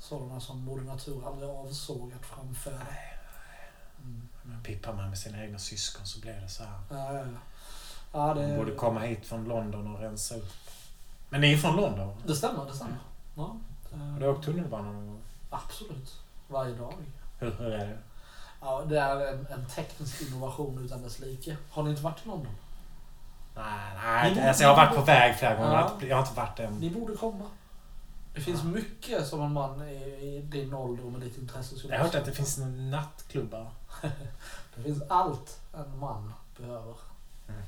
Sådana 0.00 0.40
som 0.40 0.64
Moder 0.64 0.84
Natur 0.84 1.26
aldrig 1.26 1.50
avsågat 1.50 2.26
framföra. 2.26 2.86
Mm. 4.02 4.28
Men 4.42 4.62
pippar 4.62 4.92
man 4.92 5.08
med 5.08 5.18
sina 5.18 5.44
egna 5.44 5.58
syskon 5.58 6.06
så 6.06 6.20
blir 6.20 6.32
det 6.40 6.48
så 6.48 6.64
här. 6.64 6.80
Ja, 6.90 7.12
ja, 7.12 7.18
ja. 7.18 7.24
ja 8.12 8.26
Man 8.34 8.36
det, 8.36 8.56
borde 8.56 8.74
komma 8.74 9.00
hit 9.00 9.26
från 9.26 9.44
London 9.44 9.94
och 9.94 10.00
rensa 10.00 10.34
upp. 10.36 10.52
Men 11.28 11.40
ni 11.40 11.52
är 11.52 11.56
från 11.58 11.76
London? 11.76 12.16
det 12.26 12.34
stämmer, 12.34 12.64
det 12.64 12.74
stämmer. 12.74 12.98
Ja. 13.36 13.56
Har 14.12 14.20
du 14.20 14.28
åkt 14.28 14.44
tunnelbana 14.44 14.92
någon 14.92 15.06
gång? 15.06 15.20
Absolut. 15.50 16.18
Varje 16.48 16.74
dag. 16.74 16.94
Hur, 17.38 17.50
hur 17.50 17.72
är 17.72 17.86
det? 17.86 17.98
Ja, 18.64 18.82
det 18.88 18.98
är 19.00 19.26
en, 19.32 19.46
en 19.46 19.66
teknisk 19.66 20.22
innovation 20.22 20.84
utan 20.84 21.02
dess 21.02 21.18
like. 21.18 21.56
Har 21.70 21.82
ni 21.82 21.90
inte 21.90 22.02
varit 22.02 22.24
i 22.24 22.28
London? 22.28 22.54
Nej, 23.56 24.34
nej. 24.34 24.48
Alltså, 24.48 24.62
jag 24.62 24.74
har 24.74 24.86
varit 24.86 24.96
på 24.96 25.02
väg 25.02 25.36
flera 25.36 25.54
gånger. 25.54 25.72
Ja. 25.72 25.92
Jag 26.00 26.16
har 26.16 26.22
inte- 26.22 26.34
varit 26.34 26.60
än. 26.60 26.78
Ni 26.78 26.90
borde 26.90 27.16
komma. 27.16 27.44
Det 28.34 28.40
finns 28.40 28.62
mycket 28.62 29.26
som 29.26 29.40
en 29.42 29.52
man 29.52 29.88
i, 29.88 29.94
i 29.94 30.42
din 30.44 30.74
ålder 30.74 31.04
och 31.06 31.12
med 31.12 31.20
ditt 31.20 31.38
intresse 31.38 31.76
skulle 31.76 31.94
Jag 31.94 32.00
har 32.00 32.06
hört 32.06 32.14
att 32.14 32.24
det 32.24 32.32
finns 32.32 32.58
nattklubbar. 32.76 33.70
Det 34.76 34.82
finns 34.82 35.02
allt 35.08 35.60
en 35.74 35.98
man 35.98 36.32
behöver. 36.56 36.94
Mm. 37.48 37.62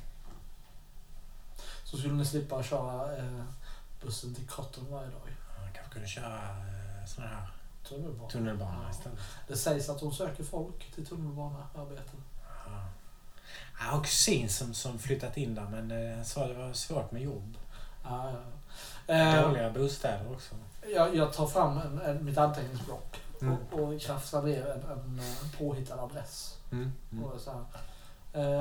Så 1.85 1.97
skulle 1.97 2.15
ni 2.15 2.25
slippa 2.25 2.63
köra 2.63 3.17
eh, 3.17 3.43
bussen 4.03 4.35
till 4.35 4.47
Cotton 4.47 4.87
varje 4.91 5.07
dag. 5.11 5.21
Man 5.63 5.73
kanske 5.75 5.93
kunde 5.93 6.09
köra 6.09 6.37
eh, 6.37 7.07
sån 7.07 7.25
här 7.25 7.47
Tunnelbana. 7.89 8.29
tunnelbana 8.29 8.81
Ja. 8.85 8.91
istället. 8.91 9.19
Det 9.49 9.57
sägs 9.57 9.89
att 9.89 10.01
hon 10.01 10.13
söker 10.15 10.45
folk 10.45 10.95
till 10.95 11.07
tunnelbanearbeten. 11.07 12.23
Ja. 12.67 12.85
Jag 13.79 13.85
har 13.93 14.03
kusin 14.05 14.49
som, 14.49 14.75
som 14.75 14.99
flyttat 14.99 15.37
in 15.37 15.55
där 15.55 15.67
men 15.71 15.91
eh, 16.19 16.23
sa 16.25 16.47
det 16.47 16.55
var 16.55 16.73
svårt 16.73 17.13
med 17.13 17.23
jobb. 17.23 17.59
Ja, 18.05 18.33
ja. 19.07 19.15
Eh, 19.15 19.43
Dåliga 19.49 19.71
bostäder 19.71 20.33
också. 20.33 20.55
jag, 20.95 21.17
jag 21.17 21.33
tar 21.33 21.47
fram 21.47 21.79
en, 21.79 22.01
en, 22.01 22.25
mitt 22.25 22.39
anteckningsblock 22.39 23.21
Mm. 23.43 23.55
och, 23.73 23.79
och 23.81 24.01
krafsar 24.01 24.43
ner 24.43 24.67
en, 24.67 24.83
en 24.91 25.19
eh, 25.19 25.59
påhittad 25.59 26.01
adress. 26.01 26.57
Mm. 26.73 26.93
Mm. 27.13 27.25
Och 27.25 27.41
så 27.41 27.51
här. 27.53 27.65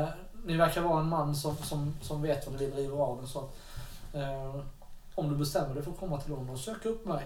Eh, 0.01 0.07
ni 0.45 0.57
verkar 0.57 0.81
vara 0.81 0.99
en 0.99 1.09
man 1.09 1.35
som, 1.35 1.57
som, 1.57 1.93
som 2.01 2.21
vet 2.21 2.47
vad 2.47 2.59
vill 2.59 2.71
driva 2.71 2.97
av 3.03 3.21
det. 3.21 3.27
Så 3.27 3.39
att, 3.39 3.55
eh, 4.15 4.55
om 5.15 5.29
du 5.29 5.35
bestämmer 5.35 5.73
dig 5.75 5.83
för 5.83 5.91
att 5.91 5.99
komma 5.99 6.21
till 6.21 6.31
London 6.31 6.49
och 6.49 6.59
söka 6.59 6.89
upp 6.89 7.05
mig 7.05 7.23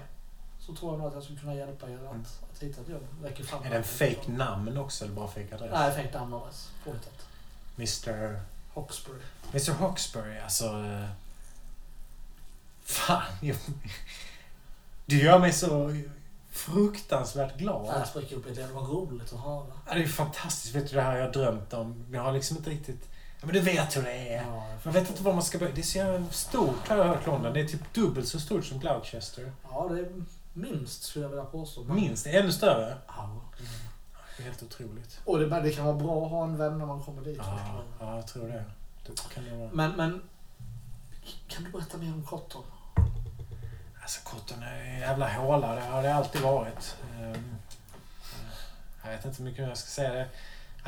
så 0.70 0.76
tror 0.76 0.92
jag 0.92 0.98
nog 1.00 1.08
att 1.08 1.14
jag 1.14 1.24
skulle 1.24 1.40
kunna 1.40 1.56
hjälpa 1.56 1.90
er 1.90 1.96
att, 1.96 2.02
Mm. 2.12 2.26
att 2.54 2.64
hitta 2.64 2.82
ett 2.82 2.90
jobb. 2.90 3.08
Räcker 3.24 3.44
fram 3.44 3.64
Är 3.64 3.70
det 3.70 3.76
en 3.78 3.84
fake 3.84 4.32
namn 4.32 4.78
också 4.78 5.06
eller 5.06 5.14
bara 5.14 5.28
fake 5.28 5.56
adress? 5.56 5.72
Nej, 5.74 6.04
fake 6.04 6.20
namn 6.20 6.34
och 6.34 6.42
adress. 6.42 6.70
Påhittat. 6.84 7.26
Mr. 7.78 8.40
Hawkesbury. 8.74 9.22
Mr 9.52 9.72
Hawkesbury, 9.74 10.38
alltså... 10.40 10.66
eh, 10.66 11.06
Fan, 12.84 13.22
jag, 13.42 13.58
du 15.06 15.24
gör 15.24 15.40
mig 15.40 15.54
så 15.54 15.96
fruktansvärt 16.52 17.58
glad. 17.58 17.86
Jag 18.00 18.08
spricker 18.08 18.36
upp 18.36 18.48
i 18.48 18.54
det. 18.54 18.62
Det 18.68 18.74
var 18.74 18.82
roligt 18.82 19.34
att 19.34 19.40
höra. 19.40 19.66
Ja, 19.88 19.94
det 19.94 20.04
är 20.04 20.08
fantastiskt. 20.08 20.76
Vet 20.76 20.90
du, 20.90 20.96
det 20.96 21.02
här 21.02 21.12
har 21.12 21.18
jag 21.18 21.32
drömt 21.34 21.74
om. 21.74 22.06
Jag 22.12 22.22
har 22.22 22.32
liksom 22.32 22.58
inte 22.58 22.70
riktigt... 22.70 23.10
Ja, 23.40 23.46
men 23.46 23.54
du 23.56 23.60
vet 23.62 23.98
hur 23.98 24.04
det 24.04 24.34
är. 24.34 24.44
Ja, 24.44 24.68
Man 24.84 24.94
vet 24.94 25.10
inte 25.10 25.24
var 25.24 25.34
man 25.34 25.44
ska 25.44 25.58
börja. 25.58 25.74
Det 25.76 25.82
är 25.82 25.84
så 25.84 25.98
jävla 25.98 26.30
stort 26.30 26.88
har 26.88 26.98
jag 26.98 27.06
hört 27.06 27.26
London. 27.26 27.54
Det 27.54 27.60
är 27.60 27.68
typ 27.68 27.94
dubbelt 27.94 28.28
så 28.28 28.40
stort 28.40 28.66
som 28.66 28.80
Gloucester. 28.80 29.52
ja, 29.72 29.88
det 29.92 30.00
är 30.00 30.10
minst 30.60 31.04
skulle 31.04 31.26
jag 31.26 31.30
vilja 31.30 31.46
påstå. 31.46 31.84
Men- 31.84 31.96
Minst. 31.96 32.28
Ännu 32.28 32.52
större. 32.52 32.98
Ja. 33.08 33.42
Det 34.38 34.44
är 34.44 34.48
helt 34.48 34.64
otroligt. 34.64 35.20
Och 35.26 35.40
det, 35.40 35.62
det 35.62 35.72
kan 35.72 35.86
vara 35.86 35.96
bra 35.96 36.26
att 36.26 36.32
ha 36.32 36.44
en 36.44 36.58
vän 36.58 36.78
när 36.78 36.86
man 36.86 37.04
kommer 37.04 37.22
dit. 37.22 37.38
Ja, 37.44 37.82
ja 38.00 38.16
jag 38.16 38.28
tror 38.28 38.48
det. 38.48 38.66
det 39.08 39.34
kan 39.34 39.46
det 39.46 39.56
vara. 39.56 39.70
Men, 39.74 39.92
men 39.92 40.22
kan 41.48 41.64
du 41.64 41.72
berätta 41.72 41.98
mer 41.98 42.14
om 42.14 42.24
Cotton? 42.26 42.64
Alltså 44.02 44.20
Cotton 44.24 44.64
är 44.64 44.80
en 44.80 45.00
jävla 45.00 45.34
håla. 45.34 45.76
Det 45.76 45.82
har 45.82 46.04
det 46.04 46.14
alltid 46.16 46.42
varit. 46.42 46.96
Ehm, 47.20 47.56
Jag 49.04 49.12
vet 49.12 49.26
inte 49.26 49.38
hur 49.44 49.50
mycket 49.50 49.68
jag 49.68 49.78
ska 49.78 49.88
säga. 49.88 50.14
Det, 50.14 50.28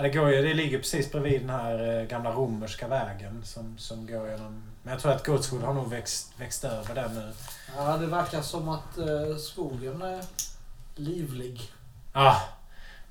ja, 0.02 0.08
det, 0.08 0.18
går 0.20 0.32
ju, 0.32 0.42
det 0.42 0.54
ligger 0.54 0.78
precis 0.78 1.12
bredvid 1.12 1.42
den 1.42 1.50
här 1.50 2.00
eh, 2.00 2.06
gamla 2.06 2.32
romerska 2.32 2.88
vägen 2.88 3.42
som, 3.44 3.78
som 3.78 4.08
går 4.08 4.30
genom... 4.30 4.64
Men 4.84 4.92
jag 4.92 5.02
tror 5.02 5.12
att 5.12 5.26
Goatswood 5.26 5.62
har 5.64 5.74
nog 5.74 5.90
växt, 5.90 6.34
växt 6.38 6.64
över 6.64 6.96
den 6.96 7.16
nu. 7.16 7.32
Ja, 7.78 7.98
det 7.98 8.06
verkar 8.06 8.42
som 8.42 8.70
att 8.70 8.98
eh, 8.98 9.36
skogen 9.38 10.02
är 10.02 10.24
livlig. 10.96 11.62
Ja, 12.14 12.42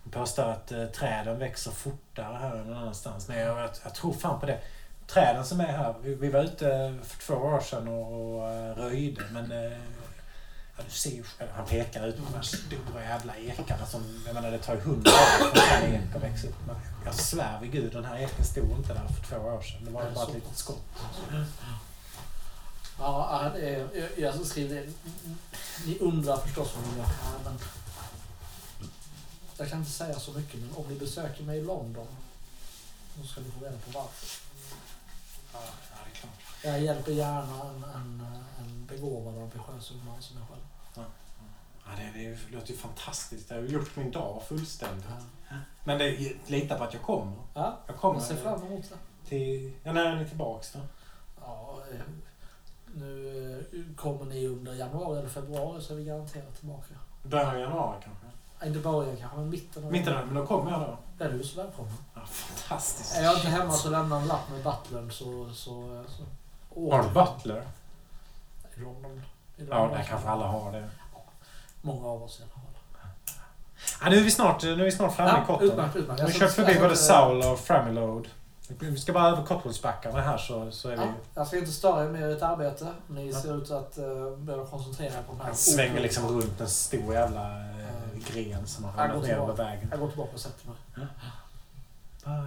jag 0.05 0.13
påstår 0.13 0.43
att 0.43 0.73
eh, 0.73 0.85
träden 0.85 1.39
växer 1.39 1.71
fortare 1.71 2.39
här 2.41 2.57
än 2.57 2.67
någon 2.67 2.77
annanstans. 2.77 3.29
Men 3.29 3.39
jag, 3.39 3.59
jag, 3.59 3.71
jag 3.85 3.95
tror 3.95 4.13
fan 4.13 4.41
på 4.41 4.47
det. 4.47 4.59
Träden 5.07 5.45
som 5.45 5.61
är 5.61 5.65
här, 5.65 5.95
vi, 6.03 6.15
vi 6.15 6.29
var 6.29 6.43
ute 6.43 6.95
för 7.03 7.19
två 7.27 7.35
år 7.35 7.61
sedan 7.61 7.89
och, 7.89 8.37
och 8.37 8.49
eh, 8.49 8.75
röjde 8.75 9.23
men 9.33 9.53
eh, 9.53 9.79
ja, 10.81 10.87
du 10.89 10.95
ser 10.95 11.11
ju 11.11 11.23
själv, 11.23 11.51
han 11.55 11.67
pekar 11.67 12.07
ut 12.07 12.17
på 12.17 12.23
de 12.25 12.35
här 12.35 12.43
stora 12.43 13.03
jävla 13.03 13.37
ekarna 13.37 13.87
som, 13.87 14.23
jag 14.27 14.35
menar 14.35 14.51
det 14.51 14.59
tar 14.59 14.75
ju 14.75 14.81
hundra 14.81 15.11
år 15.11 15.55
för 15.55 15.87
en 15.87 15.95
ek 15.95 16.17
att 16.17 16.23
växa 16.23 16.47
typ, 16.47 16.57
jag 17.05 17.15
svär 17.15 17.61
vid 17.61 17.73
gud, 17.73 17.93
den 17.93 18.05
här 18.05 18.19
eken 18.19 18.45
stod 18.45 18.71
inte 18.71 18.95
där 18.95 19.09
för 19.09 19.27
två 19.29 19.37
år 19.37 19.63
sedan. 19.63 19.85
Det 19.85 19.91
var 19.91 20.05
Nej, 20.05 20.13
bara 20.15 20.29
ett 20.29 20.35
litet 20.35 20.57
skott. 20.57 20.85
Ja, 22.99 23.53
jag, 23.59 24.09
jag 24.17 24.47
skriver. 24.47 24.89
Ni 25.87 25.99
undrar 25.99 26.37
förstås 26.37 26.75
vad 26.77 26.99
jag 26.99 27.07
är, 27.07 27.45
men 27.45 27.59
jag 29.59 29.69
kan 29.69 29.79
inte 29.79 29.91
säga 29.91 30.21
så 30.21 30.33
mycket, 30.33 30.61
men 30.61 30.71
om 30.77 30.85
ni 30.89 30.95
besöker 30.95 31.45
mig 31.45 31.59
i 31.59 31.63
London 31.63 32.07
då 33.15 33.27
ska 33.27 33.41
ni 33.41 33.51
få 33.51 33.65
reda 33.65 33.77
på 33.77 33.99
varför. 33.99 34.29
Ja, 35.53 35.61
det 36.05 36.11
är 36.11 36.21
klart. 36.21 36.31
Jag 36.65 36.81
hjälper 36.83 37.13
gärna 37.13 37.63
en, 37.63 37.85
en, 37.95 38.27
en 38.61 38.87
begåvad 38.87 39.35
ambitiös 39.39 39.91
ung 39.91 40.05
man 40.07 40.23
som 40.23 40.37
jag 40.39 40.49
själv. 40.49 40.60
Ja, 41.99 42.03
det, 42.15 42.21
det 42.25 42.39
låter 42.55 42.69
ju 42.71 42.77
fantastiskt. 42.77 43.49
Det 43.49 43.55
har 43.55 43.63
gjort 43.63 43.97
min 43.97 44.11
dag 44.11 44.43
fullständigt. 44.49 45.07
Ja, 45.51 45.57
Men 45.85 45.99
det, 45.99 46.33
lita 46.47 46.79
på 46.79 46.85
att 46.85 46.93
jag 46.95 47.03
kommer. 47.03 47.33
ja 47.55 47.79
Jag 47.87 47.97
kommer 47.97 48.21
jag 48.31 48.39
fram 48.39 48.63
emot 48.67 48.85
det. 48.91 49.29
till... 49.29 49.73
Ja, 49.83 49.93
när 49.93 50.07
är 50.07 50.17
ni 50.17 50.29
tillbaks 50.29 50.73
då? 50.73 50.79
Ja, 51.41 51.79
eh, 51.93 52.01
nu 52.95 53.67
eh, 53.73 53.97
kommer 53.97 54.25
ni 54.25 54.47
under 54.47 54.75
januari 54.75 55.19
eller 55.19 55.29
februari 55.29 55.83
så 55.83 55.93
är 55.93 55.97
vi 55.97 56.05
garanterat 56.05 56.57
tillbaka. 56.59 56.95
Början 57.23 57.49
av 57.55 57.61
januari 57.61 57.97
kanske? 58.05 58.27
Ja, 58.61 58.67
Inte 58.67 58.79
början 58.79 59.17
kanske, 59.17 59.37
men 59.39 59.51
mitten 59.51 59.85
av 59.85 59.93
Mitten 59.93 60.17
av, 60.17 60.27
men 60.27 60.35
då 60.35 60.47
kommer 60.47 60.71
jag 60.71 60.81
då. 60.81 61.25
Är 61.25 61.31
du 61.33 61.43
så 61.45 61.63
välkommen. 61.63 61.93
Ja, 62.15 62.21
fantastiskt. 62.27 63.17
Är 63.17 63.23
jag 63.23 63.35
inte 63.37 63.49
hemma 63.49 63.73
så 63.73 63.91
lämna 63.91 64.21
en 64.21 64.27
lapp 64.27 64.51
med 64.51 64.63
butlern 64.63 65.11
så... 65.11 65.51
så, 65.55 66.05
så 66.09 66.23
Har 66.91 67.03
du 67.03 67.09
butler? 67.09 67.69
I 68.77 68.81
London. 68.81 69.23
I 69.57 69.65
Ja, 69.71 69.79
London. 69.79 69.99
det 69.99 70.05
kanske 70.05 70.29
alla 70.29 70.47
har 70.47 70.73
det. 70.73 70.91
Många 71.83 72.07
av 72.07 72.23
oss 72.23 72.41
i 72.41 72.43
alla 72.43 72.51
fall. 72.53 72.61
Ja, 74.03 74.11
nu 74.11 74.17
är 74.19 74.23
vi 74.25 74.31
snart, 74.31 74.63
nu 74.63 74.73
är 74.73 74.77
vi 74.85 74.93
snart 74.93 75.17
framme 75.17 75.31
i 75.31 75.35
Ja, 75.41 75.47
Cotton. 75.47 75.67
utmärkt, 75.69 75.97
utmärkt. 75.97 76.21
Vi 76.21 76.25
har 76.25 76.31
kört 76.31 76.51
förbi 76.53 76.79
både 76.81 76.97
Saul 76.97 77.43
och 77.43 77.59
Framelode. 77.61 78.29
Vi 78.79 78.99
ska 78.99 79.13
bara 79.13 79.29
över 79.29 79.43
Cotswoldsbackarna 79.47 80.21
här 80.21 80.39
så, 80.39 80.71
så 80.71 80.89
är 80.89 80.97
vi... 80.97 81.03
Ja, 81.03 81.13
jag 81.35 81.47
ska 81.47 81.59
inte 81.59 81.73
störa 81.73 82.05
er 82.05 82.09
med 82.09 82.33
ert 82.33 82.43
arbete. 82.43 82.87
Ni 83.09 83.33
ser 83.33 83.57
ut 83.63 83.71
att 83.71 83.99
uh, 83.99 84.37
behöva 84.37 84.67
koncentrera 84.67 85.13
er 85.19 85.23
på 85.23 85.33
den 85.33 85.39
här. 85.41 85.47
Han 85.47 85.57
svänger 85.57 86.01
liksom 86.01 86.27
runt 86.29 86.61
en 86.61 86.69
stor 86.69 87.15
jävla 87.15 87.59
eh, 87.61 88.33
gren 88.33 88.67
som 88.67 88.85
har 88.85 88.93
ramlat 88.93 89.23
ner 89.23 89.37
över 89.37 89.55
vägen. 89.55 89.89
Jag 89.91 90.01
går 90.01 90.09
tillbaka 90.09 90.31
och 90.35 90.41
sätter 90.41 90.67
mig. 90.69 90.77
Vad, 92.25 92.35
eh, 92.39 92.45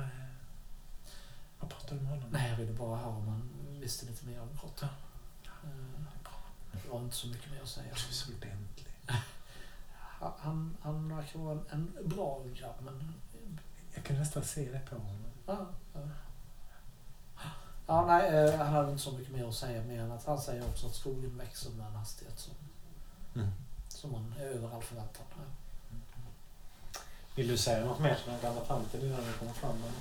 vad 1.60 1.70
pratar 1.70 1.96
du 1.96 2.02
med 2.02 2.10
honom? 2.12 2.26
Nej, 2.32 2.50
jag 2.50 2.58
ville 2.58 2.72
bara 2.74 2.98
höra 2.98 3.08
om 3.10 3.26
man 3.26 3.50
visste 3.82 4.06
lite 4.06 4.26
mer 4.26 4.42
om 4.42 4.50
Kotta. 4.62 4.86
Eh, 5.46 5.70
Det 6.72 6.90
var 6.90 7.00
inte 7.00 7.16
så 7.16 7.28
mycket 7.28 7.52
mer 7.52 7.62
att 7.64 7.70
säga. 7.70 7.86
Du 7.86 7.92
är 8.10 8.14
så 8.14 8.32
ordentlig. 8.32 8.94
Han- 10.40 10.78
Han, 10.82 11.16
verkar 11.16 11.40
vara 11.40 11.52
en, 11.52 11.66
en 11.72 12.10
bra 12.10 12.42
grabb, 12.56 12.76
men... 12.80 13.14
Jag 13.96 14.04
kan 14.04 14.16
nästan 14.16 14.44
se 14.44 14.72
det 14.72 14.80
på 14.90 14.96
honom. 14.96 15.22
Ja, 15.46 15.66
ja. 15.94 16.00
ja 17.88 18.06
nej, 18.06 18.36
eh, 18.36 18.58
han 18.58 18.68
hade 18.74 18.92
inte 18.92 19.04
så 19.04 19.12
mycket 19.12 19.34
mer 19.34 19.48
att 19.48 19.56
säga 19.56 19.84
mer 19.84 20.00
än 20.02 20.12
att 20.12 20.26
han 20.26 20.42
säger 20.42 20.66
också 20.70 20.88
att 20.88 20.96
skogen 20.96 21.38
växer 21.38 21.70
med 21.72 21.88
en 21.88 21.96
hastighet 21.96 22.40
som, 22.40 22.54
Mm. 23.36 23.50
som 23.88 24.12
man 24.12 24.34
är 24.40 24.46
över 24.46 24.76
all 24.76 24.82
förväntan. 24.84 25.26
Ja. 25.30 25.44
Vill 27.36 27.48
du 27.48 27.58
säga 27.58 27.86
något 27.86 28.00
mer 28.00 28.16
till 28.16 28.32
den 28.32 28.42
gamla 28.42 28.62
tanten 28.62 29.02
innan 29.02 29.20
vi 29.26 29.34
kommer 29.40 29.54
fram? 29.54 29.76
eller? 29.76 29.94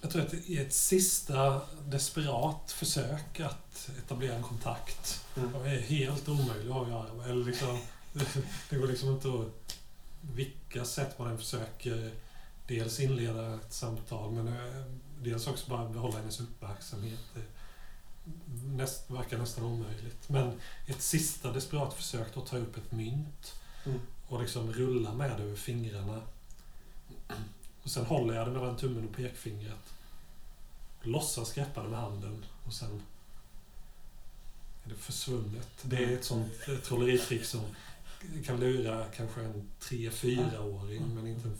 Jag 0.00 0.10
tror 0.10 0.22
att 0.22 0.34
i 0.34 0.58
ett 0.58 0.72
sista 0.72 1.60
desperat 1.86 2.72
försök 2.72 3.40
att 3.40 3.90
etablera 3.98 4.34
en 4.34 4.42
kontakt 4.42 5.24
Mm. 5.36 5.54
är 5.54 5.80
helt 5.80 6.28
omöjlig 6.28 6.70
att 6.72 6.88
göra. 6.88 7.24
Eller 7.24 7.44
liksom, 7.44 7.78
det 8.70 8.76
går 8.76 8.86
liksom 8.86 9.08
inte 9.08 9.28
att 9.28 9.76
vilka 10.20 10.84
sätt 10.84 11.18
man 11.18 11.28
än 11.30 11.38
försöker 11.38 12.12
dels 12.66 13.00
inleda 13.00 13.54
ett 13.54 13.72
samtal 13.72 14.30
men 14.32 14.48
eh, 14.48 14.84
dels 15.22 15.46
också 15.46 15.70
bara 15.70 15.88
behålla 15.88 16.18
hennes 16.18 16.40
uppmärksamhet. 16.40 17.18
Det 17.34 17.42
näst, 18.66 19.10
verkar 19.10 19.38
nästan 19.38 19.64
omöjligt. 19.64 20.28
Men 20.28 20.60
ett 20.86 21.02
sista 21.02 21.52
desperat 21.52 21.94
försök 21.94 22.36
att 22.36 22.46
ta 22.46 22.56
upp 22.56 22.76
ett 22.76 22.92
mynt 22.92 23.52
Mm. 23.86 24.00
och 24.28 24.40
liksom 24.42 24.72
rulla 24.72 25.12
med 25.14 25.30
det 25.38 25.44
över 25.44 25.56
fingrarna. 25.56 26.20
Och 27.88 27.92
sen 27.92 28.06
håller 28.06 28.34
jag 28.34 28.46
det 28.46 28.52
mellan 28.52 28.76
tummen 28.76 29.08
och 29.08 29.16
pekfingret. 29.16 29.94
Låtsas 31.02 31.52
greppa 31.52 31.82
det 31.82 31.88
med 31.88 32.00
handen 32.00 32.44
och 32.66 32.72
sen 32.72 33.02
är 34.84 34.88
det 34.88 34.94
försvunnet. 34.94 35.68
Det 35.82 36.04
är 36.04 36.12
ett 36.14 36.24
sånt 36.24 36.52
eh, 36.68 36.76
trolleritrick 36.76 37.44
som 37.44 37.60
kan 38.46 38.60
lura 38.60 39.04
kanske 39.16 39.40
en 39.40 39.68
3-4-åring 39.80 41.14
men 41.14 41.26
inte 41.26 41.48
en 41.48 41.56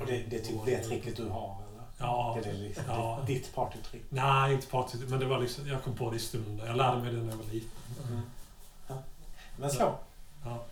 Och 0.00 0.06
det, 0.06 0.24
det 0.30 0.36
är 0.36 0.44
typ 0.44 0.64
det 0.66 0.84
tricket 0.84 1.16
du 1.16 1.28
har, 1.28 1.62
eller? 1.70 1.84
Ja. 1.98 2.38
Det 2.42 2.50
är 2.50 2.54
det, 2.54 2.84
Ja. 2.86 3.24
ditt 3.26 3.54
partytrick. 3.54 4.02
Nej, 4.08 4.54
inte 4.54 4.66
party, 4.66 4.98
men 5.08 5.20
det 5.20 5.26
var 5.26 5.40
liksom, 5.40 5.68
jag 5.68 5.82
kom 5.82 5.96
på 5.96 6.10
det 6.10 6.16
i 6.16 6.20
stunden. 6.20 6.66
Jag 6.66 6.76
lärde 6.76 7.02
mig 7.02 7.12
det 7.12 7.18
när 7.22 7.30
jag 7.30 7.36
var 7.36 7.52
liten. 7.52 7.70
Mm. 8.08 8.20
Ja. 8.88 9.02
Men 9.56 9.70
slå. 9.70 9.98
Ja. 10.44 10.64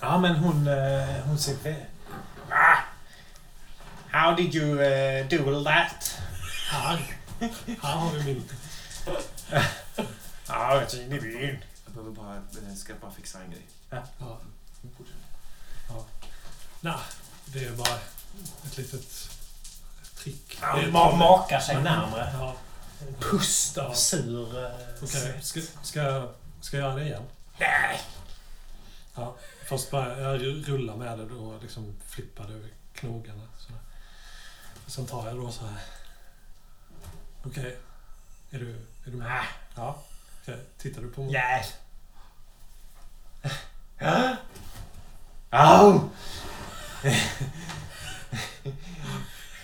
Ja, 0.00 0.18
men 0.18 0.36
hon, 0.36 0.68
eh, 0.68 1.08
hon 1.26 1.38
ser... 1.38 1.86
Ah! 2.50 2.78
How 4.10 4.34
did 4.36 4.54
you 4.54 4.80
uh, 4.80 5.28
do 5.28 5.48
all 5.56 5.64
that? 5.64 6.18
Här, 6.70 7.16
här 7.82 7.92
har 7.92 8.10
vi 8.12 8.24
min... 8.24 8.48
Ja, 10.48 10.80
jag 10.80 10.94
in 11.02 11.12
i 11.12 11.20
byn. 11.20 11.58
Jag 11.84 11.94
behöver 11.94 12.10
bara, 12.10 12.42
jag 12.68 12.78
ska 12.78 12.94
bara 13.00 13.10
fixa 13.10 13.38
en 13.40 13.50
grej. 13.50 13.66
Ja. 13.90 14.02
Ja. 15.88 16.04
Nej, 16.80 16.94
det 17.44 17.64
är 17.64 17.72
bara 17.72 17.94
ett 18.66 18.78
litet 18.78 19.30
trick. 20.16 20.58
Det 20.60 20.66
är- 20.66 20.90
Man 20.90 21.18
makar 21.18 21.60
sig 21.60 21.82
närmare. 21.82 22.30
Ja, 22.38 22.54
Pust 23.20 23.78
av 23.78 23.92
sur... 23.94 24.64
eh, 24.64 24.70
Okej, 25.02 25.38
ska, 25.42 25.60
ska, 25.82 26.02
jag- 26.02 26.28
ska 26.60 26.76
jag 26.76 26.84
göra 26.86 26.94
det 26.94 27.04
igen? 27.04 27.22
Nej! 27.58 28.00
Ja, 29.14 29.36
först 29.68 29.90
bara 29.90 30.20
jag 30.20 30.42
rullar 30.68 30.96
med 30.96 31.18
det 31.18 31.24
och 31.34 31.62
liksom 31.62 31.96
flippar 32.06 32.46
det 32.46 32.54
över 32.54 32.68
knogarna. 32.94 33.42
Sådär. 33.58 33.80
Och 34.86 34.90
sen 34.92 35.06
tar 35.06 35.26
jag 35.26 35.36
då 35.36 35.50
så 35.52 35.66
här. 35.66 35.80
Okej, 37.44 37.78
är, 38.50 38.58
du, 38.58 38.70
är 38.70 39.10
du 39.10 39.16
med? 39.16 39.32
Ah, 39.40 39.44
Ja. 39.76 40.02
Okej, 40.42 40.60
tittar 40.78 41.02
du 41.02 41.10
på 41.10 41.20
mig? 41.24 41.34
yes. 41.34 41.74
Oh! 45.52 46.00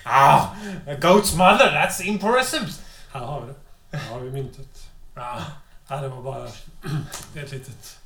Ah, 0.05 0.55
a 0.87 0.95
goat's 0.99 1.35
mother, 1.35 1.71
that's 1.71 2.01
impressive! 2.01 2.67
Här 3.11 3.19
har 3.19 3.41
vi 3.41 3.53
det. 3.91 3.97
Här 3.97 4.09
har 4.13 4.19
vi 4.19 4.31
myntet. 4.31 4.89
Ah, 5.15 5.41
Ja, 5.87 6.01
det 6.01 6.07
var 6.07 6.21
bara 6.21 6.47
ett 7.35 7.51
litet 7.51 7.99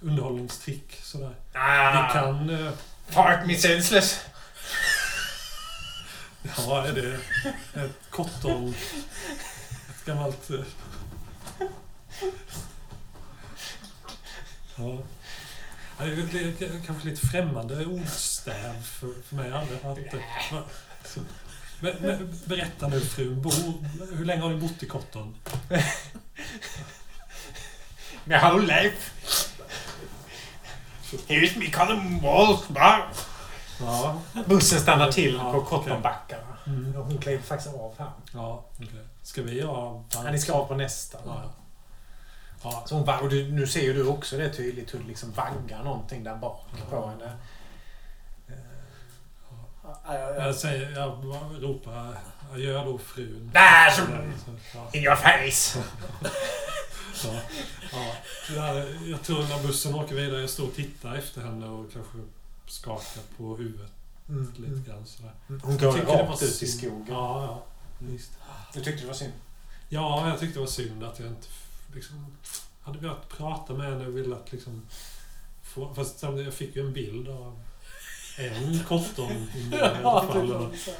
underhållningstrick 0.00 0.98
sådär. 1.02 1.34
Vi 1.52 1.58
ah, 1.58 2.12
kan... 2.12 2.50
eh, 2.66 2.72
Fart 3.08 3.46
me 3.46 3.54
senseless. 3.56 4.20
Ja, 6.56 6.86
är 6.86 6.92
det 6.92 7.14
ett 7.82 8.10
kotton... 8.10 8.74
Ett 9.90 10.04
gammalt... 10.06 10.50
eh, 10.50 10.60
Ja. 14.76 14.98
Det 15.98 16.04
är 16.04 16.86
kanske 16.86 17.08
lite 17.08 17.26
främmande 17.26 17.86
ordstäv 17.86 18.82
för, 18.82 19.22
för 19.28 19.36
mig. 19.36 19.52
Aldrig 19.52 19.78
så- 21.04 21.20
Men, 21.80 21.94
men, 22.00 22.38
berätta 22.44 22.88
nu 22.88 23.00
frun, 23.00 23.42
bo, 23.42 23.50
hur 24.16 24.24
länge 24.24 24.42
har 24.42 24.50
ni 24.50 24.56
bott 24.56 24.82
i 24.82 24.86
Cotton? 24.86 25.34
My 28.24 28.36
whole 28.38 28.66
life. 28.82 29.10
Here's 31.28 31.58
me 31.58 31.70
column 31.70 32.20
walls 32.22 32.68
bar. 32.68 33.08
Ja, 33.80 34.18
Bussen 34.46 34.80
stannar 34.80 35.12
till 35.12 35.34
Ja, 35.34 35.52
på. 35.52 35.60
Cottonbackarna. 35.64 36.42
mm. 36.66 36.96
Och 36.96 37.04
Hon 37.06 37.18
klev 37.18 37.42
faktiskt 37.42 37.74
av 37.74 37.94
här. 37.98 38.10
ja 38.34 38.64
okej. 38.76 38.88
Ska 39.22 39.42
vi 39.42 39.60
ha... 39.62 40.04
Ja, 40.12 40.22
ni 40.30 40.38
ska 40.38 40.52
av 40.52 40.66
på 40.66 40.74
nästa. 40.74 41.18
Ja. 41.26 41.42
Ja, 42.62 42.82
Så 42.86 42.94
hon 42.94 43.04
va- 43.04 43.18
och 43.22 43.28
du, 43.28 43.52
nu 43.52 43.66
ser 43.66 43.80
ju 43.82 43.92
du 43.92 44.06
också 44.08 44.36
det 44.36 44.50
tydligt 44.52 44.94
hur 44.94 44.98
det 44.98 45.04
liksom 45.08 45.32
vaggar 45.32 45.82
någonting 45.84 46.24
där 46.24 46.34
bak 46.36 46.64
på 46.90 47.06
henne. 47.08 47.32
Ja, 49.84 50.14
jag, 50.14 50.36
jag, 50.36 50.46
jag 50.48 50.54
säger, 50.54 50.90
jag 51.00 51.18
bara 51.18 51.40
ropar 51.68 52.14
adjö 52.54 52.84
då 52.84 52.98
frun. 52.98 53.50
Där 53.52 53.92
Ja. 54.74 54.80
In 54.92 55.02
your 55.04 55.16
face! 55.16 55.78
Så, 57.16 57.28
ja. 57.92 58.14
Jag, 58.56 58.86
jag 59.06 59.22
tror 59.22 59.42
när 59.42 59.66
bussen 59.66 59.94
åker 59.94 60.14
vidare, 60.14 60.40
jag 60.40 60.50
står 60.50 60.66
och 60.66 60.74
tittar 60.74 61.14
efter 61.14 61.40
henne 61.40 61.66
och 61.66 61.92
kanske 61.92 62.18
skakar 62.66 63.22
på 63.36 63.56
huvudet 63.56 63.92
lite 64.56 64.90
grann 64.90 65.06
sådär. 65.06 65.32
Hon 65.48 65.60
Jag 65.60 65.78
går 65.80 65.92
rakt 65.92 66.28
var 66.42 66.44
ut 66.44 66.62
i 66.62 66.66
skogen. 66.66 67.06
Ja, 67.08 67.42
ja. 67.44 67.64
Visst. 67.98 68.30
Du 68.74 68.80
tyckte 68.80 69.00
det 69.02 69.06
var 69.06 69.14
synd? 69.14 69.32
Ja, 69.88 70.28
jag 70.28 70.40
tyckte 70.40 70.54
det 70.54 70.60
var 70.60 70.66
synd 70.66 71.04
att 71.04 71.18
jag 71.18 71.28
inte 71.28 71.48
liksom, 71.94 72.36
hade 72.82 72.98
velat 72.98 73.28
prata 73.28 73.74
med 73.74 73.86
henne 73.92 74.06
och 74.06 74.16
velat 74.16 74.52
liksom 74.52 74.82
två. 75.74 75.94
Fast 75.94 76.22
jag 76.22 76.54
fick 76.54 76.76
ju 76.76 76.86
en 76.86 76.92
bild 76.92 77.28
av 77.28 77.62
en 78.38 78.84
Cotton 78.84 79.32
i 79.32 79.70
Ja, 79.72 79.86
alla 79.86 80.20
det 80.68 80.76
fall. 80.76 80.96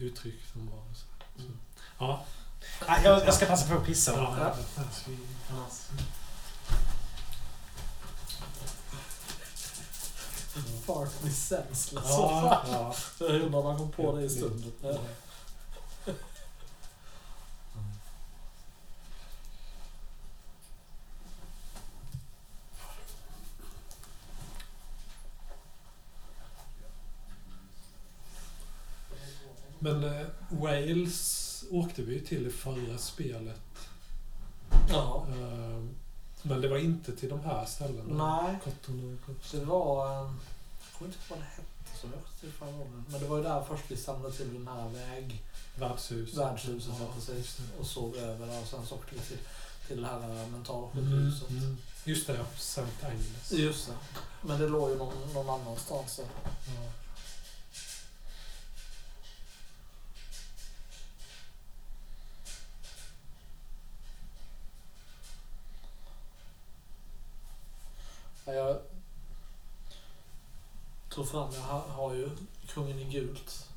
Uttryck 0.00 0.40
som 0.52 0.66
var 0.66 0.82
så. 0.94 1.06
så. 1.42 1.48
Ja. 1.98 2.24
Nej, 2.88 3.00
Jag, 3.04 3.26
jag 3.26 3.34
ska 3.34 3.46
passa 3.46 3.68
på 3.68 3.74
att 3.80 3.84
pissa. 3.86 4.12
ja. 4.12 4.54
Fart 10.86 11.22
me 11.22 11.30
senseless. 11.30 12.04
Ja, 12.08 12.62
ja. 12.70 12.94
Jag 13.18 13.30
undrar 13.42 13.58
om 13.58 13.64
man 13.64 13.78
kom 13.78 13.92
på 13.92 14.16
det 14.16 14.22
i 14.24 14.28
stunden. 14.28 14.72
Ja. 14.82 14.98
Men 29.78 30.04
eh, 30.04 30.26
Wales 30.50 31.35
åkte 31.70 32.02
vi 32.02 32.14
ju 32.14 32.20
till 32.20 32.46
i 32.46 32.50
förra 32.50 32.98
spelet. 32.98 33.60
Ja. 34.90 35.26
Eh, 35.30 35.82
men 36.42 36.60
det 36.60 36.68
var 36.68 36.76
inte 36.78 37.16
till 37.16 37.28
de 37.28 37.40
här 37.40 37.64
ställena. 37.66 38.42
Nej, 38.42 38.58
och... 38.64 39.44
så 39.44 39.56
det 39.56 39.64
var... 39.64 40.06
eh, 40.06 40.30
Jag 40.80 40.98
kommer 40.98 41.12
inte 41.12 41.18
ihåg 41.18 41.30
vad 41.30 41.38
det 41.38 41.44
hette 41.44 41.98
som 42.00 42.10
vi 42.10 42.16
åkte 42.16 42.40
till 42.40 42.52
förra 42.52 42.72
gången. 42.72 43.04
Men 43.08 43.20
det 43.20 43.26
var 43.28 43.36
ju 43.36 43.42
där 43.42 43.64
först 43.68 43.84
vi 43.88 43.96
samlade 43.96 44.34
till 44.34 44.54
den 44.54 44.68
här 44.68 44.88
väg... 44.88 45.42
Värdshus. 45.78 46.34
Värdshuset, 46.36 46.92
ja, 46.98 47.06
Ja, 47.06 47.12
precis. 47.14 47.58
Och 47.80 47.86
sov 47.86 48.16
över 48.16 48.46
där 48.46 48.60
och 48.60 48.66
sen 48.66 48.86
så 48.86 48.94
åkte 48.94 49.14
vi 49.14 49.20
till, 49.20 49.38
till 49.86 50.02
det 50.02 50.08
här 50.08 50.18
eh, 50.20 50.24
Mm, 50.40 50.50
mentalsjukhuset. 50.52 51.50
mm. 51.50 51.76
Just 52.04 52.26
det, 52.26 52.44
St. 52.56 52.82
Agnes. 53.02 53.52
Just 53.52 53.86
det. 53.86 53.92
Men 54.42 54.60
det 54.60 54.68
låg 54.68 54.90
ju 54.90 54.96
någon, 54.96 55.14
någon 55.34 55.60
annanstans. 55.60 56.12
Så. 56.14 56.22
Ja. 56.22 56.90
Jag 68.54 68.78
tog 71.08 71.28
fram, 71.28 71.52
jag 71.54 71.60
har, 71.62 72.14
ju 72.14 72.30
Kungen 72.68 72.98
i 72.98 73.04
gult. 73.04 73.68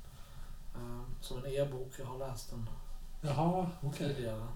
eh, 0.75 1.01
som 1.21 1.37
en 1.37 1.51
e-bok. 1.51 1.91
Jag 1.99 2.05
har 2.05 2.17
läst 2.17 2.49
den 2.49 2.69
Jaha, 3.21 3.69
okej. 3.81 4.15
tidigare. 4.15 4.47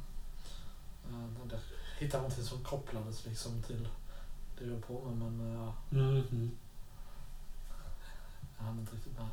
Uh, 1.09 1.27
jag 1.51 1.59
hittade 1.99 2.23
någonting 2.23 2.43
som 2.45 2.63
kopplades 2.63 3.25
liksom 3.25 3.61
till 3.63 3.87
det 4.59 4.65
jag 4.65 4.87
på 4.87 5.01
med 5.05 5.31
men 5.31 5.53
eh, 5.55 5.61
ja, 5.61 5.73
Mm, 5.91 6.15
mm. 6.31 6.51
jag 8.57 8.63
hann 8.65 8.79
inte 8.79 8.95
riktigt 8.95 9.13
med. 9.19 9.27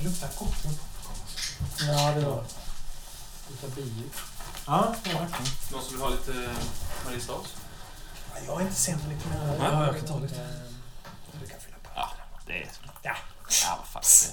Det 0.00 0.04
luktar 0.08 0.28
gott 0.38 0.64
med 0.64 0.74
popcorn. 0.78 1.16
Ja, 1.88 2.12
det 2.14 2.24
var 2.26 2.44
lite 3.50 3.66
bio. 3.80 4.04
Ja, 4.66 4.94
ja, 5.04 5.18
verkligen. 5.18 5.52
Någon 5.72 5.82
som 5.82 5.92
vill 5.92 6.00
ha 6.02 6.08
lite 6.08 6.50
Mariestads? 7.04 7.54
Ja, 8.34 8.40
Jag 8.46 8.60
är 8.60 8.64
inte 8.64 8.74
sämre 8.80 9.08
lite 9.08 9.28
mer. 9.28 9.56
Ja, 9.58 9.86
jag 9.86 9.96
kan 9.96 10.06
ta 10.06 10.18
lite. 10.18 10.40
Eh, 10.40 10.46
Du 11.40 11.46
kan 11.46 11.60
fylla 11.60 11.76
på. 11.82 11.90
Ja, 11.94 12.08
det 12.46 12.52
är... 12.62 12.68
Ja. 13.02 13.16
Ja, 13.64 13.78
vad 13.94 14.04
fan. 14.04 14.30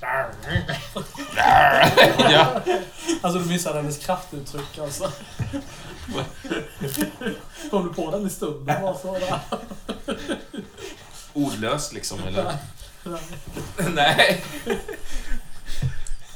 ja. 2.30 2.60
Alltså 3.22 3.38
du 3.38 3.44
missade 3.44 3.76
hennes 3.76 3.98
kraftuttryck 3.98 4.78
alltså. 4.78 5.04
Kom 7.70 7.88
du 7.88 7.94
på 7.94 8.10
den 8.10 8.26
i 8.26 8.30
stunden? 8.30 8.82
Bara 8.82 8.98
så 8.98 9.18
där. 9.18 9.40
Ordlös 11.32 11.92
liksom, 11.92 12.22
eller? 12.22 12.56
Nej. 13.04 13.20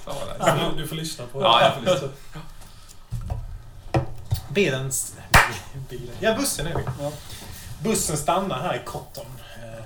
Fan 0.05 0.15
vad 0.15 0.29
nice. 0.39 0.65
Ja, 0.65 0.71
du 0.77 0.87
får 0.89 0.97
lyssna 0.97 1.25
på 1.33 1.43
Ja, 1.43 1.61
jag 1.63 1.75
får 1.75 1.93
lyssna. 1.93 2.09
Bilens... 4.49 5.15
Bilen. 5.89 6.15
Ja, 6.21 6.35
bussen 6.37 6.67
är 6.67 6.75
vi. 6.75 6.83
Ja. 7.01 7.13
Bussen 7.83 8.17
stannar 8.17 8.61
här 8.61 8.75
i 8.77 8.81
Cotton. 8.85 9.27
Eh, 9.63 9.85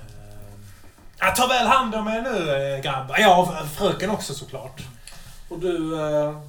Ja, 1.21 1.31
ta 1.37 1.47
väl 1.47 1.67
hand 1.67 1.95
om 1.95 2.07
er 2.07 2.21
nu 2.21 2.51
eh, 2.75 2.81
grabbar. 2.81 3.17
Ja, 3.19 3.63
fröken 3.77 4.09
också 4.09 4.33
såklart. 4.33 4.81
Och 5.49 5.59
du, 5.59 5.99
eh, 6.01 6.39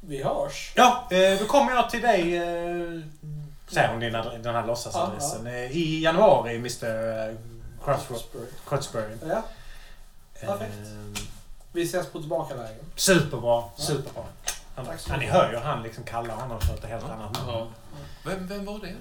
vi 0.00 0.22
hörs. 0.24 0.72
Ja, 0.76 1.08
eh, 1.10 1.38
då 1.38 1.46
kommer 1.46 1.72
jag 1.72 1.90
till 1.90 2.02
dig, 2.02 2.36
eh, 2.36 3.00
säger 3.68 3.88
hon 3.88 4.00
din 4.00 4.12
den 4.42 4.54
här 4.54 4.66
låtsasadressen, 4.66 5.46
i 5.46 6.00
januari, 6.02 6.56
Mr. 6.56 7.36
Crossroad- 7.84 8.46
Crossbury. 8.68 9.16
Ja, 9.28 9.42
Perfekt. 10.46 10.74
Eh, 10.86 11.22
vi 11.72 11.82
ses 11.82 12.06
på 12.06 12.18
tillbakavägen. 12.20 12.84
Superbra, 12.96 13.64
Ja. 13.76 13.84
superbra. 13.84 14.22
Han, 14.76 14.86
Tack 14.86 15.00
så 15.00 15.10
han, 15.10 15.18
ni 15.20 15.26
hör 15.26 15.52
ju 15.52 15.58
han 15.58 15.82
liksom 15.82 16.04
kallar 16.04 16.34
honom 16.34 16.60
för 16.60 16.74
ett 16.74 16.84
helt 16.84 17.04
annat 17.04 17.32
namn. 17.32 17.48
Ja. 17.48 17.66
Vem, 18.24 18.46
vem 18.46 18.64
var 18.64 18.78
det? 18.78 18.94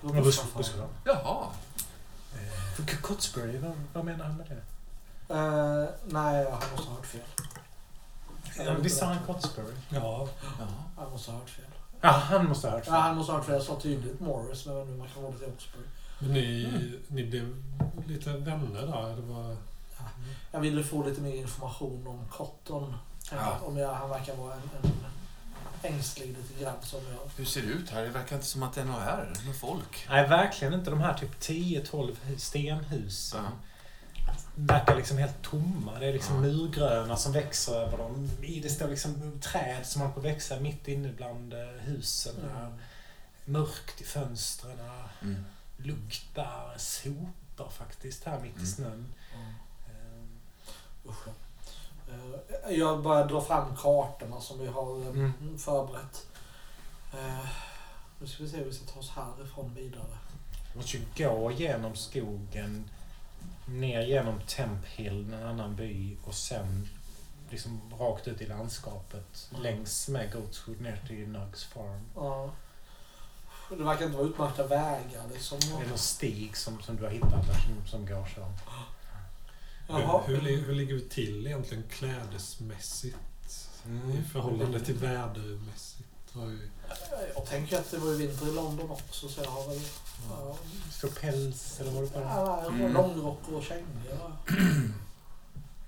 Busschauffören. 0.00 0.56
busschaufför. 0.56 0.88
Jaha. 1.04 1.46
Eh, 2.34 2.96
Cotsbury, 3.02 3.58
vad, 3.58 3.72
vad 3.92 4.04
menar 4.04 4.24
han 4.24 4.36
med 4.36 4.46
det? 4.46 4.62
Eh, 5.34 5.88
nej, 6.04 6.46
han 6.50 6.70
måste 6.72 6.88
ha 6.90 6.96
hört 6.96 7.06
fel. 7.06 7.20
Ja, 8.66 8.74
Visst 8.80 8.98
sa 8.98 9.06
han 9.06 9.18
Cotsbury? 9.26 9.74
Ja, 9.88 10.28
Jaha. 10.58 10.68
Han 10.96 11.10
måste 11.10 11.30
ha 11.30 11.38
hört 11.38 11.50
fel. 11.50 11.64
Ja, 12.00 12.10
han 12.10 12.46
måste 12.48 12.68
ha 12.68 12.74
hört 12.76 12.86
Ja, 12.86 12.92
fel. 12.92 13.00
han 13.00 13.16
måste 13.16 13.32
ha 13.32 13.38
hört 13.38 13.46
fel. 13.46 13.54
Jag 13.54 13.62
sa 13.64 13.80
tydligt 13.80 14.20
Morris, 14.20 14.66
men 14.66 14.98
man 14.98 15.08
kan 15.14 15.22
hålla 15.22 15.36
till 15.38 15.48
Oxbury. 15.48 15.84
men 16.18 16.32
ni, 16.32 16.98
ni 17.08 17.24
blev 17.24 17.62
lite 18.06 18.30
vänner 18.32 18.80
där? 18.86 19.16
Det 19.16 19.22
var... 19.22 19.56
Jag 20.52 20.60
ville 20.60 20.84
få 20.84 21.04
lite 21.06 21.20
mer 21.20 21.34
information 21.34 22.06
om 22.06 22.28
Cotton. 22.28 22.94
Ja. 23.30 23.58
Om 23.64 23.76
jag, 23.76 23.94
han 23.94 24.10
verkar 24.10 24.36
vara 24.36 24.54
en, 24.54 24.60
en 24.82 24.92
ängslig 25.94 26.26
liten 26.28 26.60
grabb 26.60 26.84
som 26.84 27.00
jag... 27.10 27.30
Hur 27.36 27.44
ser 27.44 27.62
det 27.62 27.68
ut 27.68 27.90
här? 27.90 28.02
Det 28.02 28.08
verkar 28.08 28.36
inte 28.36 28.48
som 28.48 28.62
att 28.62 28.72
det 28.74 28.80
är 28.80 28.84
något 28.84 29.02
här, 29.02 29.32
med 29.46 29.56
folk. 29.56 30.06
Nej, 30.08 30.28
verkligen 30.28 30.74
inte. 30.74 30.90
De 30.90 31.00
här 31.00 31.14
typ 31.14 31.40
10-12 31.40 32.16
stenhusen 32.36 33.44
Ja. 34.26 34.32
verkar 34.54 34.96
liksom 34.96 35.18
helt 35.18 35.42
tomma. 35.42 35.98
Det 35.98 36.06
är 36.06 36.12
liksom 36.12 36.40
murgröna 36.40 37.16
som 37.16 37.32
växer 37.32 37.74
över 37.74 37.98
dem. 37.98 38.30
I- 38.42 38.60
Det 38.60 38.68
står 38.70 38.88
liksom 38.88 39.40
träd 39.40 39.86
som 39.86 40.00
håller 40.00 40.14
på 40.14 40.20
att 40.20 40.26
växa 40.26 40.60
mitt 40.60 40.88
inne 40.88 41.12
bland 41.16 41.52
eh, 41.52 41.58
husen. 41.80 42.34
Där. 42.54 42.72
Mörkt 43.44 44.00
i 44.00 44.04
fönstren. 44.04 44.78
Mm. 45.22 45.44
Luktar 45.76 46.74
sopor 46.78 47.68
faktiskt 47.70 48.24
här 48.24 48.40
mitt 48.40 48.52
i 48.52 48.58
Mm. 48.58 48.66
snön. 48.66 49.06
Usch. 51.08 51.26
Eh, 52.08 52.70
Jag 52.76 53.02
börjar 53.02 53.28
dra 53.28 53.40
fram 53.40 53.76
kartorna 53.76 54.40
som 54.40 54.58
vi 54.58 54.66
har 54.66 55.00
eh, 55.00 55.06
Mm. 55.08 55.58
förberett. 55.58 56.26
Eh, 57.14 57.46
Nu 58.18 58.26
ska 58.26 58.42
vi 58.42 58.48
se 58.48 58.56
hur 58.56 58.64
vi 58.64 58.72
ska 58.74 58.92
ta 58.92 58.98
oss 59.00 59.10
härifrån 59.10 59.74
vidare. 59.74 60.18
Vi 60.72 60.76
måste 60.78 60.96
ju 60.96 61.04
gå 61.28 61.50
genom 61.50 61.96
skogen, 61.96 62.90
ner 63.68 64.00
genom 64.02 64.40
Temp 64.40 64.86
Hill, 64.86 65.32
en 65.32 65.46
annan 65.46 65.76
by, 65.76 66.16
och 66.24 66.34
sen 66.34 66.88
liksom 67.50 67.80
rakt 67.98 68.28
ut 68.28 68.40
i 68.40 68.46
landskapet 68.46 69.50
längs 69.62 70.08
med 70.08 70.32
Goatswood 70.32 70.80
ner 70.80 71.02
till 71.06 71.28
Nugs 71.28 71.64
Farm. 71.64 72.00
Ja. 72.14 72.50
Det 73.70 73.84
verkar 73.84 74.04
inte 74.04 74.16
vara 74.16 74.26
utmärkta 74.28 74.66
vägar. 74.66 75.22
Liksom. 75.32 75.58
Det 75.60 75.84
är 75.84 75.88
någon 75.88 75.98
stig 75.98 76.56
som, 76.56 76.82
som 76.82 76.96
du 76.96 77.04
har 77.04 77.10
hittat 77.10 77.46
där 77.46 77.54
som, 77.54 77.86
som 77.86 78.06
går 78.06 78.26
så. 78.34 78.46
Jaha. 79.88 80.22
Hur, 80.26 80.40
hur, 80.40 80.62
hur 80.66 80.74
ligger 80.74 80.94
vi 80.94 81.00
till 81.08 81.46
egentligen 81.46 81.84
klädesmässigt? 81.90 83.16
I 84.14 84.22
förhållande 84.32 84.80
till 84.80 84.94
vädermässigt? 84.94 86.08
Ju, 86.34 86.68
Jag 87.34 87.46
tänker 87.46 87.78
att 87.78 87.90
det 87.90 87.98
var 87.98 88.08
ju 88.12 88.16
vinter 88.16 88.48
i 88.48 88.52
London 88.54 88.90
också 88.90 89.28
så 89.28 89.42
jag 89.42 89.50
har 89.50 89.68
väl... 89.68 89.80
Ja, 90.30 90.56
Så 90.90 91.08
päls 91.08 91.80
eller 91.80 91.90
vad 91.92 92.02
du 92.02 92.08
på 92.08 92.18
det? 92.18 92.24
ja, 92.24 92.64
Mm. 92.68 92.92
långrock 92.92 93.48
och 93.48 93.62
kängor. 93.62 93.86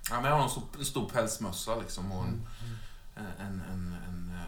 Ja, 0.09 0.21
men 0.21 0.25
jag 0.25 0.35
har 0.37 0.43
en 0.43 0.49
stor, 0.49 0.63
en 0.79 0.85
stor 0.85 1.09
pälsmössa 1.09 1.75
liksom 1.75 2.11
och 2.11 2.23
Mm. 2.23 2.41
en... 3.15 3.25
en, 3.25 3.61
en, 3.61 3.61
en, 3.71 3.93
en, 4.07 4.41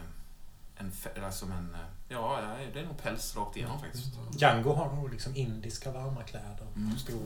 en, 0.76 0.92
fä- 0.92 1.24
alltså 1.24 1.44
en 1.46 1.76
ja, 2.08 2.40
det 2.74 2.80
är 2.80 2.84
nog 2.86 2.98
päls 3.02 3.36
rakt 3.36 3.56
igenom 3.56 3.80
faktiskt. 3.80 4.04
Django 4.32 4.72
har 4.74 4.92
nog 4.96 5.10
liksom 5.10 5.36
indiska 5.36 5.92
varma 5.92 6.22
kläder. 6.22 6.66
Mm. 6.76 6.98
Stor, 6.98 7.20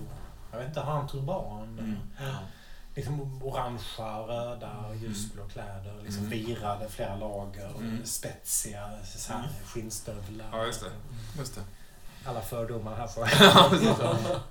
jag 0.57 0.61
vet 0.61 0.69
inte, 0.69 0.81
har 0.81 0.93
han 0.93 1.09
turban? 1.09 1.79
Mm. 1.79 1.97
Ja. 2.21 2.39
Liksom 2.95 3.43
orangea, 3.43 4.19
röda, 4.19 4.95
ljusblå 4.95 5.49
kläder. 5.49 5.95
Liksom 6.05 6.27
Mm. 6.27 6.31
virade 6.39 6.89
flera 6.89 7.17
lager. 7.17 7.69
Mm. 7.79 8.07
Spetsiga 8.07 8.91
så 9.05 9.33
här, 9.33 9.49
skinnstövlar. 9.67 10.47
Ja, 10.53 10.67
just 10.67 10.81
det. 10.81 10.91
Just 11.39 11.55
det. 11.55 11.61
Alla 12.25 12.41
fördomar 12.43 12.97
här 12.97 13.07
på. 13.07 14.37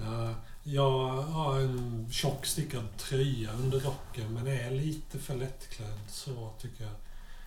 Eh, 0.00 0.32
jag 0.62 1.08
har 1.22 1.60
en 1.60 2.06
tjock 2.10 2.46
stickad 2.46 2.96
tröja 2.96 3.52
under 3.52 3.80
rocken 3.80 4.34
men 4.34 4.46
är 4.46 4.70
lite 4.70 5.18
för 5.18 5.34
lättklädd 5.34 5.98
så 6.08 6.50
tycker 6.60 6.84
jag. 6.84 6.92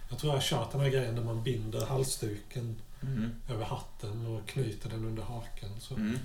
Jag 0.10 0.20
tror 0.20 0.34
jag 0.34 0.38
har 0.38 0.44
kört 0.44 0.72
den 0.72 0.82
här 0.82 0.90
grejen 0.90 1.16
där 1.16 1.24
man 1.24 1.44
binder 1.44 1.86
halsduken 1.86 2.82
Mm. 3.04 3.36
över 3.50 3.66
hatten 3.66 4.26
och 4.28 4.48
knyter 4.50 4.90
den 4.90 5.06
under 5.06 5.24
hakan. 5.24 5.70
Så 5.80 5.96
Mm. 5.96 6.20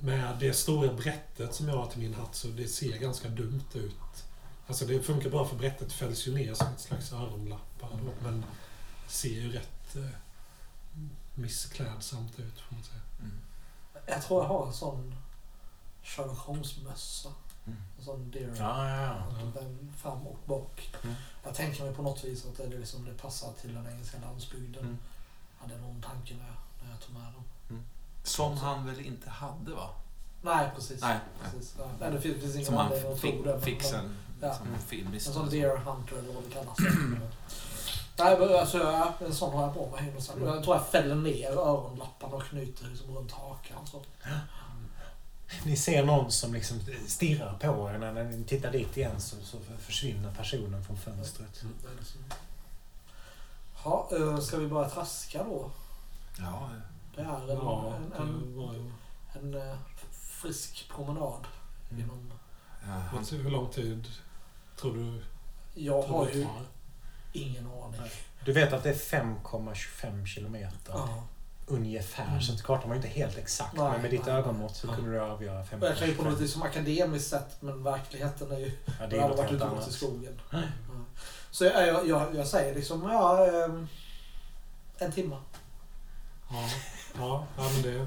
Med 0.00 0.36
det 0.40 0.52
stora 0.52 0.92
brättet 0.92 1.54
som 1.54 1.68
jag 1.68 1.76
har 1.76 1.86
till 1.86 2.00
min 2.00 2.14
hatt 2.14 2.34
så 2.34 2.48
det 2.48 2.68
ser 2.68 2.98
ganska 2.98 3.28
dumt 3.28 3.64
ut. 3.74 4.24
Alltså 4.66 4.84
det 4.86 5.02
funkar 5.02 5.30
bra 5.30 5.44
för 5.44 5.56
brättet 5.56 5.92
fälls 5.92 6.26
ju 6.28 6.34
ner 6.34 6.54
som 6.54 6.66
ett 6.66 6.80
slags 6.80 7.12
öronlappar 7.12 7.88
då, 8.04 8.12
men 8.22 8.44
ser 9.06 9.28
ju 9.28 9.52
rätt 9.52 9.96
eh, 9.96 10.18
missklädsamt 11.34 12.38
ut 12.38 12.60
får 12.60 12.74
man 12.74 12.84
säga. 12.84 13.00
Mm. 13.20 13.38
Jag 14.06 14.22
tror 14.22 14.42
jag 14.42 14.48
har 14.48 14.66
en 14.66 14.72
sån 14.72 15.14
Sherlock 16.02 16.38
Holmes-mössa. 16.38 17.32
Mm. 17.66 17.78
En 17.98 18.04
sån 18.04 18.30
deer. 18.30 18.54
Ja, 18.58 18.88
ja, 18.88 19.02
ja. 19.04 19.60
Den 19.60 19.92
Fram 19.96 20.26
och 20.26 20.38
bak. 20.46 20.94
Mm. 21.04 21.16
Jag 21.44 21.54
tänker 21.54 21.84
mig 21.84 21.94
på 21.94 22.02
något 22.02 22.24
vis 22.24 22.46
att 22.46 22.56
det, 22.56 22.78
liksom, 22.78 23.04
det 23.04 23.14
passar 23.14 23.52
till 23.52 23.74
den 23.74 23.86
engelska 23.86 24.18
landsbygden. 24.18 24.84
Mm. 24.84 24.98
Hade 25.58 25.78
någon 25.78 26.02
tanke 26.02 26.34
när 26.34 26.46
jag, 26.46 26.56
när 26.84 26.90
jag 26.90 27.00
tog 27.00 27.14
med 27.14 27.32
dem. 27.32 27.44
Som 28.26 28.56
han 28.56 28.86
väl 28.86 29.00
inte 29.00 29.30
hade 29.30 29.70
va? 29.74 29.88
Nej, 30.42 30.70
precis. 30.76 31.00
Nej. 31.00 31.18
precis. 31.44 31.74
Ja. 31.78 31.84
Nej, 32.00 32.10
det 32.10 32.20
finns, 32.20 32.40
finns 32.40 32.54
ingen 32.54 32.66
Som 32.66 32.74
han 32.76 32.92
fick, 33.20 33.44
det. 33.44 33.60
fick 33.60 33.82
sen 33.82 34.16
Ja. 34.40 34.54
som 34.54 34.66
filmiskt. 34.86 35.26
En 35.28 35.34
sån 35.34 35.50
deer 35.50 35.76
hunter 35.76 36.16
eller 36.18 36.32
vad 36.32 36.42
det 36.44 36.50
kallas. 36.50 36.76
Nej, 38.18 38.38
men 38.38 38.58
alltså, 38.58 38.78
ja, 38.78 39.14
en 39.26 39.34
sån 39.34 39.52
har 39.54 39.62
jag 39.62 39.74
på 39.74 39.90
mig. 39.90 40.12
Och 40.16 40.22
sen- 40.22 40.42
Jag 40.44 40.64
tror 40.64 40.76
jag 40.76 40.86
fäller 40.86 41.14
ner 41.14 41.50
öronlapparna 41.50 42.34
och 42.36 42.42
knyter 42.42 42.86
liksom 42.88 43.16
runt 43.16 43.32
hakan. 43.32 43.86
Så. 43.86 44.02
Ni 45.64 45.76
ser 45.76 46.04
någon 46.04 46.32
som 46.32 46.54
liksom 46.54 46.80
stirrar 47.06 47.52
på 47.58 47.90
er. 47.90 47.98
När 47.98 48.24
ni 48.24 48.44
tittar 48.44 48.72
dit 48.72 48.96
igen 48.96 49.20
så, 49.20 49.36
så 49.42 49.58
försvinner 49.80 50.34
personen 50.34 50.84
från 50.84 50.96
fönstret. 50.96 51.62
Liksom... 51.98 52.20
Ja, 53.84 54.08
eh, 54.12 54.38
ska 54.38 54.56
vi 54.56 54.66
börja 54.68 54.88
traska 54.90 55.44
då? 55.44 55.70
Ja, 56.38 56.68
Det 57.16 57.22
är 57.22 57.24
en, 57.24 57.48
Ja, 57.48 57.94
en, 57.96 58.10
det 58.10 58.16
en, 58.16 58.56
var 58.56 58.74
en, 59.34 59.54
eh, 59.54 59.76
frisk 60.12 60.90
promenad. 60.94 61.46
Mm. 61.90 62.00
Genom, 62.00 62.32
du 63.30 63.36
hur 63.36 63.50
lång 63.50 63.70
tid 63.70 64.06
tror 64.76 64.94
du, 64.96 65.22
jag 65.74 66.04
tror 66.06 66.16
har 66.18 66.26
du 66.26 66.32
ju 66.32 66.46
ingen 67.32 67.66
aning. 67.66 68.00
Du 68.44 68.52
vet 68.52 68.72
att 68.72 68.82
det 68.82 68.90
är 68.90 68.94
5,25 68.94 70.26
kilometer. 70.26 70.92
Ja. 70.92 71.22
Ungefär. 71.68 72.40
Så 72.40 72.52
att 72.52 72.62
kartan 72.62 72.88
var 72.88 72.96
ju 72.96 73.02
inte 73.02 73.18
helt 73.18 73.38
exakt. 73.38 73.76
Nej, 73.76 73.90
men 73.92 74.02
med 74.02 74.10
ditt 74.10 74.26
nej. 74.26 74.34
ögonmått 74.34 74.76
så 74.76 74.86
Ja. 74.86 74.94
kunde 74.94 75.10
du 75.10 75.20
avgöra 75.20 75.60
Och 75.60 75.66
Jag 75.80 75.96
kan 75.96 76.08
ju 76.08 76.14
på 76.14 76.22
något 76.22 76.32
5,25. 76.34 76.38
vis 76.40 76.52
som 76.52 76.62
akademiskt 76.62 77.30
sett, 77.30 77.62
men 77.62 77.82
verkligheten 77.82 78.52
är 78.52 78.58
ju... 78.58 78.72
Ja, 79.00 79.06
det 79.06 79.16
är 79.16 79.28
något 79.28 79.38
varit 79.38 79.50
helt 79.50 79.62
gått 79.62 79.72
i 79.72 79.74
annat. 79.74 79.92
skogen. 79.92 80.40
Nej. 80.50 80.68
Ja. 80.88 81.20
Så 81.50 81.64
jag, 81.64 81.86
jag, 81.88 82.08
jag, 82.08 82.34
jag 82.34 82.46
säger 82.46 82.74
liksom, 82.74 83.02
ja... 83.02 83.46
ehm, 83.64 83.88
en 84.98 85.12
timme. 85.12 85.36
Ja, 86.50 86.68
ja, 87.18 87.44
ja 87.56 87.62
men 87.72 87.82
det... 87.82 87.98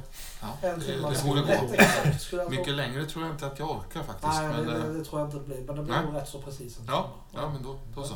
En 0.68 0.80
Det- 0.80 0.86
timme. 0.86 1.10
det 1.10 1.24
borde 1.24 1.42
gå. 1.42 2.50
Mycket 2.50 2.74
längre 2.74 3.06
tror 3.06 3.26
jag 3.26 3.34
inte 3.34 3.46
att 3.48 3.60
jag 3.60 3.72
orkar 3.72 4.04
faktiskt. 4.04 4.34
Nej, 4.34 4.48
men, 4.48 4.68
det, 4.68 4.76
eh, 4.76 4.84
det, 4.84 5.06
tror 5.06 5.20
jag 5.22 5.28
inte 5.28 5.38
det 5.38 5.44
blir. 5.44 5.58
Men 5.68 5.76
det 5.76 5.84
blir 5.84 5.94
Nej. 5.96 6.06
nog 6.06 6.16
rätt 6.16 6.28
så 6.30 6.42
precis 6.42 6.80
en 6.80 6.86
ja, 6.88 7.10
timme. 7.32 7.44
ja, 7.44 7.50
men 7.50 7.64
då, 7.64 7.80
då 7.96 8.04
så. 8.04 8.16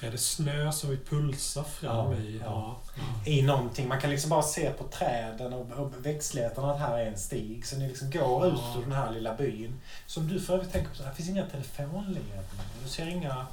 Är 0.00 0.10
det 0.10 0.18
snö 0.18 0.72
som 0.72 0.90
vi 0.90 0.96
pulsar 0.96 1.62
fram 1.62 2.12
Ja, 2.12 2.18
i? 2.18 2.40
ja. 2.44 2.76
ja. 2.96 3.30
I 3.30 3.42
någonting. 3.42 3.88
Man 3.88 4.00
kan 4.00 4.10
liksom 4.10 4.30
bara 4.30 4.42
se 4.42 4.70
på 4.70 4.84
träden 4.84 5.52
och, 5.52 5.70
och 5.72 5.92
växtligheten 6.06 6.64
att 6.64 6.78
här 6.78 6.98
är 6.98 7.06
en 7.06 7.18
stig. 7.18 7.66
Så 7.66 7.76
ni 7.76 7.88
liksom 7.88 8.10
går 8.10 8.46
ut 8.46 8.60
ur 8.76 8.80
den 8.82 8.92
här 8.92 9.12
lilla 9.12 9.34
byn. 9.34 9.80
Som 10.06 10.28
du 10.28 10.40
för 10.40 10.54
övrigt 10.54 10.72
tänker 10.72 10.90
på, 10.90 10.96
så 10.96 11.02
här 11.02 11.12
finns 11.12 11.28
inga 11.28 11.46
telefonledningar. 11.46 12.42
Du 12.82 12.88
ser 12.88 13.06
inga... 13.08 13.46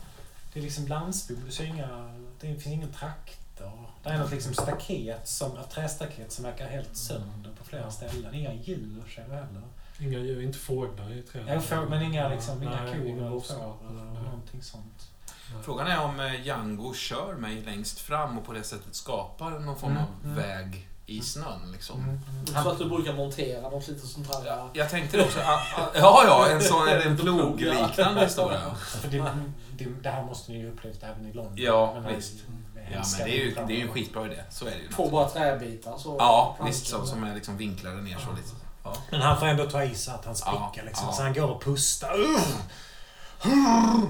Det 0.53 0.59
är 0.59 0.63
liksom 0.63 0.87
landsbygd. 0.87 1.41
Du 1.45 1.51
ser 1.51 1.65
inga... 1.65 2.13
Det 2.39 2.47
finns 2.47 2.67
ingen 2.67 2.91
traktor. 2.93 3.44
Det 4.05 4.11
är 4.11 4.17
något 4.19 4.31
liksom 4.31 4.53
staket, 4.53 5.27
som, 5.27 5.57
ett 5.57 5.69
trästaket 5.69 6.31
som 6.31 6.43
verkar 6.45 6.67
helt 6.67 6.97
sönder 6.97 7.51
på 7.57 7.63
flera 7.63 7.91
ställen. 7.91 8.33
Inga 8.35 8.53
djur 8.53 9.03
ser 9.15 9.25
du 9.29 9.33
heller. 9.35 9.61
Inga 9.99 10.19
djur, 10.19 10.41
inte 10.41 10.57
fåglar 10.57 11.13
i 11.13 11.21
träden. 11.21 11.53
Ja, 11.53 11.59
får, 11.61 11.89
men 11.89 12.01
inga, 12.01 12.29
liksom, 12.29 12.63
inga 12.63 12.83
Nej, 12.83 12.93
kor 12.93 13.05
inga 13.07 13.25
eller 13.27 13.39
får 13.39 13.55
eller- 13.89 14.21
någonting 14.23 14.61
sånt. 14.63 15.11
Frågan 15.63 15.87
är 15.87 16.01
om 16.03 16.19
eh, 16.19 16.45
Django 16.45 16.93
kör 16.93 17.33
mig 17.35 17.61
längst 17.61 17.99
fram 17.99 18.37
och 18.37 18.45
på 18.45 18.53
det 18.53 18.63
sättet 18.63 18.95
skapar 18.95 19.49
någon 19.51 19.75
form 19.77 19.91
Mm, 19.91 20.03
av 20.03 20.09
mm. 20.23 20.35
väg 20.35 20.87
i 21.05 21.21
snön. 21.21 21.71
Liksom. 21.71 21.99
Mm. 22.03 22.19
Så 22.63 22.69
att 22.69 22.77
du 22.77 22.89
brukar 22.89 23.13
montera 23.13 23.61
något 23.69 23.87
lite 23.87 24.07
sånt 24.07 24.27
här... 24.27 24.45
Ja, 24.45 24.69
jag 24.73 24.89
tänkte 24.89 25.21
också, 25.23 25.39
ah, 25.39 25.61
ah, 25.77 25.87
ja 25.95 26.23
ja, 26.27 26.47
en 26.49 26.61
sån 26.61 26.87
är 26.87 26.99
en 26.99 27.17
plogliknande 27.21 28.21
historia. 28.23 28.75
För 28.75 29.07
det, 29.07 29.31
det, 29.77 29.85
det 30.03 30.09
här 30.09 30.23
måste 30.23 30.51
ni 30.51 30.57
ju 30.57 30.71
upplevt 30.71 31.03
även 31.03 31.25
i 31.25 31.33
London. 31.33 31.53
Ja, 31.57 31.99
visst. 32.15 32.33
Ja, 32.93 33.03
men 33.17 33.27
det 33.27 33.33
är 33.33 33.43
ju, 33.45 33.55
det 33.55 33.73
är 33.73 33.77
ju 33.77 33.81
en 33.81 33.91
skitbra 33.93 34.25
idé. 34.25 34.43
Så 34.49 34.65
är 34.65 34.71
det 34.71 34.77
ju. 34.77 34.89
Två 34.91 35.09
bara 35.09 35.29
träbitar 35.29 35.97
så... 35.97 36.15
Ja, 36.19 36.57
visst. 36.65 36.87
Som, 36.87 37.07
som 37.07 37.23
är 37.23 37.35
liksom 37.35 37.57
vinklade 37.57 38.01
ner 38.01 38.17
så 38.17 38.31
lite. 38.31 38.49
Ja. 38.83 38.93
Men 39.11 39.21
han 39.21 39.39
får 39.39 39.45
ändå 39.45 39.65
ta 39.69 39.83
i 39.83 39.95
så 39.95 40.11
att 40.11 40.25
han 40.25 40.35
spricker 40.35 40.59
Ja, 40.75 40.83
liksom. 40.85 41.07
ja. 41.07 41.13
Så 41.13 41.23
han 41.23 41.33
går 41.33 41.49
och 41.49 41.63
pustar. 41.63 42.15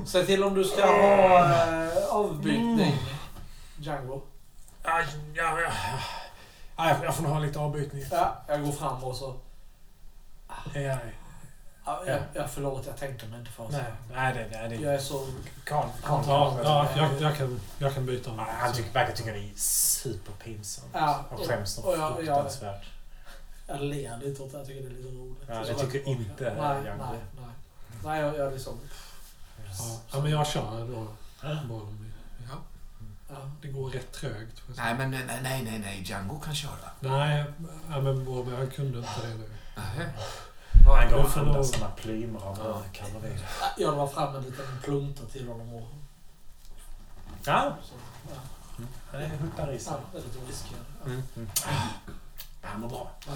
Säg 0.05 0.25
till 0.25 0.43
om 0.43 0.53
du 0.53 0.63
ska 0.63 0.85
ha 0.85 1.39
eh, 1.39 2.07
avbytning. 2.09 2.81
Mm. 2.81 2.97
Django. 3.79 4.21
Aj, 4.83 5.05
ja, 5.33 5.59
ja. 5.61 5.69
Ja, 6.77 6.89
jag- 6.89 7.03
jag 7.05 7.15
får 7.15 7.23
nog 7.23 7.31
ha 7.31 7.39
lite 7.39 7.59
avbytning. 7.59 8.03
Ja, 8.11 8.35
jag 8.47 8.63
går 8.63 8.71
fram 8.71 9.03
och 9.03 9.15
så... 9.15 9.35
Ja, 10.73 10.79
ja. 10.81 10.97
Ja, 11.85 12.03
jag, 12.07 12.19
jag 12.33 12.49
förlåt, 12.51 12.85
jag 12.85 12.97
tänkte 12.97 13.25
mig 13.25 13.39
inte 13.39 13.51
för. 13.51 13.67
Nej, 13.71 13.83
nej, 14.13 14.33
det, 14.33 14.57
nej, 14.57 14.69
det 14.69 14.75
Jag 14.75 14.93
är 14.93 14.99
så... 14.99 15.27
Karl, 15.63 15.87
Karl, 16.03 16.23
Ja, 16.27 16.59
ja 16.63 16.89
jag, 16.95 17.21
jag, 17.21 17.37
kan, 17.37 17.59
jag 17.79 17.93
kan 17.93 18.05
byta 18.05 18.29
om. 18.31 18.37
Ja, 18.37 18.47
Han 18.49 18.73
tycker, 18.73 18.93
verkar 18.93 19.13
tycka 19.13 19.31
det 19.31 19.39
är 19.39 19.51
superpinsamt. 19.55 20.87
Ja, 20.93 21.25
och 21.29 21.47
skäms 21.47 21.77
och 21.77 21.85
något 21.85 21.99
jag- 21.99 22.09
jag- 22.09 22.15
fruktansvärt. 22.15 22.85
Jag 23.67 23.81
ler 23.81 24.17
lite 24.17 24.43
åt 24.43 24.51
det. 24.51 24.57
Jag 24.57 24.67
tycker 24.67 24.81
det 24.81 24.87
är 24.87 24.89
lite 24.89 25.09
roligt. 25.09 25.43
Ja, 25.47 25.63
det 25.63 25.73
tycker 25.73 26.07
inte 26.09 26.43
Nej, 26.43 26.83
Django. 26.85 27.03
nej, 27.03 27.19
nej. 27.35 27.49
Nej, 28.03 28.21
jag, 28.21 28.37
jag 28.37 28.53
liksom... 28.53 28.79
Ja, 29.79 29.99
ja, 30.11 30.19
men 30.21 30.31
jag 30.31 30.47
kör 30.47 30.87
då. 30.87 31.07
Boromir. 31.67 32.11
Ja. 32.49 32.55
Ja. 33.29 33.35
Det 33.61 33.67
går 33.67 33.89
rätt 33.89 34.11
trögt. 34.11 34.61
jag. 34.67 34.77
Nej, 34.77 34.95
men 34.97 35.11
nej, 35.11 35.39
nej, 35.43 35.63
nej, 35.63 35.79
nej. 35.79 36.01
Django 36.05 36.39
kan 36.39 36.55
köra. 36.55 36.89
Nej, 36.99 37.43
ja, 37.89 38.01
men 38.01 38.27
han 38.57 38.67
kunde 38.67 38.97
inte 38.97 39.21
det 39.21 39.35
nu. 39.35 39.49
Han 40.83 41.09
går 41.11 41.17
du 41.35 41.39
och 41.41 41.47
nog- 41.47 41.65
såna 41.65 41.89
plymer 41.89 42.39
av 42.39 42.57
Ja. 42.63 42.81
kalorier. 42.93 43.49
Jag 43.77 43.93
drar 43.95 44.07
fram 44.07 44.35
en 44.35 44.43
liten 44.43 44.65
plunta 44.83 45.25
till 45.25 45.47
honom 45.47 45.73
och... 45.73 45.87
Ja, 47.45 47.77
Så, 47.83 47.93
ja. 48.29 48.41
han 49.11 49.21
är 49.21 49.27
huttar 49.37 49.71
i 49.71 49.79
sig. 49.79 49.93
Ja, 49.93 49.99
det 50.11 50.17
är 50.17 50.21
lite 50.23 50.39
whisky. 50.47 50.75
Ja. 51.03 51.05
Mm. 51.05 51.23
Mm. 51.35 51.49
Han 52.61 52.81
mår 52.81 52.89
bra. 52.89 53.11
Ja. 53.27 53.33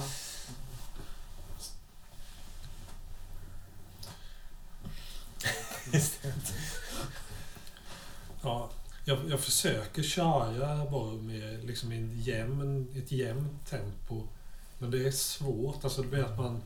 Ja, 8.41 8.69
jag, 9.05 9.29
jag 9.29 9.39
försöker 9.39 10.03
köra 10.03 10.85
Boromir 10.85 11.61
liksom 11.63 11.91
i 11.91 11.97
en 11.97 12.21
jämn, 12.21 12.87
ett 12.97 13.11
jämnt 13.11 13.65
tempo. 13.69 14.23
Men 14.79 14.91
det 14.91 15.07
är 15.07 15.11
svårt. 15.11 15.83
Alltså 15.83 16.01
det 16.01 16.07
blir 16.07 16.23
att 16.23 16.37
man 16.37 16.61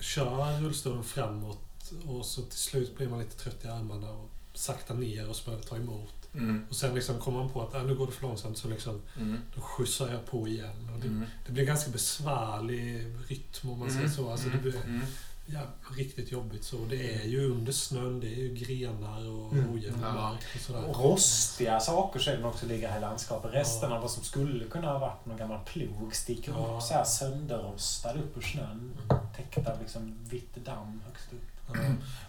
kör 0.00 0.60
rullstolen 0.60 1.04
framåt 1.04 1.92
och 2.06 2.26
så 2.26 2.42
till 2.42 2.58
slut 2.58 2.96
blir 2.96 3.08
man 3.08 3.18
lite 3.18 3.36
trött 3.36 3.64
i 3.64 3.68
armarna 3.68 4.10
och 4.10 4.30
saktar 4.54 4.94
ner 4.94 5.28
och 5.28 5.36
så 5.36 5.50
det 5.50 5.62
ta 5.62 5.76
emot. 5.76 6.14
Mm. 6.34 6.66
Och 6.70 6.76
sen 6.76 6.94
liksom 6.94 7.18
kommer 7.20 7.38
man 7.38 7.48
på 7.50 7.62
att 7.62 7.74
äh, 7.74 7.84
nu 7.84 7.94
går 7.94 8.06
det 8.06 8.12
för 8.12 8.22
långsamt 8.26 8.58
så 8.58 8.68
liksom, 8.68 9.00
Mm. 9.16 9.36
då 9.54 9.60
skjutsar 9.60 10.12
jag 10.12 10.26
på 10.26 10.48
igen. 10.48 10.90
Och 10.94 11.00
det, 11.00 11.06
Mm. 11.06 11.24
det 11.46 11.52
blir 11.52 11.64
ganska 11.64 11.90
besvärlig 11.90 13.06
rytm 13.28 13.70
om 13.70 13.78
man 13.78 13.90
säger 13.90 14.08
så. 14.08 14.30
Alltså 14.30 14.48
det 14.48 14.58
blir 14.58 14.76
Mm. 14.84 15.00
Ja, 15.46 15.60
riktigt 15.96 16.32
jobbigt 16.32 16.64
så. 16.64 16.76
Det 16.76 17.14
är 17.14 17.24
ju 17.24 17.50
under 17.50 17.72
snön, 17.72 18.20
det 18.20 18.26
är 18.26 18.36
ju 18.38 18.54
grenar 18.54 19.28
och 19.30 19.52
Mm. 19.52 19.74
ojämn 19.74 19.98
Ja. 20.02 20.12
mark 20.12 20.40
och 20.54 20.60
sådär. 20.60 20.84
Och 20.84 21.04
rostiga 21.04 21.80
saker 21.80 22.20
så 22.20 22.30
är 22.30 22.36
det 22.36 22.44
också 22.44 22.66
ligger 22.66 22.88
här 22.88 22.98
i 22.98 23.00
landskapet. 23.00 23.54
Resten 23.54 23.90
Ja. 23.90 23.96
av 23.96 24.02
vad 24.02 24.10
som 24.10 24.24
skulle 24.24 24.64
kunna 24.64 24.92
ha 24.92 24.98
varit 24.98 25.26
någon 25.26 25.36
gammal 25.36 25.64
plog 25.64 26.14
sticker 26.16 26.52
Ja. 26.52 26.76
upp 26.76 26.82
så 26.82 26.94
här 26.94 27.04
sönderrostad 27.04 28.16
upp 28.16 28.36
ur 28.36 28.42
snön. 28.42 28.96
Täckt 29.36 29.68
av 29.68 29.80
liksom 29.80 30.14
vitt 30.30 30.56
damm 30.64 31.00
högst 31.06 31.32
upp. 31.32 31.53
Ja. 31.66 31.74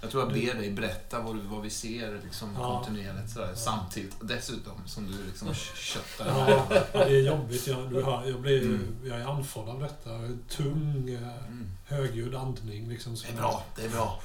Jag 0.02 0.12
tror 0.12 0.24
jag 0.24 0.34
ber 0.34 0.54
dig 0.62 0.72
berätta 0.72 1.20
vad, 1.22 1.36
vad 1.38 1.62
vi 1.62 1.70
ser 1.70 2.20
liksom, 2.24 2.50
Ja. 2.60 2.76
kontinuerligt 2.84 3.30
sådär, 3.34 3.48
Ja. 3.50 3.56
samtidigt. 3.56 4.16
Dessutom 4.22 4.74
som 4.86 5.12
du 5.12 5.26
liksom 5.26 5.54
köttar. 5.76 6.28
Ja, 6.28 6.68
det 6.94 7.00
är 7.00 7.22
jobbigt. 7.28 7.68
Jag, 7.68 7.90
du 7.90 8.04
hör, 8.04 8.26
jag, 8.30 8.42
blir, 8.42 8.62
Mm. 8.62 8.96
jag 9.06 9.20
är 9.22 9.26
andfådd 9.26 9.70
av 9.70 9.80
detta. 9.80 10.10
Tung, 10.50 11.10
eh, 11.10 11.46
Mm. 11.48 11.68
högljudd 11.86 12.36
andning. 12.36 12.90
Liksom, 12.90 13.16
Det 13.16 13.30
är 13.34 13.38
bra, 13.38 13.64
det 13.76 13.86
är 13.86 13.90
bra. 13.90 14.20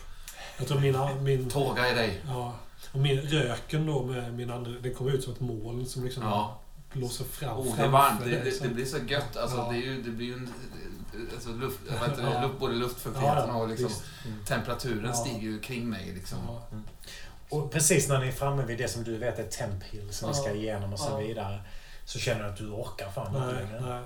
Jag 0.58 0.68
tror 0.68 0.80
min, 0.80 1.24
min, 1.24 1.50
Tåga 1.50 1.90
i 1.92 1.94
dig. 1.94 2.20
ja, 2.26 2.54
och 2.92 2.98
min 2.98 3.20
röken 3.20 3.86
då 3.86 4.02
med 4.04 4.34
min 4.34 4.50
andning, 4.50 4.76
det 4.82 4.90
kommer 4.90 5.10
ut 5.10 5.24
som 5.24 5.32
ett 5.32 5.40
moln 5.40 5.86
som 5.86 6.04
liksom 6.04 6.44
blåser 6.92 7.24
fram. 7.24 7.58
Oh, 7.58 7.76
det 7.76 7.82
är 7.82 7.88
varmt. 7.88 8.20
Det, 8.20 8.26
dig, 8.30 8.38
det, 8.38 8.44
liksom. 8.44 8.68
det 8.68 8.74
blir 8.74 8.84
så 8.84 8.98
gött. 8.98 9.36
Alltså, 9.36 9.68
det, 9.70 9.76
ju, 9.78 10.02
det 10.02 10.10
blir 10.10 10.26
ju 10.26 10.32
en... 10.34 10.52
Alltså, 11.34 11.48
luft, 11.52 11.78
jag 11.90 12.00
vet 12.00 12.08
inte, 12.18 12.30
Ja. 12.30 12.42
luft, 12.46 12.58
både 12.60 12.74
luftfuktigheten 12.74 13.50
och 13.50 13.68
liksom, 13.68 13.88
visst. 13.88 14.02
temperaturen 14.46 15.04
Ja. 15.04 15.12
stiger 15.12 15.40
ju 15.40 15.60
kring 15.60 15.88
mig. 15.90 16.12
Liksom. 16.14 16.38
Ja. 16.48 16.62
Och 17.48 17.72
precis 17.72 18.08
när 18.08 18.18
ni 18.18 18.26
är 18.28 18.32
framme 18.32 18.64
vid 18.64 18.78
det 18.78 18.88
som 18.88 19.04
du 19.04 19.18
vet 19.18 19.38
är 19.38 19.44
Temp 19.48 19.82
Hill 19.82 20.12
som 20.14 20.28
vi 20.28 20.34
ska 20.34 20.48
Ja. 20.48 20.54
igenom 20.54 20.92
och 20.92 20.98
så 20.98 21.10
Ja. 21.10 21.16
vidare. 21.16 21.60
Så 22.04 22.18
känner 22.18 22.42
du 22.44 22.48
att 22.50 22.56
du 22.56 22.68
orkar 22.70 23.10
fan 23.10 23.36
inte 23.36 23.52
längre. 23.62 23.80
nej. 23.88 24.02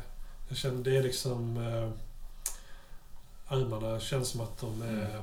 Jag 0.48 0.56
känner 0.58 0.84
det 0.84 0.96
är 0.96 1.02
liksom... 1.02 1.56
Eh, 1.56 1.90
armarna 3.54 4.00
känns 4.00 4.28
som 4.28 4.40
att 4.40 4.58
de 4.60 4.82
är... 4.82 4.88
Mm. 4.88 5.22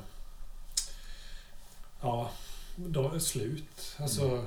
Ja, 2.01 2.29
de 2.75 3.15
är 3.15 3.19
slut. 3.19 3.95
Alltså, 3.99 4.27
Mm. 4.27 4.45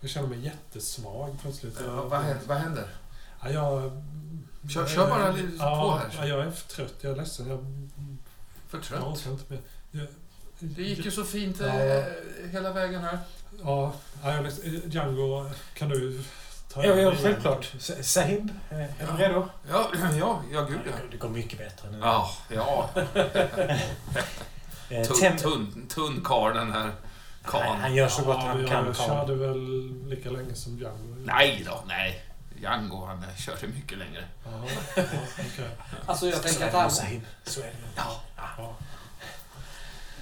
jag 0.00 0.10
känner 0.10 0.28
mig 0.28 0.38
jättesvag 0.44 1.36
plötsligt. 1.42 1.80
Jag, 1.80 1.92
vad, 1.92 2.24
vad 2.46 2.56
händer? 2.58 2.88
Ja, 3.42 3.50
jag, 3.50 4.02
Kör- 4.68 4.86
kör 4.86 5.08
bara 5.08 5.30
lite 5.32 5.48
på 5.48 5.54
ja, 5.64 6.00
här. 6.02 6.18
Ja, 6.18 6.26
jag 6.36 6.46
är 6.46 6.50
för 6.50 6.68
trött. 6.68 6.94
Jag 7.00 7.12
är 7.12 7.16
ledsen. 7.16 7.48
Jag, 7.48 7.58
För 8.68 8.78
jag 8.78 8.84
trött? 8.84 9.02
orkar 9.02 9.30
inte 9.30 9.44
mer. 9.52 9.60
Jag, 9.90 10.06
Det 10.58 10.82
gick 10.82 11.04
ju 11.04 11.10
så 11.10 11.24
fint 11.24 11.56
Ja. 11.60 11.66
eh, 11.66 12.04
hela 12.52 12.72
vägen 12.72 13.00
här. 13.02 13.18
Ja, 13.64 13.92
ja, 14.22 14.28
jag 14.30 14.38
är 14.38 14.42
ledsen. 14.42 14.82
Django, 14.90 15.50
kan 15.74 15.88
du 15.88 16.22
ta 16.72 16.84
Ja, 16.84 16.94
ja, 16.94 17.12
självklart. 17.22 17.72
Sahib, 18.00 18.48
eh, 18.70 18.78
är 18.80 19.16
du 19.16 19.22
redo? 19.22 19.48
Ja, 19.70 19.90
ja, 20.18 20.42
ja 20.52 20.60
gud 20.64 20.78
ja. 20.86 20.92
Det 21.10 21.16
går 21.16 21.28
mycket 21.28 21.58
bättre 21.58 21.90
nu. 21.90 21.98
Ja, 22.02 22.30
ja. 22.48 22.90
Eh, 24.90 25.02
Tunn, 25.06 25.36
tunn, 25.38 25.86
tunn 25.88 26.20
karl 26.24 26.54
den 26.54 26.72
här 26.72 26.84
Nej, 26.84 26.92
karln. 27.44 27.80
han 27.80 27.94
gör 27.94 28.08
så 28.08 28.22
gott 28.24 28.36
Ja, 28.40 28.46
han 28.46 28.60
jag 28.60 28.68
kan. 28.68 28.84
Karl. 28.84 29.06
körde 29.06 29.34
väl 29.34 29.90
lika 30.08 30.30
länge 30.30 30.54
som 30.54 30.78
Django. 30.78 31.14
Nej 31.24 31.62
då, 31.66 31.84
nej. 31.88 32.24
Django 32.62 33.04
han 33.06 33.24
körde 33.36 33.66
mycket 33.66 33.98
längre. 33.98 34.24
Ja, 34.44 34.50
okej. 35.32 35.68
Alltså 36.06 36.26
jag 36.26 36.36
Så 36.36 36.42
tänker 36.42 36.66
att 36.66 36.72
han. 36.72 36.90
Så 37.44 37.60
är 37.60 37.64
det. 37.66 37.72
Ja. 37.96 38.20
Ja. 38.36 38.74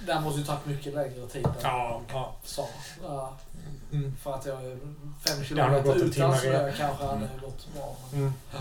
det 0.05 0.13
här 0.13 0.21
måste 0.21 0.39
ju 0.39 0.45
tagit 0.45 0.65
mycket 0.65 0.93
längre 0.93 1.27
tid 1.27 1.45
än 1.45 1.53
Ja, 1.63 2.01
ja. 2.11 2.35
sa. 2.43 2.67
Ja, 3.03 3.37
Mm. 3.91 4.15
för 4.21 4.33
att 4.35 4.45
jag 4.45 4.63
är 4.65 4.77
fem 5.25 5.43
kilometer 5.43 5.95
utan 5.95 6.37
snö 6.37 6.51
redan. 6.51 6.73
kanske 6.77 7.05
hade 7.05 7.27
gått 7.41 7.67
bra. 7.75 7.95
Men, 8.11 8.19
Mm. 8.21 8.33
ja. 8.53 8.59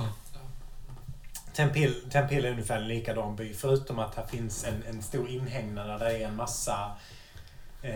Tempill, 1.52 2.10
Tempill 2.10 2.44
är 2.44 2.50
ungefär 2.50 2.76
en 2.76 2.89
likadan 2.89 3.36
by. 3.36 3.55
Förutom 3.55 3.99
att 3.99 4.15
här 4.15 4.26
finns 4.26 4.65
en, 4.65 4.83
en 4.89 5.02
stor 5.02 5.28
inhägnad 5.28 5.89
där 5.89 5.99
det 5.99 6.18
är 6.18 6.28
en 6.28 6.36
massa 6.36 6.97
eh, 7.83 7.92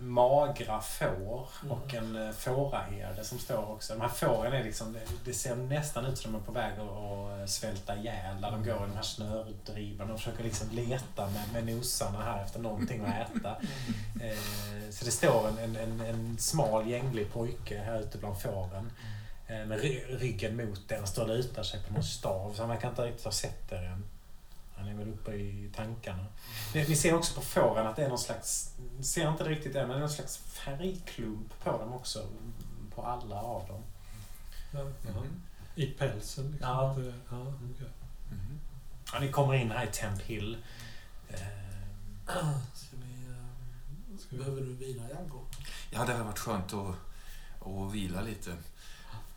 magra 0.00 0.80
får 0.80 1.48
och 1.70 1.94
en 1.94 2.26
eh, 2.26 2.32
fåraherde 2.32 3.24
som 3.24 3.38
står 3.38 3.70
också. 3.70 3.92
De 3.94 4.00
här 4.00 4.08
fåren 4.08 4.52
är 4.52 4.64
liksom, 4.64 4.92
det, 4.92 5.00
det 5.24 5.32
ser 5.34 5.56
nästan 5.56 6.06
ut 6.06 6.18
som 6.18 6.32
de 6.32 6.38
är 6.40 6.44
på 6.44 6.52
väg 6.52 6.72
att, 6.78 7.42
att 7.42 7.50
svälta 7.50 7.96
ihjäl 7.96 8.40
där 8.40 8.50
de 8.50 8.64
går 8.64 8.76
i 8.76 8.88
de 8.88 8.94
här 8.96 9.02
snördrivorna 9.02 10.12
och 10.12 10.18
försöker 10.18 10.44
liksom 10.44 10.68
leta 10.70 11.26
med, 11.26 11.52
med 11.64 11.76
nosarna 11.76 12.22
här 12.22 12.44
efter 12.44 12.60
någonting 12.60 13.04
att 13.04 13.30
äta. 13.36 13.50
Eh, 14.20 14.90
så 14.90 15.04
det 15.04 15.10
står 15.10 15.48
en, 15.48 15.58
en, 15.58 15.76
en, 15.76 16.00
en 16.00 16.38
smal 16.38 16.88
gänglig 16.88 17.32
pojke 17.32 17.78
här 17.78 18.00
ute 18.00 18.18
bland 18.18 18.40
fåren. 18.42 18.92
Eh, 19.46 19.66
med 19.66 19.80
ry- 19.80 20.18
ryggen 20.18 20.56
mot. 20.56 20.92
Han 20.96 21.06
står 21.06 21.22
och 21.22 21.28
lutar 21.28 21.62
sig 21.62 21.80
på 21.86 21.92
någon 21.92 22.04
stav. 22.04 22.52
Så 22.54 22.62
han 22.62 22.68
verkar 22.68 22.88
inte 22.88 23.02
riktigt 23.02 23.24
ha 23.24 23.32
sett 23.32 23.72
er 23.72 23.82
än. 23.82 24.04
Han 24.80 24.88
är 24.88 24.94
väl 24.94 25.08
uppe 25.08 25.32
i 25.34 25.70
tankarna. 25.76 26.26
Ni, 26.74 26.88
ni 26.88 26.96
ser 26.96 27.14
också 27.14 27.34
på 27.34 27.40
fåren 27.40 27.86
att 27.86 27.96
det 27.96 28.04
är 28.04 28.08
någon 28.08 28.18
slags... 28.18 28.74
Ser 29.02 29.30
inte 29.30 29.44
det 29.44 29.50
riktigt 29.50 29.74
än, 29.76 29.80
men 29.82 29.88
det 29.88 29.94
är 29.96 30.00
någon 30.00 30.10
slags 30.10 30.36
färgklump 30.36 31.60
på 31.64 31.78
dem 31.78 31.92
också. 31.92 32.26
På 32.94 33.02
alla 33.02 33.40
av 33.42 33.66
dem. 33.68 33.82
Ja, 34.72 34.80
ja. 34.80 35.10
Mhm. 35.20 35.42
I 35.74 35.86
pälsen 35.86 36.50
liksom? 36.50 36.68
Ja. 36.68 36.94
Det- 36.98 37.14
ja, 37.30 37.40
okej. 37.72 37.88
Mhm. 38.30 38.60
Ja, 39.12 39.18
ni 39.20 39.28
kommer 39.32 39.54
in 39.54 39.70
här 39.70 39.84
i 39.84 39.92
Temp 39.92 40.20
Hill. 40.22 40.56
Eh, 41.28 41.36
Ska 42.74 42.96
vi, 42.96 43.26
eh, 43.30 44.18
Ska 44.18 44.28
vi- 44.30 44.36
behöver 44.38 44.60
du 44.60 44.74
vila 44.74 45.02
Django? 45.08 45.44
Ja, 45.90 46.04
det 46.04 46.12
hade 46.12 46.24
varit 46.24 46.38
skönt 46.38 46.72
att, 46.74 46.94
att 47.66 47.92
vila 47.92 48.20
lite. 48.22 48.50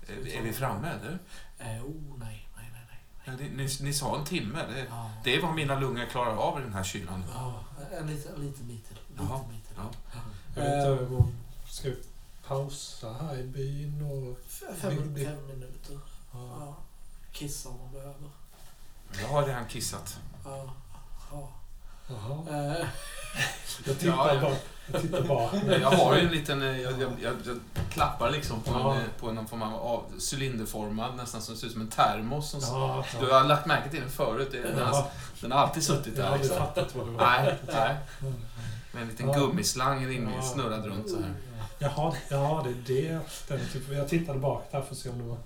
Eh, 0.07 0.37
Är 0.37 0.41
vi 0.41 0.53
framme 0.53 0.87
eller? 0.89 1.19
Eh, 1.59 1.85
oh, 1.85 2.17
nej. 2.19 2.42
Ja, 3.25 3.31
ni, 3.39 3.49
ni, 3.49 3.67
ni 3.81 3.93
sa 3.93 4.17
en 4.19 4.25
timme. 4.25 4.59
Det, 4.69 4.85
Ja. 4.89 5.11
det 5.23 5.35
är 5.35 5.41
vad 5.41 5.55
mina 5.55 5.79
lungor 5.79 6.05
klarar 6.05 6.35
av 6.35 6.59
i 6.59 6.63
den 6.63 6.73
här 6.73 6.83
kylan. 6.83 7.23
Ja, 7.33 7.63
en 7.97 8.07
liten, 8.07 8.35
en 8.35 8.41
liten 8.41 8.67
bit 8.67 8.87
till. 8.87 8.97
Ja. 9.17 9.45
Jag 10.55 10.63
vet 10.63 11.01
inte, 11.01 11.15
om- 11.15 11.31
ska 11.69 11.89
vi 11.89 11.95
pausa 12.47 13.13
här 13.13 13.37
i 13.39 13.43
byn 13.43 14.01
och... 14.01 14.39
Fem, 14.75 15.13
Det- 15.13 15.25
fem 15.25 15.47
minuter. 15.47 15.99
Ja. 16.33 16.57
Ja. 16.59 16.77
Kissa 17.31 17.69
om 17.69 17.77
man 17.77 17.91
behöver. 17.91 18.29
Jag 19.21 19.27
har 19.27 19.45
redan 19.47 19.65
kissat. 19.65 20.19
Ja. 20.45 20.73
Ja. 21.31 21.49
Jaha. 22.09 22.43
Eh, 22.79 22.87
Jag 23.85 23.99
tittar 23.99 24.07
Ja, 24.15 24.33
ja. 24.33 24.41
bara. 24.41 24.55
Jag 24.91 25.01
tittar 25.01 25.21
bara. 25.21 25.77
Jag 25.79 25.91
har 25.91 26.15
ju 26.15 26.21
en 26.21 26.31
liten... 26.31 26.61
eh, 26.61 26.81
Jag, 26.81 26.91
jag, 26.91 27.11
jag, 27.21 27.33
jag 27.45 27.59
klappar 27.89 28.31
liksom 28.31 28.61
på, 28.61 28.71
Ja. 28.71 28.93
en, 28.95 29.01
eh, 29.01 29.05
på 29.19 29.31
någon 29.31 29.47
form 29.47 29.61
av 29.63 30.03
cylinderformad, 30.33 31.15
nästan 31.15 31.41
som 31.41 31.55
ser 31.55 31.67
ut 31.67 31.73
som 31.73 31.81
en 31.81 31.87
termos. 31.87 32.49
Som, 32.51 32.59
Ja, 32.61 33.05
Du 33.19 33.31
har 33.31 33.43
lagt 33.43 33.65
märke 33.65 33.89
till 33.89 33.99
den 34.01 34.09
förut. 34.09 34.51
Den 34.51 34.87
har, 34.87 35.05
den 35.41 35.51
har 35.51 35.59
alltid 35.59 35.83
suttit 35.83 36.07
jag 36.07 36.15
där. 36.15 36.23
har 36.23 36.31
aldrig 36.31 36.49
Liksom. 36.51 36.65
fattat 36.67 36.95
vad 36.95 37.07
det 37.07 37.11
var. 37.11 37.25
Nej, 37.25 37.55
nej. 37.73 37.95
Med 38.91 39.01
en 39.03 39.07
liten 39.09 39.27
Ja. 39.27 39.33
gummislang 39.33 40.31
Ja. 40.35 40.41
snurrad 40.41 40.85
runt 40.85 41.09
så 41.09 41.15
här. 41.15 41.33
Jaha, 41.79 42.13
ja, 42.29 42.65
det 42.85 42.93
är 42.93 43.01
det. 43.01 43.19
Den, 43.47 43.59
typ, 43.73 43.91
jag 43.91 44.07
tittade 44.09 44.39
bak 44.39 44.67
där 44.71 44.81
för 44.81 44.91
att 44.91 44.97
se 44.97 45.09
om 45.09 45.17
det 45.17 45.23
var 45.23 45.37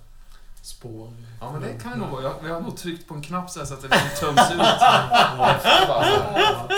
spår. 0.62 1.12
Ja, 1.40 1.52
men 1.52 1.60
det 1.62 1.78
kan 1.82 1.92
det 1.92 1.98
nog 1.98 2.08
vara. 2.08 2.22
Jag, 2.22 2.34
vi 2.42 2.50
har 2.50 2.60
nog 2.60 2.76
tryckt 2.76 3.08
på 3.08 3.14
en 3.14 3.22
knapp 3.22 3.50
så, 3.50 3.58
här 3.58 3.66
så 3.66 3.74
att 3.74 3.82
det 3.82 3.88
liksom 3.88 4.34
töms 4.36 4.50
ut. 4.50 4.60
Efter 4.60 5.86
bara. 5.86 6.06
Ja, 6.06 6.68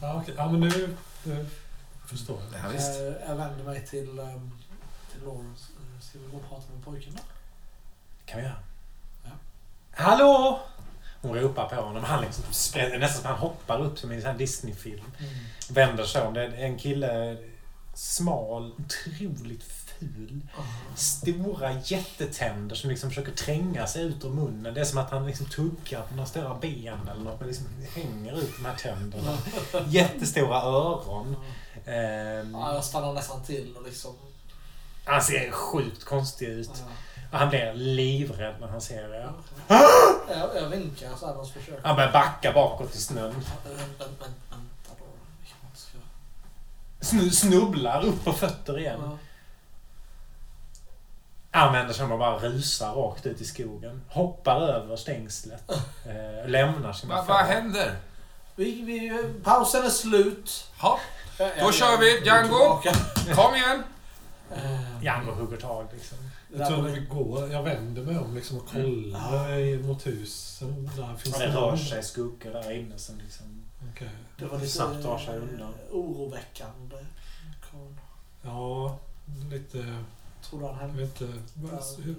ja. 0.00 0.20
Okej. 0.22 0.34
ja 0.36 0.50
men 0.50 0.60
nu, 0.60 0.96
nu 1.24 1.46
förstår 2.06 2.38
jag. 2.52 2.60
Ja, 2.64 2.68
visst. 2.72 3.00
eh, 3.00 3.28
jag 3.28 3.36
vänder 3.36 3.64
mig 3.64 3.86
till, 3.86 4.18
um, 4.18 4.50
till 5.12 5.20
Lawrence. 5.24 5.64
Ska 6.00 6.18
vi 6.18 6.26
gå 6.30 6.36
och 6.36 6.48
prata 6.48 6.62
med 6.74 6.84
pojken 6.84 7.12
då? 7.16 7.22
kan 8.26 8.38
vi 8.40 8.46
göra. 8.46 8.56
Ja. 9.24 9.30
Hallå! 9.90 10.60
Hon 11.22 11.34
ropar 11.36 11.68
på 11.68 11.74
honom. 11.74 12.04
Han 12.04 12.20
liksom 12.24 12.44
sprätter, 12.50 12.98
nästan 12.98 13.22
som 13.22 13.30
han 13.30 13.38
hoppar 13.40 13.80
upp 13.80 13.98
som 13.98 14.12
i 14.12 14.14
en 14.14 14.20
sån 14.22 14.30
här 14.30 14.38
Disney-film. 14.38 15.04
Vänder 15.70 16.04
sig 16.04 16.22
om. 16.22 16.34
Det 16.34 16.42
är 16.44 16.50
en 16.52 16.78
kille 16.78 17.36
smal, 17.94 18.72
otroligt 18.78 19.62
ful. 19.98 20.40
Stora 20.96 21.72
jättetänder 21.84 22.76
som 22.76 22.90
liksom 22.90 23.10
försöker 23.10 23.32
tränga 23.32 23.86
sig 23.86 24.02
ut 24.02 24.24
ur 24.24 24.28
munnen. 24.30 24.74
Det 24.74 24.80
är 24.80 24.84
som 24.84 24.98
att 24.98 25.10
han 25.10 25.26
liksom 25.26 25.46
tuggar 25.46 26.02
på 26.02 26.14
några 26.14 26.26
stora 26.26 26.54
ben 26.54 27.08
eller 27.12 27.24
något. 27.24 27.40
Men 27.40 27.48
liksom 27.48 27.66
hänger 27.94 28.38
ut 28.38 28.52
de 28.58 28.64
här 28.64 28.76
tänderna. 28.76 29.38
Jättestora 29.88 30.62
öron. 30.62 31.36
Ehm, 31.86 32.54
Ja, 32.54 32.74
jag 32.74 32.84
stannar 32.84 33.12
nästan 33.12 33.42
till 33.44 33.76
och 33.76 33.82
liksom... 33.84 34.14
han 35.04 35.22
ser 35.22 35.50
sjukt 35.50 36.04
konstig 36.04 36.48
ut. 36.48 36.70
Och 37.32 37.38
han 37.38 37.48
blir 37.48 37.74
livrädd 37.74 38.54
när 38.60 38.68
han 38.68 38.80
ser 38.80 39.08
det. 39.08 39.28
Jag, 40.28 40.56
jag 40.62 40.68
vinkar 40.68 41.08
så 41.20 41.26
här 41.26 41.44
försöker. 41.44 41.80
Han 41.84 41.96
börjar 41.96 42.12
backa 42.12 42.52
bakåt 42.52 42.94
i 42.94 42.98
snön. 42.98 43.34
Snu- 47.00 47.30
Snubblar 47.30 48.04
upp 48.04 48.24
på 48.24 48.32
fötter 48.32 48.78
igen. 48.78 49.18
Använder 51.56 51.94
sig 51.94 52.02
att 52.04 52.18
bara 52.18 52.38
rusa 52.38 52.90
rakt 52.92 53.26
ut 53.26 53.40
i 53.40 53.44
skogen. 53.44 54.02
Hoppar 54.08 54.60
över 54.60 54.96
stängslet. 54.96 55.70
Eh, 56.06 56.48
lämnar 56.48 56.92
sin 56.92 57.08
Va, 57.08 57.24
vad 57.28 57.36
händer? 57.44 57.96
Vi, 58.56 58.82
vi, 58.82 59.22
pausen 59.44 59.84
är 59.84 59.88
slut. 59.90 60.70
Ja, 60.82 60.98
Jag- 61.38 61.48
Då 61.48 61.54
jag- 61.58 61.74
kör 61.74 61.98
vi, 61.98 62.20
Django. 62.24 62.80
kom 63.34 63.54
igen! 63.54 63.82
Eh, 64.54 65.02
Django 65.02 65.32
hugger 65.32 65.56
tag 65.56 65.86
liksom. 65.92 66.18
Jag 66.56 66.68
tror 66.68 66.82
vi 66.82 67.00
går, 67.00 67.52
jag 67.52 67.62
vänder 67.62 68.02
mig 68.02 68.18
om 68.18 68.34
liksom 68.34 68.56
och 68.58 68.68
kollar 68.68 69.58
i- 69.58 69.78
mot 69.78 70.06
husen. 70.06 70.90
Där 70.96 71.16
finns 71.16 71.38
det 71.38 71.46
rör 71.46 71.76
sig 71.76 72.02
skuggor 72.02 72.52
där 72.52 72.72
inne 72.72 72.98
som 72.98 73.18
liksom... 73.18 73.62
Okej. 73.94 74.08
Det 74.38 74.44
var 74.46 74.58
lite 74.58 74.70
Snabbt 74.72 75.02
tar 75.02 75.18
sig 75.18 75.36
undan. 75.38 75.68
eh, 75.90 75.96
oroväckande. 75.96 76.96
Ja, 78.42 78.98
lite... 79.50 79.78
Tror 80.50 80.60
du 80.60 80.66
han 80.66 80.74
Jag 80.74 80.80
hände? 80.80 81.02
vet 81.02 81.20
inte. 81.20 81.42
vad- 81.54 82.04
Hur, 82.04 82.16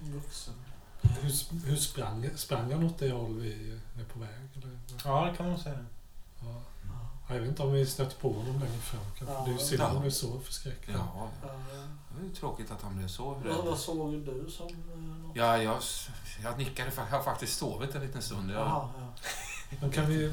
Vuxen. 0.00 0.54
hur, 1.02 1.32
hur 1.66 1.76
sprang, 1.76 2.30
sprang 2.36 2.72
han 2.72 2.84
åt 2.86 2.98
det 2.98 3.10
håll 3.12 3.34
vi 3.40 3.78
är 4.00 4.04
på 4.04 4.18
väg? 4.18 4.28
Eller? 4.56 4.78
Ja, 5.04 5.24
det 5.30 5.36
kan 5.36 5.48
man 5.48 5.58
säga. 5.58 5.78
Ja. 6.40 6.46
Ja. 6.46 6.60
Ja, 7.28 7.34
Jag 7.34 7.40
vet 7.40 7.48
inte 7.50 7.62
om 7.62 7.72
vi 7.72 7.86
stöter 7.86 8.16
på 8.20 8.32
honom 8.32 8.60
längre 8.60 8.78
fram. 8.78 9.00
kanske. 9.18 9.34
Ja. 9.36 9.44
Det 9.44 9.50
är 9.50 9.52
ju 9.52 9.58
synd 9.58 9.82
om 9.82 9.96
han 9.96 10.06
är 10.06 10.10
så 10.10 10.38
förskräcklig. 10.40 10.94
Ja, 10.94 11.28
Ja. 11.42 11.48
det 12.16 12.20
är 12.24 12.28
ju 12.28 12.34
tråkigt 12.34 12.70
att 12.70 12.82
han 12.82 12.96
blev 12.98 13.08
så 13.08 13.24
Vad, 13.30 13.44
rädd. 13.46 13.56
vad 13.64 13.78
såg 13.78 14.12
du 14.12 14.50
som... 14.50 14.66
eh, 14.66 14.98
något? 14.98 15.36
Ja, 15.36 15.62
jag, 15.62 15.78
jag 16.42 16.58
nickade. 16.58 16.90
Jag 16.96 17.04
har 17.18 17.22
faktiskt 17.22 17.58
sovit 17.58 17.94
en 17.94 18.02
liten 18.02 18.22
stund. 18.22 18.50
Jag, 18.50 18.58
ja. 18.58 18.90
Men 19.80 19.90
kan 19.90 20.06
vi 20.06 20.32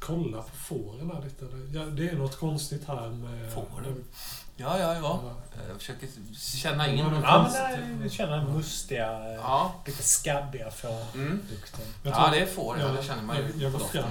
kolla 0.00 0.42
på 0.42 0.56
fåren 0.56 1.10
här 1.14 1.22
lite? 1.24 1.44
Ja, 1.78 1.84
det 1.86 2.08
är 2.08 2.16
något 2.16 2.38
konstigt 2.38 2.84
här 2.88 3.10
med... 3.10 3.52
Fåren? 3.52 4.04
Ja, 4.56 4.78
ja, 4.78 4.94
ja. 4.94 5.20
Ja. 5.24 5.32
Jag 5.68 5.76
försöker 5.78 6.08
känna 6.56 6.88
in. 6.88 6.98
Ja, 6.98 7.08
men- 7.10 7.22
där, 7.52 7.98
vi 8.02 8.10
känner 8.10 8.36
den 8.36 8.52
mustiga, 8.52 9.12
eh, 9.28 9.34
Ja, 9.34 9.74
lite 9.86 10.02
skabbiga 10.02 10.70
fårdukten. 10.70 11.80
mm. 11.80 11.90
Ja 12.02 12.28
det 12.32 12.38
är 12.40 12.46
får. 12.46 12.78
Ja, 12.78 12.86
jag, 12.86 12.96
det 12.96 13.02
känner 13.02 13.22
man 13.22 13.36
jag, 13.36 13.44
ju 13.56 13.62
jag, 13.62 13.72
går 13.72 13.78
fram, 13.78 14.04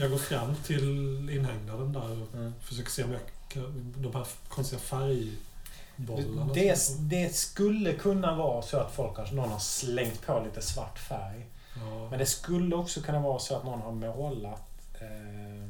jag 0.00 0.10
går 0.10 0.18
fram 0.18 0.54
till 0.56 1.30
inhägnaden 1.30 1.92
där 1.92 2.22
och 2.22 2.34
Mm. 2.34 2.54
försöker 2.60 2.90
se 2.90 3.04
om 3.04 3.12
jag 3.12 3.20
kan... 3.48 3.94
De 3.96 4.14
här 4.14 4.26
konstiga 4.48 4.80
färgbollarna. 4.80 6.52
Det, 6.54 6.78
det 6.98 7.36
skulle 7.36 7.92
kunna 7.92 8.34
vara 8.34 8.62
så 8.62 8.76
att 8.78 8.92
folk 8.94 9.16
har, 9.16 9.26
någon 9.32 9.50
har 9.50 9.58
slängt 9.58 10.26
på 10.26 10.42
lite 10.44 10.62
svart 10.62 10.98
färg. 10.98 11.46
Ja. 11.76 12.08
Men 12.10 12.18
det 12.18 12.26
skulle 12.26 12.76
också 12.76 13.00
kunna 13.00 13.20
vara 13.20 13.38
så 13.38 13.56
att 13.56 13.64
någon 13.64 13.80
har 13.82 13.92
målat 13.92 14.68
eh, 15.00 15.68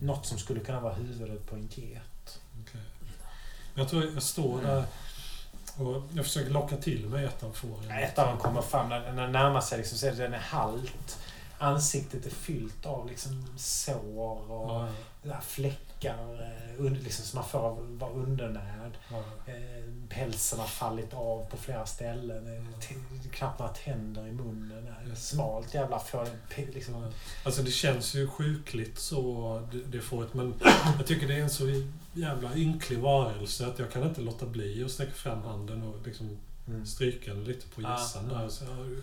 något 0.00 0.26
som 0.26 0.38
skulle 0.38 0.60
kunna 0.60 0.80
vara 0.80 0.94
huvudet 0.94 1.46
på 1.46 1.54
en 1.56 1.68
get. 1.74 2.02
Jag 3.80 3.88
tror 3.88 4.04
jag 4.14 4.22
står 4.22 4.60
där 4.62 4.84
och 5.76 6.02
jag 6.14 6.24
försöker 6.24 6.50
locka 6.50 6.76
till 6.76 7.06
mig 7.08 7.24
ett 7.24 7.42
av 7.42 7.52
fåren. 7.52 7.90
Ett 7.90 8.18
av 8.18 8.26
dem 8.26 8.38
kommer 8.38 8.62
fram, 8.62 8.88
när 8.88 9.12
den 9.16 9.32
närmar 9.32 9.60
sig 9.60 9.78
liksom, 9.78 9.98
så 9.98 10.06
är 10.06 10.12
den 10.12 10.34
är 10.34 10.38
halt. 10.38 11.18
Ansiktet 11.58 12.26
är 12.26 12.30
fyllt 12.30 12.86
av 12.86 13.08
liksom 13.08 13.46
sår 13.58 14.50
och 14.52 14.88
Ja, 15.22 15.40
fläckar 15.42 16.42
eh, 16.42 16.74
under, 16.86 17.00
liksom, 17.00 17.24
som 17.24 17.38
man 17.38 17.48
får 17.48 17.58
av 17.58 17.98
vara 17.98 18.10
undernärd. 18.12 18.92
ja. 19.10 19.18
Eh, 19.46 19.84
Pälsen 20.08 20.58
har 20.58 20.66
fallit 20.66 21.14
av 21.14 21.44
på 21.50 21.56
flera 21.56 21.86
ställen. 21.86 22.66
T- 22.88 22.94
Knappt 23.32 23.58
några 23.58 23.72
tänder 23.72 24.26
i 24.26 24.32
munnen. 24.32 24.86
Eh, 25.08 25.14
Smalt 25.14 25.74
jävla 25.74 25.98
får. 25.98 26.28
Liksom. 26.56 27.12
Alltså 27.44 27.62
det 27.62 27.70
känns 27.70 28.14
ju 28.14 28.28
sjukligt 28.28 28.98
så, 28.98 29.62
det, 29.72 29.78
det 29.84 30.00
fåret. 30.00 30.34
Men 30.34 30.54
jag 30.98 31.06
tycker 31.06 31.28
det 31.28 31.34
är 31.34 31.40
en 31.42 31.50
så 31.50 31.64
jävla 32.12 32.54
ynklig 32.54 32.98
varelse 32.98 33.66
att 33.66 33.78
jag 33.78 33.92
kan 33.92 34.02
inte 34.02 34.20
låta 34.20 34.46
bli 34.46 34.84
att 34.84 34.90
sträcka 34.90 35.12
fram 35.12 35.42
handen 35.42 35.82
och 35.82 36.06
liksom 36.06 36.38
Mm. 36.68 36.86
stryka 36.86 37.34
den 37.34 37.44
lite 37.44 37.66
på 37.68 37.82
Ja. 37.82 37.90
gässan 38.00 38.28
där. 38.28 38.44
Och 38.44 38.52
så, 38.52 38.64
ja, 38.64 39.02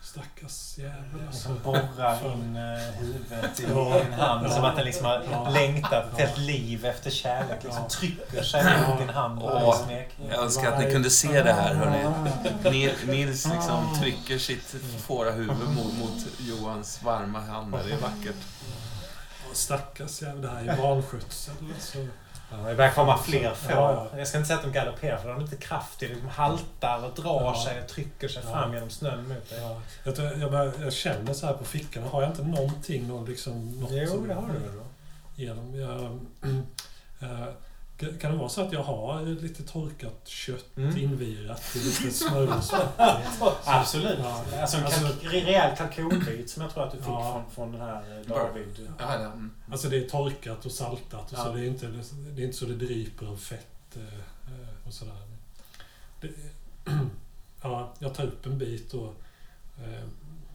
stackars 0.00 0.78
jävel 0.78 0.96
alltså. 1.26 1.52
Liksom 1.52 1.72
borrar 1.72 2.32
in 2.32 2.56
eh, 2.56 2.94
huvudet 2.98 3.60
i 3.60 3.66
Ja. 3.68 4.00
din 4.04 4.12
hand 4.12 4.52
som 4.52 4.64
att 4.64 4.76
den 4.76 4.84
liksom 4.84 5.06
har 5.06 5.22
Ja. 5.30 5.50
längtat 5.50 5.92
ett 6.12 6.18
Ja. 6.18 6.26
helt 6.26 6.38
liv 6.38 6.84
efter 6.84 7.10
kärlek. 7.10 7.64
Liksom 7.64 7.82
Ja. 7.82 7.88
trycker 7.88 8.42
sig 8.42 8.64
mot 8.88 8.98
din 8.98 9.08
hand 9.08 9.42
och 9.42 9.74
smekning. 9.74 10.28
Jag 10.30 10.42
önskar 10.42 10.72
att 10.72 10.84
ni 10.84 10.90
kunde 10.92 11.10
se 11.10 11.42
det 11.42 11.52
här, 11.52 11.74
hörni. 11.74 12.04
Nils- 12.64 13.06
Nils 13.06 13.46
liksom 13.46 13.98
trycker 14.00 14.38
sitt 14.38 14.74
fårahuvud 14.98 15.48
mot, 15.76 15.98
mot 15.98 16.26
Johans 16.38 17.02
varma 17.02 17.40
händer. 17.40 17.80
Det 17.88 17.92
är 17.94 18.00
vackert. 18.00 18.36
Ja, 19.48 19.54
Stackars 19.54 20.22
jävel, 20.22 20.42
det 20.42 20.48
här 20.48 20.64
är 20.66 20.76
vanskötsel. 20.82 21.54
Alltså. 21.74 21.98
Ja, 22.50 22.56
det 22.68 22.74
börjar 22.74 22.90
komma 22.92 23.18
fler 23.18 23.54
får. 23.54 23.72
Ja, 23.72 24.06
Jag 24.16 24.28
ska 24.28 24.38
inte 24.38 24.46
säga 24.48 24.56
att 24.58 24.64
de 24.64 24.72
galopperar 24.72 25.16
för 25.18 25.28
de 25.28 25.38
är 25.38 25.42
inte 25.42 25.56
kraftiga. 25.56 26.14
De 26.22 26.28
haltar 26.28 27.04
och 27.04 27.14
drar 27.22 27.42
Ja. 27.42 27.64
sig 27.64 27.80
och 27.82 27.88
trycker 27.88 28.28
sig 28.28 28.42
Ja. 28.46 28.52
fram 28.52 28.74
genom 28.74 28.90
snön 28.90 29.28
mot 29.28 29.50
dig. 29.50 29.58
Ja, 29.62 29.80
jag, 30.04 30.38
jag, 30.54 30.72
jag 30.80 30.92
känner 30.92 31.32
så 31.32 31.46
här 31.46 31.52
på 31.54 31.64
fickorna, 31.64 32.06
har 32.08 32.22
jag 32.22 32.30
inte 32.30 32.42
någonting, 32.42 33.08
någon, 33.08 33.24
liksom, 33.24 33.70
något 33.80 33.90
Jo, 33.92 34.06
som- 34.06 34.28
det 34.28 34.34
har 34.34 34.42
du 34.42 34.52
väl 34.58 34.80
genom. 35.36 35.80
Jag, 35.80 36.18
eh, 37.30 37.46
kan- 37.98 38.32
det 38.32 38.38
vara 38.38 38.48
så 38.48 38.60
att 38.62 38.72
jag 38.72 38.82
har 38.82 39.22
lite 39.22 39.62
torkat 39.62 40.20
kött 40.28 40.76
Mm. 40.76 40.96
invirat 40.98 41.76
i 41.76 41.78
lite 41.78 42.10
smörgås? 42.14 42.72
Absolut. 43.64 44.18
Ja. 44.22 44.44
Alltså 44.60 44.76
en 44.76 44.84
Alltså- 44.84 45.00
kalk- 45.00 45.32
rejäl 45.32 45.76
kalkonbit 45.76 46.50
som 46.50 46.62
jag 46.62 46.72
tror 46.72 46.84
att 46.84 46.92
du 46.92 46.98
fick 46.98 47.06
Ja. 47.08 47.32
från, 47.32 47.50
från 47.50 47.72
den 47.72 47.80
här 47.88 48.20
eh, 48.20 48.26
David. 48.28 48.88
Ja, 48.98 49.14
ja. 49.14 49.14
Mm. 49.32 49.50
Alltså 49.70 49.88
det 49.88 49.96
är 50.04 50.08
torkat 50.08 50.66
och 50.66 50.72
saltat 50.72 51.32
och 51.32 51.38
Ja. 51.38 51.44
så 51.44 51.52
det 51.52 51.60
är, 51.60 51.66
inte, 51.66 51.86
det 52.34 52.42
är 52.42 52.46
inte 52.46 52.56
så 52.58 52.64
det 52.64 52.74
dryper 52.74 53.26
av 53.26 53.36
fett 53.36 53.96
eh, 53.96 54.02
eh, 54.02 54.86
och 54.86 54.92
sådär. 54.94 55.22
Det, 56.20 56.28
ja, 57.62 57.94
jag 57.98 58.14
tar 58.14 58.24
upp 58.24 58.46
en 58.46 58.58
bit 58.58 58.94
och 58.94 59.14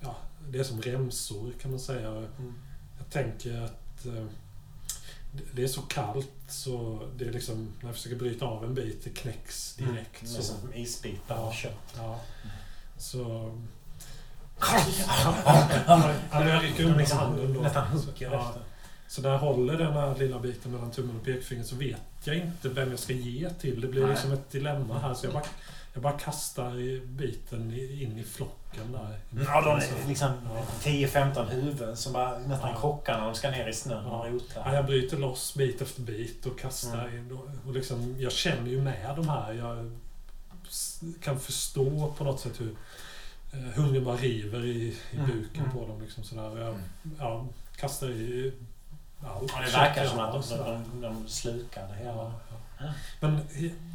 ja, 0.01 0.15
det 0.49 0.59
är 0.59 0.63
som 0.63 0.81
remsor 0.81 1.51
kan 1.61 1.72
man 1.72 1.80
säga. 1.80 2.09
Mm. 2.09 2.53
Jag 2.97 3.09
tänker 3.09 3.61
att 3.61 4.05
det- 5.53 5.64
är 5.64 5.68
så 5.68 5.82
kallt 5.82 6.30
så 6.48 7.02
det 7.18 7.26
är 7.26 7.32
liksom, 7.32 7.74
när 7.80 7.90
jag 7.90 7.95
försöker 7.95 8.16
bryta 8.16 8.45
av 8.45 8.64
en 8.64 8.74
bit, 8.74 9.03
det 9.03 9.10
knäcks 9.10 9.76
direkt. 9.76 10.22
Mm. 10.22 10.34
Så, 10.34 10.42
Som 10.44 10.74
isbitar 10.74 11.36
Ja. 11.36 11.42
av 11.42 11.52
kött. 11.52 11.94
ja. 11.98 12.20
så 12.98 13.52
Ja, 15.88 16.14
men 16.32 16.48
jag 16.48 16.64
rycker 16.64 16.84
undan 16.86 17.06
handen 17.18 17.53
då. 17.53 17.62
Nästan 17.62 17.88
hugger 17.88 18.32
Ja. 18.32 18.48
efter. 18.48 18.62
Så 19.08 19.22
när 19.22 19.30
jag 19.30 19.40
håller 19.40 19.78
den 19.78 19.94
här 19.94 20.16
lilla 20.18 20.40
biten 20.40 20.72
mellan 20.72 20.92
tummen 20.92 21.16
och 21.16 21.26
pekfingret 21.26 21.68
så 21.68 21.76
vet 21.76 22.02
jag 22.24 22.36
inte 22.36 22.70
vem 22.70 22.90
jag 22.90 23.00
ska 23.00 23.14
ge 23.14 23.50
till. 23.50 23.82
Det 23.82 23.88
blir 23.88 24.02
Nej. 24.02 24.10
liksom 24.12 24.32
ett 24.32 24.52
dilemma 24.52 25.00
här. 25.00 25.14
Så 25.14 25.26
jag 25.26 25.34
bara, 25.34 25.44
jag 25.93 26.03
bara 26.03 26.19
kastar 26.19 27.05
biten 27.05 27.61
in 28.01 28.17
i 28.17 28.23
flocken 28.23 28.91
där. 28.91 29.19
Ja, 29.45 29.61
de 29.61 29.69
är 30.03 30.07
liksom 30.07 30.31
Ja. 30.55 30.65
10-15 30.83 31.49
huvuden 31.49 31.97
som 31.97 32.13
bara 32.13 32.38
nästan 32.39 32.69
Ja. 32.73 32.80
krockar 32.80 33.17
när 33.17 33.25
de 33.25 33.35
ska 33.35 33.51
ner 33.51 33.67
i 33.67 33.73
snön 33.73 34.03
Ja. 34.05 34.19
och 34.19 34.27
Ja, 34.27 34.31
rota. 34.31 34.73
jag 34.75 34.85
bryter 34.85 35.17
loss 35.17 35.55
bit 35.55 35.81
efter 35.81 36.01
bit 36.01 36.45
och 36.45 36.59
kastar 36.59 37.07
Mm. 37.07 37.17
in. 37.17 37.31
Och, 37.38 37.67
och 37.67 37.73
liksom, 37.73 38.15
jag 38.19 38.31
känner 38.31 38.69
ju 38.69 38.81
med 38.81 39.13
de 39.15 39.30
här. 39.30 39.53
Jag 39.53 39.91
kan 41.23 41.39
förstå 41.39 42.13
på 42.17 42.23
något 42.23 42.39
sätt 42.39 42.61
hur 42.61 42.75
eh, 43.53 43.59
hungern 43.59 44.03
bara 44.03 44.15
river 44.17 44.65
i, 44.65 44.69
i 45.11 45.17
Mm. 45.17 45.25
buken 45.31 45.63
Mm. 45.63 45.72
på 45.77 45.88
dem. 45.88 46.01
Liksom 46.01 46.23
sådär. 46.23 46.43
Jag 46.43 46.67
Mm. 46.67 46.81
ja, 47.19 47.45
kastar 47.75 48.09
i. 48.09 48.53
Ja, 49.23 49.41
det 49.65 49.72
verkar 49.72 50.05
som 50.07 50.19
att 50.19 50.33
de, 50.33 50.43
sådär. 50.43 50.81
de, 50.93 51.01
de 51.01 51.27
slukar 51.27 51.88
det 51.88 51.95
hela. 51.95 52.31
Men 53.20 53.40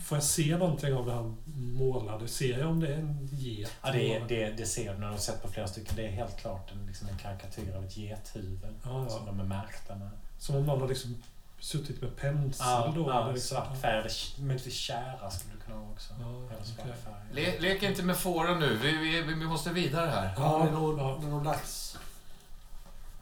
får 0.04 0.16
jag 0.16 0.22
se 0.22 0.56
någonting 0.56 0.94
av 0.94 1.06
det 1.06 1.12
här 1.12 1.34
målade? 1.56 2.28
Ser 2.28 2.58
jag 2.58 2.68
om 2.70 2.80
det 2.80 2.88
är 2.88 2.98
en 2.98 3.28
get? 3.32 3.72
Ja, 3.82 3.92
det, 3.92 4.22
det, 4.28 4.50
det 4.50 4.66
ser 4.66 4.92
du 4.92 4.98
när 4.98 5.06
du 5.06 5.12
har 5.12 5.18
sett 5.18 5.42
på 5.42 5.48
flera 5.48 5.66
stycken. 5.66 5.96
Det 5.96 6.06
är 6.06 6.10
helt 6.10 6.36
klart 6.40 6.70
en, 6.72 6.86
liksom 6.86 7.08
en 7.08 7.18
karikatyr 7.18 7.76
av 7.76 7.84
ett 7.84 7.96
gethuvud. 7.96 8.58
Ja, 8.84 9.02
ja. 9.02 9.08
Som 9.08 9.26
de 9.26 9.40
är 9.40 9.44
märkta 9.44 9.94
med. 9.96 10.10
Som 10.38 10.56
om 10.56 10.66
någon 10.66 10.80
har 10.80 10.88
liksom 10.88 11.22
suttit 11.60 12.02
med 12.02 12.16
pensel 12.16 12.66
Ja, 12.66 12.92
då? 12.94 13.08
ja, 13.08 13.22
eller 13.22 13.32
liksom. 13.32 13.56
svart 13.56 13.80
färg. 13.80 14.10
Möjligtvis 14.38 14.74
tjära 14.74 15.30
skulle 15.30 15.54
det 15.54 15.64
kunna 15.64 15.76
vara 15.76 15.90
också. 15.90 16.14
Ja, 16.20 16.94
färg. 17.04 17.14
Le, 17.32 17.60
lek 17.60 17.82
inte 17.82 18.02
med 18.02 18.16
fåren 18.16 18.58
nu. 18.60 18.76
Vi, 18.82 18.96
vi, 18.96 19.22
vi 19.22 19.34
måste 19.46 19.70
vidare 19.70 20.10
här. 20.10 20.34
Ja, 20.36 20.58
det 20.62 20.68
är 20.68 20.72
nog, 20.72 20.98
ja. 20.98 21.18
det 21.20 21.26
är 21.26 21.30
nog 21.30 21.44
dags. 21.44 21.98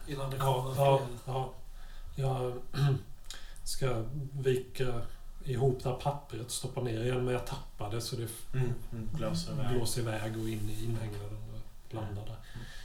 Innan 0.07 0.31
det 0.31 0.36
Ja, 0.36 0.62
kommer 0.62 0.85
ja, 0.86 1.01
ja. 1.27 1.53
Jag, 2.17 2.53
ska 3.65 4.03
vika 4.33 5.01
ihop 5.49 5.83
det 5.83 5.89
här 5.89 5.97
pappret, 5.97 6.50
stoppa 6.50 6.81
ner 6.81 7.05
igen, 7.05 7.25
men 7.25 7.34
jag 7.34 7.47
tappade 7.47 8.00
så 8.00 8.16
det 8.16 8.28
Mm. 8.55 8.75
Mm. 8.92 9.08
Blåser 9.12 9.52
iväg. 9.52 9.68
blåser 9.70 10.00
iväg 10.00 10.33
och 10.42 10.49
in 10.49 10.70
i 10.70 10.84
inhägnaden 10.84 11.39
och 11.89 11.94
landar 11.94 12.25
där. 12.26 12.36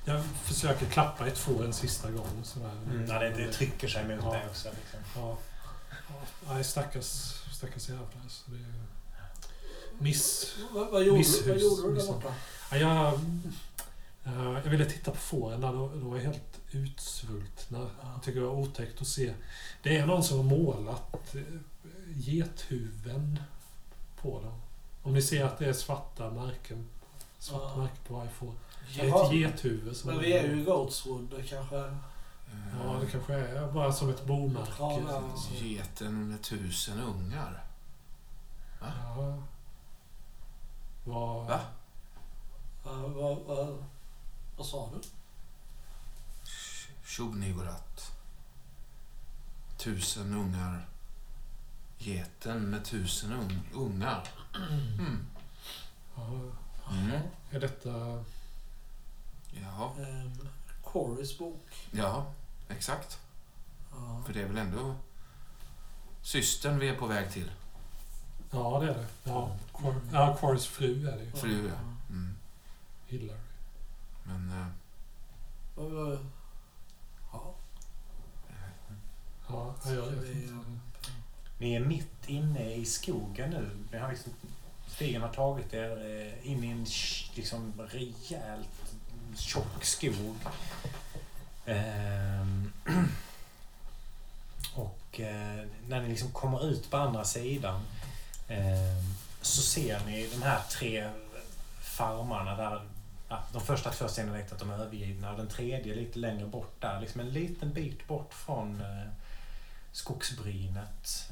Jag 0.05 0.23
försöker 0.43 0.85
klappa 0.85 1.27
ett 1.27 1.37
får 1.37 1.65
en 1.65 1.73
sista 1.73 2.11
gång. 2.11 2.41
Sådär. 2.43 2.71
Mm. 2.85 3.05
Ja, 3.09 3.19
det, 3.19 3.29
det 3.29 3.51
trycker 3.53 3.87
sig 3.87 4.07
mot 4.07 4.23
Ja. 4.23 4.31
dig 4.33 4.41
också. 4.49 4.69
Liksom. 4.69 4.99
Ja. 5.21 5.37
Ja, 6.09 6.53
Nej, 6.53 6.63
stackars, 6.63 7.05
stackars 7.51 7.89
jävlar. 7.89 8.07
Så 8.29 8.51
det 8.51 8.57
är 8.57 8.73
miss... 9.99 10.55
Vad, 10.71 10.87
vad, 10.91 11.03
gjorde, 11.03 11.17
Misshus, 11.17 11.47
vad 11.47 11.57
gjorde 11.59 11.89
du 11.89 11.95
där 11.95 12.07
borta? 12.07 12.33
Ja, 12.71 12.77
jag, 12.77 13.19
jag 14.23 14.61
ville 14.61 14.85
titta 14.85 15.11
på 15.11 15.17
fåren 15.17 15.61
där. 15.61 15.71
De 15.71 16.09
var 16.09 16.17
helt 16.17 16.59
utsvultna. 16.71 17.89
Jag 18.13 18.23
tycker 18.23 18.39
det 18.39 18.45
var 18.45 18.55
otäckt 18.55 19.01
att 19.01 19.07
se. 19.07 19.33
Det 19.83 19.97
är 19.97 20.05
någon 20.05 20.23
som 20.23 20.37
har 20.37 20.43
målat 20.43 21.35
eh, 21.35 21.41
gethuven 22.15 23.39
på 24.21 24.41
dem. 24.41 24.61
Om 25.03 25.13
ni 25.13 25.21
ser 25.21 25.45
att 25.45 25.57
det 25.57 25.65
är 25.65 25.73
svarta 25.73 26.29
märken. 26.29 26.87
Svarta 27.39 27.69
Ja. 27.69 27.77
märken 27.77 27.97
på 28.07 28.13
varje 28.13 28.29
får. 28.31 28.53
Det 28.95 29.01
är 29.09 29.25
ett 29.25 29.33
gethuvud. 29.33 29.97
Som 29.97 30.09
Men 30.09 30.19
vi 30.19 30.33
är 30.33 30.43
ju 30.43 30.61
i 30.61 30.63
Goatswood, 30.63 31.43
kanske... 31.49 31.75
Ja, 32.83 32.99
det 33.01 33.11
kanske 33.11 33.33
är 33.33 33.71
bara 33.71 33.93
som 33.93 34.09
ett 34.09 34.25
bomärke. 34.25 34.71
Ja, 34.79 34.99
ja. 35.09 35.23
Geten 35.61 36.29
med 36.29 36.41
tusen 36.41 36.99
ungar. 36.99 37.63
Ja. 38.81 39.37
Vad... 41.05 41.45
Va? 41.45 41.59
Uh, 42.85 43.07
vad, 43.07 43.37
vad, 43.37 43.83
vad 44.61 44.67
sa 44.67 44.89
du? 44.93 45.01
Shubnigorat. 47.03 48.11
Tusen 49.77 50.33
ungar. 50.33 50.87
Geten 51.97 52.69
med 52.69 52.85
tusen 52.85 53.31
un 53.31 53.59
ungar. 53.73 54.27
Mm. 54.55 55.25
Mm. 56.89 57.21
Är 57.51 57.59
detta... 57.59 58.23
Ja, 59.51 59.95
Um, 59.97 60.49
Corys 60.83 61.37
bok. 61.37 61.67
ja, 61.91 62.33
exakt. 62.69 63.19
Ja. 63.91 64.23
För 64.25 64.33
det 64.33 64.41
är 64.41 64.47
väl 64.47 64.57
ändå 64.57 64.95
systern 66.21 66.79
vi 66.79 66.89
är 66.89 66.95
på 66.95 67.07
väg 67.07 67.31
till. 67.31 67.51
Ja, 68.51 68.79
det 68.79 68.91
är 68.91 68.93
det. 68.93 69.07
Ja, 69.23 69.57
ja 70.11 70.37
Quarys 70.39 70.65
fru 70.65 71.07
är 71.07 71.17
det 71.17 71.23
ju. 71.23 71.31
Fru, 71.31 71.67
ja. 71.69 71.75
Mm. 72.09 72.35
Hillary. 73.07 73.50
Men 74.23 74.49
eh, 74.51 74.67
vad- 75.75 76.19
Ja. 77.33 77.53
Ja, 79.49 79.75
jag 79.85 80.01
vi, 80.01 80.31
inte. 80.43 80.53
Ni 81.57 81.73
är 81.75 81.79
mitt 81.79 82.27
inne 82.29 82.73
i 82.73 82.85
skogen 82.85 83.49
nu. 83.49 83.69
Ni 83.91 83.97
har 83.97 84.09
liksom, 84.11 84.33
stigen 84.87 85.21
har 85.21 85.29
tagit 85.33 85.73
er 85.73 85.91
eh, 85.91 86.51
in 86.51 86.63
i 86.63 86.67
en 86.67 86.85
liksom, 87.35 87.73
rejält 87.91 88.69
tjock 89.37 89.83
skog. 89.83 90.35
Ehm, 91.65 92.71
och 94.75 95.19
eh, 95.19 95.67
när 95.87 96.01
ni 96.01 96.09
liksom 96.09 96.31
kommer 96.31 96.65
ut 96.65 96.89
på 96.91 96.97
andra 96.97 97.23
sidan 97.25 97.81
ehm, 98.47 99.15
så 99.41 99.61
ser 99.61 100.05
ni 100.05 100.27
de 100.27 100.41
här 100.41 100.61
tre 100.69 101.09
farmarna 101.81 102.55
där 102.55 102.81
Ja, 103.31 103.43
de 103.51 103.61
första 103.61 103.91
två 103.91 104.05
ni 104.17 104.23
direkt 104.23 104.51
att 104.51 104.59
de 104.59 104.69
är 104.69 104.77
övergivna. 104.77 105.33
Den 105.33 105.47
tredje 105.47 105.95
lite 105.95 106.19
längre 106.19 106.45
bort 106.45 106.81
där. 106.81 107.01
Liksom 107.01 107.21
en 107.21 107.29
liten 107.29 107.73
bit 107.73 108.07
bort 108.07 108.33
från 108.33 108.81
eh, 108.81 109.11
skogsbrynet. 109.91 111.31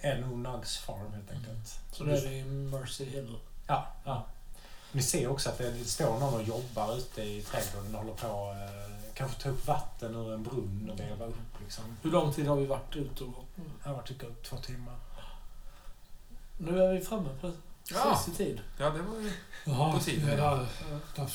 Eh, 0.00 0.10
är 0.10 0.20
nog 0.20 0.38
Nugs 0.38 0.78
farm 0.78 1.12
helt 1.12 1.30
enkelt. 1.30 1.78
Så 1.92 2.04
det 2.04 2.18
är 2.18 2.22
det 2.22 2.34
i 2.34 2.44
Mercy 2.44 3.04
Hill. 3.04 3.36
Ja, 3.66 3.86
ja. 4.04 4.26
Ni 4.92 5.02
ser 5.02 5.28
också 5.28 5.48
att 5.48 5.58
det 5.58 5.84
står 5.84 6.18
någon 6.18 6.34
och 6.34 6.42
jobbar 6.42 6.96
ute 6.96 7.22
i 7.22 7.42
trädgården 7.42 7.94
och 7.94 8.00
håller 8.00 8.14
på 8.14 8.52
eh, 8.52 9.14
kanske 9.14 9.42
ta 9.42 9.48
upp 9.48 9.66
vatten 9.66 10.14
ur 10.14 10.34
en 10.34 10.42
brunn 10.42 10.90
och 10.90 11.00
veva 11.00 11.26
upp 11.26 11.60
liksom. 11.62 11.84
Hur 12.02 12.10
lång 12.10 12.32
tid 12.32 12.46
har 12.46 12.56
vi 12.56 12.66
varit 12.66 12.96
ute 12.96 13.24
och 13.24 13.32
gått? 13.32 13.56
Det 13.56 13.88
har 13.88 13.94
varit 13.94 14.08
typ 14.08 14.42
två 14.42 14.56
timmar. 14.56 14.96
Nu 16.58 16.82
är 16.82 16.92
vi 16.92 17.00
framme 17.00 17.28
Ja. 17.90 18.02
precis 18.14 18.34
i 18.34 18.36
tid. 18.36 18.60
ja, 18.78 18.90
det 18.90 19.02
var 19.02 19.20
ju... 19.20 19.32
Jaha, 19.64 19.92
På 19.92 19.98
tiden, 20.00 20.26
det 20.26 20.36
där, 20.36 20.66
där. 21.16 21.26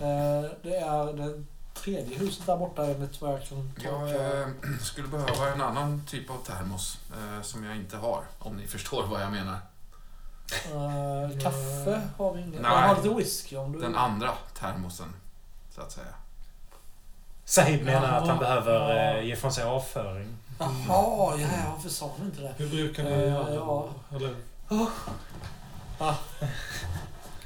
Eh, 0.00 0.50
Det 0.62 0.76
är 0.76 1.12
det 1.12 1.44
tredje 1.74 2.18
huset 2.18 2.46
där 2.46 2.56
borta 2.56 2.84
enligt 2.86 3.20
vad 3.20 3.32
jag 3.32 3.44
kan 3.48 3.72
Jag 3.84 4.10
eh, 4.40 4.46
skulle 4.82 5.08
behöva 5.08 5.52
en 5.52 5.60
annan 5.62 6.02
typ 6.06 6.30
av 6.30 6.36
termos 6.46 6.98
eh, 7.12 7.42
som 7.42 7.64
jag 7.64 7.76
inte 7.76 7.96
har, 7.96 8.24
om 8.38 8.56
ni 8.56 8.66
förstår 8.66 9.06
vad 9.06 9.22
jag 9.22 9.32
menar. 9.32 9.58
Eh, 10.52 11.38
kaffe 11.42 12.02
har 12.18 12.32
vi 12.34 12.40
inget. 12.42 12.60
Nej. 12.62 12.70
Jag 12.72 12.78
har 12.88 12.96
lite 13.02 13.14
whisky 13.14 13.56
om 13.56 13.72
du 13.72 13.78
Den 13.80 13.94
andra 13.94 14.32
termosen, 14.58 15.12
så 15.74 15.80
att 15.80 15.92
säga. 15.92 16.06
Sahib 17.44 17.84
menar 17.84 18.18
att 18.18 18.28
han 18.28 18.38
behöver 18.38 18.94
Ja. 18.94 19.16
eh, 19.18 19.24
ge 19.26 19.36
från 19.36 19.52
sig 19.52 19.64
avföring. 19.64 20.36
Jaha, 20.58 20.70
ja, 20.88 21.36
ja, 21.40 21.48
varför 21.74 21.88
sa 21.88 22.10
ni 22.18 22.24
inte 22.24 22.40
det? 22.40 22.54
Hur 22.56 22.68
brukar 22.68 23.04
ni 23.04 23.10
göra? 23.10 23.54
ja. 23.54 23.88
Eller, 24.16 24.34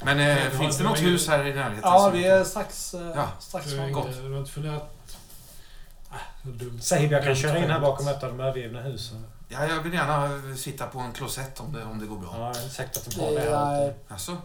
Men 0.03 0.19
eh, 0.19 0.27
Ja, 0.29 0.35
det 0.51 0.57
finns 0.57 0.77
det 0.77 0.83
något 0.83 0.99
var 0.99 1.05
hus 1.07 1.27
här 1.27 1.45
i 1.47 1.53
närheten? 1.53 1.79
Ja, 1.83 2.09
vi 2.13 2.25
är 2.25 2.43
strax, 2.43 2.93
eh, 2.93 3.11
Ja, 3.15 3.27
strax 3.39 3.65
framme. 3.73 3.87
inte- 3.87 4.21
du 4.21 4.31
har 4.31 4.39
inte 4.39 4.51
funderat... 4.51 4.95
Dumt. 6.43 6.79
Sahib, 6.81 7.11
jag 7.11 7.23
kan 7.23 7.35
köra 7.35 7.57
in 7.57 7.69
här 7.69 7.79
bakom 7.79 8.07
ett 8.07 8.23
av 8.23 8.29
de 8.29 8.39
övergivna 8.39 8.81
husen. 8.81 9.25
Ja, 9.49 9.65
jag 9.67 9.81
vill 9.83 9.93
gärna 9.93 10.41
sitta 10.57 10.87
på 10.87 10.99
en 10.99 11.13
klosett 11.13 11.59
om 11.59 11.73
det, 11.73 11.83
om 11.83 11.99
det 11.99 12.05
går 12.05 12.17
bra. 12.17 12.29
Ja, 12.37 12.47
jag 12.55 12.63
är 12.65 12.69
säker 12.69 12.91
på 12.93 12.99
att 12.99 13.05
de 13.09 13.15
Det 13.19 13.25
har 13.25 13.31
det 13.33 13.57
här 13.57 13.81
är, 13.81 13.89
ute. 13.89 13.99
Alltså? 14.13 14.37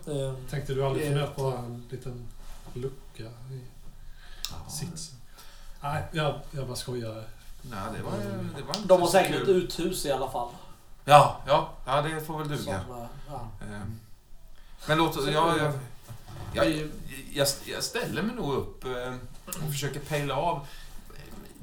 Tänkte 0.50 0.74
du 0.74 0.84
aldrig 0.84 1.06
funderat 1.06 1.28
rätt. 1.28 1.36
på 1.36 1.42
en 1.46 1.84
liten 1.90 2.28
lucka 2.74 3.22
i 3.50 3.60
sitsen? 4.70 5.16
Nej, 5.82 6.02
jag, 6.12 6.40
jag 6.50 6.66
bara 6.66 6.76
skojar. 6.76 7.24
Nej, 7.62 7.78
det 7.96 8.02
var, 8.02 8.12
det 8.56 8.62
var 8.62 8.76
inte 8.76 8.88
de 8.88 9.00
har 9.00 9.08
säkert 9.08 9.42
ett 9.42 9.48
uthus 9.48 10.06
i 10.06 10.12
alla 10.12 10.30
fall. 10.30 10.48
Ja, 11.08 11.40
ja, 11.46 11.70
ja, 11.86 12.02
det 12.02 12.20
får 12.20 12.38
väl 12.38 12.48
duga. 12.48 12.62
Som, 12.84 13.06
ja. 13.28 13.48
Eh, 13.60 13.80
Men 14.88 14.98
låt 14.98 15.14
Så- 15.14 15.30
jag, 15.30 15.58
jag, 15.58 15.72
jag, 16.54 16.88
jag, 17.32 17.46
jag 17.66 17.82
ställer 17.82 18.22
mig 18.22 18.36
nog 18.36 18.54
upp 18.54 18.84
eh, 18.84 19.14
och 19.46 19.70
försöker 19.72 20.00
pejla 20.00 20.36
av. 20.36 20.66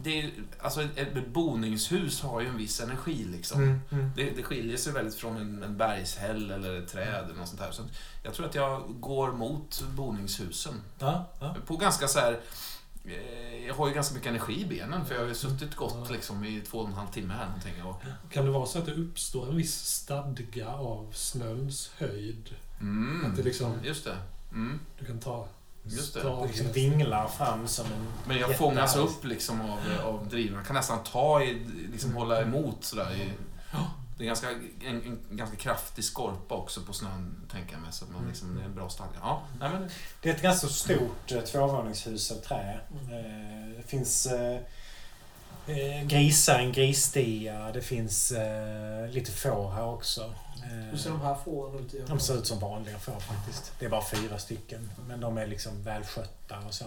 Det 0.03 0.21
är, 0.21 0.31
alltså 0.61 0.81
ett, 0.81 1.27
boningshus 1.27 2.21
har 2.21 2.41
ju 2.41 2.47
en 2.47 2.57
viss 2.57 2.79
energi 2.81 3.25
liksom. 3.31 3.63
Mm, 3.63 3.81
mm. 3.91 4.11
Det, 4.15 4.29
det 4.29 4.43
skiljer 4.43 4.77
sig 4.77 4.93
väldigt 4.93 5.15
från 5.15 5.37
en, 5.37 5.63
en 5.63 5.77
bergshäll 5.77 6.51
eller 6.51 6.79
ett 6.79 6.87
träd 6.91 7.23
eller 7.25 7.35
något 7.39 7.47
sånt 7.47 7.61
där. 7.61 7.71
Så 7.71 7.83
jag 8.23 8.33
tror 8.33 8.45
att 8.45 8.55
jag 8.55 8.83
går 8.99 9.31
mot 9.31 9.81
boningshusen. 9.95 10.81
Ja, 10.99 11.25
ja. 11.39 11.55
På 11.67 11.77
ganska 11.77 12.07
så 12.07 12.19
här... 12.19 12.39
eh, 13.05 13.65
Jag 13.67 13.73
har 13.73 13.87
ju 13.87 13.93
ganska 13.93 14.13
mycket 14.15 14.29
energi 14.29 14.61
i 14.61 14.65
benen 14.65 15.05
för 15.05 15.13
jag 15.15 15.21
har 15.21 15.27
ju 15.27 15.35
suttit 15.35 15.75
gott 15.75 16.11
liksom 16.11 16.43
i 16.43 16.61
två 16.61 16.77
och 16.77 16.87
en 16.87 16.93
halv 16.93 17.07
timme 17.07 17.33
här 17.33 17.45
någonting. 17.45 17.83
Och, 17.83 18.01
Kan 18.33 18.45
det 18.45 18.51
vara 18.51 18.65
så 18.65 18.79
att 18.79 18.85
det 18.85 18.93
uppstår 18.93 19.49
en 19.49 19.55
viss 19.57 19.85
stadga 19.85 20.67
av 20.69 21.11
snöns 21.13 21.91
höjd? 21.97 22.49
mm, 22.81 23.25
Att 23.31 23.35
det 23.37 23.43
liksom, 23.43 23.73
just 23.83 24.03
det. 24.05 24.17
Mm. 24.51 24.79
du 24.99 25.05
kan 25.05 25.19
ta 25.19 25.47
Just 25.85 26.13
det. 26.13 26.23
Det 26.23 26.47
liksom 26.47 26.71
vinglar 26.71 27.27
fram 27.27 27.67
som 27.67 27.85
en... 27.85 28.05
Men 28.27 28.37
jag 28.37 28.57
fångas 28.57 28.95
upp 28.95 29.23
liksom 29.25 29.61
av, 29.61 29.79
av 30.03 30.27
driven. 30.29 30.55
Jag 30.57 30.65
kan 30.67 30.75
nästan 30.75 31.03
ta 31.03 31.41
i, 31.43 31.53
liksom 31.91 32.09
Mm. 32.09 32.21
hålla 32.21 32.41
emot 32.41 32.77
sådär. 32.83 33.11
I, 33.15 33.29
det 34.23 34.27
är 34.27 34.29
ganska, 34.29 34.49
en, 34.85 35.19
en 35.31 35.37
ganska 35.37 35.57
kraftig 35.57 36.03
skorpa 36.03 36.55
också 36.55 36.81
på 36.81 36.93
snön, 36.93 37.47
tänker 37.51 37.73
jag 37.73 37.81
mig. 37.81 37.91
Så 37.91 38.05
att 38.05 38.11
man 38.11 38.19
Mm. 38.19 38.29
liksom, 38.29 38.55
det 38.55 38.61
är 38.61 38.65
en 38.65 38.75
bra 38.75 38.89
stadga. 38.89 39.11
Ja, 39.21 39.43
nej 39.59 39.69
men... 39.69 39.89
Det 40.21 40.29
är 40.29 40.33
ett 40.33 40.41
ganska 40.41 40.67
stort 40.67 41.31
eh, 41.31 41.39
tvåvåningshus 41.41 42.31
av 42.31 42.35
trä. 42.35 42.79
Eh, 42.91 43.77
Det 43.77 43.83
finns 43.87 44.25
eh, 44.25 44.59
eh, 45.67 46.03
grisar, 46.07 46.59
en 46.59 46.71
grisstia. 46.71 47.71
Det 47.71 47.81
finns 47.81 48.31
eh, 48.31 49.09
lite 49.09 49.31
får 49.31 49.71
här 49.71 49.85
också. 49.85 50.33
Hur 50.91 50.97
ser 50.97 51.09
de 51.09 51.21
här 51.21 51.35
fåren 51.45 51.79
ut? 51.85 52.07
De 52.07 52.19
ser 52.19 52.37
ut 52.37 52.47
som 52.47 52.59
vanliga 52.59 52.99
får 52.99 53.19
faktiskt. 53.19 53.71
Det 53.79 53.85
är 53.85 53.89
bara 53.89 54.05
fyra 54.05 54.37
stycken. 54.39 54.91
Men 55.07 55.19
de 55.19 55.37
är 55.37 55.47
liksom 55.47 55.83
välskötta 55.83 56.57
och 56.67 56.73
så. 56.73 56.85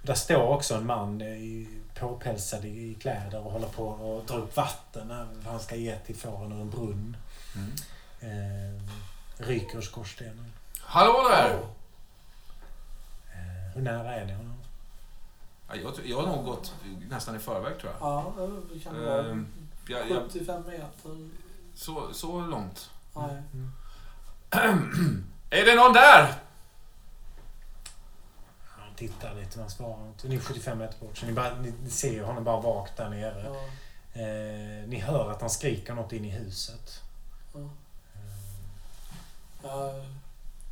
Och 0.00 0.06
där 0.06 0.14
står 0.14 0.48
också 0.48 0.74
en 0.74 0.86
man 0.86 1.20
eh, 1.20 1.28
i, 1.28 1.68
påpälsad 1.98 2.64
i, 2.64 2.68
i 2.90 2.94
kläder 2.94 3.46
och 3.46 3.52
håller 3.52 3.68
på 3.68 4.18
att 4.22 4.28
dra 4.28 4.36
upp 4.36 4.56
vatten. 4.56 5.08
när 5.08 5.26
Han 5.50 5.60
ska 5.60 5.76
ge 5.76 5.98
till 5.98 6.16
fåren 6.16 6.52
ur 6.52 6.60
en 6.60 6.70
brunn. 6.70 7.16
Mm. 7.54 7.72
Eh, 8.20 8.82
ryker 9.38 9.78
ur 9.78 9.82
skorstenen. 9.82 10.52
Hallå 10.80 11.28
där! 11.30 11.50
Eh, 13.32 13.74
hur 13.74 13.82
nära 13.82 14.14
är 14.14 14.24
ni 14.26 14.32
honom? 14.32 14.54
Ja, 15.68 15.74
jag, 15.76 15.92
jag 16.04 16.16
har 16.16 16.26
nog 16.26 16.44
gått 16.44 16.74
nästan 17.10 17.36
i 17.36 17.38
förväg 17.38 17.78
tror 17.80 17.92
jag. 17.92 18.08
Ja, 18.10 18.32
vi 18.72 18.80
kan 18.80 19.00
vara 19.04 19.20
Ehm, 19.30 19.46
jag, 19.88 20.10
jag 20.10 20.22
75 20.32 20.62
meter. 20.66 21.28
så, 21.74 22.08
så 22.12 22.40
långt. 22.40 22.90
Nej. 23.16 23.42
Är 25.50 25.64
det 25.66 25.74
någon 25.74 25.92
där? 25.92 26.34
Tittar 28.96 29.34
lite 29.34 29.58
men 29.58 29.70
svarar 29.70 30.08
inte. 30.08 30.28
Ni 30.28 30.34
är 30.34 30.40
75 30.40 30.78
meter 30.78 30.98
bort 31.06 31.16
så 31.18 31.26
ni, 31.26 31.32
bara, 31.32 31.54
ni 31.82 31.90
ser 31.90 32.22
honom 32.24 32.44
bara 32.44 32.60
vagt 32.60 32.96
där 32.96 33.08
nere. 33.10 33.44
Ja. 33.44 33.56
Eh, 34.20 34.88
ni 34.88 34.98
hör 34.98 35.30
att 35.30 35.40
han 35.40 35.50
skriker 35.50 35.94
något 35.94 36.12
in 36.12 36.24
i 36.24 36.30
huset. 36.30 37.00
Ja. 37.54 37.60
Eh, 39.64 40.04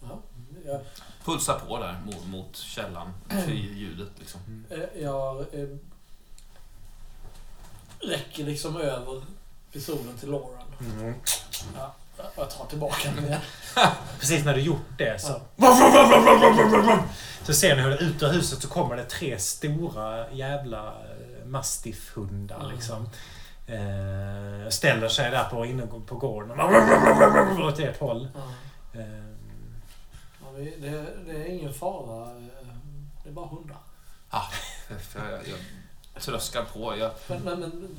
Ja, 0.09 0.19
ja. 0.67 0.81
Pulsa 1.25 1.59
på 1.61 1.78
där 1.78 2.01
mot, 2.07 2.27
mot 2.27 2.57
källan 2.57 3.12
för 3.28 3.51
ljudet 3.53 4.09
liksom. 4.19 4.65
Eh, 4.70 5.03
Jag 5.03 5.41
eh, 5.41 5.69
räcker 8.01 8.44
liksom 8.44 8.77
över 8.77 9.23
pistolen 9.73 10.19
till 10.19 10.31
Lauren. 10.31 10.67
Mm. 10.81 11.15
Ja, 11.77 11.94
jag 12.36 12.51
tar 12.51 12.65
tillbaka 12.67 13.10
den 13.17 13.25
igen. 13.26 13.41
Precis 14.20 14.44
när 14.44 14.55
du 14.55 14.60
gjort 14.60 14.99
det 14.99 15.20
så... 15.20 15.41
Så 17.43 17.55
ser 17.55 17.76
ni 17.76 17.83
hur 17.83 17.91
det 17.91 17.97
ut 17.99 18.23
ur 18.23 18.28
huset 18.33 18.62
så 18.62 18.68
kommer 18.68 18.97
det 18.97 19.05
tre 19.05 19.39
stora 19.39 20.31
jävla 20.31 20.86
eh, 20.86 21.47
mastiffhundar 21.47 22.60
Mm. 22.60 22.70
liksom. 22.75 23.09
Eh, 23.67 24.68
ställer 24.70 25.09
sig 25.09 25.31
där 25.31 25.44
på, 25.44 25.67
inne 25.67 25.86
på 25.86 26.15
gården 26.17 26.60
åt 27.62 27.78
ert 27.78 28.01
håll. 28.01 28.28
Ja. 28.34 28.41
Eh, 29.01 29.07
Ja, 30.43 30.60
det, 30.81 31.05
det 31.26 31.36
är 31.36 31.47
ingen 31.47 31.75
fara. 31.75 32.23
eh, 32.31 32.36
Det 33.23 33.28
är 33.28 33.33
bara 33.33 33.47
hundar. 33.47 33.76
För 35.01 35.31
jag, 35.31 35.41
jag 36.15 36.23
tröskar 36.23 36.65
på. 36.65 36.97
Jag, 36.97 37.10
Men, 37.26 37.43
men, 37.43 37.60
men 37.60 37.97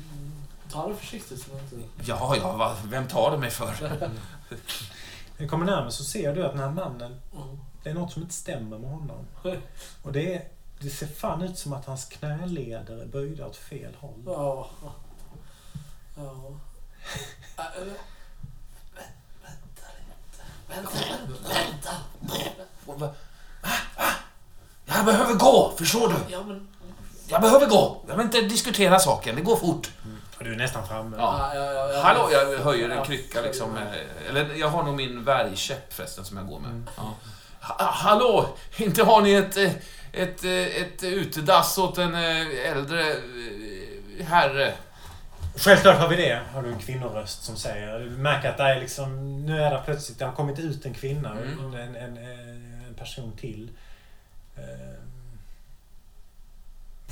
ta 0.76 0.88
det 0.88 0.96
försiktigt 0.96 1.42
så 1.42 1.52
inte... 1.52 1.88
ja, 2.06 2.36
ja, 2.38 2.52
va, 2.58 2.76
vem 2.84 3.08
tar 3.08 3.32
det 3.32 3.38
mig 3.38 3.50
för? 3.50 3.76
när 3.90 4.10
ni 5.38 5.48
kommer 5.48 5.66
närmare 5.66 5.92
så 5.92 6.04
ser 6.04 6.36
du 6.36 6.46
att 6.46 6.52
den 6.52 6.62
här 6.62 6.70
mannen, 6.72 7.22
Mm. 7.36 7.60
det 7.84 7.90
är 7.90 7.94
något 7.94 8.12
som 8.14 8.22
inte 8.22 8.34
stämmer 8.34 8.78
med 8.78 8.90
honom. 8.90 9.26
Och 10.04 10.12
det, 10.12 10.36
är, 10.36 10.48
det 10.80 10.90
ser 10.90 11.08
fan 11.08 11.42
ut 11.42 11.58
som 11.58 11.74
att 11.74 11.86
hans 11.86 12.06
knäleder 12.06 13.02
är 13.02 13.06
böjda 13.06 13.46
åt 13.48 13.56
fel 13.58 13.96
håll. 14.00 14.24
Ja. 14.26 14.70
Ja. 16.18 16.24
Äh, 17.58 17.64
Vänta 19.42 19.88
lite. 19.98 20.44
Vänta, 20.68 21.92
vänta. 22.88 23.12
Jag 24.86 25.06
behöver 25.06 25.34
gå, 25.34 25.74
förstår 25.78 26.08
du? 26.08 26.16
Ja, 26.30 26.44
men... 26.44 26.68
Jag 27.28 27.42
behöver 27.42 27.66
gå. 27.68 28.02
Jag 28.08 28.16
vill 28.18 28.26
inte 28.26 28.42
diskutera 28.42 29.00
saken, 29.00 29.36
det 29.36 29.42
går 29.42 29.56
fort. 29.56 29.92
Du 30.40 30.54
är 30.54 30.58
nästan 30.58 30.88
framme. 30.88 31.16
Ja. 31.20 31.52
Ja, 31.56 31.64
ja, 31.74 31.94
ja. 31.94 32.02
Hallå, 32.02 32.30
jag 32.32 32.58
höjer 32.60 32.90
en 32.90 33.06
krycka 33.06 33.42
liksom. 33.42 33.78
eh, 33.78 34.30
Eller 34.30 34.56
jag 34.56 34.68
har 34.70 34.84
nog 34.84 34.96
min 34.96 35.24
värjkäpp 35.24 35.94
förresten 35.94 36.26
som 36.26 36.38
jag 36.38 36.48
går 36.48 36.60
med. 36.60 36.70
Mm. 36.70 36.86
Hallå, 37.78 38.50
inte 38.78 39.04
har 39.04 39.22
ni 39.22 39.34
ett, 39.34 39.58
eh, 39.58 39.72
ett, 40.12 40.44
eh, 40.44 40.52
ett 40.82 41.04
utedass 41.04 41.78
åt 41.78 41.98
en 41.98 42.16
äldre 42.16 43.16
herre? 44.24 44.74
Självklart 45.58 45.98
har 45.98 46.08
vi 46.08 46.16
det, 46.16 46.42
har 46.54 46.62
du 46.64 46.70
en 46.70 46.80
kvinnoröst 46.80 47.44
som 47.44 47.56
säger. 47.56 48.00
Du 48.00 48.10
märker 48.10 48.50
att 48.50 48.58
det 48.58 48.64
är 48.64 48.80
liksom, 48.80 49.42
nu 49.46 49.62
är 49.62 49.72
det 49.72 49.82
plötsligt, 49.86 50.20
det 50.20 50.26
har 50.26 50.32
kommit 50.34 50.60
ut 50.60 50.86
en 50.86 50.94
kvinna, 50.94 51.32
Mm. 51.32 51.74
en, 51.76 51.96
en, 51.96 52.18
en 52.18 52.96
person 52.98 53.38
till. 53.38 53.70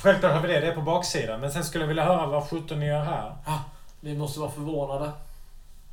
Självklart 0.03 0.33
har 0.33 0.41
vi 0.41 0.47
det, 0.47 0.59
det 0.59 0.67
är 0.67 0.75
på 0.75 0.81
baksidan. 0.81 1.39
Men 1.39 1.51
sen 1.51 1.63
skulle 1.63 1.83
jag 1.83 1.87
vilja 1.87 2.05
höra 2.05 2.25
vad 2.27 2.49
sjutton 2.49 2.79
ni 2.79 2.85
gör 2.87 3.03
här. 3.03 3.35
Vi 3.99 4.17
måste 4.17 4.39
vara 4.39 4.51
förvånade. 4.51 5.11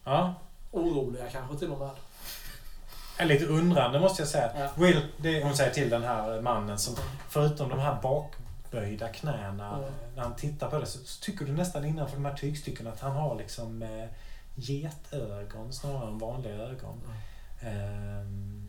Ja, 0.04 0.34
Oroliga 0.70 1.24
kanske 1.32 1.56
till 1.56 1.70
och 1.70 1.78
med. 1.78 1.90
är 3.18 3.24
lite 3.26 3.46
undrande 3.46 4.00
måste 4.00 4.22
jag 4.22 4.28
säga. 4.28 4.50
Ja. 4.58 4.68
Will, 4.76 5.00
det 5.16 5.42
hon 5.44 5.56
säger 5.56 5.70
till 5.72 5.90
den 5.90 6.02
här 6.02 6.40
mannen 6.40 6.78
som, 6.78 6.94
förutom 7.28 7.68
de 7.68 7.78
här 7.78 7.96
bakböjda 8.02 9.08
knäna, 9.08 9.76
Mm. 9.78 9.90
när 10.16 10.22
han 10.22 10.34
tittar 10.34 10.70
på 10.70 10.78
det 10.78 10.86
så, 10.86 10.98
så 10.98 11.20
tycker 11.24 11.44
du 11.44 11.52
nästan 11.52 11.84
innanför 11.84 12.16
de 12.16 12.24
här 12.24 12.34
tygstyckena 12.36 12.90
att 12.90 13.00
han 13.00 13.12
har 13.12 13.34
liksom 13.36 13.82
eh, 13.82 14.08
getögon 14.54 15.72
snarare 15.72 16.06
än 16.08 16.18
vanliga 16.18 16.54
ögon. 16.54 17.00
Ehm, 17.62 18.59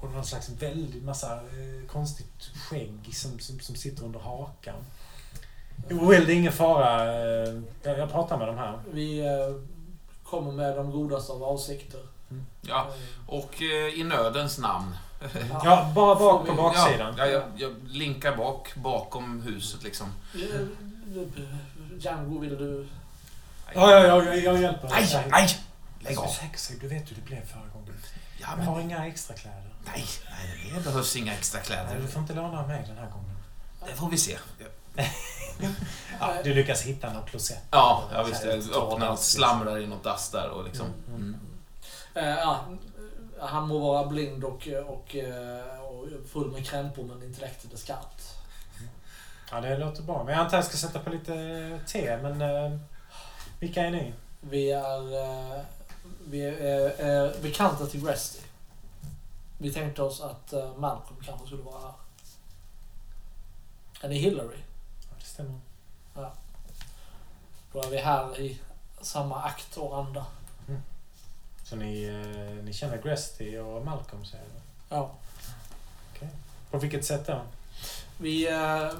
och 0.00 0.10
någon 0.10 0.24
slags 0.24 0.48
väldigt 0.48 1.04
massa 1.04 1.34
eh, 1.36 1.86
konstigt 1.88 2.50
skägg 2.68 3.10
som, 3.16 3.38
som, 3.38 3.60
som 3.60 3.74
sitter 3.74 4.04
under 4.04 4.20
hakan. 4.20 4.76
Will, 5.88 6.26
det 6.26 6.32
är 6.32 6.36
ingen 6.36 6.52
fara. 6.52 7.04
eh, 7.04 7.60
Jag, 7.82 7.98
jag 7.98 8.10
pratar 8.12 8.38
med 8.38 8.48
de 8.48 8.58
här. 8.58 8.78
Vi 8.92 9.18
eh, 9.18 9.54
kommer 10.24 10.52
med 10.52 10.76
de 10.76 10.90
godaste 10.90 11.32
av 11.32 11.42
avsikter. 11.44 12.00
Ja, 12.60 12.86
och 13.26 13.62
eh, 13.62 14.00
i 14.00 14.04
nödens 14.04 14.58
namn. 14.58 14.94
Ja, 15.64 15.92
bara 15.94 16.14
bak 16.14 16.46
på 16.46 16.54
baksidan. 16.54 17.14
Ja, 17.18 17.26
jag, 17.26 17.42
jag 17.56 17.74
linkar 17.88 18.36
bak, 18.36 18.74
bakom 18.74 19.42
huset 19.42 19.82
liksom. 19.82 20.06
Eh, 20.34 20.66
Django, 21.98 22.38
vill 22.38 22.58
du... 22.58 22.86
Ja, 23.74 23.90
ja, 23.90 24.06
ja, 24.06 24.24
jag, 24.24 24.38
jag 24.38 24.60
hjälper. 24.62 24.88
Nej, 24.88 25.26
nej! 25.30 25.48
Lägg 26.00 26.18
av! 26.18 26.30
Du 26.80 26.88
vet 26.88 27.10
hur 27.10 27.16
det 27.16 27.22
blev 27.22 27.46
förra 27.46 27.68
gången. 27.74 27.94
Ja, 28.40 28.48
Jag 28.58 28.64
har 28.64 28.80
inga 28.80 29.06
extra 29.06 29.36
kläder. 29.36 29.67
Nej, 29.84 30.06
nej, 30.30 30.72
det 30.74 30.84
behövs 30.84 31.16
inga 31.16 31.32
extra 31.34 31.58
Nej, 31.58 31.66
kläder. 31.66 32.00
du 32.00 32.08
får 32.08 32.22
inte 32.22 32.34
låna 32.34 32.60
av 32.60 32.68
mig 32.68 32.84
den 32.86 32.98
här 32.98 33.10
gången. 33.10 33.36
Det 33.86 33.94
får 33.94 34.10
vi 34.10 34.18
se. 34.18 34.38
Ja, 36.20 36.34
du 36.44 36.54
lyckas 36.54 36.82
hitta 36.82 37.12
något 37.12 37.30
klosett. 37.30 37.62
Ja, 37.70 38.08
ja 38.12 38.22
visst. 38.22 38.44
Jag 38.44 38.54
öppnar 38.54 39.10
och 39.10 39.18
slamrar 39.18 39.78
i 39.78 39.86
något 39.86 40.04
dass 40.04 40.30
där 40.30 40.48
och 40.48 40.64
liksom... 40.64 40.86
Mm. 41.08 41.36
Eh, 42.14 42.28
ja, 42.28 42.64
han 43.40 43.68
må 43.68 43.78
vara 43.78 44.06
blind 44.06 44.44
och, 44.44 44.68
och, 44.86 45.16
eh, 45.16 45.80
och 45.80 46.06
full 46.32 46.50
med 46.50 46.66
krämpor 46.66 47.04
men 47.04 47.22
intellektet 47.22 47.72
är 47.72 47.76
skarpt. 47.76 48.34
Ja, 49.50 49.60
det 49.60 49.78
låter 49.78 50.02
bra. 50.02 50.24
Men 50.24 50.34
jag 50.34 50.44
antar 50.44 50.58
att 50.58 50.64
jag 50.64 50.72
ska 50.74 50.88
sätta 50.88 50.98
på 50.98 51.10
lite 51.10 51.80
te, 51.86 52.16
men... 52.16 52.42
eh, 52.42 52.78
vilka 53.60 53.82
är 53.82 53.90
ni? 53.90 54.12
Vi 54.40 54.70
är, 54.70 55.14
eh, 55.14 55.60
vi 56.28 56.40
är, 56.40 56.90
är 57.00 57.42
bekanta 57.42 57.86
till 57.86 58.04
Gresty. 58.04 58.38
Vi 59.58 59.72
tänkte 59.72 60.02
oss 60.02 60.20
att 60.20 60.52
eh, 60.52 60.76
Malcolm 60.76 61.16
kanske 61.24 61.46
skulle 61.46 61.62
vara 61.62 61.80
här. 61.80 61.92
Är 64.02 64.08
ni 64.08 64.18
Hillary? 64.18 64.58
Ja, 65.10 65.16
det 65.18 65.24
stämmer. 65.24 65.60
Då 67.72 67.82
är 67.82 67.90
vi 67.90 67.96
här 67.98 68.40
i 68.40 68.58
samma 69.00 69.42
akt 69.42 69.76
och 69.76 69.98
anda. 69.98 70.26
Så 71.64 71.76
ni, 71.76 72.04
eh, 72.04 72.64
ni 72.64 72.72
känner 72.72 73.02
Gresty 73.02 73.58
och 73.58 73.84
Malcolm, 73.84 74.24
säger 74.24 74.44
du? 74.44 74.60
Ja. 74.88 75.10
På 76.70 76.78
vilket 76.78 77.04
sätt 77.04 77.26
då? 77.26 77.40
Vi... 78.18 78.48
eh, 78.48 78.90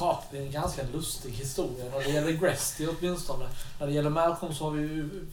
Ja, 0.00 0.22
det 0.30 0.38
är 0.38 0.42
en 0.42 0.50
ganska 0.52 0.82
lustig 0.82 1.30
historia 1.32 1.84
när 1.84 1.98
det 1.98 2.10
gäller 2.10 2.32
Gresty 2.32 2.86
åtminstone. 2.86 3.48
När 3.80 3.86
det 3.86 3.92
gäller 3.92 4.10
Malcolm 4.10 4.54
så 4.54 4.64
har 4.64 4.70
vi 4.70 4.80
ju 4.82 5.26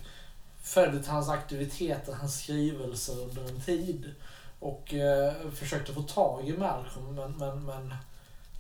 följt 0.66 1.08
hans 1.08 1.30
aktiviteter, 1.30 2.14
hans 2.14 2.40
skrivelser 2.44 3.20
under 3.24 3.50
en 3.50 3.62
tid. 3.62 4.16
Och 4.60 4.94
eh, 4.94 5.34
försökte 5.54 5.94
få 5.94 6.02
tag 6.02 6.48
i 6.48 6.58
Malcolm 6.58 7.16
men, 7.16 7.32
men, 7.32 7.66
men 7.66 7.94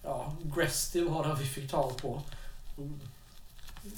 ja, 0.03 0.33
Gresty 0.55 1.03
var 1.03 1.27
det 1.27 1.35
vi 1.39 1.45
fick 1.45 1.71
tag 1.71 1.97
på. 1.97 2.21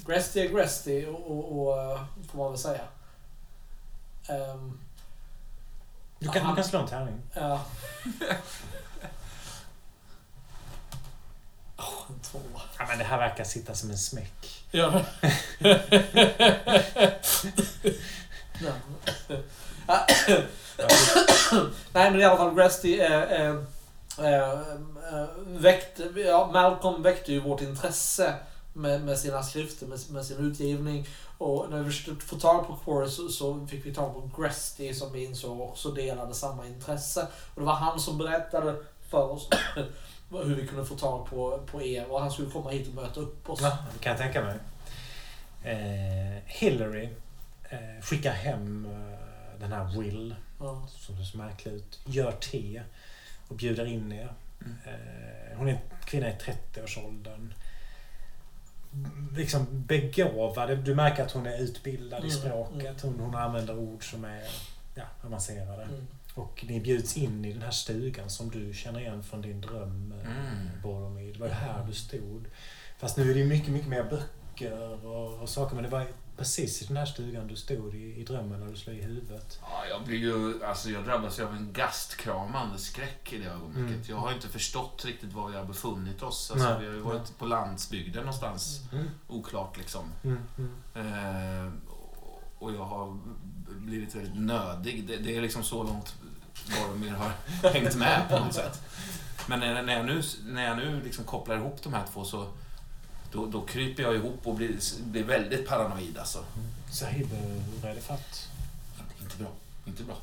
Gresty 0.05 0.39
är 0.39 0.49
Gresty 0.49 1.05
och, 1.05 1.31
och, 1.31 1.67
och 1.67 1.81
eh, 1.81 2.01
får 2.31 2.37
man 2.37 2.51
väl 2.51 2.59
säga. 2.59 2.81
Ehm, 4.29 4.79
Du 6.19 6.27
kan, 6.29 6.41
Han- 6.41 6.55
du 6.55 6.61
kan 6.61 6.69
slå 6.69 6.79
en 6.79 6.87
tärning. 6.87 7.21
ja. 7.33 7.61
Åh, 11.77 12.03
en 12.09 12.19
tvåa. 12.19 12.61
Ja, 12.79 12.85
men 12.87 12.97
det 12.97 13.03
här 13.03 13.17
verkar 13.17 13.43
sitta 13.43 13.75
som 13.75 13.89
en 13.89 13.97
smäck. 13.97 14.63
Ja. 14.71 15.01
Nej 21.93 22.11
men 22.11 22.21
i 22.21 22.23
alla 22.23 22.37
fall 22.37 22.55
Gresty 22.55 22.99
eh, 22.99 23.21
eh, 23.21 23.55
eh, 24.19 24.51
eh, 25.13 25.27
väckte, 25.47 26.03
ja, 26.15 26.49
Malcolm 26.53 27.03
väckte 27.03 27.31
ju 27.31 27.39
vårt 27.39 27.61
intresse 27.61 28.35
med, 28.73 29.01
med 29.01 29.19
sina 29.19 29.43
skrifter, 29.43 29.87
med, 29.87 29.99
med 30.09 30.25
sin 30.25 30.37
utgivning. 30.37 31.07
Och 31.37 31.67
när 31.69 31.83
vi 31.83 31.91
försökte 31.91 32.25
få 32.25 32.35
tag 32.35 32.67
på 32.67 32.75
Quarry 32.75 33.09
så, 33.09 33.29
så 33.29 33.67
fick 33.67 33.85
vi 33.85 33.93
tag 33.93 34.13
på 34.13 34.41
Gresty 34.41 34.93
som 34.93 35.13
vi 35.13 35.25
insåg 35.25 35.61
också 35.61 35.91
delade 35.91 36.33
samma 36.33 36.65
intresse. 36.65 37.27
Och 37.53 37.61
det 37.61 37.65
var 37.65 37.73
han 37.73 37.99
som 37.99 38.17
berättade 38.17 38.75
för 39.09 39.31
oss 39.31 39.49
hur 40.29 40.55
vi 40.55 40.67
kunde 40.67 40.85
få 40.85 40.95
tag 40.95 41.25
på, 41.29 41.59
på 41.71 41.81
er 41.83 42.11
och 42.11 42.21
han 42.21 42.31
skulle 42.31 42.49
komma 42.51 42.69
hit 42.69 42.87
och 42.87 42.93
möta 42.93 43.19
upp 43.19 43.49
oss. 43.49 43.59
Ja, 43.61 43.77
det 43.93 43.99
kan 43.99 44.09
jag 44.11 44.19
tänka 44.21 44.43
mig. 44.43 44.55
Eh, 45.63 46.41
Hillary 46.45 47.09
eh, 47.69 48.01
skickar 48.01 48.31
hem 48.33 48.85
eh, 48.85 49.59
den 49.59 49.71
här 49.71 49.99
Will, 49.99 50.35
Ja. 50.59 50.87
som 50.89 51.17
ser 51.17 51.23
så 51.23 51.37
märklig 51.37 51.71
ut, 51.73 51.99
gör 52.05 52.31
te 52.31 52.81
och 53.47 53.55
bjuder 53.55 53.85
in 53.85 54.11
er. 54.11 54.33
Mm. 54.61 54.77
Eh, 54.85 55.57
hon 55.57 55.67
är 55.67 55.71
en 55.71 55.79
kvinna 56.05 56.27
i 56.29 56.33
30-årsåldern. 56.33 57.53
Liksom 59.35 59.65
begåvad. 59.87 60.77
Du 60.79 60.95
märker 60.95 61.23
att 61.25 61.31
hon 61.31 61.45
är 61.45 61.57
utbildad 61.57 62.19
i 62.25 62.27
Mm, 62.27 62.37
språket. 62.39 63.01
Hon, 63.01 63.19
hon 63.19 63.35
använder 63.35 63.77
ord 63.77 64.11
som 64.11 64.25
är 64.25 64.43
ja, 64.95 65.03
avancerade. 65.23 65.83
Mm. 65.83 66.07
Och 66.37 66.65
ni 66.67 66.79
bjuds 66.79 67.17
in 67.17 67.45
i 67.45 67.53
den 67.53 67.61
här 67.61 67.71
stugan 67.71 68.29
som 68.29 68.49
du 68.49 68.73
känner 68.73 68.99
igen 68.99 69.23
från 69.23 69.41
din 69.41 69.61
dröm, 69.61 70.13
Mm. 70.25 70.37
mm. 70.37 70.81
Boromir. 70.83 71.33
Det 71.33 71.39
var 71.39 71.47
ju 71.47 71.53
här 71.53 71.85
du 71.87 71.93
stod. 71.93 72.47
Fast 72.97 73.17
nu 73.17 73.31
är 73.31 73.35
det 73.35 73.45
mycket, 73.45 73.69
mycket 73.69 73.89
mer 73.89 74.03
böcker 74.03 75.05
och, 75.05 75.41
och 75.41 75.49
saker. 75.49 75.75
Men 75.75 75.83
det 75.83 75.89
var 75.89 76.07
precis 76.37 76.81
i 76.81 76.85
den 76.85 76.97
här 76.97 77.05
stugan 77.05 77.47
du 77.47 77.55
stod 77.55 77.95
i, 77.95 78.15
i 78.21 78.23
drömmen 78.23 78.59
när 78.59 78.67
du 78.67 78.75
slog 78.75 78.95
i 78.97 79.01
huvudet. 79.01 79.59
Ja, 79.61 79.85
jag 79.89 80.03
blir 80.03 80.17
ju, 80.17 80.63
alltså 80.65 80.89
jag 80.89 81.05
drabbas 81.05 81.39
ju 81.39 81.43
av 81.43 81.53
en 81.55 81.73
gastkramande 81.73 82.77
skräck 82.77 83.33
i 83.33 83.37
det 83.37 83.45
ögonblicket. 83.45 83.91
Mm. 83.95 84.03
Jag 84.09 84.17
har 84.17 84.33
inte 84.33 84.47
förstått 84.47 85.05
riktigt 85.05 85.33
var 85.33 85.49
vi 85.49 85.57
har 85.57 85.65
befunnit 85.65 86.23
oss. 86.23 86.51
Alltså, 86.51 86.69
Nej. 86.69 86.79
vi 86.79 86.87
har 86.87 86.93
ju 86.93 86.99
varit 86.99 87.37
på 87.37 87.45
landsbygden 87.45 88.21
någonstans. 88.21 88.81
Mm. 88.93 89.07
Oklart 89.27 89.77
liksom. 89.77 90.11
Mm. 90.23 90.37
Mm. 90.57 91.65
Eh, 91.65 91.73
och 92.59 92.73
jag 92.73 92.85
har 92.85 93.19
blivit 93.67 94.15
väldigt 94.15 94.35
nödig. 94.39 95.07
Det, 95.07 95.17
det 95.17 95.37
är 95.37 95.41
liksom 95.41 95.63
så 95.63 95.83
långt 95.83 96.15
Boromir 96.65 97.11
har 97.11 97.31
hängt 97.71 97.95
med 97.95 98.29
på 98.29 98.39
något 98.39 98.53
sätt. 98.53 98.81
Men 99.47 99.59
när, 99.59 99.93
jag 99.93 100.05
nu, 100.05 100.23
när 100.45 100.67
jag 100.67 100.77
nu 100.77 101.03
liksom 101.03 101.25
kopplar 101.25 101.55
ihop 101.57 101.83
de 101.83 101.93
här 101.93 102.03
två 102.13 102.25
så 102.25 102.47
då, 103.31 103.45
då 103.45 103.65
kryper 103.65 104.03
jag 104.03 104.15
ihop 104.15 104.47
och 104.47 104.55
blir, 104.55 104.79
blir 105.03 105.23
väldigt 105.23 105.67
paranoid 105.67 106.17
alltså. 106.17 106.45
Sahib, 106.91 107.27
hur 107.81 107.89
är 107.89 107.95
det 107.95 108.01
fatt? 108.01 108.49
Inte, 108.99 109.23
inte 109.23 109.37
bra. 109.37 109.51
Inte 109.85 110.03
bra. 110.03 110.17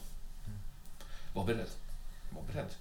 Var 1.32 1.44
beredd. 1.44 1.70
Var 2.30 2.42
beredd. 2.52 2.74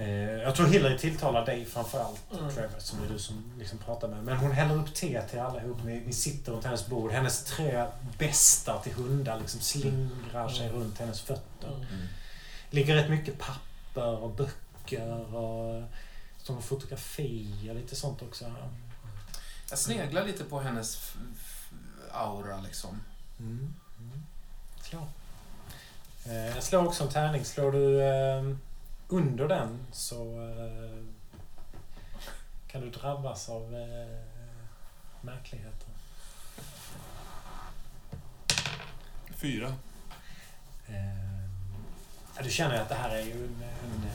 Eh, 0.00 0.08
jag 0.42 0.54
tror 0.54 0.66
Hillary 0.66 0.98
tilltalar 0.98 1.46
dig 1.46 1.64
framförallt, 1.64 2.20
Mm. 2.38 2.50
Trevor, 2.54 2.78
som 2.78 3.02
är 3.02 3.08
du 3.08 3.18
som 3.18 3.52
liksom 3.58 3.78
pratar 3.78 4.08
med. 4.08 4.24
Men 4.24 4.36
hon 4.36 4.52
häller 4.52 4.74
upp 4.74 4.94
te 4.94 5.22
till 5.22 5.38
allihop. 5.40 5.78
Vi, 5.84 5.98
vi 6.06 6.12
sitter 6.12 6.52
runt 6.52 6.64
hennes 6.64 6.86
bord. 6.86 7.10
Hennes 7.10 7.44
tre 7.44 7.86
bästar 8.18 8.80
till 8.82 8.92
hundar 8.92 9.38
liksom 9.38 9.60
slingrar 9.60 10.48
sig 10.48 10.68
runt 10.68 10.98
hennes 10.98 11.20
fötter. 11.20 11.68
Mm. 11.68 12.06
ligger 12.70 12.94
rätt 12.94 13.10
mycket 13.10 13.38
papper 13.38 14.16
och 14.16 14.30
böcker 14.30 15.34
och 15.34 15.82
som 16.42 16.62
fotografier, 16.62 17.74
lite 17.74 17.96
sånt 17.96 18.22
också. 18.22 18.52
Jag 19.70 19.78
sneglar 19.78 20.24
lite 20.26 20.44
på 20.44 20.60
hennes 20.60 21.12
aura 22.12 22.60
liksom. 22.60 23.00
Mm. 23.38 23.74
Mm. 23.98 24.22
Slå. 24.82 25.08
Eh, 26.26 26.46
jag 26.46 26.62
slår 26.62 26.86
också 26.86 27.04
en 27.04 27.10
tärning. 27.10 27.44
Slår 27.44 27.72
du 27.72 28.02
eh, 28.02 28.56
under 29.10 29.48
den 29.48 29.86
så 29.92 30.40
eh, 30.48 31.04
kan 32.66 32.80
du 32.80 32.90
drabbas 32.90 33.48
av 33.48 33.74
eh, 33.74 34.20
märkligheter. 35.20 35.88
Fyra. 39.36 39.74
Eh, 40.88 42.44
du 42.44 42.50
känner 42.50 42.80
att 42.80 42.88
det 42.88 42.94
här 42.94 43.10
är 43.10 43.22
ju 43.22 43.44
en, 43.46 43.62
en, 43.62 44.10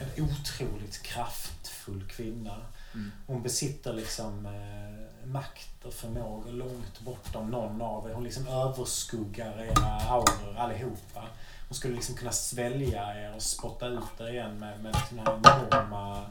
en 0.00 0.24
otroligt 0.24 1.02
kraftfull 1.02 2.04
kvinna. 2.08 2.56
Mm. 2.94 3.12
Hon 3.26 3.42
besitter 3.42 3.92
liksom 3.92 4.46
eh, 4.46 5.26
makt 5.26 5.84
och 5.84 5.94
förmågor 5.94 6.52
långt 6.52 7.00
bortom 7.00 7.50
någon 7.50 7.82
av 7.82 8.10
er. 8.10 8.14
Hon 8.14 8.24
liksom 8.24 8.48
överskuggar 8.48 9.62
era 9.62 10.10
auror 10.10 10.56
allihopa. 10.56 11.24
Hon 11.68 11.76
skulle 11.76 11.94
liksom 11.94 12.14
kunna 12.16 12.32
svälja 12.32 13.14
er 13.14 13.34
och 13.34 13.42
spotta 13.42 13.86
ut 13.86 14.20
er 14.20 14.28
igen 14.28 14.58
med, 14.58 14.80
med 14.82 14.96
den 15.10 15.18
här 15.18 15.34
enorma 15.36 16.26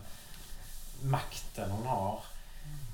makten 1.04 1.72
hon 1.72 1.86
har. 1.88 2.24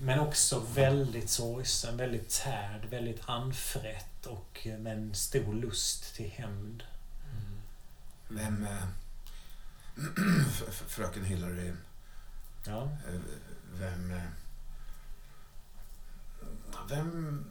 Men 0.02 0.20
också 0.20 0.60
väldigt 0.76 1.30
sorgsen, 1.30 1.98
väldigt 1.98 2.30
tärd, 2.30 2.86
väldigt 2.86 3.22
anfrätt 3.30 4.26
och 4.26 4.68
med 4.80 4.98
en 4.98 5.16
stor 5.16 5.54
lust 5.54 6.16
till 6.16 6.30
hämnd. 6.32 6.84
Vem... 8.30 8.66
Eh, 8.66 8.84
f- 10.48 10.64
f- 10.70 10.84
fröken 10.88 11.26
Hillary. 11.26 11.74
Ja. 12.68 12.82
eh, 12.84 13.20
Vem... 13.74 14.12
eh, 14.14 14.22
Vem 16.90 17.46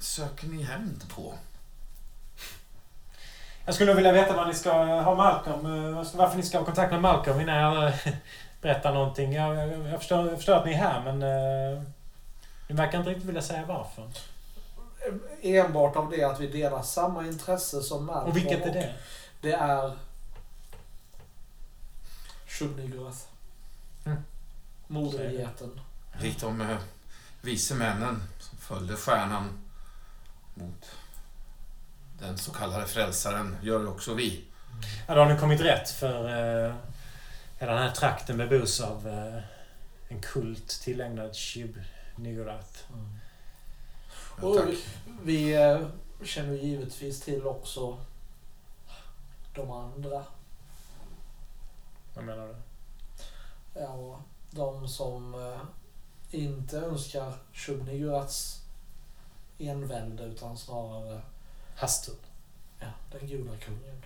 söker 0.00 0.46
ni 0.46 0.62
hämnd 0.62 1.08
på? 1.08 1.38
Jag 3.66 3.74
skulle 3.74 3.94
vilja 3.94 4.12
veta 4.12 4.36
vad 4.36 4.48
ni 4.48 4.54
ska 4.54 4.72
ha 4.84 5.14
Malcolm, 5.14 5.66
eh, 5.66 6.04
varför 6.14 6.36
ni 6.36 6.42
ska 6.42 6.58
ha 6.58 6.64
kontakt 6.64 6.92
med 6.92 7.00
Malcolm 7.00 7.40
innan 7.40 7.56
jag 7.56 7.86
eh, 7.86 7.94
berättar 8.60 8.94
någonting. 8.94 9.32
Jag, 9.32 9.56
jag, 9.56 9.88
jag, 9.88 9.98
förstår, 9.98 10.28
jag 10.28 10.36
förstår 10.36 10.54
att 10.54 10.66
ni 10.66 10.72
är 10.72 10.78
här 10.78 11.02
men 11.04 11.22
eh, 11.22 11.82
ni 12.68 12.74
verkar 12.74 12.98
inte 12.98 13.10
riktigt 13.10 13.28
vilja 13.28 13.42
säga 13.42 13.64
varför. 13.66 14.08
Enbart 15.42 15.96
av 15.96 16.10
det 16.10 16.24
att 16.24 16.40
vi 16.40 16.46
delar 16.46 16.82
samma 16.82 17.26
intresse 17.26 17.80
som 17.80 18.06
Malcolm. 18.06 18.30
Och 18.30 18.36
vilket 18.36 18.66
är 18.66 18.72
det? 18.72 18.94
Det 19.40 19.52
är 19.52 19.92
Shubnigroth. 22.46 23.18
Mm. 24.04 24.18
Modergeten. 24.86 25.80
Likt 26.20 26.40
de 26.40 26.60
eh, 26.60 26.76
vise 27.40 27.74
männen 27.74 28.22
som 28.38 28.58
följde 28.58 28.96
stjärnan 28.96 29.48
mot 30.54 30.90
den 32.18 32.38
så 32.38 32.52
kallade 32.52 32.86
frälsaren 32.86 33.56
gör 33.62 33.88
också 33.88 34.14
vi. 34.14 34.44
Ja, 35.08 35.14
då 35.14 35.20
har 35.20 35.32
ni 35.34 35.40
kommit 35.40 35.60
rätt 35.60 35.90
för 35.90 36.24
eh, 36.24 36.74
hela 37.58 37.72
den 37.72 37.82
här 37.82 37.90
trakten 37.94 38.36
bebos 38.36 38.80
av 38.80 39.08
eh, 39.08 39.42
en 40.08 40.20
kult 40.20 40.68
tillägnad 40.68 41.36
Shib 41.36 41.78
Nigorath. 42.16 42.78
Ja, 44.40 44.46
Och 44.46 44.60
vi 45.22 45.54
eh, 45.54 45.80
känner 46.24 46.52
givetvis 46.54 47.20
till 47.20 47.46
också 47.46 47.98
de 49.54 49.70
andra. 49.70 50.24
Vad 52.14 52.24
menar 52.24 52.46
du? 52.46 52.54
Ja, 53.80 54.20
de 54.50 54.88
som 54.88 55.34
eh, 55.34 55.60
inte 56.40 56.78
önskar 56.78 57.32
Shubnigurats 57.52 58.62
envälde 59.58 60.24
utan 60.24 60.56
snarare 60.56 61.20
Hastur. 61.76 62.14
ja, 62.80 62.86
den 63.12 63.28
goda 63.28 63.56
kungen. 63.56 64.02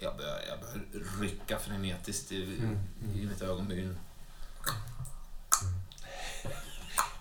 Jag 0.00 0.16
börjar, 0.16 0.40
jag 0.48 0.60
börjar 0.60 1.20
rycka 1.20 1.58
frenetiskt 1.58 2.32
i, 2.32 2.42
Mm, 2.44 2.78
mm. 3.02 3.20
i 3.20 3.26
mitt 3.26 3.42
ögonbryn. 3.42 3.98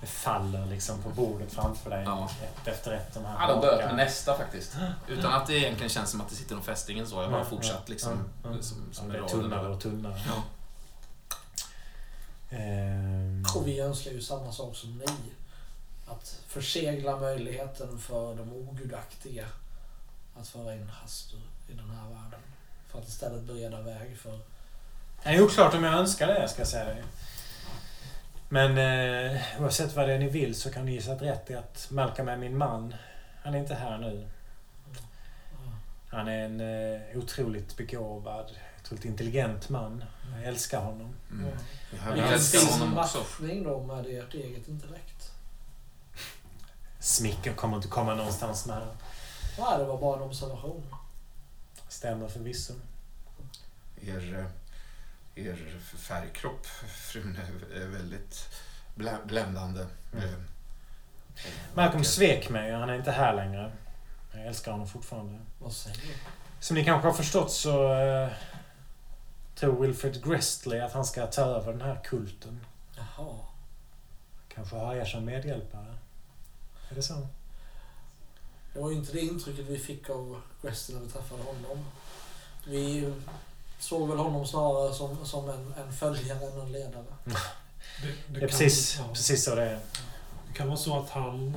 Det 0.01 0.07
faller 0.07 0.65
liksom 0.65 1.01
på 1.01 1.09
bordet 1.09 1.53
framför 1.53 1.89
dig. 1.89 2.03
Ja. 2.03 2.29
Ett 2.43 2.67
efter 2.67 2.91
ett. 2.91 3.13
De 3.13 3.25
här 3.25 3.47
Ja, 3.47 3.53
de 3.53 3.61
börjat 3.61 3.85
med 3.85 3.95
nästa 3.95 4.37
faktiskt. 4.37 4.77
Utan 5.07 5.33
att 5.33 5.47
det 5.47 5.53
egentligen 5.53 5.89
känns 5.89 6.09
som 6.11 6.21
att 6.21 6.29
det 6.29 6.35
sitter 6.35 6.55
någon 6.55 6.63
fästingen 6.63 7.07
så. 7.07 7.15
Jag 7.21 7.29
har 7.29 7.37
Ja, 7.37 7.45
fortsatt 7.45 7.83
ja, 7.85 7.91
liksom. 7.91 8.11
ja, 8.43 8.49
ja. 8.55 8.61
Som, 8.61 8.77
Ja, 8.87 8.93
som 8.93 9.09
det 9.09 9.17
är 9.17 9.27
tunnare 9.27 9.67
och 9.67 9.81
tunnare. 9.81 10.21
Ja. 10.27 10.43
Ehm, 12.57 13.43
Och 13.55 13.67
vi 13.67 13.79
önskar 13.79 14.11
ju 14.11 14.21
samma 14.21 14.51
sak 14.51 14.75
som 14.75 14.97
ni. 14.97 15.05
Att 16.11 16.39
försegla 16.47 17.17
möjligheten 17.17 17.99
för 17.99 18.35
de 18.35 18.53
ogudaktiga 18.53 19.45
att 20.35 20.47
föra 20.47 20.75
in 20.75 20.89
Hastur 20.89 21.41
i 21.69 21.73
den 21.73 21.89
här 21.89 22.09
världen. 22.09 22.39
För 22.87 22.99
att 22.99 23.07
istället 23.07 23.41
bereda 23.41 23.81
väg 23.81 24.17
för... 24.17 24.39
Det 25.23 25.29
är 25.29 25.41
oklart 25.41 25.73
om 25.73 25.83
jag 25.83 25.93
önskar 25.93 26.27
det, 26.27 26.47
ska 26.47 26.61
jag 26.61 26.67
säga 26.67 26.85
dig. 26.85 27.03
Men 28.49 28.77
eh, 28.77 29.41
oavsett 29.61 29.95
vad 29.95 30.07
det 30.07 30.13
är 30.13 30.19
ni 30.19 30.29
vill 30.29 30.55
så 30.55 30.71
kan 30.71 30.85
ni 30.85 30.91
gissa 30.91 31.11
att 31.11 31.21
rätt 31.21 31.49
i 31.49 31.55
att 31.55 31.87
Malcolm 31.91 32.29
är 32.29 32.37
min 32.37 32.57
man. 32.57 32.95
Han 33.43 33.55
är 33.55 33.59
inte 33.59 33.75
här 33.75 33.97
nu. 33.97 34.27
Han 36.09 36.27
är 36.27 36.45
en 36.45 36.61
eh, 36.61 37.17
otroligt 37.17 37.77
begåvad, 37.77 38.51
otroligt 38.81 39.05
intelligent 39.05 39.69
man. 39.69 40.03
Jag 40.35 40.43
älskar 40.43 40.79
honom. 40.79 41.15
Mm. 41.31 41.45
Jag 42.05 42.13
Vilken 42.13 42.33
älskar 42.33 42.59
fin 42.59 42.79
honom 42.79 42.97
också. 42.97 43.17
matchning 43.17 43.63
då 43.63 43.83
med 43.83 44.05
ert 44.05 44.33
eget 44.33 44.67
intellekt. 44.67 45.10
Smicker 47.01 47.53
kommer 47.53 47.75
inte 47.75 47.87
komma 47.87 48.15
någonstans 48.15 48.65
med 48.65 48.75
här. 48.75 48.87
Nej, 49.59 49.77
det 49.77 49.85
var 49.85 49.97
bara 49.97 50.15
en 50.17 50.21
observation. 50.23 50.95
Stämmer 51.89 52.27
förvisso. 52.27 52.73
Er, 54.01 54.47
eh, 55.35 55.45
er 55.45 55.79
färgkropp, 55.97 56.65
frun, 56.65 57.39
är- 57.75 57.87
väldigt 57.87 58.49
blä- 58.95 59.25
bländande. 59.25 59.85
Mm. 60.13 60.23
Eh, 60.25 60.31
Malcolm 61.73 62.03
svek 62.03 62.49
mig 62.49 62.73
och 62.73 62.79
han 62.79 62.89
är 62.89 62.95
inte 62.95 63.11
här 63.11 63.33
längre. 63.35 63.71
Jag 64.33 64.45
älskar 64.45 64.71
honom 64.71 64.87
fortfarande. 64.87 65.39
Vad 65.59 65.73
säger 65.73 65.97
du? 65.97 66.13
Som 66.59 66.75
ni 66.75 66.85
kanske 66.85 67.07
har 67.07 67.13
förstått 67.15 67.51
så 67.51 67.93
eh, 67.93 68.29
tror 69.55 69.81
Wilfred 69.81 70.23
Grestley 70.25 70.79
att 70.79 70.93
han 70.93 71.05
ska 71.05 71.27
ta 71.27 71.41
över 71.41 71.71
den 71.71 71.81
här 71.81 71.99
kulten. 72.03 72.65
Jaha. 72.97 73.35
Kanske 74.55 74.75
ha 74.75 74.95
er 74.95 75.05
som 75.05 75.25
medhjälpare. 75.25 75.97
Är 76.91 76.95
det 76.95 77.03
så? 77.03 77.27
Det 78.73 78.79
var 78.79 78.89
ju 78.89 78.95
inte 78.95 79.11
det 79.13 79.19
intrycket 79.21 79.65
vi 79.65 79.79
fick 79.79 80.09
av 80.09 80.41
Resty 80.61 80.93
när 80.93 81.01
vi 81.01 81.09
träffade 81.09 81.43
honom. 81.43 81.85
Vi 82.67 83.13
såg 83.79 84.09
väl 84.09 84.17
honom 84.17 84.47
snarare 84.47 84.93
som, 84.93 85.25
som 85.25 85.49
en, 85.49 85.73
en 85.73 85.93
följare 85.93 86.45
än 86.51 86.59
en 86.61 86.71
ledare. 86.71 87.03
Det, 87.25 87.33
Det 88.27 88.35
är 88.35 88.39
kan- 88.39 88.49
precis, 88.49 88.97
ja, 88.97 89.07
precis 89.13 89.43
så 89.45 89.55
det 89.55 89.63
är. 89.63 89.79
det 90.47 90.53
kan 90.53 90.67
vara 90.67 90.77
så 90.77 90.99
att 90.99 91.09
han 91.09 91.53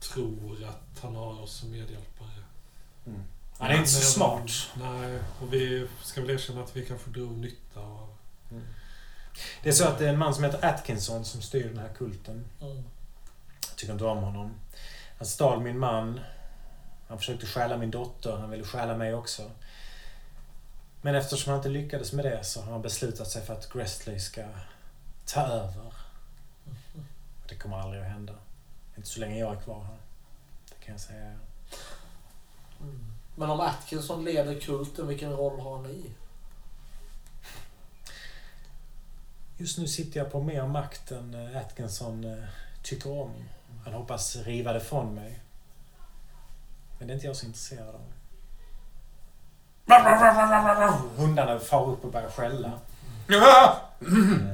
tror 0.00 0.64
att 0.64 1.02
han 1.02 1.14
har 1.16 1.40
oss 1.40 1.52
som 1.56 1.70
medhjälpare. 1.70 2.28
Han 3.58 3.70
är 3.70 3.78
inte 3.78 3.90
så 3.90 4.00
smart. 4.00 4.50
Nej, 4.74 5.18
och 5.40 5.52
vi 5.52 5.88
ska 6.02 6.20
väl 6.20 6.30
erkänna 6.30 6.62
att 6.62 6.76
vi 6.76 6.86
kanske 6.86 7.10
drog 7.10 7.30
nytta 7.38 7.80
av... 7.80 8.08
Det 9.62 9.68
är 9.68 9.72
så 9.72 9.84
att 9.84 9.98
det 9.98 10.04
är 10.04 10.08
en 10.12 10.18
man 10.18 10.34
som 10.34 10.44
heter 10.44 10.64
Atkinson 10.68 11.24
som 11.24 11.42
styr 11.42 11.68
den 11.68 11.78
här 11.78 11.92
kulten. 11.98 12.44
Mm. 12.60 12.84
Jag 13.76 13.80
tycker 13.80 13.92
inte 13.92 14.04
om 14.04 14.22
honom. 14.22 14.54
Han 15.18 15.26
stal 15.26 15.60
min 15.60 15.78
man. 15.78 16.20
Han 17.08 17.18
försökte 17.18 17.46
stjäla 17.46 17.76
min 17.76 17.90
dotter. 17.90 18.36
Han 18.36 18.50
ville 18.50 18.64
stjäla 18.64 18.96
mig 18.96 19.14
också. 19.14 19.50
Men 21.02 21.14
eftersom 21.14 21.50
han 21.50 21.58
inte 21.58 21.68
lyckades 21.68 22.12
med 22.12 22.24
det 22.24 22.44
så 22.44 22.60
har 22.60 22.72
han 22.72 22.82
beslutat 22.82 23.30
sig 23.30 23.42
för 23.42 23.54
att 23.54 23.72
Grestley 23.72 24.18
ska 24.20 24.44
ta 25.24 25.40
över. 25.40 25.92
Det 27.48 27.54
kommer 27.54 27.76
aldrig 27.80 28.02
att 28.02 28.08
hända. 28.08 28.34
Inte 28.96 29.08
så 29.08 29.20
länge 29.20 29.38
jag 29.38 29.56
är 29.56 29.60
kvar 29.60 29.84
här. 29.84 29.98
Det 30.68 30.84
kan 30.84 30.94
jag 30.94 31.00
säga. 31.00 31.38
Mm. 32.80 33.12
Men 33.34 33.50
om 33.50 33.60
Atkinson 33.60 34.24
leder 34.24 34.60
kulten, 34.60 35.06
vilken 35.06 35.32
roll 35.32 35.60
har 35.60 35.82
ni? 35.82 36.10
Just 39.56 39.78
nu 39.78 39.86
sitter 39.86 40.20
jag 40.20 40.32
på 40.32 40.42
mer 40.42 40.66
makt 40.66 41.10
än 41.10 41.56
Atkinson 41.56 42.24
eh, 42.24 42.44
tycker 42.82 43.10
om. 43.10 43.32
Han 43.86 43.94
hoppas 43.94 44.36
riva 44.36 44.72
det 44.72 44.80
från 44.80 45.14
mig. 45.14 45.38
Men 46.98 47.08
det 47.08 47.12
är 47.12 47.14
inte 47.14 47.26
jag 47.26 47.36
så 47.36 47.46
intresserad 47.46 47.88
av. 47.94 48.00
Hundarna 51.16 51.58
far 51.58 51.86
upp 51.90 52.04
och 52.04 52.12
börjar 52.12 52.30
skälla. 52.30 52.72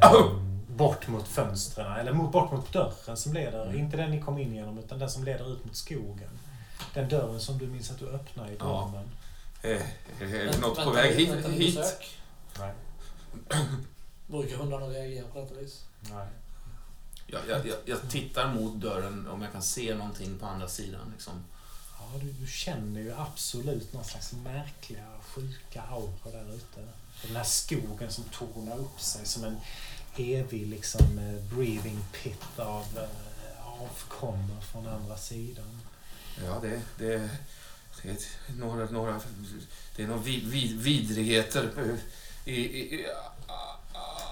Eh, 0.03 0.33
Bort 0.67 1.09
mot 1.09 1.29
fönstren, 1.29 1.93
eller 1.93 2.13
bort 2.13 2.53
mot 2.53 2.73
dörren 2.73 3.17
som 3.17 3.33
leder, 3.33 3.75
inte 3.75 3.97
den 3.97 4.11
ni 4.11 4.21
kom 4.21 4.39
in 4.39 4.55
genom, 4.55 4.79
utan 4.79 4.99
den 4.99 5.11
som 5.11 5.25
leder 5.25 5.53
ut 5.53 5.65
mot 5.65 5.77
skogen. 5.77 6.31
Den 6.95 7.09
dörren 7.09 7.41
som 7.41 7.59
du 7.59 7.67
minns 7.67 7.91
att 7.91 7.99
du 7.99 8.09
öppnade 8.09 8.53
i 8.53 8.57
Ja. 8.59 8.65
drömmen. 8.93 9.11
Eh, 9.63 9.71
Är 10.33 10.45
det 10.53 10.61
något 10.61 10.75
på 10.85 10.91
vänta- 10.91 11.03
väg 11.03 11.15
hit? 11.15 11.47
hit? 11.47 11.79
Nej. 12.59 12.73
Brukar 14.27 14.57
hundarna 14.57 14.87
reagera 14.87 15.25
på 15.33 15.41
detta 15.41 15.55
vis? 15.55 15.85
Nej. 16.01 16.27
Jag, 17.33 17.41
jag, 17.49 17.67
jag, 17.67 17.79
jag 17.85 18.11
tittar 18.11 18.55
mot 18.55 18.75
dörren 18.75 19.29
om 19.29 19.43
jag 19.43 19.53
kan 19.53 19.63
se 19.63 19.95
någonting 19.95 20.39
på 20.39 20.47
andra 20.47 20.69
sidan. 20.69 21.13
Liksom. 21.13 21.45
Ja, 21.99 22.19
du, 22.21 22.33
du 22.33 22.47
känner 22.47 23.01
ju 23.01 23.15
absolut 23.15 23.93
någon 23.93 24.05
slags 24.05 24.33
märkliga, 24.33 25.07
sjuka 25.23 25.83
aura 25.83 26.31
där 26.33 26.55
ute. 26.55 26.81
Den 27.23 27.37
här 27.37 27.45
skogen 27.45 28.11
som 28.11 28.25
tornar 28.25 28.79
upp 28.79 29.01
sig 29.01 29.27
som 29.27 29.45
en 29.45 29.57
evig 30.17 30.67
liksom 30.67 31.19
eh, 31.19 31.57
breathing 31.57 32.05
pit 32.13 32.59
av 32.59 32.87
eh, 32.97 33.83
avkommor 33.83 34.61
från 34.61 34.87
andra 34.87 35.17
sidan. 35.17 35.81
Ja, 36.45 36.59
det, 36.63 36.81
det, 36.99 37.31
det 38.03 38.09
är 38.09 38.19
några, 38.59 38.85
några 38.85 39.21
det 39.97 40.03
är 40.03 40.07
några 40.07 40.23
vid, 40.23 40.45
vid, 40.45 40.81
vidrigheter 40.81 41.99
i, 42.45 42.53
i, 42.53 42.95
i 42.95 43.07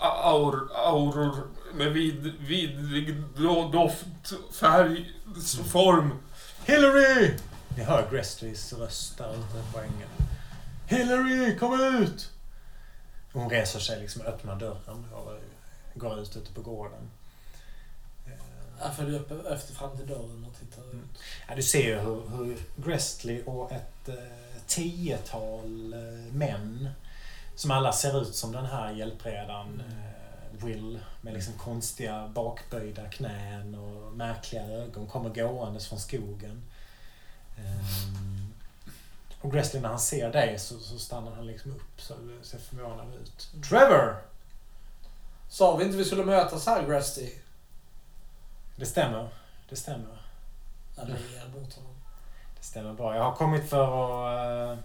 aur, 0.00 0.68
auror 0.74 1.36
med 1.74 1.92
vid, 1.92 2.34
vidrig 2.40 3.14
do- 3.36 3.72
doft, 3.72 4.32
färg, 4.60 5.12
s- 5.36 5.58
form. 5.72 6.12
Hillary! 6.64 7.34
Ni 7.76 7.82
hör 7.84 8.10
Grestleys 8.10 8.72
röst 8.72 9.18
där 9.18 9.30
ute 9.34 9.72
på 9.72 9.78
ängen. 9.80 10.08
Hillary, 10.86 11.58
kom 11.58 11.80
ut! 12.02 12.30
Hon 13.32 13.50
reser 13.50 13.80
sig 13.80 14.00
liksom 14.00 14.22
och 14.22 14.28
öppnar 14.28 14.56
dörren 14.56 15.04
och 15.12 15.32
går 15.94 16.18
ut 16.20 16.36
ute 16.36 16.52
på 16.52 16.60
gården. 16.60 17.10
Eh, 18.26 18.32
Jag 18.80 18.96
följer 18.96 19.20
upp 19.20 19.46
efter 19.46 19.74
fram 19.74 19.96
till 19.96 20.06
dörren 20.06 20.46
och 20.50 20.60
tittar 20.60 20.82
Mm. 20.82 20.96
ut. 20.98 21.20
Ja, 21.48 21.54
du 21.56 21.62
ser 21.62 21.82
ju 21.88 21.98
hur, 21.98 22.22
hur 22.36 22.56
Grestley 22.76 23.42
och 23.46 23.72
ett 23.72 24.08
eh, 24.08 24.14
tiotal 24.66 25.92
eh, 25.92 26.34
män 26.34 26.88
som 27.60 27.70
alla 27.70 27.92
ser 27.92 28.22
ut 28.22 28.34
som 28.34 28.52
den 28.52 28.66
här 28.66 28.92
hjälpredaren 28.92 29.82
eh, 29.89 30.64
Will 30.64 31.00
med 31.20 31.34
liksom 31.34 31.55
konstiga 31.55 32.28
bakböjda 32.28 33.08
knän 33.08 33.74
och 33.74 34.12
märkliga 34.12 34.62
ögon 34.62 35.06
kommer 35.06 35.28
gåendes 35.28 35.89
från 35.89 36.00
skogen. 36.00 36.62
Ehm, 37.58 38.55
och 39.40 39.52
Grestley 39.52 39.82
när 39.82 39.89
han 39.89 39.98
ser 39.98 40.32
dig 40.32 40.58
så, 40.58 40.78
så 40.78 40.98
stannar 40.98 41.32
han 41.32 41.47
liksom 41.47 41.70
upp 41.70 42.00
så 42.00 42.14
ser 42.42 42.58
förvånad 42.58 43.14
ut. 43.14 43.50
Trevor! 43.68 44.16
Sa 45.48 45.76
vi 45.76 45.84
inte 45.84 45.97
vi 45.97 46.05
skulle 46.05 46.24
mötas 46.24 46.66
här, 46.66 46.86
Gresty? 46.86 47.30
Det 48.76 48.86
stämmer. 48.86 49.28
Det 49.68 49.76
stämmer. 49.76 50.22
Jag 50.97 51.08
ler 51.08 51.60
mot 51.60 51.74
honom. 51.74 51.94
Det 52.56 52.64
stämmer 52.64 52.92
bra. 52.92 53.16
Jag 53.16 53.22
har 53.22 53.34
kommit 53.34 53.70
för 53.70 54.72
att 54.72 54.78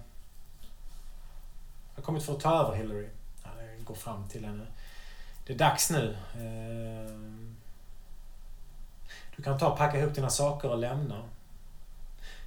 jag 2.06 2.08
har 2.08 2.14
kommit 2.14 2.24
för 2.24 2.34
att 2.34 2.40
ta 2.40 2.66
över 2.66 2.76
Hillary. 2.76 3.10
Jag 3.44 3.84
går 3.84 3.96
fram 3.96 4.28
till 4.28 4.46
henne. 4.46 4.66
Det 5.46 5.54
är 5.54 5.58
dags 5.58 5.90
nu. 5.90 6.18
Eh, 6.34 7.12
du 9.36 9.44
kan 9.44 9.60
ta 9.60 9.72
och 9.72 9.78
packa 9.78 10.00
ihop 10.00 10.16
dina 10.16 10.30
saker 10.30 10.70
och 10.70 10.78
lämna. 10.78 11.30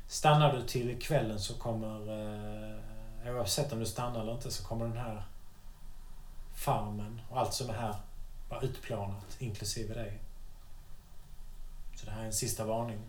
Stannar 0.08 0.52
du 0.52 0.66
till 0.66 1.00
kvällen 1.00 1.40
så 1.40 1.54
kommer... 1.54 2.00
Eh, 3.24 3.34
oavsett 3.34 3.72
om 3.72 3.78
du 3.78 3.86
stannar 3.86 4.20
eller 4.20 4.32
inte 4.32 4.50
så 4.50 4.64
kommer 4.64 4.86
den 4.86 4.96
här 4.96 5.22
farmen 6.54 7.20
och 7.30 7.40
allt 7.40 7.54
som 7.54 7.70
är 7.70 7.74
här 7.74 7.96
vara 8.48 8.60
utplånat, 8.60 9.36
inklusive 9.38 9.94
dig. 9.94 10.18
Så 11.94 12.06
det 12.06 12.12
här 12.12 12.22
är 12.22 12.26
en 12.26 12.32
sista 12.32 12.64
varning. 12.64 13.00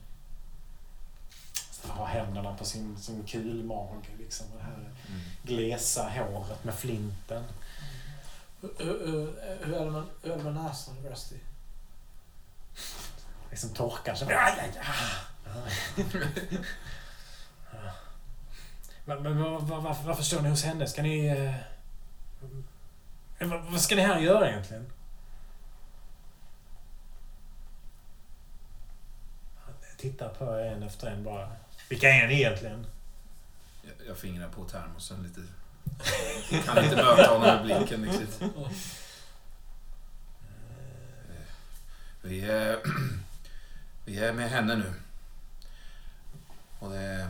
Har 1.87 2.05
händerna 2.05 2.57
på 2.57 2.65
sin, 2.65 2.97
sin 2.97 3.23
kulmage. 3.23 4.05
Liksom. 4.19 4.45
Det 4.57 4.63
här 4.63 4.89
glesa 5.43 6.09
håret 6.09 6.63
med 6.63 6.75
flinten. 6.75 7.43
Hur, 8.61 9.39
är 9.39 9.85
det 9.85 9.91
med, 9.91 10.03
hur 10.23 10.31
är 10.31 10.37
det 10.37 10.43
med 10.43 10.53
näsan, 10.53 10.95
Gresty? 11.03 11.35
Liksom 13.49 13.69
torkar 13.69 14.15
sig. 14.15 14.27
Men, 19.05 19.23
men 19.23 19.41
varför, 19.67 20.03
varför 20.07 20.23
står 20.23 20.41
ni 20.41 20.49
hos 20.49 20.63
henne? 20.63 20.87
Ska 20.87 21.01
ni... 21.01 21.27
eh, 23.39 23.47
vad, 23.47 23.81
ska 23.81 23.95
ni 23.95 24.01
här 24.01 24.19
göra 24.19 24.49
egentligen? 24.49 24.91
Tittar 29.97 30.29
på 30.29 30.45
en 30.45 30.83
efter 30.83 31.07
en 31.07 31.23
bara. 31.23 31.49
Vilka 31.89 32.09
är 32.09 32.27
ni 32.27 32.33
egentligen? 32.33 32.85
Jag, 33.81 34.07
jag 34.07 34.17
fingrar 34.17 34.47
på 34.47 34.65
termosen 34.65 35.23
lite. 35.23 35.41
Jag 36.51 36.65
kan 36.65 36.83
inte 36.83 36.95
möta 36.95 37.27
honom 37.27 37.41
med 37.41 37.63
blicken 37.63 38.05
riktigt. 38.05 38.41
Vi 42.21 42.41
är, 42.41 42.79
vi 44.05 44.19
är 44.19 44.33
med 44.33 44.49
henne 44.49 44.75
nu. 44.75 44.93
Och 46.79 46.89
det, 46.89 47.27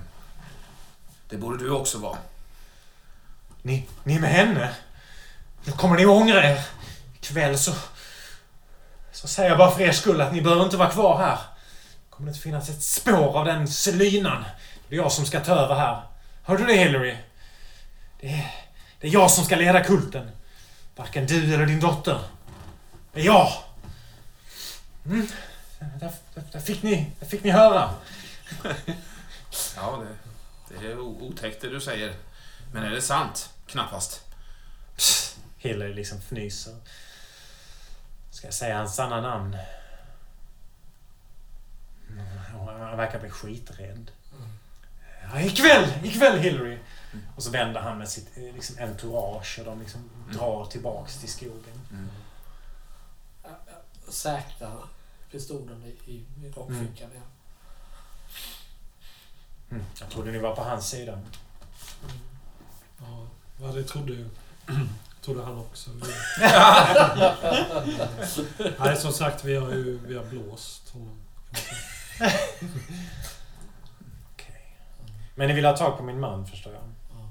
det 1.29 1.37
borde 1.37 1.57
du 1.57 1.71
också 1.71 1.97
vara. 1.97 2.17
Ni, 3.61 3.87
ni 4.03 4.15
är 4.15 4.19
med 4.19 4.29
henne? 4.29 4.75
Nu 5.63 5.71
kommer 5.71 5.95
ni 5.95 6.05
ångra 6.05 6.43
er. 6.43 6.65
Ikväll 7.15 7.59
så... 7.59 7.73
Så 9.11 9.27
säger 9.27 9.49
jag 9.49 9.57
bara 9.57 9.71
för 9.71 9.81
er 9.81 9.91
skull 9.91 10.21
att 10.21 10.33
ni 10.33 10.41
behöver 10.41 10.63
inte 10.63 10.77
vara 10.77 10.91
kvar 10.91 11.17
här. 11.17 11.39
Det 12.19 12.21
kommer 12.21 12.31
inte 12.31 12.43
finnas 12.43 12.69
ett 12.69 12.83
spår 12.83 13.37
av 13.37 13.45
den 13.45 13.67
selynan. 13.67 14.45
Det 14.87 14.95
är 14.95 14.99
jag 14.99 15.11
som 15.11 15.25
ska 15.25 15.39
ta 15.39 15.51
över 15.51 15.75
här. 15.75 16.03
Hör 16.43 16.57
du 16.57 16.65
det 16.65 16.73
Hillary? 16.73 17.17
Det 18.19 18.27
är, 18.27 18.51
det 18.99 19.07
är 19.07 19.11
jag 19.11 19.31
som 19.31 19.45
ska 19.45 19.55
leda 19.55 19.83
kulten. 19.83 20.31
Varken 20.95 21.25
du 21.25 21.53
eller 21.53 21.65
din 21.65 21.79
dotter. 21.79 22.19
Det 23.13 23.19
är 23.19 23.25
jag. 23.25 23.51
Mm. 25.05 25.27
Där, 25.79 26.11
där, 26.33 26.43
där, 26.51 26.59
fick 26.59 26.83
ni, 26.83 27.11
där 27.19 27.27
fick 27.27 27.43
ni 27.43 27.49
höra. 27.49 27.89
Ja, 29.75 30.03
det, 30.69 30.75
det 30.79 30.91
är 30.91 30.99
otäckt 30.99 31.61
det 31.61 31.69
du 31.69 31.81
säger. 31.81 32.13
Men 32.73 32.83
är 32.83 32.89
det 32.89 33.01
sant? 33.01 33.49
Knappast. 33.67 34.21
Psst, 34.95 35.37
Hillary 35.57 35.93
liksom 35.93 36.17
fnyser. 36.17 36.75
Ska 38.31 38.47
jag 38.47 38.53
säga 38.53 38.77
hans 38.77 38.95
sanna 38.95 39.21
namn? 39.21 39.57
Mm, 42.69 42.81
Han 42.81 42.97
verkar 42.97 43.19
bli 43.19 43.29
skiträdd. 43.29 44.11
Ja, 45.33 45.41
ikväll! 45.41 45.93
Ikväll 46.03 46.39
Hillary! 46.39 46.77
Och 47.35 47.43
så 47.43 47.51
vänder 47.51 47.81
han 47.81 47.97
med 47.97 48.09
sitt 48.09 48.37
eh, 48.37 48.43
liksom, 48.43 48.75
entourage 48.79 49.59
och 49.59 49.65
de 49.65 49.79
liksom 49.79 50.09
drar 50.33 50.65
tillbaks 50.65 51.17
till 51.19 51.29
skogen. 51.29 51.81
Mm. 51.91 52.09
Säkrar 54.07 54.83
pistolen 55.31 55.83
i, 55.83 56.11
i, 56.11 56.25
rockfickan 56.55 57.11
igen. 57.11 57.23
Mm. 59.71 59.83
Jag 59.99 60.09
trodde 60.09 60.31
ni 60.31 60.37
var 60.37 60.55
på 60.55 60.63
hans 60.63 60.89
sida. 60.89 61.13
Mm. 61.13 61.25
Ja, 63.61 63.67
det 63.67 63.83
trodde 63.83 64.13
ju 64.13 64.29
trodde 65.21 65.43
han 65.43 65.57
också. 65.57 65.89
Nej, 68.79 68.97
som 68.97 69.13
sagt, 69.13 69.43
vi 69.43 69.55
har 69.55 69.71
ju 69.71 69.99
vi 70.07 70.17
har 70.17 70.25
blåst 70.25 70.89
honom. 70.89 71.17
Okej. 74.33 74.75
Men 75.35 75.47
ni 75.47 75.53
vill 75.53 75.65
ha 75.65 75.77
tag 75.77 75.97
på 75.97 76.03
min 76.03 76.19
man 76.19 76.47
förstår 76.47 76.73
jag. 76.73 76.83
Ja. 77.09 77.29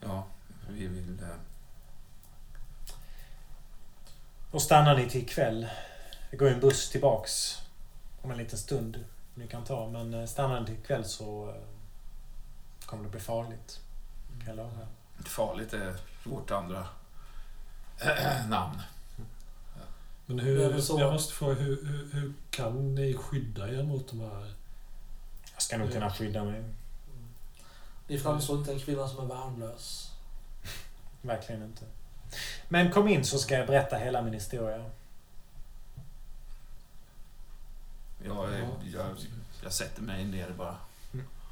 Ja, 0.00 0.26
vi 0.68 0.86
vill... 0.86 1.22
eh, 1.22 1.28
Och 4.50 4.62
stannar 4.62 4.96
ni 4.96 5.10
till 5.10 5.20
ikväll. 5.22 5.66
Det 6.30 6.36
går 6.36 6.48
ju 6.48 6.54
en 6.54 6.60
buss 6.60 6.90
tillbaks 6.90 7.58
om 8.22 8.30
en 8.30 8.38
liten 8.38 8.58
stund. 8.58 9.04
Ni 9.34 9.46
kan 9.48 9.64
ta. 9.64 9.88
Men 9.90 10.14
eh, 10.14 10.26
stannar 10.26 10.60
ni 10.60 10.66
till 10.66 10.74
ikväll 10.74 11.04
så 11.04 11.48
eh, 11.48 11.54
kommer 12.86 13.04
det 13.04 13.10
bli 13.10 13.20
farligt. 13.20 13.80
Kan 14.38 14.46
jag 14.46 14.56
lova. 14.56 14.86
Farligt 15.24 15.72
är 15.72 15.96
vårt 16.24 16.50
andra 16.50 16.86
namn. 18.48 18.82
Men 20.26 20.36
Det 20.36 20.42
är 20.42 20.46
hur, 20.46 20.68
väl 20.68 20.82
så. 20.82 21.00
jag 21.00 21.12
måste 21.12 21.34
fråga, 21.34 21.54
hur, 21.54 21.84
hur, 21.86 22.08
hur 22.12 22.32
kan 22.50 22.94
ni 22.94 23.14
skydda 23.14 23.68
er 23.68 23.82
mot 23.82 24.08
de 24.10 24.20
här... 24.20 24.52
Jag 25.52 25.62
ska 25.62 25.78
nog 25.78 25.92
kunna 25.92 26.10
skydda 26.12 26.44
mig. 26.44 26.64
Ni 28.08 28.18
framstår 28.18 28.58
inte 28.58 28.72
en 28.72 28.80
kvinna 28.80 29.08
som 29.08 29.24
är 29.30 29.34
värnlös. 29.34 30.10
Verkligen 31.22 31.62
inte. 31.62 31.84
Men 32.68 32.90
kom 32.92 33.08
in 33.08 33.24
så 33.24 33.38
ska 33.38 33.54
jag 33.54 33.66
berätta 33.66 33.96
hela 33.96 34.22
min 34.22 34.34
historia. 34.34 34.84
Jag, 38.24 38.48
jag, 38.92 39.06
jag 39.62 39.72
sätter 39.72 40.02
mig 40.02 40.24
ner 40.24 40.50
bara. 40.58 40.76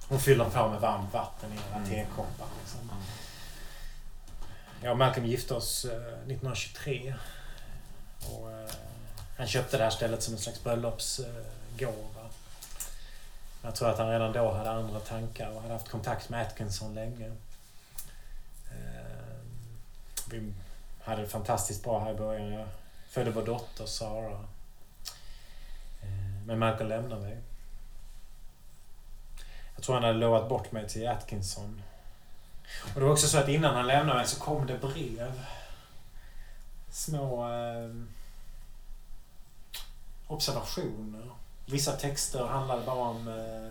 Hon 0.09 0.20
fyller 0.20 0.44
på 0.51 0.68
med 0.68 0.81
varmt 0.81 1.12
vatten 1.12 1.52
i 1.52 1.57
era 1.57 1.76
Mm. 1.76 1.89
tekoppar. 1.89 2.47
Liksom. 2.60 2.91
Jag 4.83 4.92
och 4.92 4.99
Malcolm 4.99 5.26
gifte 5.26 5.55
oss 5.55 5.84
eh, 5.84 5.91
1923. 5.97 7.15
Och, 8.31 8.51
eh, 8.52 8.70
han 9.36 9.47
köpte 9.47 9.76
det 9.78 9.83
här 9.84 9.91
stället 9.91 10.23
som 10.23 10.34
en 10.34 10.41
slags 10.41 10.62
bröllopsgåva. 10.65 12.28
Jag 13.62 13.75
tror 13.75 13.91
att 13.91 13.99
han 13.99 14.10
redan 14.10 14.33
då 14.33 14.52
hade 14.52 14.70
andra 14.70 15.01
tankar 15.01 15.51
och 15.51 15.62
hade 15.62 15.73
haft 15.75 15.89
kontakt 15.89 16.28
med 16.28 16.47
Atkinson 16.47 16.94
länge. 16.94 17.26
Eh, 18.70 19.36
Vi 20.31 20.52
hade 21.02 21.23
det 21.23 21.28
fantastiskt 21.28 21.84
bra 21.84 22.05
här 22.05 22.10
i 22.10 22.15
början. 22.15 22.52
Jag 22.52 22.68
födde 23.10 23.31
vår 23.31 23.47
dotter 23.47 23.86
Sara. 23.86 24.33
Eh, 26.02 26.09
Men 26.47 26.59
Michael 26.59 26.89
lämnade 26.89 27.20
mig. 27.23 27.39
Jag 29.75 29.84
tror 29.84 29.94
han 29.94 30.05
hade 30.05 30.18
lovat 30.18 30.49
bort 30.49 30.73
mig 30.73 30.89
till 30.89 31.09
Atkinson. 31.09 31.83
Och 32.94 33.01
det 33.01 33.07
var 33.07 33.12
också 33.12 33.26
så 33.28 33.39
att 33.39 33.49
innan 33.49 33.75
han 33.75 33.86
lämnade 33.86 34.18
mig 34.18 34.26
så 34.28 34.41
kom 34.41 34.67
det 34.67 34.78
brev. 34.78 35.41
Små 36.92 37.52
eh, 37.52 37.90
observationer. 40.26 41.30
Vissa 41.66 41.92
texter 41.92 42.46
handlade 42.46 42.86
bara 42.86 43.08
om 43.08 43.28
eh, 43.28 43.70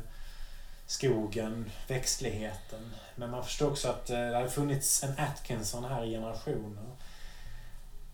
skogen, 0.86 1.72
växtligheten. 1.88 2.92
Men 3.16 3.32
man 3.32 3.44
förstår 3.44 3.72
också 3.72 3.90
att 3.90 4.10
eh, 4.10 4.16
det 4.18 4.36
hade 4.36 4.50
funnits 4.50 5.04
en 5.04 5.20
Atkinson 5.20 5.86
här 5.86 6.04
i 6.06 6.12
generationer. 6.12 6.96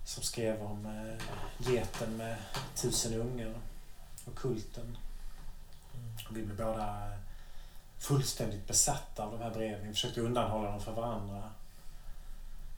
Som 0.05 0.23
skrev 0.23 0.61
om 0.61 0.85
eh, 0.85 1.25
geten 1.71 2.17
med 2.17 2.35
tusen 2.75 3.13
ungar 3.13 3.53
och 4.25 4.35
kulten. 4.35 4.97
Och 6.29 6.37
vi 6.37 6.41
blev 6.45 6.57
båda 6.57 7.11
fullständigt 7.99 8.67
besatta 8.67 9.23
av 9.23 9.31
de 9.31 9.41
här 9.41 9.51
breven. 9.51 9.87
Vi 9.87 9.93
försökte 9.93 10.21
undanhålla 10.21 10.71
dem 10.71 10.81
för 10.81 10.91
varandra. 10.91 11.49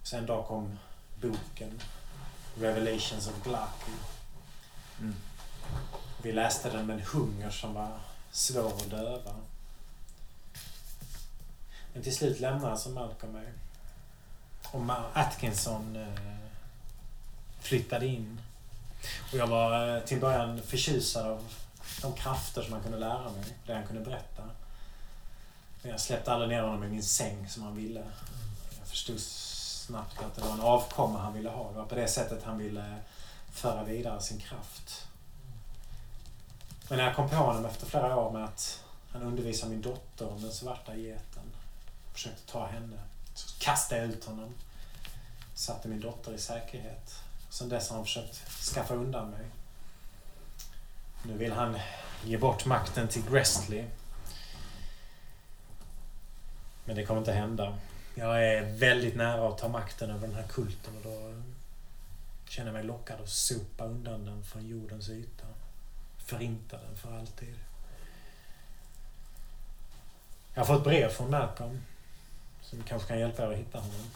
Sen 0.04 0.20
en 0.20 0.26
dag 0.26 0.46
kom 0.46 0.80
boken 1.22 1.82
Revelations 2.60 3.28
of 3.28 3.44
Glaki. 3.44 3.92
Mm. 5.00 5.16
Vi 6.22 6.32
läste 6.32 6.70
den 6.70 6.86
med 6.86 6.96
en 6.96 7.06
hunger 7.06 7.50
som 7.50 7.74
var 7.74 8.00
svår 8.32 8.68
att 8.68 8.90
döva. 8.90 9.36
Men 11.94 12.04
till 12.04 12.16
slut 12.16 12.40
lämnade 12.40 12.72
alltså 12.72 12.90
Malcolm 12.90 13.34
mig. 13.34 13.54
Och 14.72 14.82
Atkinson 15.14 15.96
eh, 15.96 16.50
flyttade 17.60 18.08
in. 18.08 18.42
Och 19.32 19.38
jag 19.38 19.48
var 19.48 19.96
eh, 19.96 20.04
till 20.04 20.20
början 20.20 20.62
förtjusad 20.62 21.28
av 21.28 21.54
de 22.02 22.14
krafter 22.14 22.62
som 22.62 22.74
han 22.74 22.84
kunde 22.84 22.98
lära 22.98 23.24
mig. 23.24 23.44
Det 23.66 23.74
han 23.74 23.88
kunde 23.88 24.02
berätta. 24.02 24.44
Men 25.82 25.92
jag 25.92 26.00
släppte 26.00 26.32
aldrig 26.32 26.50
ner 26.50 26.62
honom 26.62 26.84
i 26.84 26.88
min 26.88 27.04
säng 27.04 27.50
som 27.50 27.64
han 27.64 27.76
ville. 27.76 28.04
Jag 28.80 28.88
förstod 28.88 29.20
snabbt 29.90 30.20
att 30.20 30.36
det 30.36 30.42
var 30.42 30.54
en 30.54 30.62
avkomma 30.62 31.20
han 31.20 31.34
ville 31.34 31.50
ha. 31.50 31.72
Det 31.72 31.78
var 31.78 31.86
på 31.86 31.96
det 31.96 32.08
sättet 32.08 32.44
han 32.44 32.58
ville 32.58 32.80
eh, 32.80 32.98
föra 33.52 33.84
vidare 33.84 34.22
sin 34.22 34.40
kraft. 34.40 35.08
Men 36.90 36.98
när 36.98 37.06
jag 37.06 37.16
kom 37.16 37.30
på 37.30 37.36
honom 37.36 37.66
efter 37.66 37.86
flera 37.86 38.18
år 38.18 38.32
med 38.32 38.44
att 38.44 38.84
han 39.12 39.22
undervisade 39.22 39.72
min 39.72 39.82
dotter 39.82 40.32
om 40.32 40.42
den 40.42 40.52
svarta 40.52 40.96
geten. 40.96 41.44
Försökte 42.14 42.52
ta 42.52 42.68
henne. 42.68 43.00
Så 43.34 43.60
kastade 43.60 44.02
jag 44.02 44.10
ut 44.10 44.26
honom. 44.26 44.54
Satte 45.54 45.88
min 45.88 46.00
dotter 46.00 46.34
i 46.34 46.38
säkerhet. 46.38 47.16
Sen 47.50 47.70
dess 47.70 47.90
har 47.90 47.96
han 47.96 48.06
försökt 48.06 48.36
skaffa 48.50 48.94
undan 48.94 49.30
mig. 49.30 49.46
Nu 51.24 51.38
vill 51.38 51.52
han 51.52 51.80
ge 52.24 52.38
bort 52.38 52.66
makten 52.66 53.08
till 53.08 53.24
Gresley. 53.32 53.86
Men 56.86 56.96
det 56.96 57.06
kommer 57.06 57.20
inte 57.20 57.34
hända. 57.34 57.78
Jag 58.16 58.46
är 58.46 58.64
väldigt 58.64 59.16
nära 59.16 59.50
att 59.50 59.58
ta 59.58 59.68
makten 59.68 60.10
över 60.10 60.28
den 60.28 60.36
här 60.36 60.48
kulten 60.48 60.98
och 60.98 61.04
då 61.04 61.34
känner 62.50 62.68
jag 62.68 62.74
mig 62.74 62.84
lockad 62.84 63.22
att 63.22 63.30
sopa 63.30 63.86
undan 63.86 64.26
den 64.26 64.44
från 64.44 64.68
jordens 64.68 65.10
yta. 65.10 65.46
Förinta 66.18 66.78
den 66.78 66.98
för 66.98 67.18
alltid. 67.18 67.56
Jag 70.54 70.62
har 70.66 70.76
fått 70.76 70.84
brev 70.84 71.10
från 71.10 71.32
Malcolm 71.32 71.82
som 72.62 72.84
kanske 72.84 73.08
kan 73.08 73.20
hjälpa 73.20 73.44
er 73.44 73.52
att 73.52 73.58
hitta 73.58 73.80
honom. 73.80 74.10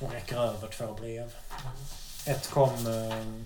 Hon 0.00 0.10
räcker 0.10 0.36
över 0.36 0.68
två 0.68 0.94
brev. 0.94 1.34
Ett 2.26 2.50
kom 2.50 2.86
eh, 2.86 3.42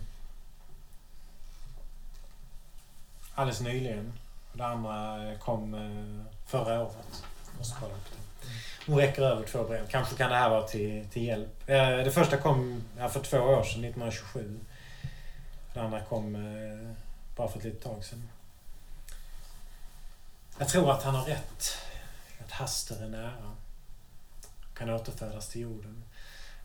alldeles 3.34 3.60
nyligen. 3.60 4.12
Det 4.52 4.66
andra 4.66 5.34
kom 5.38 5.74
eh, 5.74 6.34
förra 6.46 6.82
året. 6.82 7.24
Måste 7.60 7.76
kolla 7.80 7.94
upp 7.94 8.10
det. 8.10 8.46
Hon 8.86 8.98
räcker 8.98 9.22
över 9.22 9.46
två 9.46 9.64
brev. 9.64 9.88
Kanske 9.88 10.16
kan 10.16 10.30
det 10.30 10.36
här 10.36 10.50
vara 10.50 10.62
till, 10.62 11.08
till 11.12 11.22
hjälp. 11.24 11.68
Eh, 11.68 11.96
Det 11.96 12.10
första 12.10 12.36
kom 12.36 12.84
ja, 12.98 13.08
för 13.08 13.20
två 13.20 13.36
år 13.38 13.62
sedan, 13.64 13.84
1927. 13.84 14.60
Det 15.74 15.80
andra 15.80 16.00
kom 16.00 16.34
eh, 16.34 16.96
bara 17.36 17.48
för 17.48 17.58
ett 17.58 17.64
litet 17.64 17.82
tag 17.82 18.04
sedan. 18.04 18.28
Jag 20.58 20.68
tror 20.68 20.90
att 20.90 21.02
han 21.02 21.14
har 21.14 21.24
rätt. 21.24 21.78
Att 22.44 22.50
Haster 22.50 23.02
är 23.04 23.08
nära. 23.08 23.56
Kan 24.74 24.90
återfödas 24.90 25.48
till 25.48 25.60
jorden. 25.60 26.04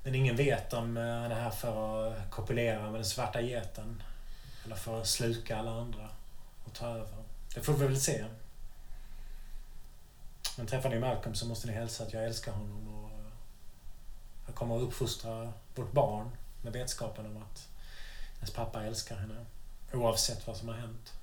Men 0.04 0.16
ingen 0.16 0.36
vet 0.36 0.74
om 0.74 0.98
eh, 0.98 1.04
han 1.04 1.32
är 1.32 1.42
här 1.42 1.50
för 1.50 2.08
att 2.14 2.32
kopulera 2.32 2.82
med 2.82 2.94
den 2.94 3.06
svarta 3.06 3.42
geten. 3.42 4.04
Eller 4.66 4.76
för 4.76 5.02
att 5.02 5.08
sluka 5.08 5.58
alla 5.58 5.72
andra 5.72 6.10
och 6.66 6.74
ta 6.74 6.88
över. 6.88 7.24
Det 7.56 7.62
får 7.62 7.74
vi 7.74 7.88
väl 7.88 8.02
se. 8.02 8.26
Men 10.58 10.68
träffar 10.68 10.90
ni 10.90 11.00
Malcolm 11.00 11.36
så 11.36 11.46
måste 11.46 11.68
ni 11.68 11.74
hälsa 11.74 12.04
att 12.04 12.14
jag 12.14 12.26
älskar 12.26 12.52
honom 12.52 12.88
och 12.88 13.10
eh, 13.12 13.26
jag 14.46 14.56
kommer 14.56 14.78
att 14.78 14.82
uppfostra 14.82 15.54
vårt 15.76 15.92
barn 15.92 16.30
med 16.62 16.74
vetskapen 16.74 17.26
om 17.26 17.38
att 17.38 17.68
hennes 18.36 18.52
pappa 18.52 18.84
älskar 18.84 19.16
henne. 19.16 19.46
Oavsett 19.94 20.48
vad 20.48 20.58
som 20.58 20.68
har 20.68 20.76
hänt. 20.76 21.14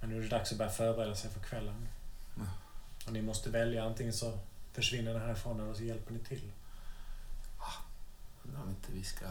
Men 0.00 0.10
nu 0.10 0.18
är 0.18 0.22
det 0.22 0.28
dags 0.28 0.52
att 0.52 0.58
börja 0.58 0.70
förbereda 0.70 1.14
sig 1.14 1.30
för 1.30 1.40
kvällen. 1.40 1.88
Ja. 2.36 2.42
Och 3.06 3.12
ni 3.12 3.22
måste 3.22 3.50
välja. 3.50 3.84
Antingen 3.84 4.12
så 4.12 4.38
försvinner 4.72 5.14
ni 5.14 5.18
härifrån 5.20 5.60
eller 5.60 5.74
så 5.74 5.82
hjälper 5.82 6.12
ni 6.12 6.18
till. 6.18 6.52
Undrar 8.44 8.62
om 8.62 8.68
inte 8.68 8.92
vi 8.92 9.04
ska... 9.04 9.24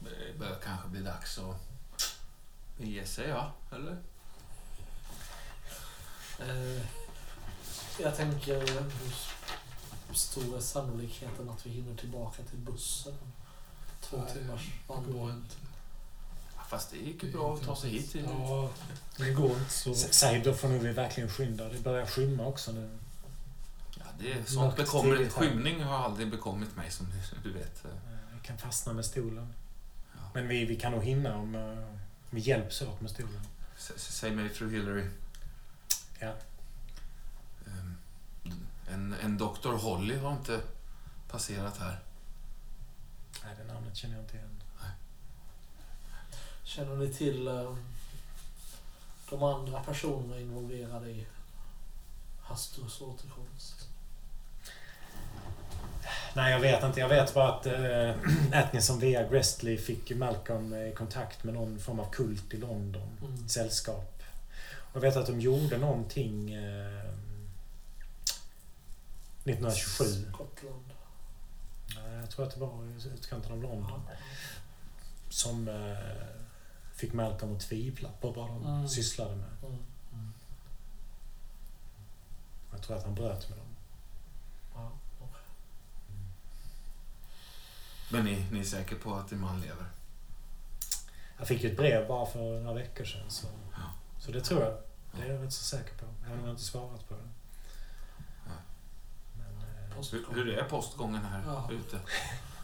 Det 0.00 0.38
börjar 0.38 0.58
kanske 0.64 0.88
bli 0.88 1.00
dags 1.02 1.38
att 1.38 1.56
ge 2.78 3.06
sig, 3.06 3.28
ja? 3.28 3.52
Eller? 3.72 3.98
Eh, 6.40 6.82
jag 7.98 8.16
tänker, 8.16 8.60
hur 10.08 10.14
stor 10.14 10.56
är 10.56 10.60
sannolikheten 10.60 11.48
att 11.50 11.66
vi 11.66 11.70
hinner 11.70 11.96
tillbaka 11.96 12.42
till 12.42 12.58
bussen? 12.58 13.14
Två 14.00 14.16
Nej, 14.16 14.34
timmars 14.34 14.70
vandring. 14.86 15.44
Fast 16.70 16.90
det 16.90 16.96
gick 16.96 17.22
ju 17.22 17.32
bra 17.32 17.54
att 17.54 17.62
ta 17.62 17.76
sig 17.76 17.90
hit. 17.90 18.12
till- 18.12 18.24
Ja, 18.24 18.70
det 19.16 19.30
går 19.30 19.50
inte 19.58 19.70
så. 19.72 19.94
Säg, 19.94 20.40
då 20.40 20.54
får 20.54 20.68
nog 20.68 20.80
vi 20.82 20.92
verkligen 20.92 21.28
skynda. 21.30 21.68
Det 21.68 21.78
börjar 21.78 22.06
skymma 22.06 22.46
också 22.46 22.72
nu. 22.72 22.98
Ja, 23.98 24.04
det 24.18 24.32
är 24.32 24.44
sånt 24.44 24.56
Mörkt 24.60 24.76
bekommer, 24.76 25.28
skymning 25.28 25.82
har 25.82 25.98
aldrig 25.98 26.30
bekommit 26.30 26.76
mig 26.76 26.90
som 26.90 27.06
du 27.42 27.52
vet. 27.52 27.84
Eh, 27.84 27.90
Vi 28.34 28.46
kan 28.46 28.58
fastna 28.58 28.92
med 28.92 29.04
stolen. 29.04 29.52
Ja. 30.14 30.20
Men 30.34 30.48
vi, 30.48 30.64
vi 30.64 30.76
kan 30.76 30.92
nog 30.92 31.04
hinna 31.04 31.36
om 31.36 31.54
eh, 31.54 31.98
vi 32.30 32.40
hjälps 32.40 32.82
åt 32.82 33.00
med 33.00 33.10
stolen. 33.10 33.40
S- 33.78 33.92
s- 33.96 34.16
Säg 34.16 34.30
mig, 34.30 34.48
fru 34.48 34.70
Hillary. 34.70 35.04
Ja. 36.20 36.32
Ehm, 37.66 37.96
En, 38.88 39.14
en 39.22 39.38
doktor 39.38 39.72
Holly 39.76 40.16
har 40.16 40.32
inte 40.32 40.60
passerat 41.30 41.78
här. 41.78 41.98
Nej, 43.44 43.54
det 43.58 43.72
namnet 43.72 43.96
känner 43.96 44.14
jag 44.14 44.24
inte 44.24 44.36
igen. 44.36 44.62
Känner 46.64 46.96
ni 46.96 47.14
till 47.14 47.46
eh, 47.48 47.76
de 49.30 49.42
andra 49.42 49.82
personerna 49.82 50.40
involverade 50.40 51.10
i 51.10 51.26
Hasturs 52.42 53.00
återkomst? 53.02 53.88
Nej, 56.34 56.52
jag 56.52 56.60
vet 56.60 56.82
inte. 56.84 57.00
Jag 57.00 57.08
vet 57.08 57.34
bara 57.34 57.52
att 57.52 57.66
äh, 58.52 58.64
Atkinson 58.64 58.98
via 59.00 59.28
Grestley 59.28 59.78
fick 59.78 60.16
Malcolm 60.16 60.74
i 60.74 60.92
kontakt 60.96 61.44
med 61.44 61.54
någon 61.54 61.78
form 61.78 62.00
av 62.00 62.10
kult 62.10 62.54
i 62.54 62.56
London. 62.56 63.16
Mm. 63.22 63.44
Ett 63.44 63.50
sällskap. 63.50 64.15
Jag 64.96 65.00
vet 65.00 65.16
att 65.16 65.26
de 65.26 65.40
gjorde 65.40 65.78
någonting 65.78 66.54
eh, 66.54 67.10
1927. 69.44 70.04
Skottland. 70.32 70.84
Nej, 71.96 72.14
jag 72.20 72.30
tror 72.30 72.46
att 72.46 72.54
det 72.54 72.60
var 72.60 72.84
i 72.84 73.08
utkanten 73.14 73.52
av 73.52 73.62
London. 73.62 74.00
Ja. 74.08 74.12
Som 75.28 75.68
eh, 75.68 75.98
fick 76.94 77.12
Malcolm 77.12 77.54
att 77.56 77.60
tvivla 77.60 78.08
på 78.20 78.30
vad 78.30 78.48
de 78.48 78.66
Mm. 78.66 78.88
sysslade 78.88 79.36
med. 79.36 79.48
Mm. 79.62 80.32
Jag 82.72 82.82
tror 82.82 82.96
att 82.96 83.04
han 83.04 83.14
bröt 83.14 83.48
med 83.48 83.58
dem. 83.58 83.66
Ja. 84.74 84.90
okej. 85.20 85.42
Men 88.12 88.24
ni, 88.24 88.46
ni 88.52 88.60
är 88.60 88.64
säkra 88.64 88.98
på 88.98 89.14
att 89.14 89.28
din 89.30 89.40
man 89.40 89.60
lever? 89.60 89.84
Jag 91.38 91.48
fick 91.48 91.62
ju 91.64 91.70
ett 91.70 91.76
brev 91.76 92.08
bara 92.08 92.26
för 92.26 92.60
några 92.60 92.74
veckor 92.74 93.04
sedan. 93.04 93.30
Så, 93.30 93.46
Ja. 93.72 93.78
så 94.20 94.32
det 94.32 94.40
tror 94.40 94.62
jag. 94.62 94.78
Det 95.16 95.22
är 95.28 95.32
jag 95.34 95.44
rätt 95.44 95.52
så 95.52 95.64
säker 95.64 95.94
på. 95.94 96.06
Jag 96.42 96.50
inte 96.50 96.62
svarat 96.62 97.08
på 97.08 97.14
det. 97.14 97.20
Men, 99.34 99.46
eh. 99.46 100.12
Hur, 100.12 100.34
hur 100.34 100.58
är 100.58 100.64
postgången 100.64 101.24
här 101.24 101.42
Ja. 101.46 101.68
ute? 101.72 101.98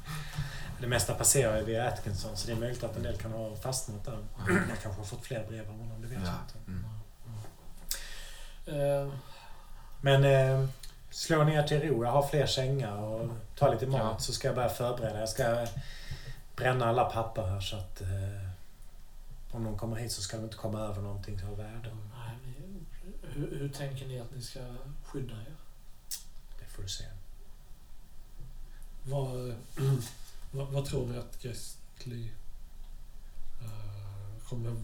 det 0.81 0.87
mesta 0.87 1.15
passerar 1.15 1.57
ju 1.59 1.65
via 1.65 1.89
Atkinson 1.89 2.37
så 2.37 2.47
det 2.47 2.53
är 2.53 2.57
möjligt 2.57 2.85
att 2.85 2.97
en 2.97 3.03
del 3.03 3.17
kan 3.19 3.33
ha 3.33 3.57
fastnat 3.57 4.05
där. 4.05 4.19
Jag 4.49 4.59
kanske 4.83 5.01
har 5.01 5.05
fått 5.05 5.25
fler 5.27 5.47
brev 5.49 5.69
av 5.71 5.79
honom, 5.79 6.03
det 6.03 6.09
vet 6.09 6.19
jag 6.19 6.29
Ja. 6.29 6.35
inte. 6.47 6.71
Mm. 6.71 6.85
Eh, 9.07 9.13
Men 10.01 10.25
eh, 10.25 10.69
slå 11.11 11.45
ner 11.45 11.63
till 11.63 11.81
ro. 11.83 12.05
Jag 12.05 12.13
har 12.13 12.23
fler 12.29 12.47
sängar 12.47 12.97
och 12.97 13.31
ta 13.59 13.73
lite 13.73 13.87
mat 13.87 14.01
Ja. 14.01 14.19
så 14.19 14.33
ska 14.33 14.49
jag 14.49 14.55
börja 14.55 14.69
förbereda. 14.69 15.21
Jag 15.21 15.29
ska 15.29 15.67
bränna 16.57 16.87
alla 16.89 17.05
papper 17.05 17.43
här 17.43 17.61
så 17.61 17.77
att 17.77 18.01
eh, 18.01 18.49
om 19.53 19.65
någon 19.65 19.79
kommer 19.79 19.97
hit 19.97 20.13
så 20.13 20.23
ska 20.23 20.37
de 20.37 20.43
inte 20.45 20.57
komma 20.57 20.81
över 20.81 21.03
någonting 21.03 21.41
av 21.51 21.57
värde. 21.57 21.91
Hur, 23.33 23.59
hur 23.59 23.69
tänker 23.69 24.07
ni 24.07 24.21
att 24.21 24.35
ni 24.35 24.43
ska 24.43 24.61
skydda 25.05 25.35
er? 25.35 25.57
Det 26.59 26.67
får 26.67 26.83
du 26.83 26.89
se. 26.89 27.05
Vad, 29.03 29.55
vad, 30.51 30.69
vad 30.69 30.85
tror 30.87 31.07
ni 31.07 31.19
att 31.19 31.43
Gestli 31.45 32.31
uh, 33.63 34.45
kommer 34.49 34.83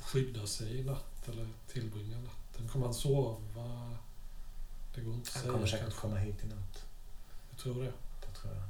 skydda 0.00 0.46
sig 0.46 0.78
i 0.80 0.84
natt 0.84 1.28
eller 1.28 1.48
tillbringa 1.68 2.16
natten? 2.18 2.68
Kommer 2.68 2.86
han 2.86 2.94
sova? 2.94 3.96
Det 4.94 5.00
går 5.00 5.14
inte 5.14 5.28
att 5.28 5.34
Han 5.34 5.42
säga 5.42 5.52
kommer 5.52 5.66
säkert 5.66 5.80
kanske. 5.82 6.00
komma 6.00 6.16
hit 6.16 6.44
i 6.44 6.46
natt. 6.46 6.84
Jag 7.50 7.58
tror 7.58 7.82
det. 7.82 7.92
Det 8.20 8.34
tror 8.34 8.54
jag. 8.54 8.62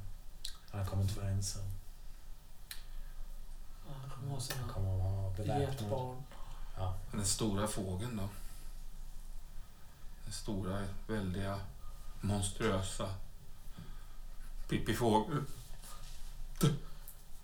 Han 0.77 0.85
kommer 0.87 1.03
inte 1.03 1.19
vara 1.19 1.29
ensam. 1.29 1.63
Han 3.87 4.09
kommer 4.09 4.27
ha 4.27 4.33
Han 4.33 4.41
sina 4.41 4.67
kommer 4.67 4.93
att 4.95 5.13
vara 5.13 5.29
beväpnad. 5.33 5.61
getbarn. 5.81 6.23
Ja. 6.77 6.97
Den 7.11 7.25
stora 7.25 7.67
fågeln 7.67 8.17
då? 8.17 8.29
Stora, 10.33 10.79
väldiga, 11.07 11.59
monstruösa 12.21 13.13
Pippi-fågel. 14.69 15.43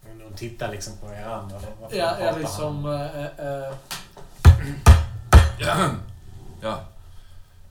Hon 0.02 0.22
hon 0.22 0.34
tittar 0.34 0.72
liksom 0.72 0.98
på 0.98 1.08
er 1.14 1.26
andra. 1.26 1.62
Ja, 1.92 2.18
han 2.32 2.40
liksom... 2.40 2.86
om? 2.86 2.94
Eh, 2.94 3.26
eh, 3.26 3.74
Ja. 5.60 5.96
ja. 6.62 6.86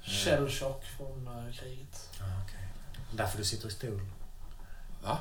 Shellshock 0.03 0.85
från 0.85 1.53
kriget. 1.53 2.09
Ja, 2.19 2.25
okej. 2.45 2.69
Därför 3.13 3.39
du 3.39 3.45
sitter 3.45 3.69
i 3.69 3.71
stol. 3.71 4.01
Va? 5.03 5.19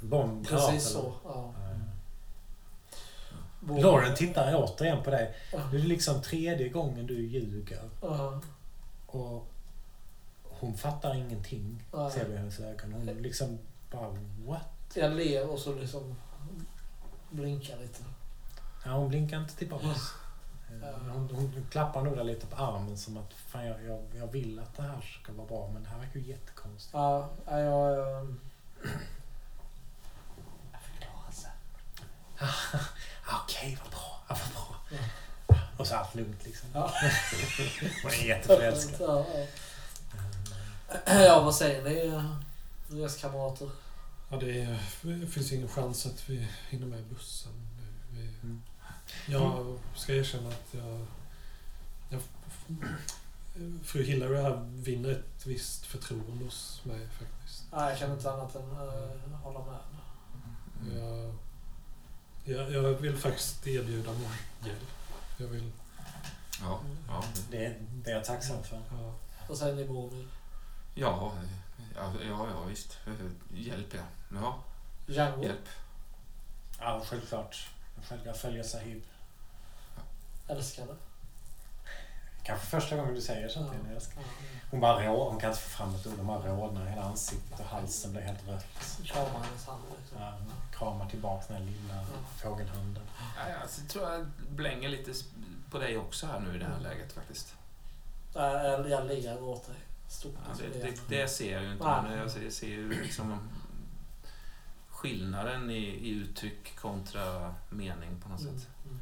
Bomb, 0.00 0.48
Precis 0.48 0.90
eller? 0.90 1.02
så. 1.02 1.14
Ja. 1.24 1.54
Lauren 3.80 4.14
tittar 4.14 4.54
återigen 4.54 5.02
på 5.02 5.10
dig. 5.10 5.34
Det 5.70 5.76
är 5.76 5.82
liksom 5.82 6.22
tredje 6.22 6.68
gången 6.68 7.06
du 7.06 7.26
ljuger. 7.26 7.90
Ja. 8.02 8.40
Och 9.12 9.46
hon 10.44 10.74
fattar 10.76 11.14
ingenting, 11.14 11.84
Ja. 11.92 12.10
ser 12.10 12.24
du 12.28 12.32
i 12.32 12.36
hennes 12.36 12.60
ögon. 12.60 12.92
Hon 12.92 13.06
liksom 13.06 13.58
bara 13.90 14.08
what? 14.46 14.68
Jag 14.94 15.12
ler 15.12 15.50
och 15.50 15.58
så 15.58 15.74
liksom 15.74 16.16
blinkar 17.30 17.76
lite. 17.78 18.02
Ja, 18.84 18.90
hon 18.92 19.08
blinkar 19.08 19.40
inte 19.40 19.56
tillbaks. 19.56 19.84
Ja. 19.84 20.88
Eh, 20.88 20.94
Hon, 21.12 21.28
hon 21.34 21.66
klappar 21.70 22.02
nog 22.02 22.16
där 22.16 22.24
lite 22.24 22.46
på 22.46 22.56
armen 22.64 22.98
som 22.98 23.16
att 23.16 23.32
fan, 23.32 23.66
jag, 23.66 23.84
jag, 23.84 24.00
jag 24.16 24.26
vill 24.26 24.58
att 24.58 24.76
det 24.76 24.82
här 24.82 25.00
ska 25.22 25.32
vara 25.32 25.46
bra 25.46 25.70
men 25.74 25.82
det 25.82 25.88
här 25.88 25.98
verkar 25.98 26.20
ju 26.20 26.26
jättekonstigt. 26.26 26.94
Ja, 26.94 27.28
ja, 27.46 27.58
jag... 27.60 27.98
eh, 27.98 28.28
Jag 30.72 30.80
förklarar 30.82 31.30
sen. 31.32 31.50
Ah, 33.26 33.36
Okej, 33.44 33.78
vad 33.82 33.90
bra. 33.90 34.20
Ja, 34.28 34.36
vad 34.44 34.52
bra. 34.52 34.76
Ja. 34.90 34.98
Och 35.76 35.86
så 35.86 35.94
allt 35.94 36.14
lugnt 36.14 36.44
liksom. 36.44 36.68
Ja. 36.72 36.92
Hon 38.02 38.12
är 38.12 38.24
jätteförälskad. 38.26 39.00
Ja, 39.00 39.26
ja. 41.06 41.22
ja, 41.22 41.42
vad 41.42 41.54
säger 41.54 41.82
ni 41.84 42.22
reskamrater? 43.02 43.70
Ja, 44.30 44.36
det, 44.36 44.60
är, 44.60 44.78
det 45.02 45.26
finns 45.26 45.52
ingen 45.52 45.68
chans 45.68 46.06
att 46.06 46.30
vi 46.30 46.48
hinner 46.70 46.86
med 46.86 47.04
bussen 47.04 47.52
nu. 47.78 48.20
Vi, 48.20 48.28
Mm. 48.42 48.62
Jag 49.26 49.78
ska 49.94 50.14
erkänna 50.14 50.48
att 50.48 50.68
jag, 50.70 51.06
jag... 52.08 52.20
Fru 53.84 54.02
Hillary 54.02 54.42
här 54.42 54.68
vinner 54.72 55.10
ett 55.10 55.46
visst 55.46 55.86
förtroende 55.86 56.44
hos 56.44 56.80
mig 56.84 57.08
faktiskt. 57.18 57.64
Nej, 57.72 57.90
jag 57.90 57.98
kan 57.98 58.12
inte 58.12 58.32
annat 58.32 58.54
än 58.54 58.70
uh, 58.70 59.34
hålla 59.42 59.60
med. 59.64 59.80
Jag, 60.96 61.34
jag, 62.44 62.72
jag 62.72 62.82
vill 62.82 63.16
faktiskt 63.16 63.66
erbjuda 63.66 64.12
min 64.12 64.28
hjälp. 64.64 64.88
Jag 65.42 65.48
vill... 65.48 65.72
Ja. 66.60 66.80
Ja. 67.08 67.24
Det, 67.50 67.74
det 67.80 68.10
är 68.10 68.14
jag 68.14 68.24
tacksam 68.24 68.64
för. 68.64 68.76
Ja, 68.76 69.14
Vad 69.48 69.58
säger 69.58 69.74
ni 69.76 69.84
Boromir? 69.84 70.28
Ja, 70.94 71.32
ja, 71.94 72.12
ja, 72.28 72.46
ja 72.50 72.62
visst. 72.68 72.98
Hjälp 73.54 73.94
ja. 73.94 74.00
Ja, 74.34 74.58
Django? 75.06 75.42
hjälp. 75.42 75.68
Ja, 76.80 77.02
självklart. 77.06 77.68
Själv, 78.08 78.20
jag 78.26 78.36
följer 78.36 78.62
Sahib. 78.62 79.02
Älskade? 80.48 80.94
Kanske 82.44 82.66
första 82.66 82.96
gången 82.96 83.14
du 83.14 83.20
säger 83.20 83.48
sånt 83.48 83.70
till 83.70 83.78
Ja. 83.82 83.88
henne. 83.88 84.00
Ja, 84.16 84.22
Hon 84.70 84.80
bara 84.80 85.06
rå, 85.06 85.30
hon 85.30 85.40
kan 85.40 85.50
inte 85.50 85.62
få 85.62 85.68
fram 85.68 85.94
ett 85.94 86.06
ord. 86.06 86.14
Hon 86.16 86.26
bara 86.26 86.48
rodnar. 86.56 86.86
Hela 86.86 87.02
ansiktet 87.02 87.60
och 87.60 87.66
halsen 87.66 88.12
blir 88.12 88.22
helt 88.22 88.48
rött. 88.48 88.66
Kramar 89.04 89.40
hennes 89.44 89.66
hand 89.66 89.82
liksom. 90.00 90.18
Ja, 90.20 90.34
kramar 90.82 91.08
tillbaka 91.08 91.44
den 91.48 91.56
här 91.56 91.64
lilla 91.64 92.04
fågelhanden. 92.42 93.02
Ja, 93.36 93.56
alltså, 93.62 93.80
jag 93.80 93.90
tror 93.90 94.10
jag 94.10 94.26
blänger 94.50 94.88
lite 94.88 95.12
på 95.70 95.78
dig 95.78 95.96
också 95.98 96.26
här 96.26 96.40
nu 96.40 96.54
i 96.56 96.58
det 96.58 96.64
här 96.64 96.80
läget 96.80 97.12
faktiskt. 97.12 97.54
Nej, 98.34 98.52
jag, 98.66 98.88
jag 98.90 99.06
ler 99.06 99.42
åt 99.42 99.66
dig. 99.66 99.76
Stort. 100.08 100.34
Ja, 100.48 100.64
det, 100.72 100.78
det, 100.82 100.96
det 101.08 101.28
ser 101.28 101.52
jag 101.52 101.62
ju 101.62 101.72
inte, 101.72 101.84
Nej. 101.84 102.02
men 102.02 102.18
jag 102.18 102.30
ser, 102.30 102.50
ser 102.50 102.66
ju 102.66 103.02
liksom 103.02 103.38
skillnaden 104.88 105.70
i, 105.70 105.76
i 105.84 106.08
uttryck 106.10 106.76
kontra 106.76 107.54
mening 107.70 108.20
på 108.22 108.28
något 108.28 108.40
Mm, 108.40 108.58
sätt. 108.58 108.68
mm. 108.84 109.00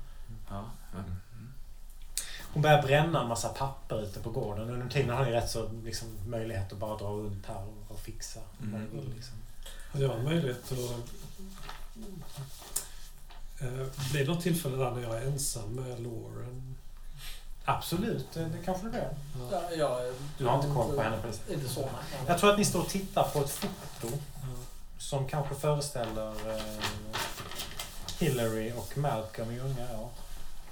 Ja, 0.50 0.64
men, 0.92 1.04
mm. 1.04 1.52
Hon 2.52 2.62
börjar 2.62 2.82
bränna 2.82 3.20
en 3.22 3.28
massa 3.28 3.48
papper 3.48 4.02
ute 4.02 4.20
på 4.20 4.30
gården. 4.30 4.70
Under 4.70 4.88
tiden 4.88 5.10
har 5.16 5.24
ni 5.24 5.30
rätt 5.30 5.50
så 5.50 5.70
liksom, 5.84 6.08
möjlighet 6.26 6.72
att 6.72 6.78
bara 6.78 6.96
dra 6.96 7.08
runt 7.08 7.46
här 7.46 7.56
och, 7.66 7.94
och 7.94 8.00
fixa 8.00 8.40
Mm. 8.62 8.90
vill. 8.92 9.12
Liksom. 9.14 9.34
Har 9.92 10.00
jag 10.00 10.24
möjlighet 10.24 10.72
att... 10.72 11.10
Eh, 13.60 13.86
blir 14.12 14.24
det 14.26 14.32
något 14.32 14.42
tillfälle 14.42 14.76
där 14.76 14.90
när 14.90 15.02
jag 15.02 15.16
är 15.16 15.26
ensam 15.26 15.68
med 15.74 16.00
Lauren? 16.00 16.76
Absolut, 17.64 18.26
det, 18.34 18.40
det 18.44 18.58
kanske 18.64 18.84
det 18.84 18.90
blir. 18.90 19.08
Ja, 19.50 19.70
jag, 19.70 20.14
Du 20.38 20.46
har 20.46 20.56
inte 20.56 20.74
koll 20.74 20.96
på 20.96 21.02
henne 21.02 21.16
på 21.20 21.26
det 21.26 21.32
sättet. 21.32 21.54
Inte 21.54 21.68
så, 21.68 21.80
nej. 21.80 22.20
Jag 22.26 22.38
tror 22.38 22.50
att 22.52 22.58
ni 22.58 22.64
står 22.64 22.80
och 22.80 22.88
tittar 22.88 23.28
på 23.32 23.40
ett 23.40 23.50
foto 23.50 24.08
Ja. 24.42 24.48
som 24.98 25.28
kanske 25.28 25.54
föreställer 25.54 26.56
eh, 26.56 26.62
Hillary 28.18 28.72
och 28.76 28.98
Malcolm 28.98 29.50
i 29.50 29.58
unga 29.60 29.98
år. 29.98 30.08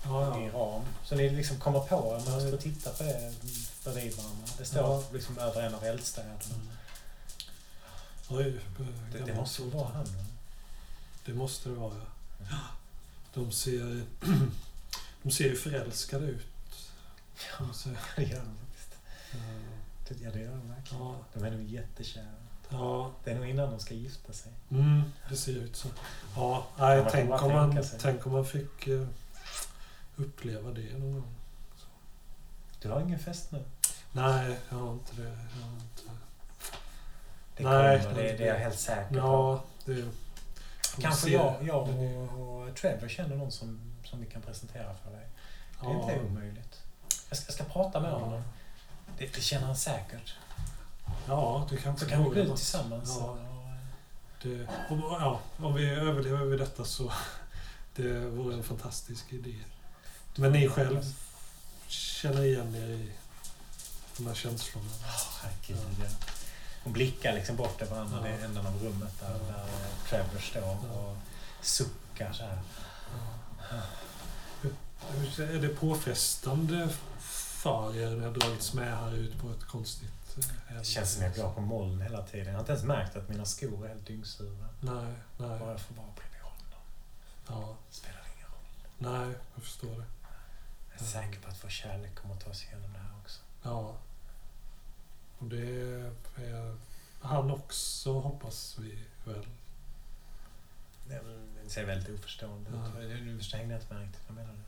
Ja, 0.05 0.39
i 0.41 0.47
ja. 0.53 0.59
ram. 0.59 0.83
Så 1.05 1.15
ni 1.15 1.31
liksom 1.31 1.57
kommer 1.61 1.81
på 1.81 1.97
er 2.21 2.31
när 2.31 2.37
ni 2.37 2.41
står 2.43 2.53
och 2.55 2.61
tittar 2.61 2.93
på 2.93 3.03
det 3.03 3.33
bredvid 3.85 4.17
varandra. 4.17 4.45
Det 4.59 4.65
står 4.65 4.81
Ja. 4.81 5.03
liksom 5.13 5.39
över 5.39 5.63
en 5.63 5.75
av 5.75 5.85
eldstäderna. 5.85 6.35
Oj, 8.31 8.49
eh, 8.81 8.87
Det, 9.13 9.19
det 9.19 9.35
måste 9.35 9.63
vara 9.63 9.89
han. 9.95 10.07
Det 11.29 11.35
måste 11.35 11.69
det 11.69 11.75
vara, 11.75 11.95
ja. 12.51 12.57
De 13.35 13.51
ser, 13.53 14.03
de 15.23 15.31
ser 15.31 15.45
ju 15.45 15.57
förälskade 15.57 16.27
ut. 16.27 16.47
Ser, 17.75 17.97
Det 18.17 18.23
gör 18.23 18.41
de 18.45 18.57
faktiskt. 18.57 18.95
Ja, 20.23 20.31
det 20.33 20.41
gör 20.41 20.51
de 20.51 20.69
verkligen. 20.69 21.05
ja, 21.05 21.17
De 21.35 21.45
är 21.45 21.51
nog 21.51 21.63
jättekära. 21.63 22.25
ja, 22.71 23.13
Det 23.25 23.31
är 23.31 23.35
nog 23.35 23.47
innan 23.49 23.71
de 23.71 23.81
ska 23.81 23.95
gifta 23.95 24.33
sig. 24.33 24.53
mm, 24.71 25.03
det 25.29 25.37
ser 25.37 25.53
ut 25.53 25.77
så. 25.77 25.89
Ja, 26.37 26.67
Ja, 26.79 26.87
nej, 26.87 27.03
man 27.03 27.11
tänk, 27.13 27.43
om 27.43 27.53
man, 27.53 27.85
tänk 28.01 28.27
om 28.27 28.33
man 28.33 28.45
fick 28.47 28.87
eh, 28.87 29.07
uppleva 30.17 30.71
det 30.71 30.99
någon 30.99 31.13
gång. 31.13 31.35
Du 32.83 32.89
har 32.89 33.01
ingen 33.01 33.19
fest 33.19 33.53
nu? 33.53 33.65
Nej, 34.13 34.59
jag 34.69 34.79
har 34.79 34.93
inte 34.93 35.17
det. 35.17 35.29
Jag 35.29 35.67
har 35.67 35.73
inte. 35.73 36.03
Det 37.57 37.65
Nej, 37.65 38.03
kommer, 38.03 38.15
det, 38.15 38.23
det 38.37 38.45
är 38.45 38.55
jag 38.55 38.61
helt 38.61 38.79
säker 38.79 39.09
på. 39.11 39.17
Ja, 39.17 39.65
det... 39.85 40.09
Kanske 41.03 41.31
jag, 41.31 41.55
jag 41.63 41.89
och, 41.89 42.69
och 42.69 42.77
Trevor 42.77 43.09
känner 43.09 43.37
någon 43.37 43.53
som, 43.53 43.81
som 44.05 44.21
vi 44.21 44.27
kan 44.27 44.43
presentera 44.43 44.95
för 44.95 45.11
dig. 45.11 45.29
Det 45.81 45.87
är 45.87 46.03
inte 46.03 46.21
omöjligt. 46.31 46.83
Jag 47.29 47.39
ska, 47.39 47.47
jag 47.47 47.55
ska 47.55 47.65
prata 47.65 48.01
med 48.01 48.11
honom. 48.13 48.43
Det, 49.19 49.35
det 49.35 49.41
känner 49.41 49.67
han 49.67 49.77
säkert. 49.77 50.35
Ja, 51.27 51.67
det 51.71 51.77
kanske 51.77 52.05
Så 52.05 52.11
kan 52.11 52.25
vi 52.25 52.31
gå 52.31 52.35
ut 52.35 52.57
tillsammans. 52.57 53.17
Ja. 53.21 53.27
Och, 53.31 53.39
Det, 54.43 54.69
om, 54.91 55.01
ja, 55.01 55.41
om 55.57 55.75
vi 55.75 55.91
överlever 55.91 56.41
över 56.41 56.59
detta 56.59 56.85
så 56.85 57.13
det 57.95 58.19
vore 58.19 58.55
en 58.55 58.63
fantastisk 58.63 59.33
idé. 59.33 59.55
Men 60.37 60.53
ni 60.53 60.69
själv 60.69 61.05
känner 61.89 62.43
igen 62.43 62.75
er 62.75 62.89
i 62.89 63.13
de 64.17 64.27
här 64.27 64.35
känslorna? 64.35 64.89
herregud, 65.43 65.97
ja. 66.01 66.38
Hon 66.85 66.93
blickar 66.93 67.33
liksom 67.33 67.57
bort 67.57 67.83
över 67.83 68.01
andra 68.01 68.29
Ja. 68.31 68.35
änden 68.45 68.67
av 68.67 68.83
rummet 68.83 69.21
där, 69.21 69.31
där 69.31 69.65
eh, 69.65 70.09
Trevor 70.09 70.39
står 70.41 70.99
och 70.99 71.17
suckar 71.63 72.33
så 72.33 72.43
här. 72.45 72.59
Är 75.39 75.59
det 75.61 75.69
påfrestande 75.69 76.89
för 77.19 77.97
er 77.97 78.07
när 78.11 78.17
ni 78.17 78.25
har 78.25 78.33
dragits 78.33 78.75
med 78.75 78.99
här 78.99 79.15
ut 79.15 79.39
på 79.39 79.51
ett 79.51 79.65
konstigt 79.65 80.37
eh, 80.69 80.77
Det 80.79 80.85
känns 80.85 81.13
som 81.15 81.23
jag 81.23 81.35
går 81.35 81.53
på 81.53 81.61
moln 81.61 82.01
hela 82.01 82.23
tiden. 82.23 82.47
Jag 82.47 82.53
har 82.53 82.61
inte 82.61 82.73
ens 82.73 82.85
märkt 82.85 83.17
att 83.17 83.29
mina 83.29 83.45
skor 83.45 83.85
är 83.85 83.89
helt 83.89 84.07
dyngsura. 84.07 84.69
Nej, 84.81 85.15
nej. 85.39 85.59
Bara 85.59 85.71
jag 85.71 85.81
får 85.81 85.95
bara 85.95 86.07
bli 86.15 86.25
behållen 86.39 86.71
dem. 86.71 86.81
Ja, 87.63 87.77
Spelar 87.91 88.21
ingen 88.37 88.47
roll. 88.49 89.27
nej, 89.27 89.35
jag 89.55 89.63
förstår 89.65 89.89
det. 89.99 90.05
Jag 90.93 91.01
är 91.03 91.05
säker 91.05 91.41
på 91.41 91.49
att 91.49 91.65
vår 91.65 91.69
kärlek 91.71 92.15
kommer 92.15 92.35
att 92.35 92.45
ta 92.45 92.55
sig 92.55 92.69
igenom 92.69 92.93
det 92.93 92.99
här 92.99 93.13
också. 93.23 93.41
Ja. 93.63 93.95
Och 95.39 95.45
det 95.47 95.67
är 96.37 96.77
han 97.21 97.51
också, 97.51 98.21
hoppas 98.21 98.77
vi 98.79 98.99
väl. 99.25 99.47
Den 101.09 101.71
ser 101.71 101.85
väldigt 101.87 102.19
oförstående 102.19 102.71
Ja. 102.73 103.01
ut. 103.03 103.09
Nu 103.23 103.41
hängde 103.53 103.75
jag 103.75 103.83
inte 103.83 103.95
med 103.95 104.03
riktigt. 104.03 104.23
Vad 104.29 104.37
menar 104.37 104.53
du? 104.53 104.59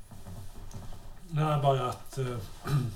Nej, 1.31 1.63
bara 1.63 1.91
att... 1.91 2.19
eh, 2.19 2.37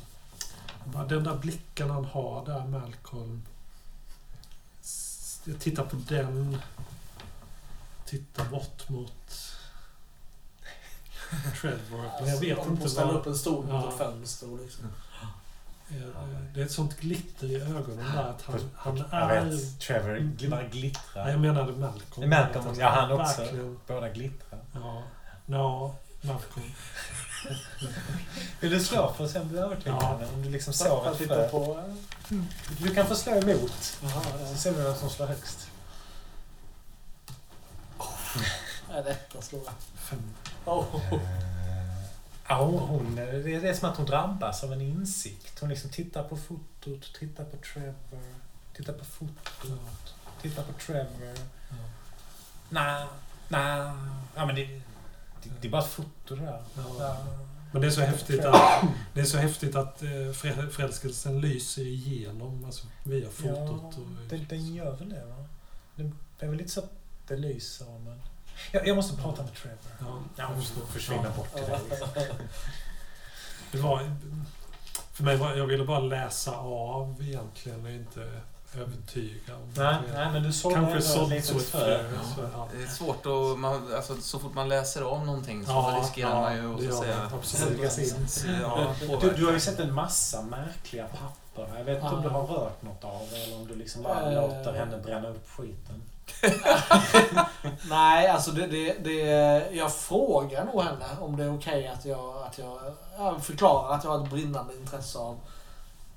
bara 0.85 1.05
den 1.07 1.25
där 1.25 1.37
blicken 1.37 1.91
han 1.91 2.05
har 2.05 2.47
där, 2.47 2.67
Malcolm. 2.67 3.43
Jag 5.45 5.61
tittar 5.61 5.85
på 5.85 5.97
den. 6.09 6.59
Tittar 8.07 8.45
bort 8.45 8.89
mot 8.89 9.31
Trevor. 11.61 12.11
Jag 12.27 12.41
vet 12.41 12.59
Om 12.59 12.71
inte 12.73 12.89
vad... 12.89 13.15
upp 13.15 13.27
en 13.27 13.35
stol 13.39 13.65
mot 13.65 13.85
Ja. 13.85 13.91
ett 13.93 13.99
fönster 13.99 14.59
liksom. 14.63 14.85
Eh, 15.97 16.39
Det 16.55 16.61
är 16.61 16.65
ett 16.65 16.73
sånt 16.73 17.01
glitter 17.01 17.47
i 17.47 17.57
ögonen 17.61 18.13
där 18.15 18.23
att 18.23 18.43
han, 18.43 18.71
han 18.77 18.97
Jag 18.97 19.37
är... 19.37 19.45
vet. 19.45 19.81
Trevor 19.81 20.49
bara 20.49 20.61
Nej, 20.61 20.69
glittrar. 20.73 21.29
jag 21.31 21.41
menade 21.41 21.73
Malcolm. 21.73 22.31
Malcolm, 22.31 22.69
Att 22.69 22.79
ja 22.79 22.89
han 22.89 23.13
också. 23.13 23.41
verkligen- 23.43 23.79
Båda 23.87 24.09
glittrar. 24.09 24.61
Ja, 24.75 25.03
ja, 25.47 25.95
Malcolm. 26.21 26.67
Vill 28.61 28.71
du 28.71 28.81
slå 28.81 29.13
för 29.13 29.25
att 29.25 29.31
se 29.31 29.41
om 29.41 29.49
du 29.49 29.59
är 29.59 29.63
övertygande? 29.63 30.27
Om 30.35 30.43
du 30.43 30.51
liksom 30.51 30.73
sår 30.73 30.89
Jag 31.05 31.13
ett 31.13 31.19
tittar 31.19 31.35
frö? 31.37 31.49
på... 31.49 31.79
eh, 32.31 32.37
Du 32.79 32.95
kan 32.95 33.07
få 33.07 33.15
slå 33.15 33.33
emot. 33.33 33.99
Jaha, 34.03 34.23
Så 34.53 34.57
ser 34.57 34.73
vi 34.73 34.83
vem 34.83 34.95
som 34.95 35.11
slår 35.11 35.27
högst. 35.27 35.69
ja. 37.99 39.03
Detta 39.03 39.43
slår 39.43 39.63
jag. 39.65 39.75
Fem. 39.97 40.23
Oh. 40.65 40.85
Ja, 42.49 42.65
hon, 42.65 43.15
det 43.17 43.55
är 43.69 43.75
som 43.75 43.89
att 43.91 43.97
hon 43.97 44.07
drabbas 44.07 44.65
av 44.65 44.73
en 44.73 44.81
insikt. 44.81 45.61
Hon 45.61 45.69
liksom 45.69 45.91
tittar 45.91 46.23
på 46.23 46.37
fotot, 46.37 47.15
tittar 47.19 47.45
på 47.45 47.57
Trevor, 47.57 48.21
tittar 48.77 48.93
på 48.93 49.05
fotot, 49.05 50.15
tittar 50.43 50.63
på 50.63 50.73
Trevor. 50.73 51.35
Ja. 51.71 51.77
Nej, 52.69 53.07
nej. 53.49 53.93
Ja, 54.35 54.47
men 54.47 54.55
det, 54.55 54.65
det, 55.43 55.51
det 55.61 55.69
är 55.69 55.71
bara 55.73 55.83
ett 55.83 55.91
foto 55.91 56.35
det 56.37 56.43
där. 56.45 56.63
Ja. 56.77 56.85
Ja. 56.99 57.17
Men 57.73 57.81
det 57.83 57.89
är 57.89 57.91
så 57.91 58.01
häftigt 58.01 58.45
att, 58.45 58.83
det 59.15 59.21
är 59.21 59.25
så 59.25 59.39
häftigt 59.39 59.75
att 59.77 60.03
eh, 60.03 60.09
förä- 60.09 60.71
förälskelsen 60.71 61.41
lyser 61.41 61.83
igenom 61.87 62.65
alltså, 62.65 62.87
via 63.05 63.29
fotot. 63.31 63.99
Och, 63.99 64.05
den, 64.29 64.47
den 64.49 64.75
gör 64.75 64.97
väl 64.97 65.09
det 65.09 65.25
va? 65.25 65.45
Det, 65.97 66.03
det 66.39 66.47
är 66.47 66.51
väl 66.51 66.59
lite 66.59 66.71
så 66.71 66.81
att 66.81 66.91
det 67.29 67.37
lyser 67.37 67.87
men... 68.05 68.21
Jag, 68.73 68.87
jag 68.89 68.97
måste 68.97 69.23
prata 69.23 69.43
med 69.43 69.55
Trevor. 69.55 69.79
ja, 70.01 70.07
Ja, 70.37 70.45
hon 70.45 70.61
förstår. 70.63 70.87
försvinner 70.87 71.25
Ja. 71.25 71.31
bort 71.37 71.55
till 71.55 71.63
dig. 71.65 71.81
liksom. 71.91 72.09
Det 73.73 73.79
var, 73.79 74.11
för 75.13 75.25
mig 75.25 75.37
var, 75.37 75.55
jag 75.55 75.67
ville 75.67 75.85
bara 75.85 75.99
läsa 75.99 76.57
av 76.57 77.17
egentligen 77.23 77.85
och 77.85 77.91
inte 77.91 78.41
övertyga. 78.77 79.55
Om 79.57 79.73
Nej, 79.77 79.97
det. 80.07 80.13
nej, 80.19 80.33
men 80.33 80.43
du 80.43 80.53
såg 80.53 80.73
Kanske 80.73 80.93
ändå 80.93 81.05
sånt 81.07 81.33
ett 81.33 81.45
så 81.45 81.59
frö. 81.59 82.05
så, 82.37 82.41
ja. 82.53 82.69
Det 82.77 82.83
är 82.83 82.87
svårt 82.89 83.27
att... 83.27 83.59
Man, 83.59 83.95
alltså, 83.95 84.17
så 84.21 84.39
fort 84.39 84.55
man 84.55 84.69
läser 84.69 85.05
om 85.05 85.27
någonting 85.27 85.67
så 85.67 85.73
Ja, 85.73 85.99
riskerar 86.03 86.31
ja, 86.31 86.41
man 86.41 86.57
ju 86.57 86.77
det 86.87 86.89
att 86.89 86.95
så 86.95 87.03
säga... 87.03 87.31
Sugas 87.43 87.99
in. 87.99 88.27
Ja, 88.63 88.95
Du, 89.21 89.31
du 89.31 89.45
har 89.47 89.53
ju 89.53 89.61
sett 89.61 89.79
en 89.81 89.95
massa 89.95 90.43
märkliga 90.43 91.07
papper. 91.07 91.79
Jag 91.79 91.85
vet 91.85 92.03
inte 92.03 92.15
om 92.15 92.23
du 92.23 92.29
har 92.29 92.47
rört 92.47 92.83
något 92.83 93.05
av 93.05 93.21
det 93.31 93.37
eller 93.43 93.57
om 93.57 93.67
du 93.67 93.75
liksom 93.75 94.03
bara 94.03 94.33
Eh. 94.33 94.43
låter 94.43 94.73
henne 94.73 94.99
bränna 94.99 95.29
upp 95.29 95.49
skiten. 95.51 96.03
Nej, 97.89 98.29
alltså 98.29 98.51
det, 98.51 98.67
det, 98.67 98.93
det, 99.05 99.21
jag 99.73 99.95
frågar 99.95 100.65
nog 100.65 100.83
henne 100.83 101.07
om 101.21 101.37
det 101.37 101.45
är 101.45 101.55
okej 101.57 101.87
att 101.89 102.05
jag, 102.05 102.43
att 102.47 102.59
jag, 102.59 102.79
jag 103.19 103.45
förklarar 103.45 103.95
att 103.95 104.05
jag 104.05 104.11
har 104.11 104.25
ett 104.25 104.31
brinnande 104.31 104.75
intresse 104.75 105.19
av, 105.19 105.41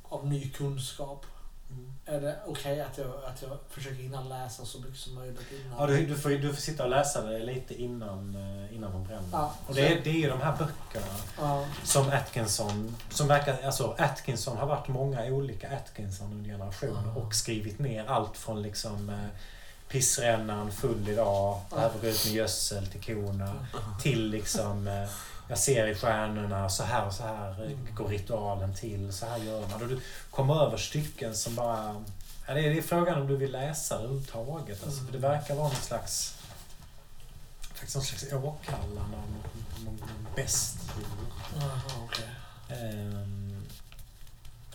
av 0.09 0.27
ny 0.27 0.49
kunskap. 0.49 1.25
Är 2.05 2.21
det 2.21 2.35
okej 2.47 2.81
att, 2.81 2.97
jag, 2.97 3.07
att 3.07 3.41
jag 3.41 3.57
försöker 3.69 3.95
hinna 3.95 4.21
läsa 4.23 4.65
så 4.65 4.79
mycket 4.79 4.97
som 4.97 5.15
möjligt 5.15 5.51
innan? 5.51 5.79
Ja, 5.79 5.85
du, 5.87 6.05
du, 6.05 6.17
får, 6.17 6.29
du 6.29 6.53
får 6.53 6.61
sitta 6.61 6.83
och 6.83 6.89
läsa 6.89 7.21
det 7.21 7.39
lite 7.39 7.81
innan, 7.81 8.35
eh, 8.35 8.75
innan 8.75 8.91
de 8.91 9.03
bränner. 9.03 9.27
Ja, 9.31 9.53
Och 9.67 9.75
det 9.75 9.87
är, 9.87 10.01
det 10.03 10.09
är 10.09 10.13
ju 10.13 10.29
de 10.29 10.41
här 10.41 10.51
böckerna 10.51 11.15
Ja, 11.39 11.65
som 11.83 12.09
Atkinson, 12.09 12.95
som 13.09 13.27
verkar, 13.27 13.57
alltså 13.65 13.95
Atkinson 13.97 14.57
har 14.57 14.67
varit 14.67 14.87
många 14.87 15.25
olika 15.25 15.67
Atkinson 15.77 16.31
under 16.31 16.49
generationer 16.49 17.11
Ja. 17.15 17.21
och 17.21 17.33
skrivit 17.35 17.79
ner 17.79 18.05
allt 18.09 18.37
från 18.37 18.61
liksom 18.61 19.09
eh, 19.09 19.15
pissrännan 19.89 20.71
full 20.71 21.09
idag, 21.09 21.61
behöver 21.69 21.99
gå 21.99 22.07
ut 22.07 22.25
med 22.25 22.33
gödsel 22.33 22.87
till 22.87 23.15
korna, 23.15 23.65
till 24.01 24.29
liksom 24.29 24.87
eh, 24.87 25.09
jag 25.49 25.57
ser 25.57 25.87
i 25.87 25.95
stjärnorna, 25.95 26.69
så 26.69 26.83
här 26.83 27.05
och 27.05 27.13
så 27.13 27.23
här 27.23 27.77
går 27.95 28.07
ritualen 28.07 28.73
till, 28.73 29.13
så 29.13 29.25
här 29.25 29.37
gör 29.37 29.67
man. 29.67 29.81
Och 29.81 29.87
du 29.87 29.99
kommer 30.31 30.65
över 30.65 30.77
stycken 30.77 31.35
som 31.35 31.55
bara... 31.55 32.03
Ja, 32.47 32.53
det, 32.53 32.59
är, 32.59 32.69
det 32.69 32.77
är 32.77 32.81
frågan 32.81 33.21
om 33.21 33.27
du 33.27 33.37
vill 33.37 33.51
läsa 33.51 33.95
överhuvudtaget. 33.95 34.83
Alltså, 34.83 35.05
för 35.05 35.11
det 35.11 35.17
verkar 35.17 35.55
vara 35.55 35.67
någon 35.67 35.75
slags... 35.75 36.37
Faktiskt 37.73 37.95
någon 37.95 38.05
slags 38.05 38.33
åkallande 38.33 39.01
av 39.01 39.09
någon, 39.09 39.43
någon, 39.85 39.95
någon 39.95 40.27
bästdjur. 40.35 41.05
Aha, 41.57 41.81
okej. 42.05 42.29
Ehm, 42.69 43.36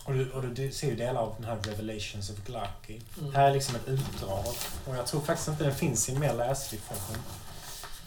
och 0.03 0.13
du, 0.13 0.31
och 0.31 0.43
du 0.43 0.71
ser 0.71 0.87
ju 0.87 0.95
delar 0.95 1.21
av 1.21 1.35
den 1.37 1.45
här 1.45 1.57
Revelations 1.63 2.29
of 2.29 2.35
Glucky. 2.45 3.01
Mm. 3.19 3.33
Här 3.33 3.49
är 3.49 3.53
liksom 3.53 3.75
ett 3.75 3.87
utdrag. 3.87 4.45
Och 4.87 4.95
jag 4.95 5.07
tror 5.07 5.21
faktiskt 5.21 5.47
inte 5.47 5.63
den 5.63 5.75
finns 5.75 6.09
i 6.09 6.19
mer 6.19 6.33
läslig 6.33 6.81
form. 6.81 7.23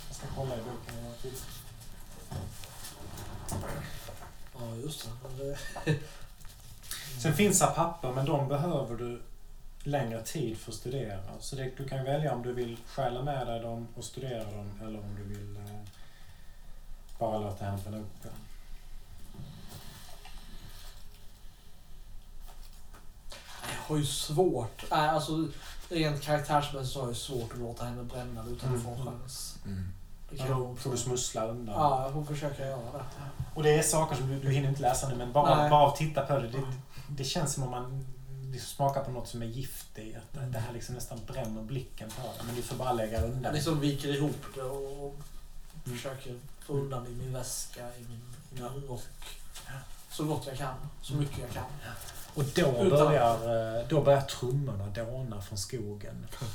Jag 0.09 0.17
ska 0.17 0.27
kolla 0.37 0.55
i 0.55 0.59
boken 0.59 1.05
en 1.07 1.15
till. 1.23 1.33
Ja, 4.59 4.77
just 4.85 5.09
det. 5.85 5.99
Sen 7.19 7.35
finns 7.35 7.59
det 7.59 7.67
papper, 7.67 8.13
men 8.13 8.27
de 8.27 8.49
behöver 8.49 8.97
du 8.97 9.23
längre 9.83 10.23
tid 10.23 10.59
för 10.59 10.73
att 10.73 10.77
studera. 10.77 11.21
Så 11.41 11.57
det, 11.57 11.71
du 11.77 11.89
kan 11.89 12.05
välja 12.05 12.35
om 12.35 12.43
du 12.43 12.53
vill 12.53 12.77
stjäla 12.87 13.23
med 13.23 13.47
dig 13.47 13.61
dem 13.61 13.89
och 13.95 14.05
studera 14.05 14.45
dem 14.45 14.81
eller 14.83 14.99
om 14.99 15.17
du 15.17 15.25
vill 15.35 15.57
eh, 15.57 15.81
bara 17.19 17.39
låta 17.39 17.77
bränna 17.77 17.99
upp 17.99 18.23
dem. 18.23 18.33
Jag 23.73 23.89
har 23.95 23.97
ju 23.97 24.07
svårt. 24.07 24.85
Nej, 24.91 25.09
alltså 25.09 25.49
rent 25.89 26.23
karaktärsmässigt 26.23 26.93
så 26.93 26.99
har 26.99 27.07
jag 27.07 27.13
ju 27.15 27.19
svårt 27.21 27.53
att 27.53 27.59
låta 27.59 27.85
henne 27.85 28.03
bränna 28.03 28.45
utan 28.51 28.77
att 28.77 28.83
få 28.83 28.89
en 28.91 29.01
Mm. 29.01 29.07
chans. 29.07 29.59
Mm. 29.65 29.89
Det 30.31 30.37
Ja, 30.37 30.47
kan 30.47 30.59
då 30.61 30.69
jag 30.69 30.79
får 30.79 30.91
du 30.91 30.97
smussla 30.97 31.47
undan. 31.47 31.75
Ja, 31.75 32.03
jag 32.03 32.13
får 32.13 32.25
försöka 32.25 32.67
göra 32.67 32.93
det. 32.93 33.05
Och 33.55 33.63
det 33.63 33.71
är 33.79 33.83
saker 33.83 34.17
som 34.17 34.29
du, 34.29 34.41
du 34.41 34.51
hinner 34.51 34.69
inte 34.69 34.83
läsa 34.83 35.09
nu, 35.09 35.15
men 35.15 35.33
bara, 35.33 35.57
Nej. 35.61 35.71
bara 35.71 35.83
av 35.83 35.89
att 35.89 35.97
titta 35.97 36.23
på 36.27 36.39
det, 36.39 36.49
det. 36.49 36.63
Det 37.09 37.25
känns 37.25 37.55
som 37.55 37.63
om 37.63 37.71
man 37.71 38.07
liksom 38.53 38.77
smakar 38.77 39.05
på 39.05 39.11
något 39.11 39.29
som 39.29 39.43
är 39.43 39.47
gift 39.47 39.99
i. 39.99 40.17
Att 40.17 40.33
det- 40.33 40.47
det 40.47 40.59
här 40.59 40.73
liksom 40.73 40.95
nästan 40.95 41.19
bränner 41.27 41.63
blicken 41.63 42.11
på 42.11 42.23
det. 42.39 42.45
Men 42.47 42.55
du 42.57 42.63
får 42.63 42.77
bara 42.77 42.93
lägga 42.93 43.23
undan 43.25 43.55
liksom 43.55 43.81
viker 43.81 44.09
ihop 44.09 44.37
det 44.55 44.63
och 44.63 45.15
Mm. 45.85 45.97
försöker 45.99 46.39
få 46.67 46.73
undan 46.73 47.07
i 47.07 47.11
min 47.11 47.33
väska, 47.33 47.81
i 47.81 48.03
min, 48.09 48.35
i 48.51 48.63
min 48.63 48.83
rock. 48.89 49.03
Så 50.11 50.25
gott 50.25 50.47
jag 50.47 50.57
kan. 50.59 50.75
Så 51.03 51.15
mycket 51.15 51.39
jag 51.39 51.51
kan. 51.51 51.65
Och 52.37 52.45
då 52.55 52.61
Utan- 52.63 52.89
börjar, 52.89 53.77
eh, 53.79 53.89
då 53.89 54.01
börjar 54.03 54.21
trummorna 54.21 54.87
dåna 54.87 55.41
från 55.43 55.59
skogen. 55.59 56.27
Eh, 56.41 56.47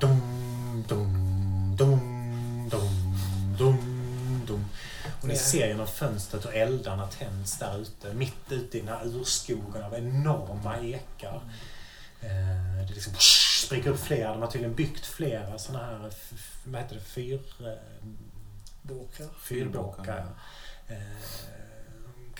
Dum, 0.00 0.84
dum, 0.88 1.76
dum, 1.76 2.68
dum, 2.70 3.16
dum, 3.58 4.44
dum. 4.46 4.64
Och 5.22 5.28
ni 5.28 5.36
ser 5.36 5.66
genom 5.68 5.86
fönstret 5.86 6.44
hur 6.46 6.54
eldarna 6.54 7.06
tänds 7.06 7.58
där 7.58 7.78
ute. 7.78 8.14
Mitt 8.14 8.52
ute 8.52 8.78
i 8.78 8.80
den 8.80 8.88
här 8.88 9.06
urskogen 9.06 9.82
av 9.84 9.94
enorma 9.94 10.78
ekar. 10.80 11.40
Eh, 12.20 12.86
Det 12.88 12.94
liksom 12.94 13.12
spricker 13.66 13.90
upp 13.90 14.00
flera. 14.00 14.30
De 14.32 14.42
har 14.42 14.50
tydligen 14.50 14.74
byggt 14.74 15.06
flera 15.06 15.58
sådana 15.58 15.84
här, 15.86 16.10
vad 16.64 16.82
heter 16.82 16.94
det, 16.94 17.00
fyr... 17.02 17.40
Båkar. 18.82 19.26
Fyrbåkar. 19.42 20.26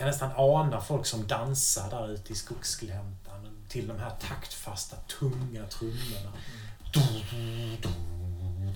Kan 0.01 0.09
nästan 0.09 0.31
ana 0.37 0.81
folk 0.81 1.07
som 1.07 1.27
dansar 1.27 1.91
där 1.91 2.09
ute 2.13 2.33
i 2.33 2.37
skogsgläntan 2.37 3.47
till 3.69 3.89
de 3.89 3.99
här 3.99 4.11
taktfasta, 4.29 4.97
tunga 4.97 5.67
trummorna. 5.67 6.33
Du, 6.93 7.01
du, 7.31 7.77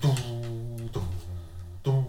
du, 0.01 0.09
du, 0.93 0.99
du. 1.83 2.03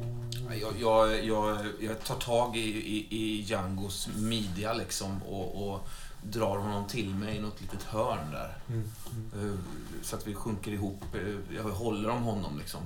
Jag, 0.60 0.72
jag, 0.80 1.24
jag, 1.24 1.56
jag 1.80 2.04
tar 2.04 2.14
tag 2.14 2.56
i, 2.56 2.60
i, 2.60 3.06
i 3.10 3.40
Djangos 3.42 4.08
midja 4.16 4.72
liksom 4.72 5.22
och, 5.22 5.68
och 5.68 5.88
drar 6.22 6.56
honom 6.58 6.86
till 6.86 7.14
mig 7.14 7.36
i 7.36 7.40
något 7.40 7.60
litet 7.60 7.82
hörn 7.82 8.30
där. 8.32 8.56
Mm, 8.68 8.90
mm. 9.32 9.50
Eh, 9.52 9.58
Så 10.02 10.16
att 10.16 10.26
vi 10.26 10.34
sjunker 10.34 10.70
ihop. 10.72 11.02
Eh, 11.14 11.56
Jag 11.56 11.62
håller 11.62 12.08
om 12.08 12.22
honom 12.22 12.58
liksom. 12.58 12.80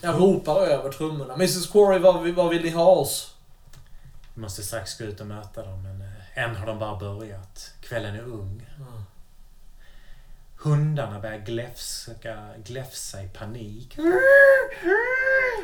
Jag 0.00 0.20
ropar 0.20 0.56
över 0.60 0.92
trummorna. 0.92 1.34
Mrs 1.34 1.66
Corey, 1.66 1.98
vad, 1.98 2.28
vad 2.28 2.48
vill 2.50 2.62
ni 2.62 2.70
ha 2.70 2.86
oss? 2.86 3.34
Vi 4.34 4.40
måste 4.40 4.62
strax 4.62 4.98
gå 4.98 5.04
ut 5.04 5.20
och 5.20 5.26
möta 5.26 5.62
dem, 5.62 5.82
men 5.82 6.02
eh, 6.02 6.44
än 6.44 6.56
har 6.56 6.66
de 6.66 6.78
bara 6.78 6.96
börjat. 6.96 7.74
Kvällen 7.80 8.14
är 8.14 8.22
ung. 8.22 8.66
Hundarna 10.56 11.20
börjar 11.20 11.38
gläfska, 11.38 12.48
gläfsa 12.64 13.22
i 13.22 13.28
panik. 13.28 13.98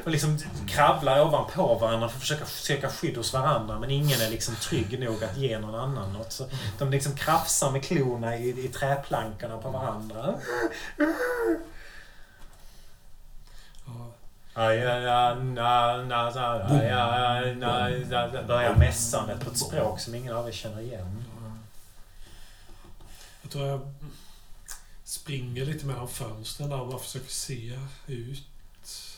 Och 0.05 0.11
liksom 0.11 0.39
kravlar 0.69 1.27
ovanpå 1.27 1.75
varandra 1.75 2.09
för 2.09 2.17
att 2.17 2.21
försöka 2.21 2.47
söka 2.47 2.91
skydd 2.91 3.17
hos 3.17 3.33
varandra. 3.33 3.79
Men 3.79 3.91
ingen 3.91 4.21
är 4.21 4.31
liksom 4.31 4.55
trygg 4.55 5.01
nog 5.01 5.25
att 5.25 5.37
ge 5.37 5.59
någon 5.59 5.75
annan 5.75 6.13
något. 6.13 6.33
Så 6.33 6.49
de 6.79 6.91
liksom 6.91 7.17
krafsar 7.17 7.71
med 7.71 7.85
klorna 7.85 8.37
i, 8.37 8.65
i 8.65 8.69
träplankorna 8.69 9.59
på 9.59 9.71
varandra. 9.71 10.35
Ja. 10.97 11.05
Aj, 13.87 13.87
aj, 13.87 13.87
aj, 13.87 13.87
na, 13.87 13.95
na, 13.95 13.95
na, 13.95 13.95
aj, 13.95 13.95
aj, 13.95 13.95
na, 13.95 13.95
na, 13.95 14.48
Börjar 18.47 18.77
mässandet 18.77 19.41
på 19.41 19.51
ett 19.51 19.59
språk 19.59 20.01
som 20.01 20.15
ingen 20.15 20.37
av 20.37 20.49
er 20.49 20.53
känner 20.53 20.81
igen. 20.81 21.25
Jag 23.43 23.51
tror 23.51 23.67
jag 23.67 23.81
springer 25.05 25.65
lite 25.65 25.87
mellan 25.87 26.09
fönstren 26.09 26.71
där 26.71 26.81
och 26.81 26.89
bara 26.89 26.99
försöker 26.99 27.31
se 27.31 27.79
ut. 28.07 28.45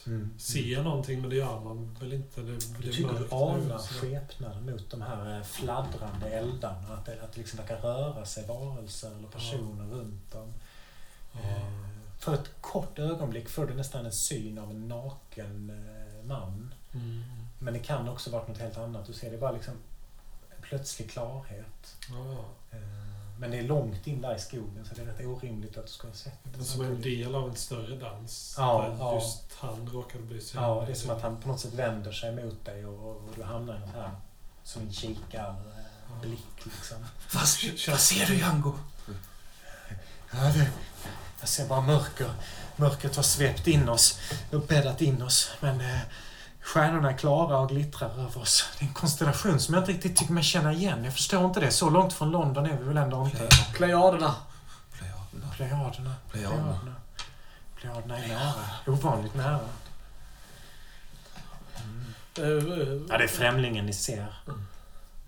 Mm. 0.06 0.30
Se 0.38 0.82
någonting, 0.82 1.20
men 1.20 1.30
det 1.30 1.36
gör 1.36 1.60
man 1.60 1.96
väl 2.00 2.12
inte. 2.12 2.40
Det, 2.40 2.52
det 2.52 2.58
Du 2.82 2.92
tycker 2.92 3.18
du 3.18 3.34
anar 3.34 3.78
skepnader 3.78 4.60
mot 4.60 4.90
de 4.90 5.02
här 5.02 5.36
eh, 5.36 5.42
fladdrande 5.44 6.30
eldarna. 6.30 6.94
Att 6.94 7.06
det, 7.06 7.22
att 7.22 7.32
det 7.32 7.38
liksom 7.38 7.56
verkar 7.56 7.76
röra 7.76 8.26
sig 8.26 8.46
varelser 8.46 9.10
eller 9.18 9.28
personer 9.28 9.84
runt 9.84 10.32
dem. 10.32 10.54
Ja. 11.32 11.40
Eh, 12.20 12.24
För 12.24 12.34
ett 12.34 12.50
kort 12.60 12.98
ögonblick 12.98 13.48
får 13.48 13.66
du 13.66 13.74
nästan 13.74 14.06
en 14.06 14.12
syn 14.12 14.58
av 14.58 14.70
en 14.70 14.88
naken 14.88 15.70
eh, 15.70 16.26
man. 16.26 16.74
Mm. 16.94 17.22
Men 17.58 17.74
det 17.74 17.80
kan 17.80 18.08
också 18.08 18.30
vara 18.30 18.46
något 18.46 18.58
helt 18.58 18.78
annat. 18.78 19.06
Du 19.06 19.12
ser 19.12 19.30
det 19.30 19.38
bara 19.38 19.52
liksom 19.52 19.74
en 20.56 20.62
plötslig 20.62 21.10
klarhet. 21.10 21.96
Ja. 22.10 22.44
Eh, 22.70 22.78
Men 23.38 23.50
det 23.50 23.58
är 23.58 23.62
långt 23.62 24.06
in 24.06 24.20
där 24.22 24.36
i 24.36 24.38
skogen 24.38 24.84
så 24.84 24.94
det 24.94 25.02
är 25.02 25.06
rätt 25.06 25.26
orimligt 25.26 25.78
att 25.78 25.86
du 25.86 25.92
ska 25.92 26.06
ha 26.08 26.14
sett 26.14 26.38
det. 26.58 26.64
Som 26.64 26.84
en 26.84 27.00
del 27.00 27.34
av 27.34 27.48
en 27.48 27.56
större 27.56 27.96
dans. 27.96 28.54
Ja, 28.58 28.88
där 28.88 28.96
ja. 28.98 29.14
just 29.14 29.54
han 29.54 29.88
råkade 29.88 30.24
bli 30.24 30.40
så 30.40 30.56
Ja, 30.56 30.84
det 30.86 30.92
är 30.92 30.96
som 30.96 31.10
att 31.10 31.22
han 31.22 31.40
på 31.40 31.48
något 31.48 31.60
sätt 31.60 31.74
vänder 31.74 32.12
sig 32.12 32.44
mot 32.44 32.64
dig 32.64 32.86
och, 32.86 33.16
och 33.16 33.30
du 33.36 33.42
hamnar 33.42 33.74
i 33.74 33.76
en 33.76 33.88
här 33.88 34.10
som 34.62 34.82
en 34.82 34.92
kikarblick 34.92 36.64
liksom. 36.64 36.96
Vad, 37.34 37.42
vad 37.88 38.00
ser 38.00 38.26
du 38.26 38.38
Django? 38.38 38.74
Ja, 40.32 40.38
det, 40.54 40.70
jag 41.40 41.48
ser 41.48 41.66
bara 41.66 41.80
mörker. 41.80 42.30
Mörkret 42.76 43.16
har 43.16 43.22
svept 43.22 43.66
in 43.66 43.88
oss 43.88 44.20
och 44.52 44.60
bäddat 44.66 45.00
in 45.00 45.22
oss. 45.22 45.50
Men 45.60 45.80
eh, 45.80 45.98
stjärnorna 46.60 47.10
är 47.12 47.16
klara 47.16 47.58
och 47.58 47.68
glittrar 47.68 48.08
över 48.10 48.38
oss. 48.40 48.64
Det 48.78 48.84
är 48.84 48.88
en 48.88 48.94
konstellation 48.94 49.60
som 49.60 49.74
jag 49.74 49.80
inte 49.82 49.92
riktigt 49.92 50.16
tycker 50.16 50.32
mig 50.32 50.42
känna 50.42 50.72
igen. 50.72 51.04
Jag 51.04 51.12
förstår 51.14 51.44
inte 51.46 51.60
det. 51.60 51.70
Så 51.70 51.90
långt 51.90 52.12
från 52.12 52.30
London 52.30 52.66
är 52.66 52.76
vi 52.78 52.84
väl 52.84 52.96
ändå 52.96 53.24
inte? 53.24 53.48
Plejaderna. 53.74 54.34
Plejaderna. 54.98 55.50
Plejaderna. 55.56 56.14
Plejaderna. 56.30 56.94
Plejaderna 57.76 58.18
är 58.18 58.28
nära. 58.28 58.54
Ovanligt 58.86 59.34
nära. 59.34 59.60
Eh, 62.38 62.44
Ja, 63.08 63.18
det 63.18 63.24
är 63.24 63.28
främlingen 63.28 63.86
ni 63.86 63.92
ser. 63.92 64.34
Mm. 64.48 64.66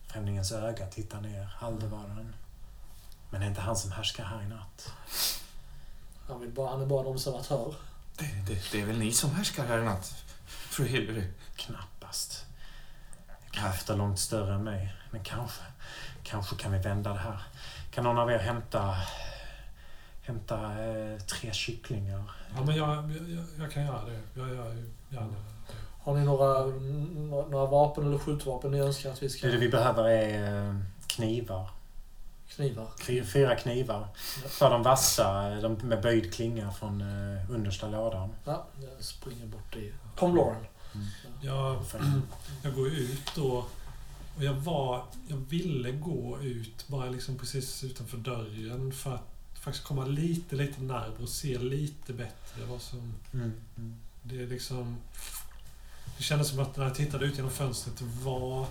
Främlingens 0.08 0.52
öga 0.52 0.86
tittar 0.86 1.20
ner, 1.20 1.57
Aldebaran. 1.60 2.34
Men 3.31 3.41
det 3.41 3.47
är 3.47 3.49
inte 3.49 3.60
han 3.60 3.76
som 3.76 3.92
härskar 3.92 4.24
här 4.24 4.42
i 4.42 4.47
natt. 4.47 4.92
Han, 6.33 6.41
vill 6.41 6.51
bara, 6.51 6.70
han 6.70 6.83
är 6.83 6.86
bara 6.86 7.01
en 7.01 7.07
observatör. 7.07 7.75
Det, 8.17 8.25
det, 8.47 8.73
det 8.73 8.81
är 8.81 8.86
väl 8.86 8.99
ni 8.99 9.12
som 9.12 9.31
härskar 9.31 9.67
här 9.67 9.78
i 9.78 9.85
natt? 9.85 10.15
Fru 10.47 10.86
Hilary. 10.86 11.25
Knappast. 11.57 12.44
Krafter 13.51 13.97
långt 13.97 14.19
större 14.19 14.55
än 14.55 14.65
mig. 14.65 14.94
Men 15.11 15.25
kanske. 15.25 15.62
Kanske 16.23 16.57
kan 16.57 16.73
vi 16.73 16.78
vända 16.78 17.12
det 17.12 17.19
här. 17.19 17.43
Kan 17.91 18.05
någon 18.05 18.19
av 18.19 18.31
er 18.31 18.39
hämta... 18.39 18.97
Hämta 20.23 20.85
eh, 20.85 21.19
tre 21.19 21.52
kycklingar? 21.52 22.23
Ja, 22.57 22.65
men 22.65 22.77
jag, 22.77 22.89
jag, 23.11 23.44
jag 23.59 23.73
kan 23.73 23.86
göra 23.86 24.05
det. 24.05 24.41
Jag 24.41 24.49
gör 24.49 24.73
ju 24.73 24.91
gärna 25.09 25.27
det. 25.27 25.73
Har 26.02 26.15
ni 26.15 26.25
några, 26.25 26.67
några, 26.67 27.49
några 27.49 27.67
vapen 27.67 28.07
eller 28.07 28.19
skjutvapen 28.19 28.70
ni 28.70 28.78
önskar 28.78 29.11
att 29.11 29.23
vi 29.23 29.28
ska... 29.28 29.47
Det 29.49 29.57
vi 29.57 29.69
behöver 29.69 30.05
är 30.09 30.69
eh, 30.69 30.77
knivar. 31.07 31.70
Knivar. 32.56 32.89
Fy- 33.00 33.24
Fyra 33.24 33.56
knivar. 33.56 34.08
För 34.48 34.70
de 34.70 34.82
vassa, 34.82 35.50
de 35.60 35.74
med 35.74 36.02
böjd 36.02 36.34
klinga 36.34 36.72
från 36.72 37.00
eh, 37.00 37.50
understa 37.50 37.89
lådan. 37.89 38.31
Ja, 38.44 38.66
jag 38.82 39.05
springer 39.05 39.47
bort 39.47 39.76
i... 39.76 39.92
Tom 40.16 40.36
Lauren. 40.36 40.64
Jag, 41.40 41.86
För- 41.86 42.20
jag 42.62 42.74
går 42.74 42.89
ut 42.89 43.32
då. 43.34 43.66
Och 44.36 44.44
jag 44.44 44.55
var... 44.55 45.05
Jag 45.28 45.36
ville 45.36 45.90
gå 45.92 46.39
ut 46.42 46.89
bara 46.89 47.10
liksom 47.10 47.39
precis 47.39 47.84
utanför 47.84 48.16
dörren 48.16 48.92
för 48.92 49.14
att 49.14 49.28
faktiskt 49.60 49.84
komma 49.84 50.05
lite, 50.05 50.56
lite 50.56 50.81
närmare 50.82 51.22
och 51.22 51.28
se 51.28 51.58
lite 51.58 52.12
bättre 52.12 52.64
vad 52.68 52.81
som... 52.82 53.14
Mm, 53.34 53.52
mm. 53.76 53.97
Det 54.22 54.42
är 54.42 54.47
liksom... 54.47 54.97
Det 56.16 56.22
kändes 56.22 56.48
som 56.48 56.58
att 56.58 56.76
när 56.76 56.84
jag 56.84 56.94
tittade 56.94 57.24
ut 57.26 57.36
genom 57.36 57.50
fönstret 57.50 57.97
det 57.98 58.05
var 58.24 58.66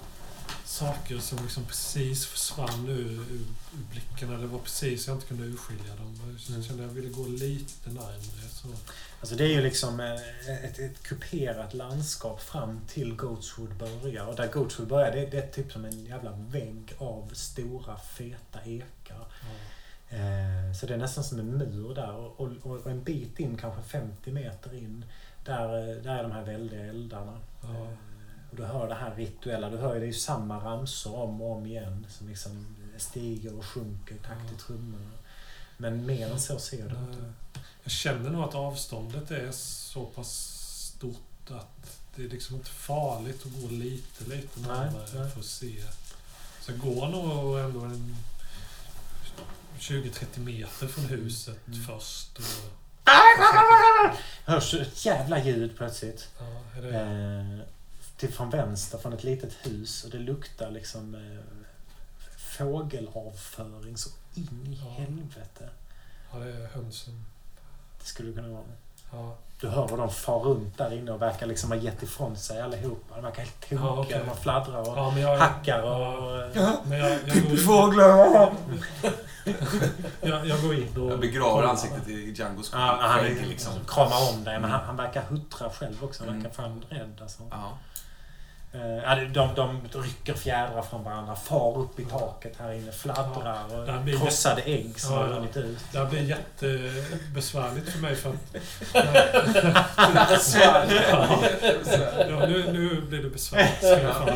saker 0.65 1.19
som 1.19 1.37
liksom 1.43 1.65
precis 1.65 2.25
försvann 2.25 2.89
ur, 2.89 3.11
ur, 3.11 3.19
ur 3.31 3.45
blicken. 3.91 4.33
Eller 4.33 4.47
var 4.47 4.59
precis 4.59 5.07
jag 5.07 5.15
inte 5.17 5.27
kunde 5.27 5.43
urskilja 5.43 5.95
dem. 5.95 6.15
Jag 6.19 6.29
Mm. 6.55 6.63
kände 6.63 6.83
att 6.85 6.89
jag 6.89 6.95
ville 7.01 7.09
gå 7.09 7.27
lite 7.27 7.89
närmare. 7.89 8.49
Så. 8.51 8.67
Alltså 9.19 9.35
det 9.35 9.43
är 9.43 9.47
ju 9.49 9.61
liksom 9.61 9.99
eh, 9.99 10.63
ett, 10.65 10.79
ett 10.79 11.03
kuperat 11.03 11.73
landskap 11.73 12.41
fram 12.41 12.79
till 12.87 13.15
Goatswood 13.15 13.73
börjar. 13.75 14.25
Och 14.25 14.35
där 14.35 14.47
Goatswood 14.51 14.87
börjar, 14.87 15.11
det, 15.11 15.25
det 15.25 15.37
är 15.37 15.47
typ 15.51 15.71
som 15.71 15.85
en 15.85 16.05
jävla 16.05 16.31
vägg 16.31 16.93
av 16.97 17.29
stora 17.33 17.97
feta 17.97 18.59
ekar. 18.65 19.25
Eh, 20.09 20.73
så 20.79 20.85
det 20.85 20.93
är 20.93 20.97
nästan 20.97 21.23
som 21.23 21.39
en 21.39 21.57
mur 21.57 21.95
där. 21.95 22.11
Och, 22.15 22.41
och, 22.41 22.77
och 22.77 22.91
en 22.91 23.03
bit 23.03 23.39
in, 23.39 23.57
kanske 23.57 23.81
50 23.81 24.31
meter 24.31 24.73
in, 24.77 25.05
där, 25.45 25.89
eh, 25.89 25.95
där 26.03 26.15
är 26.17 26.23
de 26.23 26.31
här 26.31 26.43
väldiga 26.45 26.85
eldarna. 26.85 27.39
Ja. 27.63 27.87
Och 28.51 28.57
du 28.57 28.63
hör 28.65 28.87
det 28.89 28.95
här 28.95 29.15
rituella. 29.15 29.69
Du 29.69 29.77
hör 29.77 29.93
ju 29.93 29.99
det 29.99 30.05
är 30.05 30.07
ju 30.07 30.13
samma 30.13 30.57
ramsor 30.65 31.15
om 31.15 31.41
och 31.41 31.51
om 31.57 31.65
igen 31.65 32.05
som 32.09 32.29
liksom 32.29 32.75
stiger 32.97 33.57
och 33.57 33.65
sjunker 33.65 34.15
i 34.15 34.17
takt 34.17 34.51
i 34.55 34.61
trummorna. 34.61 35.11
Men 35.77 36.05
mer 36.05 36.31
än 36.31 36.39
så 36.39 36.59
ser 36.59 36.77
du 36.89 36.95
inte. 37.11 37.33
Jag 37.83 37.91
känner 37.91 38.29
nog 38.29 38.43
att 38.43 38.55
avståndet 38.55 39.31
är 39.31 39.51
så 39.51 40.05
pass 40.05 40.57
stort 40.95 41.51
att 41.51 41.97
det 42.15 42.23
är 42.23 42.29
liksom 42.29 42.55
inte 42.55 42.69
farligt 42.69 43.45
att 43.45 43.61
gå 43.61 43.67
lite, 43.67 44.23
lite 44.25 44.59
närmare 44.59 45.29
för 45.29 45.39
att 45.39 45.45
se. 45.45 45.83
Så 46.61 46.71
jag 46.71 46.79
går 46.79 47.07
nog 47.07 47.59
ändå 47.59 47.79
en 47.79 48.15
20-30 49.79 50.39
meter 50.39 50.87
från 50.87 51.05
huset 51.05 51.67
Mm. 51.67 51.83
först. 51.83 52.37
Och, 52.37 52.43
Hörs 54.45 54.73
ett 54.73 55.05
jävla 55.05 55.43
ljud 55.43 55.77
plötsligt. 55.77 56.27
ja, 56.39 56.45
är 56.77 56.81
det, 56.81 56.99
Eh, 56.99 57.59
till 58.21 58.33
från 58.33 58.49
vänster, 58.49 58.97
från 58.97 59.13
ett 59.13 59.23
litet 59.23 59.53
hus. 59.61 60.03
Och 60.03 60.09
det 60.09 60.17
luktar 60.17 60.71
liksom 60.71 61.15
eh, 61.15 61.43
fågelavföring 62.37 63.97
så 63.97 64.09
in 64.35 64.67
i 64.67 64.79
Ja. 64.85 64.91
helvete. 65.03 65.69
ja, 66.33 66.39
det 66.39 66.49
är 66.51 66.67
hönsen. 66.73 67.25
Det 67.99 68.05
skulle 68.05 68.33
kunna 68.33 68.47
vara. 68.47 68.61
Ja. 69.11 69.35
Du 69.61 69.67
hör 69.69 69.87
hur 69.87 69.97
de 69.97 70.09
far 70.11 70.39
runt 70.39 70.77
där 70.77 70.93
inne 70.93 71.11
och 71.11 71.21
verkar 71.21 71.45
liksom 71.45 71.71
ha 71.71 71.77
gett 71.77 72.03
ifrån 72.03 72.37
sig 72.37 72.61
allihopa. 72.61 73.15
De 73.15 73.23
verkar 73.23 73.41
helt 73.43 73.59
tokiga. 73.61 73.79
Ja, 73.79 73.99
okej. 73.99 74.21
De 74.27 74.37
fladdrar 74.37 74.79
och 74.81 74.97
Ja, 74.97 75.11
men 75.11 75.21
jag, 75.21 75.37
hackar 75.37 75.81
och... 75.81 76.49
Ja, 76.53 76.81
men 76.85 76.97
jag, 76.99 77.11
jag, 77.11 77.43
går, 77.49 77.57
Fåglar! 77.57 78.53
jag, 80.21 80.47
jag 80.47 80.61
går 80.61 80.73
in 80.75 80.97
och... 80.97 81.11
Jag 81.11 81.19
begraver 81.19 81.63
ansiktet 81.67 82.07
i 82.07 82.31
Djangos 82.31 82.69
Ja, 82.73 82.97
han 83.01 83.23
liksom 83.25 83.49
liksom. 83.49 83.73
kramar 83.87 84.29
om 84.33 84.43
dig, 84.43 84.59
men 84.59 84.69
han, 84.71 84.85
han 84.85 84.95
verkar 84.95 85.21
huttra 85.21 85.69
själv 85.69 86.03
också. 86.03 86.23
Han 86.25 86.33
verkar 86.43 86.63
Mm. 86.63 86.81
fan 86.81 86.85
rädd 86.99 87.19
alltså. 87.21 87.43
Ja. 87.51 87.77
Eh, 88.73 88.81
ja, 89.03 89.15
de, 89.15 89.49
de, 89.55 89.81
rycker 90.01 90.33
fjädrar 90.33 90.81
från 90.81 91.03
varandra, 91.03 91.35
far 91.35 91.77
upp 91.77 91.99
i 91.99 92.05
taket 92.05 92.53
här 92.59 92.71
inne, 92.73 92.91
fladdrar 92.91 93.95
och 93.97 94.03
blir 94.03 94.17
krossade 94.19 94.61
ägg 94.61 94.99
som 94.99 95.13
Ja, 95.13 95.19
har 95.19 95.29
ja. 95.29 95.35
runnit 95.35 95.57
ut. 95.57 95.77
Det 95.91 95.97
här 95.97 96.05
blir 96.05 96.21
jättebesvärligt 96.21 97.89
för 97.89 97.99
mig 97.99 98.15
för 98.15 98.29
att... 98.29 98.55
Ja, 98.93 100.85
ja, 102.29 102.47
nu, 102.47 102.71
nu 102.71 103.01
blir 103.01 103.23
det 103.23 103.29
besvärligt. 103.29 104.13
fan. 104.15 104.29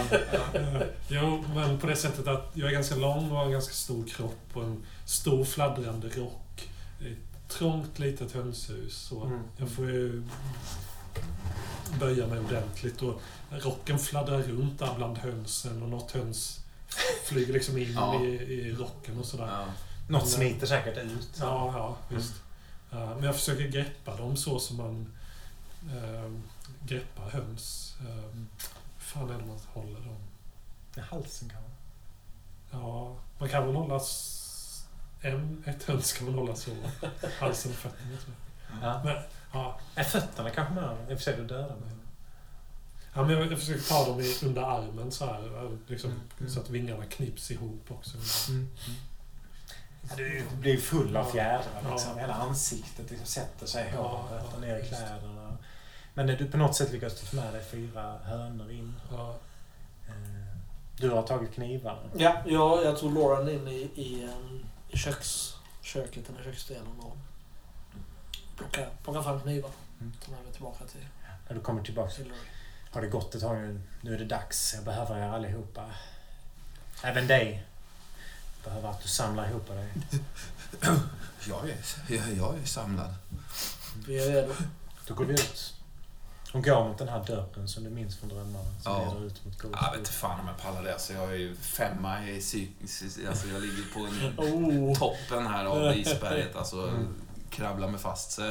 Eh, 0.53 0.81
Jo, 1.07 1.43
men 1.55 1.79
på 1.79 1.87
det 1.87 1.95
sättet 1.95 2.27
att 2.27 2.51
jag 2.53 2.67
är 2.69 2.73
ganska 2.73 2.95
lång 2.95 3.31
och 3.31 3.37
har 3.37 3.45
en 3.45 3.51
ganska 3.51 3.73
stor 3.73 4.05
kropp 4.07 4.49
och 4.53 4.63
en 4.63 4.85
stor 5.05 5.45
fladdrande 5.45 6.07
rock. 6.07 6.69
Ett 7.01 7.49
trångt 7.49 7.99
litet 7.99 8.31
hönshus. 8.31 8.97
Så 8.97 9.23
Mm. 9.25 9.39
jag 9.57 9.69
får 9.69 9.85
ju 9.85 10.23
böja 11.99 12.27
mig 12.27 12.39
ordentligt 12.39 13.01
och 13.01 13.21
rocken 13.49 13.99
fladdrar 13.99 14.41
runt 14.41 14.79
där 14.79 14.93
bland 14.97 15.17
hönsen 15.17 15.83
och 15.83 15.89
något 15.89 16.11
höns 16.11 16.59
flyger 17.25 17.53
liksom 17.53 17.77
in 17.77 17.93
Ja. 17.95 18.21
i, 18.23 18.27
i 18.27 18.73
rocken 18.75 19.19
och 19.19 19.25
sådär. 19.25 19.47
Ja. 19.47 19.65
Något 20.09 20.29
smiter 20.29 20.67
säkert 20.67 20.97
ut. 20.97 21.29
Ja, 21.39 21.71
ja, 21.73 21.97
visst. 22.15 22.33
Ja, 22.89 23.15
men 23.15 23.23
jag 23.23 23.35
försöker 23.35 23.67
greppa 23.67 24.15
dem 24.17 24.37
så 24.37 24.59
som 24.59 24.77
man 24.77 25.13
eh, 25.95 26.31
greppar 26.87 27.29
höns. 27.29 27.95
Eh, 27.99 28.05
hur 28.15 28.45
fan 28.99 29.29
är 29.29 29.37
det 29.37 29.45
man 29.45 29.59
håller 29.73 29.99
dem? 29.99 30.17
I 30.95 30.99
halsen 30.99 31.49
kanske. 31.49 31.71
Ja, 32.71 33.15
man 33.37 33.49
kan 33.49 33.65
väl 33.65 33.75
hålla... 33.75 34.01
En, 35.21 35.63
ett 35.65 35.83
höns 35.83 36.13
kan 36.13 36.25
man 36.25 36.35
hålla 36.35 36.55
så. 36.55 36.71
Halsen 37.39 37.71
och 37.71 37.77
fötterna 37.77 38.17
tror 38.17 38.35
jag. 38.81 38.89
Ja. 38.89 39.01
Men, 39.03 39.15
ja, 39.55 39.79
Är 39.95 40.03
fötterna 40.03 40.49
kanske 40.49 40.73
med? 40.73 40.97
I 41.09 41.13
och 41.13 41.17
för 41.17 41.23
sig, 41.23 41.37
du 41.37 41.45
dödar 41.45 41.75
mig. 41.75 41.89
ja, 43.13 43.23
men 43.23 43.31
jag, 43.31 43.51
jag 43.51 43.59
försöker 43.59 43.89
ta 43.89 44.05
dem 44.05 44.19
i, 44.21 44.35
under 44.45 44.61
armen 44.61 45.11
så 45.11 45.25
här. 45.25 45.71
Liksom, 45.87 46.09
Mm, 46.11 46.21
mm. 46.39 46.51
Så 46.51 46.59
att 46.59 46.69
vingarna 46.69 47.05
knips 47.05 47.51
ihop 47.51 47.85
också. 47.91 48.17
Ja, 50.09 50.15
du 50.17 50.43
blir 50.59 50.77
full 50.77 51.17
av 51.17 51.25
fjädrar. 51.31 51.63
Ja. 51.83 51.91
Liksom. 51.91 52.17
Hela 52.19 52.33
ansiktet 52.33 53.09
liksom 53.11 53.27
sätter 53.27 53.65
sig 53.65 53.87
i 53.87 53.93
Ja, 53.93 54.01
håret 54.01 54.43
ja, 54.49 54.55
och 54.55 54.61
ner 54.61 54.77
i 54.79 54.87
kläderna. 54.87 55.57
Men 56.13 56.27
du 56.27 56.45
på 56.51 56.57
något 56.57 56.75
sätt 56.75 56.91
lyckas 56.91 57.19
du 57.19 57.25
få 57.25 57.35
med 57.35 57.53
dig 57.53 57.63
fyra 57.63 58.17
hönor 58.23 58.71
in. 58.71 58.93
Ja, 59.11 59.35
Eh, 60.07 60.57
Du 60.97 61.09
har 61.09 61.23
tagit 61.23 61.53
knivarna. 61.53 61.99
Ja, 62.17 62.41
jag, 62.45 62.85
jag 62.85 62.97
tog 62.99 63.13
Lauren 63.13 63.49
in 63.49 63.67
i, 63.67 63.89
i, 63.95 64.23
em, 64.23 64.65
i 64.89 64.97
köks, 64.97 65.53
köket, 65.81 66.29
eller 66.29 66.43
köksdelen 66.43 66.99
och 66.99 67.17
plockade, 68.57 68.87
plockade 69.03 69.23
fram 69.25 69.39
knivar. 69.41 69.71
Mm. 70.01 70.13
Tog 70.25 70.33
med 70.35 70.43
mig 70.43 70.53
tillbaka 70.53 70.85
till 70.85 71.05
När 71.47 71.55
du 71.55 71.61
kommer 71.61 71.83
tillbaka 71.83 72.13
Hillary. 72.17 72.39
har 72.91 73.01
det 73.01 73.07
gått 73.07 73.35
ett 73.35 73.41
tag 73.41 73.57
nu. 73.57 73.81
Nu 74.01 74.13
är 74.15 74.19
det 74.19 74.25
dags. 74.25 74.73
Jag 74.73 74.83
behöver 74.83 75.17
er 75.17 75.27
allihopa. 75.27 75.85
Även 77.03 77.27
dig. 77.27 77.65
Jag 78.63 78.71
behöver 78.71 78.89
att 78.89 79.01
du 79.01 79.07
samlar 79.07 79.49
ihop 79.49 79.67
dig. 79.67 79.89
Jag, 81.49 81.69
är, 81.69 81.75
jag, 82.15 82.33
jag 82.37 82.57
är 82.57 82.65
samlad. 82.65 83.15
Vi 84.07 84.27
är 84.27 84.31
redo. 84.33 84.53
Då 85.07 85.13
går 85.13 85.25
vi 85.25 85.33
ut. 85.33 85.73
Hon 86.53 86.61
går 86.61 86.83
mot 86.89 86.97
den 86.97 87.07
här 87.09 87.23
dörren 87.25 87.67
som 87.67 87.83
du 87.83 87.89
minns 87.89 88.17
från 88.17 88.29
drömmarna. 88.29 88.65
Som 88.83 88.91
Ja. 88.91 89.13
leder 89.13 89.25
ut 89.25 89.45
mot 89.45 89.63
Jag 89.81 89.97
vet 89.97 90.07
fan 90.07 90.39
om 90.39 90.47
jag 90.47 90.57
pallar 90.57 90.83
det. 90.83 90.93
Alltså, 90.93 91.13
jag 91.13 91.23
är 91.31 91.35
ju 91.37 91.55
femma 91.55 92.29
i 92.29 92.39
psyk... 92.41 92.71
Alltså, 93.29 93.47
jag 93.47 93.61
ligger 93.61 93.93
på 93.93 93.99
en 93.99 94.39
Oh. 94.89 94.97
toppen 94.97 95.47
här 95.47 95.65
av 95.65 95.97
isberget. 95.97 96.55
Alltså, 96.55 96.87
Mm. 96.87 97.13
Kravlar 97.55 97.87
mig 97.87 97.99
fast. 97.99 98.31
Så 98.31 98.41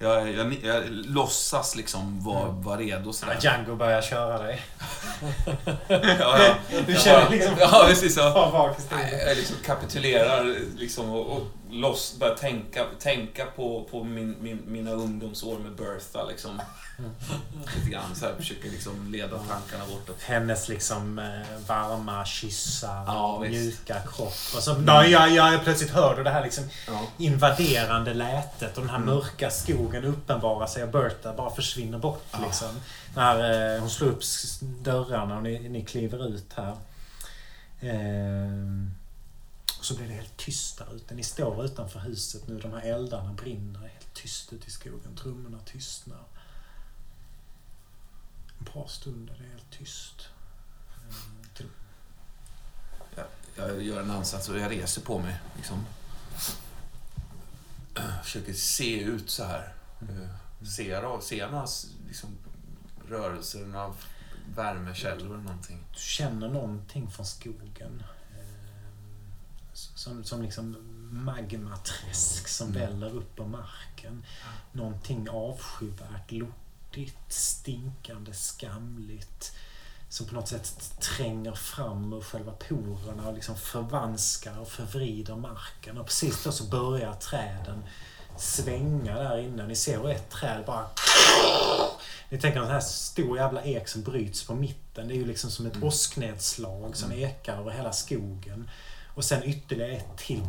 jag, 0.00 0.32
jag, 0.32 0.56
jag, 0.62 0.82
låtsas 0.88 1.76
liksom 1.76 2.24
vara, 2.24 2.48
vara 2.48 2.76
redo 2.80 3.12
sådär. 3.12 3.38
Ja, 3.42 3.50
Django 3.50 3.76
börjar 3.76 4.02
köra 4.02 4.38
dig. 4.42 4.62
Ja, 5.88 6.38
ja. 6.38 6.54
Du 6.86 6.92
Jag 6.92 7.02
känner 7.02 7.30
liksom... 7.30 7.54
Ja, 7.60 7.84
precis. 7.88 8.16
Ja. 8.16 8.74
Stilen. 8.78 9.26
Jag 9.26 9.36
liksom 9.36 9.56
kapitulerar 9.64 10.54
liksom 10.76 11.10
och, 11.10 11.26
och 11.26 11.42
loss, 11.70 12.16
börjar 12.20 12.34
tänka, 12.34 12.84
tänka 12.98 13.44
på, 13.46 13.88
på 13.90 14.04
min, 14.04 14.36
min, 14.40 14.62
mina 14.66 14.90
ungdomsår 14.90 15.58
med 15.58 15.72
Bertha. 15.76 16.24
Liksom. 16.28 16.62
Lite 17.76 17.90
grann 17.90 18.14
så 18.14 18.26
här, 18.26 18.34
försöker 18.34 18.70
liksom 18.70 19.12
leda 19.12 19.38
tankarna 19.38 19.84
bortåt. 19.90 20.22
Hennes 20.22 20.68
liksom 20.68 21.18
eh, 21.18 21.66
varma 21.66 22.24
kyssar, 22.24 23.04
Ja, 23.06 23.38
visst. 23.38 23.52
mjuka 23.52 24.00
kropp. 24.00 24.28
Och 24.56 24.62
så, 24.62 24.76
ja, 24.86 25.06
jag, 25.06 25.30
jag 25.30 25.64
plötsligt 25.64 25.90
hör 25.90 26.16
du 26.16 26.22
det 26.22 26.30
här 26.30 26.44
liksom 26.44 26.64
Ja. 26.86 27.00
invaderande 27.18 28.14
lätet 28.14 28.76
och 28.76 28.82
den 28.82 28.90
här 28.90 28.96
Mm. 28.98 29.14
mörka 29.14 29.50
skogen 29.50 30.04
uppenbarar 30.04 30.66
sig 30.66 30.82
och 30.82 30.88
Bertha 30.90 31.32
bara 31.34 31.50
försvinner 31.50 31.98
bort. 31.98 32.24
Ja. 32.32 32.38
Liksom. 32.46 32.68
När 33.16 33.74
eh, 33.74 33.80
hon 33.80 33.90
slår 33.90 34.08
upp 34.08 34.22
dörrarna 34.60 35.36
och 35.36 35.42
ni, 35.42 35.68
ni 35.68 35.84
kliver 35.84 36.28
ut 36.28 36.52
här. 36.56 36.70
Och 36.72 36.76
så 39.88 39.96
blir 39.96 40.08
det 40.08 40.14
helt 40.14 40.36
tyst 40.36 40.78
där 40.78 40.94
ute. 40.94 41.14
Ni 41.14 41.22
står 41.22 41.64
utanför 41.64 42.00
huset 42.00 42.48
nu. 42.48 42.58
De 42.58 42.72
här 42.72 42.80
eldarna 42.82 43.32
brinner. 43.32 43.80
Är 43.84 43.88
helt 43.88 44.14
tyst 44.14 44.52
ute 44.52 44.66
i 44.66 44.70
skogen. 44.70 45.16
Trummorna 45.16 45.58
tystnar. 45.64 46.24
En 48.58 48.64
bra 48.64 48.88
stund 48.88 49.26
där 49.28 49.34
det 49.38 49.44
är 49.44 49.48
helt 49.50 49.70
tyst. 49.70 50.28
Jag 53.56 53.82
gör 53.82 54.00
en 54.02 54.10
ansats 54.10 54.48
och 54.48 54.58
jag 54.58 54.70
reser 54.70 55.02
på 55.02 55.18
mig. 55.18 55.40
Liksom. 55.56 55.86
Försöker 58.22 58.52
se 58.52 59.00
ut 59.00 59.30
så 59.30 59.44
här. 59.44 59.74
Eh, 60.00 60.66
Ser, 60.76 61.02
av- 61.02 61.20
ser 61.20 61.50
några 61.50 61.66
liksom, 62.06 62.38
rörelser, 63.08 63.58
några 63.66 63.94
värmekällor 64.56 65.26
eller 65.26 65.44
någonting. 65.44 65.84
Du 65.92 65.98
känner 66.00 66.48
någonting 66.48 67.10
från 67.10 67.26
skogen. 67.26 68.02
Som, 69.98 70.24
som 70.24 70.42
liksom 70.42 70.76
magmaträsk 71.10 72.48
som 72.48 72.68
Mm. 72.68 72.80
väller 72.80 73.14
upp 73.16 73.36
på 73.36 73.44
marken. 73.46 74.24
Någonting 74.72 75.28
avskyvärt, 75.28 76.30
lortigt, 76.32 77.32
stinkande, 77.32 78.32
skamligt. 78.34 79.52
Som 80.08 80.26
på 80.26 80.34
något 80.34 80.48
sätt 80.48 80.92
tränger 81.00 81.52
fram 81.52 82.12
ur 82.12 82.20
själva 82.20 82.52
porerna 82.52 83.28
och 83.28 83.34
liksom 83.34 83.56
förvanskar 83.56 84.58
och 84.58 84.68
förvrider 84.68 85.36
marken. 85.36 85.98
Och 85.98 86.06
precis 86.06 86.44
då 86.44 86.52
så 86.52 86.64
börjar 86.64 87.14
träden 87.14 87.84
svänga 88.36 89.14
där 89.14 89.38
inne. 89.38 89.66
Ni 89.66 89.76
ser 89.76 89.98
hur 90.00 90.10
ett 90.10 90.30
träd 90.30 90.64
bara 90.66 90.86
ni 92.30 92.38
tänker 92.40 92.58
en 92.60 92.66
sån 92.66 92.72
här 92.74 92.80
stor 92.80 93.36
jävla 93.38 93.62
ek 93.64 93.88
som 93.88 94.02
bryts 94.02 94.44
på 94.46 94.54
mitten. 94.54 95.08
Det 95.08 95.14
är 95.14 95.16
ju 95.16 95.24
liksom 95.26 95.50
som 95.50 95.66
ett 95.66 95.74
Mm. 95.76 95.88
åsknedslag 95.88 96.96
som 96.96 97.10
Mm. 97.12 97.24
ekar 97.24 97.56
över 97.56 97.70
hela 97.70 97.92
skogen. 97.92 98.70
Och 99.18 99.24
sen 99.24 99.44
ytterligare 99.44 99.92
ett 99.92 100.16
till. 100.16 100.42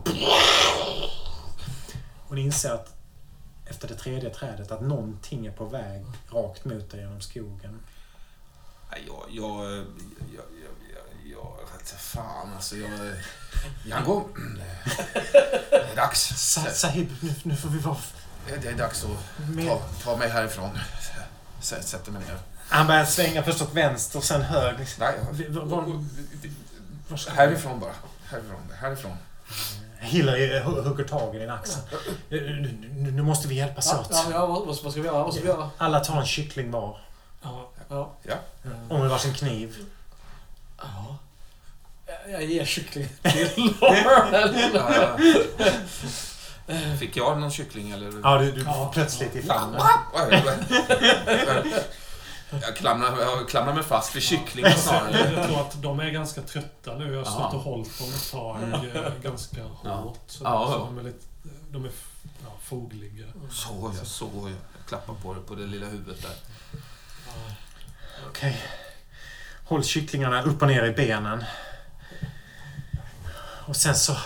Och 2.28 2.36
ni 2.36 2.42
inser 2.42 2.72
att 2.74 2.94
efter 3.66 3.88
det 3.88 3.96
tredje 3.96 4.30
trädet 4.30 4.72
att 4.72 4.82
någonting 4.82 5.46
är 5.46 5.52
på 5.52 5.66
väg 5.66 6.06
rakt 6.32 6.66
mot 6.66 6.94
er 6.94 6.98
genom 6.98 7.22
skogen. 7.22 7.80
Jag, 8.92 9.00
jag, 9.08 9.26
jag, 9.30 9.86
jag, 10.36 10.46
jag, 10.94 11.32
jag 11.32 11.78
vet 11.78 11.90
fan 11.92 12.54
alltså. 12.56 12.76
Jag, 12.78 12.90
Django, 13.86 14.28
det 15.72 15.92
är 15.92 15.96
dags. 15.96 16.52
Sa- 16.54 16.72
Sahib, 16.72 17.10
nu, 17.22 17.34
nu 17.44 17.56
får 17.56 17.70
vi 17.70 17.80
vara 17.80 17.98
Det 18.62 18.68
är 18.70 18.74
dags 18.78 19.04
att 19.06 19.66
ta, 19.68 19.82
ta 20.04 20.18
mig 20.18 20.30
härifrån. 20.30 20.80
Sä- 21.62 21.82
Sätter 21.82 22.12
mig 22.12 22.22
ner. 22.22 22.38
Han 22.58 22.88
börjar 22.88 23.06
svänga 23.06 23.44
först 23.44 23.62
åt 23.62 23.74
vänster 23.74 24.18
och 24.20 24.24
sen 24.26 24.42
höger. 24.42 24.88
Nej, 25.00 25.16
var- 25.50 25.66
var- 25.66 26.06
Var 27.08 27.32
härifrån 27.36 27.80
bara. 27.80 27.94
Härifrån. 28.32 28.72
Härifrån. 28.82 29.18
Hillary 30.00 30.60
hu- 30.60 30.82
hugger 30.88 31.04
tag 31.04 31.36
i 31.36 31.40
din 31.40 31.50
axel. 31.50 31.82
Nu, 32.30 32.78
nu, 33.14 33.22
måste 33.22 33.48
vi 33.48 33.56
hjälpas 33.56 33.90
Ja, 33.94 34.00
åt. 34.00 34.08
ja, 34.12 34.24
ja, 34.32 34.46
vad, 34.46 34.66
vad 34.84 34.92
ska 34.92 35.02
vi 35.02 35.08
göra? 35.08 35.24
Vad 35.24 35.34
ska 35.34 35.44
vi 35.44 35.48
göra? 35.50 35.70
Alla 35.78 36.00
tar 36.00 36.20
en 36.20 36.26
kyckling 36.26 36.72
var. 36.72 36.98
ja, 37.42 37.70
Ja. 38.24 38.36
Och 38.90 39.00
med 39.00 39.10
varsin 39.10 39.34
kniv. 39.34 39.76
ja. 40.78 41.18
Jag- 42.08 42.32
Jag 42.32 42.44
ger 42.44 42.66
kyckling 42.66 43.08
till 43.22 43.74
Lauren. 43.82 45.20
Ja, 46.68 46.76
Fick 47.00 47.18
jag 47.18 47.40
någon 47.40 47.52
kyckling 47.52 47.92
eller? 47.92 48.12
Ja, 48.24 48.38
du, 48.38 48.52
du 48.52 48.62
Ja. 48.62 48.92
plötsligt 48.94 49.36
i 49.36 49.42
famnen. 49.42 49.82
Jag 52.52 52.76
klamrar, 52.76 53.20
jag 53.22 53.50
klamrar 53.50 53.74
mig 53.74 53.84
fast 53.84 54.16
vid 54.16 54.24
kycklingen 54.24 54.74
snarare. 54.78 55.32
Jag 55.36 55.48
tror 55.48 55.60
att 55.62 55.82
de 55.82 56.00
är 56.00 56.10
ganska 56.10 56.42
trötta 56.42 56.96
nu. 56.98 57.12
Jag 57.14 57.18
har 57.24 57.26
stått 57.32 57.40
Ja. 57.40 57.58
och 57.58 57.62
hållit 57.64 58.00
dem 58.00 58.08
ett 58.14 58.32
tag 58.32 58.58
eh, 59.06 59.14
ganska 59.24 59.58
Ja. 59.84 59.94
hårt. 59.96 60.20
Så, 60.28 60.44
Ja. 60.44 60.88
de 60.90 60.98
är 60.98 61.04
lite... 61.04 61.26
De 61.72 61.86
är 61.86 61.92
ja, 62.46 62.52
fogliga. 62.64 63.26
Så 63.52 63.92
jag, 63.98 64.08
så 64.08 64.30
jag. 64.36 64.50
Jag 64.50 64.88
klappar 64.88 65.14
på 65.14 65.34
det, 65.34 65.40
på 65.42 65.56
det 65.56 65.66
lilla 65.66 65.86
huvudet 65.86 66.22
där. 66.22 66.32
Okej. 68.30 68.62
Håll 69.66 69.84
kycklingarna 69.84 70.42
upp 70.44 70.62
och 70.62 70.68
ner 70.68 70.84
i 70.84 70.92
benen. 70.92 71.44
Och 73.68 73.76
sen 73.76 73.96
så, 73.96 74.18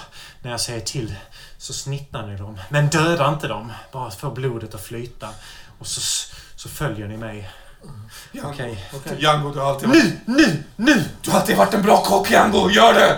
när 0.42 0.52
jag 0.52 0.61
säger 0.61 0.80
till, 0.82 1.16
så 1.58 1.74
snittnar 1.74 2.27
ni 2.27 2.38
dem. 2.38 2.60
Men 2.69 2.90
döda 2.90 3.30
inte 3.30 3.48
dem. 3.48 3.72
Bara 3.92 4.11
få 4.11 4.32
blodet 4.32 4.76
att 4.76 4.82
flyta. 4.82 5.30
Och 5.80 5.88
så, 5.88 6.02
så 6.56 6.69
följer 6.69 7.08
ni 7.08 7.18
mig 7.18 7.50
Okej. 8.43 8.87
Django, 9.19 9.49
du 9.49 9.59
har 9.59 9.69
alltid 9.69 9.89
varit... 9.89 10.03
Nu, 10.03 10.19
nu, 10.25 10.63
nu! 10.75 11.03
Du 11.21 11.31
har 11.31 11.39
alltid 11.39 11.57
varit 11.57 11.73
en 11.73 11.81
bra 11.81 12.03
kock, 12.03 12.29
Django! 12.29 12.69
Gör 12.69 12.93
det! 12.93 13.17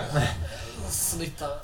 Snittare. 0.90 1.58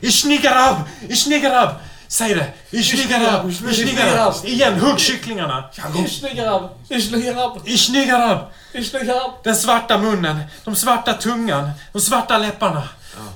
Ishnigarab! 0.00 0.76
Ishnigarab! 1.08 1.70
Säg 2.08 2.34
det! 2.34 2.46
Ishnigarab! 2.70 3.50
Ishnigarab! 3.50 4.34
Igen, 4.44 4.80
hugg 4.80 4.98
kycklingarna! 4.98 5.64
Ishnigarab! 6.06 6.62
Ishnigarab! 6.88 7.58
Ishnigarab! 7.64 8.38
Ishnigarab! 8.72 9.44
Den 9.44 9.56
svarta 9.56 9.98
munnen, 9.98 10.40
de 10.64 10.76
svarta 10.76 11.12
tungan, 11.14 11.70
de 11.92 12.00
svarta 12.00 12.38
läpparna. 12.38 12.82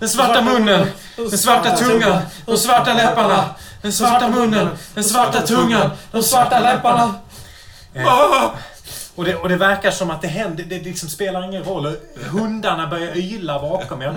Den 0.00 0.08
svarta 0.08 0.42
munnen, 0.42 0.86
den 1.16 1.38
svarta 1.38 1.76
tungan, 1.76 2.22
de 2.46 2.56
svarta 2.58 2.94
läpparna. 2.94 3.44
Den 3.82 3.92
svarta 3.92 4.28
munnen, 4.28 4.68
den 4.94 5.04
svarta 5.04 5.46
tungan, 5.46 5.90
de 6.12 6.22
svarta 6.22 6.60
läpparna. 6.60 7.14
Eh, 7.94 8.52
och, 9.15 9.25
det, 9.25 9.36
och 9.36 9.49
det 9.49 9.57
verkar 9.57 9.91
som 9.91 10.10
att 10.10 10.23
det 10.23 10.28
händer, 10.28 10.65
det 10.65 10.78
liksom 10.78 11.09
spelar 11.09 11.44
ingen 11.44 11.65
roll. 11.65 11.97
Hundarna 12.31 12.86
börjar 12.86 13.17
yla 13.17 13.60
bakom 13.60 14.02
er. 14.02 14.15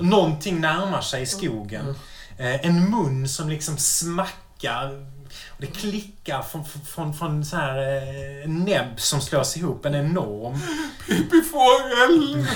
Någonting 0.00 0.60
närmar 0.60 1.00
sig 1.00 1.22
i 1.22 1.26
skogen. 1.26 1.94
Eh, 2.38 2.66
en 2.66 2.90
mun 2.90 3.28
som 3.28 3.48
liksom 3.48 3.78
smackar. 3.78 5.06
Det 5.62 5.68
klickar 5.68 6.42
från, 6.42 6.64
från, 6.64 7.14
från 7.14 7.44
så 7.44 7.56
här 7.56 7.78
eh, 7.78 8.48
näbb 8.48 9.00
som 9.00 9.20
slås 9.20 9.56
ihop. 9.56 9.86
En 9.86 9.94
enorm 9.94 10.60
Pippifågel! 11.06 12.46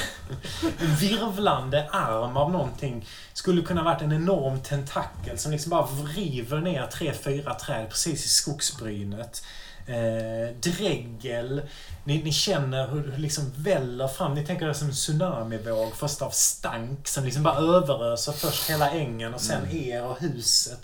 en 0.78 0.96
virvlande 0.96 1.88
arm 1.90 2.36
av 2.36 2.52
någonting. 2.52 3.06
Skulle 3.32 3.62
kunna 3.62 3.82
varit 3.82 4.02
en 4.02 4.12
enorm 4.12 4.60
tentakel 4.60 5.38
som 5.38 5.52
liksom 5.52 5.70
bara 5.70 5.86
vriver 5.86 6.60
ner 6.60 6.86
tre, 6.86 7.12
fyra 7.12 7.54
träd 7.54 7.88
precis 7.90 8.24
i 8.24 8.28
skogsbrynet. 8.28 9.42
Eh, 9.86 10.56
dregel. 10.60 11.62
Ni, 12.04 12.22
ni 12.22 12.32
känner 12.32 12.88
hur 12.88 13.06
det 13.06 13.18
liksom 13.18 13.52
väller 13.56 14.08
fram. 14.08 14.34
Ni 14.34 14.46
tänker 14.46 14.66
det 14.66 14.74
som 14.74 14.88
en 14.88 14.94
tsunamivåg 14.94 15.96
först 15.96 16.22
av 16.22 16.30
stank 16.30 17.08
som 17.08 17.24
liksom 17.24 17.42
bara 17.42 17.56
överöser 17.56 18.32
först 18.32 18.70
hela 18.70 18.90
ängen 18.90 19.34
och 19.34 19.40
sen 19.40 19.70
er 19.70 20.04
och 20.04 20.20
huset. 20.20 20.80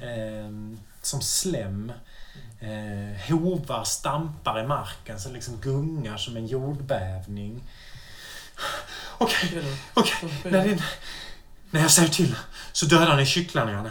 Eh, 0.00 0.78
som 1.02 1.22
slem. 1.22 1.92
Eh, 2.60 3.28
hovar 3.30 3.84
stampar 3.84 4.60
i 4.60 4.66
marken 4.66 5.20
som 5.20 5.32
liksom 5.32 5.56
gungar 5.60 6.16
som 6.16 6.36
en 6.36 6.46
jordbävning. 6.46 7.62
Okej, 9.18 9.62
okej. 9.94 10.28
När, 10.44 10.64
det- 10.68 10.82
när 11.70 11.80
jag 11.80 11.90
säger 11.90 12.08
till 12.08 12.34
så 12.72 12.86
dödar 12.86 13.16
ni 13.16 13.26
kycklingarna. 13.26 13.90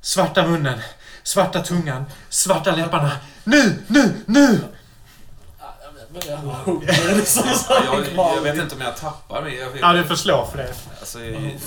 Svarta 0.00 0.46
munnen, 0.46 0.80
svarta 1.22 1.62
tungan, 1.62 2.04
svarta 2.28 2.76
läpparna. 2.76 3.10
Nu, 3.44 3.82
nu, 3.86 4.14
nu! 4.26 4.60
Men 6.12 6.22
jag 8.16 8.42
vet 8.42 8.56
inte 8.56 8.74
om 8.74 8.80
jag 8.80 8.96
tappar 8.96 9.42
mig. 9.42 9.54
Jag, 9.56 9.78
Ja, 9.80 9.92
du 9.92 10.04
får 10.04 10.16
slå 10.16 10.46
för 10.46 10.58
det. 10.58 10.74
alltså, 11.00 11.24
jag, 11.24 11.58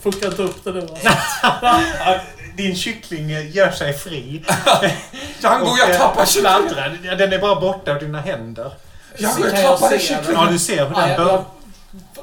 Fuckar 0.00 0.28
inte 0.28 0.42
upp 0.42 0.64
det 0.64 0.72
nu 0.72 0.80
alltså. 0.80 1.00
Ja, 2.56 2.62
Din 2.62 2.76
kyckling 2.76 3.30
gör 3.30 3.70
sig 3.70 3.92
fri. 3.92 4.44
Django, 5.40 5.66
Och, 5.70 5.78
jag 5.78 5.90
eh, 5.90 5.96
tappar 5.98 6.26
kycklingen! 6.26 6.68
fladdrar. 6.68 6.98
Ja, 7.04 7.14
Den 7.14 7.32
är 7.32 7.38
bara 7.38 7.60
borta 7.60 7.92
ur 7.92 8.00
dina 8.00 8.20
händer. 8.20 8.72
Django, 9.18 9.40
jag 9.46 9.58
jag 9.58 9.78
tappade 9.78 9.98
kycklingen! 9.98 10.32
Ja, 10.44 10.46
du 10.50 10.58
ser 10.58 10.86
hur 10.86 10.94
Ja, 10.94 11.00
den 11.00 11.08
jag, 11.10 11.18
bör... 11.18 11.32
jag, 11.32 11.44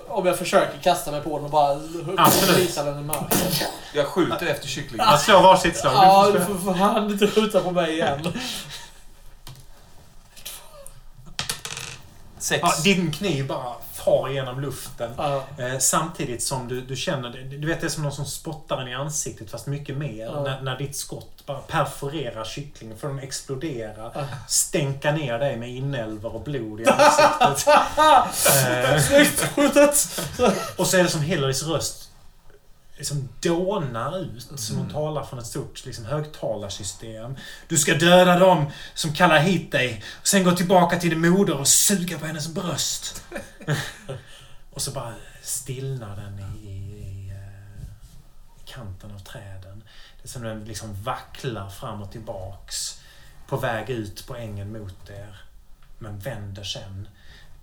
om 0.08 0.26
jag 0.26 0.38
försöker 0.38 0.78
kasta 0.84 1.12
mig 1.12 1.22
på 1.22 1.36
den 1.38 1.46
och 1.46 1.52
bara 1.52 1.80
Absolut. 2.18 2.58
visa 2.58 2.84
den 2.84 3.00
i 3.00 3.04
mörkret. 3.04 3.64
Jag 3.94 4.06
skjuter 4.08 4.46
efter 4.46 4.68
kycklingen. 4.68 5.06
Jag 5.10 5.20
slår 5.20 5.42
varsitt 5.42 5.78
slag. 5.78 5.94
Ja, 5.96 6.30
Du 6.34 6.40
får 6.46 6.56
får 6.56 6.74
fan 6.74 7.12
inte 7.12 7.28
skjuta 7.28 7.60
på 7.60 7.72
mig 7.72 7.92
igen. 7.94 8.34
Sex. 12.38 12.60
Ja, 12.62 12.74
din 12.84 13.12
kniv 13.12 13.48
bara 13.48 13.74
far 14.06 14.30
genom 14.30 14.60
luften. 14.60 15.12
Ja. 15.18 15.44
Eh, 15.58 15.80
samtidigt 15.80 16.44
som 16.44 16.68
du, 16.68 16.82
du 16.82 16.96
känner, 16.96 17.30
du 17.30 17.68
vet 17.68 17.82
det 17.82 17.88
är 17.88 17.90
som 17.90 18.04
någon 18.04 18.12
som 18.12 18.26
spottar 18.26 18.78
den 18.78 18.88
i 18.88 18.94
ansiktet 18.94 19.52
fast 19.52 19.68
mycket 19.68 19.98
mer. 19.98 20.26
Ja. 20.26 20.44
När, 20.44 20.62
när 20.62 20.78
ditt 20.78 20.96
skott 20.96 21.46
bara 21.46 21.60
perforerar 21.60 22.44
kycklingen 22.44 22.98
får 22.98 23.08
den 23.08 23.20
explodera. 23.20 24.12
Ja. 24.16 24.26
Stänka 24.48 25.12
ner 25.12 25.40
dig 25.40 25.58
med 25.58 25.70
inälvor 25.70 26.36
och 26.36 26.42
blod 26.42 26.82
i 26.82 26.86
ansiktet. 26.86 27.68
eh, 28.68 29.02
Snyggt 29.02 29.56
skjutet! 29.56 30.20
och 30.78 30.88
så 30.88 30.98
är 30.98 31.04
det 31.04 31.10
som 31.10 31.22
Hillarys 31.22 31.64
röst 31.64 32.03
liksom 32.98 33.30
dånar 33.42 34.20
ut. 34.20 34.60
Som 34.60 34.78
hon 34.78 34.90
talar 34.90 35.24
från 35.24 35.40
ett 35.40 35.46
stort 35.46 35.86
liksom, 35.86 36.06
högtalarsystem. 36.06 37.36
Du 37.68 37.78
ska 37.78 37.94
döda 37.94 38.40
dem 38.40 38.66
som 38.94 39.14
kallar 39.14 39.40
hit 39.40 39.72
dig. 39.72 40.04
Och 40.22 40.28
sen 40.28 40.44
gå 40.44 40.52
tillbaka 40.52 41.00
till 41.00 41.10
din 41.10 41.30
moder 41.32 41.60
och 41.60 41.68
suga 41.68 42.20
på 42.20 42.26
hennes 42.26 42.48
bröst. 42.48 43.24
och 44.72 44.82
så 44.82 44.92
bara 44.92 45.14
stillnar 45.42 46.16
den 46.16 46.40
i, 46.40 46.68
i, 46.68 46.72
i, 46.72 47.30
eh, 47.30 47.84
i 48.58 48.66
kanten 48.66 49.12
av 49.12 49.20
träden. 49.20 49.84
Det 50.22 50.28
är 50.28 50.30
som 50.30 50.44
den 50.44 50.66
liksom 50.66 51.04
vacklar 51.04 51.70
fram 51.70 52.02
och 52.02 52.12
tillbaks. 52.12 53.00
På 53.48 53.58
väg 53.58 53.90
ut 53.90 54.28
på 54.28 54.36
ängen 54.36 54.72
mot 54.72 55.10
er. 55.10 55.42
Men 56.00 56.20
vänder 56.20 56.64
sen. 56.64 57.08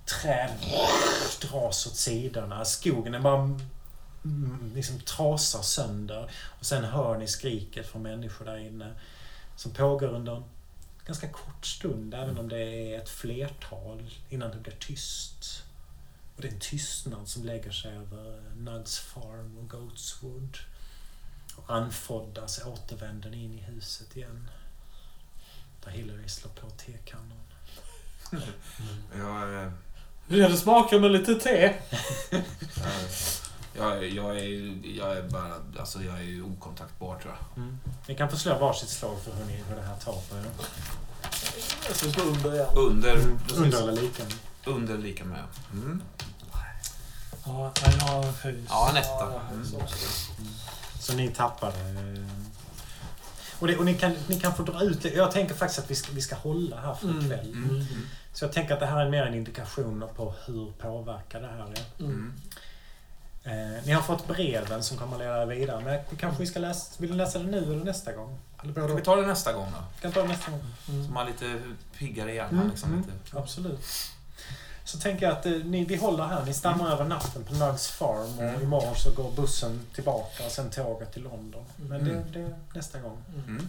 Träd 0.05 0.51
dras 1.41 1.87
åt 1.87 1.97
sidorna. 1.97 2.65
Skogen 2.65 3.15
är 3.15 3.21
bara 3.21 3.39
mm, 3.39 3.61
liksom 4.75 5.01
trasar 5.01 5.63
sönder. 5.63 6.31
Och 6.59 6.67
sen 6.67 6.85
hör 6.85 7.19
ni 7.19 7.27
skriket 7.27 7.87
från 7.87 8.03
människor 8.03 8.45
där 8.45 8.59
inne. 8.59 8.95
Som 9.57 9.73
pågår 9.73 10.09
under 10.09 10.37
en 10.37 10.45
ganska 11.07 11.29
kort 11.29 11.67
stund, 11.67 12.15
även 12.15 12.39
om 12.39 12.49
det 12.49 12.61
är 12.61 12.99
ett 12.99 13.09
flertal, 13.09 14.11
innan 14.29 14.51
det 14.51 14.57
blir 14.57 14.77
tyst. 14.79 15.63
Och 16.37 16.43
det 16.43 16.49
är 16.49 16.53
en 16.53 16.61
tystnad 16.61 17.29
som 17.29 17.45
lägger 17.45 17.71
sig 17.71 17.97
över 17.97 18.43
Nugs 18.57 18.99
Farm 18.99 19.59
och 19.59 19.71
Goatswood. 19.71 20.59
Och 21.57 21.71
anfoddas 21.71 22.65
återvänder 22.67 23.31
ni 23.31 23.45
in 23.45 23.59
i 23.59 23.63
huset 23.63 24.17
igen. 24.17 24.51
Där 25.85 25.91
Hillary 25.91 26.29
slår 26.29 26.51
på 26.51 26.71
tekannan. 26.71 27.41
Jag, 29.17 29.65
eh, 29.65 29.73
Ja, 30.33 30.49
det 30.49 30.57
smakar 30.57 30.99
med 30.99 31.11
lite 31.11 31.35
te. 31.35 31.75
Jag, 33.77 34.09
jag, 34.09 34.39
är, 34.39 34.79
jag 34.99 35.17
är 35.17 35.23
bara... 35.29 35.55
Alltså 35.81 36.03
jag 36.03 36.21
är 36.23 36.43
okontaktbar 36.53 37.19
tror 37.19 37.35
jag. 37.35 37.63
Mm. 37.63 37.79
Ni 38.07 38.15
kan 38.15 38.31
få 38.31 38.37
slå 38.37 38.59
varsitt 38.59 38.89
slag 38.89 39.17
för 39.25 39.33
hur, 39.33 39.45
ni, 39.45 39.63
hur 39.69 39.77
det 39.77 39.83
här 39.83 39.97
tar 39.97 40.13
på 40.13 40.37
er. 40.37 40.45
Jag 41.87 41.97
ska 41.97 42.11
slå 42.11 42.23
under 42.23 42.55
igen. 42.55 42.67
Under... 42.77 43.17
Under 43.57 43.83
eller 43.89 44.03
lika. 44.03 44.23
Under 44.67 44.99
lika 44.99 45.25
med. 45.25 45.45
Mm. 45.73 46.03
Ja, 47.45 47.73
jag 47.85 47.91
har 48.07 48.23
höjs. 48.43 48.67
Ja, 48.69 48.91
en 48.91 48.97
etta. 48.97 49.09
Ja, 49.11 49.41
Mm. 49.53 49.67
så. 51.01 51.13
Ni 51.15 51.29
tappade... 51.29 51.77
Och, 53.59 53.67
det, 53.67 53.77
och 53.77 53.85
ni, 53.85 53.95
kan, 53.95 54.13
ni 54.27 54.41
kan 54.41 54.55
få 54.55 54.63
dra 54.63 54.83
ut 54.83 55.03
det. 55.03 55.09
Jag 55.09 55.31
tänker 55.33 55.55
faktiskt 55.55 55.79
att 55.79 55.91
vi 55.91 55.95
ska, 55.95 56.13
vi 56.13 56.21
ska 56.21 56.35
hålla 56.37 56.81
här 56.81 56.95
för 56.95 57.09
Mm. 57.09 57.25
ikväll. 57.25 57.53
Mm. 57.53 57.87
Så 58.33 58.45
jag 58.45 58.53
tänker 58.53 58.75
att 58.75 58.81
det 58.81 58.87
här 58.87 59.07
är 59.07 59.11
mer 59.11 59.23
en 59.27 59.35
indikation 59.35 60.05
på 60.17 60.35
hur 60.47 60.73
påverkar 60.79 61.41
det 61.41 61.47
här 61.47 61.73
är. 61.73 62.05
Mm. 62.05 62.33
Eh, 63.45 63.85
ni 63.87 63.93
har 63.93 64.03
fått 64.03 64.27
breven 64.29 64.83
som 64.83 64.97
kommer 64.99 65.13
att 65.15 65.21
leda 65.21 65.43
er 65.43 65.47
vidare. 65.47 65.81
Men 65.85 66.17
kanske 66.17 66.41
vi 66.41 66.47
ska 66.47 66.59
läsa... 66.61 66.93
Vill 66.99 67.11
ni 67.11 67.17
läsa 67.17 67.39
det 67.39 67.45
nu 67.45 67.59
eller 67.63 67.85
nästa 67.85 68.13
gång? 68.13 68.39
Eller 68.63 68.73
både 68.73 68.87
Ska 68.89 68.95
vi 68.97 69.03
ta 69.03 69.17
det 69.17 69.27
nästa 69.27 69.53
gång 69.53 69.67
då? 69.73 69.79
Vi 69.97 70.03
kan 70.03 70.13
ta 70.13 70.23
det 70.23 70.29
nästa 70.29 70.51
gång. 70.51 70.61
Mm. 70.89 71.07
Så 71.07 71.13
man 71.13 71.27
är 71.27 71.31
lite 71.31 71.61
piggare 71.99 72.33
i 72.33 72.35
hjärnan 72.35 72.55
Mm, 72.55 72.69
liksom. 72.71 72.89
mm. 72.93 73.01
Lite. 73.25 73.39
Absolut. 73.39 73.87
Så 74.85 74.99
tänker 74.99 75.27
jag 75.27 75.33
att 75.37 75.47
eh, 75.47 75.53
ni, 75.53 75.85
vi 75.85 75.97
håller 75.97 76.25
här. 76.25 76.45
Ni 76.45 76.55
stannar 76.55 76.91
över 76.93 77.05
natten 77.05 77.45
på 77.45 77.55
Nugs 77.55 77.89
Farm 77.89 78.39
och 78.39 78.45
Mm. 78.45 78.63
imorgon 78.63 78.95
så 78.97 79.11
går 79.11 79.31
bussen 79.31 79.87
tillbaka 79.95 80.47
och 80.47 80.53
sen 80.53 80.71
tåget 80.71 81.13
till 81.13 81.23
London. 81.23 81.65
Men 81.77 82.05
det, 82.05 82.11
Mm. 82.11 82.33
det 82.33 82.41
är 82.41 82.55
nästa 82.75 82.99
gång. 83.01 83.19
Mm. 83.35 83.69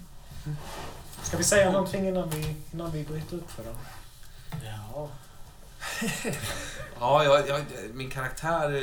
Ska 1.23 1.37
vi 1.37 1.43
säga 1.43 1.71
någonting 1.71 2.07
innan 2.07 2.29
vi, 2.29 2.55
innan 2.73 2.91
vi 2.91 3.03
bryter 3.03 3.35
upp 3.37 3.51
för 3.51 3.63
dem? 3.63 3.75
Ja. 4.65 5.07
Ja, 6.99 7.23
jag, 7.23 7.47
jag, 7.47 7.61
min 7.93 8.09
karaktär 8.09 8.71
är, 8.71 8.81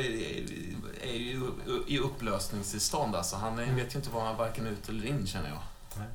är 1.03 1.13
ju 1.17 1.51
i 1.87 1.99
upplösningstillstånd. 1.99 3.17
Alltså. 3.17 3.37
Han 3.37 3.59
är, 3.59 3.63
Mm. 3.63 3.77
vet 3.77 3.95
ju 3.95 3.99
inte 3.99 4.11
var 4.11 4.25
han 4.25 4.37
varken 4.37 4.67
ut 4.67 4.89
eller 4.89 5.07
in, 5.07 5.27
känner 5.27 5.49
jag. 5.49 5.59
Nej. 5.97 6.07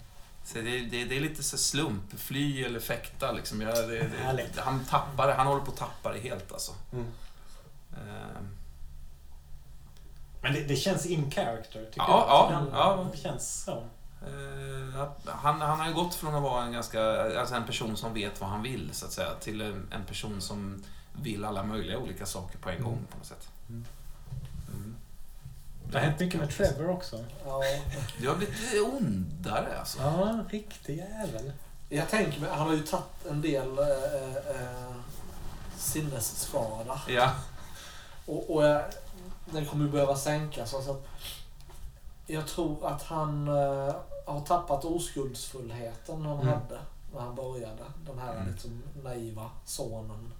Så 0.45 0.57
det, 0.57 0.79
det, 0.79 1.05
det 1.05 1.17
är 1.17 1.21
lite 1.21 1.43
så 1.43 1.57
slump. 1.57 2.03
Fly 2.19 2.63
eller 2.63 2.79
fäkta, 2.79 3.31
liksom. 3.31 3.61
Jag, 3.61 3.89
det, 3.89 4.49
han 4.57 4.85
tappar. 4.85 5.31
Han 5.35 5.47
håller 5.47 5.61
på 5.65 5.71
att 5.71 5.77
tappa 5.77 6.13
det 6.13 6.19
helt, 6.19 6.51
alltså. 6.51 6.71
Mm. 6.93 7.05
Ehm, 7.93 8.47
Men 10.41 10.53
det, 10.67 10.75
känns 10.75 11.05
in 11.05 11.31
character, 11.31 11.85
tycker 11.85 12.01
Ja, 12.01 12.49
jag. 12.51 12.59
ja, 12.59 12.59
Det- 12.61 12.77
ja. 12.77 13.07
Det 13.11 13.17
känns 13.17 13.63
så. 13.63 13.83
Eh, 14.23 15.07
han, 15.25 15.61
han 15.61 15.79
har 15.79 15.87
ju 15.87 15.93
gått 15.93 16.15
från 16.15 16.35
att 16.35 16.43
vara 16.43 16.63
en 16.63 16.71
ganska, 16.71 17.01
alltså 17.39 17.55
en 17.55 17.65
person 17.65 17.97
som 17.97 18.13
vet 18.13 18.41
vad 18.41 18.49
han 18.49 18.61
vill, 18.63 18.89
så 18.93 19.05
att 19.05 19.11
säga, 19.11 19.29
till 19.39 19.61
en, 19.61 20.05
person 20.07 20.41
som 20.41 20.83
vill 21.21 21.45
alla 21.45 21.63
möjliga 21.63 21.97
olika 21.97 22.25
saker 22.25 22.57
på 22.57 22.69
en 22.69 22.75
Mm. 22.75 22.85
gång, 22.89 23.05
på 23.11 23.17
något 23.17 23.27
sätt. 23.27 23.47
Mm. 23.69 23.85
Mm. 24.73 24.95
Det 25.91 25.97
har 25.97 26.05
hänt 26.05 26.19
mycket 26.19 26.39
med 26.39 26.49
Trevor 26.49 26.89
också. 26.89 27.23
Ja. 27.45 27.61
Du 28.17 28.29
har 28.29 28.35
blivit 28.35 28.59
lite 28.61 28.79
ondare, 28.81 29.79
alltså. 29.79 30.01
Ja, 30.01 30.43
riktig 30.49 30.97
jävel. 30.97 31.51
Jag 31.89 32.09
tänker 32.09 32.41
mig, 32.41 32.49
han 32.49 32.67
har 32.67 32.73
ju 32.73 32.83
tagit 32.83 33.25
en 33.29 33.41
del 33.41 33.79
äh, 33.79 33.85
äh, 34.61 34.93
sinnesskada. 35.77 37.01
Ja. 37.07 37.31
Och, 38.25 38.55
och 38.55 38.63
jag, 38.63 38.83
den 39.45 39.65
kommer 39.65 39.85
ju 39.85 39.91
behöva 39.91 40.15
sänkas. 40.15 40.69
Så 40.71 40.77
att 40.91 41.07
jag 42.27 42.47
tror 42.47 42.87
att 42.87 43.03
han 43.03 43.47
äh, 43.47 43.95
har 44.25 44.41
tappat 44.41 44.85
oskuldsfullheten 44.85 46.21
han 46.25 46.39
Mm. 46.39 46.47
hade 46.47 46.79
när 47.13 47.19
han 47.21 47.35
började. 47.35 47.83
Den 48.05 48.19
här 48.19 48.35
Mm. 48.37 48.51
liksom 48.51 48.83
naiva 49.03 49.49
sonen. 49.65 50.33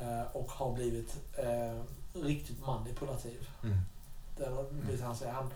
Eh, 0.00 0.22
och 0.36 0.50
har 0.50 0.72
blivit 0.74 1.16
eh, 1.38 1.82
riktigt 2.22 2.66
manipulativ. 2.66 3.48
Mm. 3.62 3.78
Det 4.36 4.44
är 4.44 4.70
blivit 4.70 5.02
han 5.02 5.16
säger. 5.16 5.32
Han 5.32 5.50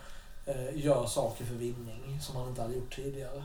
eh, 0.47 0.77
gör 0.85 1.07
saker 1.07 1.45
för 1.45 1.55
vinning 1.55 2.20
som 2.20 2.37
han 2.37 2.49
inte 2.49 2.62
hade 2.62 2.75
gjort 2.75 2.97
tidigare. 2.97 3.43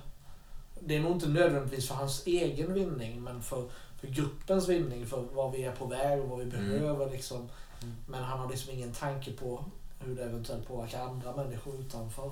Det 0.79 0.95
är 0.95 0.99
nog 1.01 1.11
inte 1.11 1.27
nödvändigtvis 1.29 1.87
för 1.87 1.95
hans 1.95 2.25
egen 2.27 2.73
vinning 2.73 3.23
men 3.23 3.41
för, 3.41 3.69
för 3.99 4.07
gruppens 4.07 4.67
vinning, 4.67 5.05
för 5.07 5.21
vad 5.33 5.51
vi 5.51 5.63
är 5.63 5.71
på 5.75 5.85
väg 5.85 6.21
och 6.21 6.29
vad 6.29 6.39
vi 6.39 6.43
Mm. 6.55 6.69
behöver. 6.69 7.09
Liksom. 7.09 7.37
Mm. 7.81 7.95
Men 8.07 8.23
han 8.23 8.39
har 8.39 8.49
liksom 8.49 8.71
ingen 8.73 8.91
tanke 8.93 9.31
på 9.33 9.65
hur 9.99 10.15
det 10.15 10.23
eventuellt 10.23 10.67
påverkar 10.67 11.01
andra 11.05 11.35
människor 11.35 11.75
utanför, 11.79 12.31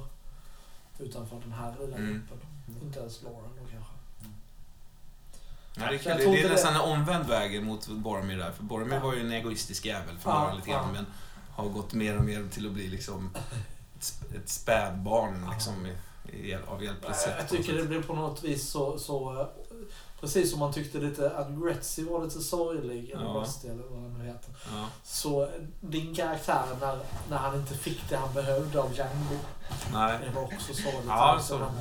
utanför 0.99 1.39
den 1.39 1.51
här 1.53 1.75
lilla 1.80 1.97
Mm. 1.97 2.13
gruppen. 2.13 2.47
Inte 2.83 2.99
ens 2.99 3.22
Lauren 3.23 3.49
då 3.59 3.65
kanske. 3.72 3.93
Ja, 5.75 5.81
det, 5.89 5.95
är 5.95 6.17
tror 6.19 6.31
det 6.33 6.41
är 6.41 6.49
nästan 6.49 6.73
en 6.75 6.81
omvänd 6.81 7.25
väg 7.25 7.63
mot 7.63 7.88
Boromir 7.88 8.38
där. 8.38 8.51
För 8.51 8.63
Boromir 8.63 8.93
Ja. 8.95 8.99
var 9.03 9.13
ju 9.13 9.19
en 9.19 9.31
egoistisk 9.31 9.85
jävel 9.85 10.17
från 10.19 10.33
Ja, 10.33 10.39
början 10.39 10.55
lite 10.55 10.69
grann. 10.69 10.85
ja. 10.85 10.91
Men 10.91 11.05
har 11.51 11.69
gått 11.69 11.93
mer 11.93 12.17
och 12.17 12.23
mer 12.25 12.47
till 12.51 12.67
att 12.67 12.73
bli 12.73 12.88
liksom 12.88 13.30
ett, 13.97 14.01
sp- 14.01 14.38
ett 14.38 14.49
spädbarn 14.49 15.49
liksom, 15.53 15.88
i, 16.33 16.55
av 16.67 16.83
hjälplöshet. 16.83 17.35
Jag 17.38 17.49
tycker 17.49 17.73
det 17.73 17.83
blir 17.83 18.01
på 18.01 18.13
något 18.13 18.43
vis 18.43 18.69
så, 18.69 18.99
så 18.99 19.39
eh, 19.41 19.47
precis 20.19 20.51
som 20.51 20.59
man 20.59 20.73
tyckte 20.73 20.97
lite 20.97 21.38
att 21.38 21.47
Gretzky 21.63 22.03
var 22.03 22.23
lite 22.23 22.39
sorglig, 22.41 23.09
eller 23.09 23.23
Ja. 23.25 23.30
Rusty 23.30 23.67
eller 23.67 23.83
vad 23.83 24.01
han 24.01 24.13
nu 24.13 24.25
heter. 24.25 24.55
Ja. 24.72 24.88
Så 25.03 25.49
din 25.81 26.15
karaktär 26.15 26.63
när, 26.81 26.99
när 27.30 27.38
han 27.38 27.55
inte 27.59 27.73
fick 27.73 28.09
det 28.09 28.17
han 28.17 28.33
behövde 28.33 28.81
av 28.81 28.93
Django, 28.95 29.39
Nej. 29.93 30.19
det 30.25 30.32
var 30.35 30.42
också 30.43 30.74
sorgligt. 30.74 31.03
Ja, 31.08 31.14
Alltså, 31.14 31.58
så- 31.58 31.64
han, 31.64 31.75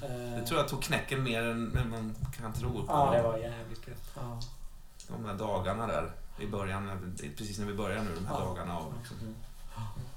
Ja. 0.00 0.06
eh, 0.06 0.40
Det 0.40 0.46
tror 0.46 0.60
jag 0.60 0.68
tog 0.68 0.82
knäcken 0.82 1.22
mer 1.22 1.42
än, 1.42 1.76
än 1.76 1.90
man 1.90 2.14
kan 2.40 2.52
tro. 2.52 2.72
På. 2.72 2.84
Ja. 2.88 3.10
Det 3.10 3.22
var 3.22 3.36
jävligt 3.38 3.88
gött. 3.88 4.10
ja. 4.16 4.40
De 5.08 5.22
där 5.22 5.34
dagarna 5.34 5.86
där 5.86 6.12
i 6.40 6.46
början, 6.46 7.14
precis 7.36 7.58
när 7.58 7.66
vi 7.66 7.74
börjar 7.74 8.02
nu, 8.02 8.14
de 8.14 8.26
här 8.26 8.34
Ja. 8.34 8.44
dagarna 8.44 8.78
och 8.78 8.92
liksom, 8.98 9.16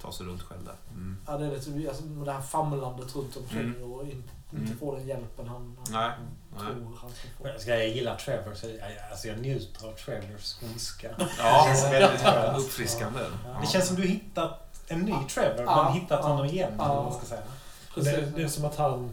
ta 0.02 0.12
sig 0.12 0.26
runt 0.26 0.42
själv 0.44 0.66
där. 0.66 0.76
Mm. 0.94 1.18
Ja, 1.28 1.38
det 1.38 1.46
är 1.46 1.52
lite, 1.52 1.90
alltså, 1.90 2.04
med 2.06 2.28
det 2.28 2.34
här 2.34 2.42
famlandet 2.42 3.16
runt 3.16 3.38
omkring 3.38 3.60
Mm. 3.62 3.92
och 3.92 4.04
in, 4.04 4.10
inte 4.52 4.66
Mm. 4.66 4.78
få 4.80 4.96
den 4.96 5.08
hjälpen 5.08 5.48
han, 5.48 5.56
han 5.78 5.94
Nej. 5.94 6.12
Nej. 6.58 6.60
tror 6.62 6.98
han 7.02 7.12
ska 7.12 7.28
få. 7.38 7.48
Jag, 7.48 7.62
ska, 7.62 7.70
jag 7.70 7.88
gillar 7.90 8.16
Trevor, 8.16 8.54
så 8.56 8.68
jag, 8.68 8.78
alltså 9.12 9.28
jag 9.28 9.40
njuter 9.40 9.88
av 9.88 9.92
Trevors 9.94 10.56
ondska. 10.64 11.10
Ja, 11.18 11.26
Det 11.68 11.76
känns 11.76 11.84
väldigt 11.94 12.22
skönt. 12.22 12.58
uppfriskande. 12.60 13.20
Det 13.62 13.68
känns 13.68 13.88
som 13.88 13.96
du 13.96 14.08
hittat 14.08 14.69
en 14.90 15.00
ny 15.02 15.14
Trevor, 15.30 15.64
Ja, 15.66 15.84
men 15.84 15.94
hittat 16.02 16.20
ja, 16.24 16.28
honom 16.28 16.46
igen. 16.46 16.78
man 16.78 17.14
ska 17.14 17.26
säga. 17.26 17.42
Det, 17.96 18.32
det 18.36 18.44
är 18.44 18.48
som 18.48 18.66
att 18.66 18.76
han, 18.76 19.12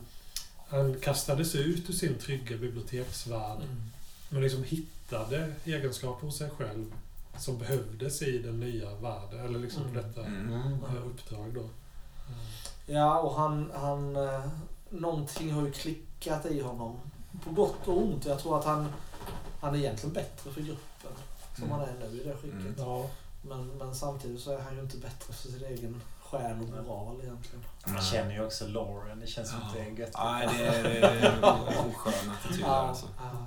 han 0.69 1.01
kastades 1.01 1.55
ut 1.55 1.91
ur 1.91 1.95
sin 1.95 2.19
trygga 2.19 2.57
biblioteksvärld. 2.57 3.57
Mm. 3.63 3.91
Men 4.29 4.43
liksom 4.43 4.65
hittade 4.65 5.53
egenskaper 5.65 6.27
hos 6.27 6.39
sig 6.39 6.51
själv 6.51 6.93
som 7.39 7.59
behövdes 7.59 8.23
i 8.23 8.39
den 8.39 8.61
nya 8.61 8.95
världen. 8.95 9.47
Eller 9.47 9.59
liksom 9.59 9.83
Mm. 9.83 9.95
detta 9.95 10.21
Mm. 10.27 10.53
eh, 10.63 11.07
uppdrag 11.07 11.55
då. 11.55 11.69
Ja, 12.87 13.19
och 13.21 13.35
han, 13.35 13.71
han... 13.75 14.17
eh, 14.17 14.45
Någonting 14.91 15.53
har 15.53 15.63
ju 15.63 15.73
klickat 15.73 16.47
i 16.47 16.61
honom. 16.61 16.97
På 17.45 17.51
gott 17.51 17.89
och 17.89 18.03
ont. 18.03 18.25
Jag 18.27 18.39
tror 18.39 18.59
att 18.59 18.65
han, 18.65 18.87
han 19.61 19.75
är 19.75 19.79
egentligen 19.79 20.15
bättre 20.15 20.51
för 20.51 20.61
gruppen. 20.61 21.11
Som 21.55 21.65
Mm. 21.65 21.79
han 21.79 21.89
är 21.89 21.95
nu 22.01 22.21
i 22.21 22.25
det 22.25 22.35
skicket. 22.35 22.53
Mm. 22.61 22.75
Ja, 22.79 23.07
Men, 23.49 23.69
men 23.69 23.95
samtidigt 23.95 24.41
så 24.41 24.51
är 24.51 24.59
han 24.59 24.75
ju 24.75 24.81
inte 24.81 24.97
bättre 24.97 25.33
för 25.33 25.49
sin 25.49 25.65
egen 25.65 26.03
själ 26.31 26.61
och 26.61 26.69
moral 26.69 27.21
egentligen. 27.23 27.65
Man 27.87 28.03
känner 28.03 28.35
ju 28.35 28.45
också 28.45 28.67
Lauren. 28.67 29.21
Det 29.21 29.27
känns 29.27 29.53
Ja. 29.75 29.81
är 29.81 29.91
gött. 29.91 30.11
Nej, 30.15 30.49
det 30.59 30.67
är, 30.67 30.83
det 30.83 30.99
är 30.99 31.37
en 31.37 31.45
oskön 31.91 32.31
attityd 32.31 32.65
där 32.65 32.69
alltså. 32.69 33.07
ja. 33.19 33.47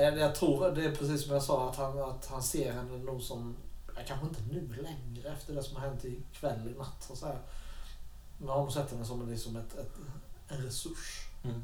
Jag, 0.00 0.34
tror, 0.34 0.70
det 0.70 0.84
är 0.84 0.94
precis 0.94 1.24
som 1.24 1.32
jag 1.34 1.42
sa, 1.42 1.70
att 1.70 1.76
han, 1.76 1.98
att 1.98 2.26
han 2.26 2.42
ser 2.42 2.72
henne 2.72 2.98
nog 2.98 3.22
som, 3.22 3.56
ja, 3.96 4.02
kanske 4.06 4.26
inte 4.26 4.42
nu 4.42 4.68
längre 4.82 5.28
efter 5.28 5.54
det 5.54 5.62
som 5.62 5.76
har 5.76 5.88
hänt 5.88 6.04
ikväll, 6.04 6.68
i 6.68 6.78
natt 6.78 6.96
så 7.02 7.12
att 7.12 7.18
säga. 7.18 7.38
Men 8.38 8.48
har 8.48 8.58
nog 8.58 8.72
sett 8.72 8.90
henne 8.90 9.04
som 9.04 9.30
liksom 9.30 9.56
ett, 9.56 9.74
ett, 9.78 9.92
en 10.48 10.62
resurs. 10.62 11.26
Mm. 11.44 11.62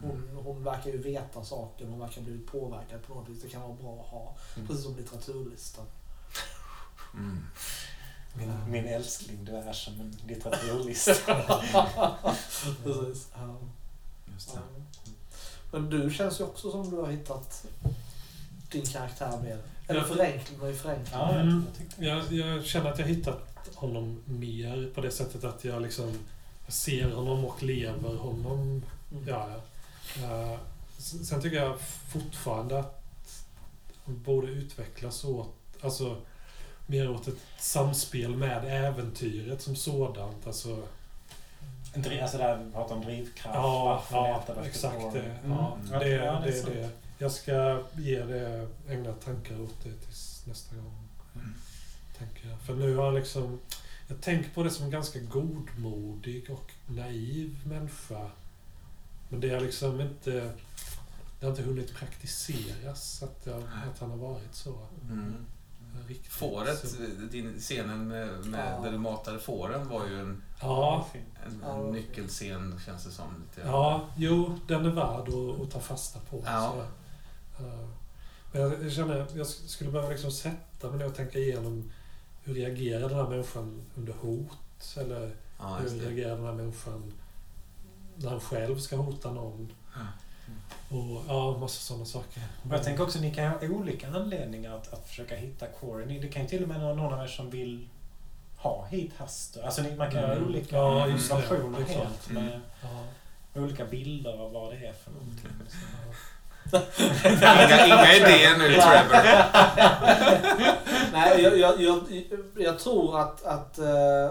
Hon, 0.00 0.38
hon 0.44 0.64
verkar 0.64 0.90
ju 0.90 0.98
veta 0.98 1.44
saker, 1.44 1.86
hon 1.86 1.98
verkar 1.98 2.16
ha 2.16 2.22
blivit 2.22 2.46
påverkad 2.46 3.02
på 3.06 3.14
något 3.14 3.28
vis. 3.28 3.42
Det 3.42 3.48
kan 3.48 3.62
vara 3.62 3.72
bra 3.72 4.00
att 4.00 4.06
ha. 4.06 4.36
Mm. 4.56 4.68
Precis 4.68 4.84
som 4.84 4.96
litteraturlistan. 4.96 5.84
Mm. 7.18 7.38
Min, 8.34 8.70
min 8.70 8.84
älskling, 8.86 9.44
du 9.44 9.56
är 9.56 9.72
som 9.72 10.00
en 10.00 10.16
litteraturlista. 10.26 11.12
Precis. 12.84 13.28
Ja. 13.34 13.56
Just 14.34 14.50
Ja. 14.54 14.60
det. 14.76 15.10
Men 15.72 15.90
du 15.90 16.10
känns 16.10 16.40
ju 16.40 16.44
också 16.44 16.70
som 16.70 16.90
du 16.90 16.96
har 16.96 17.10
hittat 17.10 17.66
din 18.70 18.86
karaktär 18.86 19.38
mer. 19.42 19.58
Eller 19.88 20.00
Ja. 20.00 20.06
förenkling, 20.06 20.58
men 20.58 20.68
ju 20.68 20.76
förenkling. 20.76 21.18
Ja, 21.20 21.30
Mm. 21.34 21.64
jag 21.98 22.32
jag, 22.32 22.64
känner 22.64 22.90
att 22.92 22.98
jag 22.98 23.06
hittat 23.06 23.70
honom 23.74 24.22
mer 24.24 24.90
på 24.94 25.00
det 25.00 25.10
sättet 25.10 25.44
att 25.44 25.64
jag 25.64 25.82
liksom 25.82 26.12
jag 26.64 26.72
ser 26.74 27.10
honom 27.10 27.44
och 27.44 27.62
lever 27.62 28.16
honom. 28.16 28.82
Mm. 29.12 29.28
Ja, 29.28 29.50
ja. 30.20 30.24
Eh, 30.52 30.58
sen 30.98 31.24
sen 31.24 31.42
tycker 31.42 31.56
jag 31.56 31.80
fortfarande 32.08 32.78
att 32.78 33.04
han 34.04 34.22
borde 34.22 34.46
utvecklas 34.46 35.24
åt, 35.24 35.54
alltså 35.80 36.16
mer 36.88 37.10
åt 37.10 37.28
ett 37.28 37.38
samspel 37.58 38.36
med 38.36 38.86
äventyret 38.86 39.62
som 39.62 39.76
sådant. 39.76 40.46
Alltså, 40.46 40.82
driv, 41.94 42.22
alltså 42.22 42.38
där 42.38 42.64
vi 42.64 42.72
pratar 42.72 42.94
om 42.94 43.04
drivkraft. 43.04 43.54
ja, 43.54 44.04
ja 44.10 44.42
exakt 44.64 45.12
det. 45.12 45.20
Mm. 45.20 45.50
Ja, 45.50 45.78
Ja, 45.92 45.98
det, 45.98 46.08
ja, 46.08 46.40
det, 46.44 46.48
är 46.48 46.62
sant. 46.62 46.74
det. 46.74 46.90
Jag 47.18 47.32
ska 47.32 47.82
ge 47.96 48.24
det, 48.24 48.68
ägna 48.88 49.12
tankar 49.12 49.60
åt 49.60 49.84
det 49.84 49.92
tills 49.92 50.42
nästa 50.46 50.76
gång. 50.76 51.08
Mm. 51.34 51.54
Tänker 52.18 52.48
jag. 52.48 52.60
För 52.60 52.74
nu 52.74 52.96
har 52.96 53.04
jag 53.04 53.14
liksom... 53.14 53.60
Jag 54.08 54.20
tänker 54.20 54.50
på 54.50 54.62
det 54.62 54.70
som 54.70 54.84
en 54.84 54.90
ganska 54.90 55.18
godmodig 55.18 56.50
och 56.50 56.72
naiv 56.86 57.56
människa. 57.66 58.30
Men 59.28 59.40
det 59.40 59.50
har 59.50 59.60
liksom 59.60 60.00
inte... 60.00 60.52
Det 61.40 61.46
har 61.46 61.50
inte 61.50 61.62
hunnit 61.62 61.94
praktiseras 61.94 63.22
att, 63.22 63.46
jag, 63.46 63.62
att 63.62 63.98
han 63.98 64.10
har 64.10 64.16
varit 64.16 64.54
så. 64.54 64.86
Mm. 65.10 65.46
Riktigt. 66.06 66.32
Fåret, 66.32 66.88
Så, 66.88 66.96
din 67.30 67.58
scenen 67.58 68.08
med, 68.08 68.46
med 68.46 68.74
Ja. 68.78 68.84
där 68.84 68.92
du 68.92 68.98
matade 68.98 69.38
fåren 69.38 69.88
var 69.88 70.06
ju 70.06 70.20
en, 70.20 70.42
ja, 70.60 71.06
en, 71.46 71.60
Ja, 71.62 71.78
en 71.86 71.90
nyckelscen 71.92 72.80
känns 72.86 73.04
det 73.04 73.10
som. 73.10 73.26
Lite. 73.56 73.68
ja, 73.68 74.08
jo, 74.16 74.58
den 74.66 74.86
är 74.86 74.90
värd 74.90 75.28
att, 75.28 75.60
att 75.60 75.70
ta 75.70 75.80
fasta 75.80 76.18
på. 76.30 76.42
Ja. 76.46 76.74
Så, 76.76 76.84
ja. 77.64 77.88
men 78.52 78.62
jag, 78.62 78.84
jag 78.84 78.92
känner 78.92 79.26
jag 79.34 79.46
skulle 79.46 79.90
behöva 79.90 80.10
liksom 80.10 80.30
sätta 80.32 80.90
mig 80.90 80.98
ner 80.98 81.06
och 81.06 81.14
tänka 81.16 81.38
igenom 81.38 81.90
hur 82.42 82.54
reagerar 82.54 83.08
den 83.08 83.18
här 83.18 83.28
människan 83.28 83.82
under 83.94 84.12
hot? 84.12 84.96
Eller 84.96 85.34
Ja, 85.58 85.76
hur 85.80 85.88
reagerar 85.88 86.36
den 86.36 86.44
här 86.46 86.52
människan 86.54 87.12
när 88.16 88.30
han 88.30 88.40
själv 88.40 88.78
ska 88.78 88.96
hota 88.96 89.32
någon? 89.32 89.72
Och 90.90 91.22
ja, 91.28 91.56
massa 91.58 91.80
sådana 91.80 92.04
saker. 92.04 92.42
Och 92.68 92.74
jag 92.74 92.82
tänker 92.84 93.02
också 93.02 93.18
att 93.18 93.22
ni 93.24 93.34
kan 93.34 93.48
ha 93.48 93.58
olika 93.62 94.06
anledningar 94.08 94.76
att, 94.76 94.92
att 94.92 95.08
försöka 95.08 95.36
hitta 95.36 95.66
Corey. 95.66 96.06
Ni- 96.06 96.18
Det 96.18 96.28
kan 96.28 96.42
ju 96.42 96.48
till 96.48 96.62
och 96.62 96.68
med 96.68 96.80
vara 96.80 96.94
någon 96.94 97.12
av 97.14 97.22
er 97.24 97.26
som 97.28 97.50
vill 97.50 97.88
ha 98.56 98.86
hit 98.90 99.12
Haster. 99.18 99.62
Alltså 99.62 99.82
man 99.82 100.10
kan 100.10 100.24
ha 100.24 100.32
Mm. 100.32 100.48
olika 100.48 100.76
Ja, 100.76 101.06
versioner 101.06 101.80
helt 101.82 102.30
Mm. 102.30 102.44
med 102.44 102.60
Ja. 102.82 103.04
olika 103.62 103.84
bilder 103.84 104.32
av 104.42 104.52
vad 104.52 104.70
det 104.72 104.86
är 104.86 104.92
för 104.92 105.10
någonting. 105.10 105.50
Inga, 107.24 107.86
inga 107.86 108.14
idéer 108.14 108.58
nu, 108.58 108.68
Trevor. 108.68 109.22
Nej, 111.12 111.42
jag, 111.42 111.58
jag, 111.58 111.80
jag, 111.80 112.02
jag 112.58 112.78
tror 112.78 113.20
att, 113.20 113.44
att 113.44 113.78
eh, 113.78 114.30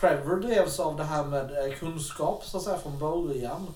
Trevor 0.00 0.36
drevs 0.36 0.80
av 0.80 0.96
det 0.96 1.04
här 1.04 1.24
med 1.24 1.50
eh, 1.50 1.74
kunskap 1.78 2.44
så 2.44 2.56
att 2.56 2.62
säga 2.62 2.78
från 2.78 2.98
början. 2.98 3.66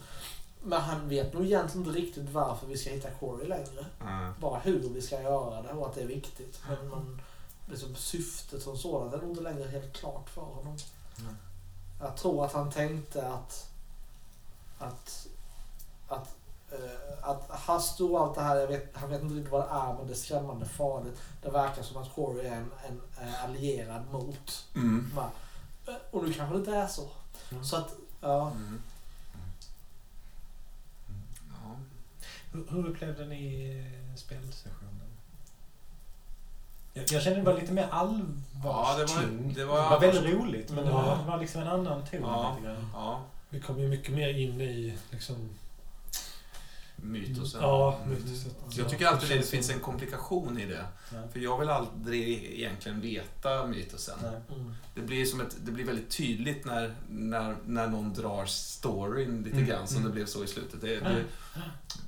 Men 0.64 0.80
han 0.80 1.08
vet 1.08 1.32
nog 1.32 1.44
egentligen 1.44 1.86
inte 1.86 2.00
riktigt 2.00 2.30
varför 2.30 2.66
vi 2.66 2.76
ska 2.78 2.90
hitta 2.90 3.10
Corey 3.10 3.48
längre. 3.48 3.86
Mm. 4.00 4.34
Bara 4.40 4.58
hur 4.58 4.88
vi 4.88 5.02
ska 5.02 5.22
göra 5.22 5.62
det 5.62 5.72
och 5.72 5.86
att 5.88 5.94
det 5.94 6.02
är 6.02 6.06
viktigt. 6.06 6.60
Men, 6.68 6.88
men 6.88 7.20
liksom 7.66 7.94
syftet 7.94 8.62
som 8.62 8.76
sådant 8.78 9.14
är 9.14 9.18
nog 9.18 9.30
inte 9.30 9.42
längre 9.42 9.68
helt 9.68 9.92
klart 9.92 10.30
för 10.30 10.40
honom. 10.42 10.76
Mm. 11.18 11.36
Jag 12.00 12.16
tror 12.16 12.44
att 12.44 12.52
han 12.52 12.70
tänkte 12.70 13.28
att 13.28 13.68
att 14.78 15.26
att, 16.08 16.36
eh, 16.70 17.28
att 17.28 17.50
Hastu 17.50 18.04
och 18.04 18.20
allt 18.20 18.34
det 18.34 18.42
här, 18.42 18.66
vet, 18.66 18.96
han 18.96 19.10
vet 19.10 19.22
inte 19.22 19.34
riktigt 19.34 19.52
vad 19.52 19.60
det 19.60 19.70
är 19.70 19.94
men 19.94 20.06
det 20.06 20.12
är 20.12 20.16
skrämmande 20.16 20.66
farligt. 20.66 21.20
Det 21.42 21.50
verkar 21.50 21.82
som 21.82 22.02
att 22.02 22.14
Corey 22.14 22.46
är 22.46 22.52
en, 22.56 22.70
en, 22.88 23.00
eh, 23.28 23.44
allierad 23.44 24.02
mot. 24.12 24.66
Mm. 24.74 25.12
Eh, 25.86 25.94
Och 26.10 26.24
nu 26.24 26.32
kanske 26.32 26.54
det 26.54 26.58
inte 26.58 26.76
är 26.76 26.86
så. 26.86 27.08
Mm. 27.50 27.64
Så 27.64 27.76
att, 27.76 27.94
ja. 28.20 28.50
Mm. 28.50 28.82
Hur, 32.52 32.86
upplevde 32.88 33.26
ni 33.26 33.70
eh, 33.78 34.16
spelsessionen? 34.16 34.88
Jag, 36.92 37.04
jag 37.12 37.22
kände 37.22 37.38
det 37.40 37.44
var 37.46 37.60
lite 37.60 37.72
mer 37.72 37.88
Ja, 38.64 38.96
det 38.98 39.04
var, 39.04 39.22
det 39.22 39.54
det 39.54 39.64
var, 39.64 39.90
var 39.90 40.00
väldigt 40.00 40.34
roligt, 40.34 40.70
men 40.70 40.84
det 40.84 40.90
Ja. 40.90 40.96
var, 41.02 41.16
det 41.16 41.30
var 41.30 41.38
liksom 41.38 41.62
en 41.62 41.68
annan 41.68 42.04
ton. 42.06 42.20
Ja. 42.22 42.56
lite 42.56 42.68
grann. 42.68 42.86
Ja, 42.94 43.20
Vi 43.50 43.60
kom 43.60 43.78
ju 43.80 43.88
mycket 43.88 44.14
mer 44.14 44.28
in 44.28 44.60
i 44.60 44.98
liksom... 45.10 45.36
mytosen. 47.02 47.60
Ja, 47.62 47.98
Mm. 48.04 48.14
mytoset. 48.14 48.56
Jag 48.70 48.88
tycker 48.88 49.06
alltid 49.06 49.28
det 49.38 49.42
finns 49.42 49.70
en 49.70 49.80
komplikation 49.80 50.58
i 50.58 50.66
det. 50.66 50.86
Ja. 51.12 51.16
För 51.32 51.40
jag 51.40 51.58
vill 51.60 51.68
aldrig 51.68 52.44
egentligen 52.44 53.00
veta 53.00 53.66
mytosen. 53.66 54.18
Nej. 54.22 54.40
Mm. 54.60 54.74
Det 54.94 55.00
blir, 55.00 55.24
som 55.24 55.40
ett, 55.40 55.56
det 55.64 55.72
blir 55.72 55.84
väldigt 55.84 56.10
tydligt 56.10 56.64
när, 56.64 56.94
när, 57.10 57.56
när 57.66 57.88
någon 57.88 58.12
drar 58.14 58.46
storyn 58.46 59.42
lite 59.42 59.56
Mm, 59.56 59.68
grann 59.68 59.86
som 59.88 59.96
mm. 59.96 60.08
det 60.08 60.14
blev 60.14 60.26
så 60.26 60.44
i 60.44 60.46
slutet. 60.46 60.80
Det, 60.80 60.86
det, 61.00 61.24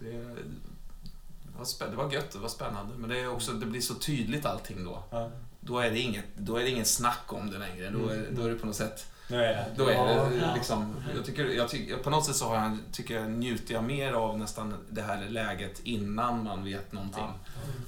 det, 0.00 0.10
det, 0.10 1.58
var 1.58 1.64
spä, 1.64 1.90
det 1.90 1.96
var 1.96 2.12
gött, 2.12 2.30
det 2.30 2.38
var 2.38 2.48
spännande. 2.48 2.94
Men 2.96 3.10
det, 3.10 3.18
är 3.20 3.28
också, 3.28 3.52
det 3.52 3.66
blir 3.66 3.80
så 3.80 3.94
tydligt 3.94 4.46
allting 4.46 4.84
då. 4.84 5.02
Ja. 5.10 5.30
Då 5.60 5.78
är 5.78 5.90
det 5.90 5.98
inget, 5.98 6.24
då 6.36 6.56
är 6.56 6.62
det 6.62 6.70
ingen 6.70 6.84
snack 6.84 7.32
om 7.32 7.50
det 7.50 7.58
längre. 7.58 7.90
Då 7.90 8.08
är, 8.08 8.14
Mm. 8.18 8.34
då 8.34 8.42
är 8.42 8.48
det 8.50 8.54
på 8.56 8.66
något 8.66 8.76
sätt 8.76 9.06
Nu 9.28 9.44
är 9.44 9.48
det. 9.54 9.66
Då 9.76 9.86
är 9.88 10.06
det 10.30 10.36
Ja. 10.36 10.54
liksom, 10.54 10.96
jag 11.16 11.24
tycker, 11.24 11.44
jag 11.44 11.68
tycker, 11.68 11.96
på 11.96 12.10
något 12.10 12.24
sätt 12.24 12.36
så 12.36 12.48
har 12.48 12.54
jag, 12.56 12.78
tycker 12.92 13.20
jag, 13.20 13.30
njuter 13.30 13.74
jag 13.74 13.84
mer 13.84 14.12
av 14.12 14.38
nästan 14.38 14.74
det 14.90 15.02
här 15.02 15.28
läget 15.28 15.80
innan 15.84 16.44
man 16.44 16.64
vet 16.64 16.92
någonting. 16.92 17.24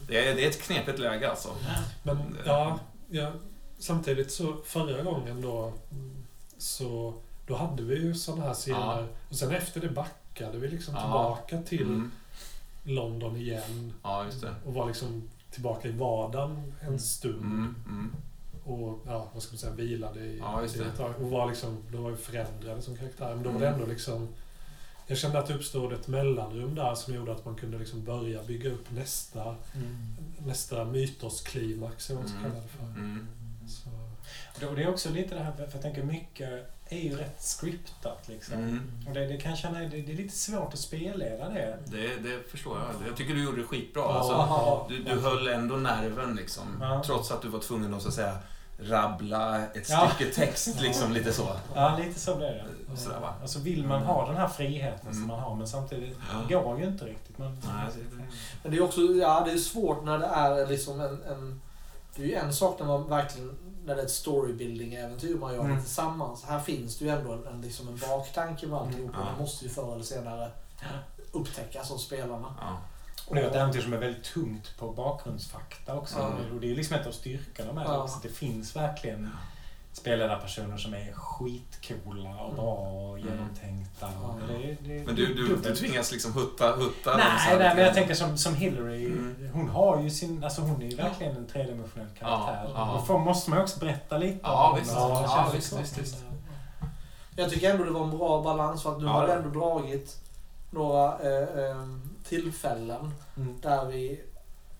Det, 0.09 0.29
är, 0.29 0.35
det 0.37 0.45
är 0.45 0.49
ett 0.49 0.63
knepigt 0.63 0.99
läge 0.99 1.31
alltså. 1.31 1.49
Men 2.03 2.37
ja, 2.47 2.79
ja, 3.11 3.33
samtidigt 3.79 4.33
så 4.33 4.57
förra 4.65 5.03
gången 5.03 5.41
då 5.43 5.73
mm, 5.91 6.25
så 6.59 7.15
då 7.47 7.57
hade 7.57 7.83
vi 7.83 7.95
ju 8.03 8.15
sådana 8.15 8.45
här 8.45 8.55
scener. 8.55 8.79
Ja. 9.01 9.07
Och 9.31 9.37
sen 9.37 9.51
efter 9.55 9.81
det 9.81 9.89
backade 9.89 10.59
vi 10.59 10.69
liksom 10.69 10.95
Ja. 10.95 11.01
tillbaka 11.01 11.63
till 11.69 11.83
Mm. 11.83 12.11
London 12.85 13.37
igen. 13.37 13.93
Ja, 14.03 14.25
just 14.25 14.41
det. 14.43 14.55
Och 14.67 14.75
var 14.75 14.87
liksom 14.87 15.29
tillbaka 15.51 15.89
i 15.89 15.93
vardagen 15.93 16.73
en 16.81 16.99
stund. 16.99 17.35
Mm, 17.45 17.75
mm. 17.87 18.13
Och 18.67 19.01
ja, 19.07 19.31
vad 19.35 19.43
ska 19.43 19.53
man 19.53 19.59
säga, 19.59 19.73
vilade 19.73 20.21
i 20.21 20.39
Ja, 20.39 20.63
just 20.63 20.77
i 20.77 20.79
det. 20.79 20.85
ett 20.85 20.97
tag. 20.97 21.15
Och 21.21 21.31
var 21.31 21.47
liksom, 21.49 21.77
då 21.93 21.99
var 22.03 22.11
ju 22.11 22.17
förändrade 22.17 22.83
som 22.83 22.97
karaktär. 22.97 23.35
Men 23.35 23.43
då 23.43 23.51
var 23.51 23.61
det 23.61 23.67
Mm. 23.69 23.81
ändå 23.81 23.93
liksom 23.93 24.29
jag 25.09 25.19
kände 25.19 25.39
att 25.39 25.47
det 25.47 25.55
uppstod 25.55 25.93
ett 25.93 26.09
mellanrum 26.09 26.75
där 26.75 26.95
som 26.95 27.15
gjorde 27.15 27.33
att 27.33 27.45
man 27.45 27.55
kunde 27.55 27.79
liksom 27.79 28.05
börja 28.05 28.43
bygga 28.43 28.71
upp 28.71 28.91
nästa, 28.91 29.43
Mm. 29.75 30.17
nästa 30.47 30.85
mytosklimax, 30.85 32.11
eller 32.11 32.21
vad 32.21 32.31
man 32.31 32.39
ska 32.39 32.39
Mm. 32.39 32.51
kalla 32.53 32.63
det 32.65 32.69
för. 32.69 33.01
Mm. 33.01 33.27
Så, 33.69 33.89
Och 34.69 34.77
det- 34.77 34.83
är 34.83 34.89
också 34.89 35.11
lite 35.11 35.35
det 35.35 35.41
här, 35.43 35.53
för 35.53 35.69
jag 35.73 35.83
tänker 35.83 36.03
mycket 36.03 36.73
är 36.89 36.99
ju 36.99 37.17
rätt 37.17 37.43
scriptat 37.43 38.29
liksom. 38.29 38.55
Mm. 38.55 38.81
Och 39.09 39.15
det, 39.15 39.27
det 39.27 39.37
kan 39.37 39.57
känna, 39.57 39.79
det, 39.79 39.87
det 39.89 40.13
är 40.13 40.17
lite 40.17 40.37
svårt 40.37 40.73
att 40.73 40.79
spelleda 40.79 41.49
det. 41.49 41.79
Det, 41.87 42.17
det 42.17 42.51
förstår 42.51 42.79
jag. 42.79 43.09
Jag 43.09 43.17
tycker 43.17 43.35
du 43.35 43.45
gjorde 43.45 43.57
det 43.61 43.67
skitbra. 43.67 44.03
Ja. 44.03 44.13
Alltså, 44.19 44.33
Ja. 44.33 44.87
du, 44.89 45.03
du 45.03 45.21
höll 45.21 45.49
ändå 45.49 45.77
nerven 45.77 46.35
liksom. 46.37 46.65
Ja. 46.81 47.03
Trots 47.07 47.31
att 47.31 47.43
du 47.43 47.49
var 47.49 47.61
tvungen 47.61 47.95
att 47.95 48.03
så 48.03 48.09
att 48.09 48.15
säga 48.15 48.39
rabbla 48.79 49.63
ett 49.75 49.89
Ja. 49.91 50.11
stycke 50.15 50.33
text 50.35 50.81
liksom 50.81 51.13
lite 51.13 51.33
så. 51.33 51.49
Ja, 51.75 51.97
lite 51.99 52.21
så 52.21 52.37
blir 52.37 52.47
det. 52.91 52.97
Sådär, 52.97 53.21
va? 53.21 53.35
Alltså 53.43 53.59
vill 53.59 53.87
man 53.87 54.03
ha 54.03 54.27
den 54.27 54.37
här 54.37 54.49
friheten 54.49 54.99
som 55.15 55.17
Mm. 55.25 55.27
man 55.29 55.41
har, 55.41 55.55
men 55.55 55.69
samtidigt 55.69 56.19
Ja. 56.49 56.61
går 56.63 56.79
ju 56.81 56.87
inte 56.87 57.05
riktigt. 57.05 57.39
Man, 57.39 57.53
Nej, 57.53 57.87
det- 57.95 58.25
Men 58.63 58.73
det 58.73 58.77
är 58.79 58.83
också 58.83 59.01
ja, 59.01 59.43
det 59.45 59.53
är 59.53 59.57
svårt 59.59 60.05
när 60.05 60.19
det 60.19 60.27
är 60.27 60.67
liksom 60.67 61.01
en, 61.01 61.23
en... 61.25 61.61
Det 62.17 62.23
är 62.23 62.27
ju 62.27 62.35
en 62.35 62.53
sak 62.53 62.79
när 62.79 62.87
man 62.87 63.09
verkligen... 63.09 63.59
När 63.85 63.95
det 63.95 64.01
är 64.03 64.07
ett 64.07 64.11
storybuilding-äventyr 64.13 65.39
man 65.39 65.55
gör 65.55 65.61
Mm. 65.65 65.77
det 65.77 65.83
tillsammans. 65.83 66.45
Här 66.45 66.61
finns 66.61 66.99
det 66.99 67.05
ju 67.05 67.11
ändå 67.11 67.33
en, 67.33 67.47
en, 67.47 67.61
liksom 67.61 67.89
en 67.89 67.97
baktanke 68.09 68.67
med 68.67 68.79
alltihop. 68.79 69.11
Ja. 69.15 69.21
Och 69.21 69.27
det 69.37 69.41
måste 69.43 69.65
ju 69.65 69.71
förr 69.71 69.93
eller 69.95 70.05
senare 70.05 70.51
upptäckas 71.33 71.91
av 71.91 71.97
spelarna. 71.97 72.55
Ja. 72.61 72.79
Och 73.29 73.35
det 73.35 73.41
är 73.43 73.47
ett 73.49 73.55
äventyr 73.55 73.81
som 73.81 73.93
är 73.93 73.97
väldigt 73.99 74.25
tungt 74.25 74.79
på 74.79 74.91
bakgrundsfakta 74.93 75.95
också. 75.95 76.19
Mm. 76.19 76.55
Och 76.55 76.61
det 76.61 76.67
är 76.67 76.69
ju 76.69 76.77
liksom 76.77 76.97
ett 76.97 77.07
av 77.07 77.11
styrkorna 77.13 77.73
med 77.73 77.87
det 77.87 77.93
Ja. 77.93 78.03
också. 78.03 78.19
Det 78.23 78.29
finns 78.29 78.77
verkligen 78.77 79.31
spelledarpersoner 79.93 80.77
som 80.77 80.95
är 80.95 81.13
skitcoola 81.13 82.37
och 82.45 82.55
bra 82.55 82.73
och 82.75 83.19
Mm. 83.19 83.29
genomtänkta. 83.29 84.11
Ja. 84.23 84.29
Och 84.29 84.41
det, 84.49 84.77
det, 84.81 85.07
Men 85.07 85.15
du, 85.15 85.35
du, 85.35 85.57
du 85.57 85.75
tvingas 85.77 86.13
liksom 86.13 86.33
hutta, 86.33 86.73
hutta 86.77 87.17
Nej, 87.17 87.27
nej, 87.59 87.75
men 87.77 87.85
jag 87.85 87.95
tänker 87.95 88.15
som, 88.15 88.39
som 88.39 88.55
Hillary. 88.55 89.07
Mm. 89.07 89.51
Hon 89.53 89.69
har 89.69 90.03
ju 90.03 90.11
sin... 90.11 90.45
Alltså 90.45 90.61
hon 90.63 90.83
är 90.83 90.87
ju 90.87 90.97
verkligen 90.97 91.37
en 91.37 91.47
tredimensionell 91.47 92.09
karaktär. 92.19 92.71
Ja, 92.75 92.93
ja. 92.99 93.05
Får, 93.07 93.19
måste 93.19 93.51
man 93.51 93.59
också 93.63 93.79
berätta 93.81 94.19
lite 94.19 94.39
Ja, 94.43 94.71
om 94.71 94.79
visst. 94.79 94.93
Ja, 94.95 95.35
känns 95.37 95.55
visst, 95.55 95.81
visst, 95.81 95.99
visst. 95.99 96.25
Jag 97.37 97.51
tycker 97.51 97.71
ändå 97.71 97.85
det 97.85 97.91
var 97.91 98.05
en 98.05 98.19
bra 98.19 98.43
balans 98.43 98.83
för 98.83 98.93
att 98.93 98.99
nu 98.99 99.05
Ja, 99.07 99.11
har 99.13 99.29
ändå 99.29 99.49
dragit 99.61 100.21
några 100.71 101.19
eh, 101.19 101.65
eh, 101.65 101.77
tillfällen 102.29 103.11
Mm. 103.37 103.55
där 103.63 103.85
vi 103.87 104.21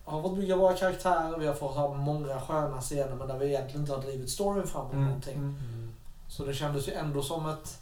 har 0.05 0.21
fått 0.21 0.35
bygga 0.37 0.55
våra 0.55 0.73
karaktärer, 0.73 1.37
vi 1.39 1.47
har 1.47 1.53
fått 1.53 1.75
ha 1.75 1.93
många 1.93 2.39
sköna 2.41 2.81
scener 2.81 3.15
men 3.15 3.27
där 3.27 3.37
vi 3.37 3.45
egentligen 3.47 3.81
inte 3.81 3.93
har 3.93 4.01
drivit 4.01 4.29
storyn 4.29 4.67
framåt 4.67 4.93
Mm. 4.93 5.05
någonting. 5.05 5.35
mm. 5.37 5.93
Så 6.27 6.45
det 6.45 6.53
kändes 6.53 6.87
ju 6.87 6.93
ändå 6.93 7.21
som 7.21 7.49
ett... 7.49 7.79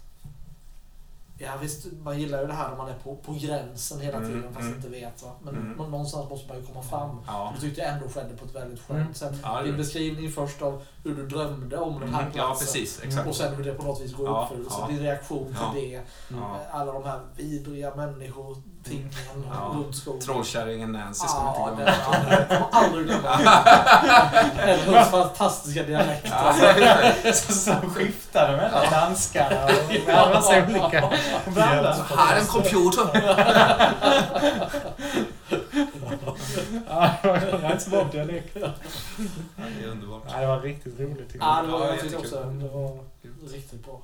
Ja 1.38 1.52
visst, 1.62 1.86
man 2.04 2.20
gillar 2.20 2.42
ju 2.42 2.48
det 2.48 2.54
här 2.54 2.70
när 2.70 2.78
man 2.78 2.90
är 2.90 2.94
på, 3.04 3.16
på 3.16 3.34
gränsen 3.34 4.00
hela 4.00 4.18
Mm, 4.18 4.30
tiden 4.30 4.54
fast 4.54 4.62
mm. 4.66 4.76
inte 4.76 4.90
vet. 4.90 5.24
Va? 5.24 5.32
Men 5.44 5.56
Mm. 5.56 5.72
nå- 5.78 5.88
någonstans 5.88 6.30
måste 6.30 6.48
man 6.48 6.58
ju 6.58 6.66
komma 6.66 6.82
fram. 6.82 7.22
Ja. 7.28 7.54
Det 7.56 7.62
tyckte 7.62 7.82
jag 7.82 7.90
ändå 7.94 8.10
skedde 8.10 8.38
på 8.38 8.46
ett 8.46 8.56
väldigt 8.56 8.80
skönt 8.80 9.00
Mm. 9.02 9.14
sätt. 9.14 9.34
Ja, 9.44 9.62
Din 9.62 9.78
beskrivning 9.78 10.32
först 10.32 10.62
av 10.62 10.82
hur 11.04 11.16
du 11.16 11.28
drömde 11.28 11.78
om 11.78 12.00
den 12.00 12.14
här 12.14 12.22
Mm, 12.22 12.34
platsen. 12.34 12.50
ja, 12.50 12.56
precis. 12.60 13.26
Och 13.28 13.36
sen 13.36 13.56
hur 13.56 13.64
det 13.64 13.74
på 13.74 13.84
något 13.84 14.02
vis 14.02 14.14
går 14.14 14.26
i 14.26 14.30
Ja, 14.30 14.44
uppfyllelse. 14.44 14.78
ja. 14.82 14.88
Din 14.88 15.00
reaktion 15.00 15.56
till 15.74 15.92
det. 15.92 16.02
Alla 16.72 16.92
de 16.92 17.04
här 17.04 17.20
vidriga 17.36 17.96
Ja. 19.52 19.84
Trollkärringen 20.26 20.92
Nancy 20.92 21.28
ska 21.28 21.38
Ja, 21.38 21.66
man 21.68 21.76
det, 21.78 21.82
inte 21.82 21.94
ja, 22.06 22.18
glömma. 22.20 22.46
jag 22.50 22.70
kommer 22.70 22.86
aldrig 22.86 23.06
glömma. 23.08 23.30
Eller 24.60 24.84
hennes 24.86 25.10
fantastiska 25.12 25.84
dialekt. 25.84 26.34
Så, 27.34 27.54
som 27.54 27.90
skiftade 27.94 28.58
mellan 28.58 28.92
danskarna 28.92 29.66
och 29.66 29.72
ja, 30.08 30.30
massa 30.34 30.64
olika. 30.64 31.00
Här 32.18 32.36
är 32.36 32.40
en 32.40 32.48
computer! 32.48 33.10
Ja, 36.90 37.14
jag 37.24 37.60
har 37.60 37.72
inte 37.72 37.90
bra 37.90 38.04
dialekt. 38.12 38.54
Det 38.54 39.84
är 39.84 39.88
underbart. 39.88 40.24
Nej, 40.32 40.42
det 40.42 40.48
var 40.48 40.60
riktigt 40.60 41.00
roligt 41.00 41.36
Ja, 41.40 41.62
det 41.66 41.72
var, 41.72 41.80
Ja, 41.80 41.88
jag 41.90 42.00
tyckte 42.00 42.18
också 42.18 42.36
det 42.44 42.68
var 42.68 43.00
riktigt 43.54 43.86
bra. 43.86 44.02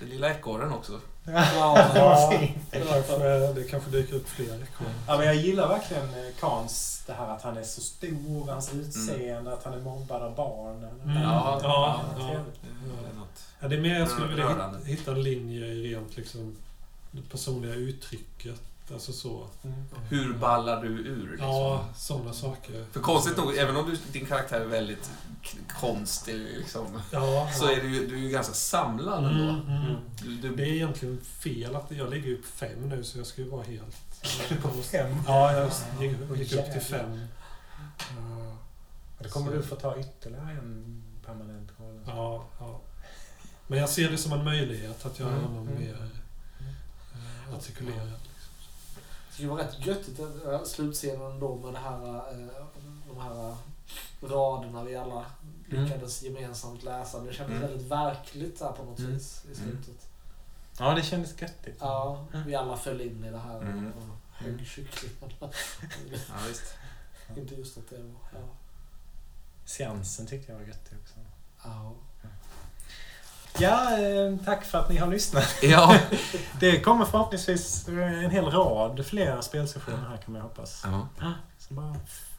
Den 0.00 0.08
lilla 0.08 0.30
ekorren 0.30 0.72
också. 0.72 1.00
Ja, 1.24 2.30
fint. 2.32 2.58
Det, 2.70 2.80
kanske, 2.80 3.28
det 3.52 3.64
kanske 3.70 3.90
dyker 3.90 4.14
upp 4.16 4.28
fler 4.28 4.54
ekor. 4.62 4.86
Ja, 5.06 5.16
men 5.16 5.26
jag 5.26 5.34
gillar 5.36 5.68
verkligen 5.68 6.04
eh, 6.04 6.34
Kans, 6.40 7.02
det 7.06 7.12
här 7.12 7.28
att 7.28 7.42
han 7.42 7.56
är 7.56 7.62
så 7.62 7.80
stor, 7.80 8.50
hans 8.50 8.74
utseende, 8.74 9.52
att 9.52 9.64
han 9.64 9.74
är 9.74 9.80
mobbad 9.80 10.22
av 10.22 10.34
barn. 10.34 10.84
Mm. 11.04 11.22
Ja, 11.22 11.60
ja, 11.62 11.62
ja. 11.62 12.00
ja. 12.18 12.24
Det 12.62 13.08
är 13.10 13.18
något. 13.18 13.44
Ja, 13.60 13.68
det 13.68 13.76
är 13.76 13.80
mer 13.80 13.98
jag 13.98 14.08
skulle 14.10 14.28
vilja 14.28 14.44
Rörande. 14.44 14.78
hitta, 14.78 14.88
hitta 14.88 15.10
en 15.10 15.22
linje 15.22 15.66
i 15.66 15.94
rent 15.94 16.16
liksom, 16.16 16.56
det 17.10 17.22
personliga 17.22 17.74
uttrycket. 17.74 18.60
Alltså 18.92 19.12
så. 19.12 19.46
Mm. 19.64 19.84
Hur 20.08 20.34
ballar 20.34 20.82
du 20.82 20.88
ur 20.88 21.30
liksom? 21.30 21.48
Ja, 21.48 21.84
sådana 21.96 22.32
saker. 22.32 22.84
För 22.92 23.00
konstigt 23.00 23.36
nog, 23.36 23.56
även 23.56 23.76
om 23.76 23.90
du, 23.90 23.96
din 24.12 24.26
karaktär 24.26 24.60
är 24.60 24.64
väldigt 24.66 25.10
konstig 25.80 26.34
liksom, 26.38 26.86
Ja, 27.12 27.50
så 27.58 27.66
är 27.70 27.76
du, 27.76 27.88
ju- 27.94 28.06
du 28.06 28.14
är 28.14 28.20
ju 28.20 28.30
ganska 28.30 28.54
samlad 28.54 29.24
ändå. 29.24 29.42
Mm, 29.44 29.66
mm. 29.66 29.96
Du, 30.22 30.36
Det 30.38 30.48
du, 30.56 30.62
är 30.62 30.66
egentligen 30.66 31.20
fel 31.20 31.76
att 31.76 31.90
jag 31.90 32.10
ligger 32.10 32.28
ju 32.28 32.36
på 32.36 32.48
fem 32.48 32.88
nu 32.88 33.04
så 33.04 33.18
jag 33.18 33.26
ska 33.26 33.42
ju 33.42 33.48
vara 33.48 33.62
helt... 33.62 33.96
Fem. 34.92 35.16
Ja, 35.26 35.52
jag 35.52 35.70
gick, 36.00 36.16
gick 36.38 36.52
upp 36.52 36.72
till 36.72 36.80
fem. 36.80 37.20
Ja, 37.98 38.56
Då 39.18 39.28
kommer 39.28 39.52
du 39.52 39.62
få 39.62 39.74
ta 39.76 39.98
ytterligare 39.98 40.50
en 40.50 41.02
permanent 41.26 41.70
roll. 41.78 42.00
Ja, 42.06 42.44
ja. 42.60 42.80
Men 43.66 43.78
jag 43.78 43.88
ser 43.88 44.10
det 44.10 44.18
som 44.18 44.32
en 44.32 44.44
möjlighet 44.44 45.06
att 45.06 45.18
göra 45.20 45.30
Mm, 45.32 45.44
honom 45.44 45.68
mm. 45.68 45.80
mer 45.80 46.10
eh, 46.60 47.54
artikulerad. 47.56 48.19
Det 49.40 49.46
var 49.48 49.56
rätt 49.56 49.86
göttigt 49.86 50.20
äh, 50.20 50.62
slutscenen 50.64 51.40
då 51.40 51.56
med 51.56 51.72
det 51.74 51.78
här, 51.78 52.06
äh, 52.16 52.48
de 53.08 53.20
här 53.20 53.56
raderna 54.22 54.84
vi 54.84 54.96
alla 54.96 55.24
Mm. 55.70 55.84
lyckades 55.84 56.22
gemensamt 56.22 56.82
läsa. 56.82 57.20
Det 57.20 57.32
kändes 57.32 57.56
Mm. 57.56 57.68
väldigt 57.68 57.86
verkligt 57.90 58.58
där 58.58 58.72
på 58.72 58.84
något 58.84 58.98
Mm. 58.98 59.12
vis 59.12 59.44
i 59.52 59.54
slutet. 59.54 60.08
Ja, 60.78 60.94
det 60.94 61.02
kändes 61.02 61.40
göttigt. 61.42 61.76
Ja, 61.80 62.26
vi 62.46 62.54
alla 62.54 62.76
föll 62.76 63.00
in 63.00 63.24
i 63.24 63.30
det 63.30 63.38
här 63.38 63.60
Mm. 63.60 63.92
och 63.92 64.16
högg 64.32 64.66
kycklingarna. 64.66 65.34
ja, 66.28 66.34
visst. 66.48 66.74
Inte 67.36 67.54
just 67.54 67.78
att 67.78 67.90
det 67.90 67.96
var... 67.98 68.40
Ja. 68.40 68.48
Seansen 69.64 70.26
tyckte 70.26 70.52
jag 70.52 70.58
var 70.58 70.66
göttig 70.66 70.98
också. 71.02 71.14
Ja. 71.64 71.92
Ja, 73.58 73.98
eh, 73.98 74.36
tack 74.44 74.64
för 74.64 74.78
att 74.78 74.88
ni 74.90 74.96
har 74.96 75.08
lyssnat. 75.08 75.56
Ja. 75.62 75.96
Det 76.60 76.80
kommer 76.80 77.04
förhoppningsvis 77.04 77.88
eh, 77.88 78.24
en 78.24 78.30
hel 78.30 78.44
rad 78.44 79.06
fler 79.06 79.40
spelsessioner 79.40 80.08
här 80.10 80.16
kan 80.16 80.32
man 80.32 80.42
hoppas. 80.42 80.82
ja. 81.20 81.32
Så 81.58 81.74
bara 81.74 81.96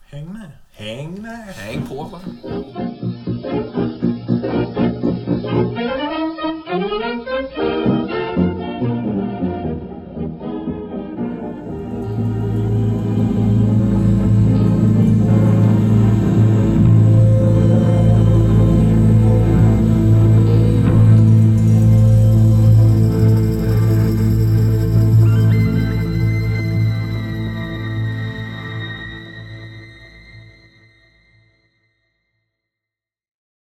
häng 0.09 0.33
med. 0.33 0.51
Häng 0.71 1.21
med! 1.21 1.47
Häng 1.55 1.87
på 1.87 2.03
bara. 2.03 2.21